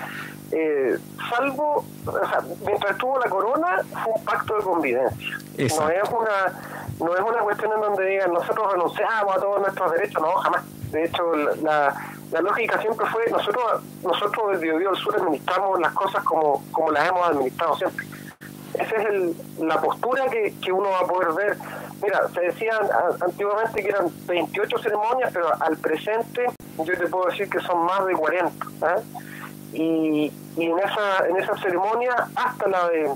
Eh, 0.55 0.99
salvo, 1.31 1.82
o 2.05 2.12
sea, 2.12 2.42
mientras 2.66 2.99
tuvo 2.99 3.18
la 3.18 3.31
corona, 3.31 3.81
fue 3.91 4.12
un 4.15 4.24
pacto 4.24 4.57
de 4.58 4.62
convivencia. 4.62 5.39
No 5.57 5.89
es 5.89 6.08
una 6.10 6.52
no 7.00 7.15
es 7.15 7.20
una 7.23 7.39
cuestión 7.39 7.73
en 7.73 7.81
donde 7.81 8.05
digan 8.05 8.32
nosotros 8.32 8.73
renunciamos 8.73 9.34
a 9.34 9.41
todos 9.41 9.60
nuestros 9.60 9.92
derechos, 9.92 10.23
no, 10.23 10.32
jamás. 10.34 10.62
De 10.91 11.05
hecho, 11.05 11.34
la, 11.62 11.94
la 12.31 12.41
lógica 12.42 12.81
siempre 12.82 13.07
fue, 13.07 13.31
nosotros 13.31 13.82
nosotros 14.02 14.50
del 14.50 14.60
Biobío 14.60 14.91
del 14.91 14.99
Sur 14.99 15.16
administramos 15.16 15.81
las 15.81 15.92
cosas 15.92 16.23
como, 16.24 16.62
como 16.70 16.91
las 16.91 17.08
hemos 17.08 17.26
administrado 17.28 17.76
siempre. 17.76 18.07
Esa 18.74 18.97
es 18.97 19.07
el, 19.07 19.36
la 19.58 19.81
postura 19.81 20.26
que, 20.26 20.55
que 20.62 20.73
uno 20.73 20.91
va 20.91 21.00
a 21.00 21.07
poder 21.07 21.32
ver. 21.32 21.57
Mira, 22.03 22.29
se 22.35 22.41
decía 22.41 22.73
antiguamente 23.21 23.83
que 23.83 23.89
eran 23.89 24.07
28 24.27 24.79
ceremonias, 24.79 25.31
pero 25.33 25.49
al 25.61 25.77
presente 25.77 26.47
yo 26.79 26.99
te 26.99 27.07
puedo 27.07 27.27
decir 27.31 27.49
que 27.49 27.61
son 27.61 27.85
más 27.85 28.05
de 28.07 28.15
40. 28.15 28.67
¿eh? 28.67 29.03
Y, 29.73 30.33
y 30.57 30.65
en 30.65 30.79
esa 30.79 31.27
en 31.29 31.37
esa 31.37 31.57
ceremonia, 31.59 32.29
hasta 32.35 32.69
la 32.69 32.89
de 32.89 33.11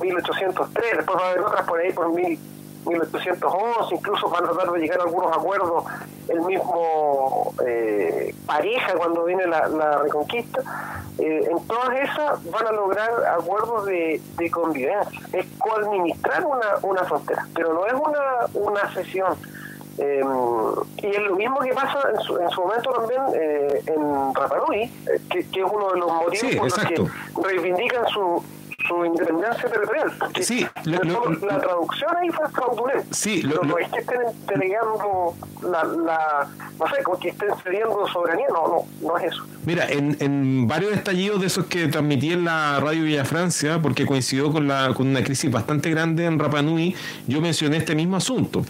1803, 0.00 0.96
después 0.98 1.18
va 1.18 1.26
a 1.26 1.30
haber 1.30 1.40
otras 1.40 1.66
por 1.66 1.80
ahí 1.80 1.92
por 1.92 2.12
mil 2.12 2.38
1811, 2.86 3.94
incluso 3.94 4.28
van 4.28 4.44
a 4.44 4.48
tratar 4.48 4.72
de 4.72 4.80
llegar 4.80 5.00
a 5.00 5.02
algunos 5.04 5.36
acuerdos, 5.36 5.84
el 6.28 6.40
mismo 6.42 7.52
eh, 7.66 8.34
pareja 8.46 8.94
cuando 8.94 9.24
viene 9.24 9.46
la, 9.46 9.98
reconquista, 9.98 10.60
eh, 11.18 11.48
en 11.50 11.66
todas 11.66 11.96
esas 11.96 12.50
van 12.50 12.66
a 12.66 12.72
lograr 12.72 13.10
acuerdos 13.38 13.86
de, 13.86 14.20
convivencia, 14.50 15.20
es 15.32 15.46
coadministrar 15.58 16.44
una, 16.44 16.76
una 16.82 17.04
frontera, 17.04 17.46
pero 17.54 17.72
no 17.72 17.86
es 17.86 17.94
una, 17.94 18.46
una 18.54 18.94
sesión. 18.94 19.36
Em, 19.96 20.26
y 20.96 21.06
es 21.06 21.22
lo 21.22 21.36
mismo 21.36 21.60
que 21.60 21.72
pasa 21.72 22.00
en 22.12 22.20
su, 22.22 22.36
en 22.36 22.50
su 22.50 22.62
momento 22.62 22.90
también 22.90 23.22
eh, 23.32 23.80
en 23.86 24.34
Rapanui, 24.34 24.90
que, 25.30 25.48
que, 25.48 25.60
es 25.60 25.66
uno 25.72 25.92
de 25.92 26.00
los 26.00 26.12
motivos 26.12 26.56
por 26.56 26.64
los 26.64 26.88
que 26.88 27.48
reivindican 27.48 28.04
su, 28.08 28.42
su 28.86 29.04
independencia 29.04 29.68
territorial. 29.68 30.12
Sí, 30.40 30.66
la 30.84 31.58
traducción 31.60 32.16
ahí 32.16 32.28
fue 32.30 32.48
fraudulenta. 32.50 33.06
Sí, 33.14 33.42
no 33.42 33.78
es 33.78 33.88
que 33.90 34.00
estén 34.00 34.20
entregando 34.22 35.34
la, 35.62 35.84
la, 35.84 36.48
no 36.78 36.86
sé, 36.88 37.02
como 37.02 37.18
que 37.18 37.28
estén 37.30 37.48
cediendo 37.62 38.06
soberanía, 38.12 38.46
no, 38.48 38.68
no, 38.68 39.08
no 39.08 39.18
es 39.18 39.32
eso. 39.32 39.44
Mira, 39.64 39.88
en, 39.88 40.16
en 40.20 40.68
varios 40.68 40.92
estallidos 40.92 41.40
de 41.40 41.46
esos 41.46 41.66
que 41.66 41.88
transmití 41.88 42.32
en 42.32 42.44
la 42.44 42.80
radio 42.80 43.04
Villa 43.04 43.24
Francia, 43.24 43.80
porque 43.80 44.06
coincidió 44.06 44.52
con, 44.52 44.68
la, 44.68 44.92
con 44.94 45.08
una 45.08 45.24
crisis 45.24 45.50
bastante 45.50 45.90
grande 45.90 46.26
en 46.26 46.38
Rapanui, 46.38 46.94
yo 47.26 47.40
mencioné 47.40 47.78
este 47.78 47.94
mismo 47.94 48.16
asunto. 48.16 48.64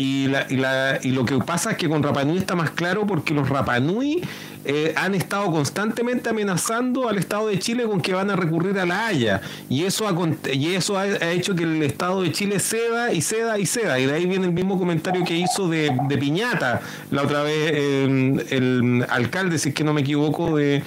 Y, 0.00 0.28
la, 0.28 0.46
y, 0.48 0.56
la, 0.56 0.98
y 1.02 1.10
lo 1.10 1.26
que 1.26 1.36
pasa 1.40 1.72
es 1.72 1.76
que 1.76 1.86
con 1.86 2.02
Rapanui 2.02 2.38
está 2.38 2.54
más 2.56 2.70
claro 2.70 3.06
porque 3.06 3.34
los 3.34 3.50
Rapanui 3.50 4.22
eh, 4.64 4.94
han 4.96 5.14
estado 5.14 5.50
constantemente 5.52 6.30
amenazando 6.30 7.06
al 7.06 7.18
Estado 7.18 7.48
de 7.48 7.58
Chile 7.58 7.84
con 7.84 8.00
que 8.00 8.14
van 8.14 8.30
a 8.30 8.36
recurrir 8.36 8.78
a 8.78 8.86
la 8.86 9.08
Haya. 9.08 9.42
Y 9.68 9.84
eso 9.84 10.08
ha, 10.08 10.16
y 10.54 10.74
eso 10.74 10.96
ha, 10.96 11.06
hecho 11.32 11.54
que 11.54 11.64
el 11.64 11.82
Estado 11.82 12.22
de 12.22 12.32
Chile 12.32 12.60
ceda 12.60 13.12
y 13.12 13.20
ceda 13.20 13.58
y 13.58 13.66
ceda. 13.66 14.00
Y 14.00 14.06
de 14.06 14.14
ahí 14.14 14.24
viene 14.24 14.46
el 14.46 14.52
mismo 14.52 14.78
comentario 14.78 15.22
que 15.22 15.36
hizo 15.36 15.68
de, 15.68 15.92
Piñata 16.18 16.80
la 17.10 17.22
otra 17.22 17.42
vez 17.42 17.70
el 17.70 19.04
alcalde, 19.10 19.58
si 19.58 19.68
es 19.68 19.74
que 19.74 19.84
no 19.84 19.92
me 19.92 20.00
equivoco, 20.00 20.56
de, 20.56 20.82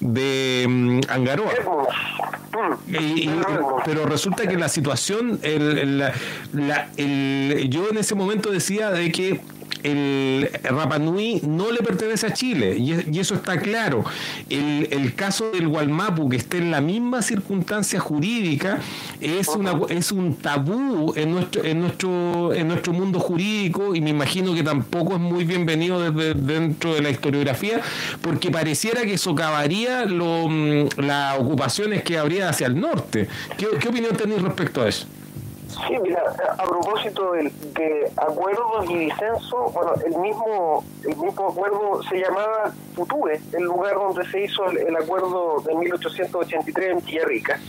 de 0.00 0.66
mm, 0.68 1.00
Angaroa. 1.08 1.52
pero 3.84 4.06
resulta 4.06 4.46
que 4.46 4.56
la 4.56 4.68
situación, 4.68 5.38
el, 5.42 6.12
yo 7.68 7.90
en 7.90 7.98
ese 7.98 8.14
momento 8.14 8.50
decía 8.50 8.90
de 8.90 9.12
que 9.12 9.40
el 9.82 10.50
Rapa 10.62 10.98
Nui 10.98 11.40
no 11.46 11.70
le 11.70 11.78
pertenece 11.82 12.26
a 12.26 12.32
Chile 12.32 12.76
y, 12.78 13.18
eso 13.18 13.34
está 13.34 13.58
claro. 13.58 14.04
El, 14.48 15.14
caso 15.14 15.50
del 15.50 15.68
Gualmapu, 15.68 16.28
que 16.28 16.36
esté 16.36 16.58
en 16.58 16.70
la 16.70 16.80
misma 16.80 17.22
circunstancia 17.22 18.00
jurídica, 18.00 18.78
es, 19.20 19.48
una, 19.48 19.80
es 19.88 20.12
un 20.12 20.36
tabú 20.36 21.14
en 21.16 21.32
nuestro, 21.32 21.64
en, 21.64 21.80
nuestro, 21.80 22.52
en 22.52 22.68
nuestro 22.68 22.92
mundo 22.92 23.18
jurídico 23.18 23.94
y 23.94 24.00
me 24.00 24.10
imagino 24.10 24.54
que 24.54 24.62
tampoco 24.62 25.14
es 25.14 25.20
muy 25.20 25.44
bienvenido 25.44 26.10
desde 26.10 26.34
dentro 26.34 26.94
de 26.94 27.02
la 27.02 27.10
historiografía, 27.10 27.80
porque 28.20 28.50
pareciera 28.50 29.02
que 29.02 29.16
socavaría 29.18 30.04
lo, 30.04 30.48
mm, 30.48 30.88
las 30.98 31.38
ocupaciones 31.38 32.02
que 32.02 32.18
habría 32.18 32.48
hacia 32.48 32.66
el 32.66 32.78
norte. 32.78 33.28
¿Qué, 33.56 33.66
qué 33.80 33.88
opinión 33.88 34.16
tenéis 34.16 34.42
respecto 34.42 34.82
a 34.82 34.88
eso? 34.88 35.06
Sí, 35.84 35.98
mira, 36.02 36.22
a 36.58 36.64
propósito 36.64 37.32
de, 37.32 37.50
de, 37.74 38.10
acuerdos 38.16 38.88
y 38.88 38.96
disenso, 38.96 39.70
bueno, 39.74 39.92
el 40.04 40.16
mismo 40.16 40.84
el 41.04 41.16
mismo 41.16 41.48
acuerdo 41.50 42.02
se 42.08 42.16
llamaba 42.18 42.72
Futube, 42.94 43.40
el 43.52 43.64
lugar 43.64 43.94
donde 43.94 44.24
se 44.30 44.44
hizo 44.44 44.64
el, 44.70 44.96
acuerdo 44.96 45.60
de 45.66 45.74
1883 45.74 46.90
en 46.92 47.04
Villarrica. 47.04 47.60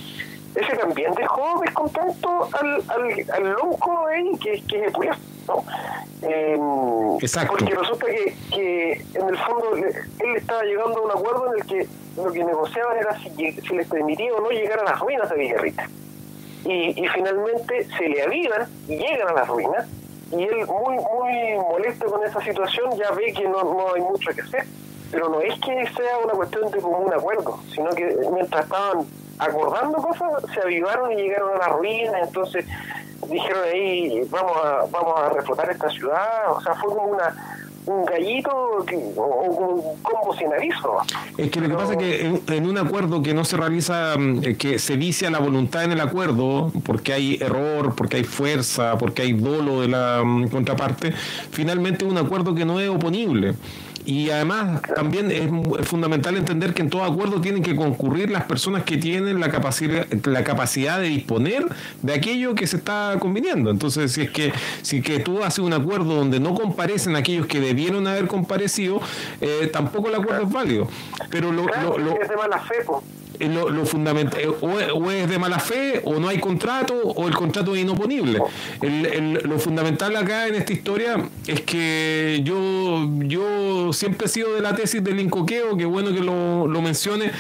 Ese 0.56 0.76
también 0.78 1.14
dejó 1.16 1.60
descontento 1.60 2.50
al, 2.54 2.84
al, 2.88 3.32
al 3.34 3.52
lonco 3.54 4.08
ahí, 4.08 4.32
que, 4.40 4.64
que 4.68 4.86
es 4.86 4.94
de 4.94 5.10
¿no? 5.48 5.64
Eh, 6.22 6.58
Exacto. 7.22 7.54
Porque 7.58 7.76
resulta 7.76 8.06
que, 8.06 8.36
que 8.54 8.94
en 9.14 9.28
el 9.28 9.38
fondo 9.38 9.76
él 9.76 10.36
estaba 10.36 10.64
llegando 10.64 11.00
a 11.00 11.02
un 11.04 11.12
acuerdo 11.12 11.54
en 11.54 11.62
el 11.62 11.68
que 11.68 11.88
lo 12.16 12.32
que 12.32 12.44
negociaban 12.44 12.98
era 12.98 13.20
si, 13.20 13.30
si 13.62 13.76
les 13.76 13.88
permitía 13.88 14.34
o 14.34 14.42
no 14.42 14.50
llegar 14.50 14.80
a 14.80 14.84
las 14.86 15.00
ruinas 15.00 15.30
de 15.30 15.36
Villarrica 15.36 15.90
y, 16.68 17.08
finalmente 17.08 17.88
se 17.98 18.10
le 18.10 18.24
avivan 18.24 18.68
y 18.88 18.98
llegan 18.98 19.30
a 19.30 19.34
las 19.34 19.48
ruinas 19.48 19.88
y 20.32 20.44
él 20.44 20.68
muy 20.68 20.98
muy 20.98 21.56
molesto 21.56 22.06
con 22.08 22.24
esa 22.26 22.42
situación 22.42 22.92
ya 22.98 23.12
ve 23.12 23.32
que 23.32 23.48
no, 23.48 23.64
no 23.64 23.94
hay 23.94 24.02
mucho 24.02 24.30
que 24.34 24.42
hacer. 24.42 24.66
Pero 25.10 25.30
no 25.30 25.40
es 25.40 25.58
que 25.62 25.88
sea 25.96 26.18
una 26.22 26.34
cuestión 26.34 26.70
de 26.70 26.82
común 26.82 27.14
acuerdo 27.14 27.58
sino 27.74 27.90
que 27.92 28.18
mientras 28.34 28.66
estaban 28.66 29.06
acordando 29.40 29.98
cosas 30.00 30.44
se 30.54 30.62
avivaron 30.62 31.14
y 31.14 31.16
llegaron 31.16 31.56
a 31.56 31.60
las 31.60 31.70
ruinas. 31.70 32.28
Entonces 32.28 32.66
dijeron 33.30 33.64
ahí 33.64 34.28
vamos 34.30 34.58
a 34.58 34.86
vamos 34.92 35.20
a 35.20 35.30
reflotar 35.30 35.70
esta 35.70 35.90
ciudad. 35.90 36.52
O 36.52 36.62
sea 36.62 36.76
fue 36.76 36.90
como 36.94 37.08
una 37.08 37.57
un 37.88 38.06
gallito 38.06 38.52
o 38.52 39.42
un 39.42 39.82
combo. 40.04 40.28
Es 41.38 41.50
que 41.50 41.62
lo 41.62 41.70
que 41.70 41.76
pasa 41.76 41.94
es 41.94 41.98
que 41.98 42.56
en, 42.56 42.68
un 42.68 42.78
acuerdo 42.78 43.22
que 43.22 43.34
no 43.34 43.46
se 43.46 43.58
realiza, 43.58 44.18
mm, 44.18 44.44
eh, 44.44 44.56
que 44.58 44.78
se 44.78 44.98
vicia 44.98 45.30
la 45.30 45.40
voluntad 45.40 45.84
en 45.84 45.94
el 45.94 46.02
acuerdo, 46.02 46.72
porque 46.84 47.14
hay 47.14 47.38
error, 47.42 47.96
porque 47.96 48.18
hay 48.18 48.24
fuerza, 48.24 48.98
porque 48.98 49.22
hay 49.22 49.34
dolo 49.34 49.82
de 49.82 49.88
la 49.88 50.24
mm, 50.24 50.50
contraparte, 50.50 51.14
finalmente 51.52 52.06
es 52.06 52.12
un 52.12 52.18
acuerdo 52.18 52.54
que 52.54 52.66
no 52.66 52.80
es 52.80 52.90
oponible. 52.90 53.56
Y 54.08 54.30
además 54.30 54.82
también 54.96 55.30
es 55.32 55.86
fundamental 55.86 56.38
entender 56.38 56.74
que 56.74 56.82
en 56.82 56.90
todo 56.90 57.04
acuerdo 57.04 57.42
tienen 57.42 57.62
que 57.62 57.76
concurrir 57.76 58.32
las 58.32 58.46
personas 58.46 58.84
que 58.84 58.96
tienen 58.96 59.42
la 59.42 59.50
capacidad, 59.50 60.08
la 60.24 60.46
capacidad 60.46 60.98
de 61.02 61.10
disponer 61.10 61.66
de 62.04 62.14
aquello 62.14 62.56
que 62.56 62.68
se 62.68 62.78
está 62.78 63.18
conviniendo. 63.20 63.70
Entonces, 63.70 64.14
si 64.14 64.22
es 64.22 64.32
que, 64.32 64.54
si 64.82 65.02
que 65.02 65.20
tú 65.20 65.44
haces 65.44 65.60
un 65.60 65.74
acuerdo 65.74 66.16
donde 66.16 66.40
no 66.40 66.56
comparecen 66.56 67.18
aquellos 67.18 67.48
que 67.48 67.60
debieron 67.60 68.08
haber 68.08 68.28
comparecido, 68.28 69.02
eh, 69.42 69.70
tampoco 69.74 70.08
el 70.08 70.16
acuerdo 70.16 70.44
es 70.44 70.52
válido. 70.54 70.88
Pero 71.30 71.52
lo, 71.52 71.66
lo, 71.66 71.98
lo, 71.98 72.22
es 72.22 72.30
de 72.30 72.36
mala 72.38 72.60
fe, 72.60 72.76
lo, 73.40 73.70
lo 73.70 73.86
fundamental, 73.86 74.42
eh, 74.42 74.48
o, 74.48 75.12
es 75.12 75.30
de 75.30 75.40
mala 75.40 75.60
fe, 75.60 76.02
o 76.04 76.20
no 76.20 76.28
hay 76.28 76.40
contrato, 76.40 76.96
o 76.96 77.28
el 77.28 77.36
contrato 77.36 77.76
es 77.76 77.82
inoponible. 77.82 78.42
El, 78.82 79.34
lo 79.44 79.60
fundamental 79.60 80.16
acá 80.16 80.48
en 80.48 80.56
esta 80.56 80.74
historia 80.74 81.18
es 81.46 81.62
que 81.62 82.42
yo, 82.44 83.08
yo 83.20 83.94
siempre 83.94 84.26
he 84.28 84.30
sido 84.30 84.54
de 84.54 84.62
la 84.62 84.76
tesis 84.76 85.04
del 85.04 85.20
incoqueo, 85.20 85.78
que 85.78 85.86
bueno 85.86 86.14
que 86.14 86.22
lo, 86.22 86.68
lo 86.68 86.82
mencione, 86.82 87.32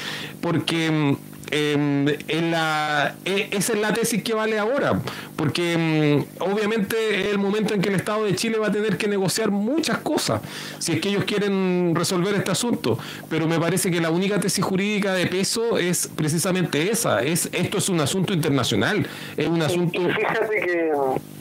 porque 0.42 1.18
en 1.52 2.52
la, 2.52 3.16
e, 3.26 3.50
esa 3.52 3.74
es 3.74 3.80
la 3.80 3.94
tesis 3.94 4.24
que 4.24 4.34
vale 4.34 4.58
ahora, 4.60 5.00
porque 5.36 5.78
mm, 5.78 6.44
obviamente 6.44 7.22
es 7.22 7.28
el 7.28 7.38
momento 7.38 7.74
en 7.74 7.82
que 7.82 7.90
el 7.90 7.96
Estado 7.96 8.26
de 8.26 8.36
Chile 8.36 8.58
va 8.58 8.68
a 8.68 8.72
tener 8.72 8.98
que 8.98 9.08
negociar 9.08 9.52
muchas 9.52 10.00
cosas, 10.00 10.42
si 10.80 10.94
es 10.94 11.02
que 11.02 11.10
ellos 11.10 11.24
quieren 11.26 11.94
resolver 11.96 12.36
este 12.36 12.52
asunto, 12.52 12.98
pero 13.30 13.48
me 13.48 13.60
parece 13.60 13.92
que 13.92 14.02
la 14.02 14.10
única 14.10 14.40
tesis 14.40 14.64
jurídica 14.64 15.14
de 15.14 15.28
peso 15.28 15.78
es 15.78 16.08
precisamente 16.08 16.92
esa, 16.92 17.22
es 17.22 17.50
esto 17.52 17.78
es 17.78 17.90
un 17.90 18.00
asunto 18.00 18.34
internacional, 18.34 19.08
es 19.36 19.48
un 19.48 19.62
asunto... 19.62 20.00
fíjate 20.00 20.60
que, 20.60 20.92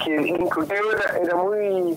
que 0.05 0.15
el 0.15 0.35
era, 0.35 1.19
era 1.23 1.37
muy 1.37 1.97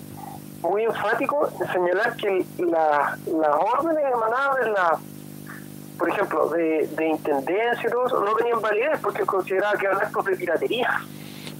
muy 0.62 0.84
enfático 0.84 1.48
en 1.60 1.72
señalar 1.72 2.16
que 2.16 2.44
la, 2.58 3.16
las 3.26 3.56
órdenes 3.78 4.04
emanadas 4.12 4.64
de 4.64 4.70
la 4.70 4.98
por 6.00 6.08
ejemplo, 6.08 6.48
de, 6.48 6.88
de 6.96 7.08
intendencia 7.08 7.86
y 7.86 7.90
todo 7.90 8.06
eso, 8.06 8.24
no 8.24 8.34
tenían 8.34 8.58
validez 8.58 8.98
porque 9.02 9.22
consideraba 9.26 9.78
que 9.78 9.84
eran 9.84 9.98
actos 9.98 10.24
de 10.24 10.34
piratería. 10.34 10.98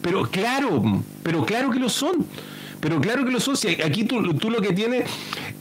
Pero 0.01 0.23
claro, 0.23 0.83
pero 1.23 1.45
claro 1.45 1.71
que 1.71 1.79
lo 1.79 1.91
son. 1.91 2.27
Pero 2.81 2.99
claro 3.03 3.23
que 3.27 3.33
lo 3.33 3.39
son. 3.39 3.55
aquí 3.85 4.05
tú, 4.05 4.33
tú 4.39 4.51
lo 4.51 4.63
que 4.63 4.73
tienes 4.73 5.11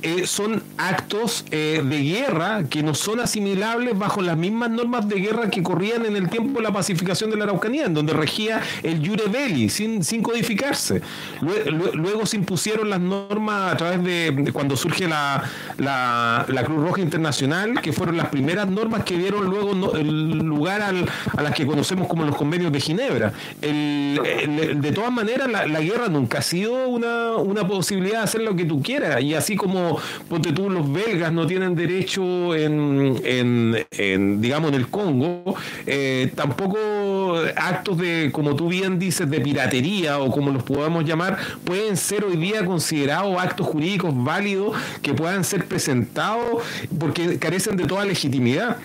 eh, 0.02 0.26
son 0.26 0.64
actos 0.78 1.44
eh, 1.52 1.82
de 1.84 2.02
guerra 2.02 2.64
que 2.70 2.82
no 2.82 2.96
son 2.96 3.20
asimilables 3.20 3.98
bajo 3.98 4.22
las 4.22 4.38
mismas 4.38 4.70
normas 4.70 5.10
de 5.10 5.20
guerra 5.20 5.50
que 5.50 5.62
corrían 5.62 6.06
en 6.06 6.16
el 6.16 6.30
tiempo 6.30 6.60
de 6.60 6.64
la 6.64 6.72
pacificación 6.72 7.30
de 7.32 7.36
la 7.36 7.44
Araucanía, 7.44 7.86
en 7.86 7.94
donde 7.94 8.14
regía 8.14 8.62
el 8.82 9.06
Jure 9.06 9.28
Belli, 9.28 9.70
sin, 9.70 10.02
sin 10.06 10.24
codificarse. 10.24 11.02
Luego, 11.42 12.26
se 12.26 12.38
impusieron 12.38 12.90
las 12.90 13.02
normas 13.02 13.74
a 13.74 13.78
través 13.78 14.02
de, 14.04 14.52
cuando 14.54 14.78
surge 14.78 15.06
la, 15.06 15.44
la, 15.78 16.64
Cruz 16.64 16.82
Roja 16.82 17.02
Internacional, 17.02 17.82
que 17.82 17.92
fueron 17.92 18.16
las 18.16 18.30
primeras 18.30 18.70
normas 18.70 19.04
que 19.04 19.18
dieron 19.18 19.46
luego 19.46 19.74
lugar 19.74 20.82
a 20.82 21.42
las 21.42 21.54
que 21.54 21.66
conocemos 21.66 22.08
como 22.08 22.24
los 22.24 22.38
convenios 22.38 22.72
de 22.72 22.80
Ginebra. 22.80 23.34
de 23.62 24.92
todas 24.96 25.12
maneras, 25.12 25.50
la, 25.50 25.68
la 25.68 25.82
guerra 25.82 26.08
nunca 26.08 26.38
ha 26.38 26.42
sido 26.42 26.88
una, 26.88 27.36
una 27.36 27.68
posibilidad 27.68 28.20
de 28.20 28.24
hacer 28.24 28.42
lo 28.42 28.56
que 28.56 28.64
tú 28.64 28.82
quieras, 28.82 29.22
y 29.22 29.34
así 29.34 29.58
como 29.58 29.89
ponte 30.28 30.52
tú, 30.52 30.70
los 30.70 30.92
belgas 30.92 31.32
no 31.32 31.48
tienen 31.48 31.76
derecho 31.76 32.56
en, 32.56 33.20
en, 33.24 34.42
digamos, 34.42 34.70
en 34.70 34.76
el 34.76 34.88
Congo, 34.88 35.56
eh, 35.86 36.32
tampoco 36.36 37.36
actos 37.56 37.98
de, 37.98 38.30
como 38.32 38.56
tú 38.56 38.68
bien 38.68 39.00
dices, 39.00 39.30
de 39.30 39.40
piratería 39.42 40.20
o 40.20 40.32
como 40.32 40.52
los 40.52 40.64
podamos 40.64 41.06
llamar, 41.06 41.38
pueden 41.64 41.98
ser 41.98 42.24
hoy 42.24 42.38
día 42.38 42.66
considerados 42.66 43.40
actos 43.40 43.68
jurídicos 43.68 44.14
válidos 44.16 44.76
que 45.02 45.14
puedan 45.14 45.44
ser 45.44 45.66
presentados 45.66 46.64
porque 47.00 47.40
carecen 47.40 47.78
de 47.78 47.86
toda 47.86 48.06
legitimidad. 48.06 48.78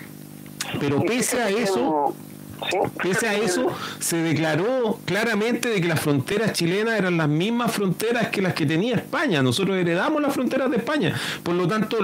Pero 0.81 1.03
pese 1.03 1.41
a 1.41 1.51
eso, 1.51 2.15
Pese 3.03 3.29
a 3.29 3.35
eso, 3.35 3.67
se 3.99 4.17
declaró 4.19 4.99
claramente 5.05 5.69
de 5.69 5.81
que 5.81 5.89
las 5.89 6.01
fronteras 6.01 6.53
chilenas 6.53 6.99
eran 6.99 7.17
las 7.17 7.29
mismas 7.29 7.73
fronteras 7.73 8.29
que 8.29 8.43
las 8.43 8.55
que 8.55 8.67
tenía 8.67 8.97
España. 8.97 9.43
Nosotros 9.43 9.77
heredamos 9.77 10.23
las 10.23 10.33
fronteras 10.33 10.71
de 10.71 10.79
España. 10.79 11.15
Por 11.43 11.55
lo 11.55 11.69
tanto, 11.69 11.99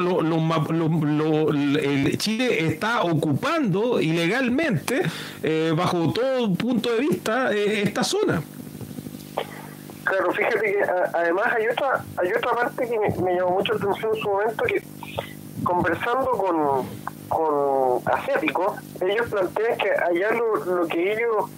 Chile 2.16 2.66
está 2.66 3.02
ocupando 3.02 4.00
ilegalmente, 4.00 5.02
eh, 5.42 5.72
bajo 5.76 6.12
todo 6.12 6.52
punto 6.54 6.92
de 6.92 7.00
vista, 7.00 7.52
eh, 7.52 7.82
esta 7.82 8.04
zona. 8.04 8.42
Claro, 10.04 10.32
fíjate 10.32 10.60
que 10.60 10.82
además 11.14 11.46
hay 11.56 11.68
otra, 11.68 12.04
hay 12.16 12.32
otra 12.32 12.50
parte 12.52 12.88
que 12.88 12.98
me, 12.98 13.24
me 13.24 13.36
llamó 13.36 13.50
mucho 13.52 13.74
la 13.74 13.78
atención 13.78 14.14
en 14.14 14.22
su 14.22 14.28
momento, 14.28 14.64
que 14.64 14.82
conversando 15.64 16.30
con 16.32 16.86
con 17.30 18.02
asiáticos, 18.06 18.76
ellos 19.00 19.28
plantean 19.30 19.78
que 19.78 19.90
allá 19.90 20.32
lo, 20.32 20.86
que 20.88 21.12
ellos 21.12 21.48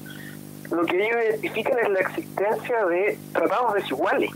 lo 0.70 0.84
que 0.84 1.06
ellos 1.06 1.16
identifican 1.30 1.78
es 1.78 1.88
la 1.88 2.00
existencia 2.00 2.86
de 2.86 3.18
tratados 3.32 3.74
desiguales. 3.74 4.30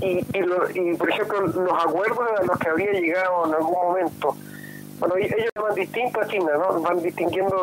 Y, 0.00 0.18
y, 0.18 0.94
por 0.94 1.10
ejemplo, 1.10 1.40
los 1.40 1.84
acuerdos 1.84 2.26
a 2.40 2.44
los 2.44 2.58
que 2.58 2.68
habría 2.68 2.92
llegado 2.92 3.46
en 3.46 3.54
algún 3.54 3.74
momento, 3.74 4.36
bueno, 5.00 5.16
ellos 5.16 5.50
van 5.54 5.74
distintos 5.74 6.22
a 6.22 6.26
China, 6.26 6.50
¿no? 6.56 6.80
Van 6.80 7.02
distinguiendo 7.02 7.56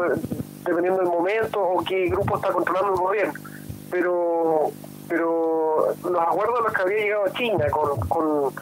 dependiendo 0.63 0.99
del 1.01 1.09
momento 1.09 1.61
o 1.61 1.83
qué 1.83 2.05
grupo 2.05 2.35
está 2.35 2.51
controlando 2.51 2.93
el 2.93 2.99
gobierno. 2.99 3.33
Pero 3.89 4.71
pero 5.07 5.93
los 6.03 6.21
acuerdos 6.21 6.59
a 6.59 6.63
los 6.63 6.73
que 6.73 6.81
habría 6.81 7.03
llegado 7.03 7.27
China 7.33 7.65
con, 7.69 7.99
con 8.07 8.53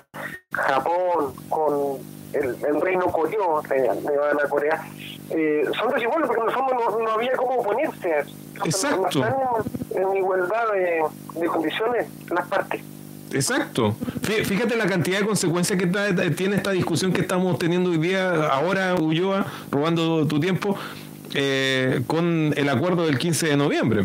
Japón, 0.51 1.33
con 1.49 1.97
el, 2.33 2.81
reino 2.81 3.05
coreano 3.07 3.61
de, 3.61 3.81
de 3.81 4.49
Corea, 4.49 4.87
eh, 5.29 5.63
son 5.77 5.93
desiguales 5.93 6.27
porque 6.27 6.41
en 6.41 6.47
el 6.47 6.53
fondo 6.53 6.99
no, 6.99 7.11
había 7.11 7.33
cómo 7.33 7.59
oponerse. 7.59 8.23
Exacto. 8.65 9.19
No 9.19 9.27
están 9.27 9.35
en, 9.91 10.17
igualdad 10.17 10.65
de, 10.73 11.47
condiciones 11.47 12.07
las 12.29 12.47
partes. 12.47 12.81
Exacto. 13.31 13.95
Fíjate 14.21 14.75
la 14.75 14.85
cantidad 14.85 15.19
de 15.19 15.25
consecuencias 15.25 15.79
que 15.79 15.87
tiene 16.31 16.55
esta 16.55 16.71
discusión 16.71 17.11
que 17.13 17.21
estamos 17.21 17.57
teniendo 17.57 17.89
hoy 17.89 17.97
día, 17.97 18.47
ahora 18.47 18.93
Ulloa, 18.93 19.45
robando 19.71 20.27
tu 20.27 20.39
tiempo, 20.39 20.77
eh, 21.33 22.01
con 22.07 22.53
el 22.55 22.69
acuerdo 22.69 23.05
del 23.05 23.17
15 23.17 23.47
de 23.47 23.57
noviembre, 23.57 24.03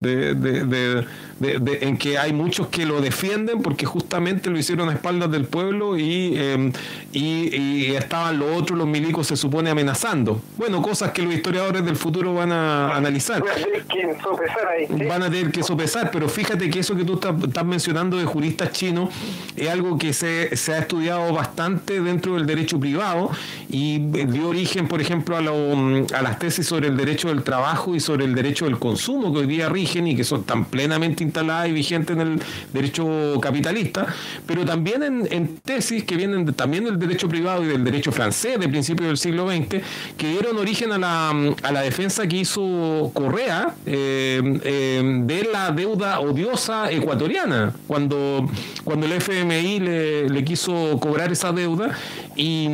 de, 0.00 0.34
de, 0.34 1.04
en 1.40 1.96
que 1.96 2.18
hay 2.18 2.32
muchos 2.32 2.68
que 2.68 2.84
lo 2.84 3.00
defienden 3.00 3.62
porque 3.62 3.86
justamente 3.86 4.50
lo 4.50 4.58
hicieron 4.58 4.88
a 4.88 4.92
espaldas 4.92 5.30
del 5.30 5.44
pueblo 5.44 5.96
y, 5.98 6.36
em, 6.36 6.72
y, 7.12 7.86
estaban 7.94 8.38
los 8.38 8.56
otros, 8.56 8.78
los 8.78 8.86
milicos, 8.86 9.26
se 9.26 9.36
supone 9.36 9.70
amenazando. 9.70 10.40
Bueno, 10.56 10.80
cosas 10.82 11.10
que 11.12 11.22
los 11.22 11.34
historiadores 11.34 11.84
del 11.84 11.96
futuro 11.96 12.34
van 12.34 12.52
a 12.52 12.94
analizar. 12.96 13.42
Van 15.08 15.22
a 15.22 15.30
tener 15.30 15.50
que 15.50 15.62
sopesar, 15.62 16.10
pero 16.10 16.28
fíjate 16.28 16.70
que 16.70 16.80
eso 16.80 16.96
que 16.96 17.04
tú 17.04 17.14
estás, 17.14 17.64
mencionando 17.64 18.16
de 18.16 18.24
juristas 18.24 18.72
chinos 18.72 19.10
es 19.56 19.68
algo 19.68 19.98
que 19.98 20.12
se, 20.12 20.56
se, 20.56 20.74
ha 20.74 20.78
estudiado 20.78 21.32
bastante 21.32 22.00
dentro 22.00 22.34
del 22.34 22.46
derecho 22.46 22.78
privado 22.78 23.30
y 23.68 23.98
dio 23.98 24.48
origen, 24.48 24.86
por 24.88 25.00
ejemplo, 25.00 25.36
a, 25.36 25.40
a 25.40 26.22
las 26.22 26.38
tesis 26.38 26.67
sobre 26.68 26.88
el 26.88 26.96
derecho 26.96 27.28
del 27.28 27.42
trabajo 27.42 27.94
y 27.94 28.00
sobre 28.00 28.26
el 28.26 28.34
derecho 28.34 28.66
del 28.66 28.78
consumo 28.78 29.32
que 29.32 29.40
hoy 29.40 29.46
día 29.46 29.68
rigen 29.68 30.06
y 30.06 30.14
que 30.14 30.22
son 30.22 30.44
tan 30.44 30.66
plenamente 30.66 31.24
instalada 31.24 31.66
y 31.66 31.72
vigente 31.72 32.12
en 32.12 32.20
el 32.20 32.42
derecho 32.72 33.40
capitalista, 33.40 34.06
pero 34.46 34.64
también 34.64 35.02
en, 35.02 35.58
tesis 35.64 36.04
que 36.04 36.16
vienen 36.16 36.52
también 36.54 36.84
del 36.84 36.98
derecho 36.98 37.28
privado 37.28 37.64
y 37.64 37.68
del 37.68 37.82
derecho 37.84 38.12
francés 38.12 38.60
de 38.60 38.68
principios 38.68 39.08
del 39.08 39.16
siglo 39.16 39.48
XX, 39.48 39.82
que 40.16 40.28
dieron 40.28 40.58
origen 40.58 40.92
a 40.92 40.98
la, 40.98 41.30
a 41.62 41.72
la 41.72 41.80
defensa 41.80 42.26
que 42.26 42.36
hizo 42.36 43.10
Correa 43.14 43.74
eh, 43.86 44.60
eh, 44.64 45.22
de 45.24 45.48
la 45.50 45.70
deuda 45.70 46.20
odiosa 46.20 46.90
ecuatoriana, 46.90 47.72
cuando, 47.86 48.48
cuando 48.84 49.06
el 49.06 49.12
FMI 49.12 49.80
le, 49.80 50.28
le 50.28 50.44
quiso 50.44 50.98
cobrar 51.00 51.32
esa 51.32 51.52
deuda 51.52 51.96
y 52.36 52.68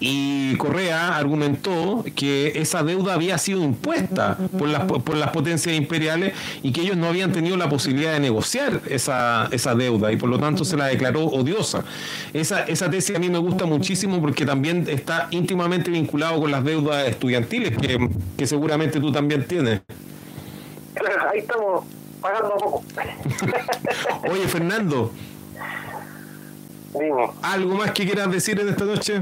y 0.00 0.56
Correa 0.56 1.16
argumentó 1.16 2.04
que 2.14 2.52
esa 2.56 2.82
deuda 2.82 3.14
había 3.14 3.38
sido 3.38 3.62
impuesta 3.62 4.36
por 4.58 4.68
las, 4.68 4.84
por 4.84 5.16
las 5.16 5.30
potencias 5.30 5.74
imperiales 5.74 6.34
y 6.62 6.72
que 6.72 6.82
ellos 6.82 6.96
no 6.96 7.06
habían 7.06 7.32
tenido 7.32 7.56
la 7.56 7.68
posibilidad 7.68 8.12
de 8.12 8.20
negociar 8.20 8.80
esa, 8.86 9.48
esa 9.50 9.74
deuda 9.74 10.12
y 10.12 10.16
por 10.16 10.28
lo 10.28 10.38
tanto 10.38 10.64
se 10.64 10.76
la 10.76 10.86
declaró 10.86 11.24
odiosa. 11.26 11.84
Esa, 12.32 12.64
esa 12.64 12.90
tesis 12.90 13.16
a 13.16 13.18
mí 13.18 13.28
me 13.28 13.38
gusta 13.38 13.64
muchísimo 13.64 14.20
porque 14.20 14.44
también 14.44 14.86
está 14.88 15.28
íntimamente 15.30 15.90
vinculado 15.90 16.40
con 16.40 16.50
las 16.50 16.64
deudas 16.64 17.08
estudiantiles 17.08 17.76
que, 17.76 18.08
que 18.36 18.46
seguramente 18.46 19.00
tú 19.00 19.12
también 19.12 19.46
tienes. 19.46 19.82
Ahí 21.32 21.40
estamos 21.40 21.84
pagando 22.20 22.54
un 22.54 22.60
poco. 22.60 22.84
Oye, 24.30 24.48
Fernando. 24.48 25.12
¿Algo 27.42 27.74
más 27.74 27.90
que 27.92 28.04
quieras 28.06 28.30
decir 28.30 28.58
en 28.58 28.68
esta 28.70 28.84
noche? 28.84 29.20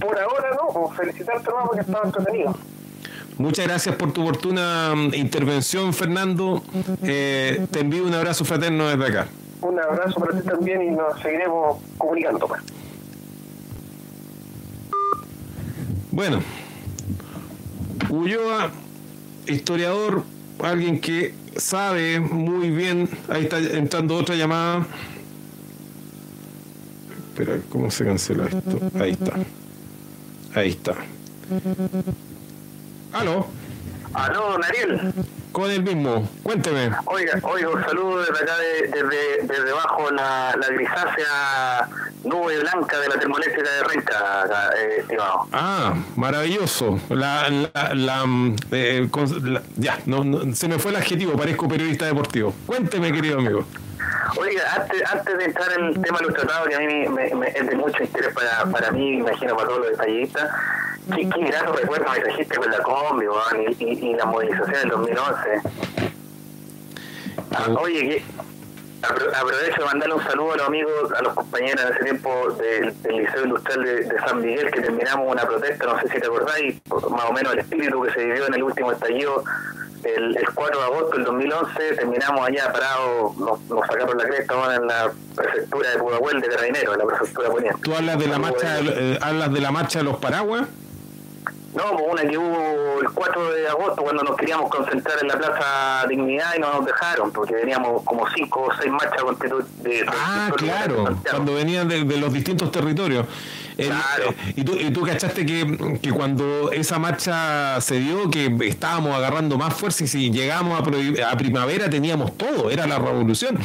Por 0.00 0.18
ahora 0.18 0.50
no, 0.56 0.88
felicitarte 0.90 1.50
más 1.50 1.66
porque 1.66 1.80
estaba 1.80 2.04
entretenido. 2.04 2.54
Muchas 3.38 3.66
gracias 3.68 3.94
por 3.94 4.12
tu 4.12 4.22
oportuna 4.22 4.94
mm, 4.94 5.14
intervención, 5.14 5.94
Fernando. 5.94 6.62
Eh, 7.02 7.66
te 7.70 7.80
envío 7.80 8.04
un 8.04 8.14
abrazo 8.14 8.44
fraterno 8.44 8.88
desde 8.88 9.06
acá. 9.06 9.28
Un 9.60 9.78
abrazo 9.78 10.18
para 10.20 10.38
ti 10.38 10.46
también 10.46 10.82
y 10.82 10.90
nos 10.90 11.20
seguiremos 11.20 11.78
comunicando. 11.96 12.46
Pues. 12.48 12.62
Bueno, 16.10 16.40
Ulloa, 18.10 18.70
historiador, 19.46 20.24
alguien 20.60 21.00
que 21.00 21.34
sabe 21.56 22.18
muy 22.18 22.70
bien, 22.70 23.08
ahí 23.28 23.44
está 23.44 23.58
entrando 23.58 24.16
otra 24.16 24.34
llamada. 24.34 24.86
Espera, 27.28 27.58
¿cómo 27.68 27.90
se 27.90 28.04
cancela 28.04 28.46
esto? 28.46 28.90
Ahí 28.98 29.12
está. 29.12 29.34
Ahí 30.54 30.70
está. 30.70 30.94
¿Aló? 33.12 33.46
Aló, 34.14 34.58
Nariel. 34.58 35.12
Con 35.52 35.70
el 35.70 35.82
mismo, 35.82 36.28
cuénteme. 36.42 36.90
Oiga, 37.06 37.40
oiga, 37.42 37.68
un 37.70 37.82
saludo 37.82 38.20
desde 38.20 38.42
acá, 38.42 38.52
desde, 38.58 39.46
desde 39.46 39.70
abajo 39.70 40.10
la, 40.10 40.54
la 40.56 40.68
grisácea 40.68 41.88
nube 42.24 42.58
blanca 42.60 43.00
de 43.00 43.08
la 43.08 43.18
termoeléctrica 43.18 43.70
de 43.70 43.84
Renca, 43.84 44.44
eh, 44.78 44.96
estimado. 45.00 45.48
Ah, 45.52 45.94
maravilloso. 46.16 47.00
La, 47.08 47.48
la, 47.94 48.24
eh, 48.72 49.08
ya, 49.76 49.98
no, 50.06 50.54
se 50.54 50.68
me 50.68 50.78
fue 50.78 50.90
el 50.90 50.98
adjetivo, 50.98 51.32
parezco 51.32 51.68
periodista 51.68 52.06
deportivo. 52.06 52.54
Cuénteme, 52.66 53.12
querido 53.12 53.38
amigo. 53.38 53.64
Oiga, 54.36 54.74
antes, 54.74 55.02
antes 55.10 55.38
de 55.38 55.44
entrar 55.44 55.72
en 55.78 55.84
el 55.86 56.00
tema 56.00 56.18
de 56.18 56.24
los 56.26 56.34
tratados, 56.34 56.68
que 56.68 56.74
a 56.74 56.78
mí 56.80 57.08
me, 57.08 57.48
es 57.48 57.66
de 57.66 57.76
mucho 57.76 58.02
interés 58.02 58.34
para, 58.34 58.64
para 58.70 58.90
mí, 58.90 59.18
imagino 59.18 59.56
para 59.56 59.68
todos 59.68 59.80
los 59.80 59.90
detallistas, 59.90 60.50
qué, 61.14 61.28
qué 61.28 61.40
gran 61.44 61.74
recuerdo 61.74 62.10
me 62.12 62.20
trajiste 62.20 62.56
con 62.56 62.70
la 62.70 62.78
combi, 62.78 63.26
y, 63.78 63.84
y, 63.84 64.14
la 64.14 64.26
movilización 64.26 64.72
del 64.72 64.88
2011. 64.90 65.62
Ah, 67.52 67.66
oye, 67.80 68.08
que 68.08 68.24
aprovecho 69.02 69.80
de 69.80 69.84
mandarle 69.86 70.14
un 70.14 70.22
saludo 70.22 70.52
a 70.52 70.56
los 70.56 70.66
amigos, 70.66 71.12
a 71.16 71.22
los 71.22 71.34
compañeros 71.34 71.80
en 71.82 71.92
ese 71.92 72.04
tiempo 72.04 72.50
del, 72.52 72.94
Liceo 73.16 73.44
Industrial 73.44 73.84
de, 73.84 74.18
San 74.26 74.40
Miguel, 74.40 74.70
que 74.70 74.80
terminamos 74.80 75.32
una 75.32 75.46
protesta, 75.46 75.86
no 75.86 75.98
sé 76.00 76.08
si 76.08 76.20
te 76.20 76.26
acordáis, 76.26 76.80
más 77.10 77.24
o 77.28 77.32
menos 77.32 77.52
el 77.52 77.60
espíritu 77.60 78.02
que 78.02 78.12
se 78.12 78.24
vivió 78.24 78.46
en 78.46 78.54
el 78.54 78.62
último 78.62 78.92
estallido 78.92 79.44
el, 80.04 80.36
el 80.36 80.54
4 80.54 80.78
de 80.78 80.84
agosto 80.84 81.16
del 81.16 81.24
2011 81.24 81.94
terminamos 81.96 82.46
allá 82.48 82.72
parados, 82.72 83.36
nos, 83.36 83.60
nos 83.62 83.86
sacaron 83.86 84.16
la 84.18 84.24
cresta 84.24 84.54
bueno, 84.54 84.72
en 84.74 84.86
la 84.86 85.10
prefectura 85.34 85.90
de 85.90 85.98
Pudahuel 85.98 86.40
de 86.40 86.48
Carabinero, 86.48 86.92
en 86.94 86.98
la 86.98 87.04
prefectura 87.06 87.48
poniente. 87.50 87.80
¿Tú 87.82 87.94
hablas 87.94 88.18
de 88.18 88.26
la 88.28 88.38
marcha, 88.38 88.78
eh, 88.80 89.18
hablas 89.20 89.52
de 89.52 89.60
la 89.60 89.70
marcha 89.70 89.98
de 90.00 90.04
los 90.04 90.16
paraguas? 90.16 90.62
No, 91.74 91.82
pues 91.92 92.04
una 92.10 92.22
que 92.28 92.38
hubo 92.38 93.00
el 93.02 93.10
4 93.10 93.52
de 93.52 93.68
agosto 93.68 94.02
cuando 94.02 94.22
nos 94.24 94.36
queríamos 94.36 94.70
concentrar 94.70 95.18
en 95.20 95.28
la 95.28 95.36
Plaza 95.38 96.06
Dignidad 96.08 96.54
y 96.56 96.60
no 96.60 96.72
nos 96.72 96.86
dejaron, 96.86 97.30
porque 97.30 97.54
veníamos 97.54 98.02
como 98.04 98.26
cinco 98.34 98.62
o 98.62 98.68
seis 98.80 98.90
marchas 98.90 99.20
constitu- 99.22 99.64
de, 99.82 99.90
de- 99.90 100.06
Ah, 100.08 100.50
claro, 100.56 101.04
cuando 101.30 101.54
venían 101.54 101.86
de, 101.86 102.04
de 102.04 102.16
los 102.16 102.32
distintos 102.32 102.72
territorios. 102.72 103.26
El- 103.78 103.86
Claro. 103.88 104.34
y, 104.56 104.62
tú, 104.64 104.74
y 104.74 104.90
tú 104.90 105.02
cachaste 105.02 105.46
que, 105.46 105.98
que 106.02 106.10
cuando 106.10 106.70
esa 106.72 106.98
marcha 106.98 107.80
se 107.80 108.00
dio, 108.00 108.28
que 108.28 108.54
estábamos 108.66 109.14
agarrando 109.14 109.56
más 109.56 109.72
fuerza 109.74 110.04
y 110.04 110.08
si 110.08 110.30
llegamos 110.30 110.78
a, 110.80 111.30
a 111.30 111.36
primavera 111.38 111.88
teníamos 111.88 112.36
todo, 112.36 112.70
era 112.70 112.86
la 112.86 112.98
revolución. 112.98 113.56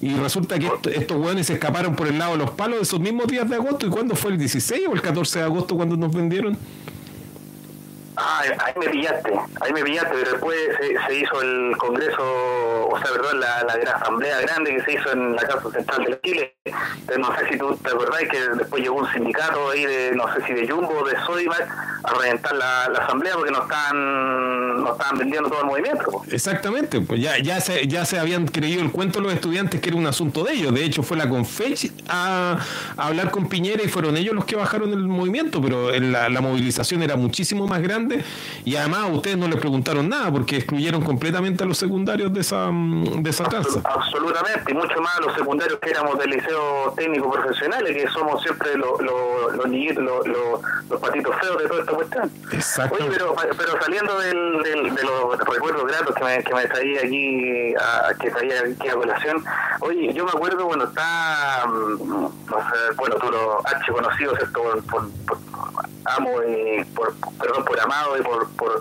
Y 0.00 0.14
resulta 0.16 0.58
que 0.58 0.66
esto- 0.66 0.90
estos 0.90 1.16
hueones 1.16 1.46
se 1.46 1.52
escaparon 1.52 1.94
por 1.94 2.08
el 2.08 2.18
lado 2.18 2.32
de 2.32 2.38
los 2.38 2.50
palos 2.50 2.80
esos 2.82 2.98
mismos 2.98 3.28
días 3.28 3.48
de 3.48 3.54
agosto. 3.54 3.86
¿Y 3.86 3.88
cuándo 3.90 4.16
fue 4.16 4.32
el 4.32 4.38
16 4.38 4.82
o 4.90 4.94
el 4.94 5.00
14 5.00 5.38
de 5.38 5.44
agosto 5.44 5.76
cuando 5.76 5.96
nos 5.96 6.12
vendieron? 6.12 6.58
Ah, 8.16 8.42
ahí 8.42 8.74
me 8.78 8.88
pillaste, 8.88 9.32
ahí 9.60 9.72
me 9.72 9.82
pillaste, 9.82 10.10
pero 10.12 10.30
después 10.32 10.58
se, 10.78 11.06
se 11.06 11.18
hizo 11.18 11.40
el 11.40 11.74
congreso, 11.78 12.22
o 12.22 12.98
sea, 12.98 13.10
perdón, 13.10 13.40
la, 13.40 13.62
la 13.64 13.76
gran 13.78 13.96
asamblea 13.96 14.40
grande 14.42 14.76
que 14.76 14.82
se 14.82 14.92
hizo 14.92 15.12
en 15.12 15.34
la 15.34 15.42
Casa 15.42 15.70
Central 15.70 16.04
de 16.04 16.20
Chile. 16.20 16.56
Entonces, 16.64 17.18
no 17.18 17.38
sé 17.38 17.48
si 17.48 17.58
tú 17.58 17.74
te 17.76 17.88
acordás 17.88 18.20
que 18.30 18.38
después 18.58 18.82
llegó 18.82 18.96
un 18.96 19.10
sindicato 19.12 19.70
ahí 19.70 19.86
de, 19.86 20.12
no 20.14 20.24
sé 20.34 20.44
si 20.46 20.52
de 20.52 20.68
Jumbo 20.68 20.90
o 20.90 21.08
de 21.08 21.16
Sodimac 21.24 21.66
a 22.04 22.14
reventar 22.14 22.54
la, 22.54 22.90
la 22.90 22.98
asamblea 22.98 23.34
porque 23.34 23.50
no 23.50 23.62
estaban, 23.62 24.82
no 24.82 24.92
estaban 24.92 25.18
vendiendo 25.18 25.48
todo 25.48 25.60
el 25.60 25.66
movimiento. 25.66 26.22
Exactamente, 26.30 27.00
pues 27.00 27.18
ya, 27.18 27.38
ya, 27.38 27.60
se, 27.62 27.86
ya 27.88 28.04
se 28.04 28.18
habían 28.18 28.46
creído 28.46 28.82
el 28.82 28.90
cuento 28.90 29.20
los 29.20 29.32
estudiantes 29.32 29.80
que 29.80 29.88
era 29.88 29.96
un 29.96 30.06
asunto 30.06 30.44
de 30.44 30.52
ellos. 30.52 30.74
De 30.74 30.84
hecho, 30.84 31.02
fue 31.02 31.16
la 31.16 31.30
Confech 31.30 31.90
a, 32.08 32.58
hablar 32.98 33.30
con 33.30 33.48
Piñera 33.48 33.82
y 33.82 33.88
fueron 33.88 34.18
ellos 34.18 34.34
los 34.34 34.44
que 34.44 34.56
bajaron 34.56 34.92
el 34.92 35.08
movimiento, 35.08 35.62
pero 35.62 35.90
la, 35.98 36.28
la 36.28 36.40
movilización 36.42 37.02
era 37.02 37.16
muchísimo 37.16 37.66
más 37.66 37.80
grande 37.80 38.01
y 38.64 38.76
además 38.76 39.00
a 39.00 39.06
ustedes 39.06 39.36
no 39.36 39.48
les 39.48 39.58
preguntaron 39.60 40.08
nada 40.08 40.30
porque 40.30 40.56
excluyeron 40.56 41.02
completamente 41.02 41.64
a 41.64 41.66
los 41.66 41.78
secundarios 41.78 42.32
de 42.32 42.40
esa, 42.40 42.70
mm, 42.70 43.22
de 43.22 43.30
esa 43.30 43.44
tranza. 43.44 43.80
Absolutamente, 43.84 44.70
y 44.72 44.74
mucho 44.74 45.00
más 45.00 45.20
los 45.20 45.34
secundarios 45.34 45.78
que 45.80 45.90
éramos 45.90 46.18
del 46.18 46.30
liceo 46.30 46.92
técnico 46.96 47.30
profesionales, 47.30 47.96
que 47.96 48.08
somos 48.10 48.42
siempre 48.42 48.76
los, 48.76 49.00
los, 49.00 49.56
los 50.88 51.00
patitos 51.00 51.34
feos 51.40 51.58
de 51.62 51.68
toda 51.68 51.80
esta 51.80 51.92
cuestión. 51.92 52.30
Exacto. 52.52 52.94
Oye, 53.00 53.10
pero, 53.12 53.34
pero 53.56 53.82
saliendo 53.82 54.18
del, 54.20 54.62
del- 54.62 54.94
de 54.94 55.02
los 55.02 55.38
recuerdos 55.38 55.86
gratos 55.86 56.14
que 56.14 56.24
me, 56.24 56.42
que 56.44 56.54
me 56.54 56.66
traía 56.66 57.00
aquí, 57.00 57.74
a, 57.74 58.14
que 58.18 58.30
traía 58.30 58.54
aquí 58.60 58.88
a 58.88 58.94
colación, 58.94 59.44
oye, 59.80 60.12
yo 60.12 60.24
me 60.24 60.30
acuerdo 60.30 60.66
cuando 60.66 60.84
estaba, 60.86 61.66
mm, 61.66 61.98
no 62.50 62.58
sé, 62.58 62.94
bueno, 62.96 63.16
tú 63.16 63.30
lo 63.30 63.58
has 63.66 63.86
conocido, 63.90 64.36
¿cierto? 64.36 64.62
Por 64.90 65.02
amo 66.04 66.42
y 66.42 66.84
por, 66.94 67.14
perdón, 67.40 67.64
por 67.64 67.80
amado 67.80 68.18
y 68.18 68.22
por, 68.22 68.48
por, 68.56 68.80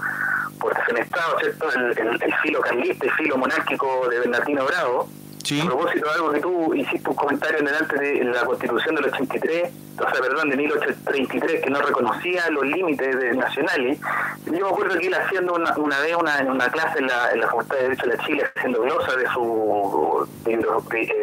por 0.60 0.76
defenestrado, 0.76 1.40
¿cierto? 1.40 1.72
El, 1.72 2.34
filo 2.42 2.62
carlista 2.62 3.06
y 3.06 3.10
filo 3.10 3.38
monárquico 3.38 4.08
de 4.10 4.20
Bernardino 4.20 4.66
Bravo. 4.66 5.10
Sí. 5.44 5.60
A 5.62 5.66
propósito 5.66 6.06
de 6.08 6.12
algo 6.14 6.32
que 6.32 6.40
tú 6.40 6.74
hiciste 6.76 7.10
un 7.10 7.16
comentario 7.16 7.60
en 7.60 7.66
delante 7.66 7.98
de 8.00 8.24
la 8.24 8.46
constitución 8.46 8.96
del 8.96 9.06
83, 9.06 9.70
o 9.98 10.04
sea, 10.04 10.22
perdón, 10.22 10.50
de 10.50 10.58
1833, 10.58 11.62
que 11.64 11.70
no 11.70 11.82
reconocía 11.82 12.50
los 12.50 12.66
límites 12.66 13.20
de- 13.20 13.34
nacionales. 13.34 14.00
Yo 14.46 14.52
me 14.52 14.60
acuerdo 14.70 14.98
que 15.00 15.08
él 15.08 15.14
haciendo 15.14 15.54
una, 15.56 15.76
una 15.78 16.00
vez 16.00 16.16
una, 16.16 16.38
una 16.52 16.70
clase 16.70 17.00
en 17.00 17.08
la, 17.08 17.32
en 17.32 17.40
la 17.42 17.48
Facultad 17.48 17.76
de 17.78 17.82
Derecho 17.84 18.06
de 18.08 18.16
la 18.18 18.24
Chile, 18.26 18.44
haciendo 18.56 18.82
glosa 18.82 19.16
de 19.16 19.26
su 19.28 20.28
eh, 20.46 20.60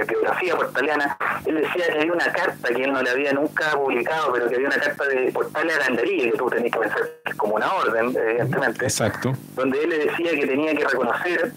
biografía 0.09 0.57
portaliana, 0.57 1.17
él 1.47 1.55
decía 1.57 1.87
que 1.87 2.01
había 2.01 2.13
una 2.13 2.33
carta 2.33 2.69
que 2.69 2.83
él 2.83 2.93
no 2.93 3.03
le 3.03 3.11
había 3.11 3.33
nunca 3.33 3.71
publicado, 3.73 4.33
pero 4.33 4.49
que 4.49 4.55
había 4.57 4.69
una 4.69 4.79
carta 4.81 5.05
de 5.07 5.33
portal 5.33 5.71
a 5.71 5.75
Grandería, 5.75 6.31
que 6.31 6.39
tú 6.39 6.49
tenés 6.51 6.73
que 6.73 6.79
pensar 6.79 7.01
que 7.25 7.31
es 7.31 7.37
como 7.37 7.55
una 7.55 7.73
orden, 7.75 8.15
evidentemente 8.17 8.85
Exacto. 8.85 9.33
donde 9.55 9.83
él 9.83 9.91
le 9.91 9.99
decía 10.07 10.31
que 10.33 10.47
tenía 10.47 10.75
que 10.75 10.85
reconocer 10.85 11.53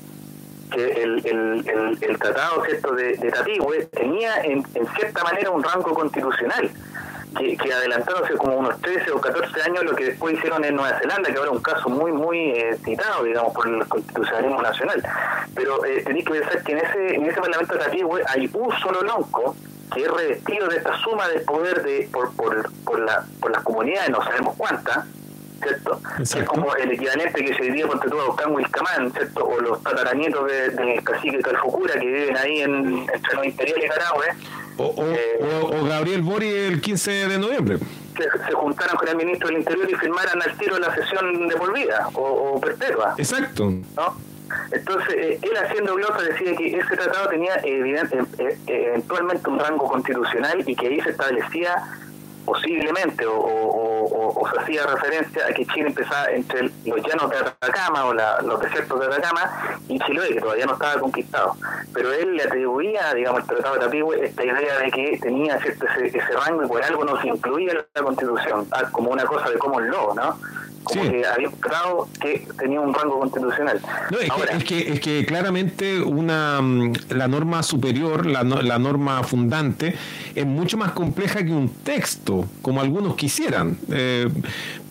que 0.71 1.03
el, 1.03 1.25
el, 1.25 1.97
el, 2.01 2.19
tratado 2.19 2.63
cierto 2.65 2.93
de, 2.93 3.17
de 3.17 3.31
Tatigüe 3.31 3.85
tenía 3.87 4.41
en, 4.41 4.63
cierta 4.95 5.23
manera 5.23 5.51
un 5.51 5.63
rango 5.63 5.93
constitucional 5.93 6.71
que, 7.37 7.57
que 7.57 7.73
adelantándose 7.73 8.33
como 8.35 8.57
unos 8.57 8.79
13 8.81 9.11
o 9.11 9.21
14 9.21 9.61
años 9.63 9.83
lo 9.83 9.95
que 9.95 10.05
después 10.05 10.35
hicieron 10.35 10.63
en 10.63 10.75
Nueva 10.75 10.97
Zelanda, 10.99 11.29
que 11.29 11.37
ahora 11.37 11.51
es 11.51 11.57
un 11.57 11.63
caso 11.63 11.89
muy, 11.89 12.11
muy 12.11 12.37
eh, 12.51 12.77
citado, 12.83 13.23
digamos, 13.23 13.53
por 13.53 13.67
el 13.67 13.85
constitucionalismo 13.87 14.61
nacional. 14.61 15.03
Pero 15.55 15.85
eh, 15.85 16.03
tenéis 16.05 16.25
que 16.25 16.33
pensar 16.33 16.63
que 16.63 16.71
en 16.71 16.77
ese, 16.79 17.15
en 17.15 17.25
ese 17.25 17.41
Parlamento 17.41 17.73
de 17.73 17.79
Tatigüe 17.79 18.21
hay 18.27 18.49
un 18.53 18.71
solo 18.79 19.01
lonco 19.01 19.55
que 19.93 20.03
es 20.03 20.11
revestido 20.11 20.67
de 20.67 20.77
esta 20.77 20.97
suma 20.99 21.27
de 21.27 21.39
poder 21.41 21.83
de 21.83 22.09
por, 22.11 22.33
por, 22.35 22.71
por, 22.83 22.99
la, 22.99 23.25
por 23.41 23.51
las 23.51 23.63
comunidades, 23.63 24.09
no 24.09 24.23
sabemos 24.23 24.55
cuántas, 24.57 25.05
¿cierto? 25.61 26.01
Que 26.17 26.23
es 26.23 26.31
Exacto. 26.33 26.51
como 26.51 26.75
el 26.75 26.91
equivalente 26.91 27.45
que 27.45 27.53
se 27.55 27.61
vivía 27.61 27.87
con 27.87 27.99
todo 27.99 28.29
Ocán 28.31 28.53
Wilcamán, 28.53 29.11
¿cierto? 29.11 29.45
O 29.45 29.59
los 29.59 29.81
tataranietos 29.83 30.47
de- 30.47 30.69
del 30.69 31.03
cacique 31.03 31.39
Calfucura 31.39 31.93
que 31.93 32.05
viven 32.05 32.37
ahí 32.37 32.61
en, 32.61 33.07
entre 33.13 33.33
los 33.35 33.45
imperiales 33.45 33.89
Carahue, 33.91 34.25
O, 34.77 34.83
o, 34.85 35.05
o- 35.05 35.81
o 35.81 35.85
Gabriel 35.85 36.21
Bori 36.21 36.49
el 36.49 36.81
15 36.81 37.11
de 37.27 37.37
noviembre. 37.37 37.77
que 38.15 38.23
se 38.23 38.51
juntaran 38.53 38.97
con 38.97 39.07
el 39.07 39.15
ministro 39.15 39.47
del 39.47 39.57
Interior 39.59 39.89
y 39.89 39.95
firmaran 39.95 40.41
al 40.41 40.57
tiro 40.57 40.77
la 40.79 40.93
sesión 40.95 41.47
de 41.47 41.55
por 41.55 41.73
vida 41.73 42.09
o, 42.13 42.59
perpetua, 42.59 43.15
Exacto. 43.17 43.71
¿no? 43.95 44.31
Entonces, 44.71 45.13
eh, 45.15 45.39
él 45.41 45.57
haciendo 45.57 45.95
glosa 45.95 46.21
decía 46.23 46.53
que 46.57 46.77
ese 46.77 46.95
tratado 46.97 47.29
tenía 47.29 47.55
evidente- 47.63 48.19
eh, 48.37 48.57
eh, 48.67 48.83
eventualmente 48.89 49.49
un 49.49 49.59
rango 49.59 49.87
constitucional 49.87 50.61
y 50.67 50.75
que 50.75 50.87
ahí 50.87 50.99
se 50.99 51.11
establecía 51.11 51.75
posiblemente 52.45 53.25
o, 53.25 53.33
o- 53.35 54.05
o- 54.05 54.41
o 54.41 54.49
se 54.51 54.59
hacía 54.59 54.85
referencia 54.87 55.45
a 55.47 55.53
que 55.53 55.65
Chile 55.67 55.87
empezaba 55.87 56.25
entre 56.31 56.61
el- 56.61 56.71
los 56.85 56.99
llanos 57.05 57.29
de 57.29 57.37
Atacama 57.37 58.05
o 58.05 58.13
la- 58.13 58.41
los 58.41 58.59
desiertos 58.61 58.99
de 58.99 59.05
Atacama 59.07 59.51
y 59.87 59.99
Chiloé, 59.99 60.33
que 60.33 60.41
todavía 60.41 60.65
no 60.65 60.73
estaba 60.73 60.99
conquistado. 60.99 61.55
Pero 61.93 62.11
él 62.13 62.35
le 62.35 62.43
atribuía, 62.43 63.13
digamos, 63.13 63.41
al 63.41 63.47
Tratado 63.47 63.75
de 63.75 63.81
Tapigüe 63.81 64.25
esta 64.25 64.43
idea 64.45 64.79
de 64.79 64.91
que 64.91 65.19
tenía 65.21 65.59
cierto 65.59 65.85
ese, 65.87 66.07
ese 66.17 66.19
rango 66.45 66.63
y 66.63 66.67
por 66.67 66.83
algo 66.83 67.03
no 67.05 67.21
se 67.21 67.27
incluía 67.27 67.71
en 67.73 67.77
la 67.93 68.01
Constitución, 68.03 68.67
ah, 68.71 68.83
como 68.91 69.11
una 69.11 69.23
cosa 69.25 69.49
de 69.49 69.57
common 69.57 69.89
law, 69.89 70.13
¿no? 70.15 70.37
Como 70.83 71.03
Sí. 71.03 71.09
que 71.11 71.25
había 71.27 71.47
un 71.47 71.59
tratado 71.59 72.07
que 72.19 72.47
tenía 72.57 72.81
un 72.81 72.91
rango 72.91 73.19
constitucional. 73.19 73.79
No, 74.09 74.17
es, 74.17 74.29
Ahora, 74.31 74.47
que, 74.47 74.57
es, 74.57 74.63
que, 74.63 74.93
es 74.93 74.99
que 74.99 75.25
claramente 75.27 76.01
una 76.01 76.59
mm, 76.59 76.93
la 77.09 77.27
norma 77.27 77.61
superior, 77.61 78.25
la, 78.25 78.43
la 78.43 78.79
norma 78.79 79.21
fundante, 79.23 79.95
es 80.33 80.45
mucho 80.45 80.77
más 80.77 80.93
compleja 80.93 81.43
que 81.45 81.51
un 81.51 81.69
texto, 81.83 82.30
como 82.61 82.81
algunos 82.81 83.15
quisieran. 83.15 83.77
Eh, 83.91 84.27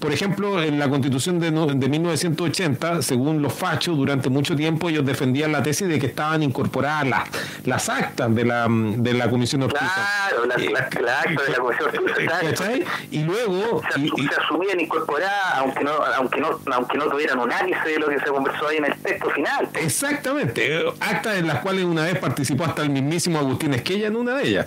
por 0.01 0.13
ejemplo, 0.13 0.63
en 0.63 0.79
la 0.79 0.89
constitución 0.89 1.39
de, 1.41 1.51
no- 1.51 1.67
de 1.67 1.89
1980, 1.89 3.03
según 3.03 3.43
los 3.43 3.53
fachos, 3.53 3.97
durante 3.97 4.31
mucho 4.31 4.57
tiempo 4.57 4.89
ellos 4.89 5.05
defendían 5.05 5.53
la 5.53 5.63
tesis 5.63 5.89
de 5.89 5.99
que 5.99 6.07
estaban 6.07 6.43
incorporadas 6.43 7.07
las, 7.07 7.29
las 7.67 7.89
actas 7.91 8.35
de 8.35 8.45
la, 8.47 8.67
de 8.69 9.13
la 9.15 9.29
Comisión 9.29 9.63
Ortiz. 9.63 9.79
Claro, 9.81 10.47
la, 10.47 10.57
la, 10.57 10.71
la 11.03 11.21
acta 11.21 11.43
de 11.45 11.51
la 11.51 11.57
Comisión 11.59 11.89
Ortiz, 11.89 12.15
claro. 12.27 12.47
¿Cachai? 12.49 12.85
Y 13.11 13.23
luego... 13.25 13.83
se, 13.93 14.01
y- 14.01 14.05
y- 14.17 14.27
se 14.29 14.35
asumían 14.41 14.81
incorporadas 14.81 15.55
aunque 15.57 15.85
no 15.85 15.91
aunque 16.17 16.41
no 16.41 16.59
aunque 16.73 16.97
no 16.99 17.05
tuvieran 17.09 17.39
un 17.39 17.53
ápice 17.53 17.89
de 17.91 17.99
lo 17.99 18.09
que 18.09 18.19
se 18.21 18.27
conversó 18.27 18.69
ahí 18.69 18.79
en 18.79 18.85
el 18.87 18.95
texto 18.97 19.29
final 19.31 19.69
Exactamente, 19.75 20.77
eh, 20.79 20.85
actas 21.01 21.37
en 21.37 21.47
las 21.47 21.59
cuales 21.61 21.85
una 21.85 22.05
vez 22.05 22.19
participó 22.19 22.65
hasta 22.65 22.83
el 22.83 22.91
mismísimo 22.91 23.39
Agustín 23.39 23.75
Esquella 23.75 24.07
en 24.09 24.17
una 24.17 24.37
de 24.37 24.49
ellas. 24.49 24.67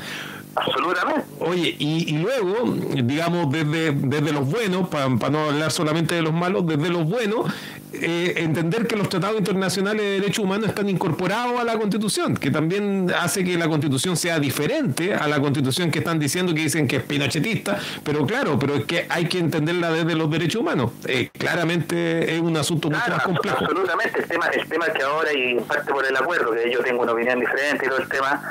Absolutamente 0.56 1.24
Oye, 1.40 1.76
y, 1.78 2.16
y 2.16 2.18
luego, 2.20 2.74
digamos, 3.04 3.52
desde, 3.52 3.92
desde 3.92 4.32
los 4.32 4.50
buenos, 4.50 4.88
para 4.88 5.10
no 5.10 5.46
hablar 5.46 5.72
solamente 5.72 6.16
de 6.16 6.22
los 6.22 6.34
malos, 6.34 6.66
desde 6.66 6.90
los 6.90 7.06
buenos, 7.06 7.52
eh, 7.94 8.34
entender 8.38 8.88
que 8.88 8.96
los 8.96 9.10
tratados 9.10 9.38
internacionales 9.38 10.02
de 10.02 10.12
derechos 10.22 10.44
humanos 10.44 10.70
están 10.70 10.90
incorporados 10.90 11.60
a 11.60 11.64
la 11.64 11.78
Constitución, 11.78 12.36
que 12.36 12.50
también 12.50 13.12
hace 13.20 13.44
que 13.44 13.58
la 13.58 13.68
Constitución 13.68 14.18
sea 14.18 14.40
diferente 14.40 15.14
a 15.14 15.28
la 15.28 15.40
Constitución 15.40 15.92
que 15.92 16.00
están 16.00 16.18
diciendo 16.18 16.54
que 16.54 16.62
dicen 16.62 16.88
que 16.88 16.98
es 16.98 17.04
pinochetista, 17.04 17.80
pero 18.04 18.26
claro, 18.26 18.58
pero 18.58 18.76
es 18.76 18.86
que 18.86 19.06
hay 19.10 19.26
que 19.26 19.40
entenderla 19.40 19.92
desde 19.92 20.16
los 20.16 20.30
derechos 20.32 20.62
humanos. 20.62 20.92
Eh, 21.06 21.30
claramente 21.34 22.36
es 22.36 22.42
un 22.42 22.56
asunto 22.58 22.90
mucho 22.90 23.10
más 23.10 23.24
complejo. 23.24 23.58
absolutamente 23.60 24.20
el 24.20 24.26
tema 24.26 24.48
el 24.48 24.68
tema 24.68 24.86
que 24.88 25.04
ahora 25.04 25.34
y 25.34 25.58
en 25.58 25.64
parte 25.64 25.92
por 25.92 26.06
el 26.06 26.16
acuerdo 26.16 26.52
que 26.52 26.72
yo 26.72 26.80
tengo 26.80 27.04
una 27.04 27.12
opinión 27.12 27.40
diferente 27.40 27.86
y 27.86 27.90
todo 27.90 28.00
el 28.00 28.08
tema 28.08 28.42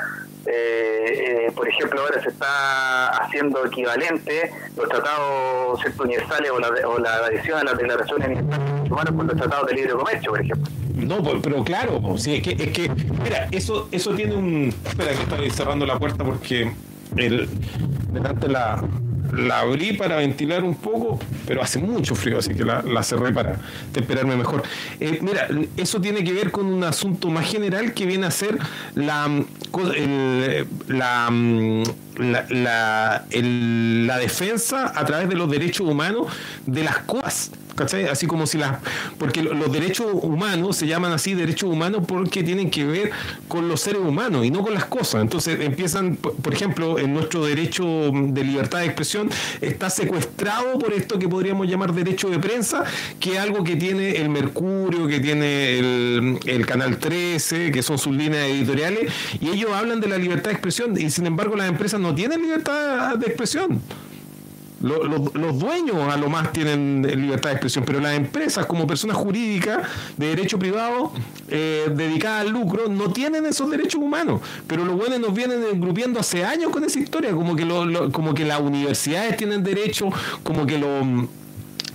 eh, 0.45 1.47
eh, 1.47 1.51
por 1.55 1.67
ejemplo 1.67 2.01
ahora 2.01 2.21
se 2.21 2.29
está 2.29 3.09
haciendo 3.09 3.65
equivalente 3.65 4.51
los 4.75 4.89
tratados 4.89 5.79
universales 5.99 6.51
o 6.51 6.59
la, 6.59 6.67
o 6.87 6.99
la 6.99 7.13
adhesión 7.25 7.59
a 7.59 7.63
las 7.63 7.77
declaraciones 7.77 8.27
universales 8.27 8.91
humanos 8.91 9.13
con 9.15 9.27
los 9.27 9.37
tratados 9.37 9.67
de 9.67 9.73
libre 9.75 9.93
comercio 9.93 10.31
por 10.31 10.41
ejemplo 10.41 10.71
No, 10.95 11.23
pues, 11.23 11.35
pero 11.41 11.63
claro, 11.63 12.01
pues, 12.01 12.23
sí, 12.23 12.35
es 12.35 12.41
que, 12.43 12.51
es 12.51 12.71
que, 12.71 12.89
mira, 13.23 13.47
eso, 13.51 13.87
eso 13.91 14.13
tiene 14.13 14.35
un. 14.35 14.73
Espera, 14.85 15.11
que 15.11 15.23
estoy 15.23 15.49
cerrando 15.49 15.85
la 15.85 15.97
puerta 15.97 16.23
porque 16.23 16.71
el, 17.17 17.49
delante 18.11 18.47
la, 18.47 18.83
la 19.35 19.59
abrí 19.59 19.93
para 19.93 20.17
ventilar 20.17 20.63
un 20.63 20.75
poco, 20.75 21.19
pero 21.47 21.61
hace 21.61 21.79
mucho 21.79 22.15
frío, 22.15 22.39
así 22.39 22.53
que 22.53 22.63
la, 22.63 23.03
cerré 23.03 23.33
para 23.33 23.57
temperarme 23.91 24.35
mejor. 24.35 24.63
Eh, 24.99 25.19
mira, 25.21 25.47
eso 25.77 25.99
tiene 25.99 26.23
que 26.23 26.33
ver 26.33 26.51
con 26.51 26.67
un 26.67 26.83
asunto 26.83 27.29
más 27.29 27.45
general 27.45 27.93
que 27.93 28.05
viene 28.05 28.25
a 28.27 28.31
ser 28.31 28.57
la, 28.95 29.43
la, 30.87 31.29
la, 32.17 33.25
la 33.29 34.17
defensa 34.17 34.91
a 34.95 35.05
través 35.05 35.29
de 35.29 35.35
los 35.35 35.49
derechos 35.49 35.87
humanos 35.87 36.27
de 36.65 36.83
las 36.83 36.99
cosas 36.99 37.51
¿cachai? 37.75 38.07
Así 38.07 38.27
como 38.27 38.47
si 38.47 38.57
las... 38.57 38.77
Porque 39.17 39.41
los 39.41 39.71
derechos 39.71 40.07
humanos 40.13 40.77
se 40.77 40.87
llaman 40.87 41.11
así 41.11 41.33
derechos 41.33 41.69
humanos 41.69 42.03
porque 42.07 42.43
tienen 42.43 42.69
que 42.69 42.85
ver 42.85 43.11
con 43.47 43.67
los 43.67 43.81
seres 43.81 44.01
humanos 44.01 44.45
y 44.45 44.51
no 44.51 44.61
con 44.61 44.73
las 44.73 44.85
cosas. 44.85 45.21
Entonces 45.21 45.59
empiezan, 45.61 46.15
por 46.15 46.53
ejemplo, 46.53 46.99
en 46.99 47.13
nuestro 47.13 47.45
derecho 47.45 48.11
de 48.13 48.43
libertad 48.43 48.79
de 48.79 48.85
expresión 48.85 49.29
está 49.61 49.89
secuestrado 49.89 50.77
por 50.79 50.93
esto 50.93 51.19
que 51.19 51.27
podríamos 51.27 51.67
llamar 51.67 51.93
derecho 51.93 52.29
de 52.29 52.39
prensa, 52.39 52.83
que 53.19 53.33
es 53.33 53.39
algo 53.39 53.63
que 53.63 53.75
tiene 53.75 54.17
el 54.17 54.29
Mercurio, 54.29 55.07
que 55.07 55.19
tiene 55.19 55.79
el, 55.79 56.39
el 56.45 56.65
Canal 56.65 56.97
13, 56.97 57.71
que 57.71 57.83
son 57.83 57.97
sus 57.97 58.15
líneas 58.15 58.47
editoriales, 58.47 59.11
y 59.39 59.49
ellos 59.49 59.71
hablan 59.71 59.99
de 59.99 60.07
la 60.07 60.17
libertad 60.17 60.51
de 60.51 60.53
expresión 60.53 60.99
y 60.99 61.09
sin 61.09 61.25
embargo 61.25 61.55
las 61.55 61.69
empresas 61.69 61.99
no 62.03 62.13
tienen 62.13 62.41
libertad 62.41 63.17
de 63.17 63.25
expresión. 63.25 63.81
Los, 64.83 65.59
dueños 65.59 65.95
a 66.11 66.17
lo 66.17 66.29
más 66.29 66.51
tienen 66.51 67.03
libertad 67.03 67.51
de 67.51 67.53
expresión, 67.53 67.85
pero 67.85 68.01
las 68.01 68.15
empresas 68.15 68.65
como 68.65 68.85
personas 68.85 69.15
jurídicas 69.15 69.87
de 70.17 70.27
derecho 70.27 70.59
privado 70.59 71.13
eh, 71.47 71.89
dedicadas 71.95 72.41
al 72.41 72.49
lucro 72.49 72.89
no 72.89 73.09
tienen 73.13 73.45
esos 73.45 73.71
derechos 73.71 74.01
humanos. 74.01 74.41
Pero 74.67 74.83
los 74.83 74.97
buenos 74.97 75.21
nos 75.21 75.33
vienen 75.33 75.63
engrupiendo 75.71 76.19
hace 76.19 76.43
años 76.43 76.69
con 76.69 76.83
esa 76.83 76.99
historia, 76.99 77.31
como 77.31 77.55
que, 77.55 77.65
como 78.11 78.33
que 78.33 78.43
las 78.43 78.59
universidades 78.59 79.37
tienen 79.37 79.63
derecho, 79.63 80.09
como 80.43 80.65
que 80.65 80.77
las 80.77 80.91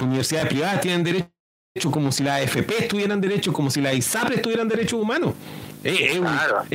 universidades 0.01 0.49
privadas 0.49 0.81
tienen 0.81 1.05
derecho, 1.05 1.91
como 1.91 2.11
si 2.11 2.25
las 2.25 2.41
AFP 2.41 2.89
tuvieran 2.89 3.20
derecho, 3.20 3.53
como 3.53 3.70
si 3.70 3.83
las 3.83 3.95
ISAPRES 3.95 4.41
tuvieran 4.41 4.67
derechos 4.67 4.99
humanos. 4.99 5.35
Es, 5.84 6.18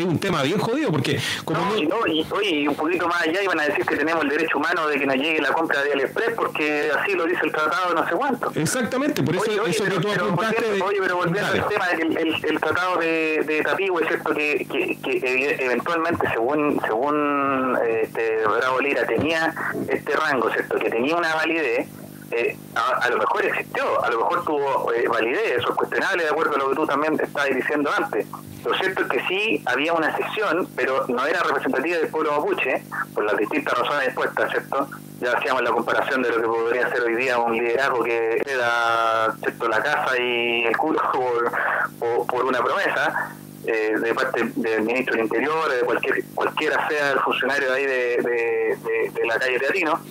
un, 0.03 0.19
tema 0.19 0.43
bien 0.43 0.59
jodido 0.59 0.91
porque 0.91 1.19
como 1.43 1.59
no, 1.59 2.07
y, 2.07 2.25
oye, 2.31 2.69
un 2.69 2.75
poquito 2.75 3.07
más 3.07 3.21
allá 3.21 3.43
iban 3.43 3.59
a 3.59 3.63
decir 3.63 3.85
que 3.85 3.97
tenemos 3.97 4.23
el 4.23 4.29
derecho 4.29 4.57
humano 4.57 4.87
de 4.87 4.99
que 4.99 5.05
nos 5.05 5.15
llegue 5.15 5.41
la 5.41 5.51
compra 5.51 5.81
de 5.83 5.93
AliExpress 5.93 6.33
porque 6.35 6.91
así 6.97 7.13
lo 7.13 7.25
dice 7.25 7.41
el 7.43 7.51
tratado 7.51 7.93
no 7.93 8.07
sé 8.07 8.15
cuánto. 8.15 8.51
Exactamente, 8.55 9.21
por 9.23 9.35
eso, 9.35 9.65
eso 9.65 9.83
pero, 9.83 9.95
que 9.95 10.01
tú 10.01 10.35
pero, 10.37 10.85
Oye, 10.85 10.97
pero 11.01 11.17
volviendo 11.17 11.51
al 11.51 11.67
tema 11.67 11.87
del 11.89 12.17
el, 12.17 12.59
tratado 12.59 12.97
de, 12.97 13.43
de 13.45 13.59
es 13.59 14.07
cierto 14.07 14.33
que, 14.33 14.65
que, 14.69 14.97
que, 15.01 15.57
eventualmente, 15.59 16.27
según 16.29 16.79
según 16.85 17.77
este, 17.87 18.43
Bravo 18.45 18.79
Lira, 18.79 19.05
tenía 19.05 19.53
este 19.87 20.13
rango, 20.13 20.49
¿cierto? 20.51 20.77
Que 20.77 20.89
tenía 20.89 21.15
una 21.15 21.33
validez 21.35 21.87
eh, 22.35 22.57
a, 22.75 23.09
lo 23.09 23.17
mejor 23.17 23.45
existió, 23.45 24.03
a 24.03 24.09
lo 24.09 24.17
mejor 24.19 24.43
tuvo 24.43 24.91
eh, 24.93 25.07
validez, 25.07 25.59
eso 25.59 25.69
es 25.69 25.75
cuestionable 25.75 26.23
de 26.23 26.29
acuerdo 26.29 26.55
a 26.55 26.59
lo 26.59 26.69
que 26.69 26.75
tú 26.75 26.87
también 26.87 27.13
estabas 27.19 27.53
diciendo 27.53 27.91
antes. 27.95 28.25
Lo 28.65 28.73
cierto 28.75 29.01
es 29.03 29.09
que 29.09 29.27
sí 29.27 29.63
había 29.65 29.93
una 29.93 30.15
sección, 30.15 30.67
pero 30.75 31.05
no 31.09 31.25
era 31.25 31.43
representativa 31.43 31.97
del 31.97 32.07
pueblo 32.07 32.31
mapuche, 32.31 32.81
por 33.13 33.25
las 33.25 33.37
distintas 33.37 33.77
razones 33.77 34.07
expuestas, 34.07 34.49
¿cierto? 34.51 34.87
Ya 35.19 35.33
hacíamos 35.33 35.61
la 35.63 35.71
comparación 35.71 36.23
de 36.23 36.29
lo 36.29 36.37
que 36.37 36.47
podría 36.47 36.89
ser 36.89 37.01
hoy 37.01 37.15
día 37.15 37.37
un 37.37 37.53
liderazgo 37.53 38.03
que 38.03 38.41
era 38.45 39.33
¿cierto? 39.39 39.67
la 39.67 39.83
casa 39.83 40.17
y 40.19 40.63
el 40.65 40.77
culo 40.77 41.01
por, 41.99 42.25
por, 42.25 42.45
una 42.45 42.59
promesa. 42.63 43.35
Eh, 43.65 43.93
de 43.97 44.13
parte 44.13 44.51
del 44.57 44.81
ministro 44.81 45.15
del 45.15 45.23
Interior, 45.23 45.71
de 45.71 45.85
cualquier, 45.85 46.21
cualquiera 46.35 46.85
sea 46.89 47.11
el 47.11 47.19
funcionario 47.19 47.71
de 47.71 47.77
ahí 47.77 47.85
de, 47.85 48.17
de, 48.17 49.11
de, 49.13 49.25
la 49.25 49.39
calle 49.39 49.57
Teatino, 49.57 50.01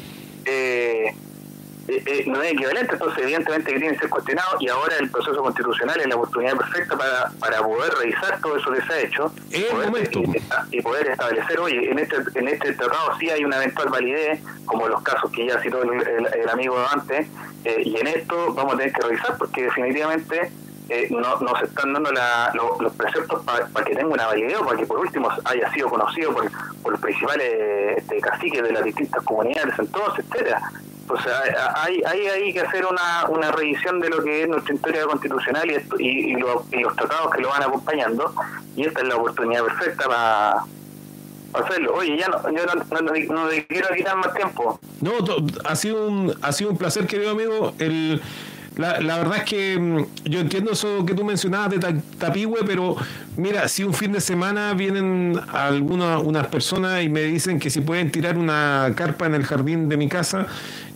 eh, 0.46 1.14
eh, 1.88 2.02
eh, 2.06 2.24
no 2.26 2.40
es 2.42 2.52
equivalente, 2.52 2.92
entonces 2.92 3.24
evidentemente 3.24 3.72
que 3.72 3.78
tiene 3.78 3.94
que 3.94 4.00
ser 4.00 4.10
cuestionado 4.10 4.56
y 4.60 4.68
ahora 4.68 4.96
el 4.98 5.10
proceso 5.10 5.42
constitucional 5.42 6.00
es 6.00 6.06
la 6.06 6.14
oportunidad 6.14 6.56
perfecta 6.56 6.96
para, 6.96 7.30
para 7.40 7.58
poder 7.60 7.92
revisar 7.94 8.40
todo 8.40 8.56
eso 8.56 8.70
que 8.70 8.82
se 8.82 8.92
ha 8.92 9.00
hecho. 9.00 9.32
Y, 10.70 10.80
poder, 10.80 11.08
establecer, 11.08 11.58
oye, 11.58 11.90
en 11.90 11.98
este, 11.98 12.16
en 12.34 12.48
este 12.48 12.72
tratado 12.74 13.18
sí 13.18 13.30
hay 13.30 13.44
una 13.44 13.56
eventual 13.56 13.88
validez, 13.88 14.40
como 14.64 14.88
los 14.88 15.02
casos 15.02 15.30
que 15.32 15.46
ya 15.46 15.60
citó 15.60 15.82
el, 15.82 16.48
amigo 16.48 16.76
antes, 16.92 17.26
eh, 17.64 17.82
y 17.84 17.96
en 17.96 18.06
esto 18.06 18.54
vamos 18.54 18.74
a 18.74 18.78
tener 18.78 18.92
que 18.92 19.00
revisar 19.00 19.36
porque 19.38 19.64
definitivamente 19.64 20.52
eh, 20.88 21.08
no, 21.10 21.40
nos 21.40 21.62
están 21.62 21.92
dando 21.92 22.12
la, 22.12 22.52
los 22.54 22.92
preceptos 22.92 23.44
para 23.44 23.84
que 23.84 23.94
tenga 23.94 24.08
una 24.08 24.26
validez 24.26 24.56
o 24.60 24.64
para 24.64 24.78
que 24.78 24.86
por 24.86 24.98
último 24.98 25.30
haya 25.44 25.72
sido 25.72 25.88
conocido 25.88 26.32
por, 26.32 26.50
por 26.82 26.92
los 26.92 27.00
principales 27.00 27.98
este, 27.98 28.20
caciques 28.20 28.62
de 28.62 28.72
las 28.72 28.84
distintas 28.84 29.24
comunidades 29.24 29.74
entonces, 29.78 30.24
etcétera 30.28 30.60
o 31.12 31.22
sea, 31.22 31.42
hay, 31.76 32.02
hay, 32.06 32.26
hay 32.26 32.52
que 32.52 32.60
hacer 32.60 32.86
una, 32.86 33.26
una 33.28 33.52
revisión 33.52 34.00
de 34.00 34.08
lo 34.08 34.22
que 34.22 34.42
es 34.42 34.48
nuestra 34.48 34.74
historia 34.74 35.04
constitucional 35.04 35.70
y, 35.98 36.06
y, 36.06 36.36
los 36.36 36.96
tratados 36.96 37.34
que 37.34 37.42
lo 37.42 37.50
van 37.50 37.62
acompañando, 37.62 38.34
y 38.76 38.86
esta 38.86 39.00
es 39.00 39.08
la 39.08 39.16
oportunidad 39.16 39.64
perfecta 39.64 40.08
para 40.08 40.64
hacerlo. 41.52 41.94
Oye, 41.94 42.16
ya 42.16 42.28
no, 42.28 42.40
yo 42.50 42.64
no, 42.64 43.44
no, 43.44 43.48
quiero 43.68 43.88
quitar 43.94 44.16
más 44.16 44.32
tiempo. 44.34 44.80
No, 45.00 45.12
ha 45.64 45.76
sido 45.76 46.06
un, 46.08 46.34
ha 46.40 46.52
sido 46.52 46.70
un 46.70 46.78
placer, 46.78 47.06
querido 47.06 47.30
amigo. 47.30 47.74
El 47.78 48.22
la, 48.76 49.00
la, 49.00 49.18
verdad 49.18 49.38
es 49.38 49.44
que 49.44 49.78
mm, 49.78 50.30
yo 50.30 50.40
entiendo 50.40 50.72
eso 50.72 51.04
que 51.04 51.14
tú 51.14 51.24
mencionabas 51.24 51.70
de 51.70 52.00
Tapigüe, 52.18 52.60
pero 52.66 52.96
mira, 53.36 53.68
si 53.68 53.84
un 53.84 53.92
fin 53.92 54.12
de 54.12 54.20
semana 54.20 54.72
vienen 54.74 55.38
algunas 55.52 56.22
unas 56.22 56.46
personas 56.46 57.02
y 57.02 57.08
me 57.08 57.22
dicen 57.22 57.58
que 57.58 57.68
si 57.68 57.80
pueden 57.80 58.10
tirar 58.10 58.38
una 58.38 58.92
carpa 58.96 59.26
en 59.26 59.34
el 59.34 59.44
jardín 59.44 59.88
de 59.88 59.96
mi 59.96 60.08
casa, 60.08 60.46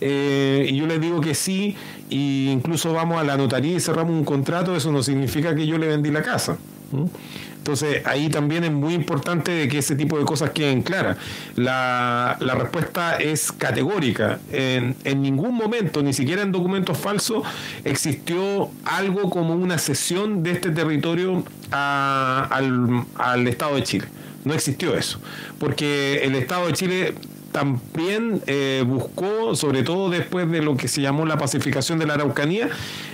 eh, 0.01 0.67
y 0.69 0.75
yo 0.75 0.87
les 0.87 0.99
digo 0.99 1.21
que 1.21 1.35
sí, 1.35 1.75
e 2.09 2.49
incluso 2.51 2.93
vamos 2.93 3.19
a 3.19 3.23
la 3.23 3.37
notaría 3.37 3.75
y 3.75 3.79
cerramos 3.79 4.13
un 4.13 4.25
contrato, 4.25 4.75
eso 4.75 4.91
no 4.91 5.03
significa 5.03 5.53
que 5.53 5.67
yo 5.67 5.77
le 5.77 5.87
vendí 5.87 6.09
la 6.09 6.23
casa. 6.23 6.57
Entonces 7.67 8.01
ahí 8.05 8.29
también 8.29 8.63
es 8.63 8.71
muy 8.71 8.93
importante 8.93 9.67
que 9.67 9.79
ese 9.79 9.97
tipo 9.97 10.17
de 10.17 10.23
cosas 10.23 10.51
queden 10.51 10.83
claras. 10.83 11.17
La, 11.57 12.37
respuesta 12.39 13.17
es 13.17 13.51
categórica. 13.51 14.39
En, 14.53 14.95
ningún 15.21 15.53
momento, 15.53 16.01
ni 16.01 16.13
siquiera 16.13 16.43
en 16.43 16.53
documentos 16.53 16.97
falsos, 16.97 17.45
existió 17.83 18.69
algo 18.85 19.29
como 19.29 19.53
una 19.53 19.77
cesión 19.79 20.43
de 20.43 20.51
este 20.51 20.69
territorio 20.69 21.43
al, 21.71 23.03
al 23.15 23.47
Estado 23.49 23.75
de 23.75 23.83
Chile. 23.83 24.07
No 24.45 24.53
existió 24.53 24.95
eso. 24.95 25.19
Porque 25.59 26.21
el 26.23 26.35
Estado 26.35 26.67
de 26.67 26.73
Chile 26.73 27.15
también 27.51 28.41
eh, 28.45 28.83
buscó, 28.85 29.55
sobre 29.55 29.81
todo 29.81 30.09
después 30.09 30.49
de 30.51 30.61
lo 30.61 30.77
que 30.77 30.87
se 30.87 31.01
llamó 31.01 31.25
la 31.25 31.39
pacificación 31.39 31.97
de 31.97 32.05
la 32.05 32.13
Araucanía, 32.13 32.69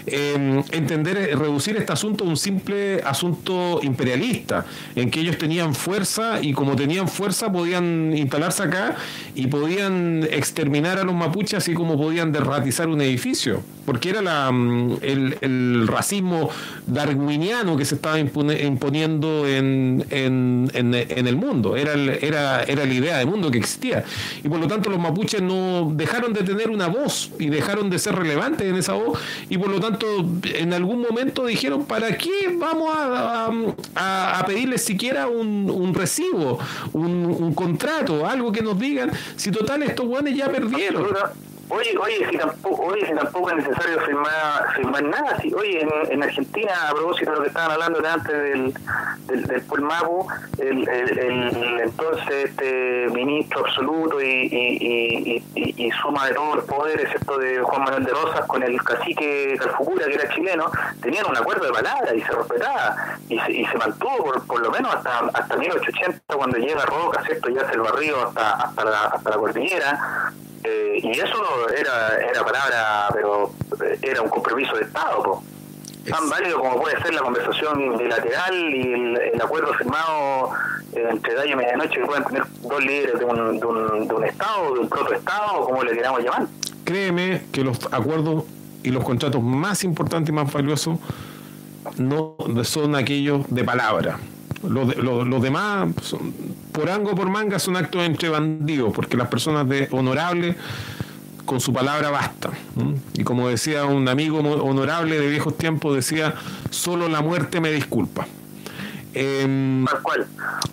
eh, 0.05 0.63
entender, 0.71 1.37
reducir 1.37 1.77
este 1.77 1.93
asunto 1.93 2.23
a 2.23 2.27
un 2.27 2.37
simple 2.37 3.01
asunto 3.03 3.79
imperialista, 3.83 4.65
en 4.95 5.09
que 5.09 5.21
ellos 5.21 5.37
tenían 5.37 5.75
fuerza 5.75 6.41
y 6.41 6.53
como 6.53 6.75
tenían 6.75 7.07
fuerza 7.07 7.51
podían 7.51 8.15
instalarse 8.15 8.63
acá 8.63 8.95
y 9.35 9.47
podían 9.47 10.27
exterminar 10.29 10.97
a 10.99 11.03
los 11.03 11.15
mapuches 11.15 11.55
así 11.55 11.73
como 11.73 11.97
podían 11.97 12.31
derratizar 12.31 12.87
un 12.89 13.01
edificio, 13.01 13.61
porque 13.85 14.09
era 14.09 14.21
la, 14.21 14.51
mm, 14.51 14.97
el, 15.01 15.87
racismo 15.87 16.49
darwiniano 16.87 17.77
que 17.77 17.85
se 17.85 17.95
estaba 17.95 18.19
imponiendo 18.19 19.47
en, 19.47 20.05
en, 20.09 20.69
en, 20.73 21.27
el 21.27 21.35
mundo, 21.35 21.75
era, 21.75 21.93
era, 21.93 22.63
era 22.63 22.85
la 22.85 22.93
idea 22.93 23.17
de 23.17 23.25
mundo 23.25 23.51
que 23.51 23.57
existía. 23.57 24.03
Y 24.43 24.49
por 24.49 24.59
lo 24.59 24.67
tanto 24.67 24.89
los 24.89 24.99
mapuches 24.99 25.41
no 25.41 25.91
dejaron 25.93 26.33
de 26.33 26.43
tener 26.43 26.69
una 26.69 26.87
voz 26.87 27.31
y 27.39 27.47
dejaron 27.47 27.89
de 27.89 27.99
ser 27.99 28.15
relevantes 28.15 28.67
en 28.67 28.75
esa 28.75 28.93
voz 28.93 29.19
y 29.49 29.57
por 29.57 29.69
lo 29.69 29.79
tanto 29.79 29.92
en 30.43 30.73
algún 30.73 31.01
momento 31.01 31.45
dijeron 31.45 31.85
¿para 31.85 32.17
qué 32.17 32.55
vamos 32.57 32.89
a, 32.95 33.49
a, 34.39 34.45
pedirles 34.45 34.83
siquiera 34.83 35.27
un, 35.27 35.93
recibo, 35.93 36.59
un, 36.93 37.25
un, 37.25 37.53
contrato, 37.53 38.25
algo 38.27 38.51
que 38.51 38.61
nos 38.61 38.77
digan 38.79 39.11
si 39.35 39.51
total 39.51 39.83
estos 39.83 40.05
guanes 40.05 40.35
ya 40.35 40.49
perdieron? 40.49 41.07
Oye, 41.75 41.97
oye, 41.97 42.29
si 42.29 42.37
tampoco, 42.37 42.83
oye, 42.83 43.03
si 43.07 43.15
tampoco 43.15 43.49
es 43.49 43.55
necesario 43.55 43.99
firmar, 44.01 44.73
firmar 44.75 45.03
nada. 45.03 45.39
Si, 45.41 45.51
oye, 45.55 45.87
en, 46.09 46.21
Argentina, 46.21 46.89
a 46.89 46.93
propósito 46.93 47.31
de 47.31 47.37
lo 47.37 47.41
que 47.41 47.47
estaban 47.47 47.71
hablando 47.71 48.07
antes 48.07 48.31
del, 48.31 48.73
del, 49.25 49.43
del 49.47 49.63
el, 50.59 50.89
el, 50.89 51.79
entonces 51.79 52.45
este 52.45 53.07
ministro 53.11 53.61
absoluto 53.61 54.21
y, 54.21 54.25
y, 54.25 55.43
y, 55.55 55.85
y, 55.87 55.91
suma 55.93 56.27
de 56.27 56.35
todos 56.35 56.57
los 56.57 56.65
poderes, 56.65 57.05
excepto 57.05 57.39
de 57.39 57.59
Juan 57.59 57.83
Manuel 57.85 58.03
de 58.03 58.11
Rosas, 58.11 58.45
con 58.45 58.61
el 58.61 58.79
cacique 58.83 59.57
Calfucura, 59.59 60.05
que 60.05 60.13
era 60.13 60.29
chileno, 60.29 60.69
tenían 61.01 61.25
un 61.27 61.37
acuerdo 61.37 61.65
de 61.65 61.71
palabra 61.71 62.13
y 62.13 62.21
se 62.21 62.31
respetaba. 62.31 63.17
Y 63.29 63.39
se, 63.39 63.51
y 63.51 63.65
se 63.65 63.77
mantuvo 63.79 64.17
por, 64.17 64.45
por 64.45 64.61
lo 64.61 64.69
menos 64.69 64.93
hasta, 64.93 65.21
hasta 65.33 65.57
1880, 65.57 66.35
cuando 66.35 66.57
llega 66.59 66.85
Roca, 66.85 67.23
¿cierto? 67.23 67.49
Ya 67.49 67.61
hace 67.61 67.73
el 67.73 67.81
barrio 67.81 68.27
hasta, 68.27 68.51
hasta, 68.53 68.85
la, 68.85 69.01
hasta 69.05 69.29
la 69.31 69.37
cordillera 69.37 70.33
eh, 70.63 70.99
y 71.01 71.11
eso 71.11 71.69
era, 71.69 72.15
era 72.17 72.45
palabra, 72.45 73.09
pero 73.13 73.51
eh, 73.83 73.99
era 74.01 74.21
un 74.21 74.29
compromiso 74.29 74.75
de 74.75 74.83
Estado, 74.83 75.41
tan 76.09 76.29
válido 76.29 76.59
como 76.59 76.81
puede 76.81 77.01
ser 77.01 77.13
la 77.13 77.21
conversación 77.21 77.97
bilateral 77.97 78.55
y 78.55 78.93
el, 79.33 79.41
acuerdo 79.41 79.73
firmado 79.73 80.51
entre 80.93 81.43
día 81.43 81.53
y 81.53 81.55
medianoche 81.55 81.99
que 81.99 82.05
pueden 82.05 82.23
tener 82.25 82.43
dos 82.61 82.83
líderes 82.83 83.19
de 83.19 83.25
un, 83.25 83.59
de 83.59 83.65
un, 83.65 84.07
de 84.07 84.13
un 84.13 84.23
Estado, 84.23 84.73
de 84.73 84.79
un 84.81 84.89
protoestado, 84.89 85.61
o 85.61 85.65
como 85.65 85.83
le 85.83 85.93
queramos 85.93 86.21
llamar. 86.21 86.47
Créeme 86.83 87.43
que 87.51 87.63
los 87.63 87.79
acuerdos 87.91 88.43
y 88.83 88.89
los 88.89 89.03
contratos 89.03 89.41
más 89.41 89.83
importantes 89.83 90.29
y 90.29 90.33
más 90.33 90.51
valiosos 90.51 90.99
no 91.97 92.35
son 92.63 92.95
aquellos 92.95 93.45
de 93.49 93.63
palabra. 93.63 94.19
Los, 94.67 94.95
los, 94.97 95.41
demás, 95.41 95.89
por 96.71 96.89
ango 96.89 97.15
por 97.15 97.29
manga, 97.29 97.59
son 97.59 97.75
actos 97.75 98.01
entre 98.03 98.29
bandidos, 98.29 98.93
porque 98.93 99.17
las 99.17 99.27
personas 99.27 99.67
de 99.67 99.87
honorables 99.91 100.55
con 101.45 101.59
su 101.59 101.73
palabra 101.73 102.09
basta. 102.09 102.51
Y 103.13 103.23
como 103.23 103.49
decía 103.49 103.85
un 103.85 104.07
amigo 104.07 104.39
honorable 104.39 105.19
de 105.19 105.27
viejos 105.27 105.57
tiempos, 105.57 105.95
decía, 105.95 106.33
solo 106.69 107.09
la 107.09 107.21
muerte 107.21 107.59
me 107.59 107.71
disculpa. 107.71 108.25
Eh, 109.13 109.83
Tal 109.89 110.01
cual. 110.01 110.27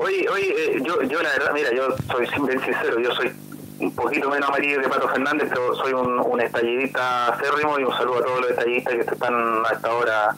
Eh, 0.09 0.83
yo, 0.87 1.03
yo 1.03 1.23
la 1.23 1.31
verdad, 1.31 1.51
mira, 1.53 1.75
yo 1.75 1.95
soy 2.11 2.27
bien 2.47 2.61
sincero, 2.61 2.99
yo 3.01 3.15
soy 3.15 3.33
un 3.81 3.95
poquito 3.95 4.29
menos 4.29 4.49
amarillo 4.49 4.81
que 4.81 4.89
Pato 4.89 5.09
Fernández, 5.09 5.49
pero 5.49 5.75
soy 5.75 5.93
un, 5.93 6.19
un 6.19 6.41
estallidista 6.41 7.29
acérrimo 7.29 7.79
y 7.79 7.85
un 7.85 7.93
saludo 7.93 8.19
a 8.19 8.25
todos 8.25 8.41
los 8.43 8.51
estallidistas 8.51 8.95
que 8.95 9.01
están 9.01 9.35
a 9.35 9.73
esta 9.73 9.93
hora 9.93 10.35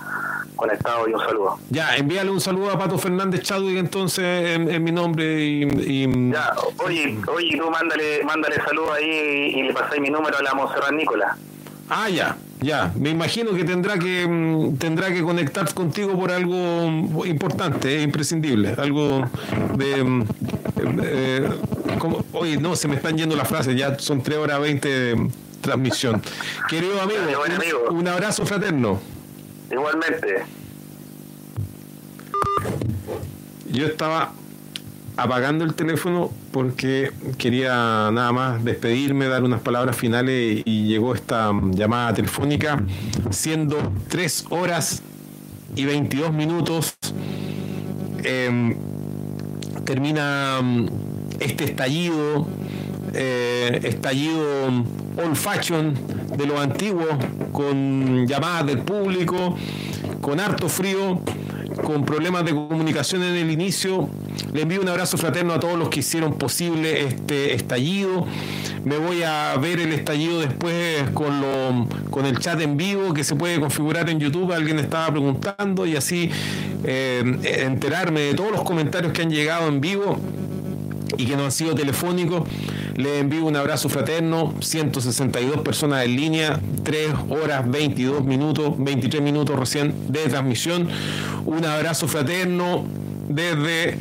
conectados 0.56 1.08
y 1.08 1.14
un 1.14 1.20
saludo. 1.20 1.58
Ya, 1.70 1.96
envíale 1.96 2.30
un 2.30 2.40
saludo 2.40 2.70
a 2.70 2.78
Pato 2.78 2.98
Fernández 2.98 3.42
Chadwick 3.42 3.78
entonces 3.78 4.56
en, 4.56 4.84
mi 4.84 4.92
nombre 4.92 5.24
y, 5.44 6.30
Ya, 6.30 6.54
oye, 6.78 7.18
oye, 7.26 7.58
tú 7.58 7.70
mándale, 7.70 8.22
mándale 8.24 8.56
saludo 8.56 8.92
ahí 8.92 9.52
y, 9.56 9.62
le 9.62 9.72
pasáis 9.72 10.00
mi 10.00 10.10
número 10.10 10.38
a 10.38 10.42
la 10.42 10.54
Monserrat 10.54 10.92
Nicola. 10.92 11.36
Ah, 11.88 12.08
ya, 12.08 12.36
ya. 12.62 12.92
Me 12.96 13.10
imagino 13.10 13.52
que 13.54 13.64
tendrá 13.64 13.98
que 13.98 14.26
mm, 14.26 14.76
tendrá 14.76 15.12
que 15.12 15.22
conectar 15.22 15.72
contigo 15.74 16.18
por 16.18 16.30
algo 16.30 17.24
importante, 17.26 17.98
eh, 17.98 18.02
imprescindible, 18.02 18.74
algo 18.78 19.28
de, 19.76 20.04
mm, 20.04 20.24
eh, 21.02 21.50
oye, 22.32 22.56
no, 22.56 22.76
se 22.76 22.88
me 22.88 22.96
están 22.96 23.16
yendo 23.16 23.36
las 23.36 23.48
frases, 23.48 23.76
ya 23.76 23.98
son 23.98 24.22
3 24.22 24.38
horas 24.38 24.60
20 24.60 24.88
de 24.88 25.30
transmisión. 25.60 26.22
Querido 26.68 27.00
amigo, 27.00 27.20
un 27.90 28.08
abrazo 28.08 28.46
fraterno. 28.46 29.00
Igualmente. 29.70 30.44
Yo 33.70 33.86
estaba 33.86 34.32
apagando 35.22 35.64
el 35.64 35.74
teléfono 35.74 36.30
porque 36.50 37.12
quería 37.38 38.10
nada 38.12 38.32
más 38.32 38.64
despedirme, 38.64 39.26
dar 39.26 39.44
unas 39.44 39.60
palabras 39.60 39.96
finales 39.96 40.62
y 40.64 40.86
llegó 40.86 41.14
esta 41.14 41.52
llamada 41.70 42.14
telefónica 42.14 42.82
siendo 43.30 43.92
3 44.08 44.46
horas 44.50 45.02
y 45.76 45.84
22 45.84 46.32
minutos. 46.32 46.96
Em, 48.24 48.76
termina 49.84 50.60
mm, 50.62 50.86
este 51.40 51.64
estallido, 51.64 52.46
eh, 53.14 53.80
estallido 53.84 54.68
old 55.16 55.36
fashion 55.36 55.94
de 56.36 56.46
lo 56.46 56.60
antiguo, 56.60 57.06
con 57.52 58.26
llamadas 58.26 58.66
del 58.66 58.78
público, 58.78 59.56
con 60.20 60.40
harto 60.40 60.68
frío, 60.68 61.20
con 61.82 62.04
problemas 62.04 62.44
de 62.44 62.52
comunicación 62.52 63.22
en 63.22 63.36
el 63.36 63.50
inicio. 63.50 64.08
Le 64.52 64.62
envío 64.62 64.80
un 64.80 64.88
abrazo 64.88 65.18
fraterno 65.18 65.52
a 65.52 65.60
todos 65.60 65.78
los 65.78 65.88
que 65.88 66.00
hicieron 66.00 66.34
posible 66.34 67.06
este 67.06 67.54
estallido. 67.54 68.26
Me 68.84 68.96
voy 68.96 69.22
a 69.22 69.56
ver 69.60 69.78
el 69.80 69.92
estallido 69.92 70.40
después 70.40 71.10
con, 71.14 71.40
lo, 71.40 71.86
con 72.10 72.26
el 72.26 72.38
chat 72.38 72.60
en 72.60 72.76
vivo 72.76 73.12
que 73.14 73.24
se 73.24 73.36
puede 73.36 73.60
configurar 73.60 74.08
en 74.10 74.18
YouTube. 74.18 74.52
Alguien 74.52 74.78
estaba 74.78 75.10
preguntando 75.10 75.86
y 75.86 75.96
así 75.96 76.30
eh, 76.84 77.22
enterarme 77.64 78.20
de 78.20 78.34
todos 78.34 78.50
los 78.50 78.62
comentarios 78.62 79.12
que 79.12 79.22
han 79.22 79.30
llegado 79.30 79.68
en 79.68 79.80
vivo 79.80 80.18
y 81.16 81.26
que 81.26 81.36
no 81.36 81.44
han 81.44 81.52
sido 81.52 81.74
telefónicos. 81.74 82.48
Les 82.96 83.20
envío 83.20 83.46
un 83.46 83.56
abrazo 83.56 83.88
fraterno, 83.88 84.54
162 84.60 85.62
personas 85.62 86.04
en 86.04 86.14
línea, 86.16 86.60
3 86.82 87.08
horas 87.30 87.70
22 87.70 88.24
minutos, 88.24 88.74
23 88.76 89.22
minutos 89.22 89.58
recién 89.58 90.12
de 90.12 90.20
transmisión. 90.28 90.88
Un 91.46 91.64
abrazo 91.64 92.06
fraterno 92.06 92.84
desde 93.28 93.96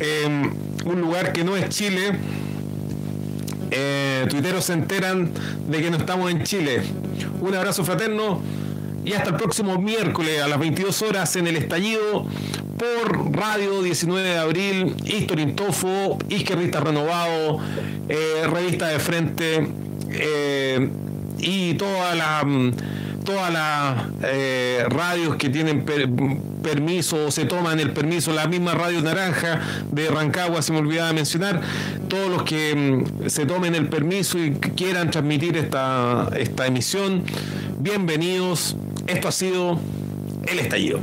em, 0.00 0.52
un 0.84 1.00
lugar 1.00 1.32
que 1.32 1.44
no 1.44 1.56
es 1.56 1.70
Chile. 1.70 2.12
Eh, 3.70 4.26
tuiteros 4.28 4.66
se 4.66 4.74
enteran 4.74 5.30
de 5.68 5.80
que 5.80 5.90
no 5.90 5.96
estamos 5.96 6.30
en 6.30 6.42
Chile. 6.42 6.82
Un 7.40 7.54
abrazo 7.54 7.84
fraterno 7.84 8.42
y 9.04 9.14
hasta 9.14 9.30
el 9.30 9.36
próximo 9.36 9.78
miércoles 9.78 10.42
a 10.42 10.48
las 10.48 10.58
22 10.58 11.02
horas 11.02 11.36
en 11.36 11.46
el 11.46 11.56
estallido 11.56 12.26
por 12.78 13.32
Radio 13.34 13.82
19 13.82 14.28
de 14.28 14.38
Abril, 14.38 14.96
History 15.04 15.42
Intofo, 15.42 16.18
Izquierdista 16.28 16.80
Renovado, 16.80 17.58
eh, 18.08 18.46
Revista 18.46 18.88
de 18.88 18.98
Frente 18.98 19.66
eh, 20.10 20.90
y 21.38 21.74
todas 21.74 22.16
las 22.16 22.44
todas 23.24 23.52
las 23.52 24.04
eh, 24.22 24.84
radios 24.88 25.34
que 25.34 25.48
tienen 25.48 25.84
permiso 26.62 27.26
o 27.26 27.30
se 27.32 27.44
toman 27.44 27.80
el 27.80 27.92
permiso, 27.92 28.32
la 28.32 28.46
misma 28.46 28.72
Radio 28.72 29.02
Naranja 29.02 29.60
de 29.90 30.08
Rancagua, 30.08 30.62
se 30.62 30.72
me 30.72 30.78
olvidaba 30.78 31.12
mencionar, 31.12 31.60
todos 32.08 32.30
los 32.30 32.44
que 32.44 32.74
mm, 32.74 33.28
se 33.28 33.44
tomen 33.44 33.74
el 33.74 33.88
permiso 33.88 34.38
y 34.38 34.52
quieran 34.52 35.10
transmitir 35.10 35.56
esta, 35.56 36.30
esta 36.38 36.66
emisión, 36.68 37.24
bienvenidos. 37.80 38.76
Esto 39.08 39.26
ha 39.26 39.32
sido 39.32 39.80
El 40.46 40.60
Estallido. 40.60 41.00